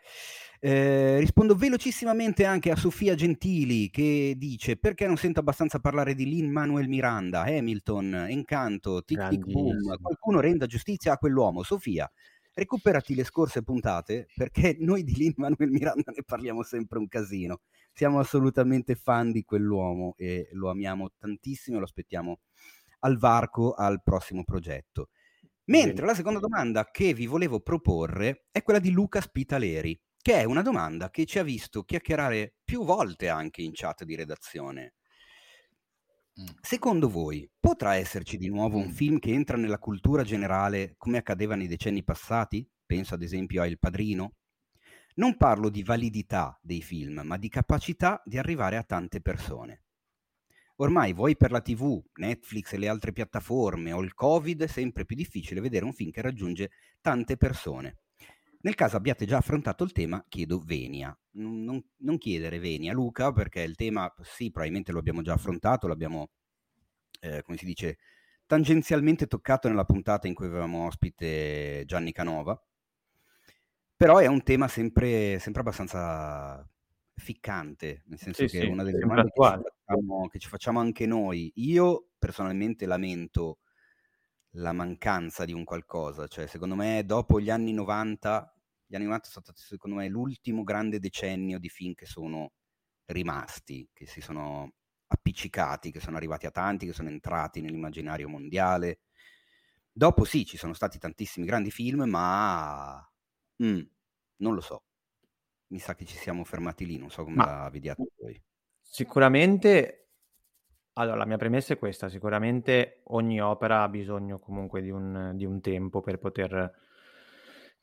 Eh, 0.67 1.18
rispondo 1.18 1.55
velocissimamente 1.55 2.47
anche 2.47 2.70
a 2.70 2.76
Sofia 2.76 3.15
Gentili 3.15 3.91
che 3.91 4.33
dice 4.39 4.78
perché 4.78 5.07
non 5.07 5.18
sento 5.18 5.41
abbastanza 5.41 5.78
parlare 5.78 6.15
di 6.15 6.25
Lin 6.25 6.51
Manuel 6.51 6.89
Miranda, 6.89 7.43
Hamilton, 7.43 8.15
Encanto, 8.31 9.05
Tic 9.05 9.28
Tic 9.28 9.44
Boom, 9.44 9.94
qualcuno 10.01 10.41
renda 10.41 10.65
giustizia 10.65 11.12
a 11.12 11.18
quell'uomo. 11.18 11.62
Sofia, 11.62 12.10
recuperati 12.55 13.15
le 13.15 13.25
scorse 13.25 13.62
puntate 13.62 14.26
perché 14.34 14.75
noi 14.81 15.05
di 15.05 15.15
Lin 15.15 15.34
Manuel 15.36 15.68
Miranda 15.68 16.10
ne 16.17 16.23
parliamo 16.25 16.62
sempre 16.62 16.99
un 16.99 17.09
casino. 17.09 17.60
Siamo 17.93 18.18
assolutamente 18.18 18.94
fan 18.94 19.33
di 19.33 19.44
quell'uomo 19.44 20.15
e 20.17 20.49
lo 20.52 20.70
amiamo 20.70 21.10
tantissimo 21.18 21.76
e 21.76 21.81
lo 21.81 21.84
aspettiamo 21.84 22.39
al 23.01 23.18
varco 23.18 23.75
al 23.75 24.02
prossimo 24.02 24.44
progetto. 24.44 25.10
Mentre 25.67 26.07
la 26.07 26.15
seconda 26.15 26.39
domanda 26.39 26.89
che 26.91 27.12
vi 27.12 27.26
volevo 27.26 27.60
proporre 27.60 28.47
è 28.51 28.62
quella 28.62 28.81
di 28.81 28.91
Luca 28.91 29.20
Spitaleri, 29.20 29.99
che 30.25 30.36
è 30.41 30.44
una 30.44 30.62
domanda 30.62 31.11
che 31.11 31.27
ci 31.27 31.39
ha 31.39 31.43
visto 31.43 31.83
chiacchierare 31.83 32.55
più 32.65 32.83
volte 32.83 33.28
anche 33.28 33.61
in 33.61 33.73
chat 33.75 34.05
di 34.05 34.15
redazione. 34.15 34.94
Mm. 36.41 36.47
Secondo 36.62 37.11
voi 37.11 37.47
potrà 37.61 37.97
esserci 37.97 38.39
di 38.39 38.49
nuovo 38.49 38.78
un 38.78 38.86
Mm. 38.86 38.93
film 38.93 39.19
che 39.19 39.33
entra 39.33 39.59
nella 39.59 39.78
cultura 39.78 40.23
generale 40.23 40.94
come 40.97 41.19
accadeva 41.19 41.57
nei 41.57 41.67
decenni 41.67 42.03
passati? 42.03 42.67
Penso 42.86 43.12
ad 43.12 43.23
esempio 43.23 43.61
a 43.61 43.67
Il 43.67 43.78
Padrino. 43.78 44.36
Non 45.17 45.36
parlo 45.36 45.69
di 45.69 45.83
validità 45.83 46.59
dei 46.62 46.81
film, 46.81 47.20
ma 47.23 47.36
di 47.36 47.51
capacità 47.51 48.23
di 48.25 48.39
arrivare 48.39 48.78
a 48.78 48.83
tante 48.83 49.20
persone. 49.20 49.83
Ormai 50.77 51.12
vuoi 51.12 51.36
per 51.36 51.51
la 51.51 51.61
TV, 51.61 52.03
Netflix 52.15 52.73
e 52.73 52.78
le 52.78 52.89
altre 52.89 53.12
piattaforme 53.12 53.93
o 53.93 54.01
il 54.01 54.15
Covid 54.15 54.62
è 54.62 54.69
sempre 54.69 55.05
più 55.05 55.17
difficile 55.17 55.61
vedere 55.61 55.85
un 55.85 55.93
film 55.93 56.11
che 56.11 56.23
raggiunge 56.23 56.70
tante 57.03 57.36
persone. 57.36 57.99
Nel 58.65 58.75
caso 58.75 58.97
abbiate 58.97 59.26
già 59.26 59.36
affrontato 59.36 59.84
il 59.84 59.93
tema, 59.93 60.25
chiedo 60.26 60.59
Venia. 60.59 61.17
Non, 61.33 61.84
non- 61.99 62.18
chiedere 62.18 62.59
Venia, 62.59 62.94
Luca, 62.94 63.31
perché 63.33 63.60
il 63.60 63.76
tema 63.76 64.12
sì, 64.23 64.51
probabilmente 64.51 64.91
lo 64.91 65.01
abbiamo 65.01 65.20
già 65.20 65.34
affrontato, 65.34 65.86
l'abbiamo, 65.86 66.31
eh, 67.20 67.43
come 67.43 67.59
si 67.59 67.67
dice, 67.67 67.99
tangenzialmente 68.47 69.26
toccato 69.26 69.68
nella 69.68 69.84
puntata 69.84 70.28
in 70.28 70.34
cui 70.34 70.47
avevamo 70.47 70.86
ospite 70.86 71.84
Gianni 71.86 72.12
Canova. 72.12 72.59
Però 73.97 74.18
è 74.18 74.26
un 74.26 74.43
tema 74.43 74.68
sempre, 74.68 75.39
sempre 75.39 75.60
abbastanza 75.62 76.67
ficcante, 77.15 78.02
nel 78.07 78.18
senso 78.18 78.44
Sì, 78.44 78.49
che 78.49 78.60
è 78.60 78.62
sì, 78.62 78.67
una 78.67 78.83
delle 78.83 78.99
domande 78.99 79.31
che 79.31 79.41
ci, 79.41 79.52
facciamo, 79.52 80.28
che 80.28 80.39
ci 80.39 80.49
facciamo 80.49 80.81
anche 80.81 81.07
noi. 81.07 81.52
Io 81.57 82.09
personalmente 82.18 82.86
lamento 82.86 83.60
la 84.57 84.73
mancanza 84.73 85.44
di 85.44 85.52
un 85.52 85.65
qualcosa, 85.65 86.26
cioè 86.26 86.47
secondo 86.47 86.75
me 86.75 87.02
dopo 87.05 87.41
gli 87.41 87.51
anni 87.51 87.73
90, 87.73 88.53
gli 88.94 88.97
anni 88.97 89.06
90 89.06 89.28
sono 89.28 89.44
stati 89.44 89.60
secondo 89.60 89.97
me 89.97 90.06
l'ultimo 90.06 90.62
grande 90.62 91.00
decennio 91.00 91.58
di 91.58 91.68
film 91.68 91.94
che 91.94 92.06
sono 92.06 92.52
rimasti, 93.06 93.89
che 93.92 94.06
si 94.06 94.20
sono 94.20 94.73
appiccicati, 95.08 95.90
che 95.90 95.98
sono 95.98 96.16
arrivati 96.16 96.47
a 96.47 96.52
tanti, 96.52 96.86
che 96.86 96.92
sono 96.92 97.08
entrati 97.08 97.60
nell'immaginario 97.60 98.28
mondiale. 98.28 99.00
Dopo 99.90 100.24
sì, 100.24 100.47
ci 100.47 100.56
sono 100.56 100.74
stati 100.74 100.98
tantissimi 100.98 101.44
grandi 101.44 101.73
film, 101.73 102.05
ma 102.05 103.05
mm, 103.62 103.81
non 104.36 104.55
lo 104.55 104.60
so. 104.60 104.84
Mi 105.68 105.81
sa 105.81 105.97
che 105.97 106.05
ci 106.05 106.16
siamo 106.16 106.44
fermati 106.44 106.86
lì, 106.86 106.97
non 106.97 107.10
so 107.10 107.24
come 107.24 107.36
Ma- 107.36 107.47
la 107.47 107.70
vediate 107.70 108.06
voi. 108.16 108.40
Sicuramente, 108.81 110.10
allora 110.92 111.16
la 111.16 111.26
mia 111.26 111.36
premessa 111.36 111.74
è 111.74 111.78
questa, 111.78 112.08
sicuramente 112.08 113.00
ogni 113.06 113.40
opera 113.40 113.82
ha 113.82 113.89
bisogno 113.89 114.39
comunque 114.39 114.82
di 114.82 114.90
un, 114.90 115.32
di 115.34 115.44
un 115.44 115.60
tempo 115.60 116.00
per 116.00 116.18
poter 116.18 116.73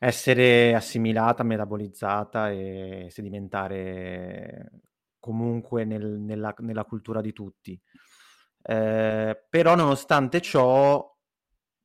essere 0.03 0.73
assimilata, 0.73 1.43
metabolizzata 1.43 2.49
e 2.49 3.05
sedimentare 3.11 4.71
comunque 5.19 5.85
nel- 5.85 6.19
nella, 6.19 6.55
nella 6.57 6.85
cultura 6.85 7.21
di 7.21 7.31
tutti. 7.33 7.79
Eh, 8.63 9.45
però 9.47 9.75
nonostante 9.75 10.41
ciò 10.41 11.07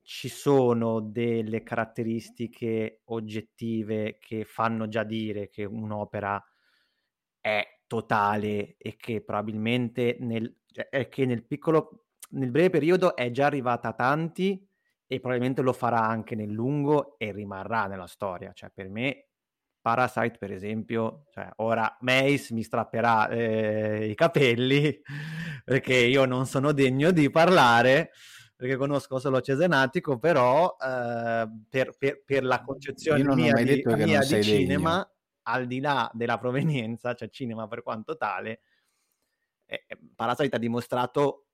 ci 0.01 0.29
sono 0.29 1.01
delle 1.01 1.63
caratteristiche 1.63 3.03
oggettive 3.07 4.17
che 4.19 4.45
fanno 4.47 4.89
già 4.89 5.05
dire 5.05 5.51
che 5.51 5.65
un'opera 5.65 6.43
è 7.39 7.81
totale 7.87 8.77
e 8.79 8.97
che 8.97 9.23
probabilmente 9.23 10.17
nel, 10.21 10.57
cioè, 10.73 11.09
che 11.09 11.27
nel 11.27 11.45
piccolo, 11.45 12.07
nel 12.31 12.51
breve 12.51 12.71
periodo 12.71 13.15
è 13.15 13.31
già 13.31 13.45
arrivata 13.45 13.89
a 13.89 13.93
tanti 13.93 14.66
e 15.07 15.21
probabilmente 15.21 15.63
lo 15.63 15.73
farà 15.73 16.01
anche 16.07 16.35
nel 16.35 16.51
lungo 16.51 17.17
e 17.19 17.33
rimarrà 17.33 17.87
nella 17.87 18.07
storia. 18.07 18.53
Cioè, 18.53 18.71
per 18.75 18.89
me, 18.89 19.29
Parasite, 19.81 20.37
per 20.39 20.53
esempio, 20.53 21.27
cioè, 21.31 21.49
ora 21.57 21.97
Mace 22.01 22.53
mi 22.55 22.63
strapperà 22.63 23.29
eh, 23.29 24.09
i 24.09 24.15
capelli 24.15 25.01
perché 25.65 25.95
io 25.95 26.25
non 26.25 26.47
sono 26.47 26.73
degno 26.73 27.11
di 27.13 27.31
parlare 27.31 28.11
perché 28.57 28.77
conosco 28.77 29.19
solo 29.19 29.43
Cesenatico, 29.43 30.19
però 30.19 30.77
eh, 30.81 31.47
per, 31.69 31.95
per- 31.99 32.23
per 32.25 32.43
la 32.43 32.63
concezione 32.63 33.23
mia, 33.35 33.53
di, 33.53 33.83
mia 33.85 34.21
di 34.21 34.25
sei 34.25 34.41
degno. 34.41 34.43
cinema, 34.43 35.15
al 35.43 35.67
di 35.67 35.79
là 35.79 36.11
della 36.15 36.39
provenienza, 36.39 37.15
cioè 37.15 37.29
cinema 37.29 37.69
per 37.69 37.83
quanto 37.83 38.17
tale, 38.17 38.61
eh, 39.67 39.85
eh, 39.87 39.99
Parasite 40.15 40.57
ha 40.57 40.59
dimostrato 40.59 41.46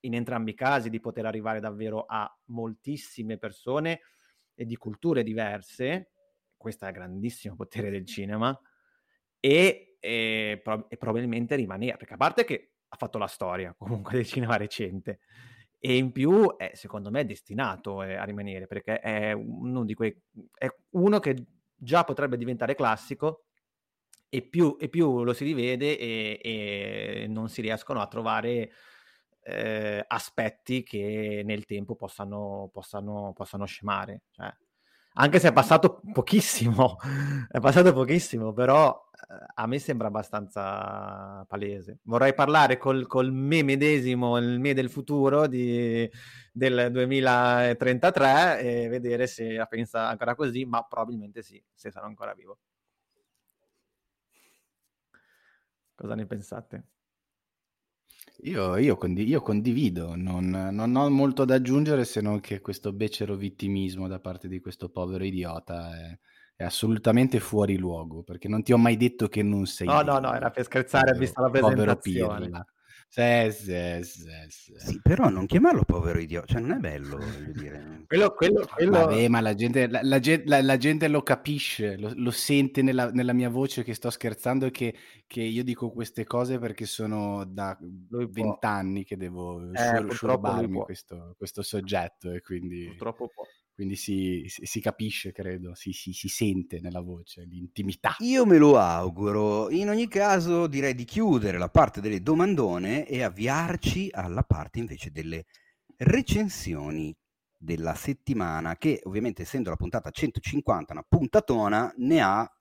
in 0.00 0.14
entrambi 0.14 0.50
i 0.52 0.54
casi 0.54 0.90
di 0.90 1.00
poter 1.00 1.26
arrivare 1.26 1.60
davvero 1.60 2.04
a 2.06 2.30
moltissime 2.46 3.38
persone 3.38 4.00
e 4.54 4.64
di 4.64 4.76
culture 4.76 5.22
diverse. 5.22 6.12
Questo 6.56 6.84
è 6.84 6.88
il 6.88 6.94
grandissimo 6.94 7.56
potere 7.56 7.90
del 7.90 8.06
cinema. 8.06 8.58
E, 9.40 9.96
e 10.00 10.60
pro- 10.62 10.88
e 10.88 10.96
probabilmente 10.96 11.54
rimanere, 11.54 11.96
perché 11.96 12.14
a 12.14 12.18
parte 12.18 12.44
che 12.44 12.72
ha 12.88 12.96
fatto 12.96 13.18
la 13.18 13.26
storia 13.26 13.74
comunque 13.78 14.14
del 14.14 14.26
cinema 14.26 14.56
recente, 14.56 15.20
e 15.78 15.96
in 15.96 16.10
più 16.10 16.56
è, 16.56 16.72
secondo 16.74 17.10
me 17.10 17.20
è 17.20 17.24
destinato 17.24 18.02
eh, 18.02 18.16
a 18.16 18.24
rimanere 18.24 18.66
perché 18.66 18.98
è 18.98 19.32
uno 19.32 19.84
di 19.84 19.94
quei 19.94 20.20
è 20.56 20.68
uno 20.90 21.20
che 21.20 21.46
già 21.72 22.02
potrebbe 22.02 22.36
diventare 22.36 22.74
classico 22.74 23.44
e 24.28 24.42
più, 24.42 24.76
e 24.78 24.88
più 24.88 25.22
lo 25.22 25.32
si 25.32 25.44
rivede 25.44 25.96
e, 25.96 26.40
e 26.42 27.26
non 27.28 27.48
si 27.48 27.62
riescono 27.62 28.00
a 28.00 28.08
trovare 28.08 28.72
eh, 29.48 30.04
aspetti 30.06 30.82
che 30.82 31.42
nel 31.44 31.64
tempo 31.64 31.94
possano, 31.94 32.68
possano, 32.72 33.32
possano 33.34 33.64
scemare. 33.64 34.22
Cioè, 34.30 34.54
anche 35.14 35.40
se 35.40 35.48
è 35.48 35.52
passato 35.52 36.00
pochissimo, 36.12 36.96
è 37.50 37.58
passato 37.58 37.92
pochissimo, 37.92 38.52
però 38.52 39.08
eh, 39.12 39.46
a 39.54 39.66
me 39.66 39.78
sembra 39.78 40.08
abbastanza 40.08 41.44
palese. 41.48 41.98
Vorrei 42.02 42.34
parlare 42.34 42.76
col, 42.76 43.06
col 43.06 43.32
me 43.32 43.62
medesimo, 43.62 44.36
il 44.38 44.60
me 44.60 44.74
del 44.74 44.90
futuro 44.90 45.46
di, 45.46 46.08
del 46.52 46.90
2033 46.92 48.60
e 48.60 48.88
vedere 48.88 49.26
se 49.26 49.52
la 49.54 49.66
pensa 49.66 50.08
ancora 50.08 50.34
così, 50.34 50.64
ma 50.66 50.82
probabilmente 50.82 51.42
sì, 51.42 51.62
se 51.74 51.90
sarò 51.90 52.06
ancora 52.06 52.34
vivo. 52.34 52.58
Cosa 55.94 56.14
ne 56.14 56.26
pensate? 56.26 56.97
Io, 58.42 58.76
io 58.76 58.96
condi- 58.96 59.26
io 59.26 59.40
condivido, 59.40 60.14
non, 60.14 60.48
non 60.48 60.94
ho 60.94 61.10
molto 61.10 61.44
da 61.44 61.54
aggiungere 61.56 62.04
se 62.04 62.20
non 62.20 62.38
che 62.40 62.60
questo 62.60 62.92
becero 62.92 63.34
vittimismo 63.34 64.06
da 64.06 64.20
parte 64.20 64.46
di 64.46 64.60
questo 64.60 64.90
povero 64.90 65.24
idiota 65.24 65.90
è, 65.96 66.18
è 66.54 66.62
assolutamente 66.62 67.40
fuori 67.40 67.76
luogo, 67.76 68.22
perché 68.22 68.46
non 68.46 68.62
ti 68.62 68.72
ho 68.72 68.78
mai 68.78 68.96
detto 68.96 69.26
che 69.28 69.42
non 69.42 69.66
sei 69.66 69.88
No, 69.88 70.02
no, 70.02 70.18
no, 70.20 70.34
era 70.34 70.50
per 70.50 70.64
scherzare, 70.64 71.10
ho 71.10 71.14
povero- 71.14 71.18
visto 71.18 71.40
la 71.42 71.50
presentazione. 71.50 72.40
pirla. 72.44 72.66
Sì, 73.10 73.50
sì, 73.52 74.00
sì, 74.02 74.22
sì. 74.48 74.74
Sì, 74.76 75.00
però 75.02 75.28
non 75.28 75.46
chiamarlo 75.46 75.82
povero 75.82 76.18
idiota, 76.20 76.46
cioè 76.46 76.60
non 76.60 76.72
è 76.72 76.78
bello, 76.78 77.16
voglio 77.16 77.52
dire. 77.52 78.04
Quello, 78.06 78.32
quello, 78.34 78.66
quello... 78.72 78.90
Vabbè, 78.90 79.28
ma 79.28 79.40
la 79.40 79.54
gente, 79.54 79.88
la, 79.88 80.00
la 80.02 80.20
la- 80.44 80.62
la 80.62 80.76
gente 80.76 81.08
lo 81.08 81.22
capisce, 81.22 81.96
lo, 81.96 82.12
lo 82.14 82.30
sente 82.30 82.80
nella, 82.82 83.10
nella 83.10 83.32
mia 83.32 83.48
voce 83.48 83.82
che 83.82 83.94
sto 83.94 84.08
scherzando 84.10 84.66
e 84.66 84.70
che, 84.70 84.94
che 85.26 85.42
io 85.42 85.64
dico 85.64 85.90
queste 85.90 86.24
cose 86.24 86.58
perché 86.58 86.84
sono 86.86 87.44
da 87.44 87.76
vent'anni 87.80 89.04
che 89.04 89.16
devo 89.16 89.72
Eh, 89.72 89.74
scior- 89.74 90.84
questo, 90.84 91.34
questo 91.36 91.62
soggetto 91.62 92.30
e 92.30 92.40
quindi, 92.40 92.84
Purtroppo 92.86 93.28
può. 93.28 93.44
Quindi 93.78 93.94
si, 93.94 94.44
si- 94.48 94.80
capisce, 94.80 95.30
credo, 95.30 95.72
si, 95.72 95.92
si- 95.92 96.12
si 96.12 96.26
sente 96.26 96.80
nella 96.80 97.00
voce, 97.00 97.44
l'intimità. 97.44 98.16
Io 98.18 98.44
me 98.44 98.58
lo 98.58 98.76
auguro. 98.76 99.70
In 99.70 99.88
ogni 99.88 100.08
caso 100.08 100.66
direi 100.66 100.96
di 100.96 101.04
chiudere 101.04 101.58
la 101.58 101.68
parte 101.68 102.00
delle 102.00 102.20
domandone 102.20 103.06
e 103.06 103.22
avviarci 103.22 104.08
alla 104.10 104.42
parte 104.42 104.80
invece 104.80 105.12
delle 105.12 105.44
recensioni 105.98 107.16
della 107.56 107.94
settimana 107.94 108.76
che 108.76 108.98
ovviamente 109.04 109.42
essendo 109.42 109.70
la 109.70 109.76
puntata 109.76 110.10
150 110.10 110.92
una 110.94 111.04
puntatona 111.08 111.94
ne 111.98 112.20
ha 112.20 112.52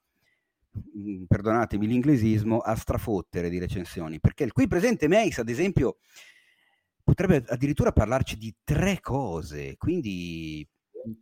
mm, 0.97 1.23
perdonatemi 1.25 1.87
l'inglesismo 1.87 2.59
a 2.59 2.75
strafottere 2.75 3.49
di 3.49 3.57
recensioni 3.57 4.19
perché 4.19 4.43
il 4.43 4.51
qui 4.51 4.67
presente 4.67 5.07
Mace 5.07 5.41
ad 5.41 5.49
esempio 5.49 5.97
potrebbe 7.03 7.43
addirittura 7.47 7.91
parlarci 7.91 8.37
di 8.37 8.53
tre 8.63 8.99
cose, 8.99 9.77
quindi 9.77 10.67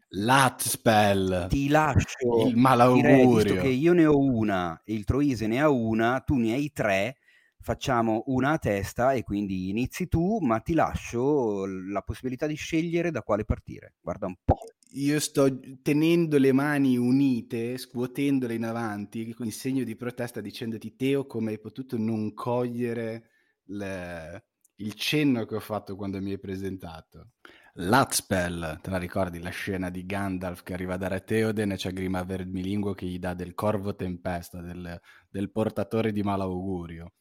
L'Atspell, 0.10 1.48
ti 1.48 1.68
lascio, 1.68 2.48
il 2.48 2.54
direi, 2.54 2.54
visto 2.54 2.62
malaugurio. 2.62 3.62
che 3.62 3.68
io 3.68 3.94
ne 3.94 4.06
ho 4.06 4.18
una 4.18 4.82
e 4.84 4.94
il 4.94 5.04
Troise 5.04 5.48
ne 5.48 5.62
ha 5.62 5.70
una, 5.70 6.20
tu 6.22 6.36
ne 6.36 6.54
hai 6.54 6.72
tre, 6.72 7.18
facciamo 7.60 8.24
una 8.28 8.52
a 8.52 8.58
testa 8.58 9.14
e 9.14 9.24
quindi 9.24 9.70
inizi 9.70 10.08
tu, 10.08 10.40
ma 10.40 10.60
ti 10.60 10.74
lascio 10.74 11.66
la 11.66 12.02
possibilità 12.02 12.48
di 12.48 12.56
scegliere 12.56 13.12
da 13.12 13.22
quale 13.22 13.44
partire. 13.44 13.96
Guarda 14.02 14.28
un 14.28 14.36
po'. 14.44 14.60
Io 14.94 15.20
sto 15.20 15.60
tenendo 15.82 16.38
le 16.38 16.54
mani 16.54 16.96
unite, 16.98 17.78
scuotendole 17.78 18.54
in 18.54 18.64
avanti, 18.64 19.36
in 19.38 19.52
segno 19.52 19.84
di 19.84 19.96
protesta, 19.98 20.40
dicendoti 20.40 20.96
Teo 20.96 21.26
come 21.26 21.52
hai 21.52 21.60
potuto 21.60 21.98
non 21.98 22.34
cogliere 22.34 23.30
le- 23.66 24.46
il 24.78 24.94
cenno 24.94 25.46
che 25.46 25.56
ho 25.56 25.60
fatto 25.60 25.96
quando 25.96 26.22
mi 26.22 26.32
hai 26.32 26.40
presentato. 26.40 27.32
L'Atspell, 27.78 28.80
te 28.80 28.90
la 28.90 28.98
ricordi 28.98 29.40
la 29.40 29.50
scena 29.50 29.90
di 29.90 30.06
Gandalf 30.06 30.64
che 30.64 30.72
arriva 30.72 30.96
da 30.96 31.10
Re 31.10 31.26
Theoden 31.26 31.74
e 31.74 31.76
c'è 31.76 31.92
Grima 31.92 32.24
Vermilinguo 32.24 32.94
che 32.94 33.06
gli 33.06 33.20
dà 33.20 33.34
del 33.34 33.54
corvo 33.54 33.94
tempesta, 33.96 34.62
del, 34.62 34.98
del 35.30 35.52
portatore 35.52 36.14
di 36.14 36.24
malaugurio. 36.24 37.16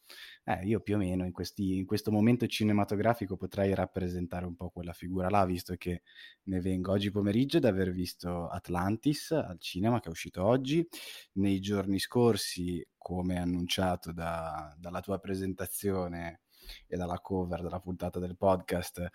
Eh, 0.45 0.65
io 0.67 0.79
più 0.79 0.95
o 0.95 0.99
meno 0.99 1.25
in, 1.25 1.33
questi- 1.33 1.77
in 1.77 1.87
questo 1.87 2.13
momento 2.13 2.47
cinematografico 2.47 3.37
potrei 3.37 3.75
rappresentare 3.75 4.47
un 4.47 4.55
po' 4.55 4.71
quella 4.71 4.93
figura 4.93 5.29
là, 5.29 5.45
visto 5.45 5.75
che 5.75 6.03
ne 6.45 6.61
vengo 6.61 6.93
oggi 6.93 7.11
pomeriggio 7.11 7.57
ad 7.57 7.65
aver 7.65 7.91
visto 7.91 8.47
Atlantis 8.47 9.33
al 9.33 9.59
cinema 9.59 9.99
che 9.99 10.07
è 10.07 10.11
uscito 10.13 10.45
oggi. 10.45 10.87
Nei 11.33 11.59
giorni 11.59 11.99
scorsi, 11.99 12.87
come 12.97 13.41
annunciato 13.41 14.13
da- 14.13 14.73
dalla 14.79 15.01
tua 15.01 15.19
presentazione 15.19 16.43
e 16.87 16.97
dalla 16.97 17.19
cover 17.19 17.61
della 17.61 17.81
puntata 17.81 18.21
del 18.21 18.37
podcast, 18.37 19.11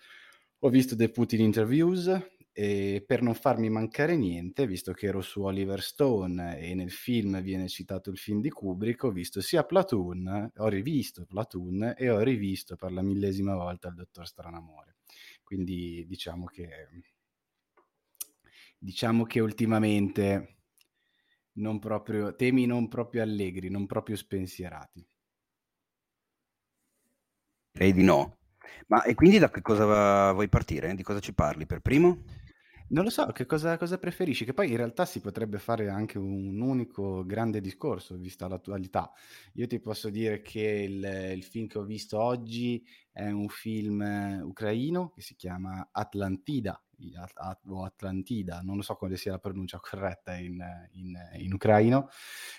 ho 0.59 0.69
visto 0.69 0.95
The 0.95 1.09
Putin 1.09 1.41
Interviews 1.41 2.38
e 2.51 3.03
per 3.07 3.21
non 3.21 3.35
farmi 3.35 3.69
mancare 3.69 4.17
niente, 4.17 4.67
visto 4.67 4.91
che 4.91 5.07
ero 5.07 5.21
su 5.21 5.41
Oliver 5.41 5.81
Stone 5.81 6.59
e 6.59 6.73
nel 6.75 6.91
film 6.91 7.41
viene 7.41 7.69
citato 7.69 8.09
il 8.09 8.17
film 8.17 8.41
di 8.41 8.49
Kubrick, 8.49 9.03
ho 9.03 9.11
visto 9.11 9.39
sia 9.39 9.63
Platoon, 9.63 10.51
ho 10.57 10.67
rivisto 10.67 11.25
Platoon 11.25 11.93
e 11.97 12.09
ho 12.09 12.19
rivisto 12.19 12.75
per 12.75 12.91
la 12.91 13.01
millesima 13.01 13.55
volta 13.55 13.88
il 13.88 13.95
Dottor 13.95 14.27
Stranamore. 14.27 14.97
Quindi 15.43 16.05
diciamo 16.05 16.45
che 16.45 16.69
diciamo 18.77 19.23
che 19.25 19.39
ultimamente 19.39 20.57
non 21.53 21.79
proprio 21.79 22.35
temi 22.35 22.65
non 22.65 22.88
proprio 22.88 23.21
allegri, 23.21 23.69
non 23.69 23.85
proprio 23.85 24.15
spensierati. 24.15 25.07
Direi 27.71 27.93
di 27.93 28.03
no. 28.03 28.39
Ma 28.88 29.03
e 29.03 29.14
quindi 29.15 29.38
da 29.38 29.49
che 29.49 29.61
cosa 29.61 30.31
vuoi 30.31 30.49
partire? 30.49 30.93
Di 30.95 31.03
cosa 31.03 31.19
ci 31.19 31.33
parli 31.33 31.65
per 31.65 31.80
primo? 31.80 32.23
Non 32.91 33.03
lo 33.03 33.11
so, 33.11 33.27
che 33.27 33.45
cosa, 33.45 33.77
cosa 33.77 33.99
preferisci? 33.99 34.45
Che 34.45 34.53
poi 34.53 34.72
in 34.72 34.77
realtà 34.77 35.06
si 35.06 35.19
potrebbe 35.22 35.59
fare 35.59 35.89
anche 35.89 36.17
un 36.17 36.59
unico 36.59 37.23
grande 37.23 37.61
discorso, 37.61 38.17
vista 38.17 38.48
l'attualità. 38.48 39.11
Io 39.53 39.67
ti 39.67 39.80
posso 39.80 40.09
dire 40.09 40.41
che 40.41 40.88
il, 40.89 41.31
il 41.35 41.43
film 41.43 41.67
che 41.67 41.77
ho 41.77 41.83
visto 41.83 42.19
oggi 42.19 42.83
è 43.11 43.30
un 43.30 43.48
film 43.48 44.01
eh, 44.01 44.41
ucraino 44.41 45.11
che 45.11 45.22
si 45.22 45.35
chiama 45.35 45.89
Atlantida, 45.91 46.81
O 47.67 47.83
Atlantida, 47.83 48.61
non 48.61 48.75
lo 48.75 48.81
so 48.81 48.95
quale 48.95 49.17
sia 49.17 49.31
la 49.31 49.39
pronuncia 49.39 49.79
corretta 49.79 50.35
in, 50.35 50.63
in- 50.93 51.17
in 51.37 51.53
ucraino, 51.53 52.09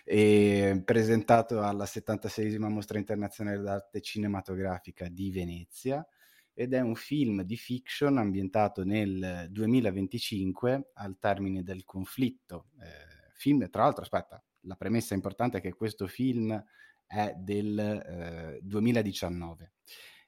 e 0.04 0.82
presentato 0.84 1.62
alla 1.62 1.84
76esima 1.84 2.68
Mostra 2.68 2.98
Internazionale 2.98 3.60
d'Arte 3.60 4.00
Cinematografica 4.00 5.08
di 5.08 5.30
Venezia 5.30 6.06
ed 6.52 6.74
è 6.74 6.80
un 6.80 6.94
film 6.94 7.42
di 7.42 7.56
fiction 7.56 8.18
ambientato 8.18 8.84
nel 8.84 9.46
2025 9.50 10.90
al 10.94 11.16
termine 11.18 11.62
del 11.62 11.84
conflitto. 11.84 12.66
Eh, 12.80 13.32
film, 13.34 13.68
tra 13.70 13.84
l'altro, 13.84 14.02
aspetta, 14.02 14.42
la 14.64 14.76
premessa 14.76 15.14
importante 15.14 15.58
è 15.58 15.60
che 15.60 15.72
questo 15.72 16.06
film 16.06 16.62
è 17.06 17.34
del 17.36 17.78
eh, 17.78 18.58
2019 18.62 19.72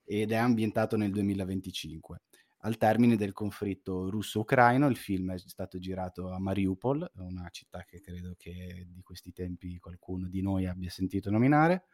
ed 0.04 0.32
è 0.32 0.36
ambientato 0.36 0.96
nel 0.96 1.10
2025. 1.10 2.22
Al 2.64 2.76
termine 2.76 3.16
del 3.16 3.32
conflitto 3.32 4.08
russo-ucraino, 4.08 4.86
il 4.86 4.96
film 4.96 5.32
è 5.32 5.38
stato 5.38 5.78
girato 5.80 6.30
a 6.30 6.38
Mariupol, 6.38 7.10
una 7.16 7.48
città 7.50 7.84
che 7.84 8.00
credo 8.00 8.34
che 8.38 8.86
di 8.88 9.02
questi 9.02 9.32
tempi 9.32 9.78
qualcuno 9.80 10.28
di 10.28 10.42
noi 10.42 10.66
abbia 10.66 10.88
sentito 10.88 11.28
nominare, 11.28 11.86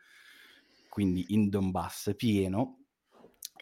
quindi 0.91 1.25
in 1.29 1.49
Donbass 1.49 2.15
pieno, 2.17 2.89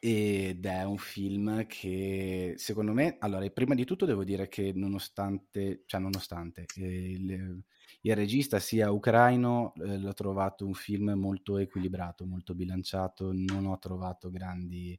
ed 0.01 0.67
è 0.67 0.83
un 0.83 0.99
film 0.99 1.65
che 1.67 2.55
secondo 2.57 2.93
me, 2.93 3.17
allora, 3.21 3.49
prima 3.51 3.75
di 3.75 3.85
tutto 3.85 4.05
devo 4.05 4.25
dire 4.25 4.49
che 4.49 4.73
nonostante, 4.75 5.85
cioè 5.87 6.01
nonostante 6.01 6.67
eh, 6.77 7.11
il, 7.13 7.63
il 8.01 8.17
regista 8.17 8.59
sia 8.59 8.91
ucraino, 8.91 9.75
eh, 9.77 9.99
l'ho 9.99 10.13
trovato 10.13 10.67
un 10.67 10.75
film 10.75 11.13
molto 11.13 11.57
equilibrato, 11.59 12.27
molto 12.27 12.55
bilanciato, 12.55 13.31
non 13.33 13.67
ho 13.67 13.79
trovato 13.79 14.29
grandi 14.31 14.99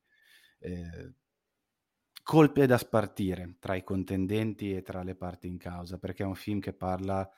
eh, 0.59 1.13
colpe 2.27 2.65
da 2.65 2.77
spartire 2.77 3.55
tra 3.57 3.73
i 3.75 3.83
contendenti 3.85 4.73
e 4.75 4.81
tra 4.81 5.01
le 5.01 5.15
parti 5.15 5.47
in 5.47 5.57
causa, 5.57 5.97
perché 5.97 6.23
è 6.23 6.25
un 6.25 6.35
film 6.35 6.59
che 6.59 6.73
parla 6.73 7.29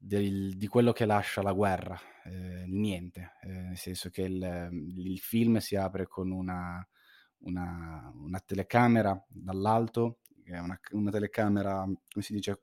del- 0.00 0.56
di 0.56 0.66
quello 0.68 0.92
che 0.92 1.04
lascia 1.04 1.42
la 1.42 1.52
guerra, 1.52 1.98
eh, 2.24 2.64
niente, 2.68 3.32
eh, 3.42 3.48
nel 3.48 3.76
senso 3.76 4.08
che 4.10 4.22
il, 4.22 4.68
il 4.96 5.18
film 5.18 5.56
si 5.58 5.74
apre 5.74 6.06
con 6.06 6.30
una, 6.30 6.86
una- 7.38 8.12
una 8.14 8.38
telecamera 8.40 9.20
dall'alto, 9.28 10.20
una, 10.46 10.78
una 10.92 11.10
telecamera, 11.10 11.82
come 11.82 12.24
si 12.24 12.32
dice, 12.34 12.60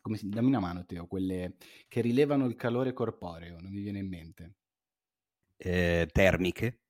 come 0.00 0.16
si, 0.16 0.28
dammi 0.28 0.48
una 0.48 0.58
mano 0.60 0.84
Teo, 0.84 1.06
quelle 1.06 1.54
che 1.88 2.00
rilevano 2.00 2.46
il 2.46 2.56
calore 2.56 2.92
corporeo, 2.92 3.60
non 3.60 3.72
mi 3.72 3.80
viene 3.82 4.00
in 4.00 4.08
mente. 4.08 4.54
Eh, 5.58 6.08
termiche? 6.12 6.80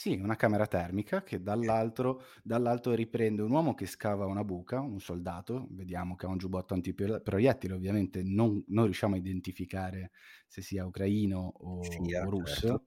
Sì, 0.00 0.14
una 0.18 0.34
camera 0.34 0.66
termica 0.66 1.22
che 1.22 1.42
dall'altro, 1.42 2.22
dall'alto 2.42 2.94
riprende 2.94 3.42
un 3.42 3.50
uomo 3.50 3.74
che 3.74 3.84
scava 3.84 4.24
una 4.24 4.44
buca, 4.44 4.80
un 4.80 4.98
soldato, 4.98 5.66
vediamo 5.72 6.14
che 6.16 6.24
ha 6.24 6.30
un 6.30 6.38
giubbotto 6.38 6.72
antiproiettile, 6.72 7.74
ovviamente 7.74 8.22
non, 8.22 8.64
non 8.68 8.84
riusciamo 8.84 9.14
a 9.14 9.18
identificare 9.18 10.10
se 10.48 10.62
sia 10.62 10.86
ucraino 10.86 11.38
o, 11.54 11.84
Sia, 11.86 12.24
o 12.24 12.30
russo. 12.30 12.80
certo. 12.80 12.86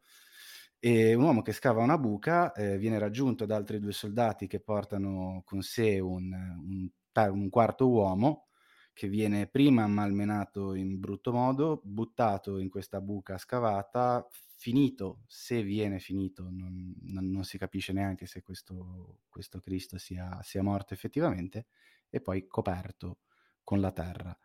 E 0.80 1.14
un 1.14 1.24
uomo 1.24 1.44
che 1.44 1.52
scava 1.54 1.84
una 1.84 2.00
buca 2.00 2.52
eh, 2.54 2.80
viene 2.80 2.98
raggiunto 2.98 3.46
da 3.46 3.58
altri 3.58 3.80
due 3.80 3.92
soldati 3.94 4.48
che 4.48 4.60
portano 4.60 5.44
con 5.46 5.62
sé 5.62 6.00
un, 6.00 6.32
un 6.34 6.90
un 7.16 7.50
quarto 7.50 7.90
uomo 7.90 8.48
che 8.92 9.08
viene 9.08 9.46
prima 9.48 9.86
malmenato 9.88 10.74
in 10.74 11.00
brutto 11.00 11.32
modo, 11.32 11.80
buttato 11.84 12.58
in 12.58 12.70
questa 12.70 13.02
buca 13.02 13.38
scavata, 13.38 14.28
finito, 14.64 15.24
se 15.28 15.62
viene 15.62 16.00
finito, 16.00 16.44
non, 16.50 16.96
non- 17.02 17.30
non 17.30 17.44
si 17.44 17.58
capisce 17.58 17.92
neanche 17.92 18.26
se 18.28 18.42
questo, 18.42 19.24
questo 19.28 19.60
Cristo 19.60 19.98
sia, 19.98 20.40
sia 20.42 20.64
morto 20.64 20.94
effettivamente, 20.94 21.66
e 22.10 22.22
poi 22.22 22.48
coperto 22.48 23.20
con 23.62 23.82
la 23.82 23.92
terra. 23.92 24.38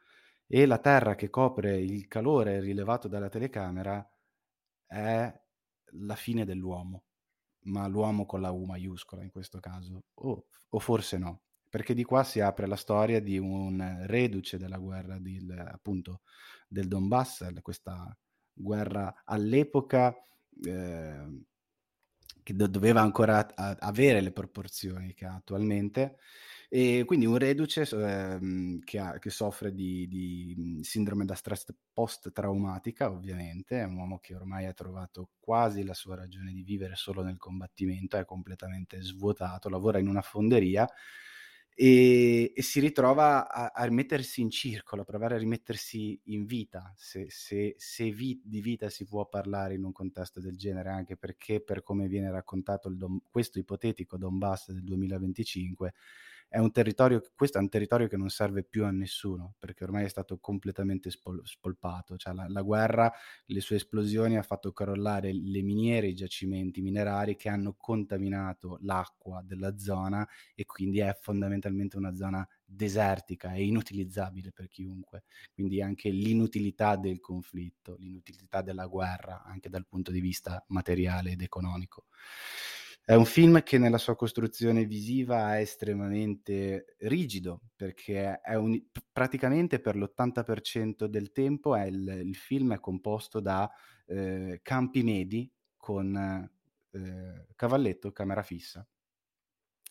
E 0.44 0.66
la 0.66 0.78
terra 0.78 1.14
che 1.14 1.30
copre 1.30 1.78
il 1.78 2.08
calore 2.08 2.58
rilevato 2.58 3.06
dalla 3.06 3.28
telecamera 3.28 4.04
è 4.86 5.40
la 5.92 6.16
fine 6.16 6.44
dell'uomo, 6.44 7.04
ma 7.66 7.86
l'uomo 7.86 8.26
con 8.26 8.40
la 8.40 8.50
U 8.50 8.64
maiuscola 8.64 9.22
in 9.22 9.30
questo 9.30 9.60
caso, 9.60 10.02
o, 10.14 10.46
o 10.68 10.78
forse 10.80 11.16
no, 11.16 11.42
perché 11.70 11.94
di 11.94 12.02
qua 12.02 12.24
si 12.24 12.40
apre 12.40 12.66
la 12.66 12.74
storia 12.74 13.20
di 13.20 13.38
un 13.38 14.00
reduce 14.06 14.58
della 14.58 14.78
guerra 14.78 15.16
del, 15.20 15.48
appunto 15.72 16.22
del 16.66 16.88
Donbass, 16.88 17.52
questa 17.62 18.18
guerra 18.58 19.22
all'epoca 19.24 20.14
eh, 20.62 21.26
che 22.42 22.54
do- 22.54 22.66
doveva 22.66 23.00
ancora 23.00 23.54
a- 23.54 23.76
avere 23.80 24.20
le 24.20 24.32
proporzioni 24.32 25.14
che 25.14 25.26
ha 25.26 25.34
attualmente. 25.34 26.18
E 26.70 27.04
quindi 27.06 27.24
un 27.26 27.38
reduce 27.38 27.82
ehm, 27.90 28.80
che, 28.80 28.98
ha- 28.98 29.18
che 29.18 29.30
soffre 29.30 29.72
di, 29.72 30.06
di, 30.08 30.54
mh, 30.56 30.80
sindrome 30.80 31.24
da 31.24 31.34
stress 31.34 31.66
post-traumatica, 31.92 33.10
ovviamente, 33.10 33.80
è 33.80 33.84
un 33.84 33.96
uomo 33.96 34.18
che 34.18 34.34
ormai 34.34 34.66
ha 34.66 34.72
trovato 34.74 35.30
quasi 35.40 35.82
la 35.84 35.94
sua 35.94 36.16
ragione 36.16 36.52
di 36.52 36.62
vivere 36.62 36.94
solo 36.94 37.22
nel 37.22 37.38
combattimento, 37.38 38.16
è 38.18 38.24
completamente 38.24 39.00
svuotato, 39.02 39.68
lavora 39.70 39.98
in 39.98 40.08
una 40.08 40.22
fonderia 40.22 40.86
e, 41.80 42.52
e 42.56 42.62
si 42.62 42.80
ritrova 42.80 43.48
a, 43.48 43.70
a 43.72 43.84
rimettersi 43.84 44.40
in 44.40 44.50
circolo, 44.50 45.02
a 45.02 45.04
provare 45.04 45.36
a 45.36 45.38
rimettersi 45.38 46.20
in 46.24 46.44
vita, 46.44 46.92
se, 46.96 47.26
se- 47.30 47.74
se 47.78 48.10
vi- 48.10 48.40
di 48.44 48.60
vita 48.60 48.88
si 48.90 49.04
può 49.06 49.26
parlare 49.28 49.74
in 49.74 49.84
un 49.84 49.92
contesto 49.92 50.40
del 50.40 50.56
genere, 50.56 50.88
anche 50.90 51.16
perché 51.16 51.60
per 51.60 51.84
come 51.84 52.08
viene 52.08 52.32
raccontato 52.32 52.88
Don- 52.90 53.20
questo 53.30 53.60
ipotetico 53.60 54.16
Donbass 54.16 54.72
del 54.72 54.82
2025 54.82 55.94
è 56.48 56.58
un 56.58 56.72
territorio, 56.72 57.22
questo 57.34 57.58
è 57.58 57.60
un 57.60 57.68
territorio 57.68 58.08
che 58.08 58.16
non 58.16 58.30
serve 58.30 58.64
più 58.64 58.84
a 58.84 58.90
nessuno, 58.90 59.54
perché 59.58 59.84
ormai 59.84 60.04
è 60.04 60.08
stato 60.08 60.38
completamente 60.38 61.10
spol- 61.10 61.42
spolpato, 61.44 62.16
cioè 62.16 62.32
la, 62.32 62.46
la, 62.48 62.62
guerra, 62.62 63.12
le 63.44 63.60
sue 63.60 63.76
esplosioni 63.76 64.38
ha 64.38 64.42
fatto 64.42 64.72
crollare 64.72 65.32
le 65.32 65.62
miniere, 65.62 66.08
i 66.08 66.14
giacimenti 66.14 66.80
minerari 66.80 67.36
che 67.36 67.50
hanno 67.50 67.74
contaminato 67.76 68.78
l'acqua 68.82 69.42
della 69.44 69.76
zona 69.76 70.26
e 70.54 70.64
quindi 70.64 71.00
è 71.00 71.16
fondamentalmente 71.20 71.98
una 71.98 72.14
zona 72.14 72.48
desertica 72.64 73.52
e 73.52 73.64
inutilizzabile 73.64 74.50
per 74.50 74.68
chiunque. 74.68 75.24
Quindi 75.52 75.82
anche 75.82 76.08
l'inutilità 76.08 76.96
del 76.96 77.20
conflitto, 77.20 77.96
l'inutilità 77.98 78.62
della 78.62 78.86
guerra, 78.86 79.42
anche 79.44 79.68
dal 79.68 79.86
punto 79.86 80.10
di 80.10 80.20
vista 80.20 80.64
materiale 80.68 81.32
ed 81.32 81.42
economico. 81.42 82.06
È 83.08 83.14
un 83.14 83.24
film 83.24 83.62
che 83.62 83.78
nella 83.78 83.96
sua 83.96 84.14
costruzione 84.14 84.84
visiva 84.84 85.56
è 85.56 85.60
estremamente 85.60 86.94
rigido, 86.98 87.62
perché 87.74 88.38
un, 88.44 88.78
praticamente 89.10 89.80
per 89.80 89.96
l'80% 89.96 91.06
del 91.06 91.32
tempo 91.32 91.74
il, 91.74 92.06
il, 92.22 92.36
film 92.36 92.74
è 92.74 92.80
composto 92.80 93.40
da 93.40 93.66
eh, 94.04 94.60
campi 94.62 95.02
medi 95.02 95.50
con 95.74 96.14
eh, 96.90 97.46
cavalletto, 97.56 98.12
camera 98.12 98.42
fissa. 98.42 98.86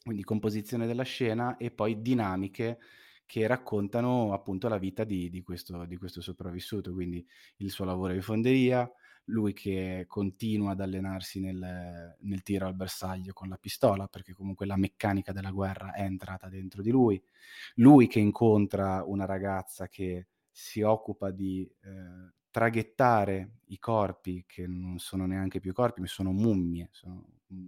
Quindi 0.03 0.23
composizione 0.23 0.85
della 0.85 1.01
scena 1.01 1.57
e 1.57 1.71
poi 1.71 1.99
dinamiche 2.03 2.77
che 3.25 3.47
raccontano 3.47 4.31
appunto 4.31 4.67
la 4.67 4.77
vita 4.77 5.03
di, 5.03 5.31
di, 5.31 5.41
questo, 5.41 5.85
di 5.85 5.97
questo 5.97 6.21
sopravvissuto, 6.21 6.93
quindi 6.93 7.25
il 7.57 7.71
suo 7.71 7.83
lavoro 7.83 8.13
in 8.13 8.21
fonderia, 8.21 8.87
lui 9.27 9.53
che 9.53 10.05
continua 10.07 10.71
ad 10.71 10.81
allenarsi 10.81 11.39
nel, 11.39 12.15
nel, 12.19 12.43
tiro 12.43 12.67
al 12.67 12.75
bersaglio 12.75 13.33
con 13.33 13.49
la 13.49 13.57
pistola, 13.57 14.07
perché 14.07 14.33
comunque 14.33 14.65
la 14.65 14.77
meccanica 14.77 15.31
della 15.31 15.51
guerra 15.51 15.93
è 15.93 16.01
entrata 16.01 16.49
dentro 16.49 16.81
di 16.81 16.91
lui, 16.91 17.21
lui 17.75 18.07
che 18.07 18.19
incontra 18.19 19.03
una 19.05 19.25
ragazza 19.25 19.87
che 19.87 20.27
si 20.49 20.81
occupa 20.81 21.31
di 21.31 21.69
eh, 21.83 22.33
traghettare 22.49 23.59
i 23.67 23.79
corpi, 23.79 24.45
che 24.47 24.65
non 24.65 24.97
sono 24.99 25.25
neanche 25.25 25.59
più 25.59 25.73
corpi, 25.73 26.01
ma 26.01 26.07
sono 26.07 26.31
mummie, 26.31 26.89
sono 26.91 27.25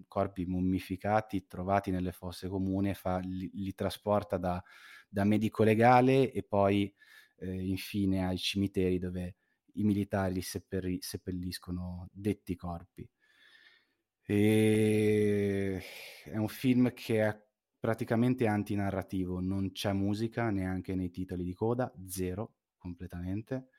corpi 0.08 0.46
mummificati 0.46 1.46
trovati 1.48 1.92
nelle 1.92 2.12
fosse 2.12 2.48
comuni 2.48 2.94
fa, 2.94 3.20
li, 3.20 3.50
li 3.54 3.74
trasporta 3.74 4.38
da, 4.38 4.62
da 5.08 5.24
medico 5.24 5.64
legale 5.64 6.32
e 6.32 6.44
poi 6.44 6.92
eh, 7.38 7.68
infine 7.68 8.26
ai 8.26 8.38
cimiteri 8.38 8.98
dove 8.98 9.36
i 9.80 9.84
militari 9.84 10.42
seppelli, 10.42 10.98
seppelliscono 11.02 12.08
detti 12.12 12.56
corpi. 12.56 13.10
E 14.26 15.82
è 16.26 16.38
un 16.38 16.48
film 16.48 16.94
che 16.94 17.26
è 17.26 17.48
praticamente 17.80 18.46
antinarrativo, 18.46 19.40
non 19.40 19.72
c'è 19.72 19.94
musica 19.94 20.50
neanche 20.50 20.96
nei 20.96 21.10
titoli 21.10 21.44
di 21.44 21.54
coda, 21.54 21.92
zero 22.08 22.56
completamente. 22.78 23.70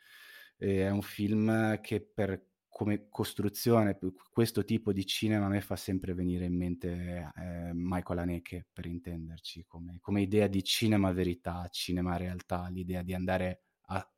E 0.56 0.86
è 0.86 0.90
un 0.90 1.02
film 1.02 1.80
che 1.80 2.00
per 2.00 2.50
come 2.70 3.08
costruzione, 3.10 3.98
questo 4.30 4.64
tipo 4.64 4.92
di 4.92 5.04
cinema 5.04 5.46
a 5.46 5.48
me 5.48 5.60
fa 5.60 5.76
sempre 5.76 6.14
venire 6.14 6.46
in 6.46 6.56
mente 6.56 7.30
eh, 7.36 7.70
Michael 7.74 8.20
Haneke, 8.20 8.68
per 8.72 8.86
intenderci, 8.86 9.64
come, 9.66 9.98
come 10.00 10.22
idea 10.22 10.46
di 10.46 10.62
cinema 10.64 11.12
verità, 11.12 11.68
cinema 11.70 12.16
realtà, 12.16 12.68
l'idea 12.68 13.02
di 13.02 13.12
andare 13.12 13.64
a 13.88 14.10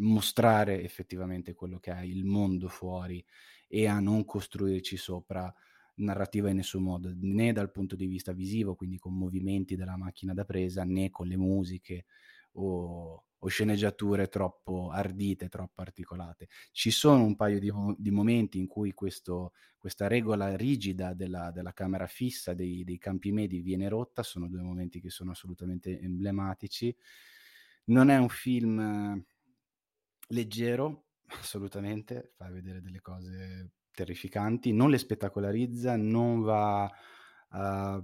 mostrare 0.00 0.82
effettivamente 0.82 1.54
quello 1.54 1.78
che 1.78 1.92
è 1.92 2.02
il 2.02 2.24
mondo 2.24 2.68
fuori 2.68 3.24
e 3.68 3.86
a 3.86 4.00
non 4.00 4.24
costruirci 4.24 4.96
sopra 4.96 5.52
narrativa 5.96 6.48
in 6.48 6.56
nessun 6.56 6.82
modo, 6.82 7.12
né 7.14 7.52
dal 7.52 7.70
punto 7.70 7.94
di 7.96 8.06
vista 8.06 8.32
visivo, 8.32 8.74
quindi 8.74 8.98
con 8.98 9.16
movimenti 9.16 9.76
della 9.76 9.96
macchina 9.96 10.34
da 10.34 10.44
presa, 10.44 10.84
né 10.84 11.10
con 11.10 11.26
le 11.26 11.36
musiche 11.36 12.06
o, 12.52 13.24
o 13.38 13.48
sceneggiature 13.48 14.28
troppo 14.28 14.90
ardite, 14.90 15.48
troppo 15.48 15.82
articolate. 15.82 16.48
Ci 16.72 16.90
sono 16.90 17.24
un 17.24 17.36
paio 17.36 17.58
di, 17.58 17.70
di 17.96 18.10
momenti 18.10 18.58
in 18.58 18.66
cui 18.66 18.92
questo, 18.92 19.52
questa 19.78 20.06
regola 20.08 20.56
rigida 20.56 21.14
della, 21.14 21.50
della 21.50 21.72
camera 21.72 22.06
fissa 22.06 22.54
dei, 22.54 22.82
dei 22.84 22.98
campi 22.98 23.30
medi 23.32 23.60
viene 23.60 23.88
rotta, 23.88 24.22
sono 24.22 24.48
due 24.48 24.62
momenti 24.62 25.00
che 25.00 25.10
sono 25.10 25.30
assolutamente 25.32 26.00
emblematici. 26.00 26.94
Non 27.84 28.08
è 28.08 28.16
un 28.18 28.28
film 28.28 29.24
leggero, 30.30 31.06
assolutamente, 31.40 32.32
fa 32.36 32.48
vedere 32.50 32.80
delle 32.80 33.00
cose 33.00 33.72
terrificanti, 33.92 34.72
non 34.72 34.90
le 34.90 34.98
spettacolarizza, 34.98 35.96
non 35.96 36.40
va 36.40 36.90
a, 37.48 38.02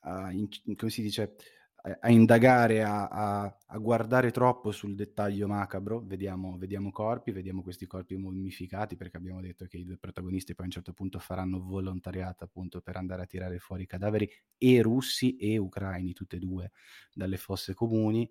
a 0.00 0.32
in, 0.32 0.48
come 0.76 0.90
si 0.90 1.02
dice, 1.02 1.34
a, 1.82 1.98
a 2.00 2.10
indagare, 2.10 2.82
a, 2.82 3.08
a, 3.08 3.78
guardare 3.78 4.30
troppo 4.30 4.70
sul 4.70 4.94
dettaglio 4.94 5.46
macabro, 5.46 6.00
vediamo, 6.00 6.56
vediamo, 6.56 6.90
corpi, 6.90 7.32
vediamo 7.32 7.62
questi 7.62 7.86
corpi 7.86 8.16
mummificati, 8.16 8.96
perché 8.96 9.16
abbiamo 9.16 9.40
detto 9.40 9.66
che 9.66 9.78
i 9.78 9.84
due 9.84 9.98
protagonisti 9.98 10.54
poi 10.54 10.64
a 10.64 10.68
un 10.68 10.72
certo 10.72 10.92
punto 10.92 11.18
faranno 11.18 11.60
volontariato 11.60 12.44
appunto 12.44 12.80
per 12.80 12.96
andare 12.96 13.22
a 13.22 13.26
tirare 13.26 13.58
fuori 13.58 13.82
i 13.82 13.86
cadaveri, 13.86 14.28
e 14.56 14.80
russi 14.82 15.36
e 15.36 15.58
ucraini, 15.58 16.12
tutte 16.12 16.36
e 16.36 16.38
due, 16.38 16.72
dalle 17.12 17.36
fosse 17.36 17.74
comuni. 17.74 18.30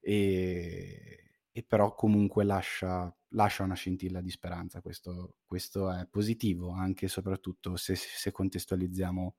E, 0.00 1.25
e 1.56 1.64
però 1.66 1.94
comunque 1.94 2.44
lascia, 2.44 3.10
lascia, 3.28 3.62
una 3.62 3.74
scintilla 3.74 4.20
di 4.20 4.28
speranza. 4.28 4.82
Questo, 4.82 5.36
questo 5.46 5.90
è 5.90 6.06
positivo, 6.06 6.70
anche 6.70 7.06
e 7.06 7.08
soprattutto 7.08 7.76
se, 7.76 7.94
se, 7.96 8.30
contestualizziamo 8.30 9.36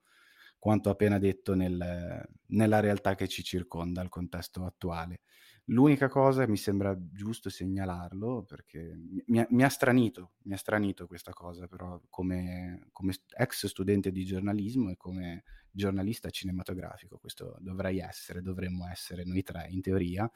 quanto 0.57 0.89
appena 0.89 1.19
detto 1.19 1.53
nel, 1.53 2.27
nella 2.47 2.79
realtà 2.79 3.13
che 3.13 3.27
ci 3.27 3.43
circonda, 3.43 4.01
il 4.01 4.09
contesto 4.09 4.65
attuale. 4.65 5.21
L'unica 5.69 6.07
cosa, 6.07 6.47
mi 6.47 6.55
sembra 6.55 6.97
giusto 7.11 7.49
segnalarlo, 7.49 8.43
perché 8.43 8.95
mi, 9.25 9.45
mi, 9.49 9.63
ha 9.63 9.67
stranito, 9.67 10.31
mi 10.43 10.53
ha 10.53 10.57
stranito 10.57 11.07
questa 11.07 11.33
cosa, 11.33 11.67
però 11.67 12.01
come, 12.09 12.87
come, 12.93 13.13
ex 13.35 13.65
studente 13.65 14.13
di 14.13 14.23
giornalismo 14.23 14.91
e 14.91 14.95
come 14.95 15.43
giornalista 15.69 16.29
cinematografico, 16.29 17.17
questo 17.17 17.57
dovrei 17.59 17.99
essere, 17.99 18.41
dovremmo 18.41 18.87
essere 18.87 19.25
noi 19.25 19.43
tre 19.43 19.67
in 19.69 19.81
teoria, 19.81 20.31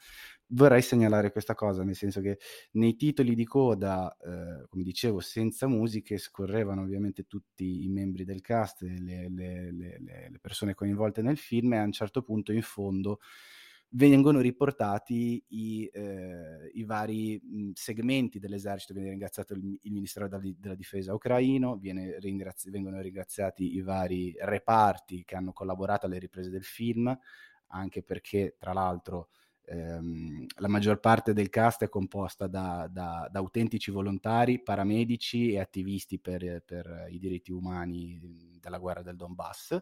vorrei 0.48 0.82
segnalare 0.82 1.32
questa 1.32 1.54
cosa, 1.54 1.82
nel 1.82 1.96
senso 1.96 2.20
che 2.20 2.38
nei 2.72 2.94
titoli 2.96 3.34
di 3.34 3.46
coda, 3.46 4.14
eh, 4.18 4.68
come 4.68 4.82
dicevo, 4.82 5.20
senza 5.20 5.66
musiche, 5.66 6.18
scorrevano 6.18 6.82
ovviamente 6.82 7.24
tutti 7.24 7.84
i 7.84 7.88
membri 7.88 8.24
del 8.24 8.42
cast, 8.42 8.82
le, 8.82 9.30
le, 9.30 9.72
le, 9.72 9.98
le 10.28 10.38
persone 10.42 10.74
coinvolte 10.74 11.22
nel 11.22 11.38
film 11.38 11.72
e 11.72 11.78
a 11.78 11.84
un 11.84 11.92
certo 11.92 12.20
punto 12.20 12.52
in 12.52 12.62
fondo 12.62 13.18
vengono 13.94 14.40
riportati 14.40 15.42
i, 15.48 15.84
eh, 15.92 16.70
i 16.74 16.84
vari 16.84 17.40
segmenti 17.74 18.38
dell'esercito, 18.38 18.94
viene 18.94 19.10
ringraziato 19.10 19.54
il, 19.54 19.78
il 19.82 19.92
Ministero 19.92 20.28
della, 20.28 20.42
della, 20.58 20.74
Difesa 20.74 21.12
ucraino, 21.12 21.78
ringrazi- 21.80 22.70
vengono 22.70 23.00
ringraziati 23.00 23.74
i 23.74 23.82
vari 23.82 24.34
reparti 24.38 25.24
che 25.24 25.36
hanno 25.36 25.52
collaborato 25.52 26.06
alle 26.06 26.18
riprese 26.18 26.50
del 26.50 26.64
film, 26.64 27.16
anche 27.68 28.02
perché 28.02 28.56
tra 28.58 28.72
l'altro 28.72 29.28
ehm, 29.64 30.46
la 30.56 30.68
maggior 30.68 30.98
parte 30.98 31.34
del 31.34 31.50
cast 31.50 31.84
è 31.84 31.88
composta 31.88 32.46
da, 32.46 32.88
da, 32.90 33.28
da 33.30 33.38
autentici 33.38 33.90
volontari, 33.90 34.62
paramedici 34.62 35.52
e 35.52 35.60
attivisti 35.60 36.18
per, 36.18 36.62
per 36.64 37.08
i 37.10 37.18
diritti 37.18 37.52
umani 37.52 38.18
della 38.58 38.78
guerra 38.78 39.02
del 39.02 39.16
Donbass 39.16 39.78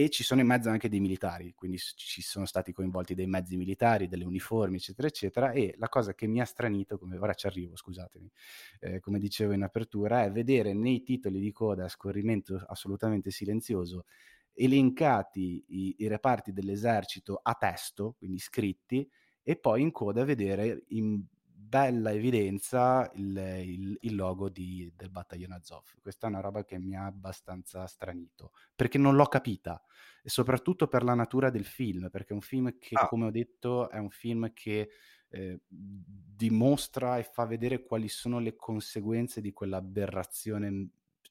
e 0.00 0.10
ci 0.10 0.22
sono 0.22 0.40
in 0.40 0.46
mezzo 0.46 0.68
anche 0.68 0.88
dei 0.88 1.00
militari, 1.00 1.54
quindi 1.56 1.76
ci 1.76 2.22
sono 2.22 2.46
stati 2.46 2.72
coinvolti 2.72 3.14
dei 3.14 3.26
mezzi 3.26 3.56
militari, 3.56 4.06
delle 4.06 4.22
uniformi, 4.24 4.76
eccetera, 4.76 5.08
eccetera. 5.08 5.50
E 5.50 5.74
la 5.76 5.88
cosa 5.88 6.14
che 6.14 6.28
mi 6.28 6.40
ha 6.40 6.44
stranito, 6.44 6.98
come 6.98 7.18
ora 7.18 7.34
ci 7.34 7.48
arrivo, 7.48 7.74
scusatemi, 7.74 8.30
eh, 8.78 9.00
come 9.00 9.18
dicevo 9.18 9.54
in 9.54 9.64
apertura, 9.64 10.22
è 10.22 10.30
vedere 10.30 10.72
nei 10.72 11.02
titoli 11.02 11.40
di 11.40 11.50
coda 11.50 11.86
a 11.86 11.88
scorrimento 11.88 12.62
assolutamente 12.68 13.32
silenzioso 13.32 14.04
elencati 14.52 15.64
i, 15.66 15.96
i 15.98 16.06
reparti 16.06 16.52
dell'esercito 16.52 17.40
a 17.42 17.54
testo, 17.54 18.14
quindi 18.18 18.38
scritti, 18.38 19.08
e 19.42 19.56
poi 19.56 19.82
in 19.82 19.90
coda 19.90 20.22
vedere 20.22 20.84
in 20.90 21.24
bella 21.68 22.12
evidenza 22.12 23.10
il, 23.14 23.36
il, 23.36 23.98
il 24.00 24.14
logo 24.14 24.48
di, 24.48 24.90
del 24.96 25.10
battaglione 25.10 25.56
Azov. 25.56 25.84
Questa 26.00 26.26
è 26.26 26.30
una 26.30 26.40
roba 26.40 26.64
che 26.64 26.78
mi 26.78 26.96
ha 26.96 27.04
abbastanza 27.04 27.86
stranito, 27.86 28.52
perché 28.74 28.96
non 28.96 29.14
l'ho 29.14 29.26
capita, 29.26 29.82
e 30.22 30.30
soprattutto 30.30 30.88
per 30.88 31.04
la 31.04 31.14
natura 31.14 31.50
del 31.50 31.66
film, 31.66 32.08
perché 32.10 32.30
è 32.30 32.34
un 32.34 32.40
film 32.40 32.78
che, 32.78 32.94
ah. 32.94 33.06
come 33.06 33.26
ho 33.26 33.30
detto, 33.30 33.90
è 33.90 33.98
un 33.98 34.10
film 34.10 34.52
che 34.54 34.88
eh, 35.28 35.60
dimostra 35.68 37.18
e 37.18 37.22
fa 37.22 37.44
vedere 37.44 37.82
quali 37.82 38.08
sono 38.08 38.38
le 38.38 38.56
conseguenze 38.56 39.42
di 39.42 39.52
quell'aberrazione 39.52 40.88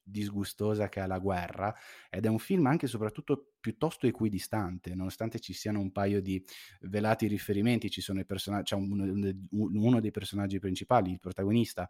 disgustosa 0.08 0.90
che 0.90 1.02
è 1.02 1.08
la 1.08 1.20
guerra 1.20 1.74
ed 2.10 2.26
è 2.26 2.30
un 2.30 2.40
film 2.40 2.66
anche 2.68 2.86
e 2.86 2.90
soprattutto 2.90 3.54
piuttosto 3.60 4.08
equidistante 4.08 4.96
nonostante 4.96 5.40
ci 5.40 5.54
siano 5.54 5.80
un 5.80 5.92
paio 5.92 6.22
di 6.22 6.44
velati 6.82 7.28
riferimenti 7.28 7.90
ci 7.90 8.02
sono 8.02 8.20
i 8.20 8.26
personaggi 8.26 8.64
c'è 8.64 8.76
un, 8.76 9.38
uno 9.52 10.00
dei 10.00 10.12
personaggi 10.12 10.60
principali 10.60 11.12
il 11.12 11.20
protagonista 11.20 11.90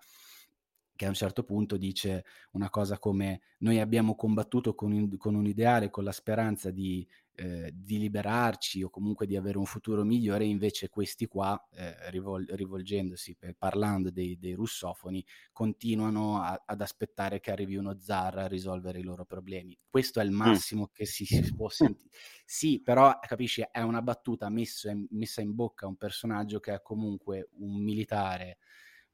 che 0.97 1.05
a 1.05 1.09
un 1.09 1.13
certo 1.13 1.43
punto 1.43 1.77
dice 1.77 2.25
una 2.51 2.69
cosa 2.69 2.99
come 2.99 3.41
noi 3.59 3.79
abbiamo 3.79 4.15
combattuto 4.15 4.75
con, 4.75 4.91
un, 4.91 5.15
con 5.15 5.35
un 5.35 5.45
ideale, 5.45 5.89
con 5.89 6.03
la 6.03 6.11
speranza 6.11 6.71
di, 6.71 7.07
eh, 7.35 7.71
di, 7.71 7.99
liberarci 7.99 8.81
o 8.81 8.89
comunque 8.89 9.27
di 9.27 9.35
avere 9.35 9.59
un 9.59 9.65
futuro 9.65 10.03
migliore, 10.03 10.45
invece 10.45 10.89
questi 10.89 11.27
qua, 11.27 11.67
eh, 11.71 12.09
rivol- 12.09 12.47
rivolgendosi, 12.49 13.35
per, 13.35 13.55
parlando 13.55 14.09
dei, 14.09 14.37
dei, 14.39 14.53
russofoni, 14.53 15.23
continuano 15.51 16.41
a, 16.41 16.63
ad 16.65 16.81
aspettare 16.81 17.39
che 17.39 17.51
arrivi 17.51 17.75
uno 17.75 17.99
zar 17.99 18.39
a 18.39 18.47
risolvere 18.47 18.99
i 18.99 19.03
loro 19.03 19.23
problemi. 19.23 19.77
Questo 19.87 20.19
è 20.19 20.23
il 20.23 20.31
massimo 20.31 20.83
mm. 20.83 20.93
che 20.93 21.05
si, 21.05 21.25
si 21.25 21.55
può 21.55 21.69
sentire. 21.69 22.09
Sì, 22.49 22.81
però 22.81 23.19
capisci, 23.19 23.61
è 23.69 23.81
una 23.81 24.01
battuta 24.01 24.47
messa 24.49 24.89
in, 24.89 25.05
messa 25.09 25.41
in 25.41 25.53
bocca 25.53 25.85
a 25.85 25.89
un 25.89 25.97
personaggio 25.97 26.61
che 26.61 26.73
è 26.73 26.81
comunque 26.81 27.49
un 27.57 27.83
militare 27.83 28.59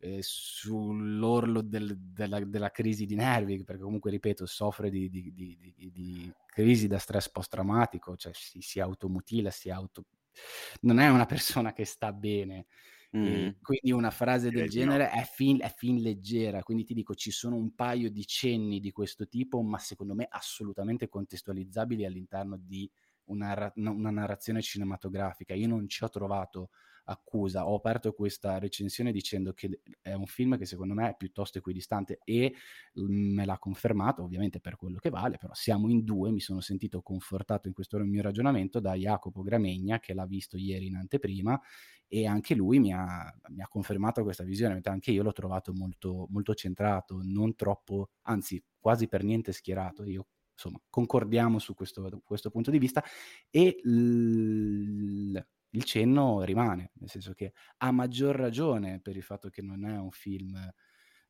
eh, 0.03 0.19
sull'orlo 0.22 1.61
del, 1.61 1.98
della, 1.98 2.43
della, 2.43 2.72
crisi 2.72 3.06
di 3.06 3.15
nervi, 3.15 3.64
perché 3.64 3.82
comunque, 3.82 4.11
ripeto, 4.11 4.45
soffre 4.45 4.90
di, 4.90 5.09
di, 5.09 5.32
di, 5.33 5.57
di 5.91 6.33
crisi 6.45 6.88
da 6.88 6.98
stress 6.98 7.30
post-traumatico, 7.30 8.17
cioè 8.17 8.33
si, 8.35 8.59
si, 8.59 8.82
automutila, 8.82 9.49
si 9.49 9.69
auto... 9.69 10.03
Non 10.82 10.99
è 10.99 11.09
una 11.09 11.25
persona 11.25 11.72
che 11.72 11.85
sta 11.85 12.11
bene. 12.11 12.65
Mm. 13.15 13.49
quindi 13.61 13.91
una 13.91 14.09
frase 14.09 14.49
del 14.49 14.67
genere 14.67 15.11
è 15.11 15.23
fin, 15.23 15.61
è 15.61 15.72
fin 15.72 16.01
leggera, 16.01 16.64
quindi 16.64 16.83
ti 16.83 16.95
dico 16.95 17.14
ci 17.14 17.30
sono 17.30 17.56
un 17.56 17.75
paio 17.75 18.09
di 18.09 18.25
cenni 18.25 18.80
di 18.80 18.91
questo 18.91 19.27
tipo, 19.27 19.61
ma 19.61 19.77
secondo 19.77 20.15
me 20.15 20.25
assolutamente 20.27 21.09
contestualizzabili 21.09 22.06
all'interno 22.06 22.57
di 22.57 22.90
una, 23.25 23.72
una 23.75 24.09
narrazione 24.09 24.64
cinematografica. 24.64 25.53
Io 25.53 25.67
non 25.67 25.88
ci 25.88 26.03
ho 26.03 26.09
trovato 26.09 26.72
accusa. 27.06 27.67
Ho 27.67 27.75
aperto 27.75 28.14
questa 28.14 28.59
recensione 28.59 29.11
dicendo 29.11 29.53
che 29.53 29.82
è 30.01 30.14
un 30.14 30.25
film 30.25 30.57
che 30.57 30.65
secondo 30.65 30.93
me 30.93 31.09
è 31.09 31.15
piuttosto 31.15 31.57
equidistante 31.57 32.19
e 32.23 32.53
mm, 32.99 33.33
me 33.33 33.45
l'ha 33.45 33.57
confermato, 33.57 34.23
ovviamente 34.23 34.59
per 34.59 34.75
quello 34.75 34.99
che 34.99 35.09
vale, 35.09 35.38
però 35.38 35.53
siamo 35.53 35.90
in 35.90 36.03
due, 36.03 36.32
mi 36.32 36.40
sono 36.40 36.61
sentito 36.61 37.01
confortato 37.01 37.67
in 37.67 37.73
questo 37.73 37.98
mio 37.99 38.22
ragionamento 38.22 38.80
da 38.80 38.93
Jacopo 38.95 39.41
Gramegna 39.41 39.99
che 39.99 40.14
l'ha 40.14 40.25
visto 40.25 40.57
ieri 40.57 40.88
in 40.88 40.95
anteprima 40.95 41.59
e 42.07 42.27
anche 42.27 42.53
lui 42.53 42.80
mi 42.80 42.93
ha, 42.93 43.33
mi 43.49 43.61
ha 43.61 43.67
confermato 43.67 44.22
questa 44.23 44.43
visione, 44.43 44.80
anche 44.83 45.11
io 45.11 45.23
l'ho 45.23 45.32
trovato 45.32 45.73
molto, 45.73 46.27
molto 46.30 46.53
centrato, 46.53 47.19
non 47.23 47.56
troppo, 47.56 48.11
anzi 48.23 48.64
quasi 48.80 49.07
per 49.07 49.23
niente 49.23 49.51
schierato. 49.51 50.03
Io 50.03 50.27
insomma, 50.53 50.80
concordiamo 50.90 51.57
su 51.57 51.73
questo, 51.73 52.22
questo 52.23 52.49
punto 52.51 52.69
di 52.69 52.77
vista 52.77 53.03
e 53.49 53.80
l- 53.83 55.40
il 55.74 55.84
cenno 55.84 56.43
rimane, 56.43 56.92
nel 56.95 57.10
senso 57.10 57.34
che 57.34 57.53
ha 57.77 57.92
maggior 57.92 58.35
ragione 58.35 59.00
per 59.00 59.16
il 59.16 59.24
fatto 59.24 59.50
che 59.50 59.61
non 59.61 59.85
è 59.85 59.98
un 59.98 60.11
film 60.11 60.58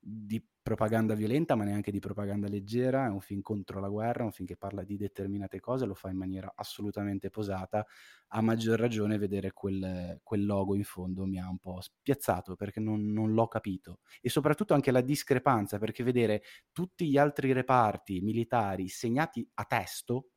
di 0.06 0.46
propaganda 0.62 1.14
violenta, 1.14 1.56
ma 1.56 1.64
neanche 1.64 1.92
di 1.92 2.00
propaganda 2.00 2.48
leggera, 2.50 3.06
è 3.06 3.10
un 3.10 3.22
film 3.22 3.42
contro 3.42 3.80
la 3.80 3.88
guerra, 3.88 4.26
un 4.26 4.32
film 4.32 4.48
che 4.48 4.58
parla 4.58 4.84
di 4.84 4.98
determinate 4.98 5.60
cose, 5.60 5.86
lo 5.86 5.94
fa 5.94 6.10
in 6.10 6.18
maniera 6.18 6.52
assolutamente 6.56 7.30
posata, 7.30 7.86
a 8.28 8.42
maggior 8.42 8.80
ragione 8.80 9.18
vedere 9.18 9.52
quel, 9.54 10.20
quel 10.24 10.46
logo 10.46 10.76
in 10.76 10.84
fondo 10.84 11.26
mi 11.26 11.40
ha 11.40 11.48
un 11.50 11.58
po' 11.58 11.80
spiazzato 11.80 12.56
perché 12.56 12.80
non, 12.80 13.12
non, 13.12 13.34
l'ho 13.34 13.48
capito. 13.48 14.00
E 14.22 14.30
soprattutto 14.30 14.74
anche 14.74 14.92
la 14.92 15.02
discrepanza 15.02 15.78
perché 15.78 16.04
vedere 16.04 16.44
tutti 16.72 17.10
gli 17.10 17.18
altri 17.18 17.54
reparti 17.54 18.20
militari 18.22 18.88
segnati 18.90 19.48
a 19.56 19.66
testo 19.66 20.30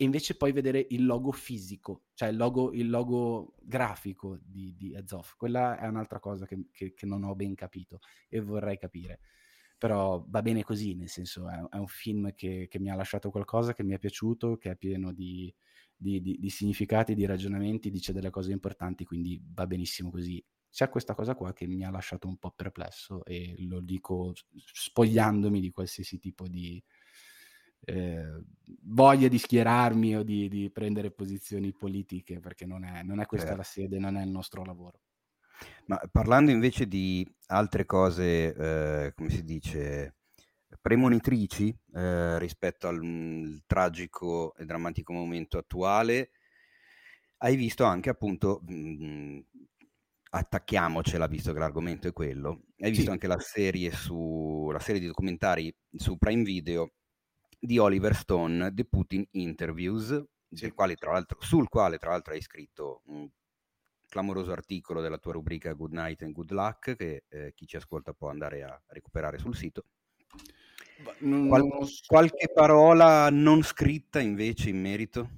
e 0.00 0.04
invece 0.04 0.36
poi 0.36 0.52
vedere 0.52 0.86
il 0.90 1.04
logo 1.04 1.32
fisico, 1.32 2.04
cioè 2.14 2.28
il 2.28 2.36
logo, 2.36 2.72
il 2.72 2.88
logo 2.88 3.56
grafico 3.60 4.38
di, 4.40 4.72
di 4.76 4.94
Azov. 4.94 5.34
Quella 5.36 5.76
è 5.76 5.88
un'altra 5.88 6.20
cosa 6.20 6.46
che, 6.46 6.66
che, 6.70 6.94
che, 6.94 7.04
non 7.04 7.24
ho 7.24 7.34
ben 7.34 7.56
capito 7.56 7.98
e 8.28 8.38
vorrei 8.38 8.78
capire. 8.78 9.18
Però 9.76 10.24
va 10.28 10.40
bene 10.40 10.62
così, 10.62 10.94
nel 10.94 11.08
senso 11.08 11.48
è, 11.48 11.60
è 11.70 11.76
un 11.78 11.88
film 11.88 12.32
che, 12.32 12.68
che, 12.70 12.78
mi 12.78 12.90
ha 12.90 12.94
lasciato 12.94 13.32
qualcosa, 13.32 13.72
che 13.72 13.82
mi 13.82 13.92
è 13.92 13.98
piaciuto, 13.98 14.56
che 14.56 14.70
è 14.70 14.76
pieno 14.76 15.12
di, 15.12 15.52
di, 15.96 16.20
di, 16.20 16.38
di 16.38 16.48
significati, 16.48 17.16
di 17.16 17.26
ragionamenti, 17.26 17.90
dice 17.90 18.12
delle 18.12 18.30
cose 18.30 18.52
importanti, 18.52 19.04
quindi 19.04 19.42
va 19.52 19.66
benissimo 19.66 20.12
così. 20.12 20.40
C'è 20.70 20.88
questa 20.90 21.14
cosa 21.14 21.34
qua 21.34 21.52
che 21.52 21.66
mi 21.66 21.82
ha 21.82 21.90
lasciato 21.90 22.28
un 22.28 22.36
po' 22.36 22.52
perplesso 22.52 23.24
e 23.24 23.56
lo 23.66 23.80
dico 23.80 24.32
spogliandomi 24.54 25.58
di 25.58 25.72
qualsiasi 25.72 26.18
tipo 26.18 26.46
di, 26.46 26.80
eh, 27.84 28.42
voglia 28.82 29.28
di 29.28 29.38
schierarmi 29.38 30.16
o 30.16 30.22
di, 30.22 30.48
di, 30.48 30.70
prendere 30.70 31.10
posizioni 31.10 31.72
politiche, 31.72 32.40
perché 32.40 32.66
non 32.66 32.84
è, 32.84 33.02
non 33.02 33.20
è 33.20 33.26
questa 33.26 33.48
certo. 33.48 33.62
la 33.62 33.66
sede, 33.66 33.98
non 33.98 34.16
è 34.16 34.22
il 34.22 34.30
nostro 34.30 34.64
lavoro. 34.64 35.00
Ma 35.86 36.00
parlando 36.10 36.50
invece 36.50 36.86
di 36.86 37.26
altre 37.46 37.84
cose, 37.84 38.54
eh, 38.54 39.12
come 39.14 39.30
si 39.30 39.42
dice, 39.42 40.16
premonitrici 40.80 41.76
eh, 41.94 42.38
rispetto 42.38 42.88
al 42.88 43.02
mh, 43.02 43.06
mm, 43.06 43.56
tragico 43.66 44.54
e 44.56 44.64
drammatico 44.64 45.12
momento 45.12 45.58
attuale, 45.58 46.30
hai 47.38 47.56
visto 47.56 47.84
anche 47.84 48.10
appunto, 48.10 48.60
mh, 48.66 48.74
mm, 48.74 49.38
attacchiamocela 50.30 51.26
visto 51.26 51.52
che 51.52 51.58
l'argomento 51.58 52.08
è 52.08 52.12
quello, 52.12 52.64
hai 52.80 52.90
visto 52.90 53.06
sì. 53.06 53.10
anche 53.10 53.26
la 53.26 53.38
serie, 53.40 53.90
su, 53.90 54.68
la 54.70 54.78
serie 54.78 55.00
di 55.00 55.06
documentari 55.06 55.74
su 55.96 56.18
Prime 56.18 56.42
Video 56.42 56.92
di 57.58 57.78
Oliver 57.78 58.14
Stone, 58.14 58.72
The 58.72 58.84
Putin 58.84 59.26
Interviews, 59.32 60.24
sì. 60.50 60.70
quale, 60.72 60.96
sul 61.40 61.68
quale 61.68 61.98
tra 61.98 62.10
l'altro 62.10 62.34
hai 62.34 62.40
scritto 62.40 63.02
un 63.06 63.28
clamoroso 64.08 64.52
articolo 64.52 65.00
della 65.00 65.18
tua 65.18 65.32
rubrica 65.32 65.72
Good 65.72 65.92
Night 65.92 66.22
and 66.22 66.32
Good 66.32 66.50
Luck 66.52 66.96
che 66.96 67.24
eh, 67.28 67.52
chi 67.54 67.66
ci 67.66 67.76
ascolta 67.76 68.12
può 68.12 68.30
andare 68.30 68.62
a 68.62 68.80
recuperare 68.88 69.38
sul 69.38 69.54
sito. 69.54 69.84
Qual- 71.20 71.88
qualche 72.06 72.50
parola 72.52 73.28
non 73.30 73.62
scritta 73.62 74.20
invece 74.20 74.70
in 74.70 74.80
merito? 74.80 75.37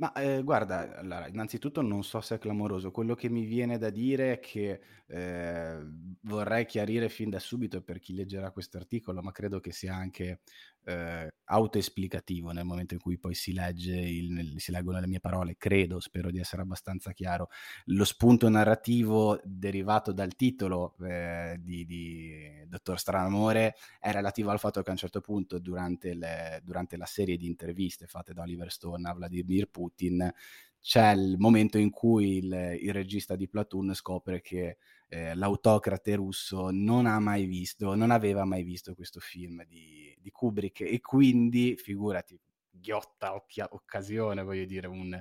Ma 0.00 0.12
eh, 0.14 0.42
guarda, 0.42 0.96
allora, 0.96 1.28
innanzitutto 1.28 1.82
non 1.82 2.02
so 2.04 2.22
se 2.22 2.36
è 2.36 2.38
clamoroso, 2.38 2.90
quello 2.90 3.14
che 3.14 3.28
mi 3.28 3.44
viene 3.44 3.76
da 3.76 3.90
dire 3.90 4.32
è 4.32 4.38
che 4.40 4.80
eh, 5.06 5.78
vorrei 6.22 6.64
chiarire 6.64 7.10
fin 7.10 7.28
da 7.28 7.38
subito 7.38 7.82
per 7.82 7.98
chi 7.98 8.14
leggerà 8.14 8.50
questo 8.50 8.78
articolo, 8.78 9.20
ma 9.20 9.30
credo 9.30 9.60
che 9.60 9.72
sia 9.72 9.94
anche 9.94 10.40
eh, 10.84 11.28
autoesplicativo 11.44 12.52
nel 12.52 12.64
momento 12.64 12.94
in 12.94 13.00
cui 13.00 13.18
poi 13.18 13.34
si, 13.34 13.52
legge 13.52 13.94
il, 13.94 14.54
si 14.58 14.70
leggono 14.70 15.00
le 15.00 15.06
mie 15.06 15.20
parole, 15.20 15.56
credo, 15.56 16.00
spero 16.00 16.30
di 16.30 16.38
essere 16.38 16.62
abbastanza 16.62 17.12
chiaro. 17.12 17.48
Lo 17.86 18.04
spunto 18.04 18.48
narrativo 18.48 19.40
derivato 19.44 20.12
dal 20.12 20.34
titolo 20.36 20.96
eh, 21.02 21.56
di, 21.60 21.84
di 21.84 22.64
Dottor 22.66 22.98
Stranamore 22.98 23.76
è 23.98 24.12
relativo 24.12 24.50
al 24.50 24.58
fatto 24.58 24.82
che 24.82 24.88
a 24.88 24.92
un 24.92 24.98
certo 24.98 25.20
punto 25.20 25.58
durante, 25.58 26.14
le, 26.14 26.60
durante 26.64 26.96
la 26.96 27.06
serie 27.06 27.36
di 27.36 27.46
interviste 27.46 28.06
fatte 28.06 28.32
da 28.32 28.42
Oliver 28.42 28.70
Stone 28.70 29.08
a 29.08 29.12
Vladimir 29.12 29.68
Putin 29.68 30.32
c'è 30.80 31.12
il 31.12 31.36
momento 31.38 31.76
in 31.76 31.90
cui 31.90 32.38
il, 32.38 32.78
il 32.80 32.92
regista 32.92 33.36
di 33.36 33.48
Platoon 33.48 33.94
scopre 33.94 34.40
che 34.40 34.78
eh, 35.08 35.34
l'autocrate 35.34 36.14
russo 36.14 36.70
non 36.70 37.06
ha 37.06 37.18
mai 37.18 37.44
visto, 37.44 37.94
non 37.94 38.10
aveva 38.10 38.44
mai 38.44 38.62
visto 38.62 38.94
questo 38.94 39.20
film 39.20 39.62
di, 39.66 40.09
di 40.20 40.30
Kubrick 40.30 40.80
e 40.82 41.00
quindi, 41.00 41.76
figurati, 41.76 42.38
ghiotta 42.70 43.34
occhia, 43.34 43.68
occasione, 43.70 44.42
voglio 44.42 44.64
dire, 44.64 44.86
un, 44.86 45.18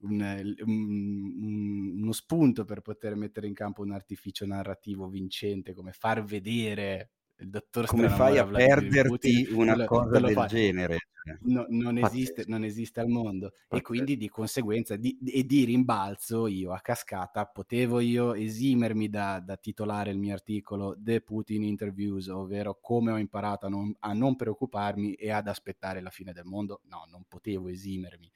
un, 0.00 0.54
un, 0.64 2.00
uno 2.00 2.12
spunto 2.12 2.64
per 2.64 2.80
poter 2.80 3.14
mettere 3.14 3.46
in 3.46 3.54
campo 3.54 3.82
un 3.82 3.92
artificio 3.92 4.46
narrativo 4.46 5.08
vincente, 5.08 5.74
come 5.74 5.92
far 5.92 6.22
vedere 6.24 7.10
il 7.42 7.50
dottor 7.50 7.86
come 7.86 8.08
fai 8.08 8.38
a 8.38 8.46
perderti 8.46 9.46
Putin, 9.46 9.54
una 9.54 9.84
cosa 9.84 10.20
del 10.20 10.32
fa. 10.32 10.46
genere 10.46 10.98
cioè. 11.24 11.36
no, 11.42 11.66
non, 11.68 11.98
esiste, 11.98 12.44
non, 12.46 12.64
esiste, 12.64 13.00
al 13.00 13.08
mondo 13.08 13.50
Pazzesco. 13.50 13.76
e 13.76 13.82
quindi 13.82 14.16
di 14.16 14.28
conseguenza 14.28 14.96
di, 14.96 15.18
e 15.26 15.44
di 15.44 15.64
rimbalzo 15.64 16.46
io 16.46 16.72
a 16.72 16.80
cascata 16.80 17.44
potevo 17.46 18.00
io 18.00 18.34
esimermi 18.34 19.08
da, 19.08 19.40
da, 19.40 19.56
titolare 19.56 20.10
il 20.10 20.18
mio 20.18 20.34
articolo 20.34 20.96
The 20.98 21.20
Putin 21.20 21.64
Interviews 21.64 22.28
ovvero 22.28 22.78
come 22.80 23.12
ho 23.12 23.18
imparato 23.18 23.66
a 23.66 23.68
non, 23.68 23.94
a 24.00 24.12
non 24.12 24.36
preoccuparmi 24.36 25.14
e 25.14 25.30
ad 25.30 25.48
aspettare 25.48 26.00
la 26.00 26.10
fine 26.10 26.32
del 26.32 26.44
mondo 26.44 26.80
no 26.84 27.04
non 27.10 27.24
potevo 27.28 27.68
esimermi 27.68 28.30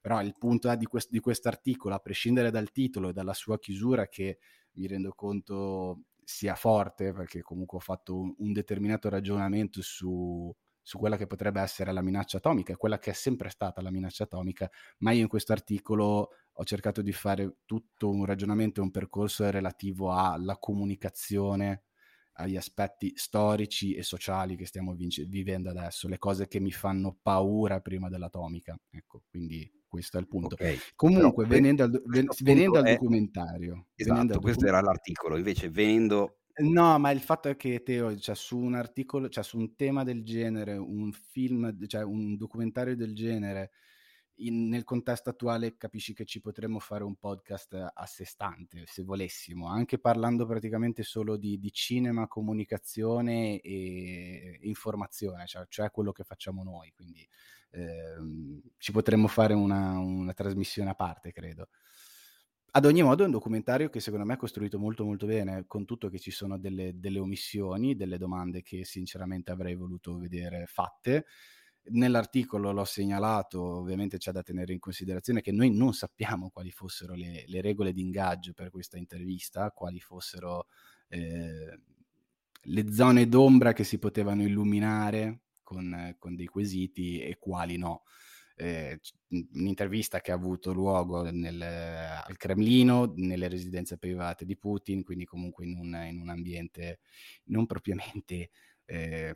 però 0.00 0.22
il 0.22 0.34
punto 0.38 0.74
di, 0.76 0.86
quest- 0.86 1.10
di 1.10 1.20
quest'articolo 1.20 1.94
a 1.94 1.98
prescindere 1.98 2.50
dal 2.50 2.70
titolo 2.70 3.10
e 3.10 3.12
dalla 3.12 3.34
sua 3.34 3.58
chiusura 3.58 4.08
che 4.08 4.38
mi 4.72 4.86
rendo 4.86 5.12
conto 5.14 6.04
sia 6.30 6.54
forte, 6.54 7.12
perché 7.12 7.42
comunque 7.42 7.78
ho 7.78 7.80
fatto 7.80 8.16
un, 8.16 8.34
un 8.38 8.52
determinato 8.52 9.08
ragionamento 9.08 9.82
su, 9.82 10.54
su 10.80 10.98
quella 10.98 11.16
che 11.16 11.26
potrebbe 11.26 11.60
essere 11.60 11.92
la 11.92 12.02
minaccia 12.02 12.38
atomica, 12.38 12.76
quella 12.76 12.98
che 12.98 13.10
è 13.10 13.14
sempre 13.14 13.50
stata 13.50 13.82
la 13.82 13.90
minaccia 13.90 14.24
atomica, 14.24 14.70
ma 14.98 15.10
io 15.10 15.22
in 15.22 15.28
questo 15.28 15.52
articolo 15.52 16.30
ho 16.52 16.64
cercato 16.64 17.02
di 17.02 17.12
fare 17.12 17.56
tutto 17.64 18.10
un 18.10 18.24
ragionamento 18.24 18.80
e 18.80 18.84
un 18.84 18.90
percorso 18.90 19.48
relativo 19.50 20.12
alla 20.12 20.56
comunicazione, 20.58 21.84
agli 22.40 22.56
aspetti 22.56 23.12
storici 23.16 23.94
e 23.94 24.02
sociali 24.02 24.56
che 24.56 24.66
stiamo 24.66 24.94
vinc- 24.94 25.26
vivendo 25.26 25.70
adesso, 25.70 26.08
le 26.08 26.18
cose 26.18 26.48
che 26.48 26.60
mi 26.60 26.72
fanno 26.72 27.16
paura 27.20 27.80
prima 27.80 28.08
dell'atomica. 28.08 28.78
Ecco, 28.90 29.22
quindi 29.30 29.70
questo 29.86 30.16
è 30.18 30.20
il 30.20 30.28
punto. 30.28 30.54
Okay, 30.54 30.76
Comunque, 30.94 31.46
venendo 31.46 31.84
al, 31.84 32.02
ven- 32.06 32.28
venendo 32.40 32.78
al 32.78 32.84
documentario. 32.84 33.88
Esatto, 33.94 34.14
venendo 34.14 34.40
questo 34.40 34.64
docu- 34.64 34.76
era 34.76 34.80
l'articolo, 34.80 35.36
invece 35.36 35.70
venendo 35.70 36.40
No, 36.60 36.98
ma 36.98 37.10
il 37.10 37.20
fatto 37.20 37.48
è 37.48 37.56
che 37.56 37.82
Teo, 37.82 38.16
cioè, 38.18 38.34
su 38.34 38.58
un 38.58 38.74
articolo, 38.74 39.28
cioè 39.28 39.42
su 39.42 39.56
un 39.56 39.76
tema 39.76 40.04
del 40.04 40.22
genere, 40.24 40.76
un 40.76 41.10
film, 41.12 41.74
cioè 41.86 42.02
un 42.02 42.36
documentario 42.36 42.94
del 42.96 43.14
genere, 43.14 43.70
in- 44.46 44.68
nel 44.68 44.84
contesto 44.84 45.30
attuale 45.30 45.76
capisci 45.76 46.14
che 46.14 46.24
ci 46.24 46.40
potremmo 46.40 46.78
fare 46.78 47.04
un 47.04 47.16
podcast 47.16 47.90
a 47.92 48.06
sé 48.06 48.24
stante, 48.24 48.84
se 48.86 49.02
volessimo, 49.02 49.66
anche 49.66 49.98
parlando 49.98 50.46
praticamente 50.46 51.02
solo 51.02 51.36
di, 51.36 51.58
di 51.58 51.72
cinema, 51.72 52.28
comunicazione 52.28 53.60
e 53.60 54.58
informazione, 54.62 55.46
cioè, 55.46 55.66
cioè 55.68 55.90
quello 55.90 56.12
che 56.12 56.24
facciamo 56.24 56.62
noi, 56.62 56.92
quindi 56.92 57.26
ehm, 57.70 58.60
ci 58.78 58.92
potremmo 58.92 59.26
fare 59.26 59.54
una, 59.54 59.98
una 59.98 60.32
trasmissione 60.32 60.90
a 60.90 60.94
parte, 60.94 61.32
credo. 61.32 61.68
Ad 62.72 62.84
ogni 62.84 63.02
modo 63.02 63.24
è 63.24 63.26
un 63.26 63.32
documentario 63.32 63.88
che 63.90 63.98
secondo 63.98 64.24
me 64.24 64.34
è 64.34 64.36
costruito 64.36 64.78
molto 64.78 65.04
molto 65.04 65.26
bene, 65.26 65.64
con 65.66 65.84
tutto 65.84 66.08
che 66.08 66.20
ci 66.20 66.30
sono 66.30 66.56
delle, 66.56 66.92
delle 67.00 67.18
omissioni, 67.18 67.96
delle 67.96 68.16
domande 68.16 68.62
che 68.62 68.84
sinceramente 68.84 69.50
avrei 69.50 69.74
voluto 69.74 70.16
vedere 70.18 70.66
fatte. 70.66 71.26
Nell'articolo 71.82 72.72
l'ho 72.72 72.84
segnalato, 72.84 73.62
ovviamente 73.62 74.18
c'è 74.18 74.32
da 74.32 74.42
tenere 74.42 74.72
in 74.72 74.78
considerazione 74.78 75.40
che 75.40 75.50
noi 75.50 75.70
non 75.74 75.94
sappiamo 75.94 76.50
quali 76.50 76.70
fossero 76.70 77.14
le, 77.14 77.44
le 77.46 77.60
regole 77.60 77.92
di 77.92 78.02
ingaggio 78.02 78.52
per 78.52 78.70
questa 78.70 78.98
intervista, 78.98 79.70
quali 79.70 79.98
fossero 79.98 80.66
eh, 81.08 81.80
le 82.64 82.92
zone 82.92 83.28
d'ombra 83.28 83.72
che 83.72 83.84
si 83.84 83.98
potevano 83.98 84.42
illuminare 84.42 85.40
con, 85.62 86.14
con 86.18 86.34
dei 86.36 86.46
quesiti 86.46 87.20
e 87.20 87.36
quali 87.38 87.76
no. 87.76 88.02
Eh, 88.56 89.00
un'intervista 89.54 90.20
che 90.20 90.32
ha 90.32 90.34
avuto 90.34 90.72
luogo 90.72 91.30
nel, 91.30 91.62
al 91.62 92.36
Cremlino, 92.36 93.14
nelle 93.16 93.48
residenze 93.48 93.96
private 93.96 94.44
di 94.44 94.58
Putin, 94.58 95.02
quindi 95.02 95.24
comunque 95.24 95.64
in 95.64 95.76
un, 95.76 95.94
in 96.08 96.20
un 96.20 96.28
ambiente 96.28 97.00
non 97.44 97.64
propriamente 97.64 98.50
eh, 98.84 99.34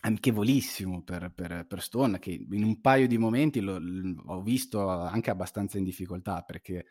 amichevolissimo 0.00 1.02
per, 1.02 1.32
per, 1.34 1.66
per, 1.66 1.82
Stone, 1.82 2.18
che 2.18 2.46
in 2.50 2.64
un 2.64 2.80
paio 2.80 3.06
di 3.06 3.18
momenti 3.18 3.60
lo, 3.60 3.78
lo, 3.78 4.22
ho 4.26 4.42
visto 4.42 4.88
anche 4.88 5.30
abbastanza 5.30 5.78
in 5.78 5.84
difficoltà, 5.84 6.42
perché 6.42 6.86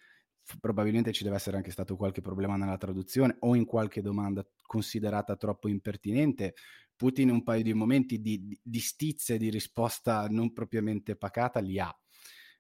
probabilmente 0.60 1.12
ci 1.12 1.24
deve 1.24 1.36
essere 1.36 1.58
anche 1.58 1.72
stato 1.72 1.96
qualche 1.96 2.22
problema 2.22 2.56
nella 2.56 2.78
traduzione 2.78 3.36
o 3.40 3.56
in 3.56 3.66
qualche 3.66 4.02
domanda 4.02 4.46
considerata 4.62 5.36
troppo 5.36 5.68
impertinente, 5.68 6.56
Putin 6.96 7.30
un 7.30 7.44
paio 7.44 7.64
di 7.64 7.74
momenti 7.74 8.20
di, 8.22 8.60
di 8.62 8.80
stizze 8.80 9.36
e 9.36 9.38
di 9.38 9.50
risposta 9.50 10.28
non 10.30 10.52
propriamente 10.52 11.16
pacata 11.16 11.60
li 11.60 11.80
ha. 11.80 11.96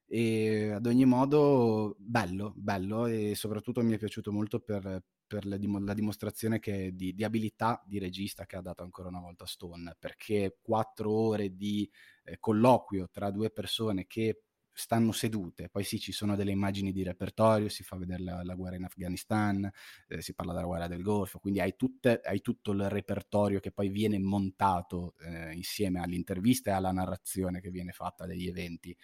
E 0.09 0.71
ad 0.71 0.85
ogni 0.85 1.05
modo, 1.05 1.95
bello, 1.99 2.53
bello 2.55 3.07
e 3.07 3.35
soprattutto 3.35 3.81
mi 3.81 3.93
è 3.93 3.97
piaciuto 3.97 4.31
molto 4.31 4.59
per, 4.61 5.03
per 5.27 5.45
la, 5.45 5.57
la, 5.59 5.93
dimostrazione 5.93 6.59
che, 6.59 6.95
di, 6.95 7.13
di, 7.13 7.23
abilità 7.23 7.83
di 7.85 7.99
regista 7.99 8.45
che 8.45 8.55
ha 8.55 8.61
dato 8.61 8.83
ancora 8.83 9.09
una 9.09 9.19
volta 9.19 9.45
Stone, 9.45 9.95
perché 9.99 10.57
quattro 10.61 11.11
ore 11.11 11.55
di 11.55 11.89
eh, 12.23 12.39
colloquio 12.39 13.09
tra 13.11 13.29
due 13.29 13.51
persone 13.51 14.07
che 14.07 14.43
stanno 14.77 15.11
sedute. 15.11 15.69
Poi 15.69 15.83
sì, 15.83 15.99
ci 15.99 16.11
sono 16.11 16.35
delle 16.35 16.51
immagini 16.51 16.91
di 16.91 17.03
repertorio, 17.03 17.67
si 17.67 17.83
fa 17.83 17.97
vedere 17.97 18.23
la, 18.23 18.43
la 18.43 18.53
guerra 18.53 18.75
in 18.75 18.83
Afghanistan, 18.83 19.69
eh, 20.07 20.21
si 20.21 20.33
parla 20.35 20.53
della 20.53 20.67
guerra 20.67 20.87
del 20.87 21.01
Golfo, 21.01 21.39
quindi 21.39 21.59
hai, 21.59 21.75
tutte, 21.75 22.21
hai 22.23 22.41
tutto 22.41 22.71
il 22.71 22.87
repertorio 22.87 23.59
che 23.59 23.71
poi 23.71 23.89
viene 23.89 24.19
montato 24.19 25.15
eh, 25.19 25.53
insieme 25.53 25.99
all'intervista 25.99 26.69
e 26.69 26.73
alla 26.73 26.91
narrazione 26.91 27.59
che 27.59 27.71
viene 27.71 27.91
fatta 27.91 28.27
degli 28.27 28.47
eventi 28.47 28.95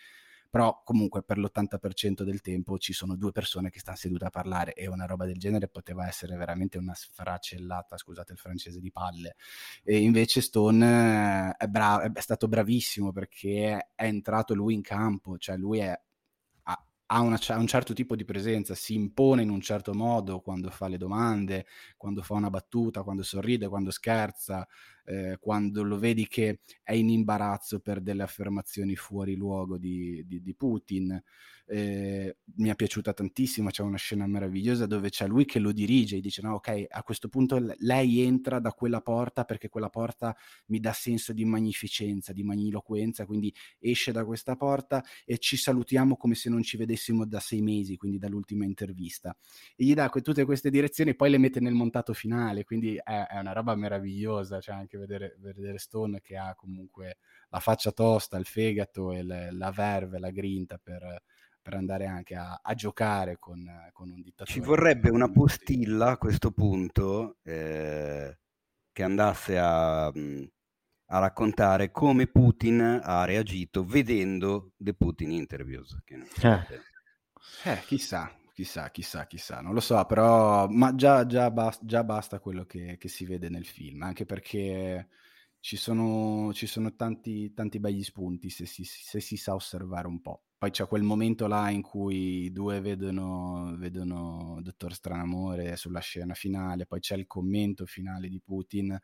però 0.54 0.84
comunque 0.84 1.24
per 1.24 1.40
l'80% 1.40 2.22
del 2.22 2.42
tempo 2.42 2.78
ci 2.78 2.94
sono 2.94 3.16
due 3.16 3.32
persone 3.32 3.72
che 3.72 3.80
stanno 3.80 3.98
sedute 3.98 4.26
a 4.26 4.30
parlare 4.30 4.76
e 4.76 4.86
una 4.86 5.08
roba 5.08 5.26
del 5.26 5.40
genere 5.40 5.68
poteva 5.68 6.06
essere 6.06 6.36
veramente 6.36 6.78
una 6.78 6.94
sfracellata, 6.94 7.98
scusate 7.98 8.34
il 8.34 8.38
francese, 8.38 8.80
di 8.80 8.92
palle. 8.92 9.36
E 9.84 9.98
invece 9.98 10.42
Stone 10.42 11.56
è, 11.58 11.66
bra- 11.66 12.04
è 12.04 12.22
stato 12.22 12.48
bravissimo 12.48 13.12
perché 13.12 13.94
è 13.96 14.04
entrato 14.04 14.54
lui 14.54 14.76
in 14.76 14.84
campo, 14.84 15.40
cioè 15.40 15.58
lui 15.58 15.80
è 15.80 16.00
ha, 17.14 17.22
una, 17.22 17.40
un 17.58 17.68
certo 17.68 17.94
tipo 17.94 18.16
di 18.16 18.26
presenza, 18.26 18.74
si 18.74 18.96
impone 18.96 19.44
in 19.44 19.50
un 19.50 19.62
certo 19.62 19.94
modo 19.94 20.42
quando 20.42 20.70
fa 20.72 20.88
le 20.88 20.98
domande, 20.98 21.68
quando 21.96 22.24
fa 22.24 22.34
una 22.34 22.50
battuta, 22.50 23.04
quando 23.04 23.22
sorride, 23.22 23.70
quando 23.70 23.92
scherza, 23.92 24.68
eh, 25.06 25.38
quando 25.40 25.84
lo 25.84 26.00
vedi 26.00 26.28
che 26.28 26.62
è 26.82 26.94
in 26.94 27.10
imbarazzo 27.10 27.80
per 27.80 28.02
delle 28.02 28.24
affermazioni 28.24 28.96
fuori 28.96 29.36
luogo 29.36 29.78
di, 29.78 30.24
di, 30.26 30.42
di 30.42 30.56
Putin. 30.56 31.22
Eh, 31.76 32.38
mi 32.58 32.70
è 32.70 32.76
piaciuta 32.76 33.14
tantissimo, 33.14 33.72
c'è 33.72 33.82
una 33.82 33.98
scena 33.98 34.28
meravigliosa 34.28 34.86
dove 34.86 35.10
c'è 35.10 35.26
lui 35.26 35.44
che 35.44 35.58
lo 35.58 35.72
dirige 35.72 36.18
e 36.18 36.22
dice 36.22 36.44
no 36.44 36.54
ok, 36.54 36.86
a 36.88 37.02
questo 37.02 37.30
punto 37.30 37.60
lei 37.80 38.22
entra 38.22 38.60
da 38.60 38.74
quella 38.74 39.02
porta 39.02 39.44
perché 39.44 39.70
quella 39.70 39.90
porta 39.90 40.38
mi 40.68 40.80
dà 40.80 40.94
senso 40.94 41.34
di 41.34 41.46
magnificenza, 41.46 42.32
di 42.32 42.44
magniloquenza, 42.44 43.26
quindi 43.26 43.52
esce 43.80 44.12
da 44.12 44.24
questa 44.24 44.56
porta 44.56 45.04
e 45.26 45.40
ci 45.40 45.58
salutiamo 45.58 46.16
come 46.16 46.36
se 46.36 46.48
non 46.48 46.62
ci 46.62 46.78
vedessimo 46.78 47.26
da 47.26 47.40
sei 47.40 47.64
mesi, 47.64 47.98
quindi 47.98 48.20
dall'ultima 48.20 48.66
intervista. 48.66 49.36
E 49.76 49.84
gli 49.84 49.96
dà 49.96 50.10
tutte 50.10 50.46
queste 50.46 50.70
direzioni 50.70 51.10
e 51.10 51.16
poi 51.16 51.32
le 51.32 51.40
mette 51.40 51.60
nel 51.60 51.74
montato 51.74 52.14
finale, 52.14 52.66
quindi 52.66 52.98
è, 52.98 53.26
è 53.32 53.40
una 53.40 53.52
roba 53.52 53.74
meravigliosa, 53.74 54.60
cioè 54.60 54.76
anche 54.76 55.00
vedere, 55.00 55.38
vedere, 55.40 55.80
Stone 55.80 56.22
che 56.22 56.38
ha 56.38 56.54
comunque 56.54 57.18
la 57.50 57.60
faccia 57.60 57.92
tosta, 57.92 58.38
il 58.38 58.46
fegato 58.46 59.12
e 59.12 59.24
le, 59.24 59.52
la 59.52 59.72
verve, 59.72 60.20
la 60.20 60.30
grinta 60.30 60.78
per, 60.78 61.24
per 61.64 61.74
andare 61.74 62.06
anche 62.06 62.36
a, 62.36 62.60
a 62.62 62.74
giocare 62.76 63.40
con, 63.40 63.66
con, 63.94 64.12
un 64.12 64.22
dittatore. 64.22 64.52
Ci 64.52 64.60
vorrebbe 64.60 65.10
una 65.10 65.32
postilla 65.32 66.12
a 66.12 66.18
questo 66.18 66.52
punto 66.52 67.38
eh, 67.42 68.38
che 68.92 69.04
andasse 69.04 69.58
a, 69.58 70.06
a, 70.08 71.20
raccontare 71.20 71.90
come 71.90 72.28
Putin 72.28 73.00
ha 73.02 73.24
reagito 73.24 73.86
vedendo 73.86 74.74
The 74.78 74.94
Putin 74.94 75.32
Interviews. 75.32 75.98
Eh. 76.42 76.60
eh, 77.64 77.82
chissà, 77.86 78.30
chissà, 78.54 78.92
chissà, 78.92 79.26
chissà, 79.26 79.62
non 79.62 79.74
lo 79.74 79.80
so, 79.80 80.04
però 80.06 80.68
ma 80.68 80.94
già, 80.94 81.26
già, 81.26 81.50
basta, 81.50 81.86
già 81.86 82.04
basta 82.04 82.40
quello 82.40 82.66
che, 82.66 82.98
che, 83.00 83.08
si 83.08 83.26
vede 83.26 83.48
nel 83.48 83.66
film, 83.66 84.04
anche 84.04 84.26
perché 84.26 85.08
ci 85.64 85.78
sono, 85.78 86.52
ci 86.54 86.68
sono 86.68 86.94
tanti, 86.94 87.54
tanti 87.54 87.80
begli 87.80 88.04
spunti 88.04 88.50
se 88.50 88.66
si, 88.66 88.84
se 88.84 89.22
si, 89.22 89.38
sa 89.38 89.56
osservare 89.56 90.08
un 90.08 90.22
po'. 90.22 90.44
Poi 90.64 90.72
c'è 90.72 90.88
quel 90.88 91.04
momento 91.04 91.46
là 91.48 91.70
in 91.72 91.82
cui 91.82 92.44
i 92.44 92.52
due 92.54 92.80
vedono, 92.80 93.76
vedono 93.76 94.60
Dottor 94.62 94.94
Stranamore 94.94 95.76
sulla 95.76 96.00
scena 96.00 96.34
finale, 96.36 96.86
poi 96.86 97.02
c'è 97.02 97.18
il 97.18 97.28
commento 97.28 97.86
finale 97.86 98.30
di 98.30 98.40
Putin 98.40 98.98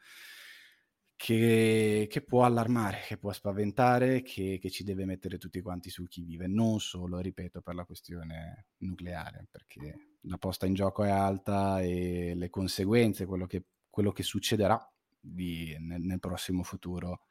che, 1.18 2.08
che, 2.10 2.22
può 2.22 2.46
allarmare, 2.46 3.02
che 3.06 3.18
può 3.18 3.34
spaventare, 3.34 4.22
che, 4.22 4.58
che, 4.58 4.70
ci 4.70 4.86
deve 4.86 5.04
mettere 5.04 5.38
tutti 5.38 5.60
quanti 5.60 5.90
sul 5.90 6.08
chi 6.08 6.24
vive, 6.24 6.48
non 6.48 6.80
solo, 6.80 7.20
ripeto, 7.20 7.60
per 7.60 7.76
la 7.76 7.84
questione 7.84 8.68
nucleare, 8.78 9.46
perché 9.52 10.16
la 10.22 10.38
posta 10.38 10.66
in 10.66 10.76
gioco 10.76 11.04
è 11.04 11.10
alta 11.10 11.82
e 11.82 12.36
le 12.36 12.50
conseguenze, 12.50 13.26
quello 13.26 13.48
che, 13.48 13.66
quello 13.90 14.14
che 14.14 14.24
succederà 14.24 14.80
di, 15.20 15.76
nel, 15.78 16.00
nel 16.04 16.22
prossimo 16.22 16.64
futuro, 16.64 17.26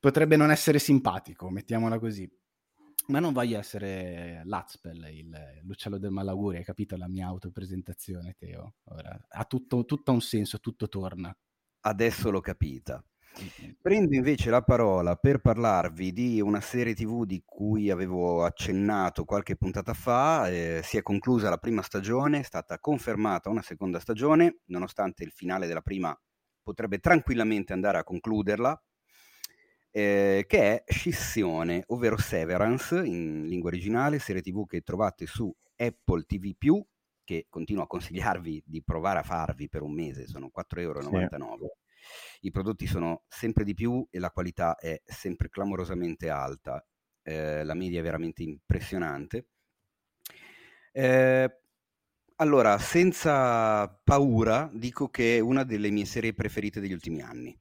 potrebbe 0.00 0.34
non 0.34 0.50
essere 0.50 0.80
simpatico, 0.80 1.48
mettiamola 1.48 2.00
così. 2.00 2.28
Ma 3.08 3.18
non 3.18 3.32
voglio 3.32 3.58
essere 3.58 4.42
l'Azpel, 4.44 5.08
il, 5.12 5.60
l'uccello 5.64 5.98
del 5.98 6.10
malaugurio, 6.10 6.58
hai 6.58 6.64
capito 6.64 6.96
la 6.96 7.08
mia 7.08 7.26
autopresentazione, 7.26 8.34
Teo? 8.38 8.74
Ora, 8.84 9.18
ha 9.28 9.44
tutto, 9.44 9.84
tutto 9.84 10.12
un 10.12 10.20
senso, 10.20 10.60
tutto 10.60 10.88
torna 10.88 11.36
adesso 11.82 12.30
l'ho 12.30 12.40
capita. 12.40 13.02
Prendo 13.80 14.14
invece 14.14 14.50
la 14.50 14.60
parola 14.60 15.16
per 15.16 15.40
parlarvi 15.40 16.12
di 16.12 16.40
una 16.40 16.60
serie 16.60 16.94
TV 16.94 17.24
di 17.24 17.42
cui 17.44 17.90
avevo 17.90 18.44
accennato 18.44 19.24
qualche 19.24 19.56
puntata 19.56 19.94
fa. 19.94 20.48
Eh, 20.50 20.80
si 20.84 20.98
è 20.98 21.02
conclusa 21.02 21.48
la 21.48 21.56
prima 21.56 21.80
stagione, 21.80 22.40
è 22.40 22.42
stata 22.42 22.78
confermata 22.78 23.48
una 23.48 23.62
seconda 23.62 24.00
stagione, 24.00 24.58
nonostante 24.66 25.24
il 25.24 25.32
finale 25.32 25.66
della 25.66 25.80
prima 25.80 26.16
potrebbe 26.62 26.98
tranquillamente 26.98 27.72
andare 27.72 27.98
a 27.98 28.04
concluderla, 28.04 28.80
eh, 29.92 30.44
che 30.48 30.58
è 30.58 30.84
Scissione, 30.90 31.84
ovvero 31.88 32.16
Severance 32.16 32.96
in 33.04 33.46
lingua 33.46 33.68
originale, 33.68 34.18
serie 34.18 34.40
TV 34.40 34.66
che 34.66 34.80
trovate 34.80 35.26
su 35.26 35.54
Apple 35.76 36.24
TV 36.24 36.82
che 37.24 37.46
continuo 37.48 37.84
a 37.84 37.86
consigliarvi 37.86 38.64
di 38.66 38.82
provare 38.82 39.20
a 39.20 39.22
farvi 39.22 39.68
per 39.68 39.82
un 39.82 39.92
mese, 39.92 40.26
sono 40.26 40.50
4,99 40.54 40.80
euro. 40.80 41.76
I 42.40 42.50
prodotti 42.50 42.86
sono 42.86 43.22
sempre 43.28 43.64
di 43.64 43.74
più 43.74 44.04
e 44.10 44.18
la 44.18 44.30
qualità 44.30 44.76
è 44.76 45.00
sempre 45.04 45.48
clamorosamente 45.48 46.28
alta, 46.28 46.84
eh, 47.22 47.62
la 47.62 47.74
media 47.74 48.00
è 48.00 48.02
veramente 48.02 48.42
impressionante. 48.42 49.46
Eh, 50.90 51.60
allora, 52.36 52.78
senza 52.78 53.88
paura, 54.02 54.68
dico 54.72 55.08
che 55.08 55.36
è 55.36 55.40
una 55.40 55.62
delle 55.64 55.90
mie 55.90 56.06
serie 56.06 56.34
preferite 56.34 56.80
degli 56.80 56.92
ultimi 56.92 57.20
anni. 57.22 57.56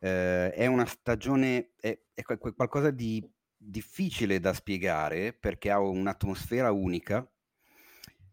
Eh, 0.00 0.50
è 0.52 0.66
una 0.66 0.86
stagione, 0.86 1.72
è, 1.80 1.98
è 2.14 2.22
qualcosa 2.22 2.90
di 2.90 3.22
difficile 3.56 4.40
da 4.40 4.52
spiegare 4.54 5.32
perché 5.34 5.70
ha 5.70 5.78
un'atmosfera 5.80 6.70
unica, 6.72 7.26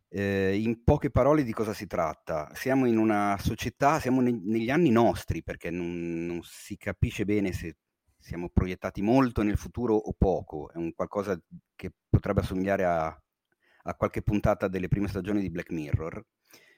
Eh, 0.09 0.57
in 0.61 0.83
poche 0.83 1.09
parole 1.11 1.43
di 1.43 1.51
cosa 1.51 1.73
si 1.73 1.85
tratta? 1.85 2.49
Siamo 2.53 2.85
in 2.85 2.97
una 2.97 3.37
società, 3.39 3.99
siamo 3.99 4.21
ne- 4.21 4.39
negli 4.41 4.69
anni 4.69 4.89
nostri 4.89 5.43
perché 5.43 5.69
non, 5.69 6.25
non 6.25 6.41
si 6.43 6.77
capisce 6.77 7.25
bene 7.25 7.51
se 7.51 7.75
siamo 8.17 8.49
proiettati 8.49 9.01
molto 9.01 9.43
nel 9.43 9.57
futuro 9.57 9.95
o 9.95 10.13
poco, 10.13 10.71
è 10.71 10.77
un 10.77 10.93
qualcosa 10.93 11.37
che 11.75 11.91
potrebbe 12.09 12.39
assomigliare 12.41 12.85
a, 12.85 13.07
a 13.07 13.95
qualche 13.95 14.21
puntata 14.21 14.67
delle 14.69 14.87
prime 14.87 15.07
stagioni 15.09 15.41
di 15.41 15.49
Black 15.49 15.71
Mirror 15.71 16.23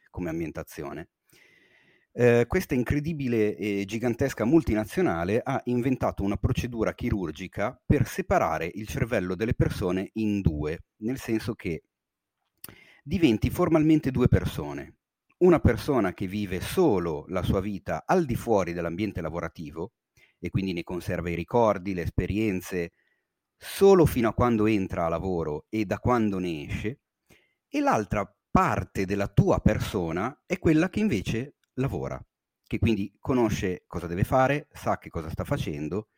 come 0.10 0.30
ambientazione. 0.30 1.10
Eh, 2.12 2.46
questa 2.48 2.74
incredibile 2.74 3.56
e 3.56 3.86
gigantesca 3.86 4.44
multinazionale 4.44 5.42
ha 5.44 5.62
inventato 5.66 6.24
una 6.24 6.38
procedura 6.38 6.94
chirurgica 6.94 7.80
per 7.86 8.08
separare 8.08 8.70
il 8.74 8.88
cervello 8.88 9.36
delle 9.36 9.54
persone 9.54 10.10
in 10.14 10.42
due, 10.42 10.86
nel 11.02 11.20
senso 11.20 11.54
che 11.54 11.84
diventi 13.04 13.50
formalmente 13.50 14.12
due 14.12 14.28
persone. 14.28 14.96
Una 15.40 15.60
persona 15.60 16.14
che 16.14 16.28
vive 16.28 16.60
solo 16.60 17.26
la 17.30 17.44
sua 17.44 17.62
vita 17.62 18.04
al 18.06 18.26
di 18.26 18.36
fuori 18.36 18.74
dell'ambiente 18.74 19.22
lavorativo 19.22 19.94
e 20.40 20.50
quindi 20.50 20.74
ne 20.74 20.84
conserva 20.84 21.30
i 21.30 21.36
ricordi, 21.36 21.94
le 21.94 22.02
esperienze, 22.02 22.92
solo 23.56 24.06
fino 24.06 24.30
a 24.30 24.34
quando 24.34 24.66
entra 24.66 25.06
a 25.06 25.10
lavoro 25.10 25.66
e 25.70 25.86
da 25.86 26.00
quando 26.00 26.40
ne 26.40 26.66
esce, 26.66 27.00
e 27.70 27.80
l'altra 27.80 28.30
parte 28.50 29.06
della 29.06 29.28
tua 29.28 29.60
persona 29.60 30.42
è 30.46 30.58
quella 30.58 30.90
che 30.90 31.00
invece 31.00 31.56
lavora, 31.80 32.24
che 32.66 32.80
quindi 32.80 33.12
conosce 33.20 33.84
cosa 33.88 34.08
deve 34.08 34.24
fare, 34.24 34.68
sa 34.72 34.98
che 34.98 35.10
cosa 35.10 35.30
sta 35.30 35.44
facendo, 35.44 36.10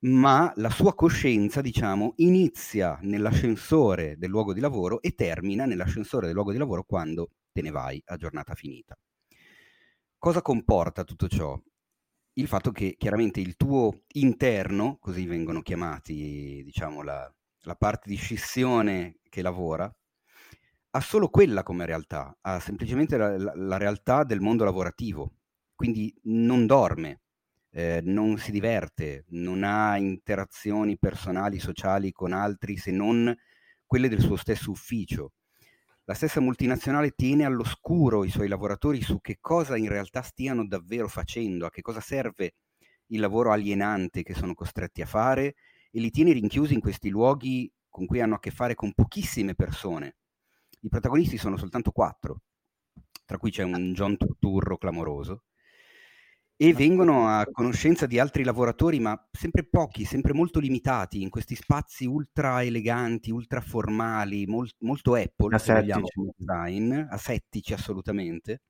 ma 0.00 0.52
la 0.56 0.70
sua 0.70 0.94
coscienza, 0.94 1.60
diciamo, 1.60 2.14
inizia 2.16 2.98
nell'ascensore 3.02 4.16
del 4.16 4.30
luogo 4.30 4.54
di 4.54 4.60
lavoro 4.60 5.02
e 5.02 5.14
termina 5.14 5.66
nell'ascensore 5.66 6.26
del 6.26 6.34
luogo 6.34 6.52
di 6.52 6.58
lavoro 6.58 6.84
quando 6.84 7.30
te 7.52 7.62
ne 7.62 7.70
vai 7.70 8.02
a 8.06 8.16
giornata 8.16 8.54
finita. 8.54 8.96
Cosa 10.18 10.42
comporta 10.42 11.04
tutto 11.04 11.28
ciò? 11.28 11.58
Il 12.34 12.46
fatto 12.46 12.70
che 12.72 12.94
chiaramente 12.98 13.40
il 13.40 13.56
tuo 13.56 14.04
interno, 14.14 14.96
così 14.98 15.26
vengono 15.26 15.60
chiamati, 15.62 16.62
diciamo, 16.64 17.02
la, 17.02 17.32
la 17.62 17.74
parte 17.74 18.08
di 18.08 18.16
scissione 18.16 19.18
che 19.28 19.42
lavora, 19.42 19.92
ha 20.92 21.00
solo 21.00 21.28
quella 21.28 21.62
come 21.62 21.86
realtà, 21.86 22.36
ha 22.40 22.58
semplicemente 22.58 23.16
la, 23.16 23.36
la, 23.38 23.52
la 23.54 23.76
realtà 23.76 24.24
del 24.24 24.40
mondo 24.40 24.64
lavorativo, 24.64 25.34
quindi 25.74 26.12
non 26.24 26.66
dorme, 26.66 27.20
eh, 27.70 28.00
non 28.02 28.38
si 28.38 28.50
diverte, 28.50 29.24
non 29.28 29.62
ha 29.62 29.96
interazioni 29.96 30.98
personali, 30.98 31.60
sociali 31.60 32.10
con 32.10 32.32
altri 32.32 32.76
se 32.76 32.90
non 32.90 33.34
quelle 33.86 34.08
del 34.08 34.20
suo 34.20 34.36
stesso 34.36 34.70
ufficio. 34.70 35.32
La 36.04 36.14
stessa 36.14 36.40
multinazionale 36.40 37.12
tiene 37.12 37.44
all'oscuro 37.44 38.24
i 38.24 38.30
suoi 38.30 38.48
lavoratori 38.48 39.00
su 39.00 39.20
che 39.20 39.38
cosa 39.40 39.76
in 39.76 39.88
realtà 39.88 40.22
stiano 40.22 40.66
davvero 40.66 41.06
facendo, 41.06 41.66
a 41.66 41.70
che 41.70 41.82
cosa 41.82 42.00
serve 42.00 42.54
il 43.06 43.20
lavoro 43.20 43.52
alienante 43.52 44.24
che 44.24 44.34
sono 44.34 44.54
costretti 44.54 45.02
a 45.02 45.06
fare 45.06 45.54
e 45.92 46.00
li 46.00 46.10
tiene 46.10 46.32
rinchiusi 46.32 46.74
in 46.74 46.80
questi 46.80 47.10
luoghi 47.10 47.72
con 47.88 48.06
cui 48.06 48.20
hanno 48.20 48.36
a 48.36 48.40
che 48.40 48.50
fare 48.50 48.74
con 48.74 48.92
pochissime 48.92 49.54
persone 49.54 50.16
i 50.80 50.88
protagonisti 50.88 51.36
sono 51.36 51.56
soltanto 51.56 51.90
quattro, 51.90 52.42
tra 53.24 53.38
cui 53.38 53.50
c'è 53.50 53.62
un 53.62 53.92
John 53.92 54.16
Turturro 54.16 54.76
clamoroso, 54.76 55.44
e 56.62 56.74
vengono 56.74 57.26
a 57.26 57.46
conoscenza 57.50 58.04
di 58.04 58.18
altri 58.18 58.44
lavoratori, 58.44 59.00
ma 59.00 59.18
sempre 59.32 59.64
pochi, 59.64 60.04
sempre 60.04 60.34
molto 60.34 60.60
limitati, 60.60 61.22
in 61.22 61.30
questi 61.30 61.54
spazi 61.54 62.04
ultra 62.04 62.62
eleganti, 62.62 63.30
ultra 63.30 63.62
formali, 63.62 64.44
mol- 64.46 64.70
molto 64.80 65.14
Apple, 65.14 65.58
se 65.58 65.72
vogliamo, 65.72 66.06
come 66.12 66.32
design, 66.36 66.92
asettici 67.08 67.72
assolutamente. 67.72 68.60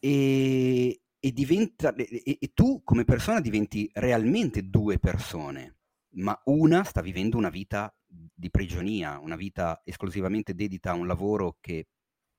E, 0.00 1.02
e, 1.20 1.32
diventa, 1.32 1.94
e, 1.94 2.38
e 2.40 2.50
tu 2.54 2.80
come 2.82 3.04
persona 3.04 3.40
diventi 3.40 3.90
realmente 3.92 4.62
due 4.62 4.98
persone, 4.98 5.76
ma 6.14 6.40
una 6.44 6.82
sta 6.82 7.02
vivendo 7.02 7.36
una 7.36 7.50
vita 7.50 7.94
di 8.34 8.50
prigionia, 8.50 9.18
una 9.18 9.36
vita 9.36 9.80
esclusivamente 9.84 10.54
dedita 10.54 10.90
a 10.90 10.94
un 10.94 11.06
lavoro 11.06 11.58
che 11.60 11.88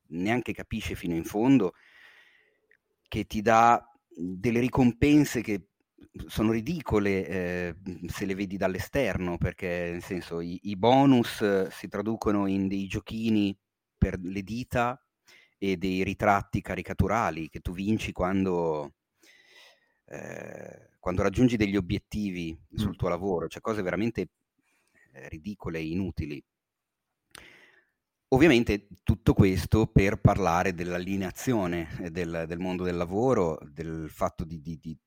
neanche 0.07 0.53
capisce 0.53 0.95
fino 0.95 1.15
in 1.15 1.23
fondo, 1.23 1.73
che 3.07 3.25
ti 3.25 3.41
dà 3.41 3.83
delle 4.07 4.59
ricompense 4.59 5.41
che 5.41 5.69
sono 6.27 6.51
ridicole 6.51 7.27
eh, 7.27 7.75
se 8.07 8.25
le 8.25 8.35
vedi 8.35 8.57
dall'esterno, 8.57 9.37
perché 9.37 9.89
nel 9.91 10.03
senso 10.03 10.39
i, 10.39 10.59
i, 10.63 10.75
bonus 10.75 11.67
si 11.67 11.87
traducono 11.87 12.47
in 12.47 12.67
dei 12.67 12.87
giochini 12.87 13.57
per 13.97 14.19
le 14.21 14.41
dita 14.43 14.99
e 15.57 15.77
dei 15.77 16.03
ritratti 16.03 16.61
caricaturali 16.61 17.49
che 17.49 17.59
tu 17.59 17.73
vinci 17.73 18.11
quando, 18.11 18.93
eh, 20.05 20.89
quando 20.99 21.23
raggiungi 21.23 21.57
degli 21.57 21.75
obiettivi 21.75 22.57
sul 22.73 22.95
tuo 22.95 23.09
lavoro, 23.09 23.47
cioè 23.47 23.61
cose 23.61 23.81
veramente 23.81 24.21
eh, 24.21 24.27
ridicole 25.27 25.79
e 25.79 25.87
inutili. 25.87 26.43
Ovviamente 28.29 28.87
tutto 29.03 29.33
questo 29.33 29.87
per 29.87 30.19
parlare 30.19 30.73
dell'allineazione 30.73 31.87
eh, 32.01 32.11
del, 32.11 32.45
del 32.47 32.59
mondo 32.59 32.83
del 32.83 32.97
lavoro, 32.97 33.57
del 33.63 34.09
fatto 34.09 34.43
di, 34.43 34.59
di, 34.59 34.77
di, 34.81 34.97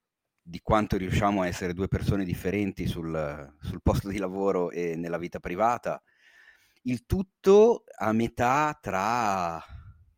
di, 0.40 0.60
quanto 0.62 0.96
riusciamo 0.96 1.42
a 1.42 1.46
essere 1.46 1.74
due 1.74 1.88
persone 1.88 2.24
differenti 2.24 2.86
sul, 2.86 3.56
sul 3.60 3.82
posto 3.82 4.08
di 4.08 4.18
lavoro 4.18 4.70
e 4.70 4.94
nella 4.96 5.18
vita 5.18 5.40
privata. 5.40 6.02
Il 6.82 7.04
tutto 7.06 7.84
a 7.98 8.12
metà 8.12 8.78
tra 8.80 9.62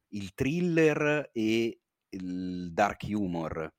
il 0.08 0.32
thriller 0.34 1.30
e 1.32 1.80
il 2.10 2.72
dark 2.72 3.06
humor. 3.10 3.72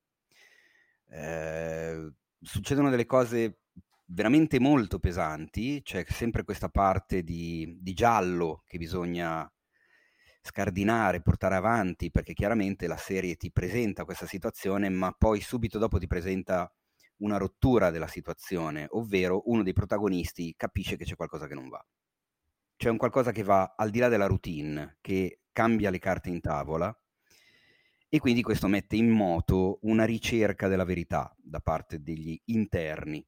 Eh, 1.10 2.14
succedono 2.42 2.90
delle 2.90 3.06
cose 3.06 3.61
veramente 4.14 4.60
molto 4.60 5.00
pesanti, 5.00 5.82
c'è 5.84 6.06
sempre 6.08 6.44
questa 6.44 6.70
parte 6.70 7.24
di, 7.24 7.78
di 7.80 7.94
giallo 7.94 8.64
che 8.68 8.78
bisogna 8.78 9.50
scardinare, 10.42 11.22
portare 11.22 11.56
avanti, 11.56 12.12
perché 12.12 12.34
chiaramente 12.34 12.88
la 12.88 12.98
serie 12.98 13.36
ti 13.36 13.52
presenta 13.52 14.04
questa 14.04 14.26
situazione, 14.26 14.90
ma 14.90 15.12
poi 15.12 15.40
subito 15.40 15.78
dopo 15.78 15.98
ti 15.98 16.08
presenta 16.08 16.72
una 17.18 17.38
rottura 17.38 17.92
della 17.92 18.08
situazione, 18.08 18.88
ovvero 18.90 19.44
uno 19.46 19.64
dei 19.64 19.74
protagonisti 19.74 20.56
capisce 20.58 20.98
che 20.98 21.06
c'è 21.06 21.16
qualcosa 21.16 21.48
che 21.48 21.54
non 21.54 21.70
va. 21.70 21.86
C'è 22.76 22.90
un 22.90 22.98
qualcosa 22.98 23.32
che 23.32 23.44
va 23.44 23.76
al 23.78 23.92
di 23.92 24.00
là 24.00 24.08
della 24.08 24.26
routine, 24.26 24.98
che 25.02 25.42
cambia 25.52 25.92
le 25.92 26.00
carte 26.00 26.30
in 26.30 26.42
tavola 26.42 26.94
e 28.10 28.20
quindi 28.20 28.42
questo 28.42 28.68
mette 28.68 28.96
in 28.96 29.10
moto 29.10 29.78
una 29.84 30.04
ricerca 30.04 30.68
della 30.68 30.84
verità 30.84 31.34
da 31.38 31.60
parte 31.60 32.02
degli 32.02 32.38
interni 32.46 33.24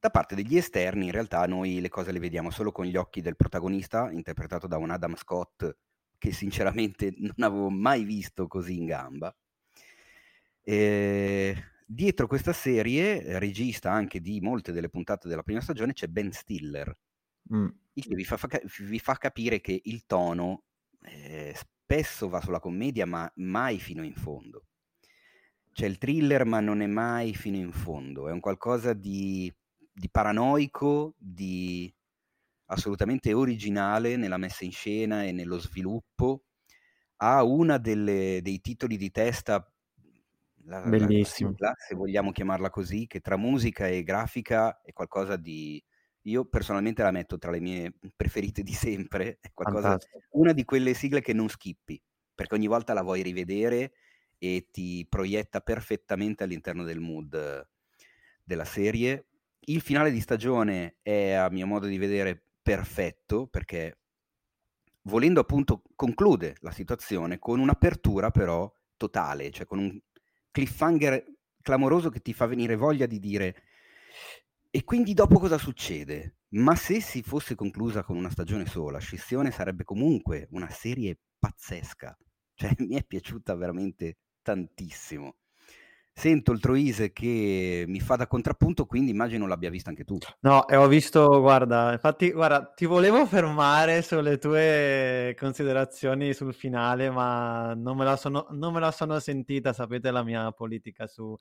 da 0.00 0.10
parte 0.10 0.34
degli 0.34 0.56
esterni, 0.56 1.06
in 1.06 1.12
realtà, 1.12 1.44
noi 1.46 1.80
le 1.80 1.88
cose 1.88 2.12
le 2.12 2.20
vediamo 2.20 2.50
solo 2.50 2.70
con 2.70 2.86
gli 2.86 2.96
occhi 2.96 3.20
del 3.20 3.36
protagonista, 3.36 4.10
interpretato 4.10 4.66
da 4.66 4.76
un 4.76 4.90
Adam 4.90 5.16
Scott 5.16 5.76
che 6.18 6.32
sinceramente 6.32 7.14
non 7.18 7.34
avevo 7.38 7.70
mai 7.70 8.04
visto 8.04 8.46
così 8.46 8.76
in 8.76 8.86
gamba. 8.86 9.34
E 10.62 11.56
dietro 11.84 12.26
questa 12.26 12.52
serie, 12.52 13.38
regista 13.38 13.90
anche 13.90 14.20
di 14.20 14.40
molte 14.40 14.72
delle 14.72 14.90
puntate 14.90 15.26
della 15.28 15.42
prima 15.42 15.60
stagione, 15.60 15.94
c'è 15.94 16.06
Ben 16.06 16.30
Stiller, 16.30 16.96
mm. 17.54 17.68
il 17.94 18.06
che 18.06 18.14
vi 18.14 18.24
fa, 18.24 18.38
vi 18.80 18.98
fa, 18.98 19.14
capire 19.14 19.60
che 19.60 19.80
il 19.82 20.04
tono 20.06 20.64
eh, 21.02 21.56
spesso 21.56 22.28
va 22.28 22.40
sulla 22.40 22.60
commedia, 22.60 23.06
ma 23.06 23.30
mai 23.36 23.78
fino 23.80 24.04
in 24.04 24.14
fondo. 24.14 24.66
C'è 25.72 25.86
il 25.86 25.98
thriller, 25.98 26.44
ma 26.44 26.60
non 26.60 26.82
è 26.82 26.86
mai 26.86 27.34
fino 27.34 27.56
in 27.56 27.72
fondo, 27.72 28.28
è 28.28 28.32
un 28.32 28.40
qualcosa 28.40 28.92
di 28.92 29.52
di 29.98 30.08
paranoico, 30.08 31.14
di 31.18 31.92
assolutamente 32.66 33.32
originale 33.32 34.16
nella 34.16 34.36
messa 34.36 34.64
in 34.64 34.72
scena 34.72 35.24
e 35.24 35.32
nello 35.32 35.58
sviluppo. 35.58 36.44
Ha 37.16 37.42
una 37.42 37.78
delle, 37.78 38.40
dei 38.42 38.60
titoli 38.60 38.96
di 38.96 39.10
testa, 39.10 39.68
la, 40.64 40.82
Bellissimo. 40.82 41.54
La, 41.58 41.74
se 41.76 41.96
vogliamo 41.96 42.30
chiamarla 42.30 42.70
così, 42.70 43.06
che 43.06 43.20
tra 43.20 43.36
musica 43.36 43.88
e 43.88 44.02
grafica 44.04 44.80
è 44.82 44.92
qualcosa 44.92 45.36
di... 45.36 45.82
Io 46.22 46.44
personalmente 46.44 47.02
la 47.02 47.10
metto 47.10 47.38
tra 47.38 47.50
le 47.50 47.60
mie 47.60 47.94
preferite 48.14 48.62
di 48.62 48.74
sempre, 48.74 49.38
è 49.42 49.50
qualcosa, 49.52 49.98
una 50.32 50.52
di 50.52 50.64
quelle 50.64 50.94
sigle 50.94 51.22
che 51.22 51.32
non 51.32 51.48
skippi, 51.48 52.00
perché 52.34 52.54
ogni 52.54 52.66
volta 52.66 52.92
la 52.92 53.02
vuoi 53.02 53.22
rivedere 53.22 53.92
e 54.36 54.68
ti 54.70 55.04
proietta 55.08 55.60
perfettamente 55.60 56.44
all'interno 56.44 56.84
del 56.84 57.00
mood 57.00 57.66
della 58.44 58.64
serie 58.64 59.26
il 59.70 59.80
finale 59.80 60.10
di 60.10 60.20
stagione 60.20 60.98
è, 61.02 61.32
a 61.32 61.48
mio 61.50 61.66
modo 61.66 61.86
di 61.86 61.98
vedere, 61.98 62.42
perfetto 62.62 63.46
perché 63.46 63.98
volendo 65.02 65.40
appunto 65.40 65.82
conclude 65.94 66.56
la 66.60 66.70
situazione 66.70 67.38
con 67.38 67.58
un'apertura 67.60 68.30
però 68.30 68.70
totale, 68.96 69.50
cioè 69.50 69.66
con 69.66 69.78
un 69.78 69.98
cliffhanger 70.50 71.24
clamoroso 71.62 72.10
che 72.10 72.20
ti 72.20 72.32
fa 72.32 72.46
venire 72.46 72.76
voglia 72.76 73.06
di 73.06 73.18
dire 73.18 73.54
E 74.70 74.84
quindi 74.84 75.14
dopo 75.14 75.38
cosa 75.38 75.58
succede? 75.58 76.36
Ma 76.50 76.74
se 76.76 77.00
si 77.00 77.22
fosse 77.22 77.54
conclusa 77.54 78.02
con 78.02 78.16
una 78.16 78.30
stagione 78.30 78.66
sola, 78.66 78.98
Scissione 78.98 79.50
sarebbe 79.50 79.84
comunque 79.84 80.46
una 80.50 80.68
serie 80.70 81.18
pazzesca. 81.38 82.16
Cioè, 82.54 82.74
mi 82.80 82.96
è 82.96 83.04
piaciuta 83.04 83.54
veramente 83.54 84.18
tantissimo. 84.42 85.36
Sento 86.18 86.50
il 86.50 86.58
Troise 86.58 87.12
che 87.12 87.84
mi 87.86 88.00
fa 88.00 88.16
da 88.16 88.26
contrappunto, 88.26 88.86
quindi 88.86 89.12
immagino 89.12 89.46
l'abbia 89.46 89.70
vista 89.70 89.90
anche 89.90 90.02
tu. 90.02 90.20
No, 90.40 90.68
e 90.68 90.76
ho 90.76 90.86
visto, 90.86 91.40
guarda, 91.40 91.92
infatti, 91.92 92.30
guarda, 92.30 92.64
ti 92.74 92.86
volevo 92.86 93.26
fermare 93.26 94.02
sulle 94.02 94.38
tue 94.38 95.34
considerazioni 95.38 96.32
sul 96.32 96.54
finale, 96.54 97.10
ma 97.10 97.74
non 97.74 97.96
me 97.96 98.04
la 98.04 98.16
sono, 98.16 98.46
non 98.50 98.72
me 98.72 98.78
la 98.80 98.92
sono 98.92 99.18
sentita, 99.18 99.72
sapete 99.72 100.12
la 100.12 100.22
mia 100.22 100.52
politica 100.52 101.08
su, 101.08 101.36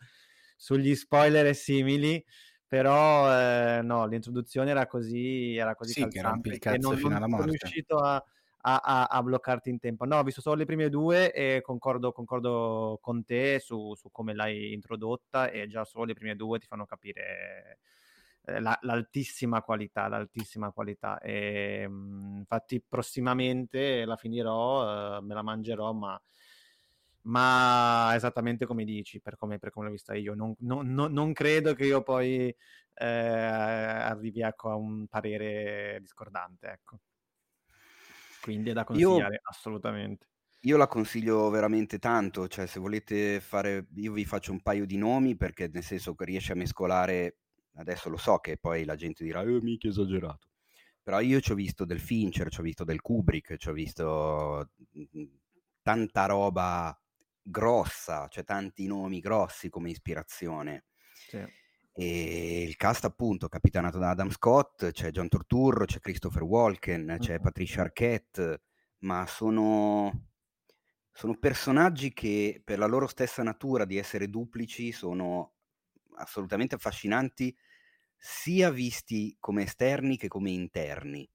sugli 0.55 0.95
spoiler 0.95 1.45
e 1.45 1.53
simili, 1.53 2.23
però 2.67 3.31
eh, 3.31 3.81
no, 3.83 4.07
l'introduzione 4.07 4.71
era 4.71 4.87
così, 4.87 5.55
era 5.55 5.75
così 5.75 5.93
Sì, 5.93 6.01
calzante 6.01 6.57
che 6.57 6.77
non, 6.77 6.99
non 6.99 7.29
sono 7.29 7.43
riuscito 7.43 7.97
a, 7.97 8.23
a- 8.61 8.81
a- 8.83 9.05
a 9.05 9.23
bloccarti 9.23 9.69
in 9.69 9.79
tempo. 9.79 10.05
No, 10.05 10.17
ho 10.17 10.23
visto 10.23 10.41
solo 10.41 10.55
le 10.57 10.65
prime 10.65 10.89
due 10.89 11.31
e 11.33 11.61
concordo, 11.61 12.11
concordo 12.11 12.99
con 13.01 13.23
te 13.23 13.59
su, 13.59 13.93
su 13.95 14.09
come 14.11 14.33
l'hai 14.33 14.73
introdotta 14.73 15.49
e 15.49 15.67
già 15.67 15.85
solo 15.85 16.05
le 16.05 16.13
prime 16.13 16.35
due 16.35 16.59
ti 16.59 16.67
fanno 16.67 16.85
capire 16.85 17.79
eh, 18.45 18.59
la- 18.59 18.77
l'altissima 18.81 19.61
qualità, 19.61 20.07
l'altissima 20.07 20.71
qualità. 20.71 21.19
E, 21.19 21.87
mh, 21.87 22.37
infatti 22.39 22.81
prossimamente 22.87 24.05
la 24.05 24.15
finirò, 24.17 25.17
eh, 25.17 25.21
me 25.21 25.33
la 25.33 25.41
mangerò, 25.43 25.91
ma, 25.93 26.19
ma 27.23 28.13
esattamente 28.15 28.65
come 28.65 28.85
dici, 28.85 29.19
per 29.19 29.35
come, 29.35 29.59
per 29.59 29.71
come 29.71 29.85
l'ho 29.87 29.91
vista 29.91 30.13
io. 30.15 30.33
Non, 30.33 30.55
non- 30.59 30.93
non- 30.93 31.11
non 31.11 31.33
credo 31.33 31.73
che 31.73 31.85
io 31.85 32.01
poi 32.03 32.55
eh, 32.93 33.05
arrivi 33.05 34.41
ecco, 34.41 34.69
a 34.69 34.75
un 34.75 35.07
parere 35.07 35.99
discordante, 36.01 36.67
ecco. 36.69 36.99
Quindi 38.47 38.69
è 38.69 38.73
da 38.73 38.85
Io, 38.91 39.13
consigliare 39.17 39.41
assolutamente. 39.43 40.29
io 40.61 40.77
la 40.77 40.87
consiglio 40.87 41.49
veramente 41.49 41.99
tanto, 41.99 42.47
cioè 42.47 42.65
se 42.67 42.79
volete 42.79 43.39
fare, 43.39 43.87
io 43.95 44.11
vi 44.13 44.25
faccio 44.25 44.51
un 44.51 44.61
paio 44.61 44.85
di 44.85 44.97
nomi 44.97 45.35
perché 45.37 45.67
nel 45.71 45.83
senso 45.83 46.15
che 46.15 46.25
riesce 46.25 46.51
a 46.53 46.55
mescolare, 46.55 47.37
adesso 47.75 48.09
lo 48.09 48.17
so 48.17 48.37
che 48.39 48.57
poi 48.57 48.83
la 48.83 48.95
gente 48.95 49.23
dirà, 49.23 49.41
eh, 49.43 49.61
mica 49.61 49.87
esagerato, 49.87 50.47
però 51.01 51.19
io 51.21 51.39
ci 51.41 51.51
ho 51.51 51.55
visto 51.55 51.85
del 51.85 51.99
Fincher, 51.99 52.49
ci 52.49 52.59
ho 52.59 52.63
visto 52.63 52.83
del 52.83 53.01
Kubrick, 53.01 53.55
ci 53.57 53.69
ho 53.69 53.73
visto 53.73 54.71
mm, 54.97 55.23
tanta 55.81 56.25
roba 56.25 56.99
grossa, 57.41 58.27
cioè 58.27 58.43
tanti 58.43 58.87
nomi 58.87 59.19
grossi 59.19 59.69
come 59.69 59.89
ispirazione. 59.91 60.85
Sì. 61.27 61.45
E 61.99 62.61
il 62.61 62.75
cast 62.75 63.05
appunto 63.05 63.49
capitanato 63.49 63.97
da 63.97 64.11
Adam 64.11 64.29
Scott, 64.29 64.91
c'è 64.91 65.09
John 65.09 65.29
Turturro, 65.29 65.85
c'è 65.85 65.99
Christopher 65.99 66.43
Walken, 66.43 67.17
c'è. 67.19 67.39
Patricia 67.39 67.81
Arquette, 67.81 68.61
ma 68.99 69.25
sono, 69.25 70.27
sono 71.11 71.39
personaggi 71.39 72.13
che 72.13 72.61
per 72.63 72.77
la 72.77 72.85
loro 72.85 73.07
stessa 73.07 73.41
natura 73.41 73.83
di 73.85 73.97
essere 73.97 74.29
duplici 74.29 74.91
sono 74.91 75.53
assolutamente 76.17 76.75
affascinanti 76.75 77.57
sia 78.15 78.69
visti 78.69 79.35
come 79.39 79.63
esterni 79.63 80.17
che 80.17 80.27
come 80.27 80.51
interni. 80.51 81.27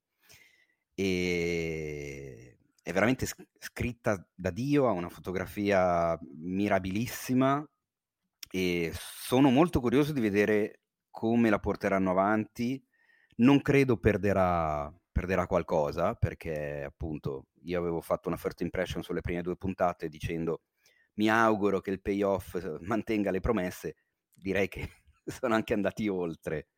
E 0.94 2.56
è 2.80 2.92
veramente 2.92 3.26
sc- 3.26 3.48
scritta 3.58 4.24
da 4.32 4.50
Dio, 4.50 4.86
ha 4.86 4.92
una 4.92 5.08
fotografia 5.08 6.16
mirabilissima 6.36 7.68
e 8.54 8.92
sono 8.94 9.48
molto 9.48 9.80
curioso 9.80 10.12
di 10.12 10.20
vedere 10.20 10.82
come 11.08 11.48
la 11.48 11.58
porteranno 11.58 12.10
avanti. 12.10 12.84
Non 13.36 13.62
credo 13.62 13.96
perderà, 13.96 14.92
perderà 15.10 15.46
qualcosa, 15.46 16.14
perché 16.14 16.84
appunto 16.84 17.46
io 17.62 17.78
avevo 17.78 18.02
fatto 18.02 18.28
una 18.28 18.36
first 18.36 18.60
impression 18.60 19.02
sulle 19.02 19.22
prime 19.22 19.40
due 19.40 19.56
puntate 19.56 20.08
dicendo 20.08 20.64
mi 21.14 21.30
auguro 21.30 21.80
che 21.80 21.90
il 21.90 22.02
payoff 22.02 22.56
eh, 22.56 22.76
mantenga 22.82 23.30
le 23.30 23.40
promesse. 23.40 23.96
Direi 24.34 24.68
che 24.68 24.86
sono 25.24 25.54
anche 25.54 25.72
andati 25.72 26.06
oltre. 26.08 26.68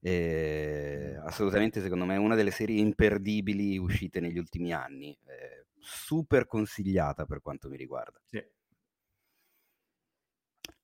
Eh, 0.00 1.18
assolutamente, 1.24 1.80
secondo 1.80 2.04
me, 2.04 2.14
è 2.14 2.18
una 2.18 2.36
delle 2.36 2.52
serie 2.52 2.78
imperdibili 2.78 3.76
uscite 3.76 4.20
negli 4.20 4.38
ultimi 4.38 4.72
anni. 4.72 5.18
Eh, 5.26 5.66
super 5.80 6.46
consigliata 6.46 7.24
per 7.24 7.40
quanto 7.40 7.68
mi 7.68 7.76
riguarda. 7.76 8.20
Sì. 8.24 8.40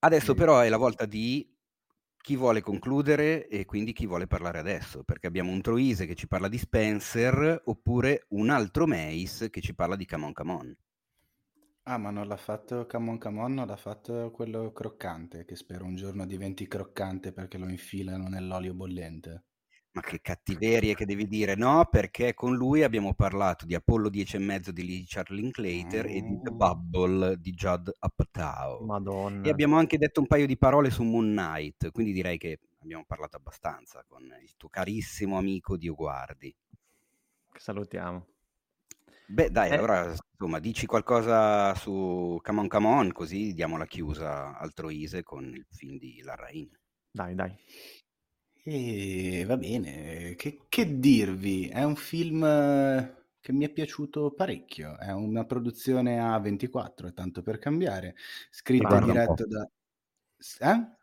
Adesso 0.05 0.35
però 0.35 0.61
è 0.61 0.69
la 0.69 0.77
volta 0.77 1.07
di 1.07 1.51
chi 2.21 2.37
vuole 2.37 2.61
concludere 2.61 3.49
e 3.49 3.65
quindi 3.65 3.95
chi 3.95 4.05
vuole 4.05 4.27
parlare 4.27 4.59
adesso, 4.59 5.03
perché 5.03 5.27
abbiamo 5.27 5.51
un 5.51 5.63
Troise 5.63 6.05
che 6.05 6.15
ci 6.15 6.29
parla 6.29 6.49
di 6.49 6.59
Spencer 6.59 7.63
oppure 7.65 8.27
un 8.31 8.51
altro 8.51 8.87
Mace 8.87 9.49
che 9.49 9.63
ci 9.63 9.75
parla 9.75 9.97
di 9.97 10.05
Come 10.05 10.27
On 10.27 10.33
Come 10.35 10.53
On. 10.53 10.77
Ah, 11.85 11.97
ma 11.97 12.11
non 12.11 12.27
l'ha 12.27 12.37
fatto 12.37 12.87
Come 12.87 13.09
On 13.09 13.19
Come 13.19 13.41
On, 13.41 13.55
non 13.55 13.67
l'ha 13.67 13.77
fatto 13.77 14.31
quello 14.31 14.73
croccante, 14.73 15.47
che 15.47 15.57
spero 15.57 15.87
un 15.87 15.97
giorno 15.97 16.27
diventi 16.27 16.69
croccante 16.69 17.33
perché 17.33 17.57
lo 17.57 17.67
infilano 17.67 18.29
nell'olio 18.29 18.75
bollente. 18.75 19.45
Ma 19.95 20.01
che 20.01 20.21
cattiverie 20.21 20.95
che 20.95 21.07
devi 21.07 21.29
dire, 21.29 21.55
no? 21.55 21.87
Perché 21.89 22.35
con 22.35 22.57
lui 22.57 22.83
abbiamo 22.83 23.15
parlato 23.15 23.65
di 23.65 23.77
Apollo 23.77 24.09
10 24.09 24.35
e 24.37 24.39
mezzo 24.41 24.73
di 24.73 24.83
Richard 24.83 25.31
Linklater 25.31 26.07
e 26.07 26.21
di 26.21 26.41
The 26.43 26.51
Mm. 26.51 26.57
Bubble 26.57 27.37
di 27.41 27.53
Judd 27.53 27.89
Apatow. 28.01 28.83
E 28.83 28.85
Madonna. 28.87 29.49
abbiamo 29.51 29.77
anche 29.77 29.97
detto 29.97 30.19
un 30.21 30.27
paio 30.27 30.47
di 30.47 30.57
parole 30.59 30.91
su 30.91 31.05
Moon 31.05 31.29
Knight, 31.31 31.93
quindi 31.93 32.13
direi 32.13 32.39
che 32.39 32.59
abbiamo 32.83 33.05
parlato 33.07 33.37
abbastanza 33.37 34.05
con 34.07 34.23
il 34.43 34.55
tuo 34.57 34.69
carissimo 34.69 35.39
amico 35.39 35.77
Dio 35.77 35.95
Guardi. 35.95 36.53
Salutiamo. 37.57 38.27
Beh, 39.27 39.51
dai, 39.51 39.71
Eh, 39.71 39.75
allora 39.77 40.11
insomma, 40.11 40.59
dici 40.59 40.87
qualcosa 40.87 41.75
su 41.77 42.39
Come 42.43 42.61
On 42.61 42.69
Come 42.69 42.87
On, 42.89 43.13
così 43.13 43.55
diamo 43.55 43.77
la 43.79 43.87
chiusa 43.87 44.59
al 44.59 44.73
Troise 44.75 45.23
con 45.23 45.45
il 45.55 45.65
film 45.71 45.99
di 45.99 46.21
Larrain. 46.23 46.69
dai, 47.13 47.35
dai. 47.35 47.57
E 48.67 49.45
va 49.47 49.57
bene, 49.59 50.35
che, 50.37 50.65
che 50.69 50.99
dirvi? 50.99 51.69
È 51.69 51.83
un 51.85 51.97
film 51.97 52.43
eh, 52.45 53.27
che 53.41 53.53
mi 53.53 53.67
è 53.67 53.71
piaciuto 53.71 54.33
parecchio, 54.33 54.99
è 54.99 55.13
una 55.13 55.45
produzione 55.45 56.19
A24, 56.19 57.13
tanto 57.13 57.43
per 57.43 57.59
cambiare, 57.59 58.15
scritto 58.51 58.95
e 58.95 58.99
Guarda 58.99 59.13
un 59.13 59.21
po'. 59.21 59.37
diretto 59.37 59.47
da... 59.47 59.69
Eh? 60.61 60.97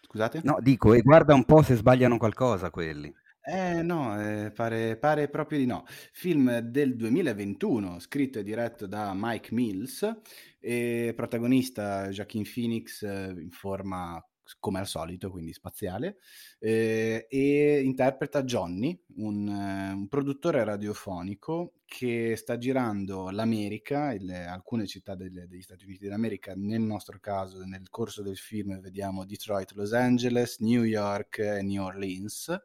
Scusate? 0.00 0.40
No, 0.42 0.58
dico, 0.60 0.94
e 0.94 1.02
guarda 1.02 1.34
un 1.34 1.44
po' 1.44 1.62
se 1.62 1.74
sbagliano 1.76 2.16
qualcosa 2.18 2.70
quelli. 2.70 3.14
Eh 3.48 3.80
no, 3.82 4.20
eh, 4.20 4.50
pare, 4.50 4.96
pare 4.96 5.28
proprio 5.28 5.58
di 5.58 5.66
no. 5.66 5.84
Film 6.12 6.58
del 6.58 6.96
2021, 6.96 8.00
scritto 8.00 8.40
e 8.40 8.42
diretto 8.42 8.86
da 8.88 9.12
Mike 9.14 9.54
Mills, 9.54 10.20
e 10.58 11.12
protagonista 11.14 12.08
Joaquin 12.08 12.42
Phoenix 12.42 13.02
eh, 13.02 13.34
in 13.38 13.50
forma 13.50 14.20
come 14.58 14.78
al 14.80 14.86
solito, 14.86 15.30
quindi 15.30 15.52
spaziale, 15.52 16.16
eh, 16.58 17.26
e 17.28 17.80
interpreta 17.84 18.42
Johnny, 18.44 18.98
un, 19.16 19.48
eh, 19.48 19.92
un 19.92 20.08
produttore 20.08 20.62
radiofonico 20.64 21.74
che 21.84 22.34
sta 22.36 22.58
girando 22.58 23.30
l'America, 23.30 24.12
il- 24.12 24.30
alcune 24.32 24.86
città 24.86 25.14
delle- 25.14 25.46
degli 25.46 25.62
Stati 25.62 25.84
Uniti 25.84 26.08
d'America, 26.08 26.54
nel 26.56 26.80
nostro 26.80 27.18
caso 27.20 27.62
nel 27.64 27.88
corso 27.90 28.22
del 28.22 28.36
film 28.36 28.80
vediamo 28.80 29.24
Detroit, 29.24 29.72
Los 29.72 29.92
Angeles, 29.92 30.58
New 30.60 30.82
York 30.82 31.38
e 31.38 31.62
New 31.62 31.82
Orleans 31.82 32.56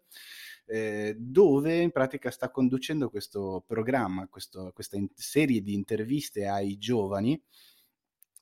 eh, 0.65 1.15
dove 1.17 1.81
in 1.81 1.91
pratica 1.91 2.31
sta 2.31 2.49
conducendo 2.49 3.09
questo 3.09 3.63
programma, 3.67 4.27
questo- 4.27 4.71
questa 4.73 4.95
in- 4.97 5.09
serie 5.15 5.61
di 5.61 5.73
interviste 5.73 6.47
ai 6.47 6.77
giovani 6.77 7.41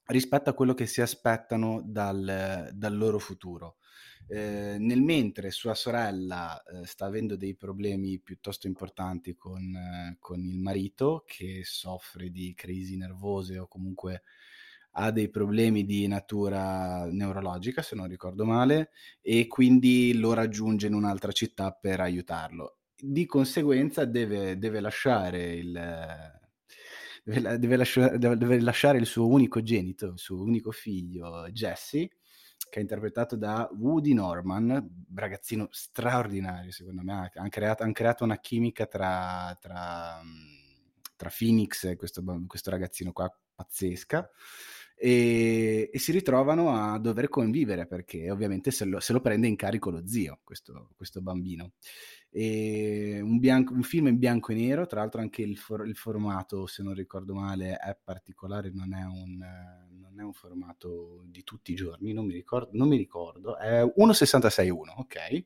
rispetto 0.09 0.49
a 0.49 0.53
quello 0.53 0.73
che 0.73 0.85
si 0.85 1.01
aspettano 1.01 1.81
dal, 1.85 2.69
dal 2.73 2.97
loro 2.97 3.19
futuro. 3.19 3.77
Eh, 4.27 4.75
nel 4.77 5.01
mentre 5.01 5.49
sua 5.49 5.73
sorella 5.73 6.61
eh, 6.61 6.85
sta 6.85 7.05
avendo 7.05 7.35
dei 7.35 7.55
problemi 7.55 8.19
piuttosto 8.19 8.67
importanti 8.67 9.35
con, 9.35 9.75
eh, 9.75 10.17
con 10.19 10.39
il 10.39 10.59
marito 10.59 11.23
che 11.25 11.61
soffre 11.63 12.29
di 12.29 12.53
crisi 12.53 12.95
nervose 12.95 13.57
o 13.57 13.67
comunque 13.67 14.21
ha 14.93 15.11
dei 15.11 15.29
problemi 15.29 15.85
di 15.85 16.07
natura 16.07 17.05
neurologica, 17.05 17.81
se 17.81 17.95
non 17.95 18.07
ricordo 18.07 18.45
male, 18.45 18.89
e 19.21 19.47
quindi 19.47 20.13
lo 20.13 20.33
raggiunge 20.33 20.87
in 20.87 20.93
un'altra 20.93 21.31
città 21.31 21.71
per 21.71 21.99
aiutarlo. 21.99 22.77
Di 22.95 23.25
conseguenza 23.25 24.05
deve, 24.05 24.57
deve 24.57 24.79
lasciare 24.79 25.53
il... 25.53 26.38
Deve, 27.29 27.41
la- 27.41 27.57
deve 27.57 27.75
lascia- 27.75 28.17
deve- 28.17 28.59
lasciare 28.59 28.97
il 28.97 29.05
suo 29.05 29.27
unico 29.27 29.61
genito, 29.61 30.07
il 30.07 30.17
suo 30.19 30.41
unico 30.41 30.71
figlio, 30.71 31.47
Jesse, 31.51 32.09
che 32.69 32.79
è 32.79 32.81
interpretato 32.81 33.35
da 33.35 33.69
Woody 33.77 34.13
Norman, 34.13 35.05
ragazzino 35.13 35.67
straordinario 35.71 36.71
secondo 36.71 37.03
me, 37.03 37.29
ha 37.33 37.49
creato, 37.49 37.83
han 37.83 37.91
creato 37.93 38.23
una 38.23 38.39
chimica 38.39 38.85
tra, 38.87 39.55
tra, 39.61 40.21
mm, 40.23 41.01
tra 41.15 41.31
Phoenix 41.35 41.83
e 41.85 41.95
questo, 41.95 42.23
questo 42.47 42.69
ragazzino 42.71 43.11
qua 43.11 43.31
pazzesca. 43.53 44.29
e, 44.95 45.89
e 45.93 45.99
si 45.99 46.11
ritrovano 46.11 46.71
a 46.71 46.97
dover 46.99 47.29
convivere 47.29 47.85
perché 47.87 48.29
ovviamente 48.31 48.71
se 48.71 48.85
lo, 48.85 48.99
se 48.99 49.13
lo 49.13 49.21
prende 49.21 49.47
in 49.47 49.55
carico 49.55 49.89
lo 49.89 50.05
zio, 50.07 50.39
questo, 50.43 50.89
questo 50.95 51.21
bambino. 51.21 51.73
E 52.31 53.19
un, 53.21 53.39
bianco, 53.39 53.73
un, 53.73 53.81
film 53.81 54.07
in 54.07 54.19
bianco 54.19 54.51
e 54.51 54.55
nero, 54.55 54.85
tra 54.85 54.99
l'altro 54.99 55.19
anche 55.19 55.41
il, 55.41 55.57
for, 55.57 55.87
il, 55.87 55.95
formato, 55.95 56.67
se 56.67 56.83
non 56.83 56.93
ricordo 56.93 57.33
male, 57.33 57.75
è 57.75 57.97
particolare, 58.03 58.69
non 58.71 58.93
è, 58.93 59.03
un, 59.03 59.37
non 59.99 60.19
è 60.19 60.23
un 60.23 60.33
formato 60.33 61.23
di 61.25 61.43
tutti 61.43 61.71
i 61.71 61.75
giorni, 61.75 62.13
non 62.13 62.25
mi 62.25 62.33
ricordo, 62.33 62.69
non 62.73 62.87
mi 62.87 62.97
ricordo 62.97 63.57
è 63.57 63.81
1.66.1, 63.83 64.73
ok? 64.97 65.43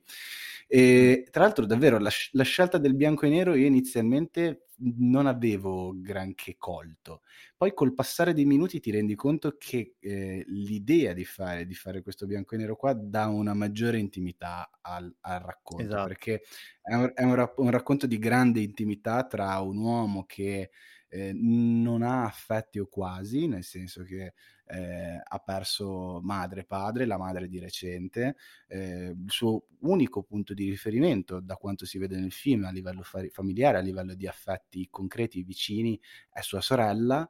E, 0.67 1.27
tra 1.31 1.43
l'altro 1.43 1.65
davvero 1.65 1.99
la, 1.99 2.11
la 2.31 2.43
scelta 2.43 2.77
del 2.77 2.95
bianco 2.95 3.25
e 3.25 3.29
nero 3.29 3.55
io 3.55 3.67
inizialmente 3.67 4.67
non 4.77 5.27
avevo 5.27 5.93
granché 5.95 6.55
colto. 6.57 7.21
Poi 7.55 7.73
col 7.73 7.93
passare 7.93 8.33
dei 8.33 8.45
minuti 8.45 8.79
ti 8.79 8.91
rendi 8.91 9.15
conto 9.15 9.55
che 9.57 9.95
eh, 9.99 10.43
l'idea 10.47 11.13
di 11.13 11.25
fare, 11.25 11.65
di 11.65 11.73
fare, 11.73 12.01
questo 12.01 12.25
bianco 12.25 12.55
e 12.55 12.57
nero 12.57 12.75
qua 12.75 12.93
dà 12.93 13.27
una 13.27 13.53
maggiore 13.53 13.99
intimità 13.99 14.69
al, 14.81 15.13
al 15.21 15.39
racconto, 15.39 15.83
esatto. 15.83 16.07
perché 16.07 16.41
è, 16.81 16.93
un, 16.93 17.11
è 17.13 17.23
un, 17.23 17.51
un, 17.57 17.69
racconto 17.69 18.07
di 18.07 18.17
grande 18.17 18.61
intimità 18.61 19.25
tra 19.25 19.59
un 19.59 19.77
uomo 19.77 20.25
che 20.25 20.71
eh, 21.07 21.31
non 21.33 22.01
ha 22.01 22.25
affetti 22.25 22.79
o 22.79 22.87
quasi, 22.87 23.47
nel 23.47 23.63
senso 23.63 24.03
che 24.03 24.33
eh, 24.65 25.21
ha 25.23 25.39
perso 25.39 26.19
madre 26.21 26.61
e 26.61 26.65
padre, 26.65 27.05
la 27.05 27.17
madre 27.17 27.47
di 27.47 27.59
recente, 27.59 28.35
eh, 28.67 29.15
il 29.15 29.31
suo 29.31 29.65
unico 29.81 30.23
punto 30.23 30.53
di 30.53 30.69
riferimento 30.69 31.39
da 31.39 31.55
quanto 31.55 31.85
si 31.85 31.97
vede 31.97 32.17
nel 32.19 32.31
film 32.31 32.65
a 32.65 32.71
livello 32.71 33.01
fa- 33.03 33.25
familiare, 33.29 33.77
a 33.77 33.81
livello 33.81 34.13
di 34.15 34.27
affetti 34.27 34.87
concreti 34.89 35.43
vicini, 35.43 35.99
è 36.29 36.41
sua 36.41 36.61
sorella, 36.61 37.29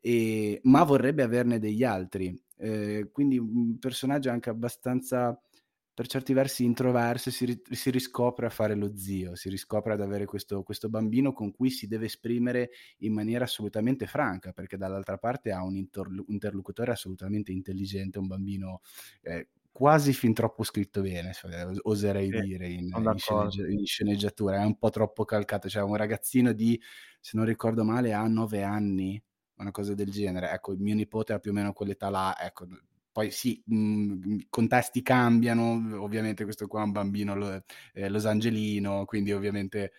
e, 0.00 0.60
ma 0.64 0.82
vorrebbe 0.84 1.22
averne 1.22 1.58
degli 1.58 1.84
altri. 1.84 2.34
Eh, 2.56 3.08
quindi 3.12 3.38
un 3.38 3.78
personaggio 3.78 4.30
anche 4.30 4.50
abbastanza 4.50 5.38
per 5.92 6.06
certi 6.06 6.32
versi 6.32 6.64
introverso, 6.64 7.30
si, 7.30 7.44
ri- 7.44 7.62
si, 7.70 7.90
riscopre 7.90 8.46
a 8.46 8.50
fare 8.50 8.74
lo 8.74 8.96
zio, 8.96 9.34
si 9.34 9.48
riscopre 9.48 9.92
ad 9.92 10.00
avere 10.00 10.24
questo, 10.24 10.62
questo, 10.62 10.88
bambino 10.88 11.32
con 11.32 11.50
cui 11.50 11.70
si 11.70 11.86
deve 11.86 12.06
esprimere 12.06 12.70
in 12.98 13.12
maniera 13.12 13.44
assolutamente 13.44 14.06
franca, 14.06 14.52
perché 14.52 14.76
dall'altra 14.76 15.18
parte 15.18 15.50
ha 15.52 15.62
un 15.62 15.76
interlo- 15.76 16.24
interlocutore 16.28 16.92
assolutamente 16.92 17.52
intelligente, 17.52 18.18
un 18.18 18.28
bambino 18.28 18.80
eh, 19.22 19.48
quasi 19.72 20.12
fin 20.12 20.32
troppo 20.32 20.62
scritto 20.62 21.00
bene, 21.00 21.32
oserei 21.82 22.30
sì, 22.30 22.40
dire, 22.40 22.68
in, 22.68 22.88
in, 22.94 23.14
sceneggi- 23.16 23.72
in, 23.72 23.84
sceneggiatura, 23.84 24.62
è 24.62 24.64
un 24.64 24.78
po' 24.78 24.90
troppo 24.90 25.24
calcato, 25.24 25.68
cioè 25.68 25.82
un 25.82 25.96
ragazzino 25.96 26.52
di, 26.52 26.80
se 27.20 27.36
non 27.36 27.46
ricordo 27.46 27.84
male, 27.84 28.12
ha 28.12 28.26
nove 28.26 28.62
anni, 28.62 29.22
una 29.56 29.70
cosa 29.70 29.94
del 29.94 30.10
genere, 30.10 30.50
ecco, 30.50 30.72
il 30.72 30.80
mio 30.80 30.94
nipote 30.94 31.32
ha 31.32 31.38
più 31.38 31.50
o 31.50 31.54
meno 31.54 31.72
quell'età 31.72 32.08
là, 32.08 32.36
ecco, 32.40 32.66
poi 33.12 33.30
sì, 33.30 33.62
i 33.66 33.74
mhmm, 33.74 34.38
contesti 34.48 35.02
cambiano, 35.02 36.02
ovviamente 36.02 36.44
questo 36.44 36.66
qua 36.66 36.82
è 36.82 36.84
un 36.84 36.92
bambino 36.92 37.34
lo, 37.34 37.64
eh, 37.94 38.08
losangelino, 38.08 39.04
quindi 39.04 39.32
ovviamente 39.32 39.92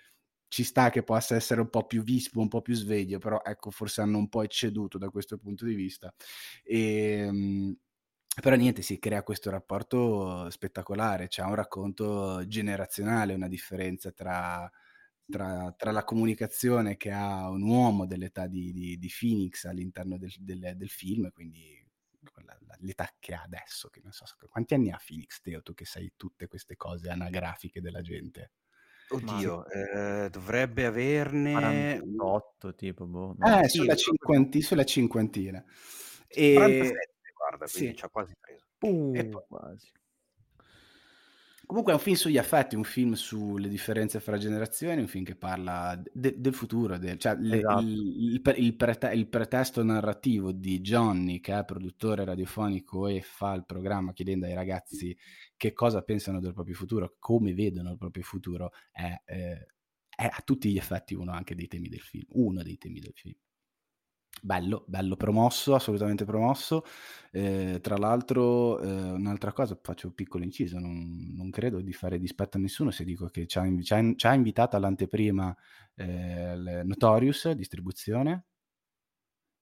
ci 0.48 0.64
sta 0.64 0.90
che 0.90 1.04
possa 1.04 1.36
essere 1.36 1.62
un 1.62 1.70
po' 1.70 1.86
più 1.86 2.04
vispo, 2.04 2.42
un 2.42 2.50
po' 2.50 2.62
più 2.62 2.74
sveglio, 2.76 3.20
però 3.20 3.42
ecco, 3.44 3.72
forse 3.72 4.02
hanno 4.02 4.18
un 4.18 4.28
po' 4.30 4.44
ecceduto 4.44 4.98
da 4.98 5.10
questo 5.10 5.38
punto 5.38 5.66
di 5.66 5.76
vista. 5.76 6.14
E, 6.64 6.78
ehm, 7.28 7.78
però 8.42 8.56
niente, 8.56 8.82
si 8.82 8.98
crea 9.00 9.24
questo 9.24 9.50
rapporto 9.50 10.50
spettacolare, 10.50 11.28
c'è 11.28 11.44
un 11.44 11.56
racconto 11.56 12.46
generazionale, 12.48 13.34
una 13.34 13.48
differenza 13.50 14.12
tra, 14.12 14.70
tra, 15.30 15.74
tra, 15.78 15.92
la 15.92 16.04
comunicazione 16.04 16.98
che 16.98 17.12
ha 17.12 17.50
un 17.50 17.62
uomo 17.64 18.06
dell'età 18.06 18.48
di, 18.48 18.72
di, 18.74 18.98
di 18.98 19.12
Phoenix 19.20 19.66
all'interno 19.66 20.18
del, 20.18 20.34
del, 20.40 20.74
del 20.76 20.90
film, 20.90 21.30
quindi 21.32 21.81
l'età 22.80 23.10
che 23.20 23.34
ha 23.34 23.42
adesso, 23.44 23.90
che 23.90 24.02
non 24.04 24.12
so 24.12 24.26
quanti 24.50 24.74
anni 24.74 24.92
ha 24.92 25.00
Phoenix 25.04 25.42
Teo, 25.42 25.62
tu 25.62 25.74
che 25.74 25.86
sai 25.86 26.14
tutte 26.16 26.48
queste 26.48 26.76
cose 26.76 27.10
anagrafiche 27.10 27.82
della 27.82 28.02
gente. 28.02 28.52
Oddio, 29.10 29.66
eh, 29.68 30.30
dovrebbe 30.30 30.86
averne 30.86 32.00
48 32.00 32.76
tipo, 32.76 33.06
boh. 33.06 33.36
Eh, 33.42 33.68
sì, 33.68 33.80
sulla, 33.80 33.96
cinquanti, 33.96 34.62
sulla 34.62 34.86
cinquantina. 34.86 35.64
E... 36.28 36.54
47, 36.54 37.12
guarda, 37.36 37.66
quindi 37.66 37.90
sì. 37.90 37.96
ci 37.96 38.06
ha 38.06 38.10
quasi 38.10 38.34
preso. 38.40 38.66
Uh, 38.80 39.14
e 39.14 39.26
poi... 39.26 39.44
quasi. 39.48 39.92
Comunque 41.72 41.94
è 41.94 41.96
un 41.96 42.02
film 42.02 42.18
sugli 42.18 42.38
affetti, 42.38 42.76
un 42.76 42.84
film 42.84 43.14
sulle 43.14 43.70
differenze 43.70 44.20
fra 44.20 44.38
generazioni, 44.38 45.00
un 45.00 45.08
film 45.08 45.24
che 45.24 45.38
parla 45.38 45.98
de- 46.12 46.36
del 46.38 46.54
futuro, 46.54 46.98
de- 46.98 47.18
cioè 47.18 47.38
esatto. 47.42 47.80
il, 47.80 48.34
il, 48.36 48.42
il, 48.58 48.76
prete- 48.76 49.14
il, 49.14 49.30
pretesto 49.30 49.82
narrativo 49.82 50.52
di 50.52 50.82
Johnny, 50.82 51.40
che 51.40 51.58
è 51.58 51.64
produttore 51.64 52.26
radiofonico 52.26 53.08
e 53.08 53.22
fa 53.22 53.54
il 53.54 53.64
programma 53.64 54.12
chiedendo 54.12 54.48
ai 54.48 54.54
ragazzi 54.54 55.18
che 55.56 55.72
cosa 55.72 56.02
pensano 56.02 56.42
del 56.42 56.52
proprio 56.52 56.76
futuro, 56.76 57.16
come 57.20 57.54
vedono 57.54 57.92
il 57.92 57.98
proprio 57.98 58.24
futuro, 58.24 58.72
è, 58.92 59.22
eh, 59.24 59.68
è 60.14 60.26
a 60.26 60.42
tutti 60.44 60.70
gli 60.70 60.78
effetti 60.78 61.14
uno 61.14 61.32
anche 61.32 61.56
dei 61.56 61.68
temi 61.68 61.88
del 61.88 62.02
film, 62.02 62.26
uno 62.32 62.64
dei 62.64 62.78
temi 62.78 63.00
del 63.00 63.14
film. 63.16 63.38
Bello, 64.44 64.84
bello, 64.88 65.16
promosso, 65.16 65.76
assolutamente 65.76 66.26
promosso. 66.26 66.84
Eh, 67.32 67.78
tra 67.80 67.96
l'altro, 67.96 68.80
eh, 68.80 69.12
un'altra 69.12 69.54
cosa, 69.54 69.78
faccio 69.80 70.08
un 70.08 70.16
piccolo 70.16 70.44
inciso, 70.44 70.80
non, 70.80 71.34
non, 71.36 71.52
credo 71.52 71.80
di 71.80 71.94
fare 71.94 72.18
dispetto 72.18 72.58
a 72.58 72.60
nessuno 72.60 72.90
se 72.90 73.04
dico 73.04 73.28
che 73.28 73.46
ci 73.46 73.60
ha, 73.60 73.64
ci 73.84 74.26
ha, 74.26 74.34
invitato 74.34 74.76
all'anteprima 74.76 75.56
eh, 75.94 76.82
Notorious 76.84 77.52
Distribuzione, 77.52 78.46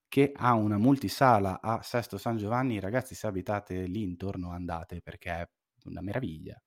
che 0.08 0.32
ha 0.34 0.54
una 0.54 0.78
multisala 0.78 1.60
a 1.62 1.82
Sesto 1.84 2.18
San 2.18 2.38
Giovanni. 2.38 2.80
Ragazzi, 2.80 3.16
se 3.16 3.28
abitate 3.28 3.86
lì 3.86 4.02
intorno 4.02 4.52
andate 4.52 5.02
perché 5.02 5.32
è 5.32 5.50
una 5.86 6.02
meraviglia. 6.02 6.62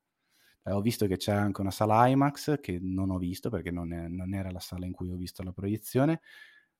Eh, 0.65 0.73
ho 0.73 0.81
visto 0.82 1.07
che 1.07 1.16
c'è 1.16 1.32
anche 1.32 1.60
una 1.62 1.70
sala 1.70 2.07
IMAX 2.08 2.60
che 2.60 2.78
non 2.81 3.10
ho 3.10 3.18
visto 3.18 3.50
perché 3.50 3.70
non, 3.70 3.92
è, 3.92 4.08
non 4.08 4.34
era 4.34 4.50
la 4.50 4.60
sala 4.60 4.86
in 4.86 4.92
cui 4.92 5.10
ho 5.10 5.16
visto 5.16 5.42
la 5.42 5.52
proiezione 5.52 6.20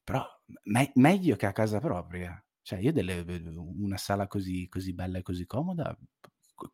però 0.05 0.25
me- 0.65 0.93
meglio 0.95 1.37
che 1.37 1.47
a 1.47 1.53
casa 1.53 1.81
propria. 1.81 2.43
Cioè, 2.63 2.79
io 2.79 2.93
delle, 2.93 3.25
una 3.55 3.97
sala 3.97 4.27
così, 4.29 4.69
così 4.69 4.93
bella 4.95 5.19
e 5.19 5.23
così 5.23 5.47
comoda 5.47 5.97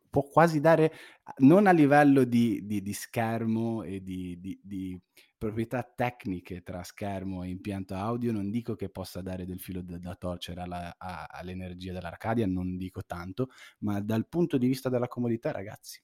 può 0.09 0.23
quasi 0.23 0.59
dare, 0.59 0.93
non 1.37 1.67
a 1.67 1.71
livello 1.71 2.23
di, 2.23 2.65
di, 2.65 2.81
di 2.81 2.93
schermo 2.93 3.83
e 3.83 4.01
di, 4.01 4.39
di, 4.39 5.01
proprietà 5.37 5.83
tecniche 5.83 6.61
tra 6.63 6.83
schermo 6.83 7.43
e 7.43 7.49
impianto 7.49 7.95
audio, 7.95 8.31
non 8.31 8.49
dico 8.49 8.75
che 8.75 8.89
possa 8.89 9.21
dare 9.21 9.45
del 9.45 9.59
filo 9.59 9.81
da, 9.81 9.97
da 9.97 10.15
torcere 10.15 10.61
alla, 10.61 10.93
a, 10.97 11.25
all'energia 11.29 11.93
dell'Arcadia, 11.93 12.45
non 12.45 12.77
dico 12.77 13.03
tanto, 13.05 13.49
ma 13.79 14.01
dal 14.01 14.27
punto 14.27 14.57
di 14.57 14.67
vista 14.67 14.89
della 14.89 15.07
comodità, 15.07 15.51
ragazzi, 15.51 16.01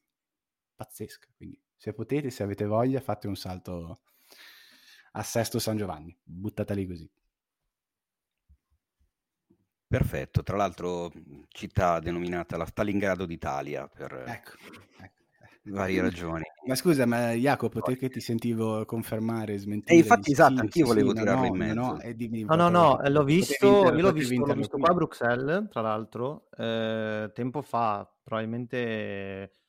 pazzesca. 0.75 1.27
Quindi, 1.35 1.59
se 1.75 1.93
potete, 1.93 2.29
se 2.29 2.43
avete 2.43 2.65
voglia, 2.65 3.01
fate 3.01 3.27
un 3.27 3.35
salto 3.35 4.01
a 5.17 5.23
Sesto 5.23 5.59
San 5.59 5.77
Giovanni, 5.77 6.15
buttata 6.23 6.73
lì 6.73 6.85
così. 6.85 7.09
Perfetto, 9.87 10.43
tra 10.43 10.57
l'altro 10.57 11.11
città 11.49 11.99
denominata 11.99 12.57
la 12.57 12.65
Stalingrado 12.65 13.25
d'Italia 13.25 13.87
per 13.87 14.11
ecco, 14.27 14.51
ecco. 14.99 15.71
varie 15.71 16.01
ragioni. 16.01 16.43
Ma 16.67 16.75
scusa, 16.75 17.05
ma 17.05 17.31
Jacopo, 17.31 17.79
te 17.79 17.95
che 17.95 18.09
ti 18.09 18.19
sentivo 18.19 18.83
confermare, 18.83 19.57
smentire... 19.57 19.95
E 19.95 19.99
infatti, 19.99 20.31
esatto, 20.31 20.59
anch'io 20.59 20.87
volevo 20.87 21.11
sì, 21.11 21.19
tirarlo 21.19 21.41
no, 21.41 21.47
in 21.47 21.55
mezzo. 21.55 21.73
No, 21.73 22.55
no, 22.55 22.55
no, 22.55 22.69
no, 22.69 23.09
l'ho 23.09 23.23
visto, 23.23 23.65
io 23.65 24.01
l'ho 24.01 24.11
visto, 24.11 24.45
l'ho 24.45 24.53
visto 24.53 24.77
qua 24.77 24.89
a 24.89 24.95
Bruxelles, 24.95 25.69
tra 25.69 25.81
l'altro, 25.81 26.49
eh, 26.57 27.31
tempo 27.33 27.61
fa, 27.61 28.11
probabilmente 28.21 29.59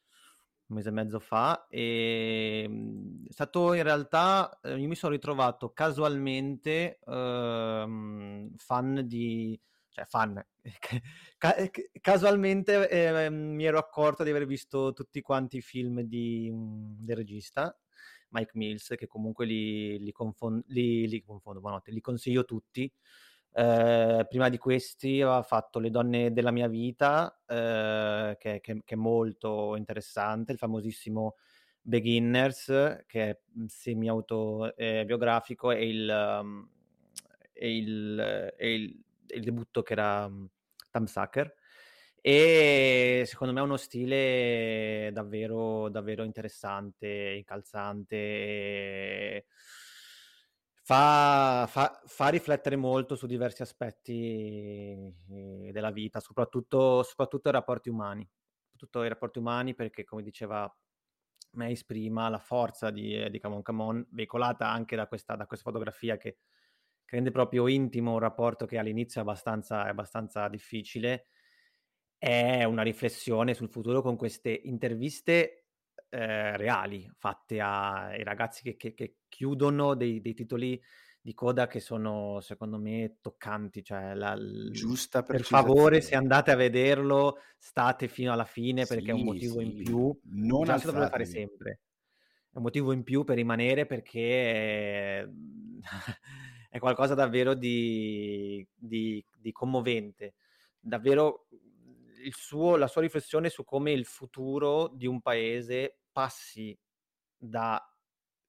un 0.68 0.76
mese 0.76 0.88
e 0.88 0.92
mezzo 0.92 1.18
fa 1.20 1.66
e 1.68 2.62
ehm, 2.64 3.26
è 3.28 3.32
stato 3.32 3.72
in 3.72 3.82
realtà 3.82 4.58
eh, 4.62 4.78
io 4.78 4.88
mi 4.88 4.96
sono 4.96 5.12
ritrovato 5.12 5.70
casualmente 5.72 6.98
eh, 7.04 8.48
fan 8.56 9.02
di 9.06 9.60
cioè 9.90 10.04
fan 10.04 10.44
Ca- 11.38 11.54
casualmente 12.00 12.88
eh, 12.88 13.30
mi 13.30 13.64
ero 13.64 13.78
accorto 13.78 14.24
di 14.24 14.30
aver 14.30 14.46
visto 14.46 14.92
tutti 14.92 15.20
quanti 15.20 15.58
i 15.58 15.62
film 15.62 16.00
di, 16.00 16.50
mm, 16.52 16.94
del 16.98 17.16
regista 17.16 17.76
Mike 18.30 18.50
Mills 18.54 18.94
che 18.96 19.06
comunque 19.06 19.46
li, 19.46 19.98
li, 19.98 20.12
confon- 20.12 20.62
li, 20.68 21.06
li 21.08 21.22
confondo 21.22 21.60
buonanotte, 21.60 21.92
li 21.92 22.00
consiglio 22.00 22.44
tutti 22.44 22.92
eh, 23.58 24.26
prima 24.28 24.50
di 24.50 24.58
questi 24.58 25.22
aveva 25.22 25.42
fatto 25.42 25.78
Le 25.78 25.88
donne 25.88 26.30
della 26.30 26.50
mia 26.50 26.68
vita, 26.68 27.40
eh, 27.46 28.36
che, 28.38 28.60
che, 28.60 28.82
che, 28.84 28.94
è 28.94 28.98
molto 28.98 29.76
interessante, 29.76 30.52
il 30.52 30.58
famosissimo 30.58 31.36
Beginners, 31.80 32.66
che 33.06 33.30
è 33.30 33.38
mm, 33.58 33.64
semi-autobiografico, 33.64 35.70
e 35.70 35.88
il, 35.88 36.38
um, 36.42 36.68
e 37.54 37.76
il, 37.76 38.52
e 38.58 38.74
il, 38.74 39.02
il, 39.28 39.42
debutto 39.42 39.82
che 39.82 39.92
era 39.94 40.26
um, 40.26 40.46
Tam 40.90 41.06
Sucker. 41.06 41.54
E 42.20 43.22
secondo 43.26 43.54
me 43.54 43.60
è 43.60 43.62
uno 43.62 43.78
stile 43.78 45.08
davvero, 45.14 45.88
davvero 45.88 46.24
interessante, 46.24 47.08
incalzante. 47.38 48.16
E 48.16 49.46
fa, 50.86 51.66
fa, 51.68 52.00
fa 52.06 52.28
riflettere 52.28 52.76
molto 52.76 53.16
su 53.16 53.26
diversi 53.26 53.60
aspetti 53.62 54.92
eh, 55.30 55.70
della 55.72 55.90
vita, 55.90 56.20
soprattutto, 56.20 57.02
soprattutto 57.02 57.48
i 57.48 57.52
rapporti 57.52 57.88
umani. 57.88 58.28
Soprattutto 58.70 59.02
i 59.02 59.08
rapporti 59.08 59.38
umani 59.40 59.74
perché, 59.74 60.04
come 60.04 60.22
diceva 60.22 60.72
Mace 61.54 61.82
prima, 61.84 62.28
la 62.28 62.38
forza 62.38 62.90
di, 62.90 63.16
eh, 63.16 63.30
di 63.30 63.40
Camon 63.40 63.62
Camon, 63.62 64.06
veicolata 64.10 64.70
anche 64.70 64.94
da 64.94 65.08
questa, 65.08 65.34
da 65.34 65.46
questa 65.46 65.68
fotografia 65.70 66.16
che, 66.18 66.38
che, 67.04 67.16
rende 67.16 67.32
proprio 67.32 67.66
intimo 67.66 68.12
un 68.12 68.20
rapporto 68.20 68.64
che 68.64 68.78
all'inizio 68.78 69.20
è 69.20 69.24
abbastanza, 69.24 69.86
è 69.86 69.88
abbastanza 69.88 70.46
difficile, 70.48 71.26
è 72.16 72.62
una 72.62 72.82
riflessione 72.82 73.54
sul 73.54 73.70
futuro 73.70 74.02
con 74.02 74.16
queste 74.16 74.50
interviste 74.50 75.65
eh, 76.08 76.56
reali 76.56 77.10
fatte 77.16 77.60
ai 77.60 78.22
ragazzi 78.22 78.62
che, 78.62 78.76
che, 78.76 78.94
che 78.94 79.16
chiudono 79.28 79.94
dei, 79.94 80.20
dei, 80.20 80.34
titoli 80.34 80.80
di 81.20 81.34
coda 81.34 81.66
che 81.66 81.80
sono 81.80 82.40
secondo 82.40 82.78
me 82.78 83.16
toccanti. 83.20 83.82
Cioè, 83.82 84.14
la, 84.14 84.36
Giusta 84.70 85.22
per 85.22 85.42
favore, 85.42 86.00
se 86.00 86.14
andate 86.14 86.52
a 86.52 86.56
vederlo, 86.56 87.38
state 87.58 88.08
fino 88.08 88.32
alla 88.32 88.44
fine 88.44 88.86
perché 88.86 89.04
sì, 89.04 89.10
è 89.10 89.12
un 89.12 89.24
motivo 89.24 89.58
sì. 89.58 89.64
in 89.64 89.82
più. 89.82 90.20
Non 90.24 90.64
Già 90.64 90.78
si 90.78 90.86
dovrebbe 90.86 91.08
fare 91.08 91.24
sempre. 91.24 91.80
È 92.50 92.56
un 92.56 92.62
motivo 92.62 92.92
in 92.92 93.02
più 93.02 93.24
per 93.24 93.36
rimanere 93.36 93.86
perché 93.86 95.20
è, 95.20 95.28
è 96.70 96.78
qualcosa 96.78 97.14
davvero 97.14 97.54
di, 97.54 98.66
di, 98.74 99.24
di 99.36 99.52
commovente. 99.52 100.34
Davvero 100.78 101.48
suo, 102.34 102.76
la 102.76 102.88
sua 102.88 103.02
riflessione 103.02 103.48
su 103.48 103.64
come 103.64 103.92
il 103.92 104.04
futuro 104.04 104.88
di 104.88 105.06
un 105.06 105.20
paese 105.20 106.00
passi 106.12 106.78
da 107.36 107.80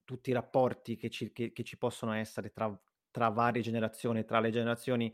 tutti 0.03 0.29
i 0.29 0.33
rapporti 0.33 0.95
che 0.95 1.09
ci, 1.09 1.31
che, 1.31 1.51
che 1.51 1.63
ci 1.63 1.77
possono 1.77 2.13
essere 2.13 2.51
tra, 2.51 2.73
tra 3.11 3.29
varie 3.29 3.61
generazioni, 3.61 4.23
tra 4.23 4.39
le 4.39 4.51
generazioni 4.51 5.13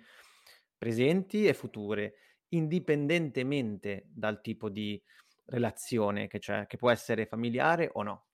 presenti 0.78 1.46
e 1.48 1.54
future, 1.54 2.14
indipendentemente 2.50 4.06
dal 4.08 4.42
tipo 4.42 4.70
di 4.70 5.02
relazione 5.46 6.28
che 6.28 6.40
c'è, 6.40 6.68
che 6.68 6.78
può 6.78 6.90
essere 6.92 7.26
familiare 7.26 7.90
o 7.94 8.04
no. 8.04 8.28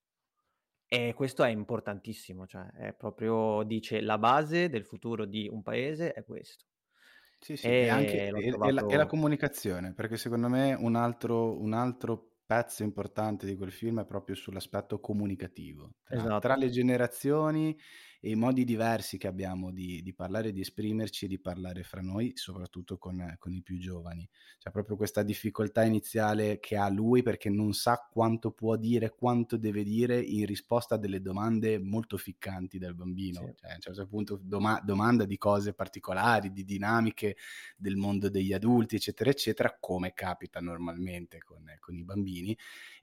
E 0.88 1.14
questo 1.14 1.44
è 1.44 1.50
importantissimo, 1.50 2.48
cioè 2.48 2.66
è 2.72 2.94
proprio, 2.94 3.64
dice, 3.64 4.02
la 4.02 4.18
base 4.18 4.70
del 4.70 4.86
futuro 4.86 5.26
di 5.26 5.48
un 5.48 5.62
paese 5.62 6.14
è 6.14 6.24
questo. 6.26 6.69
Sì, 7.40 7.56
sì, 7.56 7.68
e, 7.68 7.72
e 7.72 7.90
anche 7.90 8.28
e, 8.28 8.50
trovato... 8.50 8.70
e, 8.70 8.72
la, 8.72 8.86
e, 8.86 8.96
la, 8.98 9.06
comunicazione, 9.06 9.94
perché 9.94 10.18
secondo 10.18 10.50
me 10.50 10.74
un 10.74 10.96
altro, 10.96 11.60
un 11.60 11.74
altro 11.74 12.34
pezzo 12.46 12.84
importante 12.84 13.46
di 13.46 13.56
quel 13.56 13.72
film 13.72 14.02
è 14.02 14.06
proprio 14.06 14.36
sull'aspetto 14.36 15.00
comunicativo, 15.00 15.92
tra, 16.04 16.18
esatto. 16.18 16.40
tra 16.40 16.56
le 16.56 16.70
generazioni 16.70 17.78
e 18.22 18.32
i 18.32 18.36
modi 18.36 18.66
diversi 18.66 19.18
che 19.18 19.28
abbiamo 19.28 19.72
di, 19.72 20.02
di, 20.02 20.14
parlare, 20.14 20.52
di 20.52 20.60
esprimerci 20.60 21.26
e 21.26 21.28
di 21.30 21.40
parlare 21.40 21.84
fra 21.84 22.02
noi, 22.02 22.34
soprattutto 22.36 22.98
con, 22.98 23.36
con, 23.40 23.54
i 23.54 23.62
più 23.62 23.78
giovani. 23.78 24.28
C'è 24.58 24.72
proprio 24.72 24.98
questa 24.98 25.24
difficoltà 25.24 25.84
iniziale 25.84 26.60
che 26.60 26.76
ha 26.76 26.90
lui 26.90 27.24
perché 27.24 27.50
non 27.50 27.74
sa 27.74 28.08
quanto 28.12 28.52
può 28.52 28.76
dire, 28.76 29.16
quanto 29.16 29.56
deve 29.56 29.84
dire 29.84 30.20
in 30.20 30.46
risposta 30.46 30.96
a 30.96 30.98
delle 30.98 31.22
domande 31.22 31.80
molto 31.80 32.18
ficcanti 32.18 32.78
del 32.78 32.94
bambino. 32.94 33.40
Sì. 33.40 33.54
Cioè, 33.56 33.72
a 33.72 33.76
un 33.76 33.80
certo 33.80 34.08
punto 34.08 34.40
doma- 34.42 34.82
domanda 34.84 35.24
di 35.24 35.38
cose 35.38 35.74
particolari, 35.74 36.52
di 36.52 36.66
dinamiche 36.66 37.38
del 37.78 37.96
mondo 37.96 38.30
degli 38.30 38.52
adulti, 38.52 38.98
eccetera, 38.98 39.30
eccetera, 39.30 39.78
come 39.80 40.14
capita 40.14 40.60
normalmente 40.60 41.38
con, 41.38 41.64
con 41.80 41.96
i 41.96 42.04
bambini 42.04 42.58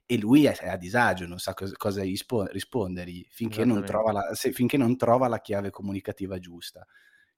e 0.09 0.17
lui 0.17 0.45
è, 0.45 0.55
a 0.65 0.77
disagio, 0.77 1.27
non 1.27 1.37
sa 1.37 1.53
cosa, 1.53 1.75
cosa 1.75 2.01
rispo- 2.01 2.45
rispondergli 2.45 3.27
finché 3.29 3.65
non, 3.65 3.81
la, 3.81 4.33
se, 4.33 4.53
finché 4.53 4.77
non, 4.77 4.95
trova 4.95 5.27
la 5.27 5.41
chiave 5.41 5.69
comunicativa 5.69 6.39
giusta. 6.39 6.87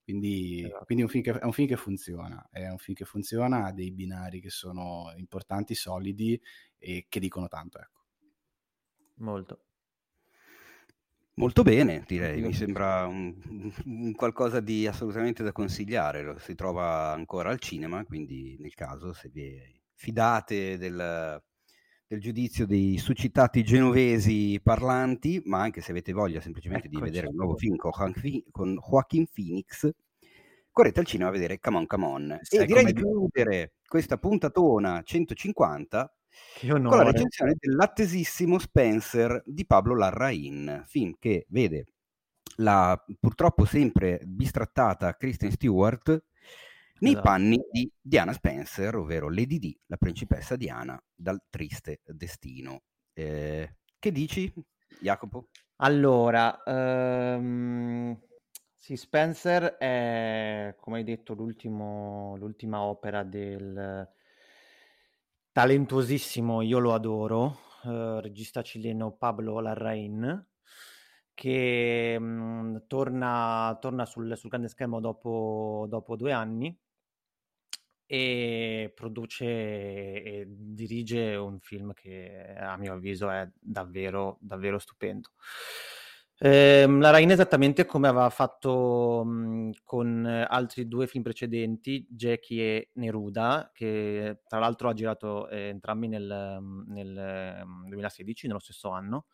Quindi, 0.03 0.63
esatto. 0.65 0.85
quindi 0.85 1.03
è, 1.03 1.07
un 1.07 1.21
che, 1.21 1.31
è, 1.31 1.45
un 1.45 1.51
film 1.51 1.67
che, 1.67 1.77
funziona, 1.77 2.47
è 2.51 2.69
un 2.69 2.77
film 2.77 2.95
che 2.95 3.05
funziona, 3.05 3.65
ha 3.65 3.71
dei 3.71 3.91
binari 3.91 4.39
che 4.39 4.51
sono 4.51 5.11
importanti, 5.15 5.73
solidi 5.73 6.39
e 6.77 7.07
che 7.09 7.19
dicono 7.19 7.47
tanto. 7.47 7.79
Ecco. 7.79 8.01
Molto. 9.15 9.63
Molto 11.33 11.63
bene, 11.63 12.03
direi, 12.05 12.39
mi 12.41 12.53
sembra 12.53 13.07
un, 13.07 13.71
un 13.85 14.13
qualcosa 14.13 14.59
di 14.59 14.85
assolutamente 14.85 15.41
da 15.41 15.53
consigliare, 15.53 16.21
lo 16.21 16.37
si 16.37 16.53
trova 16.53 17.13
ancora 17.13 17.49
al 17.49 17.59
cinema, 17.59 18.03
quindi 18.03 18.57
nel 18.59 18.73
caso 18.75 19.13
se 19.13 19.29
vi 19.29 19.57
fidate 19.93 20.77
del, 20.77 21.41
del 22.09 22.21
giudizio 22.21 22.65
dei 22.65 22.97
suscitati 22.97 23.63
genovesi 23.63 24.59
parlanti, 24.63 25.43
ma 25.45 25.61
anche 25.61 25.79
se 25.79 25.91
avete 25.91 26.11
voglia 26.11 26.41
semplicemente 26.41 26.87
Eccoci. 26.87 27.03
di 27.03 27.07
vedere 27.07 27.27
un 27.27 27.35
nuovo 27.35 27.55
film 27.55 27.75
con, 27.75 27.91
con 28.49 28.79
Joaquin 28.81 29.27
Phoenix, 29.31 29.87
correte 30.71 31.01
al 31.01 31.05
cinema 31.05 31.29
a 31.29 31.33
vedere 31.33 31.59
Come 31.59 31.77
On 31.77 31.85
Come 31.85 32.05
On. 32.05 32.39
Sai 32.41 32.61
e 32.61 32.65
direi 32.65 32.85
di 32.85 32.93
chiudere 32.93 33.73
questa 33.85 34.17
puntatona 34.17 35.03
150 35.03 36.15
con 36.61 36.81
la 36.81 37.03
recensione 37.03 37.55
dell'attesissimo 37.59 38.57
Spencer 38.57 39.43
di 39.45 39.67
Pablo 39.67 39.95
Larrain, 39.95 40.83
film 40.87 41.13
che 41.19 41.45
vede 41.49 41.85
la 42.55 42.99
purtroppo 43.19 43.65
sempre 43.65 44.19
bistrattata 44.25 45.15
Kristen 45.15 45.51
Stewart 45.51 46.23
nei 46.99 47.11
esatto. 47.11 47.27
panni 47.27 47.59
di 47.71 47.91
Diana 47.99 48.33
Spencer, 48.33 48.95
ovvero 48.95 49.29
Lady 49.29 49.59
D, 49.59 49.75
la 49.87 49.97
principessa 49.97 50.55
Diana, 50.55 51.01
dal 51.13 51.41
triste 51.49 52.01
destino. 52.05 52.81
Eh, 53.13 53.75
che 53.97 54.11
dici, 54.11 54.51
Jacopo? 55.01 55.47
Allora, 55.77 56.61
um, 56.65 58.19
sì, 58.75 58.97
Spencer 58.97 59.77
è, 59.77 60.75
come 60.79 60.97
hai 60.97 61.03
detto, 61.03 61.33
l'ultima 61.33 62.81
opera 62.81 63.23
del 63.23 64.09
talentuosissimo, 65.51 66.61
io 66.61 66.79
lo 66.79 66.93
adoro, 66.93 67.59
uh, 67.83 68.19
regista 68.19 68.61
cileno 68.61 69.11
Pablo 69.13 69.59
Larrain, 69.59 70.47
che 71.33 72.17
um, 72.19 72.83
torna, 72.87 73.77
torna 73.79 74.05
sul, 74.05 74.35
sul, 74.37 74.49
grande 74.49 74.67
schermo 74.67 74.99
dopo, 74.99 75.85
dopo 75.87 76.17
due 76.17 76.33
anni 76.33 76.77
e 78.11 78.91
produce 78.95 79.45
e 79.45 80.45
dirige 80.49 81.35
un 81.35 81.59
film 81.59 81.93
che 81.93 82.55
a 82.57 82.75
mio 82.75 82.93
avviso 82.93 83.29
è 83.29 83.47
davvero, 83.59 84.39
davvero 84.41 84.79
stupendo. 84.79 85.29
Eh, 86.39 86.87
la 86.87 87.11
Rain 87.11 87.29
esattamente 87.29 87.85
come 87.85 88.07
aveva 88.07 88.31
fatto 88.31 89.23
mh, 89.23 89.73
con 89.83 90.25
altri 90.25 90.87
due 90.87 91.05
film 91.05 91.21
precedenti, 91.21 92.07
Jackie 92.09 92.63
e 92.63 92.89
Neruda, 92.93 93.69
che 93.71 94.39
tra 94.47 94.57
l'altro 94.57 94.89
ha 94.89 94.93
girato 94.93 95.47
eh, 95.47 95.67
entrambi 95.67 96.07
nel, 96.07 96.83
nel 96.87 97.63
2016, 97.85 98.47
nello 98.47 98.57
stesso 98.57 98.89
anno. 98.89 99.27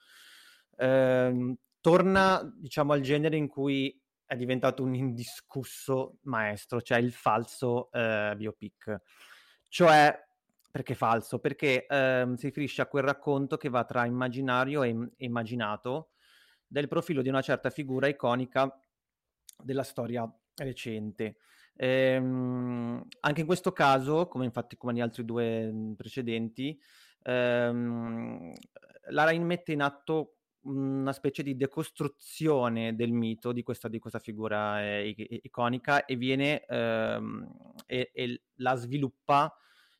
Eh, 0.76 1.56
torna 1.80 2.42
diciamo 2.58 2.92
al 2.92 3.00
genere 3.00 3.38
in 3.38 3.48
cui 3.48 3.98
è 4.26 4.36
diventato 4.36 4.84
un 4.84 4.96
indiscusso 4.96 6.18
maestro, 6.24 6.82
cioè 6.82 6.98
il 6.98 7.14
falso 7.14 7.92
eh, 7.92 8.34
biopic. 8.36 9.02
Cioè, 9.70 10.18
perché 10.72 10.96
falso? 10.96 11.40
Perché 11.40 11.86
eh, 11.86 12.34
si 12.36 12.46
riferisce 12.48 12.82
a 12.82 12.88
quel 12.88 13.04
racconto 13.04 13.58
che 13.58 13.70
va 13.70 13.84
tra 13.86 14.06
immaginario 14.06 14.84
e, 14.84 14.96
immaginato 15.18 16.12
del 16.68 16.88
profilo 16.88 17.22
di 17.22 17.30
una 17.30 17.42
certa 17.42 17.70
figura 17.70 18.08
iconica 18.08 18.78
della 19.64 19.84
storia 19.84 20.30
recente. 20.56 21.38
Ehm, 21.78 23.06
anche 23.22 23.42
in 23.42 23.46
questo 23.46 23.72
caso, 23.72 24.28
come 24.28 24.46
infatti 24.46 24.76
come 24.76 24.94
negli 24.94 25.02
altri 25.02 25.26
due 25.26 25.94
precedenti, 25.96 26.78
ehm, 27.24 28.54
Lara 29.10 29.38
mette 29.40 29.72
in 29.72 29.82
atto 29.82 30.35
una 30.66 31.14
specie 31.14 31.44
di 31.44 31.56
decostruzione 31.56 32.96
del 32.96 33.12
mito 33.12 33.52
di 33.52 33.64
questa, 33.64 33.88
di 33.88 34.00
questa 34.00 34.20
figura 34.20 34.82
eh, 34.84 35.16
iconica 35.44 36.06
e 36.06 36.16
viene 36.16 36.66
ehm, 36.66 37.76
e, 37.86 38.12
e, 38.14 38.42
la 38.56 38.76
sviluppa 38.76 39.56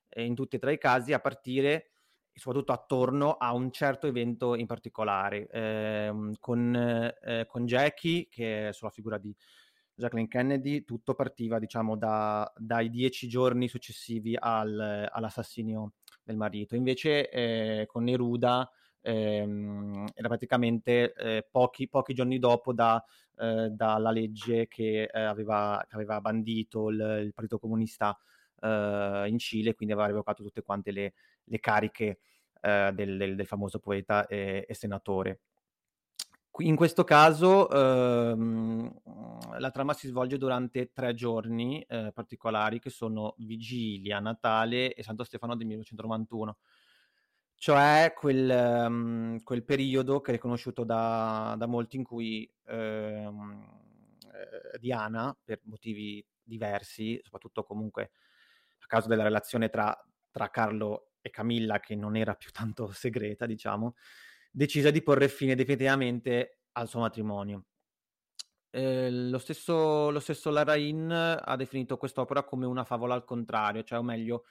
eh, 0.10 0.24
in 0.24 0.36
tutti 0.36 0.56
e 0.56 0.60
tre 0.60 0.74
i 0.74 0.78
casi 0.78 1.14
a 1.14 1.20
partire 1.20 1.92
soprattutto 2.34 2.74
attorno 2.74 3.34
a 3.34 3.54
un 3.54 3.72
certo 3.72 4.08
evento 4.08 4.56
in 4.56 4.66
particolare 4.66 5.48
ehm, 5.48 6.34
con, 6.40 6.76
eh, 6.76 7.46
con, 7.48 7.66
Jackie 7.66 8.28
che 8.30 8.70
è 8.70 8.74
sulla 8.74 8.90
figura 8.90 9.18
di 9.18 9.34
Jacqueline 9.94 10.28
Kennedy 10.28 10.84
tutto 10.84 11.14
partiva 11.14 11.60
diciamo 11.60 11.96
da, 11.96 12.52
dai 12.58 12.90
dieci 12.90 13.30
giorni 13.30 13.70
successivi 13.70 14.36
al, 14.38 15.10
all'assassinio 15.10 15.94
del 16.26 16.36
marito. 16.36 16.76
Invece 16.76 17.30
eh, 17.30 17.86
con 17.86 18.04
Neruda 18.04 18.70
ehm, 19.06 20.08
era 20.14 20.28
praticamente 20.28 21.14
eh, 21.14 21.48
pochi, 21.50 21.88
pochi, 21.88 22.14
giorni 22.14 22.40
dopo 22.40 22.74
da, 22.74 23.04
eh, 23.38 23.70
dalla 23.70 24.12
legge 24.12 24.68
che, 24.68 25.04
eh, 25.04 25.22
aveva, 25.22 25.84
che, 25.88 25.96
aveva, 25.96 26.20
bandito 26.22 26.90
il, 26.90 27.22
il 27.26 27.34
Partito 27.34 27.60
Comunista 27.60 28.18
eh, 28.62 29.26
in 29.28 29.38
Cile, 29.38 29.76
quindi 29.76 29.94
aveva 29.94 30.08
revocato 30.08 30.44
tutte 30.44 30.64
quante 30.64 30.92
le, 30.92 31.14
le 31.44 31.60
cariche 31.60 32.20
eh, 32.62 32.92
del, 32.94 33.18
del, 33.18 33.36
del, 33.36 33.46
famoso 33.46 33.80
poeta 33.80 34.26
e, 34.28 34.66
e 34.68 34.74
senatore. 34.74 35.42
In 36.60 36.78
questo 36.78 37.04
caso 37.04 37.70
ehm, 37.70 39.02
la 39.60 39.72
trama 39.72 39.94
si 39.94 40.08
svolge 40.08 40.38
durante 40.38 40.94
tre 40.94 41.14
giorni 41.14 41.82
eh, 41.82 42.12
particolari 42.14 42.80
che 42.80 42.90
sono 42.90 43.36
Vigilia, 43.40 44.20
Natale 44.20 44.94
e 44.94 45.04
Santo 45.04 45.26
Stefano 45.26 45.58
del 45.58 45.68
1991. 45.68 46.58
Cioè 47.58 48.14
quel, 48.16 48.50
um, 48.88 49.42
quel 49.44 49.64
periodo 49.64 50.22
che 50.22 50.32
è 50.32 50.34
riconosciuto 50.34 50.84
da, 50.84 51.56
da 51.58 51.66
molti 51.66 51.96
in 51.98 52.04
cui 52.04 52.50
ehm, 52.66 53.82
eh, 54.34 54.78
Diana, 54.80 55.36
per 55.44 55.62
motivi 55.64 56.26
diversi, 56.44 57.20
soprattutto 57.24 57.64
comunque 57.64 58.12
a 58.80 58.86
causa 58.86 59.08
della 59.08 59.24
relazione 59.24 59.70
tra, 59.70 59.98
tra 60.30 60.50
Carlo 60.50 61.12
e 61.22 61.30
Camilla, 61.30 61.80
che 61.80 61.96
non 61.96 62.16
era 62.16 62.36
più 62.36 62.52
tanto 62.54 62.92
segreta, 62.92 63.46
diciamo, 63.46 63.96
decise 64.52 64.92
di 64.92 65.02
porre 65.02 65.28
fine 65.28 65.56
definitivamente 65.56 66.60
al 66.74 66.88
suo 66.88 67.00
matrimonio. 67.00 67.66
Eh, 68.70 69.10
lo, 69.10 69.38
stesso, 69.38 70.12
lo 70.12 70.20
stesso 70.20 70.50
Larrain 70.50 71.10
ha 71.10 71.56
definito 71.56 71.96
quest'opera 71.96 72.44
come 72.44 72.66
una 72.66 72.84
favola 72.84 73.14
al 73.14 73.24
contrario, 73.24 73.84
cioè 73.84 74.00
o 74.00 74.04
meglio, 74.04 74.44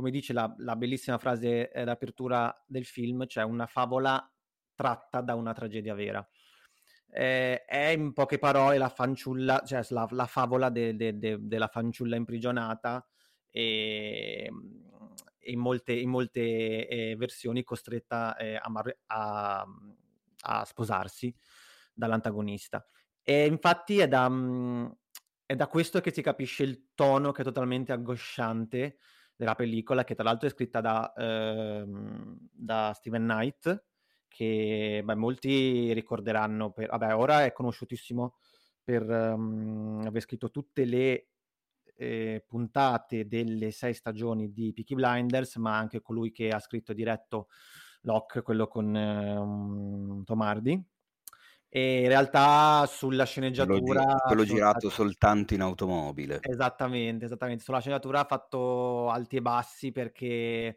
come 0.00 0.10
dice 0.10 0.32
la, 0.32 0.52
la 0.60 0.76
bellissima 0.76 1.18
frase 1.18 1.70
eh, 1.70 1.84
d'apertura 1.84 2.64
del 2.66 2.86
film, 2.86 3.26
cioè 3.26 3.44
una 3.44 3.66
favola 3.66 4.32
tratta 4.74 5.20
da 5.20 5.34
una 5.34 5.52
tragedia 5.52 5.94
vera. 5.94 6.26
Eh, 7.12 7.66
è 7.66 7.88
in 7.88 8.14
poche 8.14 8.38
parole 8.38 8.78
la 8.78 8.88
fanciulla, 8.88 9.62
cioè 9.66 9.84
la, 9.90 10.08
la 10.12 10.24
favola 10.24 10.70
de, 10.70 10.96
de, 10.96 11.18
de, 11.18 11.36
della 11.38 11.66
fanciulla 11.66 12.16
imprigionata 12.16 13.06
e 13.50 14.50
in 15.40 15.58
molte, 15.58 15.92
in 15.92 16.08
molte 16.08 16.88
eh, 16.88 17.14
versioni 17.16 17.62
costretta 17.62 18.36
eh, 18.36 18.56
a, 18.56 18.72
a, 19.08 19.66
a, 20.44 20.64
sposarsi 20.64 21.34
dall'antagonista. 21.92 22.86
E 23.22 23.44
infatti 23.44 23.98
è 23.98 24.08
da, 24.08 24.30
mh, 24.30 24.96
è 25.44 25.54
da 25.56 25.66
questo 25.66 26.00
che 26.00 26.10
si 26.10 26.22
capisce 26.22 26.62
il 26.62 26.92
tono 26.94 27.32
che 27.32 27.42
è 27.42 27.44
totalmente 27.44 27.92
angosciante 27.92 28.96
della 29.40 29.54
pellicola, 29.54 30.04
che 30.04 30.14
tra 30.14 30.24
l'altro 30.24 30.48
è 30.48 30.52
scritta 30.52 30.82
da, 30.82 31.14
ehm, 31.16 32.36
da 32.52 32.92
Steven 32.94 33.22
Knight, 33.22 33.84
che 34.28 35.00
beh, 35.02 35.14
molti 35.14 35.94
ricorderanno, 35.94 36.72
per, 36.72 36.90
vabbè, 36.90 37.16
ora 37.16 37.46
è 37.46 37.52
conosciutissimo 37.52 38.34
per 38.84 39.02
um, 39.08 40.02
aver 40.04 40.20
scritto 40.20 40.50
tutte 40.50 40.84
le 40.84 41.28
eh, 41.96 42.44
puntate 42.46 43.26
delle 43.26 43.70
sei 43.70 43.94
stagioni 43.94 44.52
di 44.52 44.74
Peaky 44.74 44.94
Blinders, 44.94 45.56
ma 45.56 45.74
anche 45.74 46.02
colui 46.02 46.30
che 46.32 46.50
ha 46.50 46.58
scritto 46.58 46.92
e 46.92 46.94
diretto 46.94 47.48
Locke, 48.02 48.42
quello 48.42 48.68
con 48.68 48.94
eh, 48.94 50.22
Tom 50.24 50.40
Hardy. 50.42 50.84
E 51.72 52.00
in 52.02 52.08
realtà 52.08 52.84
sulla 52.86 53.24
sceneggiatura... 53.24 53.78
Quello, 53.80 54.18
quello 54.26 54.44
girato 54.44 54.90
soltanto 54.90 55.54
in 55.54 55.60
automobile. 55.60 56.40
Esattamente, 56.42 57.26
esattamente. 57.26 57.62
Sulla 57.62 57.78
sceneggiatura 57.78 58.20
ha 58.20 58.24
fatto 58.24 59.08
alti 59.08 59.36
e 59.36 59.40
bassi 59.40 59.92
perché 59.92 60.76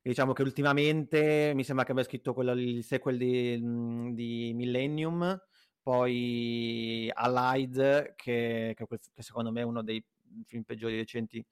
diciamo 0.00 0.32
che 0.32 0.42
ultimamente 0.42 1.52
mi 1.56 1.64
sembra 1.64 1.84
che 1.84 1.90
abbia 1.90 2.04
scritto 2.04 2.34
quello, 2.34 2.52
il 2.52 2.84
sequel 2.84 3.18
di, 3.18 3.58
mhmm, 3.60 4.14
di 4.14 4.52
Millennium, 4.54 5.40
poi 5.82 7.10
Allied, 7.12 8.14
che, 8.14 8.74
che, 8.76 8.86
che, 8.86 9.22
secondo 9.22 9.50
me 9.50 9.62
è 9.62 9.64
uno 9.64 9.82
dei 9.82 10.04
film 10.46 10.62
peggiori 10.62 10.96
recenti 10.96 11.44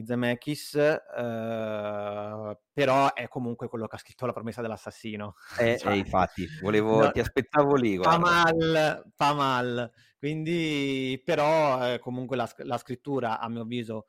di 0.00 0.06
Zemeckis, 0.06 0.74
eh, 0.74 2.58
però 2.72 3.12
è 3.12 3.28
comunque 3.28 3.68
quello 3.68 3.86
che 3.86 3.96
ha 3.96 3.98
scritto 3.98 4.26
La 4.26 4.32
promessa 4.32 4.62
dell'assassino. 4.62 5.34
Eh, 5.58 5.78
cioè, 5.78 5.92
eh 5.92 5.96
infatti, 5.96 6.46
volevo, 6.60 7.02
no, 7.02 7.10
ti 7.10 7.20
aspettavo 7.20 7.74
lì. 7.74 7.96
Guarda. 7.96 8.12
Fa 8.12 8.18
mal, 8.18 9.10
fa 9.14 9.34
mal. 9.34 9.90
Quindi, 10.18 11.20
però, 11.24 11.92
eh, 11.92 11.98
comunque 11.98 12.36
la, 12.36 12.50
la, 12.58 12.78
scrittura, 12.78 13.38
a 13.38 13.48
mio 13.48 13.62
avviso, 13.62 14.06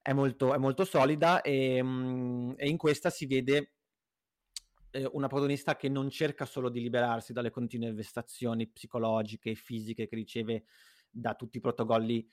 è 0.00 0.12
molto, 0.12 0.54
è 0.54 0.58
molto 0.58 0.84
solida 0.84 1.42
e, 1.42 1.82
mh, 1.82 1.88
mhmm, 1.88 2.54
e, 2.56 2.68
in 2.68 2.76
questa 2.76 3.10
si 3.10 3.26
vede 3.26 3.72
eh, 4.90 5.08
una 5.12 5.28
protagonista 5.28 5.76
che 5.76 5.88
non 5.88 6.10
cerca 6.10 6.46
solo 6.46 6.68
di 6.68 6.80
liberarsi 6.80 7.32
dalle 7.32 7.50
continue 7.50 7.92
vessazioni 7.92 8.66
psicologiche 8.68 9.50
e 9.50 9.54
fisiche 9.54 10.08
che 10.08 10.16
riceve 10.16 10.64
da 11.10 11.34
tutti 11.34 11.58
i 11.58 11.60
protocolli 11.60 12.26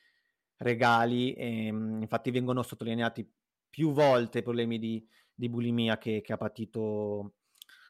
regali. 0.57 1.33
E, 1.33 1.71
mhmm, 1.71 2.01
infatti 2.01 2.31
vengono 2.31 2.63
sottolineati 2.63 3.29
più 3.69 3.91
volte 3.91 4.39
i 4.39 4.43
problemi 4.43 4.79
di, 4.79 5.05
di 5.33 5.49
bulimia 5.49 5.97
che, 5.97 6.21
che, 6.21 6.33
ha 6.33 6.37
patito 6.37 7.35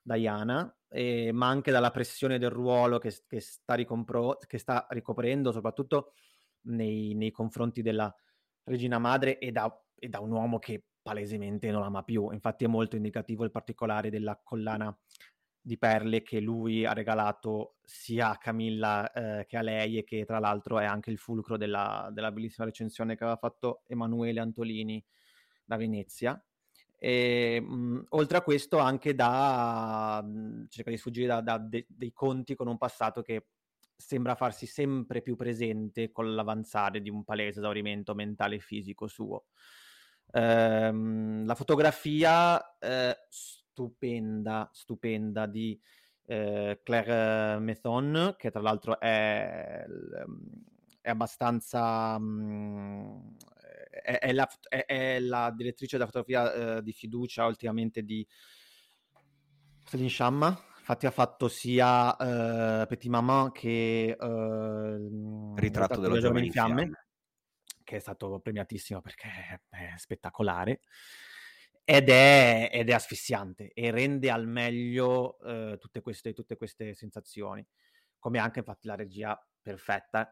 Diana, 0.04 0.74
eh, 0.90 1.32
ma 1.32 1.48
anche 1.48 1.72
dalla 1.72 1.92
pressione 1.92 2.38
del 2.40 2.50
ruolo 2.50 2.98
che, 2.98 3.14
che, 3.28 3.40
sta, 3.40 3.74
ricompro- 3.74 4.38
che 4.46 4.58
sta 4.58 4.86
ricoprendo, 4.90 5.52
soprattutto 5.52 6.14
nei, 6.68 7.14
nei 7.14 7.32
confronti 7.32 7.82
della 7.82 8.14
regina 8.64 9.00
madre 9.00 9.38
e 9.40 9.52
da, 9.52 9.72
e 9.96 10.10
da 10.10 10.20
un 10.20 10.32
uomo 10.32 10.60
che 10.60 10.84
palesemente 11.02 11.72
non 11.72 11.84
ama 11.84 12.04
più. 12.04 12.32
Infatti 12.32 12.66
è 12.66 12.68
molto 12.68 12.96
indicativo 12.96 13.44
il 13.44 13.52
particolare 13.52 14.10
della 14.10 14.40
collana 14.44 14.96
di 15.60 15.78
perle 15.78 16.22
che 16.22 16.40
lui 16.40 16.86
ha 16.86 16.94
regalato 16.94 17.77
sia 17.90 18.32
a 18.32 18.38
Camilla 18.38 19.10
eh, 19.14 19.46
che 19.46 19.56
a 19.56 19.62
lei 19.62 19.98
e 19.98 20.04
che 20.04 20.26
tra 20.26 20.40
l'altro 20.40 20.78
è 20.78 20.84
anche 20.84 21.10
il 21.10 21.18
fulcro 21.18 21.56
della, 21.56 22.10
della 22.12 22.34
bellissima 22.34 22.66
recensione 22.66 23.16
che 23.16 23.24
aveva 23.24 23.40
fatto 23.40 23.84
Emanuele 23.88 24.42
Antolini 24.42 25.02
da 25.64 25.78
Venezia. 25.78 26.44
E, 27.00 27.62
mh, 27.62 28.08
oltre 28.10 28.38
a 28.40 28.42
questo 28.42 28.80
anche 28.80 29.16
da 29.16 30.22
mh, 30.22 30.66
cerca 30.68 30.90
di 30.90 30.98
sfuggire 30.98 31.28
da, 31.28 31.40
da 31.40 31.58
de, 31.60 31.86
dei 31.88 32.12
conti 32.12 32.56
con 32.56 32.68
un 32.68 32.78
passato 32.78 33.22
che 33.22 33.48
sembra 33.96 34.36
farsi 34.36 34.66
sempre 34.66 35.22
più 35.22 35.38
presente 35.38 36.12
con 36.12 36.36
l'avanzare 36.36 37.02
di 37.02 37.10
un 37.10 37.24
palese 37.24 37.60
esaurimento 37.60 38.14
mentale 38.16 38.56
e 38.56 38.60
fisico 38.60 39.08
suo. 39.08 39.46
Ehm, 40.34 41.46
la 41.46 41.56
fotografia 41.56 42.78
eh, 42.80 43.18
stupenda, 43.30 44.70
stupenda 44.74 45.46
di 45.46 45.80
eh, 46.28 46.80
Claire 46.84 47.60
Methon, 47.60 48.36
che 48.38 48.52
tra 48.52 48.62
l'altro 48.62 49.00
è, 49.00 49.84
è 51.02 51.10
abbastanza... 51.10 52.18
Mh, 52.20 53.36
è, 53.90 54.20
è, 54.20 54.32
la, 54.32 54.48
è, 54.70 55.20
la, 55.20 55.52
direttrice 55.56 55.98
della 55.98 56.10
fotografia 56.10 56.78
eh, 56.78 56.84
di 56.84 56.94
fiducia 56.94 57.46
ultimamente 57.46 58.04
di 58.04 58.26
Celine 59.84 60.10
Sciamma, 60.10 60.68
Infatti 60.90 61.06
ha 61.06 61.12
fatto 61.12 61.50
sia 61.50 62.12
uh, 62.12 62.88
Petit 62.88 63.10
Maman 63.10 63.52
che 63.52 64.16
uh, 64.18 65.54
Ritratto 65.58 66.00
della 66.00 66.18
giovane 66.18 66.46
in 66.46 66.52
fiamme, 66.52 66.82
fiamme, 66.84 67.08
che 67.84 67.98
è 67.98 68.00
stato 68.00 68.40
premiatissimo 68.40 69.02
perché 69.02 69.28
è 69.68 69.94
spettacolare. 69.98 70.80
Ed 71.90 72.10
è, 72.10 72.70
ed 72.70 72.90
è 72.90 72.94
asfissiante 72.94 73.72
e 73.74 73.92
rende 73.92 74.30
al 74.30 74.46
meglio 74.46 75.38
uh, 75.40 75.78
tutte, 75.78 76.02
queste, 76.02 76.34
tutte 76.34 76.58
queste 76.58 76.94
sensazioni, 76.94 77.66
come 78.20 78.40
anche 78.40 78.60
infatti 78.60 78.88
la 78.88 78.96
regia 78.96 79.42
perfetta 79.62 80.30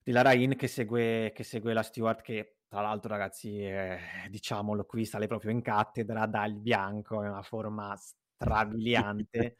di 0.00 0.12
Lara 0.12 0.34
In 0.34 0.54
che 0.54 0.68
segue, 0.68 1.32
che 1.34 1.42
segue 1.42 1.72
la 1.72 1.82
Stewart 1.82 2.22
che 2.22 2.58
tra 2.68 2.80
l'altro 2.80 3.10
ragazzi 3.10 3.58
eh, 3.58 3.98
diciamolo 4.28 4.84
qui 4.84 5.04
sale 5.04 5.26
proprio 5.26 5.50
in 5.50 5.62
cattedra 5.62 6.26
dal 6.26 6.54
bianco 6.54 7.24
è 7.24 7.28
una 7.28 7.42
forma 7.42 7.96
strabiliante 7.98 9.56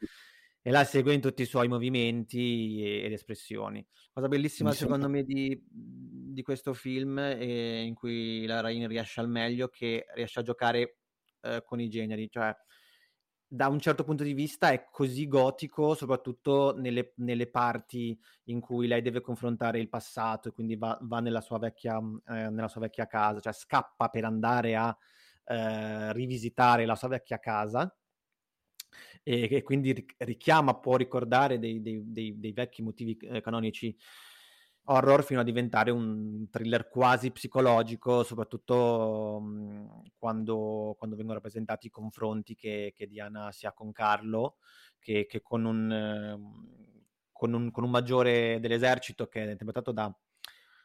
e 0.63 0.71
la 0.71 0.85
segue 0.85 1.13
in 1.13 1.21
tutti 1.21 1.43
i 1.43 1.47
suoi 1.47 1.67
movimenti 1.67 3.03
ed 3.03 3.13
espressioni. 3.13 3.85
Cosa 4.13 4.29
bellissima 4.29 4.71
Mi 4.71 4.77
secondo 4.77 5.03
sembra... 5.03 5.21
me 5.21 5.27
di, 5.27 5.61
di, 5.69 6.43
questo 6.43 6.73
film 6.73 7.19
eh, 7.19 7.83
in 7.83 7.95
cui 7.95 8.47
la 8.47 8.61
Rain 8.61 8.87
riesce 8.87 9.21
al 9.21 9.29
meglio 9.29 9.69
che 9.69 10.07
riesce 10.15 10.39
a 10.39 10.45
giocare 10.45 10.99
eh, 11.41 11.63
con 11.67 11.81
i 11.81 11.89
generi, 11.89 12.31
cioè 12.31 12.55
da 13.45 13.69
un 13.69 13.81
certo 13.81 14.05
punto 14.05 14.23
di 14.23 14.33
vista 14.33 14.71
è 14.71 14.87
così 14.91 15.27
gotico, 15.27 15.95
soprattutto 15.95 16.75
nelle, 16.79 17.13
nelle, 17.17 17.51
parti 17.51 18.19
in 18.45 18.61
cui 18.61 18.87
lei 18.87 19.03
deve 19.03 19.21
confrontare 19.21 19.79
il 19.79 19.91
passato 19.91 20.49
e 20.49 20.53
quindi 20.53 20.77
va, 20.77 20.97
va 21.03 21.21
nella, 21.21 21.43
sua 21.43 21.59
vecchia, 21.59 21.99
eh, 21.99 22.49
nella, 22.49 22.69
sua 22.69 22.81
vecchia, 22.81 23.07
casa, 23.07 23.41
cioè 23.41 23.53
scappa 23.53 24.09
per 24.09 24.25
andare 24.25 24.75
a 24.77 24.97
eh, 25.45 26.13
rivisitare 26.15 26.87
la 26.87 26.95
sua 26.95 27.09
vecchia 27.09 27.39
casa 27.39 27.95
e, 29.23 29.49
e 29.51 29.62
quindi 29.62 30.07
richiama, 30.19 30.79
può 30.79 30.97
ricordare 30.97 31.59
dei, 31.59 31.81
dei, 31.81 32.03
dei, 32.05 32.39
dei 32.39 32.53
vecchi 32.53 32.83
motivi 32.83 33.17
eh, 33.17 33.41
canonici 33.41 33.97
horror 34.85 35.23
fino 35.23 35.41
a 35.41 35.45
diventare 35.45 35.91
un 35.91 36.49
thriller 36.51 36.89
quasi 36.89 37.31
psicologico, 37.31 38.23
soprattutto 38.25 39.39
mh, 39.41 39.47
mhmm, 39.47 40.03
quando, 40.19 40.95
quando, 40.99 41.17
vengono 41.17 41.35
rappresentati 41.39 41.87
i 41.87 41.91
confronti 41.91 42.55
che, 42.55 42.93
che 42.95 43.07
Diana 43.07 43.53
si 43.53 43.67
ha 43.67 43.73
con 43.73 43.93
Carlo, 43.93 44.57
che, 44.99 45.27
che 45.27 45.41
con, 45.41 45.65
un, 45.65 45.93
eh, 45.93 47.31
con, 47.31 47.53
un, 47.53 47.71
con, 47.71 47.85
un, 47.85 47.91
maggiore 47.91 48.59
dell'esercito 48.61 49.29
che 49.29 49.45
è 49.45 49.51
interpretato 49.51 49.93
da 49.93 50.12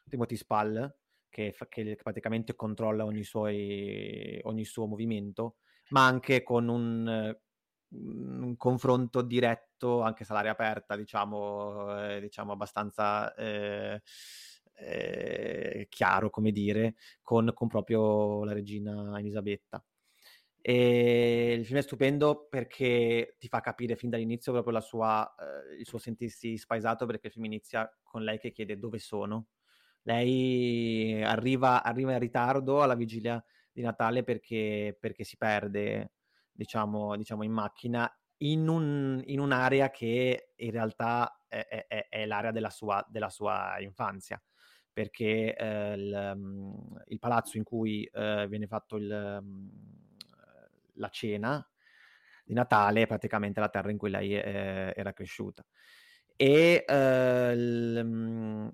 Timothy 0.07 0.35
Spall, 0.35 0.95
che, 1.29 1.55
che 1.69 1.97
praticamente 2.01 2.55
controlla 2.55 3.03
ogni, 3.03 3.23
suoi, 3.23 4.39
ogni 4.43 4.63
suo 4.63 4.85
movimento, 4.85 5.57
ma 5.89 6.05
anche 6.05 6.43
con 6.43 6.67
un 6.67 7.03
mhmm, 7.03 7.37
un 7.89 8.55
confronto 8.57 9.21
diretto, 9.21 10.01
anche 10.01 10.23
se 10.23 10.31
all'aria 10.31 10.51
aperta, 10.51 10.95
diciamo, 10.95 12.09
eh, 12.09 12.21
diciamo 12.21 12.51
abbastanza 12.51 13.33
eh, 13.35 14.01
eh, 14.75 15.87
chiaro, 15.89 16.29
come 16.29 16.51
dire, 16.51 16.95
con, 17.21 17.51
con 17.53 17.67
proprio 17.67 18.43
la 18.43 18.53
regina 18.53 19.17
Elisabetta. 19.19 19.83
E 20.61 21.53
il 21.57 21.65
film 21.65 21.77
è 21.79 21.81
stupendo 21.81 22.47
perché 22.49 23.35
ti 23.39 23.47
fa 23.47 23.61
capire 23.61 23.95
fin 23.95 24.09
dall'inizio 24.09 24.51
proprio 24.51 24.79
sua, 24.81 25.33
eh, 25.39 25.75
il 25.79 25.85
suo 25.85 25.97
sentirsi 25.97 26.57
spaesato 26.57 27.05
perché 27.05 27.27
il 27.27 27.33
film 27.33 27.45
inizia 27.45 27.89
con 28.03 28.23
lei 28.23 28.37
che 28.37 28.51
chiede 28.51 28.77
dove 28.77 28.99
sono. 28.99 29.47
Lei 30.03 31.21
arriva, 31.23 31.83
arriva 31.83 32.13
in 32.13 32.19
ritardo 32.19 32.81
alla 32.81 32.95
vigilia 32.95 33.43
di 33.71 33.81
Natale 33.81 34.23
perché, 34.23 34.97
perché 34.99 35.23
si 35.23 35.37
perde, 35.37 36.11
diciamo, 36.57 37.15
diciamo 37.15 37.43
in 37.43 37.51
macchina 37.51 38.11
in, 38.37 38.67
un, 38.67 39.21
in, 39.25 39.39
un'area 39.39 39.89
che 39.89 40.49
in 40.55 40.71
realtà 40.71 41.41
è, 41.47 41.85
è, 41.87 42.07
è 42.09 42.25
l'area 42.25 42.51
della 42.51 42.69
sua, 42.69 43.05
della 43.07 43.29
sua, 43.29 43.79
infanzia, 43.79 44.41
perché 44.91 45.55
eh, 45.55 45.93
il, 45.93 46.33
mm, 46.35 46.73
il, 47.07 47.19
palazzo 47.19 47.57
in 47.57 47.63
cui 47.63 48.03
eh, 48.05 48.47
viene 48.49 48.67
fatto 48.67 48.97
il, 48.97 49.39
mm, 49.41 49.67
la 50.95 51.09
cena 51.09 51.67
di 52.43 52.53
Natale 52.53 53.03
è 53.03 53.07
praticamente 53.07 53.59
la 53.59 53.69
terra 53.69 53.91
in 53.91 53.97
cui 53.97 54.09
lei 54.09 54.33
eh, 54.33 54.93
era 54.95 55.13
cresciuta. 55.13 55.65
E 56.35 56.85
eh, 56.87 57.55
l, 57.55 58.01
mm, 58.03 58.67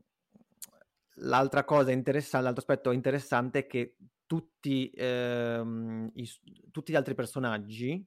l'altra 1.15 1.63
cosa 1.63 1.91
interessante, 1.91 2.45
l'altro 2.45 2.61
aspetto 2.61 2.91
interessante 2.91 3.59
è 3.59 3.67
che 3.67 3.95
tutti, 4.33 4.89
ehm, 4.95 6.09
i, 6.15 6.29
tutti 6.71 6.91
gli 6.91 6.95
altri 6.95 7.13
personaggi 7.13 8.03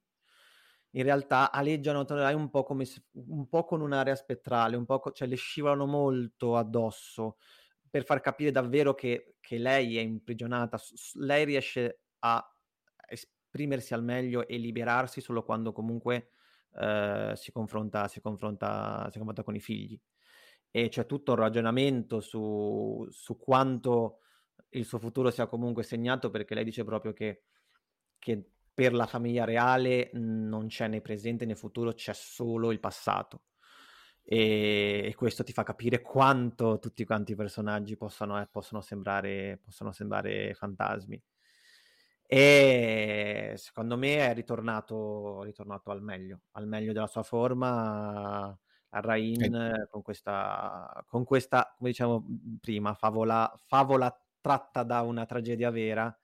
in 0.90 1.02
realtà 1.02 1.52
aleggiano 1.52 2.04
un 2.08 2.50
po' 2.50 2.64
come 2.64 2.84
se, 2.84 3.04
un 3.12 3.48
po' 3.48 3.64
con 3.64 3.80
un'area 3.80 4.16
spettrale, 4.16 4.76
un 4.76 4.86
po' 4.86 4.98
co- 4.98 5.12
cioè 5.12 5.28
le 5.28 5.36
scivolano 5.36 5.86
molto 5.86 6.56
addosso 6.56 7.36
per 7.88 8.04
far 8.04 8.20
capire 8.20 8.50
davvero 8.50 8.94
che, 8.94 9.36
che 9.40 9.58
lei 9.58 9.98
è 9.98 10.00
imprigionata, 10.00 10.78
lei 11.14 11.44
riesce 11.44 12.00
a 12.20 12.44
esprimersi 13.08 13.94
al 13.94 14.02
meglio 14.02 14.48
e 14.48 14.56
liberarsi 14.56 15.20
solo 15.20 15.44
quando 15.44 15.72
comunque 15.72 16.30
eh, 16.80 17.32
si, 17.36 17.52
confronta, 17.52 18.08
si, 18.08 18.20
confronta, 18.20 19.08
si 19.10 19.18
confronta 19.18 19.42
con 19.44 19.54
i 19.54 19.60
figli. 19.60 20.00
E 20.70 20.88
c'è 20.88 21.06
tutto 21.06 21.32
un 21.32 21.38
ragionamento 21.38 22.20
su, 22.20 23.06
su 23.10 23.38
quanto 23.38 24.20
il 24.76 24.84
suo 24.84 24.98
futuro 24.98 25.30
sia 25.30 25.46
comunque 25.46 25.82
segnato 25.82 26.30
perché 26.30 26.54
lei 26.54 26.64
dice 26.64 26.84
proprio 26.84 27.12
che, 27.12 27.42
che 28.18 28.50
per 28.72 28.92
la 28.92 29.06
famiglia 29.06 29.44
reale 29.44 30.10
non 30.12 30.66
c'è 30.66 30.86
né 30.88 31.00
presente 31.00 31.46
né 31.46 31.54
futuro, 31.54 31.92
c'è 31.94 32.12
solo 32.12 32.72
il 32.72 32.80
passato. 32.80 33.44
E, 34.22 35.02
e 35.06 35.14
questo 35.14 35.44
ti 35.44 35.52
fa 35.52 35.62
capire 35.62 36.02
quanto 36.02 36.78
tutti 36.78 37.04
quanti 37.04 37.32
i 37.32 37.36
personaggi 37.36 37.96
possano, 37.96 38.40
eh, 38.40 38.46
possono, 38.50 38.80
sembrare, 38.80 39.60
possono 39.64 39.92
sembrare 39.92 40.52
fantasmi. 40.54 41.22
E 42.28 43.54
secondo 43.56 43.96
me 43.96 44.16
è 44.16 44.34
ritornato, 44.34 45.42
ritornato 45.42 45.90
al 45.90 46.02
meglio, 46.02 46.40
al 46.52 46.66
meglio 46.66 46.92
della 46.92 47.06
sua 47.06 47.22
forma 47.22 48.46
a 48.90 49.00
Rain 49.00 49.54
eh. 49.54 49.88
con 49.90 50.02
questa, 50.02 51.04
con 51.06 51.24
questa, 51.24 51.72
come 51.76 51.90
diciamo 51.90 52.26
prima, 52.60 52.94
favola, 52.94 53.52
favola 53.66 54.14
tratta 54.46 54.84
da 54.84 55.00
una 55.00 55.26
tragedia 55.26 55.70
vera 55.70 56.16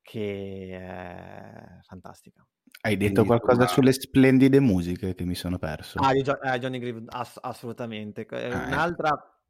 che 0.00 0.68
è 0.70 1.80
fantastica. 1.82 2.46
Hai 2.82 2.96
detto 2.96 3.24
Quindi, 3.24 3.26
qualcosa 3.26 3.62
ma... 3.62 3.66
sulle 3.66 3.92
splendide 3.92 4.60
musiche 4.60 5.12
che 5.16 5.24
mi 5.24 5.34
sono 5.34 5.58
perso? 5.58 5.98
Ah, 5.98 6.12
di 6.12 6.20
eh, 6.20 6.58
Johnny 6.60 6.78
Grieve, 6.78 7.02
ass- 7.08 7.40
assolutamente. 7.42 8.24
Ah, 8.30 8.36
ecco. 8.36 8.66
Un'altra, 8.68 9.40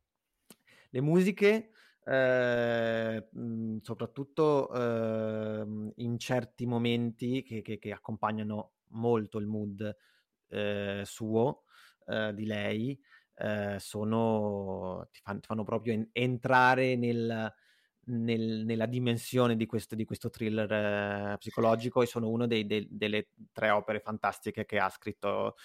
le 0.89 1.01
musiche, 1.03 1.73
eh, 2.03 3.29
soprattutto 3.83 4.73
eh, 4.73 5.93
in 5.97 6.19
certi 6.19 6.65
momenti 6.65 7.43
che, 7.43 7.61
che, 7.61 7.79
che, 7.79 7.93
accompagnano 7.93 8.73
molto 8.93 9.37
il 9.37 9.47
mood 9.47 9.97
eh, 10.49 11.03
suo, 11.05 11.65
eh, 12.07 12.33
di 12.33 12.47
lei, 12.47 12.99
eh, 13.35 13.77
sono, 13.79 15.07
ti, 15.13 15.21
fan, 15.23 15.41
ti, 15.41 15.47
fanno 15.47 15.65
proprio 15.65 15.93
en- 15.93 16.09
entrare 16.13 16.97
nel 16.97 17.53
nel, 18.07 18.65
nella 18.65 18.87
dimensione 18.87 19.57
di 19.57 19.67
questo, 19.67 19.95
di 19.95 20.05
questo 20.05 20.31
thriller 20.31 20.71
eh, 20.71 21.37
psicologico 21.39 22.03
e 22.03 22.07
sono 22.07 22.29
una 22.29 22.47
delle 22.47 23.29
tre 23.53 23.71
opere 23.71 24.01
fantastiche 24.01 24.65
che 24.65 24.79
ha 24.79 24.89
scritto 24.89 25.57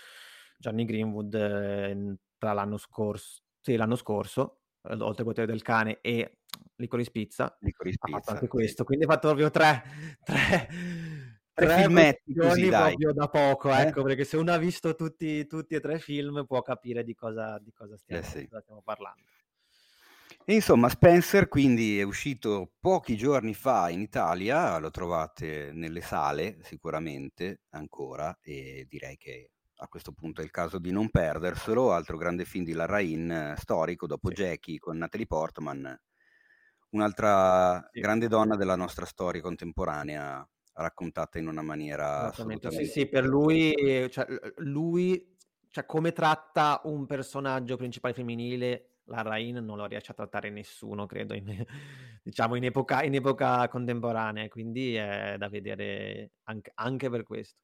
Johnny 0.57 0.85
Greenwood 0.85 1.33
eh, 1.33 2.15
tra 2.37 2.53
l'anno 2.53 2.77
scorso, 2.77 3.43
sì, 3.59 3.75
l'anno 3.75 3.95
scorso, 3.95 4.61
eh, 4.83 4.93
oltre 4.93 5.21
al 5.21 5.27
potere 5.27 5.47
del 5.47 5.61
cane 5.61 5.99
e 6.01 6.37
Licorice 6.77 7.11
Pizza, 7.11 7.55
Licorice 7.61 7.97
ha 7.99 8.09
fatto 8.09 8.31
anche 8.31 8.47
questo, 8.47 8.83
quindi 8.83 9.05
ha 9.05 9.07
fatto 9.07 9.27
proprio 9.27 9.51
tre, 9.51 9.83
tre, 10.23 10.67
tre, 11.53 11.67
tre 11.67 11.81
filmetti 11.81 12.33
così, 12.33 12.67
proprio 12.67 13.13
da 13.13 13.27
poco, 13.27 13.71
eh? 13.71 13.81
ecco, 13.81 14.01
perché 14.03 14.23
se 14.23 14.37
uno 14.37 14.51
ha 14.51 14.57
visto 14.57 14.95
tutti, 14.95 15.45
tutti, 15.45 15.75
e 15.75 15.79
tre 15.79 15.99
film 15.99 16.45
può 16.45 16.61
capire 16.61 17.03
di 17.03 17.13
cosa, 17.13 17.59
di 17.59 17.71
cosa 17.71 17.97
stiamo, 17.97 18.21
eh 18.21 18.25
sì. 18.25 18.45
stiamo 18.45 18.81
parlando. 18.83 19.21
Insomma, 20.45 20.89
Spencer 20.89 21.47
quindi 21.47 21.99
è 21.99 22.03
uscito 22.03 22.73
pochi 22.79 23.15
giorni 23.15 23.53
fa 23.53 23.89
in 23.89 24.01
Italia, 24.01 24.77
lo 24.79 24.89
trovate 24.89 25.71
nelle 25.73 26.01
sale 26.01 26.57
sicuramente 26.63 27.61
ancora 27.69 28.37
e 28.41 28.85
direi 28.89 29.17
che 29.17 29.51
a 29.75 29.87
questo 29.87 30.11
punto 30.11 30.41
è 30.41 30.43
il 30.43 30.51
caso 30.51 30.77
di 30.77 30.91
non 30.91 31.09
perderselo. 31.09 31.91
Altro 31.91 32.17
grande 32.17 32.45
film 32.45 32.65
di 32.65 32.73
Larrain 32.73 33.55
storico 33.57 34.07
dopo 34.07 34.29
sì. 34.29 34.35
Jackie 34.35 34.77
con 34.77 34.97
Natalie 34.97 35.27
Portman, 35.27 35.99
un'altra 36.89 37.89
sì. 37.91 37.99
grande 37.99 38.27
donna 38.27 38.55
della 38.55 38.75
nostra 38.75 39.05
storia 39.05 39.41
contemporanea 39.41 40.47
raccontata 40.73 41.37
in 41.39 41.47
una 41.47 41.61
maniera 41.61 42.27
assolutamente... 42.27 42.71
Sì, 42.71 42.91
sì, 42.91 43.07
per 43.07 43.25
lui, 43.25 43.73
cioè, 44.09 44.25
lui 44.57 45.35
cioè, 45.69 45.85
come 45.85 46.11
tratta 46.11 46.81
un 46.85 47.05
personaggio 47.05 47.77
principale 47.77 48.13
femminile 48.13 48.90
la 49.11 49.21
Rain 49.21 49.57
non 49.57 49.77
lo 49.77 49.85
riesce 49.85 50.11
a 50.11 50.15
trattare 50.15 50.49
nessuno, 50.49 51.05
credo, 51.05 51.33
in, 51.33 51.45
diciamo 52.23 52.55
in 52.55 52.63
epoca, 52.63 53.03
in 53.03 53.13
epoca, 53.13 53.67
contemporanea, 53.67 54.47
quindi 54.47 54.95
è 54.95 55.35
da 55.37 55.49
vedere 55.49 56.31
anche, 56.43 56.71
anche, 56.75 57.09
per 57.09 57.23
questo. 57.23 57.59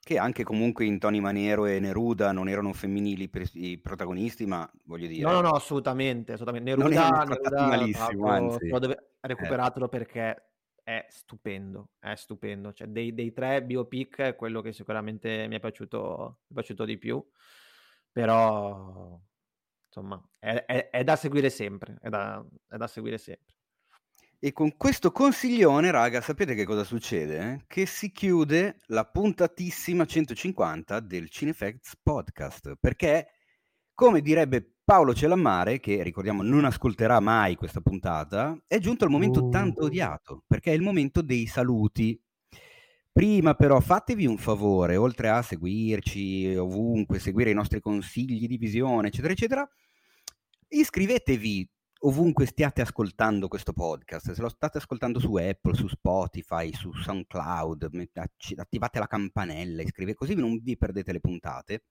Che 0.00 0.18
anche 0.18 0.42
comunque 0.42 0.84
in 0.84 0.98
Tony 0.98 1.20
Maniero 1.20 1.66
e 1.66 1.80
Neruda 1.80 2.32
non 2.32 2.48
erano 2.48 2.72
femminili 2.72 3.30
i 3.54 3.78
protagonisti, 3.78 4.46
ma 4.46 4.68
voglio 4.84 5.06
dire... 5.06 5.22
No, 5.22 5.32
no, 5.32 5.40
no, 5.40 5.50
assolutamente, 5.50 6.32
assolutamente. 6.32 6.74
Neruda, 6.74 7.24
Neruda 7.24 7.66
malissimo, 7.66 8.26
anzi. 8.28 8.68
Deve, 8.68 9.10
recuperatelo 9.20 9.86
eh. 9.86 9.88
perché 9.88 10.48
è 10.82 11.06
stupendo, 11.10 11.90
è 11.98 12.14
stupendo. 12.14 12.72
Cioè, 12.72 12.86
dei, 12.88 13.12
dei, 13.12 13.32
tre 13.32 13.62
biopic 13.62 14.20
è 14.20 14.36
quello 14.36 14.62
che 14.62 14.72
sicuramente 14.72 15.46
mi 15.46 15.56
è 15.56 15.60
piaciuto, 15.60 16.38
mi 16.40 16.48
è 16.48 16.54
piaciuto 16.54 16.86
di 16.86 16.96
più, 16.96 17.22
però 18.10 19.20
insomma, 19.88 20.22
è, 20.38 20.64
è, 20.66 20.90
è 20.90 21.04
da 21.04 21.16
seguire 21.16 21.50
sempre, 21.50 21.98
è 22.00 22.08
da, 22.08 22.44
è 22.68 22.76
da, 22.76 22.86
seguire 22.86 23.18
sempre. 23.18 23.54
E 24.38 24.52
con 24.52 24.76
questo 24.76 25.10
consiglione, 25.10 25.90
raga, 25.90 26.20
sapete 26.20 26.54
che 26.54 26.64
cosa 26.64 26.84
succede? 26.84 27.64
Che 27.66 27.86
si 27.86 28.12
chiude 28.12 28.80
la 28.86 29.04
puntatissima 29.04 30.04
150 30.04 31.00
del 31.00 31.28
Cinefacts 31.28 31.96
Podcast, 32.00 32.76
perché, 32.78 33.28
come 33.92 34.20
direbbe 34.20 34.74
Paolo 34.84 35.12
Celammare, 35.12 35.80
che 35.80 36.02
ricordiamo 36.02 36.42
non 36.42 36.64
ascolterà 36.64 37.18
mai 37.18 37.56
questa 37.56 37.80
puntata, 37.80 38.56
è 38.66 38.78
giunto 38.78 39.04
il 39.04 39.10
momento 39.10 39.44
uh. 39.44 39.50
tanto 39.50 39.84
odiato, 39.86 40.44
perché 40.46 40.70
è 40.70 40.74
il 40.74 40.82
momento 40.82 41.20
dei 41.20 41.46
saluti. 41.46 42.18
Prima 43.12 43.54
però 43.54 43.80
fatevi 43.80 44.26
un 44.26 44.38
favore, 44.38 44.96
oltre 44.96 45.28
a 45.28 45.42
seguirci 45.42 46.54
ovunque, 46.54 47.18
seguire 47.18 47.50
i 47.50 47.54
nostri 47.54 47.80
consigli 47.80 48.46
di 48.46 48.56
visione, 48.56 49.08
eccetera, 49.08 49.32
eccetera, 49.32 49.68
iscrivetevi 50.68 51.68
ovunque 52.02 52.46
stiate 52.46 52.80
ascoltando 52.80 53.48
questo 53.48 53.72
podcast, 53.72 54.30
se 54.30 54.40
lo 54.40 54.48
state 54.48 54.78
ascoltando 54.78 55.18
su 55.18 55.34
Apple, 55.34 55.74
su 55.74 55.88
Spotify, 55.88 56.72
su 56.72 56.92
SoundCloud, 56.92 57.90
attivate 58.56 58.98
la 59.00 59.06
campanella, 59.08 59.82
iscrivetevi 59.82 60.14
così 60.14 60.34
non 60.34 60.60
vi 60.62 60.76
perdete 60.76 61.10
le 61.10 61.20
puntate 61.20 61.86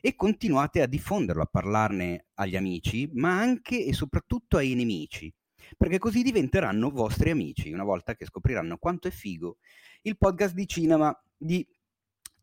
e 0.00 0.14
continuate 0.16 0.80
a 0.80 0.86
diffonderlo, 0.86 1.42
a 1.42 1.46
parlarne 1.46 2.28
agli 2.36 2.56
amici, 2.56 3.10
ma 3.12 3.38
anche 3.38 3.84
e 3.84 3.92
soprattutto 3.92 4.56
ai 4.56 4.74
nemici, 4.74 5.30
perché 5.76 5.98
così 5.98 6.22
diventeranno 6.22 6.88
vostri 6.90 7.28
amici 7.30 7.70
una 7.70 7.84
volta 7.84 8.14
che 8.14 8.24
scopriranno 8.24 8.78
quanto 8.78 9.08
è 9.08 9.10
figo 9.10 9.58
il 10.02 10.16
podcast 10.16 10.54
di 10.54 10.66
cinema 10.66 11.14
di 11.36 11.66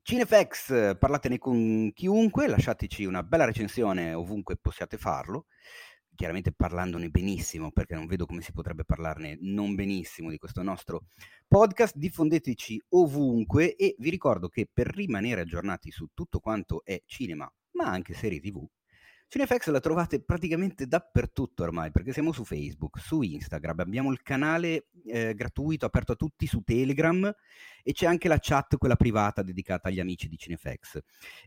Cinefx. 0.02 0.98
Parlatene 0.98 1.38
con 1.38 1.92
chiunque, 1.94 2.48
lasciateci 2.48 3.06
una 3.06 3.24
bella 3.24 3.45
recensione 3.45 4.14
ovunque 4.14 4.58
possiate 4.58 4.98
farlo. 4.98 5.45
chiaramente 6.16 6.52
parlandone 6.52 7.10
benissimo, 7.10 7.72
perché 7.72 7.94
non 7.94 8.08
vedo 8.08 8.26
come 8.26 8.42
si 8.42 8.52
potrebbe 8.52 8.84
parlarne 8.84 9.38
non 9.42 9.76
benissimo 9.76 10.32
di 10.32 10.38
questo 10.38 10.64
nostro 10.64 11.06
podcast, 11.48 11.95
diffondeteci 11.95 12.82
ovunque 12.90 13.76
e 13.76 13.95
vi 14.00 14.10
ricordo 14.10 14.50
che 14.50 14.68
per 14.72 14.88
rimanere 14.88 15.42
aggiornati 15.42 15.92
su 15.92 16.08
tutto 16.14 16.40
quanto 16.40 16.84
è 16.84 17.02
cinema, 17.06 17.50
ma 17.74 17.86
anche 17.86 18.14
serie 18.16 18.40
tv, 18.40 18.68
CineFX 19.30 19.70
la 19.72 19.82
trovate 19.82 20.22
praticamente 20.22 20.88
dappertutto 20.88 21.64
ormai, 21.64 21.92
perché 21.92 22.14
siamo 22.14 22.32
su 22.32 22.46
Facebook, 22.46 22.98
su 22.98 23.22
Instagram, 23.22 23.82
abbiamo 23.82 24.10
il 24.12 24.22
canale 24.22 24.88
eh, 25.06 25.34
gratuito 25.34 25.86
aperto 25.86 26.14
a 26.14 26.16
tutti 26.16 26.48
su 26.48 26.62
Telegram 26.62 27.30
e 27.84 27.92
c'è 27.92 28.06
anche 28.06 28.30
la 28.30 28.38
chat, 28.40 28.78
quella 28.78 28.96
privata, 28.96 29.42
dedicata 29.42 29.90
agli 29.90 30.00
amici 30.00 30.30
di 30.30 30.38
CineFX. 30.38 31.00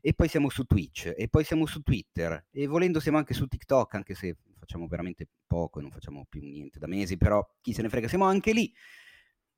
E 0.02 0.12
poi 0.12 0.28
siamo 0.28 0.50
su 0.50 0.64
Twitch, 0.64 1.14
e 1.16 1.28
poi 1.28 1.42
siamo 1.42 1.64
su 1.64 1.80
Twitter, 1.80 2.48
e 2.50 2.66
volendo 2.66 3.00
siamo 3.00 3.16
anche 3.16 3.32
su 3.32 3.46
TikTok, 3.46 3.94
anche 3.94 4.14
se 4.14 4.36
facciamo 4.58 4.86
veramente 4.86 5.26
poco 5.46 5.78
e 5.78 5.82
non 5.82 5.90
facciamo 5.90 6.26
più 6.28 6.42
niente 6.42 6.78
da 6.78 6.86
mesi, 6.86 7.16
però 7.16 7.42
chi 7.62 7.72
se 7.72 7.80
ne 7.80 7.88
frega, 7.88 8.08
siamo 8.08 8.26
anche 8.26 8.52
lì. 8.52 8.70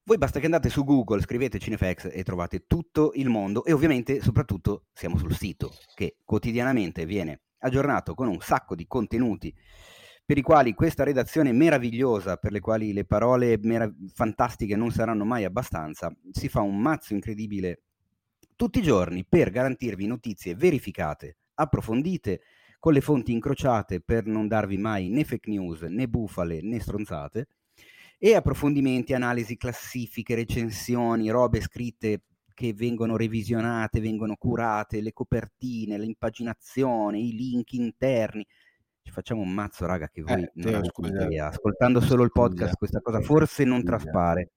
Voi 0.05 0.19
basta 0.19 0.39
che 0.39 0.45
andate 0.45 0.69
su 0.69 0.85
Google, 0.85 1.21
scrivete 1.23 1.59
Cinefx 1.59 2.09
e 2.13 2.23
trovate 2.23 2.67
tutto 2.67 3.13
il 3.15 3.29
mondo 3.29 3.65
e 3.65 3.73
ovviamente 3.73 4.21
soprattutto 4.21 4.87
siamo 4.93 5.17
sul 5.17 5.35
sito 5.35 5.73
che 5.95 6.17
quotidianamente 6.25 7.05
viene 7.05 7.43
aggiornato 7.63 8.15
con 8.15 8.29
un 8.29 8.41
sacco 8.41 8.75
di 8.75 8.87
contenuti 8.87 9.55
per 10.25 10.39
i 10.39 10.43
quali 10.43 10.75
questa 10.75 11.05
redazione 11.05 11.53
meravigliosa, 11.53 12.37
per 12.37 12.53
le 12.53 12.61
quali 12.61 12.93
le 12.93 13.05
parole 13.05 13.59
merav- 13.61 13.95
fantastiche 14.13 14.77
non 14.77 14.91
saranno 14.91 15.25
mai 15.25 15.45
abbastanza, 15.45 16.15
si 16.31 16.49
fa 16.49 16.61
un 16.61 16.79
mazzo 16.79 17.13
incredibile 17.13 17.83
tutti 18.55 18.79
i 18.79 18.83
giorni 18.83 19.25
per 19.25 19.51
garantirvi 19.51 20.07
notizie 20.07 20.55
verificate, 20.55 21.39
approfondite, 21.55 22.43
con 22.79 22.93
le 22.93 23.01
fonti 23.01 23.33
incrociate 23.33 24.01
per 24.01 24.27
non 24.27 24.49
darvi 24.49 24.77
mai 24.77 25.09
né 25.09 25.25
fake 25.25 25.51
news 25.51 25.83
né 25.83 26.09
bufale 26.09 26.61
né 26.63 26.81
stronzate, 26.81 27.49
e 28.19 28.35
approfondimenti, 28.35 29.15
analisi, 29.15 29.57
classifiche, 29.57 30.37
recensioni, 30.37 31.29
robe 31.31 31.61
scritte 31.61 32.23
che 32.63 32.73
vengono 32.75 33.17
revisionate, 33.17 33.99
vengono 33.99 34.37
curate, 34.37 35.01
le 35.01 35.13
copertine, 35.13 35.99
l'impaginazione, 35.99 37.19
i 37.19 37.33
link 37.35 37.73
interni. 37.73 38.47
Ci 39.03 39.11
facciamo 39.11 39.41
un 39.41 39.51
mazzo, 39.51 39.85
raga, 39.85 40.07
che 40.09 40.23
voi 40.23 40.43
Eh, 40.45 40.53
non 40.55 40.75
avete 40.75 40.91
scusa. 40.91 41.25
idea. 41.25 41.49
Ascoltando 41.49 42.01
solo 42.01 42.23
il 42.23 42.31
podcast, 42.31 42.77
questa 42.77 43.01
cosa 43.01 43.21
forse 43.21 43.65
non 43.65 43.83
traspare, 43.83 44.53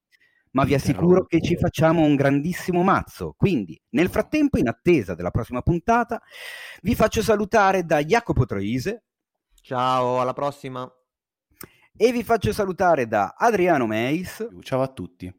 ma 0.52 0.64
vi 0.66 0.76
assicuro 0.76 1.26
che 1.26 1.42
ci 1.42 1.58
facciamo 1.58 2.04
un 2.04 2.16
grandissimo 2.16 2.84
mazzo. 2.84 3.34
Quindi, 3.36 3.82
nel 3.90 4.10
frattempo, 4.10 4.60
in 4.60 4.68
attesa 4.68 5.16
della 5.16 5.32
prossima 5.32 5.64
puntata, 5.64 6.22
vi 6.84 6.94
faccio 6.94 7.24
salutare 7.24 7.86
da 7.86 8.04
Jacopo 8.04 8.46
Troise 8.46 9.06
Ciao, 9.62 10.22
alla 10.22 10.34
prossima. 10.34 10.88
e 11.98 12.12
vi 12.12 12.22
faccio 12.24 12.54
salutare 12.54 13.08
da 13.08 13.34
Adriano 13.36 13.88
Meis. 13.88 14.48
Ciao 14.62 14.84
a 14.84 14.88
tutti. 14.90 15.34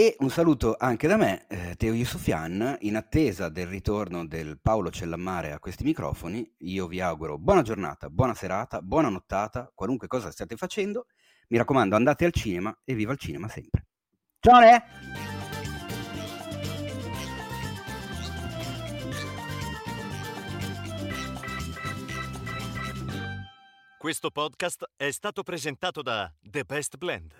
E 0.00 0.16
un 0.20 0.30
saluto 0.30 0.76
anche 0.78 1.06
da 1.06 1.18
me, 1.18 1.44
eh, 1.46 1.76
Teo 1.76 1.92
Yusufian, 1.92 2.78
in 2.80 2.96
attesa 2.96 3.50
del 3.50 3.66
ritorno 3.66 4.26
del 4.26 4.58
Paolo 4.58 4.88
Cellammare 4.90 5.52
a 5.52 5.58
questi 5.58 5.84
microfoni. 5.84 6.54
Io 6.60 6.86
vi 6.86 7.02
auguro 7.02 7.36
buona 7.36 7.60
giornata, 7.60 8.08
buona 8.08 8.32
serata, 8.32 8.80
buona 8.80 9.10
nottata, 9.10 9.70
qualunque 9.74 10.06
cosa 10.06 10.30
stiate 10.30 10.56
facendo. 10.56 11.04
Mi 11.48 11.58
raccomando, 11.58 11.96
andate 11.96 12.24
al 12.24 12.32
cinema 12.32 12.74
e 12.82 12.94
viva 12.94 13.12
il 13.12 13.18
cinema 13.18 13.46
sempre. 13.48 13.88
Ciao! 14.38 14.60
Ne! 14.60 14.84
Questo 24.00 24.30
podcast 24.30 24.92
è 24.96 25.10
stato 25.10 25.42
presentato 25.42 26.00
da 26.00 26.32
The 26.40 26.64
Best 26.64 26.96
Blend, 26.96 27.39